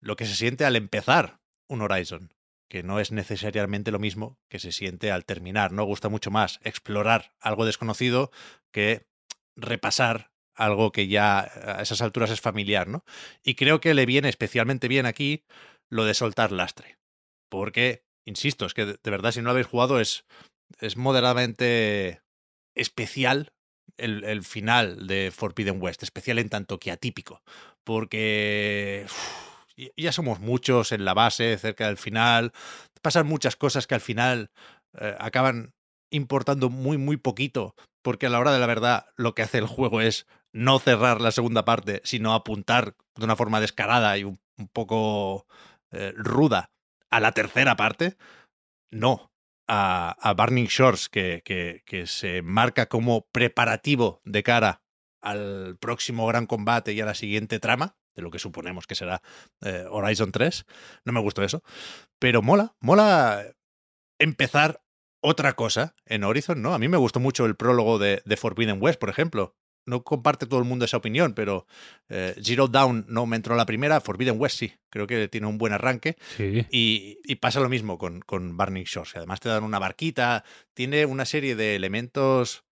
lo 0.00 0.16
que 0.16 0.26
se 0.26 0.34
siente 0.34 0.64
al 0.64 0.76
empezar 0.76 1.40
un 1.68 1.82
Horizon, 1.82 2.34
que 2.68 2.82
no 2.82 3.00
es 3.00 3.12
necesariamente 3.12 3.90
lo 3.90 3.98
mismo 3.98 4.38
que 4.48 4.58
se 4.58 4.72
siente 4.72 5.10
al 5.10 5.24
terminar, 5.24 5.72
¿no? 5.72 5.84
Gusta 5.84 6.08
mucho 6.08 6.30
más 6.30 6.58
explorar 6.62 7.34
algo 7.40 7.66
desconocido 7.66 8.30
que 8.72 9.06
repasar 9.56 10.30
algo 10.54 10.92
que 10.92 11.08
ya 11.08 11.40
a 11.40 11.82
esas 11.82 12.02
alturas 12.02 12.30
es 12.30 12.40
familiar, 12.40 12.88
¿no? 12.88 13.04
Y 13.42 13.54
creo 13.54 13.80
que 13.80 13.94
le 13.94 14.06
viene 14.06 14.28
especialmente 14.28 14.88
bien 14.88 15.06
aquí 15.06 15.44
lo 15.88 16.04
de 16.04 16.14
soltar 16.14 16.52
lastre. 16.52 16.98
Porque, 17.48 18.04
insisto, 18.24 18.66
es 18.66 18.74
que 18.74 18.86
de 18.86 19.10
verdad 19.10 19.32
si 19.32 19.40
no 19.40 19.46
lo 19.46 19.50
habéis 19.52 19.66
jugado 19.66 20.00
es 20.00 20.24
es 20.78 20.96
moderadamente 20.96 22.22
especial 22.74 23.52
el, 24.00 24.42
final 24.44 25.06
de 25.06 25.30
Forbidden 25.34 25.80
West, 25.80 26.02
especial 26.02 26.38
en 26.38 26.48
tanto 26.48 26.78
que 26.78 26.90
atípico, 26.90 27.42
porque 27.84 29.06
ya 29.96 30.12
somos 30.12 30.40
muchos 30.40 30.92
en 30.92 31.04
la 31.04 31.14
base, 31.14 31.56
cerca 31.58 31.86
del 31.86 31.96
final, 31.96 32.52
pasan 33.02 33.26
muchas 33.26 33.56
cosas 33.56 33.86
que 33.86 33.94
al 33.94 34.00
final 34.00 34.50
eh, 34.98 35.16
acaban 35.18 35.72
importando 36.10 36.70
muy, 36.70 36.98
muy 36.98 37.16
poquito, 37.16 37.74
porque 38.02 38.26
a 38.26 38.30
la 38.30 38.40
hora 38.40 38.52
de 38.52 38.58
la 38.58 38.66
verdad 38.66 39.06
lo 39.16 39.34
que 39.34 39.42
hace 39.42 39.58
el 39.58 39.66
juego 39.66 40.00
es 40.00 40.26
no 40.52 40.78
cerrar 40.78 41.20
la 41.20 41.30
segunda 41.30 41.64
parte, 41.64 42.00
sino 42.04 42.34
apuntar 42.34 42.96
de 43.16 43.24
una 43.24 43.36
forma 43.36 43.60
descarada 43.60 44.18
y 44.18 44.24
un, 44.24 44.38
un 44.58 44.68
poco 44.68 45.46
eh, 45.92 46.12
ruda 46.16 46.70
a 47.10 47.20
la 47.20 47.32
tercera 47.32 47.76
parte, 47.76 48.16
no. 48.90 49.29
A, 49.72 50.16
a 50.18 50.34
Burning 50.34 50.66
Shores, 50.66 51.08
que, 51.08 51.42
que, 51.44 52.06
se 52.08 52.42
marca 52.42 52.86
como 52.86 53.28
preparativo 53.30 54.20
de 54.24 54.42
cara 54.42 54.82
al 55.20 55.76
próximo 55.78 56.26
gran 56.26 56.46
combate 56.46 56.92
y 56.92 57.00
a 57.00 57.04
la 57.04 57.14
siguiente 57.14 57.60
trama, 57.60 57.96
de 58.16 58.22
lo 58.22 58.32
que 58.32 58.40
suponemos 58.40 58.88
que 58.88 58.96
será 58.96 59.22
eh, 59.60 59.84
Horizon 59.88 60.32
3. 60.32 60.66
No 61.04 61.12
me 61.12 61.20
gustó 61.20 61.44
eso. 61.44 61.62
Pero 62.18 62.42
mola, 62.42 62.74
mola 62.80 63.44
empezar 64.18 64.82
otra 65.22 65.52
cosa 65.52 65.94
en 66.04 66.24
Horizon, 66.24 66.62
¿no? 66.62 66.74
A 66.74 66.78
mí 66.78 66.88
me 66.88 66.96
gustó 66.96 67.20
mucho 67.20 67.46
el 67.46 67.54
prólogo 67.54 67.98
de, 67.98 68.22
de 68.24 68.36
Forbidden 68.36 68.82
West, 68.82 68.98
por 68.98 69.10
ejemplo. 69.10 69.54
No 69.86 70.02
comparte 70.04 70.46
todo 70.46 70.60
el 70.60 70.66
mundo 70.66 70.84
esa 70.84 70.98
opinión, 70.98 71.32
pero 71.34 71.66
eh, 72.08 72.34
Zero 72.42 72.68
Down 72.68 73.06
no 73.08 73.26
me 73.26 73.36
entró 73.36 73.56
la 73.56 73.66
primera, 73.66 74.00
Forbidden 74.00 74.38
West 74.40 74.58
sí, 74.58 74.72
creo 74.90 75.06
que 75.06 75.26
tiene 75.28 75.46
un 75.46 75.58
buen 75.58 75.72
arranque. 75.72 76.16
Sí. 76.36 76.66
Y, 76.70 77.18
y 77.24 77.36
pasa 77.36 77.60
lo 77.60 77.68
mismo 77.68 77.98
con, 77.98 78.20
con 78.20 78.56
Burning 78.56 78.84
Shores. 78.84 79.16
Además 79.16 79.40
te 79.40 79.48
dan 79.48 79.64
una 79.64 79.78
barquita, 79.78 80.44
tiene 80.74 81.06
una 81.06 81.24
serie 81.24 81.56
de 81.56 81.76
elementos 81.76 82.64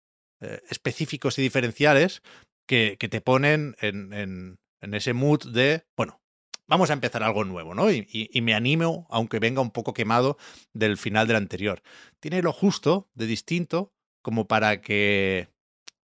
eh, 0.42 0.62
específicos 0.70 1.40
y 1.40 1.42
diferenciales 1.42 2.22
que, 2.68 2.98
que 3.00 3.10
te 3.10 3.22
ponen 3.22 3.76
en, 3.80 4.14
en- 4.14 4.60
en 4.82 4.94
ese 4.94 5.14
mood 5.14 5.52
de, 5.52 5.86
bueno, 5.96 6.22
vamos 6.68 6.90
a 6.92 6.94
empezar 6.94 7.24
algo 7.24 7.44
nuevo, 7.46 7.74
¿no? 7.74 7.90
Y, 7.90 8.08
y- 8.12 8.30
y 8.32 8.42
me 8.42 8.54
animo, 8.54 9.08
aunque 9.10 9.40
venga 9.40 9.62
un 9.62 9.72
poco 9.72 9.94
quemado 9.94 10.38
del 10.74 10.98
final 10.98 11.26
del 11.28 11.38
anterior. 11.38 11.82
Tiene 12.20 12.44
lo 12.44 12.54
justo 12.54 13.10
de 13.16 13.26
distinto 13.26 13.92
como 14.22 14.48
para 14.48 14.82
que 14.82 15.48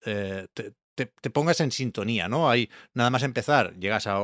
eh, 0.06 0.48
te, 0.54 0.74
te- 0.96 1.30
pongas 1.30 1.60
en 1.62 1.72
sintonía, 1.72 2.28
¿no? 2.28 2.50
Hay 2.50 2.70
nada 2.94 3.10
más 3.10 3.24
empezar, 3.24 3.76
llegas 3.80 4.08
a, 4.08 4.20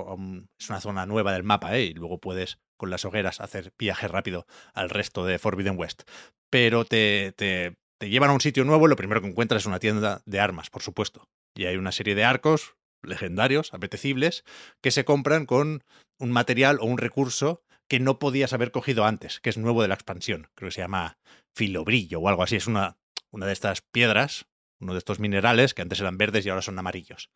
es 0.59 0.69
una 0.69 0.81
zona 0.81 1.05
nueva 1.05 1.33
del 1.33 1.43
mapa, 1.43 1.75
¿eh? 1.77 1.85
Y 1.85 1.93
luego 1.93 2.19
puedes 2.19 2.59
con 2.77 2.89
las 2.89 3.03
hogueras 3.05 3.41
hacer 3.41 3.73
viaje 3.77 4.07
rápido 4.07 4.45
al 4.73 4.89
resto 4.89 5.25
de 5.25 5.39
Forbidden 5.39 5.77
West. 5.77 6.03
Pero 6.49 6.85
te, 6.85 7.33
te, 7.35 7.77
te 7.99 8.09
llevan 8.09 8.29
a 8.29 8.33
un 8.33 8.41
sitio 8.41 8.63
nuevo 8.63 8.85
y 8.85 8.89
lo 8.89 8.95
primero 8.95 9.21
que 9.21 9.27
encuentras 9.27 9.63
es 9.63 9.65
una 9.67 9.79
tienda 9.79 10.21
de 10.25 10.39
armas, 10.39 10.69
por 10.69 10.81
supuesto. 10.81 11.27
Y 11.55 11.65
hay 11.65 11.75
una 11.75 11.91
serie 11.91 12.15
de 12.15 12.23
arcos 12.23 12.75
legendarios, 13.03 13.73
apetecibles, 13.73 14.43
que 14.81 14.91
se 14.91 15.05
compran 15.05 15.45
con 15.45 15.83
un 16.19 16.31
material 16.31 16.79
o 16.81 16.85
un 16.85 16.97
recurso 16.97 17.61
que 17.87 17.99
no 17.99 18.19
podías 18.19 18.53
haber 18.53 18.71
cogido 18.71 19.05
antes, 19.05 19.39
que 19.39 19.49
es 19.49 19.57
nuevo 19.57 19.81
de 19.81 19.87
la 19.87 19.95
expansión. 19.95 20.49
Creo 20.55 20.69
que 20.69 20.75
se 20.75 20.81
llama 20.81 21.17
filobrillo 21.55 22.19
o 22.19 22.29
algo 22.29 22.43
así. 22.43 22.55
Es 22.55 22.67
una, 22.67 22.97
una 23.31 23.45
de 23.45 23.53
estas 23.53 23.81
piedras, 23.81 24.45
uno 24.79 24.93
de 24.93 24.99
estos 24.99 25.19
minerales 25.19 25.73
que 25.73 25.81
antes 25.81 25.99
eran 25.99 26.17
verdes 26.17 26.45
y 26.45 26.49
ahora 26.49 26.61
son 26.61 26.79
amarillos. 26.79 27.29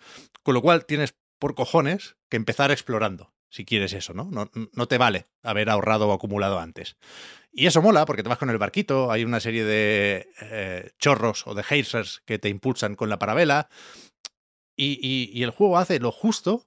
Con 0.43 0.53
lo 0.53 0.61
cual 0.61 0.85
tienes 0.85 1.15
por 1.39 1.55
cojones 1.55 2.15
que 2.29 2.37
empezar 2.37 2.71
explorando, 2.71 3.33
si 3.49 3.65
quieres 3.65 3.93
eso, 3.93 4.13
¿no? 4.13 4.29
No, 4.31 4.49
no 4.53 4.87
te 4.87 4.97
vale 4.97 5.27
haber 5.43 5.69
ahorrado 5.69 6.07
o 6.07 6.13
acumulado 6.13 6.59
antes. 6.59 6.95
Y 7.51 7.67
eso 7.67 7.81
mola 7.81 8.05
porque 8.05 8.23
te 8.23 8.29
vas 8.29 8.37
con 8.37 8.49
el 8.49 8.57
barquito, 8.57 9.11
hay 9.11 9.25
una 9.25 9.39
serie 9.39 9.63
de 9.63 10.29
eh, 10.41 10.91
chorros 10.97 11.45
o 11.45 11.53
de 11.53 11.63
hazers 11.63 12.23
que 12.25 12.39
te 12.39 12.49
impulsan 12.49 12.95
con 12.95 13.09
la 13.09 13.19
parabela 13.19 13.69
y, 14.75 15.43
el 15.43 15.51
juego 15.51 15.77
hace 15.77 15.99
lo 15.99 16.11
justo 16.11 16.65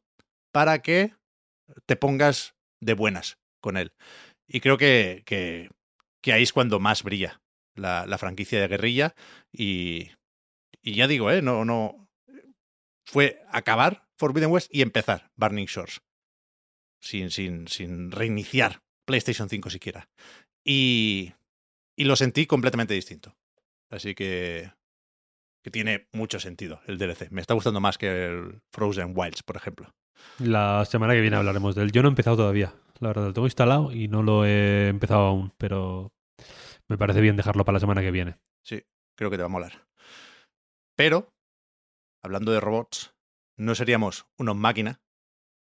para 0.52 0.80
que 0.80 1.14
te 1.86 1.96
pongas 1.96 2.54
de 2.80 2.94
buenas 2.94 3.38
con 3.60 3.76
él. 3.76 3.92
Y 4.46 4.60
creo 4.60 4.78
que, 4.78 5.22
que, 5.26 5.70
que 6.22 6.32
ahí 6.32 6.44
es 6.44 6.52
cuando 6.52 6.78
más 6.78 7.02
brilla 7.02 7.40
la, 7.74 8.06
la 8.06 8.18
franquicia 8.18 8.60
de 8.60 8.68
guerrilla 8.68 9.14
y, 9.52 10.10
y 10.86 10.94
ya 10.94 11.08
digo, 11.08 11.32
¿eh? 11.32 11.42
No, 11.42 11.64
no. 11.64 12.08
Fue 13.04 13.42
acabar 13.50 14.08
Forbidden 14.16 14.52
West 14.52 14.68
y 14.72 14.82
empezar 14.82 15.32
Burning 15.34 15.66
Shores. 15.66 16.00
Sin, 17.00 17.32
sin, 17.32 17.66
sin 17.66 18.12
reiniciar 18.12 18.82
PlayStation 19.04 19.48
5 19.48 19.68
siquiera. 19.68 20.08
Y, 20.64 21.32
y 21.96 22.04
lo 22.04 22.14
sentí 22.14 22.46
completamente 22.46 22.94
distinto. 22.94 23.36
Así 23.90 24.14
que, 24.14 24.70
que 25.64 25.72
tiene 25.72 26.06
mucho 26.12 26.38
sentido 26.38 26.80
el 26.86 26.98
DLC. 26.98 27.32
Me 27.32 27.40
está 27.40 27.54
gustando 27.54 27.80
más 27.80 27.98
que 27.98 28.26
el 28.26 28.62
Frozen 28.70 29.12
Wilds, 29.12 29.42
por 29.42 29.56
ejemplo. 29.56 29.92
La 30.38 30.84
semana 30.84 31.14
que 31.14 31.20
viene 31.20 31.36
hablaremos 31.36 31.74
de 31.74 31.82
él. 31.82 31.90
Yo 31.90 32.02
no 32.02 32.08
he 32.08 32.10
empezado 32.10 32.36
todavía. 32.36 32.72
La 33.00 33.08
verdad, 33.08 33.24
lo 33.26 33.32
tengo 33.32 33.48
instalado 33.48 33.90
y 33.90 34.06
no 34.06 34.22
lo 34.22 34.46
he 34.46 34.86
empezado 34.86 35.26
aún, 35.26 35.52
pero 35.58 36.12
me 36.86 36.96
parece 36.96 37.20
bien 37.20 37.36
dejarlo 37.36 37.64
para 37.64 37.74
la 37.74 37.80
semana 37.80 38.02
que 38.02 38.12
viene. 38.12 38.38
Sí, 38.62 38.84
creo 39.16 39.30
que 39.30 39.36
te 39.36 39.42
va 39.42 39.46
a 39.46 39.50
molar. 39.50 39.85
Pero, 40.96 41.32
hablando 42.22 42.52
de 42.52 42.60
robots, 42.60 43.14
no 43.56 43.74
seríamos 43.74 44.26
unos 44.38 44.56
máquinas 44.56 45.00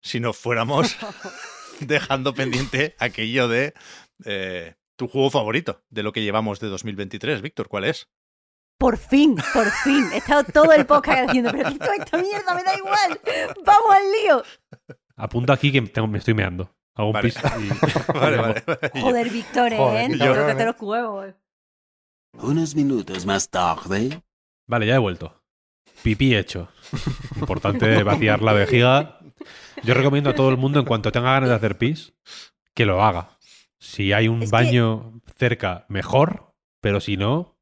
si 0.01 0.19
no 0.19 0.33
fuéramos 0.33 0.97
dejando 1.79 2.33
pendiente 2.33 2.95
aquello 2.99 3.47
de 3.47 3.73
eh, 4.25 4.75
tu 4.97 5.07
juego 5.07 5.29
favorito 5.29 5.83
de 5.89 6.03
lo 6.03 6.11
que 6.11 6.23
llevamos 6.23 6.59
de 6.59 6.67
2023. 6.67 7.41
Víctor, 7.41 7.67
¿cuál 7.69 7.85
es? 7.85 8.09
Por 8.77 8.97
fin, 8.97 9.35
por 9.53 9.69
fin. 9.69 10.09
He 10.13 10.17
estado 10.17 10.45
todo 10.45 10.71
el 10.71 10.85
podcast 10.85 11.27
diciendo, 11.27 11.51
pero 11.51 11.69
quito 11.69 11.91
esta 11.91 12.17
mierda, 12.17 12.53
me 12.55 12.63
da 12.63 12.77
igual. 12.77 13.19
Vamos 13.65 13.91
al 13.91 14.11
lío. 14.11 14.43
Apunto 15.17 15.51
aquí 15.51 15.69
que 15.71 15.81
tengo- 15.81 16.07
me 16.07 16.17
estoy 16.17 16.33
meando. 16.33 16.73
Hago 16.95 17.09
un 17.09 17.13
Vale. 17.13 17.29
pis 17.29 17.37
y... 17.37 18.11
Vale, 18.13 18.37
vale, 18.37 18.63
Joder, 19.01 19.29
Víctor, 19.29 19.73
Joder, 19.75 20.11
¿eh? 20.11 20.17
yo- 20.17 20.65
los 20.65 20.81
huevos. 20.81 21.33
Unos 22.33 22.73
minutos 22.75 23.25
más 23.25 23.49
tarde. 23.49 24.21
Vale, 24.69 24.85
ya 24.85 24.95
he 24.95 24.99
vuelto. 24.99 25.41
Pipí 26.03 26.35
hecho. 26.35 26.69
Importante 27.35 28.03
vaciar 28.03 28.41
la 28.41 28.53
vejiga. 28.53 29.19
Yo 29.83 29.93
recomiendo 29.95 30.29
a 30.29 30.35
todo 30.35 30.49
el 30.49 30.57
mundo, 30.57 30.79
en 30.79 30.85
cuanto 30.85 31.11
tenga 31.11 31.33
ganas 31.33 31.49
de 31.49 31.55
hacer 31.55 31.77
pis, 31.77 32.13
que 32.73 32.85
lo 32.85 33.03
haga. 33.03 33.37
Si 33.79 34.13
hay 34.13 34.27
un 34.27 34.43
Es 34.43 34.49
que- 34.51 34.55
baño 34.55 35.19
cerca, 35.37 35.85
mejor, 35.89 36.53
pero 36.81 36.99
si 36.99 37.17
no, 37.17 37.57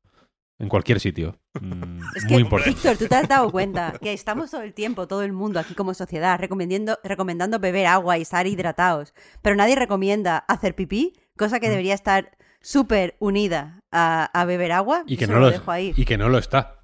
en 0.60 0.68
cualquier 0.69 1.00
sitio. 1.00 1.40
Mm, 1.61 2.02
Es 2.16 2.24
muy 2.26 2.34
que, 2.36 2.42
importante. 2.42 2.69
Víctor, 2.72 2.98
tú 2.98 3.08
te 3.08 3.16
has 3.16 3.27
dado 3.27 3.52
cuenta 3.52 3.94
que 4.02 4.11
estamos 4.14 4.52
todo 4.52 4.61
el 4.61 4.74
tiempo, 4.74 5.08
todo 5.08 5.24
el 5.24 5.32
mundo 5.32 5.60
aquí 5.60 5.74
como 5.76 5.94
sociedad, 5.94 6.40
recomendando, 6.40 7.00
recomendando 7.03 7.60
beber 7.60 7.86
agua 7.88 8.18
y 8.18 8.24
estar 8.24 8.45
hidratados. 8.48 9.14
Pero 9.42 9.56
nadie 9.56 9.76
recomienda 9.76 10.38
hacer 10.40 10.76
pipí, 10.76 11.14
cosa 11.38 11.58
Mm. 11.58 11.60
que 11.61 11.69
debería 11.69 11.94
estar 11.94 12.36
súper 12.61 13.16
unida 13.19 13.82
a, 13.92 14.26
a 14.26 14.45
beber 14.45 14.72
agua. 14.72 15.03
Y 15.08 15.16
que, 15.18 15.27
no 15.27 15.40
lo, 15.40 15.52
dejo 15.52 15.72
ahí. 15.72 15.94
y 15.95 16.06
que 16.06 16.18
no 16.18 16.27
lo 16.30 16.38
está. 16.40 16.77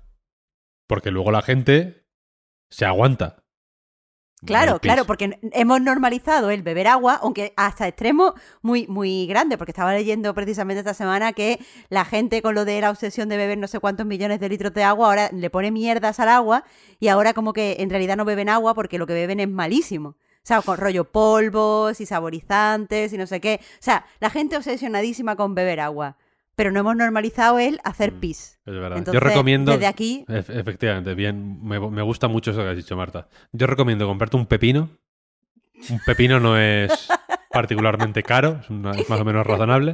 Porque 0.87 1.11
luego 1.11 1.31
la 1.31 1.41
gente 1.41 2.07
se 2.69 2.85
aguanta. 2.85 3.43
Claro, 4.45 4.79
claro, 4.79 5.05
porque 5.05 5.39
hemos 5.53 5.81
normalizado 5.81 6.49
el 6.49 6.63
beber 6.63 6.87
agua, 6.87 7.19
aunque 7.21 7.53
hasta 7.55 7.87
extremo 7.87 8.33
muy, 8.61 8.87
muy 8.87 9.25
grande, 9.25 9.57
porque 9.57 9.71
estaba 9.71 9.93
leyendo 9.93 10.33
precisamente 10.33 10.79
esta 10.79 10.93
semana 10.93 11.33
que 11.33 11.59
la 11.89 12.03
gente 12.03 12.41
con 12.41 12.55
lo 12.55 12.65
de 12.65 12.81
la 12.81 12.89
obsesión 12.89 13.29
de 13.29 13.37
beber 13.37 13.57
no 13.57 13.67
sé 13.67 13.79
cuántos 13.79 14.05
millones 14.05 14.39
de 14.39 14.49
litros 14.49 14.73
de 14.73 14.83
agua, 14.83 15.07
ahora 15.07 15.29
le 15.31 15.49
pone 15.49 15.71
mierdas 15.71 16.19
al 16.19 16.29
agua 16.29 16.65
y 16.99 17.07
ahora 17.07 17.33
como 17.33 17.53
que 17.53 17.77
en 17.79 17.89
realidad 17.89 18.17
no 18.17 18.25
beben 18.25 18.49
agua 18.49 18.73
porque 18.73 18.97
lo 18.97 19.07
que 19.07 19.13
beben 19.13 19.39
es 19.39 19.49
malísimo. 19.49 20.09
O 20.09 20.45
sea, 20.45 20.61
con 20.61 20.77
rollo 20.77 21.05
polvos 21.05 22.01
y 22.01 22.05
saborizantes 22.05 23.13
y 23.13 23.17
no 23.17 23.27
sé 23.27 23.39
qué. 23.39 23.61
O 23.61 23.77
sea, 23.79 24.05
la 24.19 24.29
gente 24.29 24.57
obsesionadísima 24.57 25.37
con 25.37 25.55
beber 25.55 25.79
agua, 25.79 26.17
pero 26.55 26.71
no 26.71 26.79
hemos 26.81 26.95
normalizado 26.95 27.59
el 27.59 27.79
hacer 27.83 28.13
Mm. 28.13 28.19
pis. 28.19 28.59
Es 28.65 28.73
verdad. 28.73 28.97
Entonces, 28.99 29.13
Yo 29.13 29.19
recomiendo. 29.19 29.71
desde 29.71 29.87
aquí, 29.87 30.25
Ef- 30.27 30.49
efectivamente, 30.49 31.13
bien. 31.15 31.63
Me, 31.63 31.79
me 31.79 32.01
gusta 32.01 32.27
mucho 32.27 32.51
eso 32.51 32.61
que 32.61 32.69
has 32.69 32.75
dicho, 32.77 32.95
Marta. 32.95 33.27
Yo 33.51 33.67
recomiendo 33.67 34.07
comprarte 34.07 34.37
un 34.37 34.45
pepino. 34.45 34.89
Un 35.89 35.99
pepino 36.05 36.39
no 36.39 36.57
es 36.57 37.07
particularmente 37.51 38.23
caro, 38.23 38.59
es, 38.61 38.69
una- 38.69 38.91
es 38.91 39.09
más 39.09 39.19
o 39.19 39.25
menos 39.25 39.45
razonable. 39.45 39.93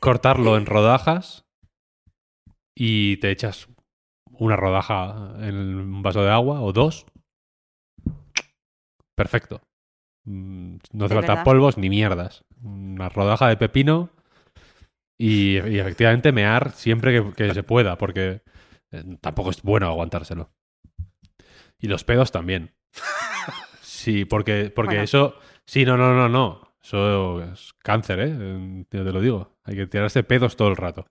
Cortarlo 0.00 0.56
en 0.56 0.66
rodajas 0.66 1.44
y 2.74 3.16
te 3.18 3.30
echas 3.30 3.68
una 4.32 4.56
rodaja 4.56 5.34
en 5.40 5.54
un 5.56 6.02
vaso 6.02 6.22
de 6.22 6.30
agua 6.30 6.60
o 6.62 6.72
dos. 6.72 7.04
Perfecto. 9.14 9.60
Mm, 10.24 10.76
No 10.92 11.04
hace 11.06 11.14
falta 11.14 11.32
verdad. 11.32 11.44
polvos 11.44 11.76
ni 11.78 11.88
mierdas. 11.90 12.44
Una 12.62 13.08
rodaja 13.08 13.48
de 13.48 13.56
pepino 13.56 14.10
y, 15.22 15.58
y 15.68 15.78
efectivamente 15.78 16.32
mear 16.32 16.72
siempre 16.72 17.12
que, 17.12 17.32
que 17.34 17.52
se 17.54 17.62
pueda, 17.62 17.98
porque 17.98 18.42
eh, 18.90 19.04
tampoco 19.20 19.50
es 19.50 19.62
bueno 19.62 19.86
aguantárselo. 19.88 20.50
Y 21.78 21.88
los 21.88 22.04
pedos 22.04 22.30
también. 22.32 22.74
Sí, 23.80 24.24
porque, 24.24 24.72
porque 24.74 24.90
Bueno. 24.96 25.02
eso. 25.02 25.34
Sí, 25.66 25.84
no, 25.84 25.96
no, 25.96 26.14
no, 26.14 26.28
no. 26.28 26.72
Eso 26.82 27.42
es 27.42 27.74
cáncer, 27.82 28.20
¿eh? 28.20 28.84
Yo 28.90 29.04
te 29.04 29.12
lo 29.12 29.20
digo. 29.20 29.58
Hay 29.64 29.76
que 29.76 29.86
tirarse 29.86 30.22
pedos 30.22 30.56
todo 30.56 30.68
el 30.68 30.76
rato. 30.76 31.06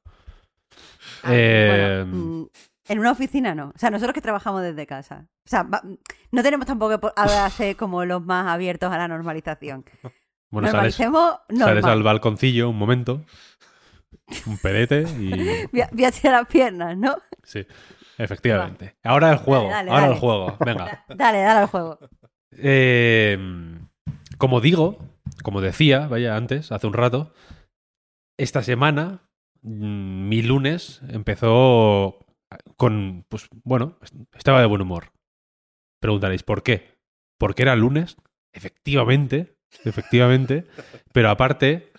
Ah, 1.23 1.29
Eh, 1.31 2.03
bueno, 2.07 2.25
mm, 2.25 2.47
en 2.89 2.99
una 2.99 3.11
oficina 3.11 3.53
no. 3.55 3.71
O 3.75 3.77
sea, 3.77 3.89
nosotros 3.91 4.13
que 4.13 4.21
trabajamos 4.21 4.61
desde 4.63 4.85
casa. 4.87 5.27
O 5.45 5.49
sea, 5.49 5.63
va- 5.63 5.83
no 6.31 6.43
tenemos 6.43 6.65
tampoco 6.65 6.99
que 6.99 7.09
ser 7.51 7.75
como 7.75 8.05
los 8.05 8.23
más 8.25 8.47
abiertos 8.47 8.91
a 8.91 8.97
la 8.97 9.07
normalización. 9.07 9.85
bueno, 10.49 10.67
sales, 10.69 10.99
Normalicemos 10.99 11.35
sales 11.47 11.59
normal. 11.83 11.91
al 11.91 12.03
balconcillo 12.03 12.69
un 12.69 12.77
momento, 12.77 13.23
un 14.45 14.57
pedete 14.57 15.01
y... 15.19 15.31
Voy 15.71 15.81
a, 16.03 16.31
las 16.31 16.47
piernas, 16.47 16.97
¿no? 16.97 17.15
Sí, 17.43 17.65
efectivamente. 18.17 18.97
Ahora 19.03 19.31
el 19.31 19.37
juego, 19.37 19.69
dale, 19.69 19.89
ahora 19.89 20.01
dale. 20.01 20.13
el 20.13 20.19
juego. 20.19 20.57
Venga. 20.65 21.05
Dale, 21.15 21.39
dale 21.39 21.59
al 21.59 21.67
juego. 21.67 21.99
Eh, 22.51 23.37
como 24.37 24.61
digo, 24.61 24.97
como 25.43 25.61
decía, 25.61 26.07
vaya, 26.07 26.35
antes, 26.35 26.71
hace 26.71 26.87
un 26.87 26.93
rato, 26.93 27.33
esta 28.37 28.63
semana, 28.63 29.29
mm, 29.61 30.29
mi 30.29 30.41
lunes 30.41 31.01
empezó 31.09 32.25
con, 32.77 33.25
pues 33.29 33.47
bueno, 33.63 33.99
estaba 34.33 34.61
de 34.61 34.67
buen 34.67 34.81
humor. 34.81 35.11
Preguntaréis, 35.99 36.43
¿por 36.43 36.63
qué? 36.63 36.97
¿Por 37.37 37.55
qué 37.55 37.63
era 37.63 37.75
lunes? 37.75 38.17
Efectivamente, 38.53 39.57
efectivamente. 39.83 40.65
Pero 41.13 41.29
aparte, 41.29 41.91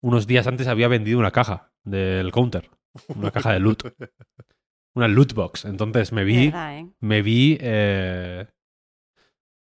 unos 0.00 0.26
días 0.26 0.46
antes 0.46 0.68
había 0.68 0.88
vendido 0.88 1.18
una 1.18 1.30
caja 1.30 1.67
del 1.84 2.30
counter, 2.32 2.70
una 3.14 3.30
caja 3.30 3.52
de 3.52 3.60
loot, 3.60 3.82
una 4.94 5.08
loot 5.08 5.32
box. 5.34 5.64
Entonces 5.64 6.12
me 6.12 6.24
vi 6.24 6.46
verdad, 6.46 6.78
¿eh? 6.78 6.88
me 7.00 7.22
vi. 7.22 7.56
eh, 7.60 8.46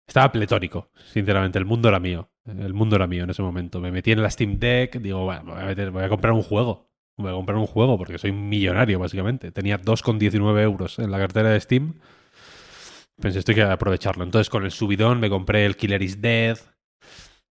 estaba 0.07 0.31
pletórico, 0.31 0.89
sinceramente. 1.11 1.59
El 1.59 1.65
mundo 1.65 1.89
era 1.89 1.99
mío. 1.99 2.29
El 2.45 2.73
mundo 2.73 2.95
era 2.95 3.07
mío 3.07 3.23
en 3.25 3.29
ese 3.29 3.41
momento. 3.41 3.81
Me 3.81 3.91
metí 3.91 4.11
en 4.13 4.21
la 4.21 4.29
Steam 4.31 4.57
Deck. 4.57 4.99
Digo, 5.01 5.25
bueno, 5.25 5.43
me 5.43 5.51
voy 5.53 5.61
a, 5.61 5.65
meter- 5.65 5.91
voy 5.91 6.03
a 6.03 6.09
comprar 6.09 6.33
un 6.33 6.43
juego. 6.43 6.89
Voy 7.17 7.29
a 7.31 7.33
comprar 7.33 7.57
un 7.57 7.67
juego 7.67 7.97
porque 7.97 8.17
soy 8.17 8.31
millonario, 8.31 8.99
básicamente. 8.99 9.51
Tenía 9.51 9.77
2,19 9.81 10.61
euros 10.61 10.99
en 10.99 11.11
la 11.11 11.17
cartera 11.17 11.49
de 11.49 11.59
Steam. 11.59 11.95
Pensé, 13.19 13.39
esto 13.39 13.51
hay 13.51 13.55
que 13.55 13.63
aprovecharlo. 13.63 14.23
Entonces, 14.23 14.49
con 14.49 14.63
el 14.63 14.71
subidón, 14.71 15.19
me 15.19 15.29
compré 15.29 15.65
el 15.65 15.75
Killer 15.75 16.01
is 16.01 16.21
Dead. 16.21 16.57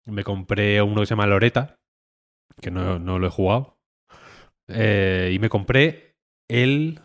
Me 0.05 0.23
compré 0.23 0.81
uno 0.81 1.01
que 1.01 1.05
se 1.05 1.11
llama 1.11 1.27
Loreta, 1.27 1.79
que 2.59 2.71
no, 2.71 2.97
no 2.99 3.19
lo 3.19 3.27
he 3.27 3.29
jugado. 3.29 3.77
Eh, 4.73 5.31
y 5.33 5.39
me 5.39 5.49
compré 5.49 6.15
el 6.47 6.99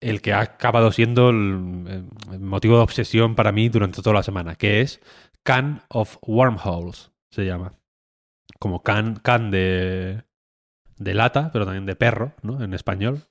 el 0.00 0.20
que 0.20 0.32
ha 0.32 0.40
acabado 0.40 0.90
siendo 0.90 1.30
el, 1.30 2.08
el 2.32 2.40
motivo 2.40 2.76
de 2.76 2.82
obsesión 2.82 3.36
para 3.36 3.52
mí 3.52 3.68
durante 3.68 4.02
toda 4.02 4.14
la 4.14 4.24
semana, 4.24 4.56
que 4.56 4.80
es 4.80 5.00
Can 5.44 5.82
of 5.88 6.18
Wormholes, 6.22 7.12
se 7.30 7.44
llama. 7.46 7.74
Como 8.58 8.82
can, 8.82 9.16
can 9.16 9.50
de, 9.50 10.24
de 10.98 11.14
lata, 11.14 11.50
pero 11.52 11.64
también 11.64 11.86
de 11.86 11.96
perro, 11.96 12.34
¿no? 12.42 12.62
En 12.62 12.74
español. 12.74 13.22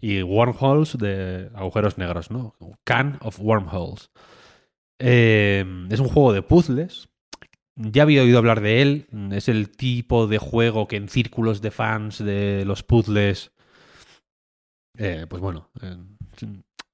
Y 0.00 0.22
wormholes 0.22 0.96
de 0.96 1.50
agujeros 1.54 1.98
negros, 1.98 2.30
¿no? 2.30 2.54
Can 2.84 3.18
of 3.20 3.38
Wormholes. 3.38 4.10
Eh, 4.98 5.64
es 5.90 6.00
un 6.00 6.08
juego 6.08 6.32
de 6.32 6.42
puzzles. 6.42 7.09
Ya 7.82 8.02
había 8.02 8.22
oído 8.22 8.38
hablar 8.38 8.60
de 8.60 8.82
él. 8.82 9.06
Es 9.32 9.48
el 9.48 9.70
tipo 9.70 10.26
de 10.26 10.38
juego 10.38 10.86
que 10.86 10.96
en 10.96 11.08
círculos 11.08 11.60
de 11.62 11.70
fans 11.70 12.18
de 12.18 12.64
los 12.64 12.82
puzzles 12.82 13.52
eh, 14.98 15.26
pues 15.28 15.40
bueno, 15.40 15.70
eh, 15.82 15.96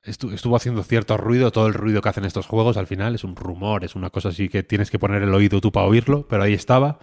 estu- 0.04 0.32
estuvo 0.32 0.56
haciendo 0.56 0.82
cierto 0.82 1.16
ruido, 1.16 1.50
todo 1.50 1.66
el 1.66 1.74
ruido 1.74 2.00
que 2.02 2.08
hacen 2.08 2.24
estos 2.24 2.46
juegos 2.46 2.76
al 2.76 2.86
final 2.86 3.14
es 3.14 3.24
un 3.24 3.36
rumor, 3.36 3.84
es 3.84 3.94
una 3.94 4.10
cosa 4.10 4.28
así 4.30 4.48
que 4.48 4.62
tienes 4.62 4.90
que 4.90 4.98
poner 4.98 5.22
el 5.22 5.34
oído 5.34 5.60
tú 5.60 5.72
para 5.72 5.86
oírlo, 5.86 6.26
pero 6.28 6.42
ahí 6.42 6.52
estaba. 6.52 6.98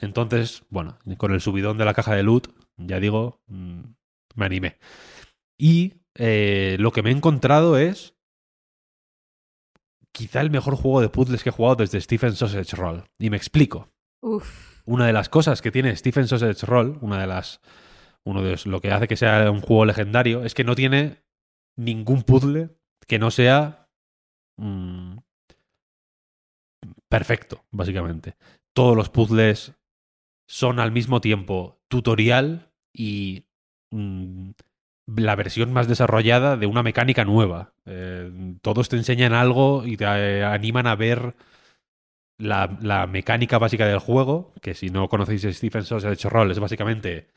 Entonces, 0.00 0.64
bueno, 0.70 0.98
con 1.18 1.32
el 1.32 1.40
subidón 1.40 1.78
de 1.78 1.84
la 1.84 1.94
caja 1.94 2.14
de 2.14 2.22
loot, 2.22 2.48
ya 2.76 3.00
digo, 3.00 3.42
mm, 3.46 3.80
me 4.36 4.46
animé. 4.46 4.78
Y 5.58 5.94
eh, 6.16 6.76
lo 6.80 6.92
que 6.92 7.02
me 7.02 7.10
he 7.10 7.14
encontrado 7.14 7.78
es 7.78 8.13
quizá 10.14 10.40
el 10.40 10.50
mejor 10.50 10.76
juego 10.76 11.00
de 11.00 11.08
puzzles 11.08 11.42
que 11.42 11.48
he 11.48 11.52
jugado 11.52 11.76
desde 11.76 12.00
Stephen 12.00 12.34
Sausage 12.36 12.76
Roll. 12.76 13.02
Y 13.18 13.30
me 13.30 13.36
explico 13.36 13.88
Uf. 14.22 14.80
una 14.86 15.06
de 15.06 15.12
las 15.12 15.28
cosas 15.28 15.60
que 15.60 15.72
tiene 15.72 15.94
Stephen 15.96 16.28
Sausage 16.28 16.64
Roll, 16.66 16.98
una 17.00 17.20
de 17.20 17.26
las. 17.26 17.60
Uno 18.26 18.40
de 18.42 18.52
los- 18.52 18.66
lo 18.66 18.80
que 18.80 18.90
hace 18.92 19.08
que 19.08 19.16
sea 19.16 19.50
un 19.50 19.60
juego 19.60 19.84
legendario, 19.84 20.44
es 20.44 20.54
que 20.54 20.64
no 20.64 20.74
tiene 20.74 21.22
ningún 21.76 22.22
puzzle 22.22 22.70
que 23.06 23.18
no 23.18 23.30
sea. 23.30 23.88
mm, 24.56 25.18
perfecto, 27.08 27.64
básicamente. 27.70 28.36
Todos 28.72 28.96
los 28.96 29.10
puzzles 29.10 29.74
son 30.48 30.78
al 30.78 30.92
mismo 30.92 31.20
tiempo 31.20 31.80
tutorial 31.88 32.72
y. 32.92 33.44
mm, 33.92 34.50
la 35.06 35.36
versión 35.36 35.72
más 35.72 35.88
desarrollada 35.88 36.56
de 36.56 36.66
una 36.66 36.82
mecánica 36.82 37.24
nueva. 37.24 37.74
Eh, 37.84 38.56
todos 38.62 38.88
te 38.88 38.96
enseñan 38.96 39.32
algo 39.32 39.84
y 39.84 39.96
te 39.96 40.04
eh, 40.04 40.44
animan 40.44 40.86
a 40.86 40.96
ver 40.96 41.36
la, 42.38 42.78
la 42.80 43.06
mecánica 43.06 43.58
básica 43.58 43.86
del 43.86 43.98
juego, 43.98 44.52
que 44.60 44.74
si 44.74 44.90
no 44.90 45.08
conocéis 45.08 45.42
Stephen 45.42 45.84
Sausage 45.84 46.28
Roll, 46.28 46.50
es 46.50 46.58
básicamente 46.58 47.28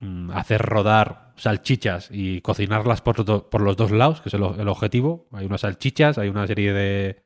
mm, 0.00 0.30
hacer 0.32 0.62
rodar 0.62 1.32
salchichas 1.36 2.08
y 2.12 2.40
cocinarlas 2.40 3.00
por, 3.02 3.48
por 3.48 3.60
los 3.62 3.76
dos 3.76 3.90
lados, 3.92 4.20
que 4.20 4.28
es 4.28 4.34
el, 4.34 4.42
el 4.42 4.68
objetivo. 4.68 5.28
Hay 5.32 5.46
unas 5.46 5.62
salchichas, 5.62 6.18
hay 6.18 6.28
una 6.28 6.46
serie 6.46 6.72
de 6.72 7.22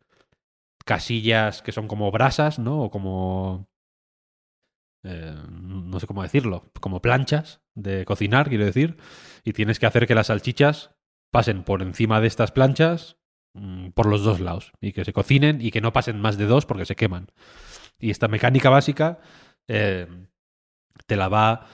casillas 0.84 1.62
que 1.62 1.72
son 1.72 1.88
como 1.88 2.10
brasas, 2.10 2.58
¿no? 2.58 2.82
O 2.82 2.90
como... 2.90 3.66
eh, 5.05 5.34
no 5.50 6.00
sé 6.00 6.07
cómo 6.07 6.23
decirlo, 6.23 6.70
como 6.81 7.02
planchas 7.02 7.60
de 7.74 8.05
cocinar, 8.07 8.49
quiero 8.49 8.65
decir, 8.65 8.97
y 9.44 9.52
tienes 9.52 9.78
que 9.78 9.86
hacer 9.86 10.07
que 10.07 10.15
las 10.15 10.28
salchichas 10.28 10.92
pasen 11.31 11.62
por 11.62 11.83
encima 11.83 12.20
de 12.20 12.26
estas 12.26 12.52
planchas 12.52 13.18
mm, 13.52 13.89
por 13.89 14.07
los 14.07 14.24
dos 14.24 14.41
lados 14.41 14.73
y 14.81 14.92
que 14.92 15.05
se 15.05 15.12
cocinen 15.12 15.60
y 15.60 15.70
que 15.70 15.83
no 15.83 15.92
pasen 15.92 16.20
más 16.20 16.39
de 16.39 16.47
dos 16.47 16.65
porque 16.65 16.86
se 16.86 16.97
queman. 16.97 17.26
Y 17.99 18.10
esta 18.10 18.28
mecánica 18.28 18.70
básica 18.70 19.18
eh, 19.68 20.07
te 21.07 21.16
la 21.16 21.28
va, 21.28 21.66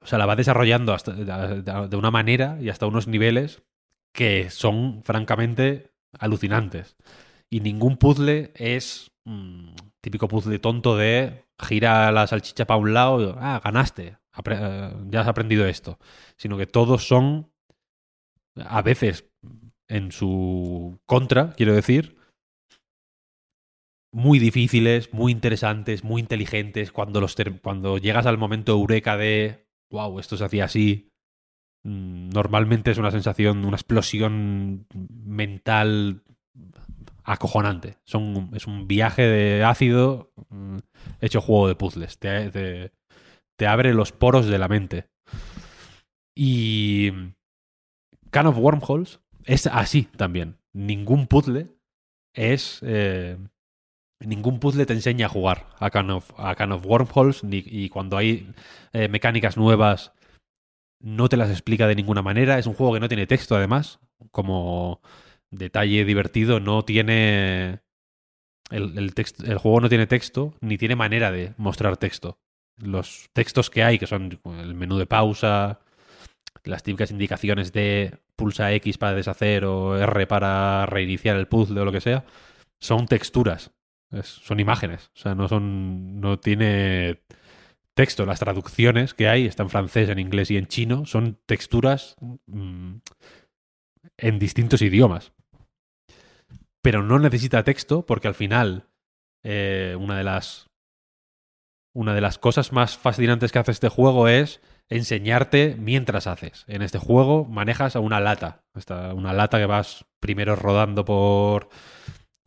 o 0.00 0.06
sea, 0.06 0.18
la 0.18 0.26
va 0.26 0.36
desarrollando 0.36 0.94
hasta, 0.94 1.12
de, 1.12 1.96
una 1.96 2.10
manera 2.10 2.58
y 2.60 2.70
hasta 2.70 2.86
unos 2.86 3.06
niveles 3.06 3.62
que 4.12 4.50
son 4.50 5.02
francamente 5.02 5.92
alucinantes. 6.18 6.96
Y 7.50 7.60
ningún 7.60 7.98
puzzle 7.98 8.52
es 8.54 9.10
mm, 9.24 9.74
típico 10.02 10.28
puzzle 10.28 10.58
tonto 10.58 10.96
de 10.96 11.44
gira 11.58 12.10
la 12.12 12.26
salchicha 12.26 12.66
para 12.66 12.80
un 12.80 12.92
lado 12.92 13.20
y 13.22 13.34
ah, 13.38 13.60
ganaste, 13.64 14.18
eh, 14.46 14.94
ya 15.08 15.20
has 15.20 15.28
aprendido 15.28 15.66
esto. 15.66 15.98
Sino 16.36 16.58
que 16.58 16.66
todos 16.66 17.06
son 17.06 17.50
a 18.56 18.82
veces 18.82 19.30
en 19.88 20.12
su 20.12 20.98
contra, 21.06 21.52
quiero 21.52 21.74
decir, 21.74 22.16
muy 24.12 24.38
difíciles, 24.38 25.12
muy 25.12 25.32
interesantes, 25.32 26.04
muy 26.04 26.20
inteligentes. 26.20 26.92
Cuando, 26.92 27.20
los 27.20 27.36
cuando 27.62 27.98
llegas 27.98 28.26
al 28.26 28.38
momento 28.38 28.72
eureka 28.72 29.16
de, 29.16 29.66
wow, 29.90 30.18
esto 30.18 30.36
se 30.36 30.44
hacía 30.44 30.64
así, 30.64 31.10
mm, 31.84 32.30
normalmente 32.30 32.90
es 32.90 32.98
una 32.98 33.10
sensación, 33.10 33.64
una 33.64 33.76
explosión 33.76 34.86
mental 35.24 36.22
acojonante. 37.24 37.98
Son, 38.04 38.50
es 38.54 38.66
un 38.66 38.88
viaje 38.88 39.22
de 39.22 39.64
ácido 39.64 40.32
mm, 40.48 40.78
hecho 41.20 41.40
juego 41.40 41.68
de 41.68 41.74
puzzles. 41.74 42.18
Te, 42.18 42.50
te- 42.50 42.92
abre 43.66 43.94
los 43.94 44.10
poros 44.10 44.46
de 44.46 44.58
la 44.58 44.66
mente. 44.66 45.06
Y 46.34 47.12
Can 48.30 48.46
of 48.46 48.58
Wormholes 48.58 49.20
es 49.44 49.66
así 49.68 50.04
también. 50.16 50.58
Ningún 50.72 51.26
puzzle 51.28 51.68
es. 52.34 52.80
eh, 52.82 53.38
ningún 54.20 54.58
puzzle 54.58 54.86
te 54.86 54.94
enseña 54.94 55.26
a 55.26 55.28
jugar 55.28 55.68
a 55.78 55.90
Can 55.90 56.10
of, 56.10 56.32
a 56.38 56.54
Can 56.56 56.72
of 56.72 56.84
Wormholes. 56.86 57.42
y 57.44 57.88
cuando 57.88 58.16
hay 58.16 58.52
eh, 58.92 59.08
mecánicas 59.08 59.56
nuevas, 59.56 60.12
no 61.00 61.28
te 61.28 61.36
las 61.36 61.50
explica 61.50 61.86
de 61.86 61.94
ninguna 61.96 62.22
manera. 62.22 62.58
Es 62.58 62.66
un 62.66 62.74
juego 62.74 62.94
que 62.94 63.00
no 63.00 63.08
tiene 63.08 63.26
texto, 63.26 63.54
además. 63.56 64.00
Como 64.30 65.00
detalle 65.52 66.04
divertido, 66.04 66.58
no 66.58 66.84
tiene. 66.84 67.80
El, 68.70 68.98
el, 68.98 69.14
text- 69.14 69.46
el 69.48 69.58
juego 69.58 69.80
no 69.80 69.88
tiene 69.88 70.06
texto, 70.06 70.54
ni 70.60 70.78
tiene 70.78 70.96
manera 70.96 71.30
de 71.30 71.54
mostrar 71.58 71.96
texto. 71.98 72.40
Los 72.78 73.28
textos 73.32 73.70
que 73.70 73.84
hay, 73.84 73.98
que 73.98 74.06
son 74.06 74.40
el 74.58 74.74
menú 74.74 74.96
de 74.96 75.06
pausa, 75.06 75.80
las 76.64 76.82
típicas 76.82 77.10
indicaciones 77.10 77.72
de 77.72 78.18
pulsa 78.34 78.72
X 78.72 78.96
para 78.98 79.14
deshacer 79.14 79.64
o 79.66 79.98
R 79.98 80.26
para 80.26 80.86
reiniciar 80.86 81.36
el 81.36 81.48
puzzle 81.48 81.80
o 81.80 81.84
lo 81.84 81.92
que 81.92 82.00
sea, 82.00 82.24
son 82.80 83.06
texturas, 83.06 83.72
son 84.22 84.58
imágenes, 84.58 85.10
o 85.14 85.18
sea, 85.18 85.34
no 85.34 85.48
son, 85.48 86.20
no 86.20 86.38
tiene 86.38 87.20
texto. 87.94 88.24
Las 88.24 88.40
traducciones 88.40 89.12
que 89.14 89.28
hay, 89.28 89.46
está 89.46 89.62
en 89.64 89.70
francés, 89.70 90.08
en 90.08 90.18
inglés 90.18 90.50
y 90.50 90.56
en 90.56 90.66
chino, 90.66 91.04
son 91.04 91.38
texturas 91.46 92.16
mm, 92.46 92.94
en 94.18 94.38
distintos 94.38 94.82
idiomas. 94.82 95.32
Pero 96.82 97.02
no 97.02 97.18
necesita 97.18 97.62
texto 97.64 98.04
porque 98.04 98.28
al 98.28 98.34
final 98.34 98.88
eh, 99.44 99.96
una 99.98 100.16
de 100.18 100.24
las 100.24 100.68
una 101.94 102.14
de 102.14 102.20
las 102.22 102.38
cosas 102.38 102.72
más 102.72 102.96
fascinantes 102.96 103.52
que 103.52 103.58
hace 103.58 103.70
este 103.72 103.88
juego 103.90 104.26
es 104.28 104.60
enseñarte 104.88 105.76
mientras 105.78 106.26
haces. 106.26 106.64
En 106.66 106.80
este 106.82 106.98
juego 106.98 107.44
manejas 107.44 107.96
a 107.96 108.00
una 108.00 108.18
lata. 108.18 108.64
Una 109.14 109.32
lata 109.34 109.58
que 109.58 109.66
vas 109.66 110.06
primero 110.18 110.56
rodando 110.56 111.04
por 111.04 111.68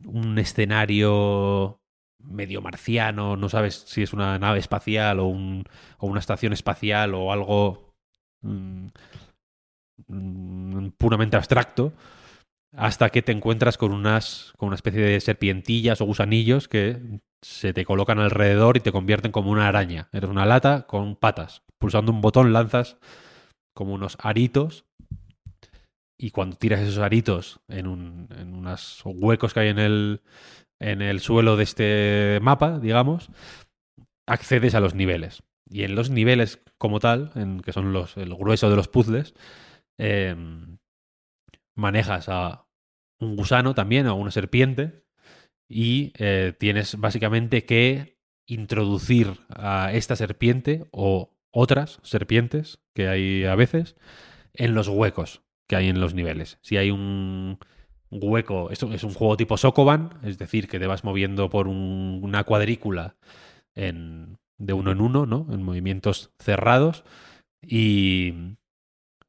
un 0.04 0.38
escenario 0.38 1.80
medio 2.18 2.60
marciano, 2.60 3.36
no 3.36 3.48
sabes 3.48 3.84
si 3.86 4.02
es 4.02 4.12
una 4.12 4.36
nave 4.40 4.58
espacial 4.58 5.20
o, 5.20 5.26
un- 5.26 5.62
o 5.98 6.08
una 6.08 6.18
estación 6.20 6.52
espacial 6.52 7.14
o 7.14 7.32
algo 7.32 7.94
mm, 8.42 8.88
mm, 10.08 10.88
puramente 10.98 11.36
abstracto, 11.36 11.92
hasta 12.76 13.08
que 13.10 13.22
te 13.22 13.32
encuentras 13.32 13.78
con 13.78 13.92
unas 13.92 14.52
con 14.56 14.68
una 14.68 14.76
especie 14.76 15.00
de 15.00 15.20
serpientillas 15.20 16.00
o 16.00 16.04
gusanillos 16.04 16.68
que 16.68 17.20
se 17.42 17.72
te 17.72 17.84
colocan 17.84 18.18
alrededor 18.18 18.76
y 18.76 18.80
te 18.80 18.92
convierten 18.92 19.32
como 19.32 19.50
una 19.50 19.68
araña. 19.68 20.08
Eres 20.12 20.30
una 20.30 20.46
lata 20.46 20.86
con 20.86 21.16
patas. 21.16 21.62
Pulsando 21.78 22.12
un 22.12 22.20
botón 22.20 22.52
lanzas 22.52 22.98
como 23.74 23.94
unos 23.94 24.16
aritos 24.20 24.84
y 26.18 26.30
cuando 26.30 26.56
tiras 26.56 26.80
esos 26.80 26.98
aritos 26.98 27.60
en, 27.68 27.86
un, 27.86 28.28
en 28.36 28.54
unos 28.54 29.02
huecos 29.04 29.52
que 29.52 29.60
hay 29.60 29.68
en 29.68 29.78
el, 29.78 30.22
en 30.80 31.02
el 31.02 31.20
suelo 31.20 31.56
de 31.56 31.64
este 31.64 32.38
mapa, 32.42 32.78
digamos, 32.78 33.30
accedes 34.26 34.74
a 34.74 34.80
los 34.80 34.94
niveles. 34.94 35.42
Y 35.68 35.82
en 35.82 35.94
los 35.94 36.10
niveles 36.10 36.62
como 36.78 37.00
tal, 37.00 37.32
en, 37.34 37.60
que 37.60 37.72
son 37.72 37.92
los, 37.92 38.16
el 38.16 38.34
grueso 38.34 38.70
de 38.70 38.76
los 38.76 38.88
puzzles, 38.88 39.34
eh, 39.98 40.34
manejas 41.74 42.28
a 42.28 42.65
un 43.20 43.36
gusano 43.36 43.74
también, 43.74 44.06
a 44.06 44.14
una 44.14 44.30
serpiente, 44.30 45.04
y 45.68 46.12
eh, 46.18 46.54
tienes 46.58 46.96
básicamente 46.98 47.64
que 47.64 48.18
introducir 48.46 49.40
a 49.50 49.92
esta 49.92 50.16
serpiente 50.16 50.86
o 50.92 51.34
otras 51.50 52.00
serpientes 52.02 52.78
que 52.94 53.08
hay 53.08 53.44
a 53.44 53.54
veces 53.54 53.96
en 54.54 54.74
los 54.74 54.88
huecos 54.88 55.42
que 55.68 55.76
hay 55.76 55.88
en 55.88 56.00
los 56.00 56.14
niveles. 56.14 56.58
Si 56.62 56.76
hay 56.76 56.90
un 56.90 57.58
hueco, 58.10 58.70
esto 58.70 58.92
es 58.92 59.04
un 59.04 59.14
juego 59.14 59.36
tipo 59.36 59.56
Sokoban, 59.56 60.10
es 60.22 60.38
decir, 60.38 60.68
que 60.68 60.78
te 60.78 60.86
vas 60.86 61.04
moviendo 61.04 61.50
por 61.50 61.68
un- 61.68 62.20
una 62.22 62.44
cuadrícula 62.44 63.16
en, 63.74 64.38
de 64.58 64.72
uno 64.74 64.92
en 64.92 65.00
uno, 65.00 65.26
¿no? 65.26 65.46
En 65.52 65.62
movimientos 65.62 66.32
cerrados. 66.38 67.04
Y 67.62 68.56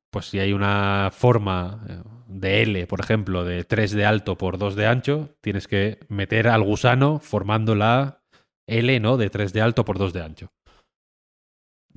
pues 0.09 0.25
si 0.27 0.39
hay 0.39 0.53
una 0.53 1.09
forma 1.13 1.85
eh, 1.89 2.01
de 2.27 2.61
L, 2.63 2.87
por 2.87 2.99
ejemplo, 2.99 3.43
de 3.43 3.63
3 3.63 3.91
de 3.91 4.05
alto 4.05 4.37
por 4.37 4.57
2 4.57 4.75
de 4.75 4.85
ancho, 4.85 5.35
tienes 5.41 5.67
que 5.67 5.99
meter 6.09 6.47
al 6.47 6.63
gusano 6.63 7.19
formando 7.19 7.73
la 7.75 8.23
L, 8.67 8.99
¿no? 8.99 9.17
De 9.17 9.29
3 9.29 9.53
de 9.53 9.61
alto 9.61 9.85
por 9.85 9.97
2 9.97 10.13
de 10.13 10.21
ancho. 10.21 10.53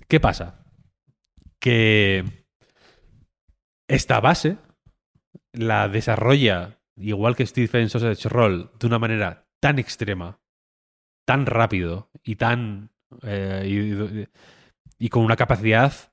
¿Qué 0.09 0.21
pasa? 0.21 0.65
Que 1.61 2.25
esta 3.89 4.21
base 4.21 4.59
la 5.53 5.89
desarrolla, 5.89 6.79
igual 6.97 7.37
que 7.37 7.47
Stephen 7.47 7.89
Sausage 7.91 8.29
Roll, 8.29 8.71
de 8.79 8.87
una 8.87 8.99
manera 8.99 9.49
tan 9.61 9.79
extrema, 9.79 10.41
tan 11.27 11.47
rápido 11.47 12.11
y 12.23 12.37
tan. 12.37 12.91
eh, 13.23 13.67
y, 13.67 15.05
y 15.05 15.09
con 15.09 15.25
una 15.25 15.37
capacidad 15.37 16.10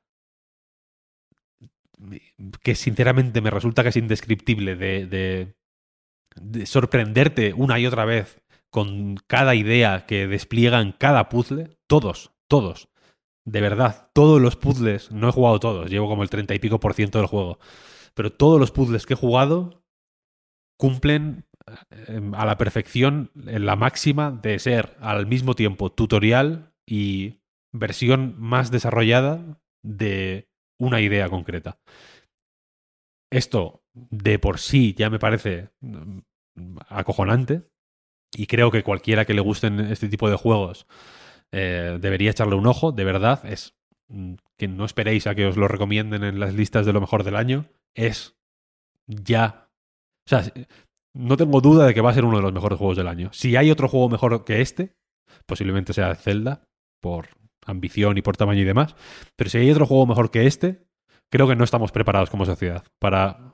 que 2.61 2.75
sinceramente 2.75 3.41
me 3.41 3.49
resulta 3.49 3.83
casi 3.83 3.99
indescriptible 3.99 4.75
de, 4.75 5.05
de- 5.07 5.55
de 6.35 6.65
sorprenderte 6.65 7.53
una 7.53 7.79
y 7.79 7.87
otra 7.87 8.05
vez 8.05 8.41
con 8.69 9.15
cada 9.27 9.55
idea 9.55 10.05
que 10.05 10.27
despliega 10.27 10.81
en 10.81 10.91
cada 10.91 11.29
puzzle. 11.29 11.77
Todos, 11.87 12.31
todos. 12.47 12.89
De 13.45 13.61
verdad, 13.61 14.11
todos 14.13 14.41
los 14.41 14.55
puzzles, 14.57 15.11
no 15.11 15.29
he 15.29 15.31
jugado 15.31 15.59
todos, 15.59 15.89
llevo 15.89 16.07
como 16.09 16.21
el 16.23 16.29
treinta 16.29 16.53
y 16.53 16.59
pico 16.59 16.79
por 16.79 16.93
ciento 16.93 17.17
del 17.17 17.27
juego, 17.27 17.59
pero 18.13 18.31
todos 18.31 18.59
los 18.59 18.71
puzzles 18.71 19.05
que 19.05 19.13
he 19.13 19.17
jugado 19.17 19.83
cumplen 20.77 21.45
eh, 21.91 22.21
a 22.33 22.45
la 22.45 22.57
perfección 22.57 23.31
la 23.33 23.75
máxima 23.77 24.31
de 24.31 24.59
ser 24.59 24.97
al 24.99 25.27
mismo 25.27 25.55
tiempo 25.55 25.91
tutorial 25.91 26.73
y 26.85 27.39
versión 27.73 28.35
más 28.37 28.69
desarrollada 28.69 29.59
de 29.81 30.49
una 30.79 31.01
idea 31.01 31.29
concreta. 31.29 31.79
Esto 33.31 33.83
de 33.93 34.39
por 34.39 34.59
sí 34.59 34.93
ya 34.97 35.09
me 35.09 35.19
parece 35.19 35.69
mm, 35.81 36.19
acojonante 36.89 37.63
y 38.33 38.47
creo 38.47 38.71
que 38.71 38.83
cualquiera 38.83 39.25
que 39.25 39.33
le 39.33 39.41
gusten 39.41 39.79
este 39.79 40.09
tipo 40.09 40.29
de 40.29 40.35
juegos 40.35 40.87
eh, 41.51 41.97
debería 41.99 42.31
echarle 42.31 42.55
un 42.55 42.67
ojo, 42.67 42.91
de 42.91 43.03
verdad, 43.03 43.45
es 43.45 43.75
mm, 44.09 44.35
que 44.57 44.67
no 44.67 44.85
esperéis 44.85 45.27
a 45.27 45.35
que 45.35 45.45
os 45.45 45.57
lo 45.57 45.67
recomienden 45.67 46.23
en 46.23 46.39
las 46.39 46.53
listas 46.53 46.85
de 46.85 46.93
lo 46.93 47.01
mejor 47.01 47.23
del 47.23 47.35
año, 47.35 47.65
es 47.95 48.35
ya. 49.07 49.69
O 50.25 50.29
sea, 50.29 50.43
no 51.13 51.37
tengo 51.37 51.61
duda 51.61 51.87
de 51.87 51.93
que 51.93 52.01
va 52.01 52.11
a 52.11 52.13
ser 52.13 52.25
uno 52.25 52.37
de 52.37 52.43
los 52.43 52.53
mejores 52.53 52.77
juegos 52.77 52.97
del 52.97 53.07
año. 53.07 53.29
Si 53.33 53.55
hay 53.55 53.71
otro 53.71 53.87
juego 53.87 54.09
mejor 54.09 54.43
que 54.43 54.61
este, 54.61 54.95
posiblemente 55.45 55.93
sea 55.93 56.13
Zelda, 56.15 56.67
por 57.01 57.29
ambición 57.67 58.17
y 58.17 58.21
por 58.21 58.35
tamaño 58.37 58.61
y 58.61 58.65
demás, 58.65 58.95
pero 59.35 59.49
si 59.49 59.57
hay 59.59 59.69
otro 59.71 59.85
juego 59.85 60.05
mejor 60.07 60.31
que 60.31 60.47
este, 60.47 60.83
creo 61.29 61.47
que 61.47 61.55
no 61.55 61.63
estamos 61.63 61.91
preparados 61.91 62.29
como 62.29 62.45
sociedad 62.45 62.83
para, 62.99 63.51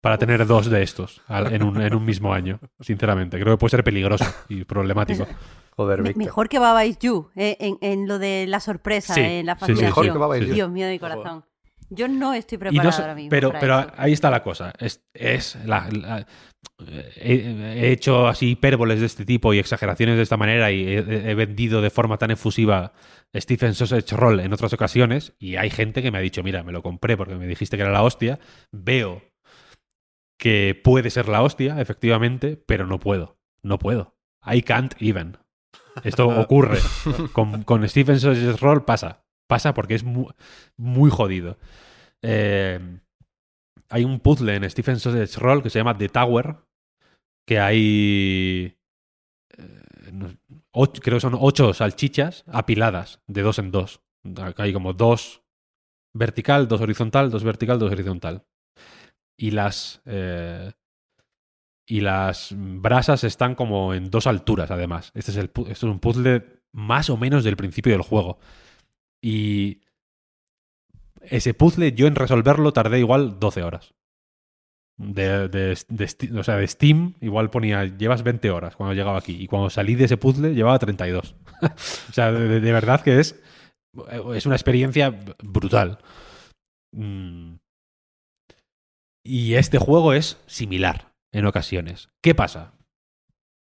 para 0.00 0.16
tener 0.18 0.46
dos 0.46 0.70
de 0.70 0.82
estos 0.82 1.20
al- 1.26 1.52
en 1.52 1.62
un, 1.62 1.80
en 1.82 1.94
un 1.94 2.04
mismo 2.04 2.32
año, 2.32 2.60
sinceramente. 2.80 3.38
Creo 3.40 3.54
que 3.56 3.58
puede 3.58 3.70
ser 3.72 3.84
peligroso 3.84 4.24
y 4.48 4.64
problemático. 4.64 5.26
Joder, 5.76 6.00
Me- 6.02 6.14
mejor 6.14 6.48
que 6.48 6.58
Baba 6.58 6.86
Is 6.86 6.98
You, 7.00 7.28
eh, 7.36 7.56
en, 7.60 7.76
en 7.82 8.08
lo 8.08 8.18
de 8.18 8.46
la 8.48 8.60
sorpresa, 8.60 9.12
Sí, 9.14 9.20
en 9.20 9.44
la 9.46 9.54
sí, 9.56 9.58
sí, 9.58 9.60
fascinación. 9.72 9.88
Mejor 9.88 10.12
que 10.12 10.18
Baba 10.18 10.38
Is 10.38 10.46
You. 10.46 10.54
Dios 10.54 10.70
mío 10.70 10.86
de 10.86 10.92
mi 10.92 10.98
corazón. 10.98 11.44
Yo 11.90 12.08
no 12.08 12.34
estoy 12.34 12.56
Y 12.56 12.58
preparada 12.58 12.84
no 12.84 12.92
sé- 12.92 13.02
ahora 13.02 13.14
mismo. 13.14 13.30
pero 13.30 13.48
para 13.48 13.60
pero 13.60 13.78
eso. 13.80 13.90
ahí 13.96 14.12
está 14.12 14.30
la 14.30 14.42
cosa. 14.42 14.72
Es, 14.78 15.04
es 15.14 15.56
la- 15.66 15.88
la- 15.90 16.26
he, 17.16 17.34
he 17.86 17.92
hecho 17.92 18.26
así 18.26 18.50
hipérboles 18.50 19.00
de 19.00 19.06
este 19.06 19.24
tipo 19.24 19.52
y 19.54 19.58
exageraciones 19.58 20.16
de 20.16 20.22
esta 20.22 20.36
manera 20.36 20.70
y 20.72 20.82
he, 20.86 21.30
he 21.30 21.34
vendido 21.34 21.80
de 21.80 21.90
forma 21.90 22.16
tan 22.18 22.30
efusiva 22.30 22.92
Stephen 23.34 23.74
Sausage 23.74 24.16
Roll 24.16 24.40
en 24.40 24.52
otras 24.52 24.72
ocasiones 24.72 25.34
y 25.38 25.56
hay 25.56 25.70
gente 25.70 26.02
que 26.02 26.10
me 26.10 26.18
ha 26.18 26.22
dicho, 26.22 26.42
mira, 26.42 26.62
me 26.62 26.72
lo 26.72 26.82
compré 26.82 27.16
porque 27.16 27.34
me 27.34 27.46
dijiste 27.46 27.76
que 27.76 27.82
era 27.82 27.92
la 27.92 28.02
hostia, 28.02 28.38
veo 28.72 29.22
que 30.38 30.78
puede 30.82 31.10
ser 31.10 31.28
la 31.28 31.42
hostia, 31.42 31.80
efectivamente, 31.80 32.56
pero 32.66 32.86
no 32.86 33.00
puedo. 33.00 33.38
No 33.62 33.78
puedo. 33.78 34.16
I 34.44 34.62
can't 34.62 34.94
even. 35.00 35.38
Esto 36.04 36.28
ocurre. 36.40 36.78
Con, 37.32 37.62
con 37.64 37.88
Stephen 37.88 38.20
Sausage 38.20 38.56
Roll 38.58 38.84
pasa. 38.84 39.24
Pasa 39.48 39.74
porque 39.74 39.94
es 39.94 40.04
mu- 40.04 40.30
muy 40.76 41.10
jodido. 41.10 41.58
Eh, 42.22 42.80
hay 43.88 44.04
un 44.04 44.20
puzzle 44.20 44.54
en 44.56 44.68
Stephen 44.70 44.98
Sausage 45.00 45.38
Roll 45.38 45.62
que 45.62 45.70
se 45.70 45.78
llama 45.78 45.96
The 45.96 46.08
Tower, 46.08 46.56
que 47.46 47.58
hay... 47.60 48.76
eh, 49.56 50.10
no- 50.12 50.34
ocho- 50.78 51.00
creo 51.02 51.16
que 51.16 51.20
son 51.22 51.36
ocho 51.38 51.72
salchichas 51.74 52.44
apiladas 52.46 53.20
de 53.26 53.42
dos 53.42 53.58
en 53.58 53.70
dos. 53.70 54.00
Hay 54.56 54.72
como 54.72 54.92
dos 54.92 55.42
vertical, 56.14 56.68
dos 56.68 56.80
horizontal, 56.80 57.30
dos 57.30 57.44
vertical, 57.44 57.78
dos 57.78 57.92
horizontal. 57.92 58.44
Y 59.38 59.50
las... 59.52 60.02
eh, 60.06 60.72
y 61.88 62.00
las 62.00 62.52
brasas 62.56 63.22
están 63.22 63.54
como 63.54 63.94
en 63.94 64.10
dos 64.10 64.26
alturas, 64.26 64.70
además. 64.72 65.12
Este 65.14 65.30
es, 65.30 65.36
el, 65.36 65.50
es 65.68 65.82
un 65.84 66.00
puzzle 66.00 66.62
más 66.72 67.10
o 67.10 67.16
menos 67.16 67.44
del 67.44 67.56
principio 67.56 67.92
del 67.92 68.02
juego. 68.02 68.38
Y 69.22 69.82
ese 71.20 71.54
puzzle, 71.54 71.92
yo 71.92 72.06
en 72.08 72.16
resolverlo 72.16 72.72
tardé 72.72 72.98
igual 72.98 73.38
12 73.38 73.62
horas. 73.62 73.94
De, 74.98 75.48
de- 75.48 75.78
de 75.88 76.42
sea, 76.42 76.56
de 76.56 76.66
Steam, 76.66 77.14
igual 77.20 77.50
ponía, 77.50 77.84
llevas 77.84 78.22
20 78.22 78.50
horas 78.50 78.76
cuando 78.76 78.94
llegaba 78.94 79.18
aquí. 79.18 79.36
Y 79.38 79.46
cuando 79.46 79.68
salí 79.68 79.94
de 79.94 80.04
ese 80.04 80.16
puzzle, 80.16 80.54
llevaba 80.54 80.78
32. 80.78 81.36
o 81.62 82.12
sea, 82.12 82.32
de, 82.32 82.72
verdad 82.72 83.02
que 83.02 83.20
es, 83.20 83.40
es 84.34 84.46
una 84.46 84.54
experiencia 84.56 85.10
brutal. 85.42 85.98
Mm. 86.92 87.56
Y 89.24 89.54
este 89.54 89.78
juego 89.78 90.12
es 90.12 90.42
similar 90.46 91.12
en 91.32 91.46
ocasiones. 91.46 92.08
¿Qué 92.22 92.34
pasa? 92.34 92.72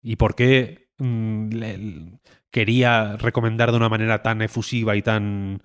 ¿Y 0.03 0.17
por 0.17 0.35
qué 0.35 0.89
mm, 0.99 2.15
quería 2.51 3.17
recomendar 3.17 3.71
de 3.71 3.77
una 3.77 3.89
manera 3.89 4.23
tan 4.23 4.41
efusiva 4.41 4.97
y 4.97 5.03
tan 5.03 5.63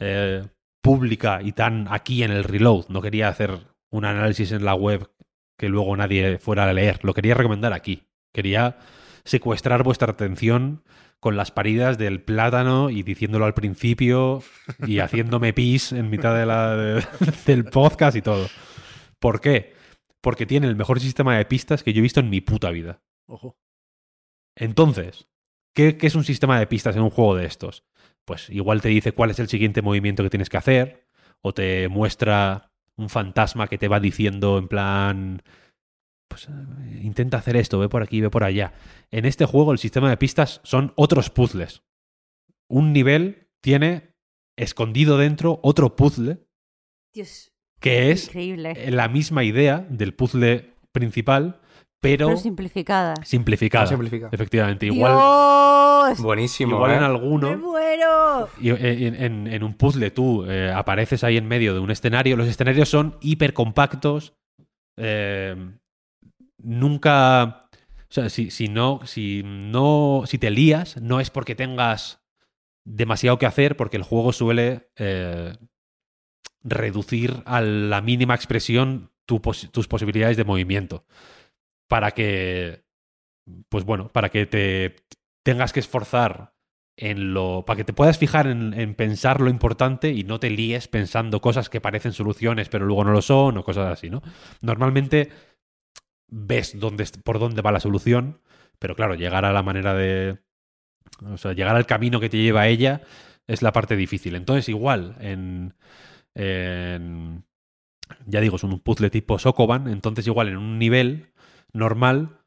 eh, 0.00 0.44
pública 0.82 1.40
y 1.42 1.52
tan 1.52 1.86
aquí 1.88 2.22
en 2.22 2.32
el 2.32 2.44
reload? 2.44 2.88
No 2.88 3.00
quería 3.00 3.28
hacer 3.28 3.75
un 3.96 4.04
análisis 4.04 4.52
en 4.52 4.64
la 4.64 4.74
web 4.74 5.10
que 5.58 5.68
luego 5.68 5.96
nadie 5.96 6.38
fuera 6.38 6.68
a 6.68 6.72
leer. 6.72 7.00
Lo 7.02 7.14
quería 7.14 7.34
recomendar 7.34 7.72
aquí. 7.72 8.08
Quería 8.32 8.78
secuestrar 9.24 9.82
vuestra 9.82 10.12
atención 10.12 10.84
con 11.18 11.36
las 11.36 11.50
paridas 11.50 11.96
del 11.98 12.22
plátano 12.22 12.90
y 12.90 13.02
diciéndolo 13.02 13.46
al 13.46 13.54
principio 13.54 14.42
y 14.86 14.98
haciéndome 15.00 15.52
pis 15.52 15.92
en 15.92 16.10
mitad 16.10 16.36
de 16.36 16.46
la, 16.46 16.76
de- 16.76 17.04
del 17.46 17.64
podcast 17.64 18.16
y 18.16 18.22
todo. 18.22 18.46
¿Por 19.18 19.40
qué? 19.40 19.74
Porque 20.20 20.44
tiene 20.46 20.66
el 20.66 20.76
mejor 20.76 21.00
sistema 21.00 21.36
de 21.38 21.44
pistas 21.46 21.82
que 21.82 21.92
yo 21.92 22.00
he 22.00 22.02
visto 22.02 22.20
en 22.20 22.28
mi 22.30 22.40
puta 22.40 22.70
vida. 22.70 23.00
Ojo. 23.26 23.56
Entonces, 24.56 25.28
¿qué, 25.74 25.96
qué 25.96 26.06
es 26.06 26.14
un 26.14 26.24
sistema 26.24 26.58
de 26.58 26.66
pistas 26.66 26.96
en 26.96 27.02
un 27.02 27.10
juego 27.10 27.34
de 27.36 27.46
estos? 27.46 27.84
Pues 28.24 28.50
igual 28.50 28.80
te 28.80 28.88
dice 28.88 29.12
cuál 29.12 29.30
es 29.30 29.38
el 29.38 29.48
siguiente 29.48 29.82
movimiento 29.82 30.22
que 30.22 30.30
tienes 30.30 30.48
que 30.50 30.56
hacer, 30.56 31.06
o 31.42 31.54
te 31.54 31.88
muestra 31.88 32.72
un 32.96 33.08
fantasma 33.08 33.68
que 33.68 33.78
te 33.78 33.88
va 33.88 34.00
diciendo 34.00 34.58
en 34.58 34.68
plan, 34.68 35.42
pues 36.28 36.48
eh, 36.48 37.00
intenta 37.02 37.38
hacer 37.38 37.56
esto, 37.56 37.78
ve 37.78 37.88
por 37.88 38.02
aquí, 38.02 38.20
ve 38.20 38.30
por 38.30 38.44
allá. 38.44 38.72
En 39.10 39.24
este 39.24 39.44
juego 39.44 39.72
el 39.72 39.78
sistema 39.78 40.10
de 40.10 40.16
pistas 40.16 40.60
son 40.64 40.92
otros 40.96 41.30
puzzles. 41.30 41.82
Un 42.68 42.92
nivel 42.92 43.48
tiene 43.62 44.14
escondido 44.56 45.18
dentro 45.18 45.60
otro 45.62 45.96
puzzle 45.96 46.46
Dios, 47.14 47.52
que 47.80 48.10
es 48.10 48.26
increíble. 48.28 48.90
la 48.90 49.08
misma 49.08 49.44
idea 49.44 49.86
del 49.90 50.14
puzzle 50.14 50.74
principal, 50.92 51.60
pero, 52.00 52.26
Pero 52.28 52.38
simplificada. 52.38 53.14
simplificada. 53.24 53.84
Ah, 53.84 53.88
simplificada. 53.88 54.30
Efectivamente. 54.32 54.86
Igual, 54.86 55.12
¡Dios! 55.14 56.20
Buenísimo, 56.22 56.76
igual 56.76 56.90
¿eh? 56.92 56.94
en 56.94 57.00
¡Me 57.00 57.06
alguno, 57.06 57.56
muero! 57.58 58.48
y 58.60 58.68
en, 58.70 59.14
en- 59.14 59.46
en 59.48 59.62
un 59.64 59.74
puzzle 59.74 60.10
tú 60.10 60.44
eh, 60.44 60.70
apareces 60.72 61.24
ahí 61.24 61.36
en 61.36 61.46
medio 61.48 61.74
de 61.74 61.80
un 61.80 61.90
escenario. 61.90 62.36
Los 62.36 62.46
escenarios 62.48 62.88
son 62.88 63.16
hiper 63.20 63.52
compactos. 63.54 64.34
eh, 64.98 65.56
nunca. 66.58 67.60
O 68.08 68.12
sea, 68.12 68.28
si, 68.28 68.50
si 68.50 68.68
no. 68.68 69.00
Si 69.04 69.42
no. 69.44 70.22
Si 70.26 70.38
te 70.38 70.50
lías, 70.50 71.00
no 71.00 71.18
es 71.20 71.30
porque 71.30 71.54
tengas 71.54 72.20
demasiado 72.84 73.38
que 73.38 73.46
hacer, 73.46 73.76
porque 73.76 73.96
el 73.96 74.04
juego 74.04 74.32
suele 74.32 74.90
eh, 74.96 75.54
reducir 76.62 77.42
a 77.46 77.60
la 77.60 78.00
mínima 78.00 78.34
expresión 78.34 79.10
tu 79.26 79.40
pos- 79.42 79.68
tus 79.72 79.88
posibilidades 79.88 80.36
de 80.36 80.44
movimiento. 80.44 81.04
Para 81.88 82.10
que. 82.12 82.84
Pues 83.68 83.84
bueno, 83.84 84.08
para 84.08 84.28
que 84.30 84.46
te 84.46 84.96
tengas 85.44 85.72
que 85.72 85.80
esforzar 85.80 86.54
en 86.96 87.34
lo. 87.34 87.64
para 87.66 87.78
que 87.78 87.84
te 87.84 87.92
puedas 87.92 88.18
fijar 88.18 88.46
en, 88.48 88.74
en 88.74 88.94
pensar 88.94 89.40
lo 89.40 89.50
importante 89.50 90.10
y 90.12 90.24
no 90.24 90.40
te 90.40 90.50
líes 90.50 90.88
pensando 90.88 91.40
cosas 91.40 91.68
que 91.70 91.80
parecen 91.80 92.12
soluciones, 92.12 92.68
pero 92.68 92.86
luego 92.86 93.04
no 93.04 93.12
lo 93.12 93.22
son, 93.22 93.58
o 93.58 93.64
cosas 93.64 93.92
así, 93.92 94.10
¿no? 94.10 94.22
Normalmente 94.62 95.30
ves 96.28 96.78
dónde, 96.78 97.04
por 97.24 97.38
dónde 97.38 97.62
va 97.62 97.72
la 97.72 97.80
solución, 97.80 98.40
pero 98.78 98.96
claro, 98.96 99.14
llegar 99.14 99.44
a 99.44 99.52
la 99.52 99.62
manera 99.62 99.94
de. 99.94 100.38
O 101.24 101.36
sea, 101.38 101.52
llegar 101.52 101.76
al 101.76 101.86
camino 101.86 102.20
que 102.20 102.28
te 102.28 102.38
lleva 102.38 102.62
a 102.62 102.68
ella 102.68 103.02
es 103.46 103.62
la 103.62 103.72
parte 103.72 103.96
difícil. 103.96 104.34
Entonces, 104.36 104.68
igual, 104.68 105.16
en. 105.20 105.74
en- 106.34 107.44
ya 108.26 108.40
digo, 108.40 108.56
es 108.56 108.64
un 108.64 108.80
puzzle 108.80 109.10
tipo 109.10 109.38
Sokoban, 109.38 109.88
entonces 109.88 110.26
igual 110.26 110.48
en 110.48 110.56
un 110.58 110.78
nivel 110.78 111.32
normal, 111.76 112.40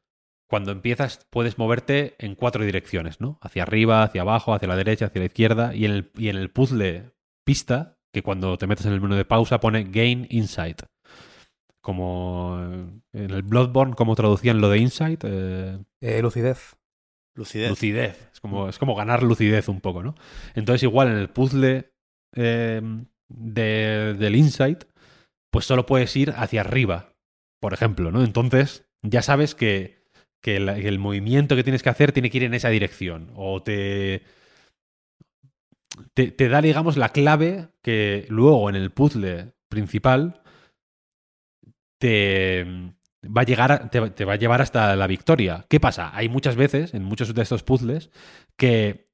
cuando 0.48 0.72
empiezas 0.72 1.26
puedes 1.30 1.58
moverte 1.58 2.16
en 2.18 2.34
cuatro 2.34 2.64
direcciones, 2.64 3.20
¿no? 3.20 3.38
Hacia 3.40 3.62
arriba, 3.62 4.02
hacia 4.02 4.22
abajo, 4.22 4.52
hacia 4.52 4.68
la 4.68 4.76
derecha, 4.76 5.06
hacia 5.06 5.20
la 5.20 5.26
izquierda, 5.26 5.74
y 5.74 5.84
en 5.84 5.92
el, 5.92 6.10
y 6.16 6.28
en 6.28 6.36
el 6.36 6.50
puzzle 6.50 7.12
pista, 7.46 7.96
que 8.12 8.22
cuando 8.22 8.58
te 8.58 8.66
metes 8.66 8.86
en 8.86 8.92
el 8.92 9.00
menú 9.00 9.14
de 9.14 9.24
pausa 9.24 9.60
pone 9.60 9.84
Gain 9.84 10.26
Insight. 10.30 10.82
Como 11.80 12.58
en 13.12 13.30
el 13.30 13.42
Bloodborne, 13.42 13.94
como 13.94 14.14
traducían 14.14 14.60
lo 14.60 14.68
de 14.68 14.78
Insight, 14.78 15.22
eh, 15.24 15.78
Eh, 16.02 16.20
lucidez. 16.20 16.76
Lucidez. 17.36 17.70
lucidez. 17.70 18.28
Es 18.34 18.40
como, 18.40 18.68
es 18.68 18.78
como 18.78 18.94
ganar 18.94 19.22
lucidez 19.22 19.68
un 19.68 19.80
poco, 19.80 20.02
¿no? 20.02 20.14
Entonces, 20.54 20.82
igual 20.82 21.08
en 21.08 21.16
el 21.16 21.30
puzzle 21.30 21.92
eh, 22.36 22.82
de- 23.28 24.14
del 24.18 24.36
Insight, 24.36 24.84
pues 25.50 25.64
solo 25.64 25.86
puedes 25.86 26.14
ir 26.16 26.32
hacia 26.36 26.60
arriba, 26.60 27.14
por 27.60 27.72
ejemplo, 27.72 28.10
¿no? 28.10 28.22
Entonces, 28.24 28.84
ya 29.02 29.22
sabes 29.22 29.54
que, 29.54 30.00
que 30.40 30.56
el, 30.56 30.98
movimiento 30.98 31.56
que 31.56 31.64
tienes 31.64 31.82
que 31.82 31.90
hacer 31.90 32.12
tiene 32.12 32.30
que 32.30 32.38
ir 32.38 32.44
en 32.44 32.54
esa 32.54 32.68
dirección. 32.68 33.30
O 33.34 33.62
te, 33.62 34.22
te. 36.14 36.48
da, 36.48 36.62
digamos, 36.62 36.96
la 36.96 37.10
clave 37.10 37.68
que 37.82 38.26
luego 38.28 38.68
en 38.68 38.76
el 38.76 38.90
puzzle 38.90 39.52
principal 39.68 40.42
te 41.98 42.64
va 43.24 43.42
a 43.42 43.44
llegar 43.44 43.90
te 43.90 44.24
va 44.24 44.32
a 44.32 44.36
llevar 44.36 44.62
hasta 44.62 44.96
la 44.96 45.06
victoria. 45.06 45.66
¿Qué 45.68 45.80
pasa? 45.80 46.10
Hay 46.14 46.28
muchas 46.28 46.56
veces, 46.56 46.94
en 46.94 47.04
muchos 47.04 47.34
de 47.34 47.42
estos 47.42 47.62
puzzles, 47.62 48.10
que, 48.56 49.10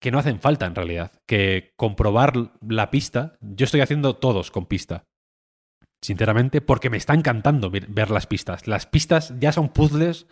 que 0.00 0.10
no 0.10 0.18
hacen 0.18 0.40
falta 0.40 0.66
en 0.66 0.74
realidad. 0.74 1.12
Que 1.26 1.72
comprobar 1.76 2.52
la 2.66 2.90
pista, 2.90 3.38
yo 3.40 3.64
estoy 3.64 3.80
haciendo 3.80 4.16
todos 4.16 4.50
con 4.50 4.66
pista. 4.66 5.06
Sinceramente, 6.02 6.60
porque 6.60 6.90
me 6.90 6.96
está 6.96 7.14
encantando 7.14 7.70
ver, 7.70 8.10
las 8.10 8.26
pistas. 8.26 8.66
Las 8.66 8.86
pistas 8.86 9.34
ya 9.38 9.52
son 9.52 9.68
puzzles 9.68 10.26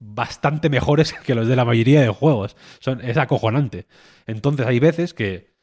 bastante 0.00 0.68
mejores 0.68 1.12
que 1.24 1.34
los 1.34 1.46
de 1.46 1.56
la 1.56 1.64
mayoría 1.64 2.00
de 2.00 2.08
juegos. 2.08 2.56
Son, 2.80 3.00
es 3.00 3.16
acojonante. 3.16 3.86
Entonces 4.26 4.66
hay 4.66 4.80
veces 4.80 5.14
que, 5.14 5.54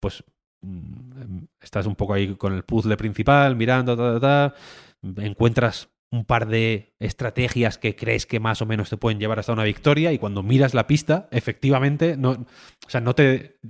pues, 0.00 0.24
mm, 0.62 1.44
estás 1.60 1.86
un 1.86 1.94
poco 1.94 2.14
ahí 2.14 2.34
con 2.34 2.52
el 2.52 2.64
puzzle 2.64 2.96
principal, 2.96 3.54
mirando, 3.54 3.96
ta, 3.96 4.18
ta, 4.18 4.20
ta, 4.20 5.22
encuentras 5.22 5.88
un 6.12 6.24
par 6.24 6.48
de 6.48 6.94
estrategias 6.98 7.78
que 7.78 7.94
crees 7.94 8.26
que 8.26 8.40
más 8.40 8.60
o 8.62 8.66
menos 8.66 8.90
te 8.90 8.96
pueden 8.96 9.20
llevar 9.20 9.38
hasta 9.38 9.52
una 9.52 9.62
victoria 9.64 10.12
y 10.12 10.18
cuando 10.18 10.42
miras 10.42 10.74
la 10.74 10.88
pista, 10.88 11.28
efectivamente, 11.30 12.16
no, 12.16 12.30
o 12.30 12.90
sea, 12.90 13.00
no 13.00 13.14
te 13.14 13.60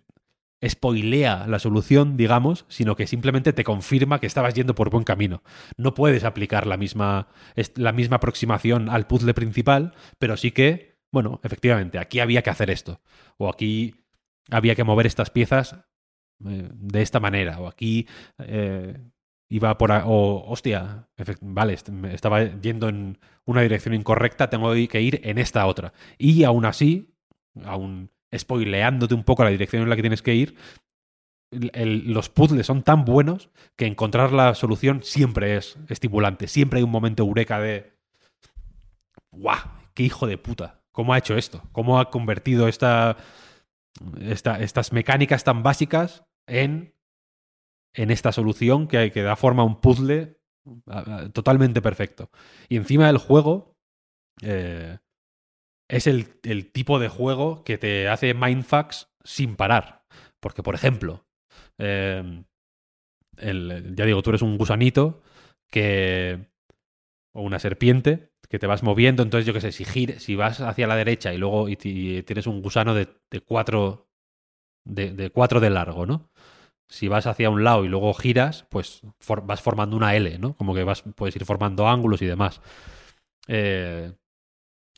spoilea 0.66 1.47
la 1.47 1.58
solución, 1.58 2.16
digamos, 2.16 2.66
sino 2.68 2.97
que 2.97 3.06
simplemente 3.06 3.52
te 3.52 3.64
confirma 3.64 4.20
que 4.20 4.26
estabas 4.26 4.55
yendo 4.55 4.74
por 4.74 4.90
buen 4.90 5.05
camino. 5.05 5.42
No 5.76 5.94
puedes 5.94 6.24
aplicar 6.24 6.66
la 6.66 6.76
misma, 6.76 7.28
la 7.74 7.92
misma 7.92 8.16
aproximación 8.16 8.89
al 8.89 9.06
puzzle 9.06 9.34
principal, 9.34 9.94
pero 10.18 10.36
sí 10.36 10.50
que, 10.50 10.98
bueno, 11.12 11.40
efectivamente, 11.42 11.98
aquí 11.98 12.20
había 12.20 12.42
que 12.42 12.50
hacer 12.50 12.70
esto. 12.70 13.00
O 13.39 13.48
aquí 13.48 13.94
había 14.50 14.74
que 14.74 14.84
mover 14.84 15.06
estas 15.06 15.30
piezas 15.30 15.76
eh, 16.44 16.68
de 16.72 17.02
esta 17.02 17.20
manera. 17.20 17.58
O 17.60 17.66
aquí 17.66 18.06
eh, 18.39 18.98
iba 19.48 19.78
por... 19.78 19.90
o, 19.92 20.44
hostia, 20.47 21.08
vale, 21.40 21.76
estaba 22.12 22.44
yendo 22.60 22.89
en 22.89 23.18
una 23.47 23.62
dirección 23.62 23.94
incorrecta, 23.94 24.50
tengo 24.50 24.72
que 24.72 25.00
ir 25.00 25.20
en 25.24 25.39
esta 25.39 25.66
otra. 25.66 25.92
Y 26.18 26.44
aún 26.44 26.66
así, 26.66 27.14
aún 27.64 28.10
spoileándote 28.36 29.15
un 29.15 29.25
poco 29.25 29.44
la 29.44 29.50
dirección 29.50 29.83
en 29.83 29.89
la 29.89 29.97
que 29.97 30.02
tienes 30.02 30.23
que 30.23 30.34
ir, 30.34 30.57
los 31.52 32.28
puzzles 32.28 32.67
son 32.67 32.83
tan 32.83 33.05
buenos 33.05 33.50
que 33.76 33.86
encontrar 33.86 34.33
la 34.33 34.55
solución 34.55 35.02
siempre 35.02 35.57
es 35.57 35.78
estimulante. 35.89 36.47
Siempre 36.47 36.78
hay 36.78 36.84
un 36.84 36.91
momento 36.91 37.25
eureka 37.25 37.59
de... 37.60 37.92
¡Guau! 39.33 39.59
¡Qué 39.94 40.05
hijo 40.05 40.26
de 40.28 40.39
puta! 40.39 40.83
¿Cómo 40.92 41.12
ha 41.12 41.18
hecho 41.18 41.36
esto? 41.36 41.62
¿Cómo 41.73 41.99
ha 41.99 42.10
convertido 42.10 42.68
esta, 42.68 43.17
esta- 44.20 44.60
estas 44.60 44.92
mecánicas 44.92 45.42
tan 45.42 45.62
básicas 45.65 46.25
en, 46.47 46.94
en 47.94 48.10
esta 48.10 48.31
solución 48.33 48.86
que, 48.86 49.10
que 49.10 49.23
da 49.23 49.34
forma 49.34 49.62
a 49.62 49.67
un 49.67 49.81
puzzle 49.81 50.39
totalmente 51.33 51.83
perfecto? 51.83 52.31
Y 52.68 52.76
encima 52.76 53.10
el 53.10 53.18
juego 53.18 53.76
eh, 54.42 54.99
es 55.91 56.07
el, 56.07 56.28
el 56.44 56.70
tipo 56.73 56.99
de 56.99 57.09
juego 57.09 57.65
que 57.65 57.78
te 57.78 58.09
hace 58.09 58.35
mindfucks 58.35 59.09
sin 59.25 59.57
parar. 59.57 60.05
Porque, 60.41 60.62
por 60.62 60.75
ejemplo, 60.75 61.27
eh, 61.78 62.44
el- 63.39 63.94
ya 63.97 64.05
digo, 64.05 64.23
tú 64.23 64.31
eres 64.31 64.43
un 64.43 64.59
gusanito 64.59 65.23
que. 65.70 66.49
o 67.35 67.43
una 67.43 67.59
serpiente 67.60 68.33
que 68.51 68.59
te 68.59 68.67
vas 68.69 68.83
moviendo. 68.83 69.23
Entonces, 69.25 69.47
yo 69.47 69.52
qué 69.55 69.60
sé, 69.60 69.73
si, 69.73 69.85
si 70.19 70.36
vas 70.36 70.60
hacia 70.60 70.86
la 70.89 70.97
derecha 70.97 71.35
y 71.35 71.39
luego 71.39 71.69
y 71.69 71.77
ti- 71.77 72.19
y 72.19 72.23
tienes 72.25 72.47
un 72.47 72.62
gusano 72.62 72.94
de, 72.94 73.09
cuatro. 73.47 74.09
De, 74.85 75.31
cuatro 75.31 75.60
de 75.60 75.70
largo, 75.70 76.07
¿no? 76.07 76.31
Si 76.89 77.09
vas 77.09 77.27
hacia 77.27 77.51
un 77.51 77.65
lado 77.65 77.85
y 77.85 77.89
luego 77.89 78.15
giras, 78.15 78.67
pues 78.70 79.02
vas 79.44 79.62
formando 79.62 79.97
una 79.97 80.17
L, 80.17 80.39
¿no? 80.39 80.55
Como 80.55 80.75
que 80.75 80.85
vas, 80.85 81.02
puedes 81.17 81.36
ir 81.36 81.44
formando 81.47 81.89
ángulos 81.89 82.23
y 82.23 82.27
demás. 82.27 82.60
Eh, 83.49 84.12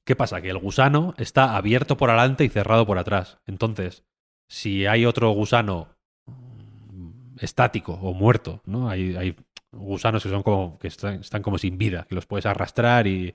¿Qué 0.05 0.17
pasa? 0.17 0.41
Que 0.41 0.51
el 0.51 0.59
gusano 0.59 1.15
está 1.17 1.57
abierto 1.57 1.97
por 1.97 2.11
adelante 2.11 2.45
y 2.45 2.49
cerrado 2.49 2.87
por 2.87 2.99
atrás. 2.99 3.39
Entonces, 3.47 4.05
si 4.49 4.87
hay 4.87 5.07
otro 5.07 5.31
gusano 5.31 5.89
mm, 6.27 7.37
estático 7.39 7.95
o 7.95 8.13
muerto, 8.13 8.61
¿no? 8.67 8.89
Hay, 8.89 9.37
gusanos 9.75 10.23
que 10.23 10.29
son 10.29 10.43
como 10.43 10.79
que 10.79 10.89
están, 10.89 11.21
están 11.21 11.41
como 11.41 11.57
sin 11.57 11.79
vida, 11.79 12.05
que 12.07 12.15
los 12.15 12.27
puedes 12.27 12.45
arrastrar 12.45 13.07
y, 13.07 13.35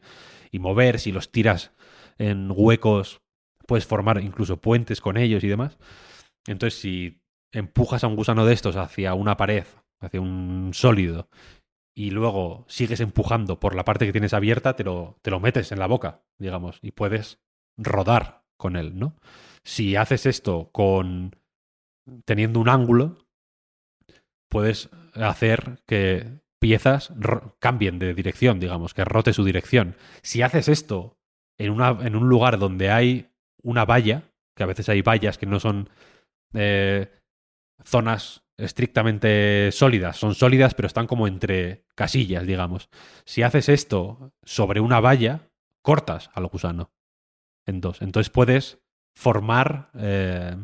y 0.52 0.60
mover. 0.60 1.00
Si 1.00 1.12
los 1.12 1.32
tiras 1.32 1.72
en 2.20 2.52
huecos, 2.54 3.22
puedes 3.66 3.88
formar 3.88 4.22
incluso 4.22 4.58
puentes 4.58 5.02
con 5.02 5.18
ellos 5.18 5.44
y 5.44 5.48
demás. 5.48 5.78
Entonces, 6.46 6.80
si 6.80 7.22
empujas 7.52 8.04
a 8.04 8.08
un 8.08 8.16
gusano 8.16 8.46
de 8.46 8.54
estos 8.54 8.76
hacia 8.76 9.14
una 9.14 9.38
pared, 9.38 9.66
hacia 10.00 10.22
un 10.22 10.72
sólido, 10.74 11.30
y 11.98 12.12
luego 12.12 12.64
sigues 12.68 13.00
empujando 13.00 13.60
por 13.60 13.74
la 13.74 13.84
parte 13.84 14.06
que 14.06 14.12
tienes 14.12 14.36
abierta, 14.36 14.76
te 14.76 14.84
lo, 14.84 15.18
te 15.24 15.32
lo 15.32 15.40
metes 15.40 15.72
en 15.72 15.80
la 15.80 15.88
boca, 15.88 16.22
digamos, 16.38 16.78
y 16.84 16.92
puedes 16.92 17.40
rodar 17.76 18.44
con 18.56 18.76
él, 18.76 19.00
¿no? 19.00 19.16
Si 19.64 19.96
haces 19.96 20.28
esto 20.28 20.70
con 20.72 21.36
teniendo 22.24 22.60
un 22.60 22.70
ángulo, 22.70 23.26
puedes 24.48 24.92
hacer 25.16 25.82
que 25.88 26.40
piezas 26.60 27.12
cambien 27.58 27.98
de 27.98 28.14
dirección, 28.14 28.60
digamos, 28.60 28.94
que 28.94 29.04
rote 29.04 29.34
su 29.34 29.44
dirección. 29.44 29.96
Si 30.22 30.44
haces 30.44 30.68
esto 30.68 31.18
en, 31.58 31.72
una, 31.72 31.98
en 32.06 32.16
un 32.16 32.30
lugar 32.30 32.60
donde 32.60 32.92
hay 32.92 33.32
una 33.64 33.86
valla, 33.86 34.30
que 34.56 34.62
a 34.62 34.68
veces 34.68 34.88
hay 34.90 35.02
vallas 35.02 35.40
que 35.40 35.48
no 35.48 35.60
son 35.60 35.90
eh, 36.54 37.10
zonas 37.84 38.44
estrictamente 38.58 39.72
sólidas. 39.72 40.18
Son 40.18 40.36
sólidas, 40.36 40.74
pero 40.74 40.88
están 40.88 41.08
como 41.08 41.28
entre 41.28 41.86
casillas, 41.96 42.46
digamos. 42.46 42.90
Si 43.26 43.44
haces 43.44 43.70
esto 43.70 44.34
sobre 44.44 44.80
una 44.80 45.00
valla, 45.00 45.50
cortas 45.82 46.30
al 46.34 46.48
gusano 46.48 46.92
en 47.66 47.82
dos. 47.82 48.02
Entonces 48.02 48.30
puedes 48.30 48.80
formar. 49.16 49.90
eh, 49.96 50.58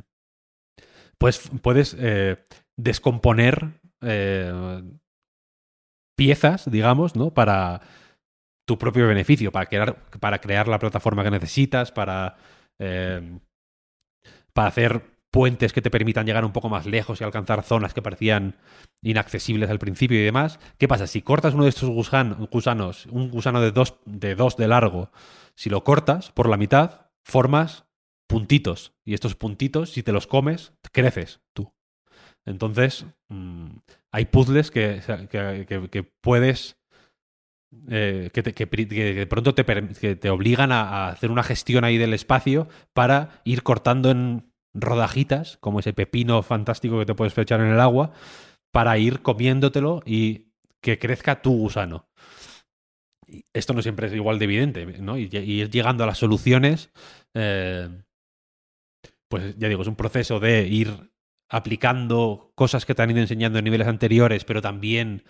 pues 1.17 1.49
puedes 1.61 1.95
eh, 1.99 2.43
descomponer 2.75 3.79
eh, 4.01 4.83
piezas, 6.17 6.69
digamos, 6.69 7.15
¿no? 7.15 7.33
Para 7.33 7.81
tu 8.67 8.77
propio 8.77 9.07
beneficio, 9.07 9.51
para 9.51 9.67
crear, 9.67 9.95
para 10.19 10.39
crear 10.39 10.67
la 10.67 10.79
plataforma 10.79 11.23
que 11.23 11.31
necesitas, 11.31 11.91
para, 11.91 12.37
para 14.53 14.67
hacer 14.67 15.12
puentes 15.33 15.73
que 15.73 15.81
te 15.81 15.89
permitan 15.89 16.27
llegar 16.27 16.45
un 16.45 16.51
poco 16.53 16.69
más 16.69 16.85
lejos 16.85 17.19
y 17.19 17.23
alcanzar 17.23 17.63
zonas 17.63 17.95
que 17.95 18.03
parecían 18.03 18.55
inaccesibles 19.01 19.67
al 19.71 19.79
principio 19.79 20.19
y 20.19 20.23
demás. 20.23 20.59
¿Qué 20.77 20.87
pasa? 20.87 21.07
Si 21.07 21.23
cortas 21.23 21.55
uno 21.55 21.63
de 21.63 21.69
estos 21.69 21.89
gusan- 21.89 22.47
gusanos, 22.51 23.07
un 23.07 23.31
gusano 23.31 23.59
de 23.59 23.71
dos, 23.71 23.95
de 24.05 24.35
dos 24.35 24.57
de 24.57 24.67
largo, 24.67 25.11
si 25.55 25.71
lo 25.71 25.83
cortas 25.83 26.31
por 26.31 26.47
la 26.47 26.55
mitad, 26.57 27.07
formas 27.25 27.85
puntitos. 28.27 28.93
Y 29.03 29.15
estos 29.15 29.33
puntitos, 29.35 29.89
si 29.91 30.03
te 30.03 30.11
los 30.11 30.27
comes, 30.27 30.73
creces 30.91 31.41
tú. 31.53 31.73
Entonces, 32.45 33.07
mm, 33.29 33.69
hay 34.11 34.25
puzzles 34.25 34.69
que, 34.69 35.01
que- 35.89 36.03
puedes. 36.21 36.77
eh, 37.89 38.29
que, 38.31 38.43
de 38.43 39.25
pronto 39.27 39.55
te, 39.55 39.63
te 39.63 40.29
obligan 40.29 40.71
a, 40.71 40.81
a 40.81 41.07
hacer 41.09 41.31
una 41.31 41.41
gestión 41.41 41.83
ahí 41.83 41.97
del 41.97 42.13
espacio 42.13 42.67
para 42.93 43.41
ir 43.45 43.63
cortando 43.63 44.11
en 44.11 44.52
rodajitas, 44.73 45.57
como 45.57 45.79
ese 45.79 45.93
pepino 45.93 46.41
fantástico 46.43 46.99
que 46.99 47.05
te 47.05 47.15
puedes 47.15 47.37
echar 47.37 47.61
en 47.61 47.67
el 47.67 47.79
agua, 47.79 48.11
para 48.71 48.97
ir 48.97 49.21
comiéndotelo 49.21 50.01
y 50.05 50.47
que 50.81 50.99
crezca 50.99 51.41
tu 51.41 51.51
gusano. 51.51 52.07
Esto 53.53 53.73
no 53.73 53.81
siempre 53.81 54.07
es 54.07 54.13
igual 54.13 54.39
de 54.39 54.45
evidente, 54.45 54.85
¿no? 54.99 55.17
Y, 55.17 55.29
ir 55.31 55.69
llegando 55.69 56.03
a 56.03 56.07
las 56.07 56.17
soluciones, 56.17 56.91
eh, 57.33 57.89
pues 59.27 59.57
ya 59.57 59.69
digo, 59.69 59.81
es 59.81 59.87
un 59.87 59.95
proceso 59.95 60.39
de 60.39 60.67
ir 60.67 61.11
aplicando 61.49 62.51
cosas 62.55 62.85
que 62.85 62.95
te 62.95 63.01
han 63.01 63.11
ido 63.11 63.19
enseñando 63.19 63.59
en 63.59 63.65
niveles 63.65 63.87
anteriores, 63.87 64.43
pero 64.43 64.61
también 64.61 65.23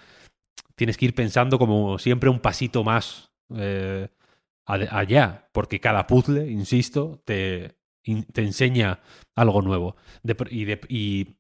tienes 0.76 0.98
que 0.98 1.06
ir 1.06 1.14
pensando 1.14 1.60
como 1.60 2.00
siempre 2.00 2.30
un 2.30 2.40
pasito 2.40 2.84
más 2.84 3.32
eh, 3.56 4.08
allá, 4.66 5.50
porque 5.52 5.80
cada 5.80 6.08
puzzle, 6.08 6.50
insisto, 6.50 7.22
te, 7.26 7.76
te 8.04 8.42
enseña 8.42 9.00
algo 9.36 9.62
nuevo. 9.62 9.96
Y, 10.50 11.36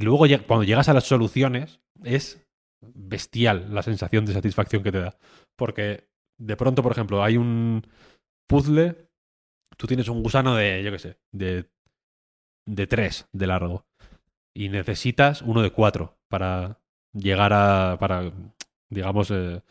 luego 0.00 0.26
cuando 0.46 0.64
llegas 0.64 0.88
a 0.88 0.94
las 0.94 1.04
soluciones 1.04 1.80
es 2.04 2.46
bestial 2.80 3.74
la 3.74 3.82
sensación 3.82 4.26
de 4.26 4.32
satisfacción 4.32 4.82
que 4.82 4.92
te 4.92 5.00
da. 5.00 5.18
Porque 5.56 6.08
de 6.38 6.56
pronto, 6.56 6.82
por 6.82 6.92
ejemplo, 6.92 7.22
hay 7.22 7.36
un 7.36 7.86
puzzle, 8.48 9.08
tú 9.76 9.86
tienes 9.86 10.08
un 10.08 10.22
gusano 10.22 10.54
de, 10.54 10.82
yo 10.82 10.92
qué 10.92 10.98
sé, 10.98 11.18
de, 11.32 11.70
de 12.66 12.86
3 12.86 13.28
de 13.32 13.46
largo 13.46 13.86
y 14.54 14.68
necesitas 14.68 15.42
uno 15.42 15.62
de 15.62 15.70
4 15.70 16.18
para 16.28 16.80
llegar 17.12 17.52
a, 17.52 17.96
para, 17.98 18.32
digamos, 18.90 19.30
eh, 19.30 19.62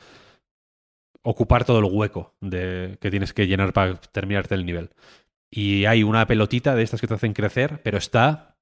ocupar 1.24 1.66
todo 1.66 1.80
el 1.80 1.86
hueco 1.86 2.36
de, 2.40 2.98
que 3.02 3.10
tienes 3.10 3.34
que 3.34 3.48
llenar 3.48 3.74
para 3.74 3.96
terminarte 3.96 4.56
el 4.56 4.66
nivel. 4.66 4.92
Y 5.56 5.86
hay 5.86 6.04
una 6.04 6.28
pelotita 6.28 6.76
de 6.76 6.84
estas 6.84 7.00
que 7.00 7.08
te 7.08 7.14
hacen 7.14 7.32
crecer, 7.32 7.82
pero 7.82 7.98
está 7.98 8.58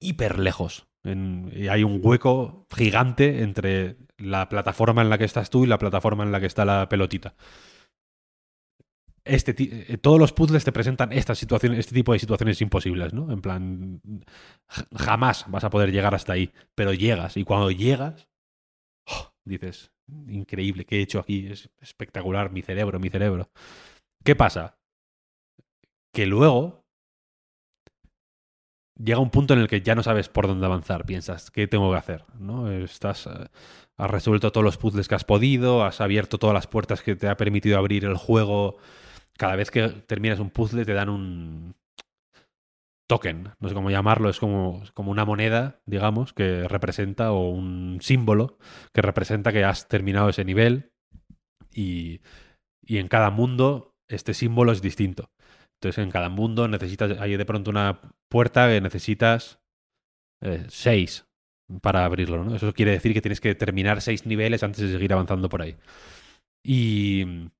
hiper 0.00 0.38
lejos. 0.38 0.88
Y 1.04 1.68
hay 1.68 1.84
un 1.84 2.00
hueco 2.02 2.66
gigante 2.74 3.42
entre 3.42 3.98
la 4.16 4.48
plataforma 4.48 5.02
en 5.02 5.10
la 5.10 5.18
que 5.18 5.26
estás 5.26 5.50
tú 5.50 5.64
y 5.64 5.66
la 5.66 5.78
plataforma 5.78 6.24
en 6.24 6.32
la 6.32 6.40
que 6.40 6.46
está 6.46 6.64
la 6.64 6.88
pelotita. 6.88 7.34
Este, 9.24 9.54
eh, 9.58 9.98
todos 9.98 10.18
los 10.18 10.32
puzzles 10.32 10.64
te 10.64 10.72
presentan 10.72 11.12
estas 11.12 11.36
situaciones, 11.36 11.78
este 11.80 11.94
tipo 11.94 12.14
de 12.14 12.18
situaciones 12.18 12.62
imposibles, 12.62 13.12
¿no? 13.12 13.30
En 13.30 13.42
plan, 13.42 14.00
jamás 14.96 15.44
vas 15.48 15.64
a 15.64 15.70
poder 15.70 15.92
llegar 15.92 16.14
hasta 16.14 16.32
ahí, 16.32 16.50
pero 16.74 16.94
llegas 16.94 17.36
y 17.36 17.44
cuando 17.44 17.70
llegas, 17.70 18.26
¡oh! 19.06 19.34
dices, 19.44 19.92
increíble, 20.28 20.86
¿qué 20.86 20.96
he 20.96 21.02
hecho 21.02 21.20
aquí? 21.20 21.48
Es 21.48 21.68
espectacular, 21.78 22.50
mi 22.50 22.62
cerebro, 22.62 22.98
mi 22.98 23.10
cerebro. 23.10 23.50
¿Qué 24.24 24.34
pasa? 24.34 24.79
Que 26.12 26.26
luego 26.26 26.80
llega 29.02 29.18
un 29.18 29.30
punto 29.30 29.54
en 29.54 29.60
el 29.60 29.68
que 29.68 29.80
ya 29.80 29.94
no 29.94 30.02
sabes 30.02 30.28
por 30.28 30.46
dónde 30.46 30.66
avanzar, 30.66 31.06
piensas, 31.06 31.50
¿qué 31.50 31.66
tengo 31.66 31.90
que 31.90 31.98
hacer? 31.98 32.24
¿No? 32.38 32.70
Estás, 32.70 33.26
eh, 33.26 33.48
has 33.96 34.10
resuelto 34.10 34.52
todos 34.52 34.64
los 34.64 34.76
puzzles 34.76 35.08
que 35.08 35.14
has 35.14 35.24
podido, 35.24 35.84
has 35.84 36.00
abierto 36.00 36.38
todas 36.38 36.54
las 36.54 36.66
puertas 36.66 37.02
que 37.02 37.16
te 37.16 37.28
ha 37.28 37.36
permitido 37.36 37.78
abrir 37.78 38.04
el 38.04 38.16
juego. 38.16 38.76
Cada 39.36 39.56
vez 39.56 39.70
que 39.70 39.88
terminas 39.88 40.38
un 40.38 40.50
puzzle 40.50 40.84
te 40.84 40.92
dan 40.92 41.08
un 41.08 41.74
token, 43.08 43.54
no 43.58 43.68
sé 43.68 43.74
cómo 43.74 43.90
llamarlo, 43.90 44.28
es 44.28 44.38
como, 44.38 44.82
como 44.94 45.10
una 45.10 45.24
moneda, 45.24 45.80
digamos, 45.86 46.32
que 46.32 46.68
representa, 46.68 47.32
o 47.32 47.48
un 47.48 47.98
símbolo 48.02 48.58
que 48.92 49.02
representa 49.02 49.52
que 49.52 49.64
has 49.64 49.88
terminado 49.88 50.28
ese 50.28 50.44
nivel 50.44 50.92
y, 51.72 52.20
y 52.82 52.98
en 52.98 53.08
cada 53.08 53.30
mundo 53.30 53.96
este 54.08 54.34
símbolo 54.34 54.72
es 54.72 54.82
distinto. 54.82 55.30
Entonces 55.80 56.04
en 56.04 56.10
cada 56.10 56.28
mundo 56.28 56.68
necesitas, 56.68 57.18
hay 57.18 57.38
de 57.38 57.46
pronto 57.46 57.70
una 57.70 58.02
puerta 58.28 58.68
que 58.68 58.82
necesitas 58.82 59.60
eh, 60.42 60.66
seis 60.68 61.26
para 61.80 62.04
abrirlo, 62.04 62.44
¿no? 62.44 62.54
Eso 62.54 62.74
quiere 62.74 62.90
decir 62.90 63.14
que 63.14 63.22
tienes 63.22 63.40
que 63.40 63.54
terminar 63.54 64.02
seis 64.02 64.26
niveles 64.26 64.62
antes 64.62 64.80
de 64.82 64.92
seguir 64.92 65.14
avanzando 65.14 65.48
por 65.48 65.62
ahí. 65.62 65.78
Y, 66.62 67.50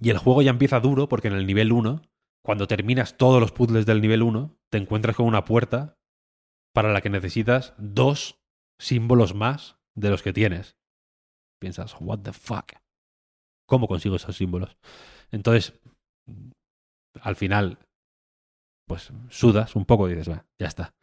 el 0.00 0.18
juego 0.18 0.42
ya 0.42 0.50
empieza 0.50 0.78
duro 0.78 1.08
porque 1.08 1.26
en 1.26 1.34
el 1.34 1.46
nivel 1.46 1.72
1, 1.72 2.02
cuando 2.44 2.68
terminas 2.68 3.16
todos 3.16 3.40
los 3.40 3.50
puzzles 3.50 3.86
del 3.86 4.00
nivel 4.00 4.22
1, 4.22 4.56
te 4.70 4.78
encuentras 4.78 5.16
con 5.16 5.26
una 5.26 5.44
puerta 5.44 5.98
para 6.72 6.92
la 6.92 7.00
que 7.00 7.10
necesitas 7.10 7.74
dos 7.78 8.40
símbolos 8.78 9.34
más 9.34 9.80
de 9.96 10.10
los 10.10 10.22
que 10.22 10.32
tienes. 10.32 10.76
Piensas, 11.60 11.96
what 11.98 12.20
the 12.20 12.32
fuck? 12.32 12.74
¿Cómo 13.66 13.88
consigo 13.88 14.14
esos 14.14 14.36
símbolos? 14.36 14.76
Entonces, 15.32 15.80
al 17.22 17.36
final, 17.36 17.78
pues 18.86 19.12
sudas 19.28 19.76
un 19.76 19.84
poco 19.84 20.08
y 20.08 20.14
dices, 20.14 20.30
"Va, 20.30 20.44
ya 20.58 20.66
está. 20.66 20.94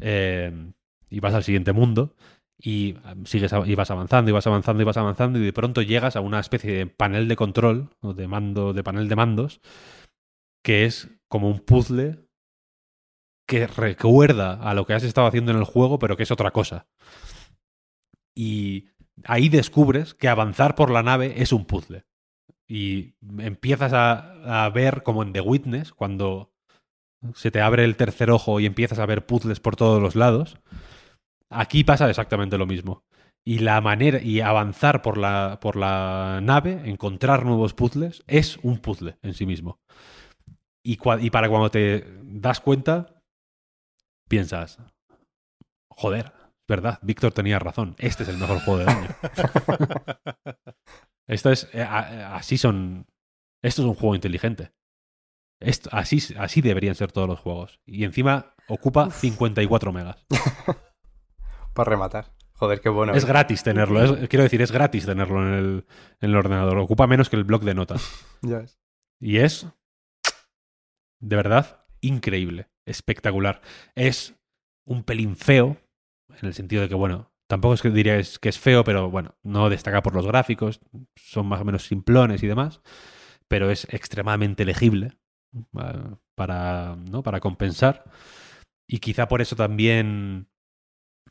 Eh, 0.00 0.72
y 1.10 1.20
vas 1.20 1.34
al 1.34 1.44
siguiente 1.44 1.72
mundo 1.72 2.14
y 2.58 2.94
um, 3.12 3.24
sigues 3.24 3.52
y 3.66 3.74
vas 3.74 3.90
avanzando 3.90 4.30
y 4.30 4.32
vas 4.32 4.46
avanzando 4.46 4.82
y 4.82 4.86
vas 4.86 4.96
avanzando 4.96 5.38
y 5.38 5.44
de 5.44 5.52
pronto 5.52 5.82
llegas 5.82 6.16
a 6.16 6.20
una 6.20 6.40
especie 6.40 6.72
de 6.72 6.86
panel 6.86 7.28
de 7.28 7.36
control 7.36 7.90
o 8.00 8.14
de 8.14 8.28
mando 8.28 8.72
de 8.72 8.82
panel 8.82 9.08
de 9.08 9.16
mandos 9.16 9.60
que 10.62 10.84
es 10.84 11.08
como 11.28 11.48
un 11.48 11.60
puzzle 11.60 12.26
que 13.46 13.66
recuerda 13.66 14.54
a 14.54 14.74
lo 14.74 14.86
que 14.86 14.94
has 14.94 15.04
estado 15.04 15.26
haciendo 15.26 15.52
en 15.52 15.58
el 15.58 15.64
juego 15.64 15.98
pero 15.98 16.16
que 16.16 16.22
es 16.22 16.30
otra 16.30 16.52
cosa 16.52 16.86
y 18.34 18.88
ahí 19.24 19.48
descubres 19.48 20.14
que 20.14 20.28
avanzar 20.28 20.74
por 20.74 20.90
la 20.90 21.02
nave 21.02 21.42
es 21.42 21.52
un 21.52 21.66
puzzle 21.66 22.04
y 22.68 23.14
empiezas 23.38 23.92
a, 23.92 24.64
a 24.64 24.70
ver 24.70 25.02
como 25.02 25.22
en 25.22 25.32
The 25.32 25.40
Witness 25.40 25.92
cuando 25.92 26.52
se 27.34 27.50
te 27.50 27.60
abre 27.60 27.84
el 27.84 27.96
tercer 27.96 28.30
ojo 28.30 28.60
y 28.60 28.66
empiezas 28.66 28.98
a 28.98 29.06
ver 29.06 29.26
puzzles 29.26 29.60
por 29.60 29.76
todos 29.76 30.02
los 30.02 30.14
lados 30.14 30.58
Aquí 31.54 31.84
pasa 31.84 32.10
exactamente 32.10 32.58
lo 32.58 32.66
mismo. 32.66 33.04
Y 33.46 33.58
la 33.58 33.80
manera, 33.80 34.20
y 34.20 34.40
avanzar 34.40 35.02
por 35.02 35.18
la, 35.18 35.58
por 35.60 35.76
la 35.76 36.40
nave, 36.42 36.82
encontrar 36.86 37.44
nuevos 37.44 37.74
puzzles, 37.74 38.24
es 38.26 38.58
un 38.62 38.78
puzzle 38.78 39.18
en 39.22 39.34
sí 39.34 39.46
mismo. 39.46 39.78
Y, 40.82 40.98
y 41.20 41.30
para 41.30 41.48
cuando 41.48 41.70
te 41.70 42.06
das 42.22 42.60
cuenta, 42.60 43.22
piensas, 44.28 44.78
joder, 45.88 46.32
verdad, 46.66 46.98
Víctor 47.02 47.32
tenía 47.32 47.58
razón, 47.58 47.94
este 47.98 48.24
es 48.24 48.30
el 48.30 48.38
mejor 48.38 48.60
juego 48.60 48.80
del 48.80 48.88
año. 48.88 49.08
Esto 51.28 51.50
es, 51.50 51.68
eh, 51.72 51.82
a- 51.82 52.36
así 52.36 52.58
son, 52.58 53.06
esto 53.62 53.82
es 53.82 53.88
un 53.88 53.94
juego 53.94 54.14
inteligente. 54.14 54.72
Esto, 55.60 55.88
así, 55.92 56.18
así 56.38 56.60
deberían 56.60 56.94
ser 56.94 57.12
todos 57.12 57.28
los 57.28 57.40
juegos. 57.40 57.80
Y 57.86 58.04
encima 58.04 58.54
ocupa 58.68 59.10
54 59.10 59.92
megas. 59.92 60.26
Para 61.74 61.90
rematar. 61.90 62.34
Joder, 62.56 62.80
qué 62.80 62.88
bueno. 62.88 63.14
Es 63.14 63.24
¿eh? 63.24 63.26
gratis 63.26 63.62
tenerlo. 63.62 64.02
es- 64.04 64.28
quiero 64.28 64.42
decir, 64.44 64.62
es 64.62 64.70
gratis 64.70 65.06
tenerlo 65.06 65.42
en 65.42 65.54
el, 65.54 65.86
en 66.20 66.30
el 66.30 66.36
ordenador. 66.36 66.78
Ocupa 66.78 67.06
menos 67.06 67.28
que 67.30 67.36
el 67.36 67.44
bloc 67.44 67.62
de 67.62 67.74
notas. 67.74 68.02
Ya 68.42 68.58
ves. 68.58 68.78
Y 69.20 69.38
es, 69.38 69.66
de 71.20 71.36
verdad, 71.36 71.86
increíble. 72.02 72.68
Espectacular. 72.86 73.62
Es 73.94 74.34
un 74.86 75.02
pelín 75.02 75.36
feo, 75.36 75.78
en 76.28 76.46
el 76.46 76.52
sentido 76.54 76.82
de 76.82 76.88
que, 76.90 76.94
bueno, 76.94 77.32
tampoco 77.46 77.74
es 77.74 77.82
que 77.82 77.90
diría 77.90 78.16
es- 78.16 78.38
que 78.38 78.48
es 78.48 78.58
feo, 78.58 78.84
pero 78.84 79.10
bueno, 79.10 79.34
no 79.42 79.68
destaca 79.70 80.02
por 80.02 80.14
los 80.14 80.26
gráficos. 80.26 80.80
Son 81.16 81.46
más 81.46 81.60
o 81.60 81.64
menos 81.64 81.84
simplones 81.86 82.42
y 82.42 82.46
demás. 82.46 82.80
Pero 83.48 83.70
es 83.70 83.86
extremadamente 83.92 84.64
legible 84.64 85.12
eh, 85.54 86.14
para, 86.34 86.96
¿no? 87.10 87.22
para 87.22 87.40
compensar. 87.40 88.04
Y 88.88 88.98
quizá 88.98 89.28
por 89.28 89.40
eso 89.40 89.56
también 89.56 90.48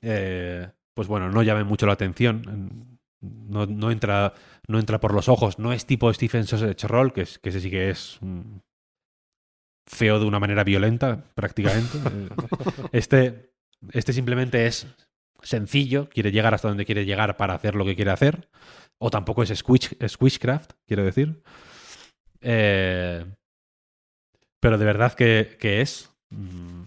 eh, 0.02 0.70
pues 0.96 1.08
bueno, 1.08 1.30
no 1.30 1.42
llame 1.44 1.64
mucho 1.64 1.86
la 1.86 1.94
atención. 1.94 3.00
No, 3.22 3.66
no 3.66 3.90
entra, 3.90 4.34
no 4.68 4.80
entra 4.80 5.00
por 5.00 5.14
los 5.14 5.30
ojos. 5.30 5.58
No 5.58 5.72
es 5.74 5.86
tipo 5.86 6.14
Stephen 6.14 6.46
Sausage 6.46 6.88
Roll, 6.88 7.14
que, 7.14 7.22
es, 7.22 7.40
que 7.40 7.50
ese 7.50 7.62
sí 7.62 7.70
que 7.72 7.90
es 7.90 8.18
mm, 8.22 8.58
feo 9.88 10.20
de 10.20 10.26
una 10.26 10.40
manera 10.40 10.64
violenta, 10.64 11.24
prácticamente. 11.36 11.98
Eh, 12.14 12.30
este, 12.92 13.54
este 13.92 14.14
simplemente 14.14 14.66
es 14.68 14.88
sencillo, 15.44 16.10
quiere 16.10 16.32
llegar 16.32 16.54
hasta 16.54 16.70
donde 16.70 16.86
quiere 16.86 17.06
llegar 17.06 17.38
para 17.38 17.54
hacer 17.54 17.76
lo 17.76 17.86
que 17.86 17.96
quiere 17.96 18.12
hacer. 18.12 18.50
O 18.98 19.10
tampoco 19.10 19.44
es 19.44 19.50
Squish, 19.50 19.96
Squishcraft, 20.08 20.74
quiero 20.88 21.04
decir. 21.04 21.44
Eh, 22.42 23.26
pero 24.60 24.78
de 24.78 24.86
verdad 24.86 25.14
que, 25.14 25.58
que 25.60 25.82
es 25.82 26.16
mm, 26.30 26.86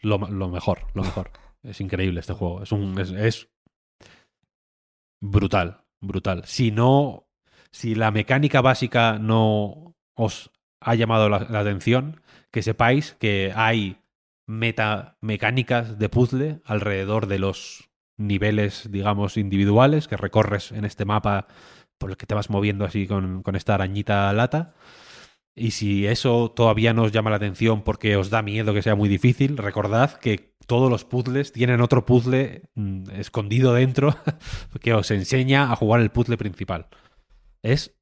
lo, 0.00 0.18
lo 0.18 0.48
mejor, 0.48 0.86
lo 0.94 1.02
mejor. 1.02 1.30
Es 1.62 1.80
increíble 1.80 2.18
este 2.18 2.32
juego. 2.32 2.64
Es 2.64 2.72
un. 2.72 2.98
Es, 2.98 3.12
es 3.12 3.48
brutal. 5.20 5.84
Brutal. 6.00 6.42
Si 6.44 6.72
no. 6.72 7.28
Si 7.70 7.94
la 7.94 8.10
mecánica 8.10 8.60
básica 8.60 9.20
no 9.20 9.94
os 10.16 10.50
ha 10.80 10.96
llamado 10.96 11.28
la, 11.28 11.46
la 11.48 11.60
atención, 11.60 12.20
que 12.50 12.62
sepáis 12.62 13.14
que 13.14 13.52
hay 13.54 14.01
metamecánicas 14.46 15.98
de 15.98 16.08
puzzle 16.08 16.60
alrededor 16.64 17.26
de 17.26 17.38
los 17.38 17.90
niveles, 18.16 18.90
digamos, 18.90 19.36
individuales 19.36 20.08
que 20.08 20.16
recorres 20.16 20.72
en 20.72 20.84
este 20.84 21.04
mapa 21.04 21.46
por 21.98 22.10
el 22.10 22.16
que 22.16 22.26
te 22.26 22.34
vas 22.34 22.50
moviendo 22.50 22.84
así 22.84 23.06
con, 23.06 23.42
esta 23.54 23.74
arañita 23.74 24.32
lata. 24.32 24.74
Y 25.54 25.72
si 25.72 26.06
eso 26.06 26.50
todavía 26.50 26.94
no 26.94 27.02
os 27.02 27.12
llama 27.12 27.30
la 27.30 27.36
atención 27.36 27.82
porque 27.82 28.16
os 28.16 28.30
da 28.30 28.42
miedo 28.42 28.72
que 28.72 28.82
sea 28.82 28.94
muy 28.94 29.08
difícil, 29.08 29.58
recordad 29.58 30.14
que 30.14 30.54
todos 30.66 30.90
los 30.90 31.04
puzzles 31.04 31.52
tienen 31.52 31.80
otro 31.80 32.06
puzzle 32.06 32.62
mm, 32.74 33.10
escondido 33.10 33.74
dentro 33.74 34.16
que 34.80 34.94
os 34.94 35.10
enseña 35.10 35.70
a 35.70 35.76
jugar 35.76 36.00
el 36.00 36.10
puzzle 36.10 36.38
principal. 36.38 36.88
Es. 37.62 37.94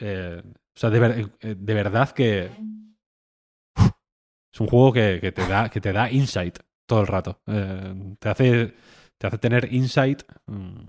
eh, 0.00 0.42
o 0.44 0.78
sea, 0.80 0.90
de, 0.90 1.28
eh, 1.40 1.54
de 1.58 1.74
verdad 1.74 2.10
que. 2.10 2.50
Es 4.52 4.60
un 4.60 4.66
juego 4.66 4.92
que, 4.92 5.18
que 5.20 5.32
te 5.32 5.46
da, 5.46 5.68
que 5.68 5.80
te 5.80 5.92
da 5.92 6.10
insight 6.10 6.58
todo 6.86 7.00
el 7.02 7.06
rato. 7.06 7.40
Eh, 7.46 8.16
te, 8.18 8.28
hace, 8.28 8.74
te 9.18 9.26
hace 9.26 9.38
tener 9.38 9.72
insight 9.72 10.22
mm, 10.46 10.80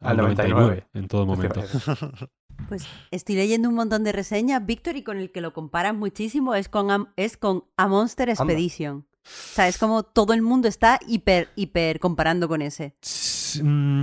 Al 0.00 0.10
al 0.10 0.16
99, 0.18 0.54
99 0.54 0.86
en 0.94 1.08
todo 1.08 1.26
momento. 1.26 1.62
Pues 2.68 2.86
estoy 3.10 3.34
leyendo 3.36 3.68
un 3.70 3.74
montón 3.74 4.04
de 4.04 4.12
reseñas, 4.12 4.64
Víctor, 4.64 4.96
y 4.96 5.02
con 5.02 5.16
el 5.16 5.32
que 5.32 5.40
lo 5.40 5.52
comparan 5.54 5.98
muchísimo 5.98 6.54
es 6.54 6.68
con, 6.68 6.90
Am- 6.90 7.08
es 7.16 7.36
con 7.38 7.64
A 7.78 7.88
Monster 7.88 8.28
Expedition. 8.28 9.06
O 9.24 9.28
sea, 9.54 9.68
es 9.68 9.78
como 9.78 10.02
todo 10.02 10.32
el 10.34 10.42
mundo 10.42 10.68
está 10.68 11.00
hiper, 11.08 11.48
hiper 11.56 11.98
comparando 11.98 12.48
con 12.48 12.60
ese. 12.62 12.94
Mm, 13.62 14.02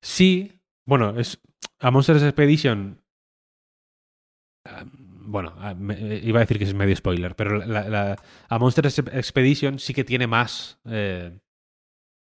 Sí, 0.00 0.60
bueno, 0.86 1.18
es 1.20 1.38
a 1.78 1.90
Monsters 1.90 2.22
Expedition. 2.22 3.00
ah, 4.64 4.84
Bueno, 5.28 5.54
ah, 5.58 5.74
me- 5.74 5.94
eh, 5.94 6.20
iba 6.24 6.38
a 6.38 6.44
decir 6.44 6.58
que 6.58 6.64
es 6.64 6.74
medio 6.74 6.94
spoiler, 6.96 7.34
pero 7.36 7.58
la- 7.64 7.88
la- 7.88 8.16
a 8.48 8.58
Monsters 8.58 8.98
Expedition 8.98 9.78
sí 9.78 9.92
que 9.94 10.04
tiene 10.04 10.26
más 10.26 10.78
eh, 10.84 11.40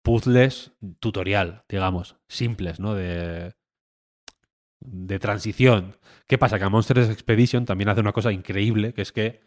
puzzles 0.04 0.72
tutorial, 1.00 1.64
digamos, 1.68 2.16
simples, 2.28 2.80
¿no? 2.80 2.94
De, 2.94 3.54
de 4.80 5.20
transición. 5.20 5.98
¿Qué 6.28 6.38
pasa? 6.38 6.58
Que 6.60 6.66
a 6.66 6.70
Monsters 6.70 7.10
Expedition 7.10 7.66
también 7.66 7.90
hace 7.90 8.02
una 8.02 8.14
cosa 8.14 8.32
increíble, 8.32 8.94
que 8.94 9.02
es 9.02 9.12
que 9.12 9.42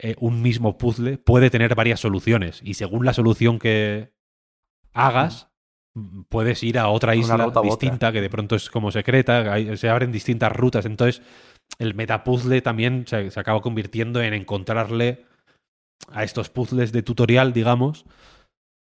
eh, 0.00 0.14
un 0.20 0.42
mismo 0.42 0.78
puzzle 0.78 1.18
puede 1.18 1.50
tener 1.50 1.74
varias 1.74 2.00
soluciones 2.00 2.60
y 2.62 2.74
según 2.74 3.04
la 3.04 3.14
solución 3.14 3.58
que 3.58 4.12
hagas, 4.92 5.48
puedes 6.28 6.62
ir 6.62 6.78
a 6.78 6.88
otra 6.88 7.16
isla 7.16 7.34
distinta 7.62 8.12
que 8.12 8.20
de 8.20 8.30
pronto 8.30 8.54
es 8.56 8.70
como 8.70 8.92
secreta, 8.92 9.52
hay- 9.52 9.76
se 9.76 9.88
abren 9.88 10.12
distintas 10.12 10.52
rutas, 10.52 10.84
entonces 10.86 11.22
el 11.78 11.94
metapuzzle 11.94 12.60
también 12.62 13.06
se, 13.06 13.30
acaba 13.36 13.60
convirtiendo 13.60 14.20
en 14.22 14.34
encontrarle 14.34 15.26
a 16.10 16.24
estos 16.24 16.50
puzzles 16.50 16.92
de 16.92 17.02
tutorial, 17.02 17.52
digamos, 17.52 18.04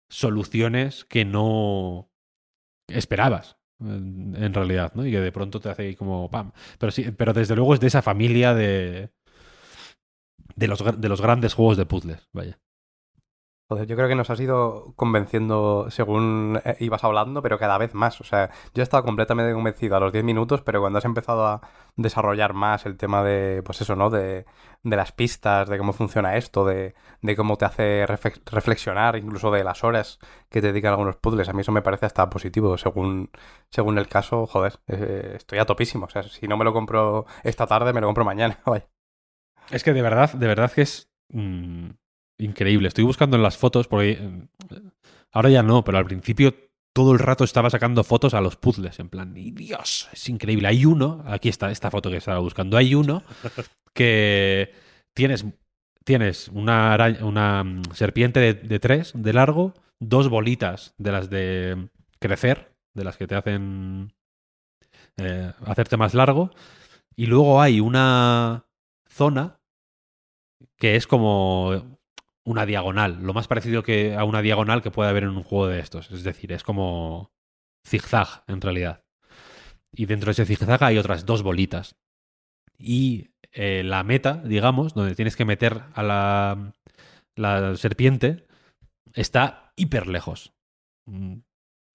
soluciones 0.08 1.04
que 1.04 1.24
no 1.24 2.10
esperabas 2.88 3.58
en, 3.80 4.54
realidad, 4.54 4.92
¿no? 4.94 5.04
Y 5.04 5.10
que 5.10 5.20
de 5.20 5.32
pronto 5.32 5.60
te 5.60 5.68
hace 5.68 5.82
ahí 5.82 5.96
como 5.96 6.30
pam. 6.30 6.52
Pero 6.78 6.92
sí, 6.92 7.10
pero 7.10 7.32
desde 7.32 7.56
luego 7.56 7.74
es 7.74 7.80
de 7.80 7.88
esa 7.88 8.02
familia 8.02 8.54
de 8.54 9.10
de 10.56 10.68
los, 10.68 11.00
de 11.00 11.08
los 11.08 11.20
grandes 11.20 11.54
juegos 11.54 11.76
de 11.76 11.86
puzzles, 11.86 12.28
vaya. 12.32 12.58
Joder, 13.68 13.88
yo 13.88 13.96
creo 13.96 14.06
que 14.08 14.14
nos 14.14 14.30
has 14.30 14.38
ido 14.38 14.92
convenciendo 14.94 15.86
según 15.90 16.60
eh, 16.64 16.76
ibas 16.78 17.02
hablando, 17.02 17.42
pero 17.42 17.58
cada 17.58 17.78
vez 17.78 17.94
más. 17.94 18.20
O 18.20 18.24
sea, 18.24 18.50
yo 18.74 18.82
estaba 18.84 19.02
completamente 19.04 19.52
convencido 19.54 19.96
a 19.96 20.00
los 20.00 20.12
10 20.12 20.22
minutos, 20.24 20.62
pero 20.62 20.80
cuando 20.80 20.98
has 21.00 21.04
empezado 21.04 21.44
a 21.48 21.60
desarrollar 21.96 22.52
más 22.54 22.86
el 22.86 22.96
tema 22.96 23.24
de, 23.24 23.64
pues 23.64 23.80
eso, 23.80 23.96
¿no? 23.96 24.08
De, 24.08 24.46
de 24.84 24.96
las 24.96 25.10
pistas, 25.10 25.68
de 25.68 25.78
cómo 25.78 25.92
funciona 25.92 26.36
esto, 26.36 26.64
de, 26.64 26.94
de 27.22 27.34
cómo 27.36 27.56
te 27.58 27.64
hace 27.64 28.06
reflex- 28.06 28.40
reflexionar, 28.52 29.16
incluso 29.16 29.50
de 29.50 29.64
las 29.64 29.82
horas 29.82 30.20
que 30.48 30.60
te 30.60 30.68
dedican 30.68 30.92
algunos 30.92 31.16
puzzles, 31.16 31.48
a 31.48 31.52
mí 31.52 31.62
eso 31.62 31.72
me 31.72 31.82
parece 31.82 32.06
hasta 32.06 32.30
positivo. 32.30 32.78
Según, 32.78 33.30
según 33.72 33.98
el 33.98 34.06
caso, 34.06 34.46
joder, 34.46 34.78
eh, 34.86 35.32
estoy 35.38 35.58
a 35.58 35.66
topísimo. 35.66 36.06
O 36.06 36.08
sea, 36.08 36.22
si 36.22 36.46
no 36.46 36.56
me 36.56 36.64
lo 36.64 36.72
compro 36.72 37.26
esta 37.42 37.66
tarde, 37.66 37.92
me 37.92 38.00
lo 38.00 38.06
compro 38.06 38.24
mañana. 38.24 38.60
Es 39.70 39.82
que 39.84 39.92
de 39.92 40.02
verdad, 40.02 40.32
de 40.32 40.46
verdad 40.46 40.70
que 40.72 40.82
es 40.82 41.10
mm, 41.30 41.90
increíble. 42.38 42.88
Estoy 42.88 43.04
buscando 43.04 43.36
en 43.36 43.42
las 43.42 43.56
fotos 43.56 43.88
porque 43.88 44.12
eh, 44.12 44.48
ahora 45.32 45.50
ya 45.50 45.62
no, 45.62 45.84
pero 45.84 45.98
al 45.98 46.04
principio 46.04 46.54
todo 46.92 47.12
el 47.12 47.18
rato 47.18 47.44
estaba 47.44 47.68
sacando 47.70 48.04
fotos 48.04 48.32
a 48.34 48.40
los 48.40 48.56
puzzles 48.56 48.98
en 49.00 49.08
plan, 49.10 49.36
y 49.36 49.50
Dios, 49.50 50.08
es 50.12 50.28
increíble. 50.28 50.68
Hay 50.68 50.86
uno, 50.86 51.22
aquí 51.26 51.48
está 51.50 51.70
esta 51.70 51.90
foto 51.90 52.10
que 52.10 52.16
estaba 52.16 52.38
buscando, 52.38 52.76
hay 52.76 52.94
uno 52.94 53.22
que 53.94 54.72
tienes 55.14 55.44
tienes 56.04 56.48
una, 56.48 56.94
araña- 56.94 57.24
una 57.24 57.64
mm, 57.64 57.82
serpiente 57.92 58.38
de, 58.40 58.54
de 58.54 58.78
tres 58.78 59.12
de 59.14 59.32
largo, 59.32 59.74
dos 59.98 60.28
bolitas 60.28 60.94
de 60.98 61.12
las 61.12 61.28
de 61.30 61.88
crecer, 62.20 62.72
de 62.94 63.04
las 63.04 63.16
que 63.16 63.26
te 63.26 63.34
hacen 63.34 64.12
eh, 65.18 65.52
hacerte 65.66 65.96
más 65.96 66.14
largo, 66.14 66.50
y 67.16 67.26
luego 67.26 67.60
hay 67.60 67.80
una 67.80 68.66
zona 69.08 69.58
que 70.78 70.96
es 70.96 71.06
como 71.06 71.95
una 72.46 72.64
diagonal, 72.64 73.18
lo 73.22 73.34
más 73.34 73.48
parecido 73.48 73.82
que 73.82 74.14
a 74.14 74.24
una 74.24 74.40
diagonal 74.40 74.80
que 74.80 74.90
puede 74.92 75.10
haber 75.10 75.24
en 75.24 75.30
un 75.30 75.42
juego 75.42 75.66
de 75.66 75.80
estos. 75.80 76.10
Es 76.12 76.22
decir, 76.22 76.52
es 76.52 76.62
como 76.62 77.32
zigzag 77.86 78.44
en 78.46 78.60
realidad. 78.60 79.04
Y 79.92 80.06
dentro 80.06 80.26
de 80.28 80.32
ese 80.32 80.46
zigzag 80.46 80.82
hay 80.84 80.96
otras 80.96 81.26
dos 81.26 81.42
bolitas. 81.42 81.96
Y 82.78 83.30
eh, 83.52 83.82
la 83.84 84.04
meta, 84.04 84.42
digamos, 84.44 84.94
donde 84.94 85.14
tienes 85.14 85.34
que 85.36 85.44
meter 85.44 85.82
a 85.94 86.02
la, 87.36 87.76
serpiente, 87.76 88.46
está 89.12 89.72
hiper 89.76 90.06
lejos. 90.06 90.52
Mm, 91.06 91.38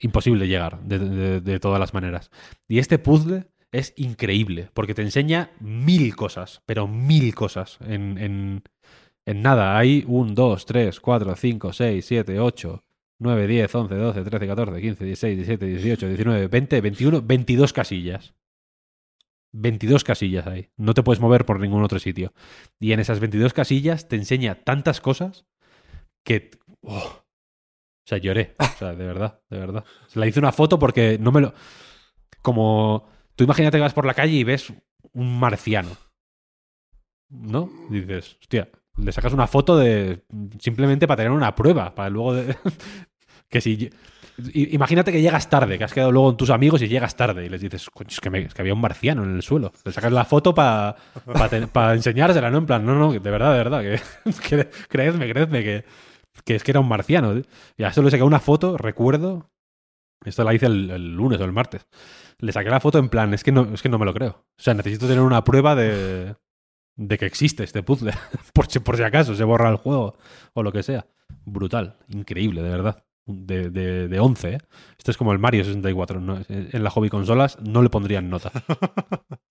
Imposible 0.03 0.47
llegar 0.47 0.81
de, 0.81 0.97
de- 0.97 1.41
de 1.41 1.59
todas 1.59 1.79
las 1.79 1.93
maneras. 1.93 2.31
Y 2.67 2.79
este 2.79 2.97
puzzle 2.97 3.51
es 3.71 3.93
increíble, 3.97 4.69
porque 4.73 4.95
te 4.95 5.03
enseña 5.03 5.51
mil 5.59 6.15
cosas, 6.15 6.61
pero 6.65 6.87
mil 6.87 7.35
cosas 7.35 7.77
en, 7.81 8.63
en 9.25 9.41
nada. 9.41 9.77
Hay 9.77 10.03
1, 10.07 10.33
2, 10.33 10.65
3, 10.65 10.99
4, 10.99 11.35
5, 11.35 11.73
6, 11.73 12.05
7, 12.05 12.39
8, 12.39 12.83
9, 13.19 13.47
10, 13.47 13.75
11, 13.75 13.95
12, 13.95 14.23
13, 14.23 14.47
14, 14.47 14.81
15, 14.81 15.05
16, 15.05 15.37
17, 15.37 15.65
18, 15.65 16.07
19, 16.07 16.47
20, 16.47 16.81
21, 16.81 17.21
22 17.21 17.73
casillas. 17.73 18.33
22 19.53 20.03
casillas 20.03 20.47
hay. 20.47 20.69
No 20.77 20.93
te 20.93 21.03
puedes 21.03 21.19
mover 21.19 21.45
por 21.45 21.59
ningún 21.59 21.83
otro 21.83 21.99
sitio. 21.99 22.33
Y 22.79 22.93
en 22.93 22.99
esas 22.99 23.19
22 23.19 23.53
casillas 23.53 24.07
te 24.07 24.15
enseña 24.15 24.63
tantas 24.63 25.01
cosas 25.01 25.45
que... 26.23 26.51
oh, 26.81 26.97
o 26.97 28.07
sea, 28.07 28.17
lloré. 28.17 28.55
O 28.59 28.77
sea, 28.77 28.95
de 28.95 29.05
verdad, 29.05 29.41
de 29.49 29.59
verdad. 29.59 29.85
Se 30.07 30.19
la 30.19 30.27
hice 30.27 30.39
una 30.39 30.51
foto 30.51 30.79
porque 30.79 31.17
no 31.19 31.31
me 31.31 31.41
lo... 31.41 31.53
Como... 32.41 33.07
Tú 33.35 33.43
imagínate 33.43 33.77
que 33.77 33.81
vas 33.81 33.93
por 33.93 34.05
la 34.05 34.13
calle 34.13 34.33
y 34.33 34.43
ves 34.43 34.73
un 35.13 35.39
marciano. 35.39 35.91
¿No? 37.29 37.69
Y 37.89 38.01
dices, 38.01 38.37
hostia, 38.41 38.69
le 38.97 39.11
sacas 39.11 39.33
una 39.33 39.47
foto 39.47 39.77
de... 39.77 40.23
Simplemente 40.59 41.07
para 41.07 41.17
tener 41.17 41.31
una 41.31 41.55
prueba, 41.55 41.93
para 41.95 42.09
luego... 42.09 42.33
De... 42.33 42.55
que 43.49 43.61
si... 43.61 43.89
Imagínate 44.53 45.11
que 45.11 45.21
llegas 45.21 45.49
tarde, 45.49 45.77
que 45.77 45.83
has 45.83 45.93
quedado 45.93 46.11
luego 46.11 46.29
con 46.29 46.37
tus 46.37 46.49
amigos 46.49 46.81
y 46.81 46.87
llegas 46.87 47.15
tarde 47.15 47.45
y 47.45 47.49
les 47.49 47.61
dices, 47.61 47.87
es 48.07 48.19
que, 48.19 48.29
me- 48.29 48.39
es 48.43 48.53
que 48.53 48.61
había 48.61 48.73
un 48.73 48.81
marciano 48.81 49.23
en 49.23 49.35
el 49.35 49.43
suelo. 49.43 49.71
Le 49.85 49.91
sacas 49.91 50.11
la 50.11 50.25
foto 50.25 50.55
para 50.55 50.95
enseñársela, 51.93 52.49
¿no? 52.49 52.59
En 52.59 52.65
plan, 52.65 52.83
no, 52.85 52.95
no, 52.95 53.11
de 53.11 53.19
verdad, 53.19 53.51
de 53.51 53.57
verdad, 53.57 53.81
que, 53.81 53.99
que 54.49 54.69
creedme, 54.87 55.29
creedme 55.29 55.63
que, 55.63 55.85
que 56.43 56.55
es 56.55 56.63
que 56.63 56.71
era 56.71 56.79
un 56.79 56.87
marciano. 56.87 57.33
¿eh? 57.33 57.43
Y 57.77 57.83
a 57.83 57.89
eso 57.89 58.01
le 58.01 58.09
saqué 58.09 58.23
una 58.23 58.39
foto, 58.39 58.77
recuerdo. 58.77 59.51
Esto 60.23 60.43
la 60.43 60.53
hice 60.53 60.67
el, 60.67 60.89
el 60.89 61.13
lunes 61.15 61.39
o 61.39 61.43
el 61.45 61.51
martes. 61.51 61.85
Le 62.39 62.51
saqué 62.51 62.69
la 62.69 62.79
foto 62.79 62.97
en 62.99 63.09
plan, 63.09 63.33
es 63.33 63.43
que 63.43 63.51
no, 63.51 63.67
es 63.73 63.81
que 63.81 63.89
no 63.89 63.99
me 63.99 64.05
lo 64.05 64.13
creo. 64.13 64.29
O 64.57 64.61
sea, 64.61 64.73
necesito 64.73 65.07
tener 65.07 65.21
una 65.21 65.43
prueba 65.43 65.75
de, 65.75 66.35
de 66.95 67.17
que 67.17 67.25
existe 67.25 67.63
este 67.63 67.83
puzzle. 67.83 68.13
por, 68.53 68.67
si, 68.67 68.79
por 68.79 68.97
si 68.97 69.03
acaso 69.03 69.35
se 69.35 69.43
borra 69.43 69.69
el 69.69 69.77
juego 69.77 70.17
o 70.53 70.63
lo 70.63 70.71
que 70.71 70.83
sea. 70.83 71.07
Brutal, 71.45 71.97
increíble, 72.09 72.61
de 72.61 72.69
verdad. 72.69 73.03
de, 73.25 73.69
de, 73.69 74.07
de 74.07 74.19
11. 74.19 74.53
¿eh? 74.53 74.57
Este 74.97 75.11
es 75.11 75.17
como 75.17 75.31
el 75.33 75.39
Mario 75.39 75.63
64. 75.63 76.19
¿no? 76.19 76.41
En 76.47 76.83
la 76.83 76.89
hobby 76.89 77.09
consolas 77.09 77.57
no 77.61 77.81
le 77.81 77.89
pondrían 77.89 78.29
nota. 78.29 78.51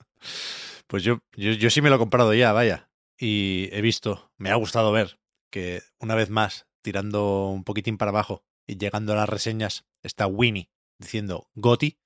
Pues 0.91 1.05
yo, 1.05 1.20
yo, 1.36 1.52
yo 1.52 1.70
sí 1.70 1.81
me 1.83 1.89
lo 1.89 1.94
he 1.94 1.99
comprado 2.01 2.35
ya, 2.35 2.52
vaya. 2.52 2.91
Y 3.17 3.69
he 3.70 3.81
visto, 3.81 4.33
me 4.39 4.51
ha 4.51 4.57
gustado 4.57 4.91
ver 4.91 5.20
que 5.49 5.83
una 6.01 6.17
vez 6.17 6.31
más, 6.31 6.67
tirando 6.83 7.47
un 7.47 7.62
poquitín 7.62 7.97
para 7.97 8.10
abajo 8.10 8.43
y 8.67 8.77
llegando 8.77 9.12
a 9.12 9.17
las 9.17 9.28
reseñas, 9.28 9.86
está 10.02 10.27
Winnie 10.27 10.73
diciendo 10.99 11.49
Goti. 11.55 12.01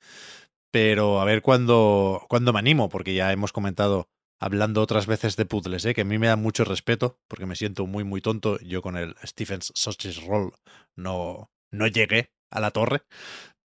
Pero 0.71 1.23
a 1.23 1.25
ver 1.25 1.41
cuándo, 1.41 2.27
cuándo 2.29 2.53
me 2.53 2.59
animo, 2.59 2.91
porque 2.91 3.15
ya 3.15 3.33
hemos 3.33 3.53
comentado 3.53 4.11
hablando 4.45 4.83
otras 4.83 5.07
veces 5.07 5.37
de 5.37 5.47
puzzles, 5.47 5.87
¿eh? 5.87 5.95
que 5.95 6.03
a 6.03 6.05
mí 6.05 6.19
me 6.19 6.27
da 6.27 6.37
mucho 6.37 6.65
respeto, 6.65 7.19
porque 7.29 7.47
me 7.47 7.57
siento 7.57 7.87
muy, 7.87 8.05
muy 8.05 8.21
tonto. 8.21 8.59
Yo 8.61 8.83
con 8.83 8.99
el 8.99 9.17
Stephen's 9.25 9.73
Sausage 9.75 10.21
Roll 10.27 10.53
no, 10.97 11.51
no 11.71 11.87
llegué 11.87 12.31
a 12.51 12.61
la 12.61 12.71
torre. 12.71 13.05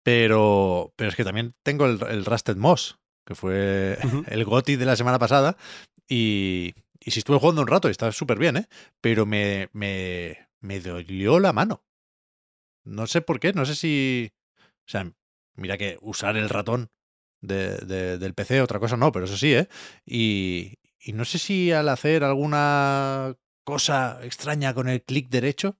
Pero, 0.03 0.93
pero 0.95 1.09
es 1.09 1.17
que 1.17 1.25
también 1.25 1.53
tengo 1.63 1.85
el, 1.85 2.01
el 2.07 2.23
Rusted 2.23 2.55
Moss, 2.55 2.97
que 3.25 3.35
fue 3.35 3.97
el 4.27 4.45
GOTI 4.45 4.77
de 4.77 4.85
la 4.85 4.95
semana 4.95 5.19
pasada. 5.19 5.57
Y, 6.07 6.73
y 7.01 7.11
sí 7.11 7.19
estuve 7.19 7.39
jugando 7.39 7.61
un 7.61 7.67
rato 7.67 7.89
y 7.89 7.91
estaba 7.91 8.13
súper 8.13 8.39
bien, 8.39 8.55
¿eh? 8.55 8.67
Pero 9.01 9.25
me, 9.25 9.67
me, 9.73 10.47
me 10.61 10.79
dolió 10.79 11.39
la 11.39 11.51
mano. 11.51 11.83
No 12.85 13.05
sé 13.05 13.19
por 13.19 13.41
qué, 13.41 13.51
no 13.51 13.65
sé 13.65 13.75
si... 13.75 14.31
O 14.87 14.91
sea, 14.91 15.11
mira 15.55 15.77
que 15.77 15.97
usar 15.99 16.37
el 16.37 16.47
ratón 16.47 16.89
de, 17.41 17.77
de- 17.77 18.17
del 18.17 18.33
PC, 18.33 18.61
otra 18.61 18.79
cosa 18.79 18.97
no, 18.97 19.11
pero 19.11 19.25
eso 19.25 19.37
sí, 19.37 19.53
¿eh? 19.53 19.67
Y, 20.05 20.73
y 20.99 21.13
no 21.13 21.25
sé 21.25 21.39
si 21.39 21.71
al 21.71 21.89
hacer 21.89 22.23
alguna 22.23 23.35
cosa 23.63 24.19
extraña 24.23 24.73
con 24.73 24.89
el 24.89 25.01
clic 25.03 25.29
derecho, 25.29 25.77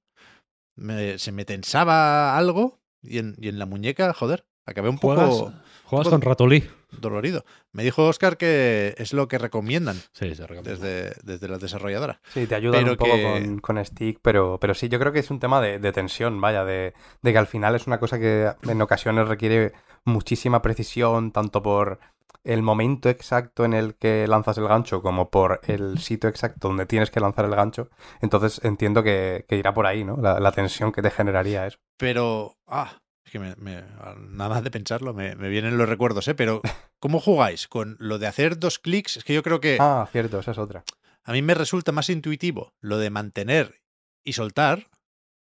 me- 0.75 1.17
se 1.19 1.31
me 1.31 1.45
tensaba 1.45 2.38
algo 2.38 2.79
y 3.01 3.17
en, 3.19 3.35
y 3.39 3.47
en 3.49 3.59
la 3.59 3.65
muñeca, 3.65 4.13
joder, 4.13 4.45
acabé 4.65 4.89
un 4.89 4.97
¿Juegas, 4.97 5.29
poco 5.29 5.53
juegas 5.83 6.05
poco- 6.05 6.09
con 6.11 6.21
ratolí? 6.21 6.63
Dolorido. 6.92 7.45
Me 7.72 7.84
dijo 7.84 8.08
Oscar 8.08 8.38
que 8.38 8.95
es 8.98 9.14
lo 9.14 9.27
que 9.27 9.38
recomiendan 9.38 9.95
Sí, 10.14 10.34
se 10.35 10.48
recomienda. 10.48 10.72
desde, 10.72 11.14
desde 11.24 11.48
la 11.48 11.58
desarrolladora. 11.58 12.19
Sí, 12.34 12.48
te 12.48 12.56
ayudan 12.56 12.82
Pero 12.82 12.92
un 12.93 12.98
poco 12.98 13.16
que- 13.16 13.24
con, 13.24 13.59
con 13.59 13.85
Stick, 13.85 14.19
pero, 14.22 14.58
pero 14.59 14.74
sí, 14.74 14.90
yo 14.90 15.00
creo 15.00 15.11
que 15.11 15.19
es 15.19 15.32
un 15.32 15.40
tema 15.40 15.61
de, 15.61 15.80
de 15.80 15.92
tensión, 15.92 16.40
vaya, 16.42 16.66
de, 16.66 16.93
de 17.22 17.32
que 17.32 17.38
al 17.38 17.48
final 17.48 17.76
es 17.76 17.88
una 17.88 18.00
cosa 18.00 18.19
que 18.19 18.51
en 18.64 18.82
ocasiones 18.82 19.27
requiere 19.27 19.74
muchísima 20.06 20.61
precisión, 20.61 21.32
tanto 21.32 21.61
por 21.61 22.00
el 22.45 22.61
momento 22.61 23.09
exacto 23.09 23.66
en 23.66 23.74
el 23.74 23.95
que 23.95 24.26
lanzas 24.26 24.58
el 24.58 24.68
gancho 24.68 25.01
como 25.01 25.30
por 25.30 25.59
el 25.68 26.00
sitio 26.00 26.30
exacto 26.30 26.69
donde 26.69 26.85
tienes 26.85 27.11
que 27.11 27.19
lanzar 27.19 27.43
el 27.45 27.51
gancho. 27.56 27.90
Entonces 28.22 28.61
entiendo 28.64 29.03
que, 29.03 29.45
que 29.48 29.58
irá 29.58 29.74
por 29.74 29.85
ahí, 29.85 30.06
¿no? 30.06 30.16
La, 30.18 30.40
la 30.40 30.51
tensión 30.53 30.92
que 30.93 31.01
te 31.01 31.11
generaría 31.11 31.68
eso. 31.68 31.77
Pero, 31.98 32.56
ah, 32.66 32.98
es 33.30 33.32
que 33.32 33.40
me- 33.40 33.56
me- 33.58 33.83
nada 34.32 34.49
más 34.49 34.64
de 34.64 34.72
pensarlo, 34.72 35.14
me, 35.14 35.35
me 35.35 35.49
vienen 35.49 35.77
los 35.77 35.88
recuerdos, 35.88 36.27
¿eh? 36.27 36.33
Pero, 36.35 36.61
¿cómo 36.99 37.19
jugáis? 37.19 37.67
Con 37.67 37.95
lo 37.99 38.17
de 38.17 38.25
hacer 38.27 38.58
dos 38.58 38.80
clics, 38.80 39.17
es 39.17 39.24
que 39.24 39.33
yo 39.35 39.43
creo 39.43 39.59
que 39.59 39.77
Ah, 39.80 40.08
cierto, 40.11 40.40
esa 40.40 40.51
es 40.51 40.58
otra. 40.58 40.83
a 41.24 41.32
mí 41.32 41.41
me 41.43 41.53
resulta 41.53 41.91
más 41.91 42.09
intuitivo 42.09 42.74
lo 42.82 42.98
de 42.98 43.09
mantener 43.11 43.82
y 44.25 44.33
soltar, 44.33 44.90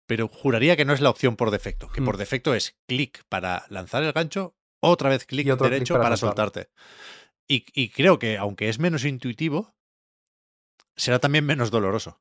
pero 0.07 0.29
juraría 0.29 0.77
que 0.77 0.85
no 0.87 0.95
es 0.95 1.01
la 1.03 1.11
opción 1.11 1.37
por 1.37 1.51
defecto, 1.51 1.89
que 1.91 2.01
Hmm. 2.01 2.05
por 2.07 2.17
defecto 2.17 2.55
es 2.55 2.77
clic 2.89 3.25
para 3.29 3.67
lanzar 3.69 4.03
el 4.05 4.13
gancho, 4.13 4.57
otra 4.81 5.11
vez 5.11 5.27
clic 5.27 5.47
derecho 5.59 5.95
para 5.95 6.05
para, 6.05 6.17
soltarte. 6.17 6.71
Y, 7.47 7.67
y 7.75 7.91
creo 7.91 8.19
que, 8.19 8.39
aunque 8.39 8.69
es 8.71 8.79
menos 8.79 9.05
intuitivo, 9.05 9.75
será 10.97 11.19
también 11.19 11.45
menos 11.45 11.71
doloroso. 11.71 12.21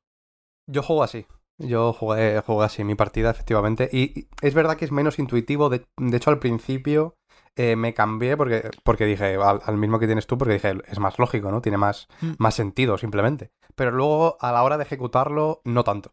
Yo 0.66 0.82
juego 0.82 1.02
así. 1.02 1.26
Yo 1.58 1.92
jugué, 1.92 2.40
jugué 2.46 2.64
así 2.66 2.84
mi 2.84 2.94
partida, 2.94 3.30
efectivamente. 3.30 3.88
Y 3.92 4.28
es 4.42 4.54
verdad 4.54 4.76
que 4.76 4.84
es 4.84 4.92
menos 4.92 5.18
intuitivo. 5.18 5.68
De, 5.70 5.86
de 5.96 6.16
hecho, 6.16 6.30
al 6.30 6.38
principio 6.38 7.16
eh, 7.56 7.76
me 7.76 7.94
cambié 7.94 8.36
porque, 8.36 8.70
porque 8.84 9.06
dije, 9.06 9.36
al, 9.36 9.60
al 9.64 9.76
mismo 9.76 9.98
que 9.98 10.06
tienes 10.06 10.26
tú, 10.26 10.36
porque 10.36 10.54
dije, 10.54 10.74
es 10.86 10.98
más 10.98 11.18
lógico, 11.18 11.50
¿no? 11.50 11.62
Tiene 11.62 11.78
más, 11.78 12.08
Mm. 12.20 12.32
más 12.38 12.54
sentido, 12.54 12.98
simplemente. 12.98 13.50
Pero 13.74 13.90
luego, 13.90 14.36
a 14.40 14.52
la 14.52 14.62
hora 14.62 14.76
de 14.76 14.84
ejecutarlo, 14.84 15.60
no 15.64 15.82
tanto. 15.84 16.12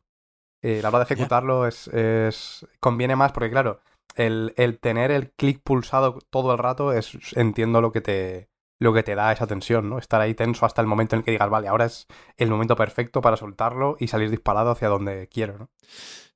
Eh, 0.61 0.79
a 0.79 0.83
la 0.83 0.89
hora 0.89 0.99
de 0.99 1.03
ejecutarlo 1.13 1.67
es, 1.67 1.87
es. 1.89 2.65
conviene 2.79 3.17
más, 3.17 3.33
porque 3.33 3.49
claro, 3.51 3.81
el, 4.15 4.53
el 4.55 4.79
tener 4.79 5.11
el 5.11 5.31
clic 5.31 5.61
pulsado 5.61 6.19
todo 6.29 6.53
el 6.53 6.57
rato 6.57 6.93
es. 6.93 7.17
entiendo 7.35 7.81
lo 7.81 7.91
que 7.91 7.99
te. 8.01 8.49
Lo 8.83 8.93
que 8.93 9.01
te 9.01 9.15
da 9.15 9.31
esa 9.31 9.47
tensión, 9.47 9.89
¿no? 9.89 9.97
Estar 9.97 10.19
ahí 10.19 10.35
tenso 10.35 10.65
hasta 10.65 10.81
el 10.81 10.87
momento 10.87 11.15
en 11.15 11.19
el 11.19 11.25
que 11.25 11.31
digas, 11.31 11.49
vale, 11.49 11.69
ahora 11.69 11.85
es 11.85 12.05
el 12.35 12.49
momento 12.49 12.75
perfecto 12.75 13.21
para 13.21 13.37
soltarlo 13.37 13.95
y 13.97 14.09
salir 14.09 14.29
disparado 14.29 14.71
hacia 14.71 14.89
donde 14.89 15.29
quiero, 15.29 15.57
¿no? 15.57 15.69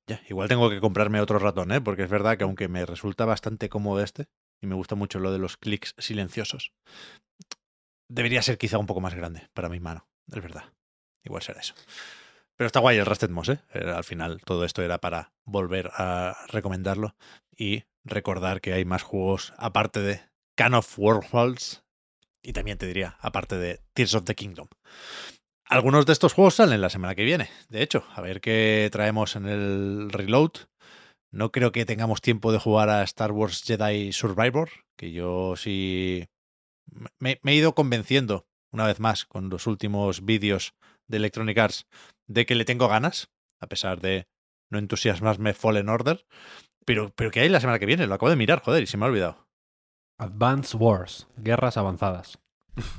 Ya, 0.06 0.22
igual 0.30 0.48
tengo 0.48 0.70
que 0.70 0.80
comprarme 0.80 1.20
otro 1.20 1.38
ratón, 1.38 1.70
¿eh? 1.72 1.82
Porque 1.82 2.04
es 2.04 2.10
verdad 2.10 2.38
que 2.38 2.44
aunque 2.44 2.68
me 2.68 2.86
resulta 2.86 3.26
bastante 3.26 3.68
cómodo 3.68 4.02
este, 4.02 4.28
y 4.62 4.66
me 4.66 4.74
gusta 4.74 4.94
mucho 4.94 5.18
lo 5.18 5.30
de 5.30 5.38
los 5.38 5.58
clics 5.58 5.94
silenciosos, 5.98 6.72
debería 8.08 8.40
ser 8.40 8.56
quizá 8.56 8.78
un 8.78 8.86
poco 8.86 9.02
más 9.02 9.14
grande 9.14 9.50
para 9.52 9.68
mi 9.68 9.78
mano, 9.78 10.08
es 10.32 10.42
verdad. 10.42 10.72
Igual 11.24 11.42
será 11.42 11.60
eso. 11.60 11.74
Pero 12.56 12.66
está 12.66 12.80
guay 12.80 12.96
el 12.96 13.04
Rusted 13.04 13.28
Moss, 13.28 13.50
¿eh? 13.50 13.60
Al 13.74 14.04
final 14.04 14.40
todo 14.40 14.64
esto 14.64 14.82
era 14.82 14.98
para 14.98 15.34
volver 15.44 15.90
a 15.92 16.34
recomendarlo 16.48 17.14
y 17.54 17.84
recordar 18.04 18.62
que 18.62 18.72
hay 18.72 18.86
más 18.86 19.02
juegos 19.02 19.52
aparte 19.58 20.00
de 20.00 20.22
Can 20.56 20.72
of 20.72 20.98
Warhols 20.98 21.84
y 22.42 22.52
también 22.52 22.78
te 22.78 22.86
diría, 22.86 23.16
aparte 23.20 23.56
de 23.56 23.80
Tears 23.94 24.14
of 24.14 24.24
the 24.24 24.34
Kingdom. 24.34 24.68
Algunos 25.64 26.06
de 26.06 26.12
estos 26.12 26.32
juegos 26.32 26.54
salen 26.54 26.80
la 26.80 26.90
semana 26.90 27.14
que 27.14 27.24
viene, 27.24 27.50
de 27.68 27.82
hecho, 27.82 28.04
a 28.14 28.22
ver 28.22 28.40
qué 28.40 28.88
traemos 28.90 29.36
en 29.36 29.46
el 29.46 30.10
reload. 30.10 30.52
No 31.30 31.52
creo 31.52 31.72
que 31.72 31.84
tengamos 31.84 32.22
tiempo 32.22 32.52
de 32.52 32.58
jugar 32.58 32.88
a 32.88 33.02
Star 33.02 33.32
Wars 33.32 33.62
Jedi 33.62 34.12
Survivor, 34.12 34.70
que 34.96 35.12
yo 35.12 35.56
sí 35.56 36.26
me, 37.18 37.40
he 37.44 37.54
ido 37.54 37.74
convenciendo 37.74 38.46
una 38.72 38.86
vez 38.86 39.00
más 39.00 39.24
con 39.24 39.50
los 39.50 39.66
últimos 39.66 40.24
vídeos 40.24 40.74
de 41.06 41.18
Electronic 41.18 41.58
Arts 41.58 41.86
de 42.26 42.46
que 42.46 42.54
le 42.54 42.64
tengo 42.64 42.88
ganas, 42.88 43.30
a 43.60 43.66
pesar 43.66 44.00
de 44.00 44.26
no 44.70 44.78
entusiasmarme 44.78 45.54
Fallen 45.54 45.88
Order. 45.88 46.24
Pero, 46.84 47.12
pero 47.14 47.30
que 47.30 47.40
hay 47.40 47.48
la 47.48 47.60
semana 47.60 47.78
que 47.78 47.86
viene, 47.86 48.06
lo 48.06 48.14
acabo 48.14 48.30
de 48.30 48.36
mirar, 48.36 48.62
joder, 48.62 48.82
y 48.82 48.86
se 48.86 48.96
me 48.96 49.04
ha 49.04 49.08
olvidado. 49.08 49.47
Advance 50.18 50.76
Wars, 50.76 51.28
guerras 51.36 51.76
avanzadas. 51.76 52.38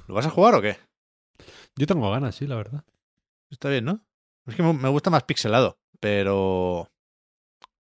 ¿Lo 0.08 0.16
vas 0.16 0.26
a 0.26 0.30
jugar 0.30 0.56
o 0.56 0.62
qué? 0.62 0.78
Yo 1.76 1.86
tengo 1.86 2.10
ganas, 2.12 2.36
sí, 2.36 2.48
la 2.48 2.56
verdad. 2.56 2.84
Está 3.50 3.70
bien, 3.70 3.86
¿no? 3.86 4.06
Es 4.46 4.56
que 4.56 4.64
me 4.64 4.90
gusta 4.90 5.10
más 5.10 5.24
pixelado, 5.24 5.78
pero... 6.00 6.90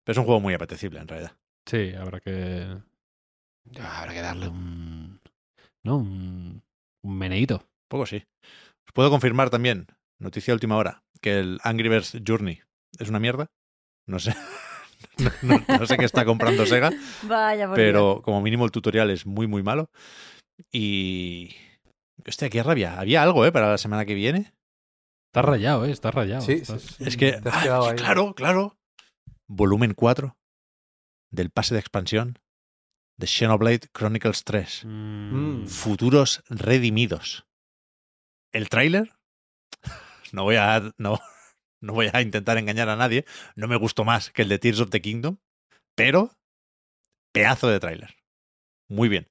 Pero 0.05 0.13
es 0.13 0.19
un 0.19 0.25
juego 0.25 0.41
muy 0.41 0.55
apetecible, 0.55 1.01
en 1.01 1.09
realidad. 1.09 1.37
Sí, 1.67 1.93
habrá 1.95 2.21
que. 2.21 2.79
Habrá 3.79 4.13
que 4.15 4.23
darle 4.23 4.49
un. 4.49 5.21
¿No? 5.85 5.99
Un, 5.99 6.63
un 7.03 7.19
meneíto. 7.19 7.69
Poco 7.89 8.07
sí. 8.07 8.25
Os 8.87 8.93
puedo 8.95 9.11
confirmar 9.11 9.51
también, 9.51 9.87
noticia 10.19 10.53
de 10.53 10.57
última 10.57 10.77
hora, 10.79 11.03
que 11.21 11.39
el 11.39 11.61
Angry 11.63 11.91
Birds 11.91 12.17
Journey 12.27 12.63
es 12.99 13.11
una 13.11 13.21
mierda. 13.21 13.51
No 14.07 14.19
sé. 14.19 14.35
no, 15.43 15.87
sé 15.87 15.97
qué 15.97 16.05
está 16.05 16.25
comprando 16.25 16.67
Sega, 16.67 16.91
Vaya, 17.23 17.67
por 17.67 17.77
pero 17.77 18.23
como 18.23 18.41
mínimo 18.41 18.65
el 18.65 18.71
tutorial 18.71 19.11
es 19.11 19.27
muy, 19.27 19.47
muy 19.47 19.63
malo. 19.63 19.91
Y... 20.73 21.55
Hostia, 22.27 22.51
qué 22.51 22.63
rabia. 22.63 22.99
Había 22.99 23.23
algo, 23.23 23.47
¿eh? 23.47 23.53
Para 23.53 23.71
la 23.71 23.79
semana 23.79 24.05
que 24.05 24.15
viene. 24.15 24.53
Está 25.29 25.43
rayado, 25.43 25.85
¿eh? 25.85 25.91
Está 25.91 26.11
rayado. 26.11 26.43
Sí, 26.43 26.53
Estás- 26.53 26.97
sí, 26.99 27.05
Es 27.05 27.17
que... 27.17 27.41
Ah, 27.45 27.93
claro, 27.97 28.35
claro. 28.35 28.77
Volumen 29.47 29.95
4 29.95 30.37
del 31.31 31.51
pase 31.51 31.75
de 31.75 31.81
expansión 31.81 32.39
de 33.19 33.27
Xenoblade 33.27 33.89
Chronicles 33.93 34.45
3. 34.45 34.83
Mm. 34.85 35.67
Futuros 35.67 36.43
redimidos. 36.49 37.47
El 38.53 38.69
tráiler, 38.69 39.13
no 40.33 40.45
voy 40.45 40.57
a 40.57 40.93
no, 40.97 41.21
no 41.81 41.93
voy 41.93 42.11
a 42.13 42.21
intentar 42.21 42.59
engañar 42.59 42.89
a 42.89 42.97
nadie, 42.97 43.25
no 43.57 43.69
me 43.69 43.77
gustó 43.77 44.05
más 44.05 44.31
que 44.31 44.43
el 44.43 44.49
de 44.49 44.59
Tears 44.59 44.81
of 44.81 44.91
the 44.91 45.01
Kingdom, 45.01 45.39
pero 45.95 46.37
pedazo 47.33 47.69
de 47.69 47.81
tráiler. 47.81 48.17
Muy 48.89 49.09
bien. 49.09 49.29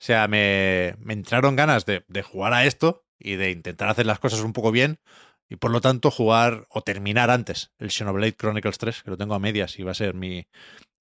O 0.00 0.04
sea, 0.04 0.28
me, 0.28 0.94
me 1.00 1.12
entraron 1.12 1.56
ganas 1.56 1.84
de, 1.84 2.02
jugar 2.22 2.52
a 2.52 2.64
esto 2.66 3.04
y 3.18 3.34
de 3.34 3.50
intentar 3.50 3.88
hacer 3.88 4.06
las 4.06 4.20
cosas 4.20 4.40
un 4.40 4.52
poco 4.52 4.70
bien 4.70 5.00
y 5.48 5.56
por 5.56 5.70
lo 5.70 5.80
tanto 5.80 6.10
jugar 6.10 6.66
o 6.70 6.82
terminar 6.82 7.30
antes 7.30 7.72
el 7.78 7.90
Xenoblade 7.90 8.36
Chronicles 8.36 8.78
3, 8.78 9.02
que 9.02 9.10
lo 9.10 9.16
tengo 9.16 9.34
a 9.34 9.40
medias 9.40 9.78
y 9.78 9.82
va 9.82 9.92
a 9.92 9.94
ser 9.94 10.14
mi, 10.14 10.46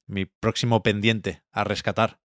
mi 0.08 0.26
próximo 0.26 0.82
pendiente 0.82 1.44
a 1.52 1.64
rescatar. 1.64 2.20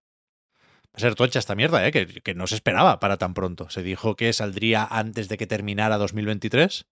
Va 0.86 0.96
a 0.96 1.00
ser 1.00 1.14
tocha 1.14 1.38
esta 1.38 1.54
mierda, 1.54 1.86
¿eh? 1.86 1.92
que, 1.92 2.06
que 2.06 2.34
no 2.34 2.46
se 2.46 2.54
esperaba 2.54 3.00
para 3.00 3.18
tan 3.18 3.34
pronto. 3.34 3.68
Se 3.68 3.82
dijo 3.82 4.14
que 4.16 4.32
saldría 4.32 4.84
antes 4.84 5.28
de 5.28 5.36
que 5.36 5.46
terminara 5.46 5.98
2023 5.98 6.86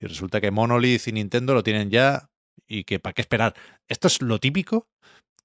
y 0.00 0.06
resulta 0.06 0.40
que 0.40 0.50
Monolith 0.50 1.06
y 1.08 1.12
Nintendo 1.12 1.54
lo 1.54 1.62
tienen 1.62 1.90
ya 1.90 2.30
y 2.66 2.84
que 2.84 2.98
para 3.00 3.12
qué 3.12 3.20
esperar. 3.22 3.54
Esto 3.88 4.08
es 4.08 4.22
lo 4.22 4.38
típico 4.38 4.88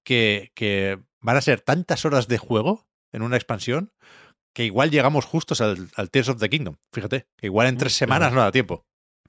que, 0.04 0.50
que 0.54 0.98
van 1.20 1.36
a 1.36 1.40
ser 1.40 1.60
tantas 1.60 2.04
horas 2.04 2.28
de 2.28 2.38
juego 2.38 2.86
en 3.12 3.22
una 3.22 3.36
expansión 3.36 3.90
que 4.54 4.64
igual 4.64 4.90
llegamos 4.90 5.24
justos 5.26 5.60
al, 5.60 5.90
al 5.96 6.10
Tears 6.10 6.28
of 6.30 6.40
the 6.40 6.48
Kingdom. 6.48 6.76
Fíjate, 6.94 7.26
que 7.36 7.46
igual 7.46 7.66
en 7.66 7.76
tres 7.76 7.92
Mm, 7.94 7.98
semanas 7.98 8.28
claro. 8.28 8.34
no 8.36 8.42
da 8.42 8.52
tiempo. 8.52 8.86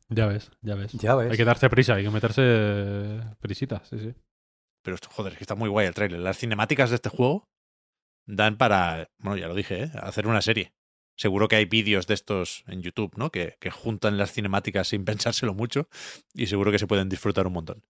Ya 0.09 0.25
ves, 0.27 0.51
ya 0.61 0.75
ves. 0.75 0.93
Ya 0.93 1.15
ves. 1.15 1.31
Hay 1.31 1.37
que 1.37 1.43
darse 1.43 1.69
prisa, 1.69 1.95
hay 1.95 2.03
que 2.05 2.09
meterse 2.09 3.19
prisita, 3.41 3.83
sí, 3.83 3.99
sí. 3.99 4.13
pero 4.81 4.95
esto, 4.95 5.09
joder, 5.11 5.33
es 5.33 5.37
que 5.37 5.43
está 5.43 5.55
muy 5.55 5.67
guay 5.67 5.85
el 5.87 5.93
trailer. 5.93 6.21
Las 6.21 6.37
cinemáticas 6.37 6.89
de 6.91 6.95
este 6.95 7.09
juego 7.09 7.43
dan 8.25 8.57
para, 8.57 9.09
bueno, 9.19 9.37
ya 9.37 9.47
lo 9.49 9.55
dije, 9.55 9.83
¿eh? 9.83 9.91
hacer 10.01 10.27
una 10.27 10.41
serie. 10.41 10.71
Seguro 11.17 11.47
que 11.47 11.57
hay 11.57 11.65
vídeos 11.65 12.07
de 12.07 12.13
estos 12.13 12.63
en 12.67 12.81
YouTube, 12.81 13.13
¿no? 13.17 13.31
Que, 13.31 13.57
que 13.59 13.71
juntan 13.71 14.17
las 14.17 14.31
cinemáticas 14.31 14.87
sin 14.87 15.03
pensárselo 15.05 15.53
mucho 15.53 15.89
y 16.33 16.47
seguro 16.47 16.71
que 16.71 16.79
se 16.79 16.87
pueden 16.87 17.09
disfrutar 17.09 17.47
un 17.47 17.53
montón. 17.53 17.83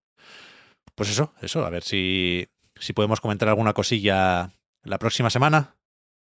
Pues 0.96 1.10
eso, 1.10 1.34
eso, 1.42 1.66
a 1.66 1.70
ver 1.70 1.84
si, 1.84 2.48
si 2.76 2.94
podemos 2.94 3.22
comentar 3.22 3.50
alguna 3.50 3.74
cosilla 3.74 4.52
la 4.84 4.98
próxima 4.98 5.30
semana. 5.30 5.76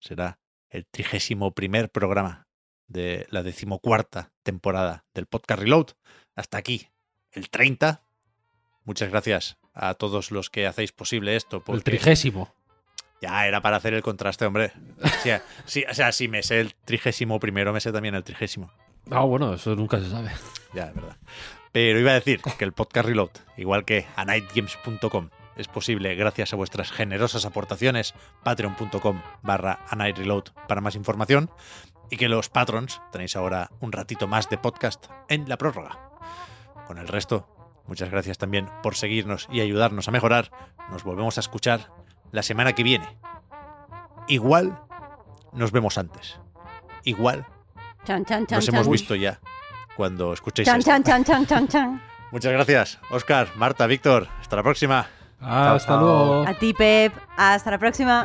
Será 0.01 0.39
el 0.71 0.87
trigésimo 0.87 1.53
primer 1.53 1.91
programa 1.91 2.47
de 2.87 3.27
la 3.31 3.43
decimocuarta 3.43 4.33
temporada 4.43 5.05
del 5.15 5.27
podcast 5.27 5.61
Reload. 5.61 5.87
Hasta 6.35 6.59
aquí, 6.59 6.89
el 7.33 7.51
30. 7.51 8.03
Muchas 8.85 9.11
gracias 9.11 9.59
a 9.75 9.95
todos 9.95 10.31
los 10.31 10.51
que 10.51 10.67
hacéis 10.67 10.93
posible 10.93 11.37
esto. 11.37 11.63
El 11.69 11.85
trigésimo. 11.85 12.55
Ya, 13.23 13.47
era 13.47 13.63
para 13.63 13.77
hacer 13.77 13.95
el 13.95 14.03
contraste, 14.03 14.45
hombre. 14.45 14.73
O 15.03 15.09
sea, 15.23 15.43
sí, 15.65 15.85
o 15.89 15.95
sea, 15.95 16.11
si 16.11 16.27
me 16.27 16.43
sé 16.43 16.61
el 16.61 16.75
trigésimo 16.75 17.39
primero, 17.39 17.73
me 17.73 17.81
sé 17.81 17.93
también 17.93 18.17
el 18.17 18.25
trigésimo. 18.25 18.73
Ah, 19.11 19.23
bueno, 19.23 19.55
eso 19.55 19.77
nunca 19.77 20.01
se 20.01 20.11
sabe. 20.11 20.31
Ya, 20.75 20.89
es 20.89 20.95
verdad. 20.95 21.17
Pero 21.71 22.01
iba 22.01 22.11
a 22.11 22.15
decir 22.15 22.41
que 22.43 22.65
el 22.65 22.73
podcast 22.73 23.07
Reload, 23.07 23.31
igual 23.57 23.85
que 23.85 24.07
a 24.17 24.25
nightgames.com, 24.25 25.31
es 25.57 25.69
posible 25.69 26.15
gracias 26.17 26.53
a 26.53 26.57
vuestras 26.57 26.91
generosas 26.91 27.45
aportaciones, 27.45 28.15
patreon.com 28.43 29.23
barra 29.43 29.81
a 29.89 29.97
night 29.97 30.19
reload 30.19 30.45
para 30.67 30.81
más 30.81 30.97
información, 30.97 31.51
y 32.11 32.17
que 32.17 32.29
los 32.29 32.49
patrons 32.49 33.01
tenéis 33.13 33.37
ahora 33.37 33.71
un 33.81 33.93
ratito 33.93 34.27
más 34.27 34.51
de 34.51 34.59
podcast 34.59 35.07
en 35.29 35.49
la 35.49 35.59
prórroga. 35.59 36.11
Con 36.87 36.99
el 36.99 37.09
resto, 37.09 37.47
muchas 37.87 38.11
gracias 38.11 38.39
también 38.39 38.69
por 38.83 38.97
seguirnos 38.97 39.49
y 39.51 39.61
ayudarnos 39.61 40.09
a 40.09 40.11
mejorar. 40.11 40.51
Nos 40.91 41.05
volvemos 41.05 41.37
a 41.37 41.41
escuchar 41.41 41.91
la 42.33 42.43
semana 42.43 42.73
que 42.73 42.83
viene. 42.83 43.07
Igual 44.27 44.79
nos 45.53 45.71
vemos 45.73 45.97
antes. 45.99 46.39
Igual 47.05 47.47
Chan, 48.05 48.25
chan, 48.25 48.47
chan, 48.47 48.57
nos 48.59 48.67
chan. 48.67 48.75
hemos 48.75 48.89
visto 48.89 49.15
ya 49.15 49.39
cuando 49.97 50.33
escuchéis 50.33 50.67
Chan, 50.67 50.79
esto. 50.81 50.91
chan, 50.91 51.05
chan, 51.05 51.25
chan, 51.25 51.47
chan, 51.47 51.69
chan. 51.69 52.03
Muchas 52.33 52.53
gracias, 52.53 52.99
Oscar, 53.11 53.49
Marta, 53.57 53.87
Víctor. 53.87 54.27
Hasta 54.41 54.57
la 54.57 54.63
próxima. 54.63 55.07
Hasta 55.41 55.97
luego. 55.97 56.45
A 56.49 56.55
ti, 56.55 56.73
Pep. 56.73 57.13
Hasta 57.37 57.71
la 57.73 57.79
próxima. 57.79 58.25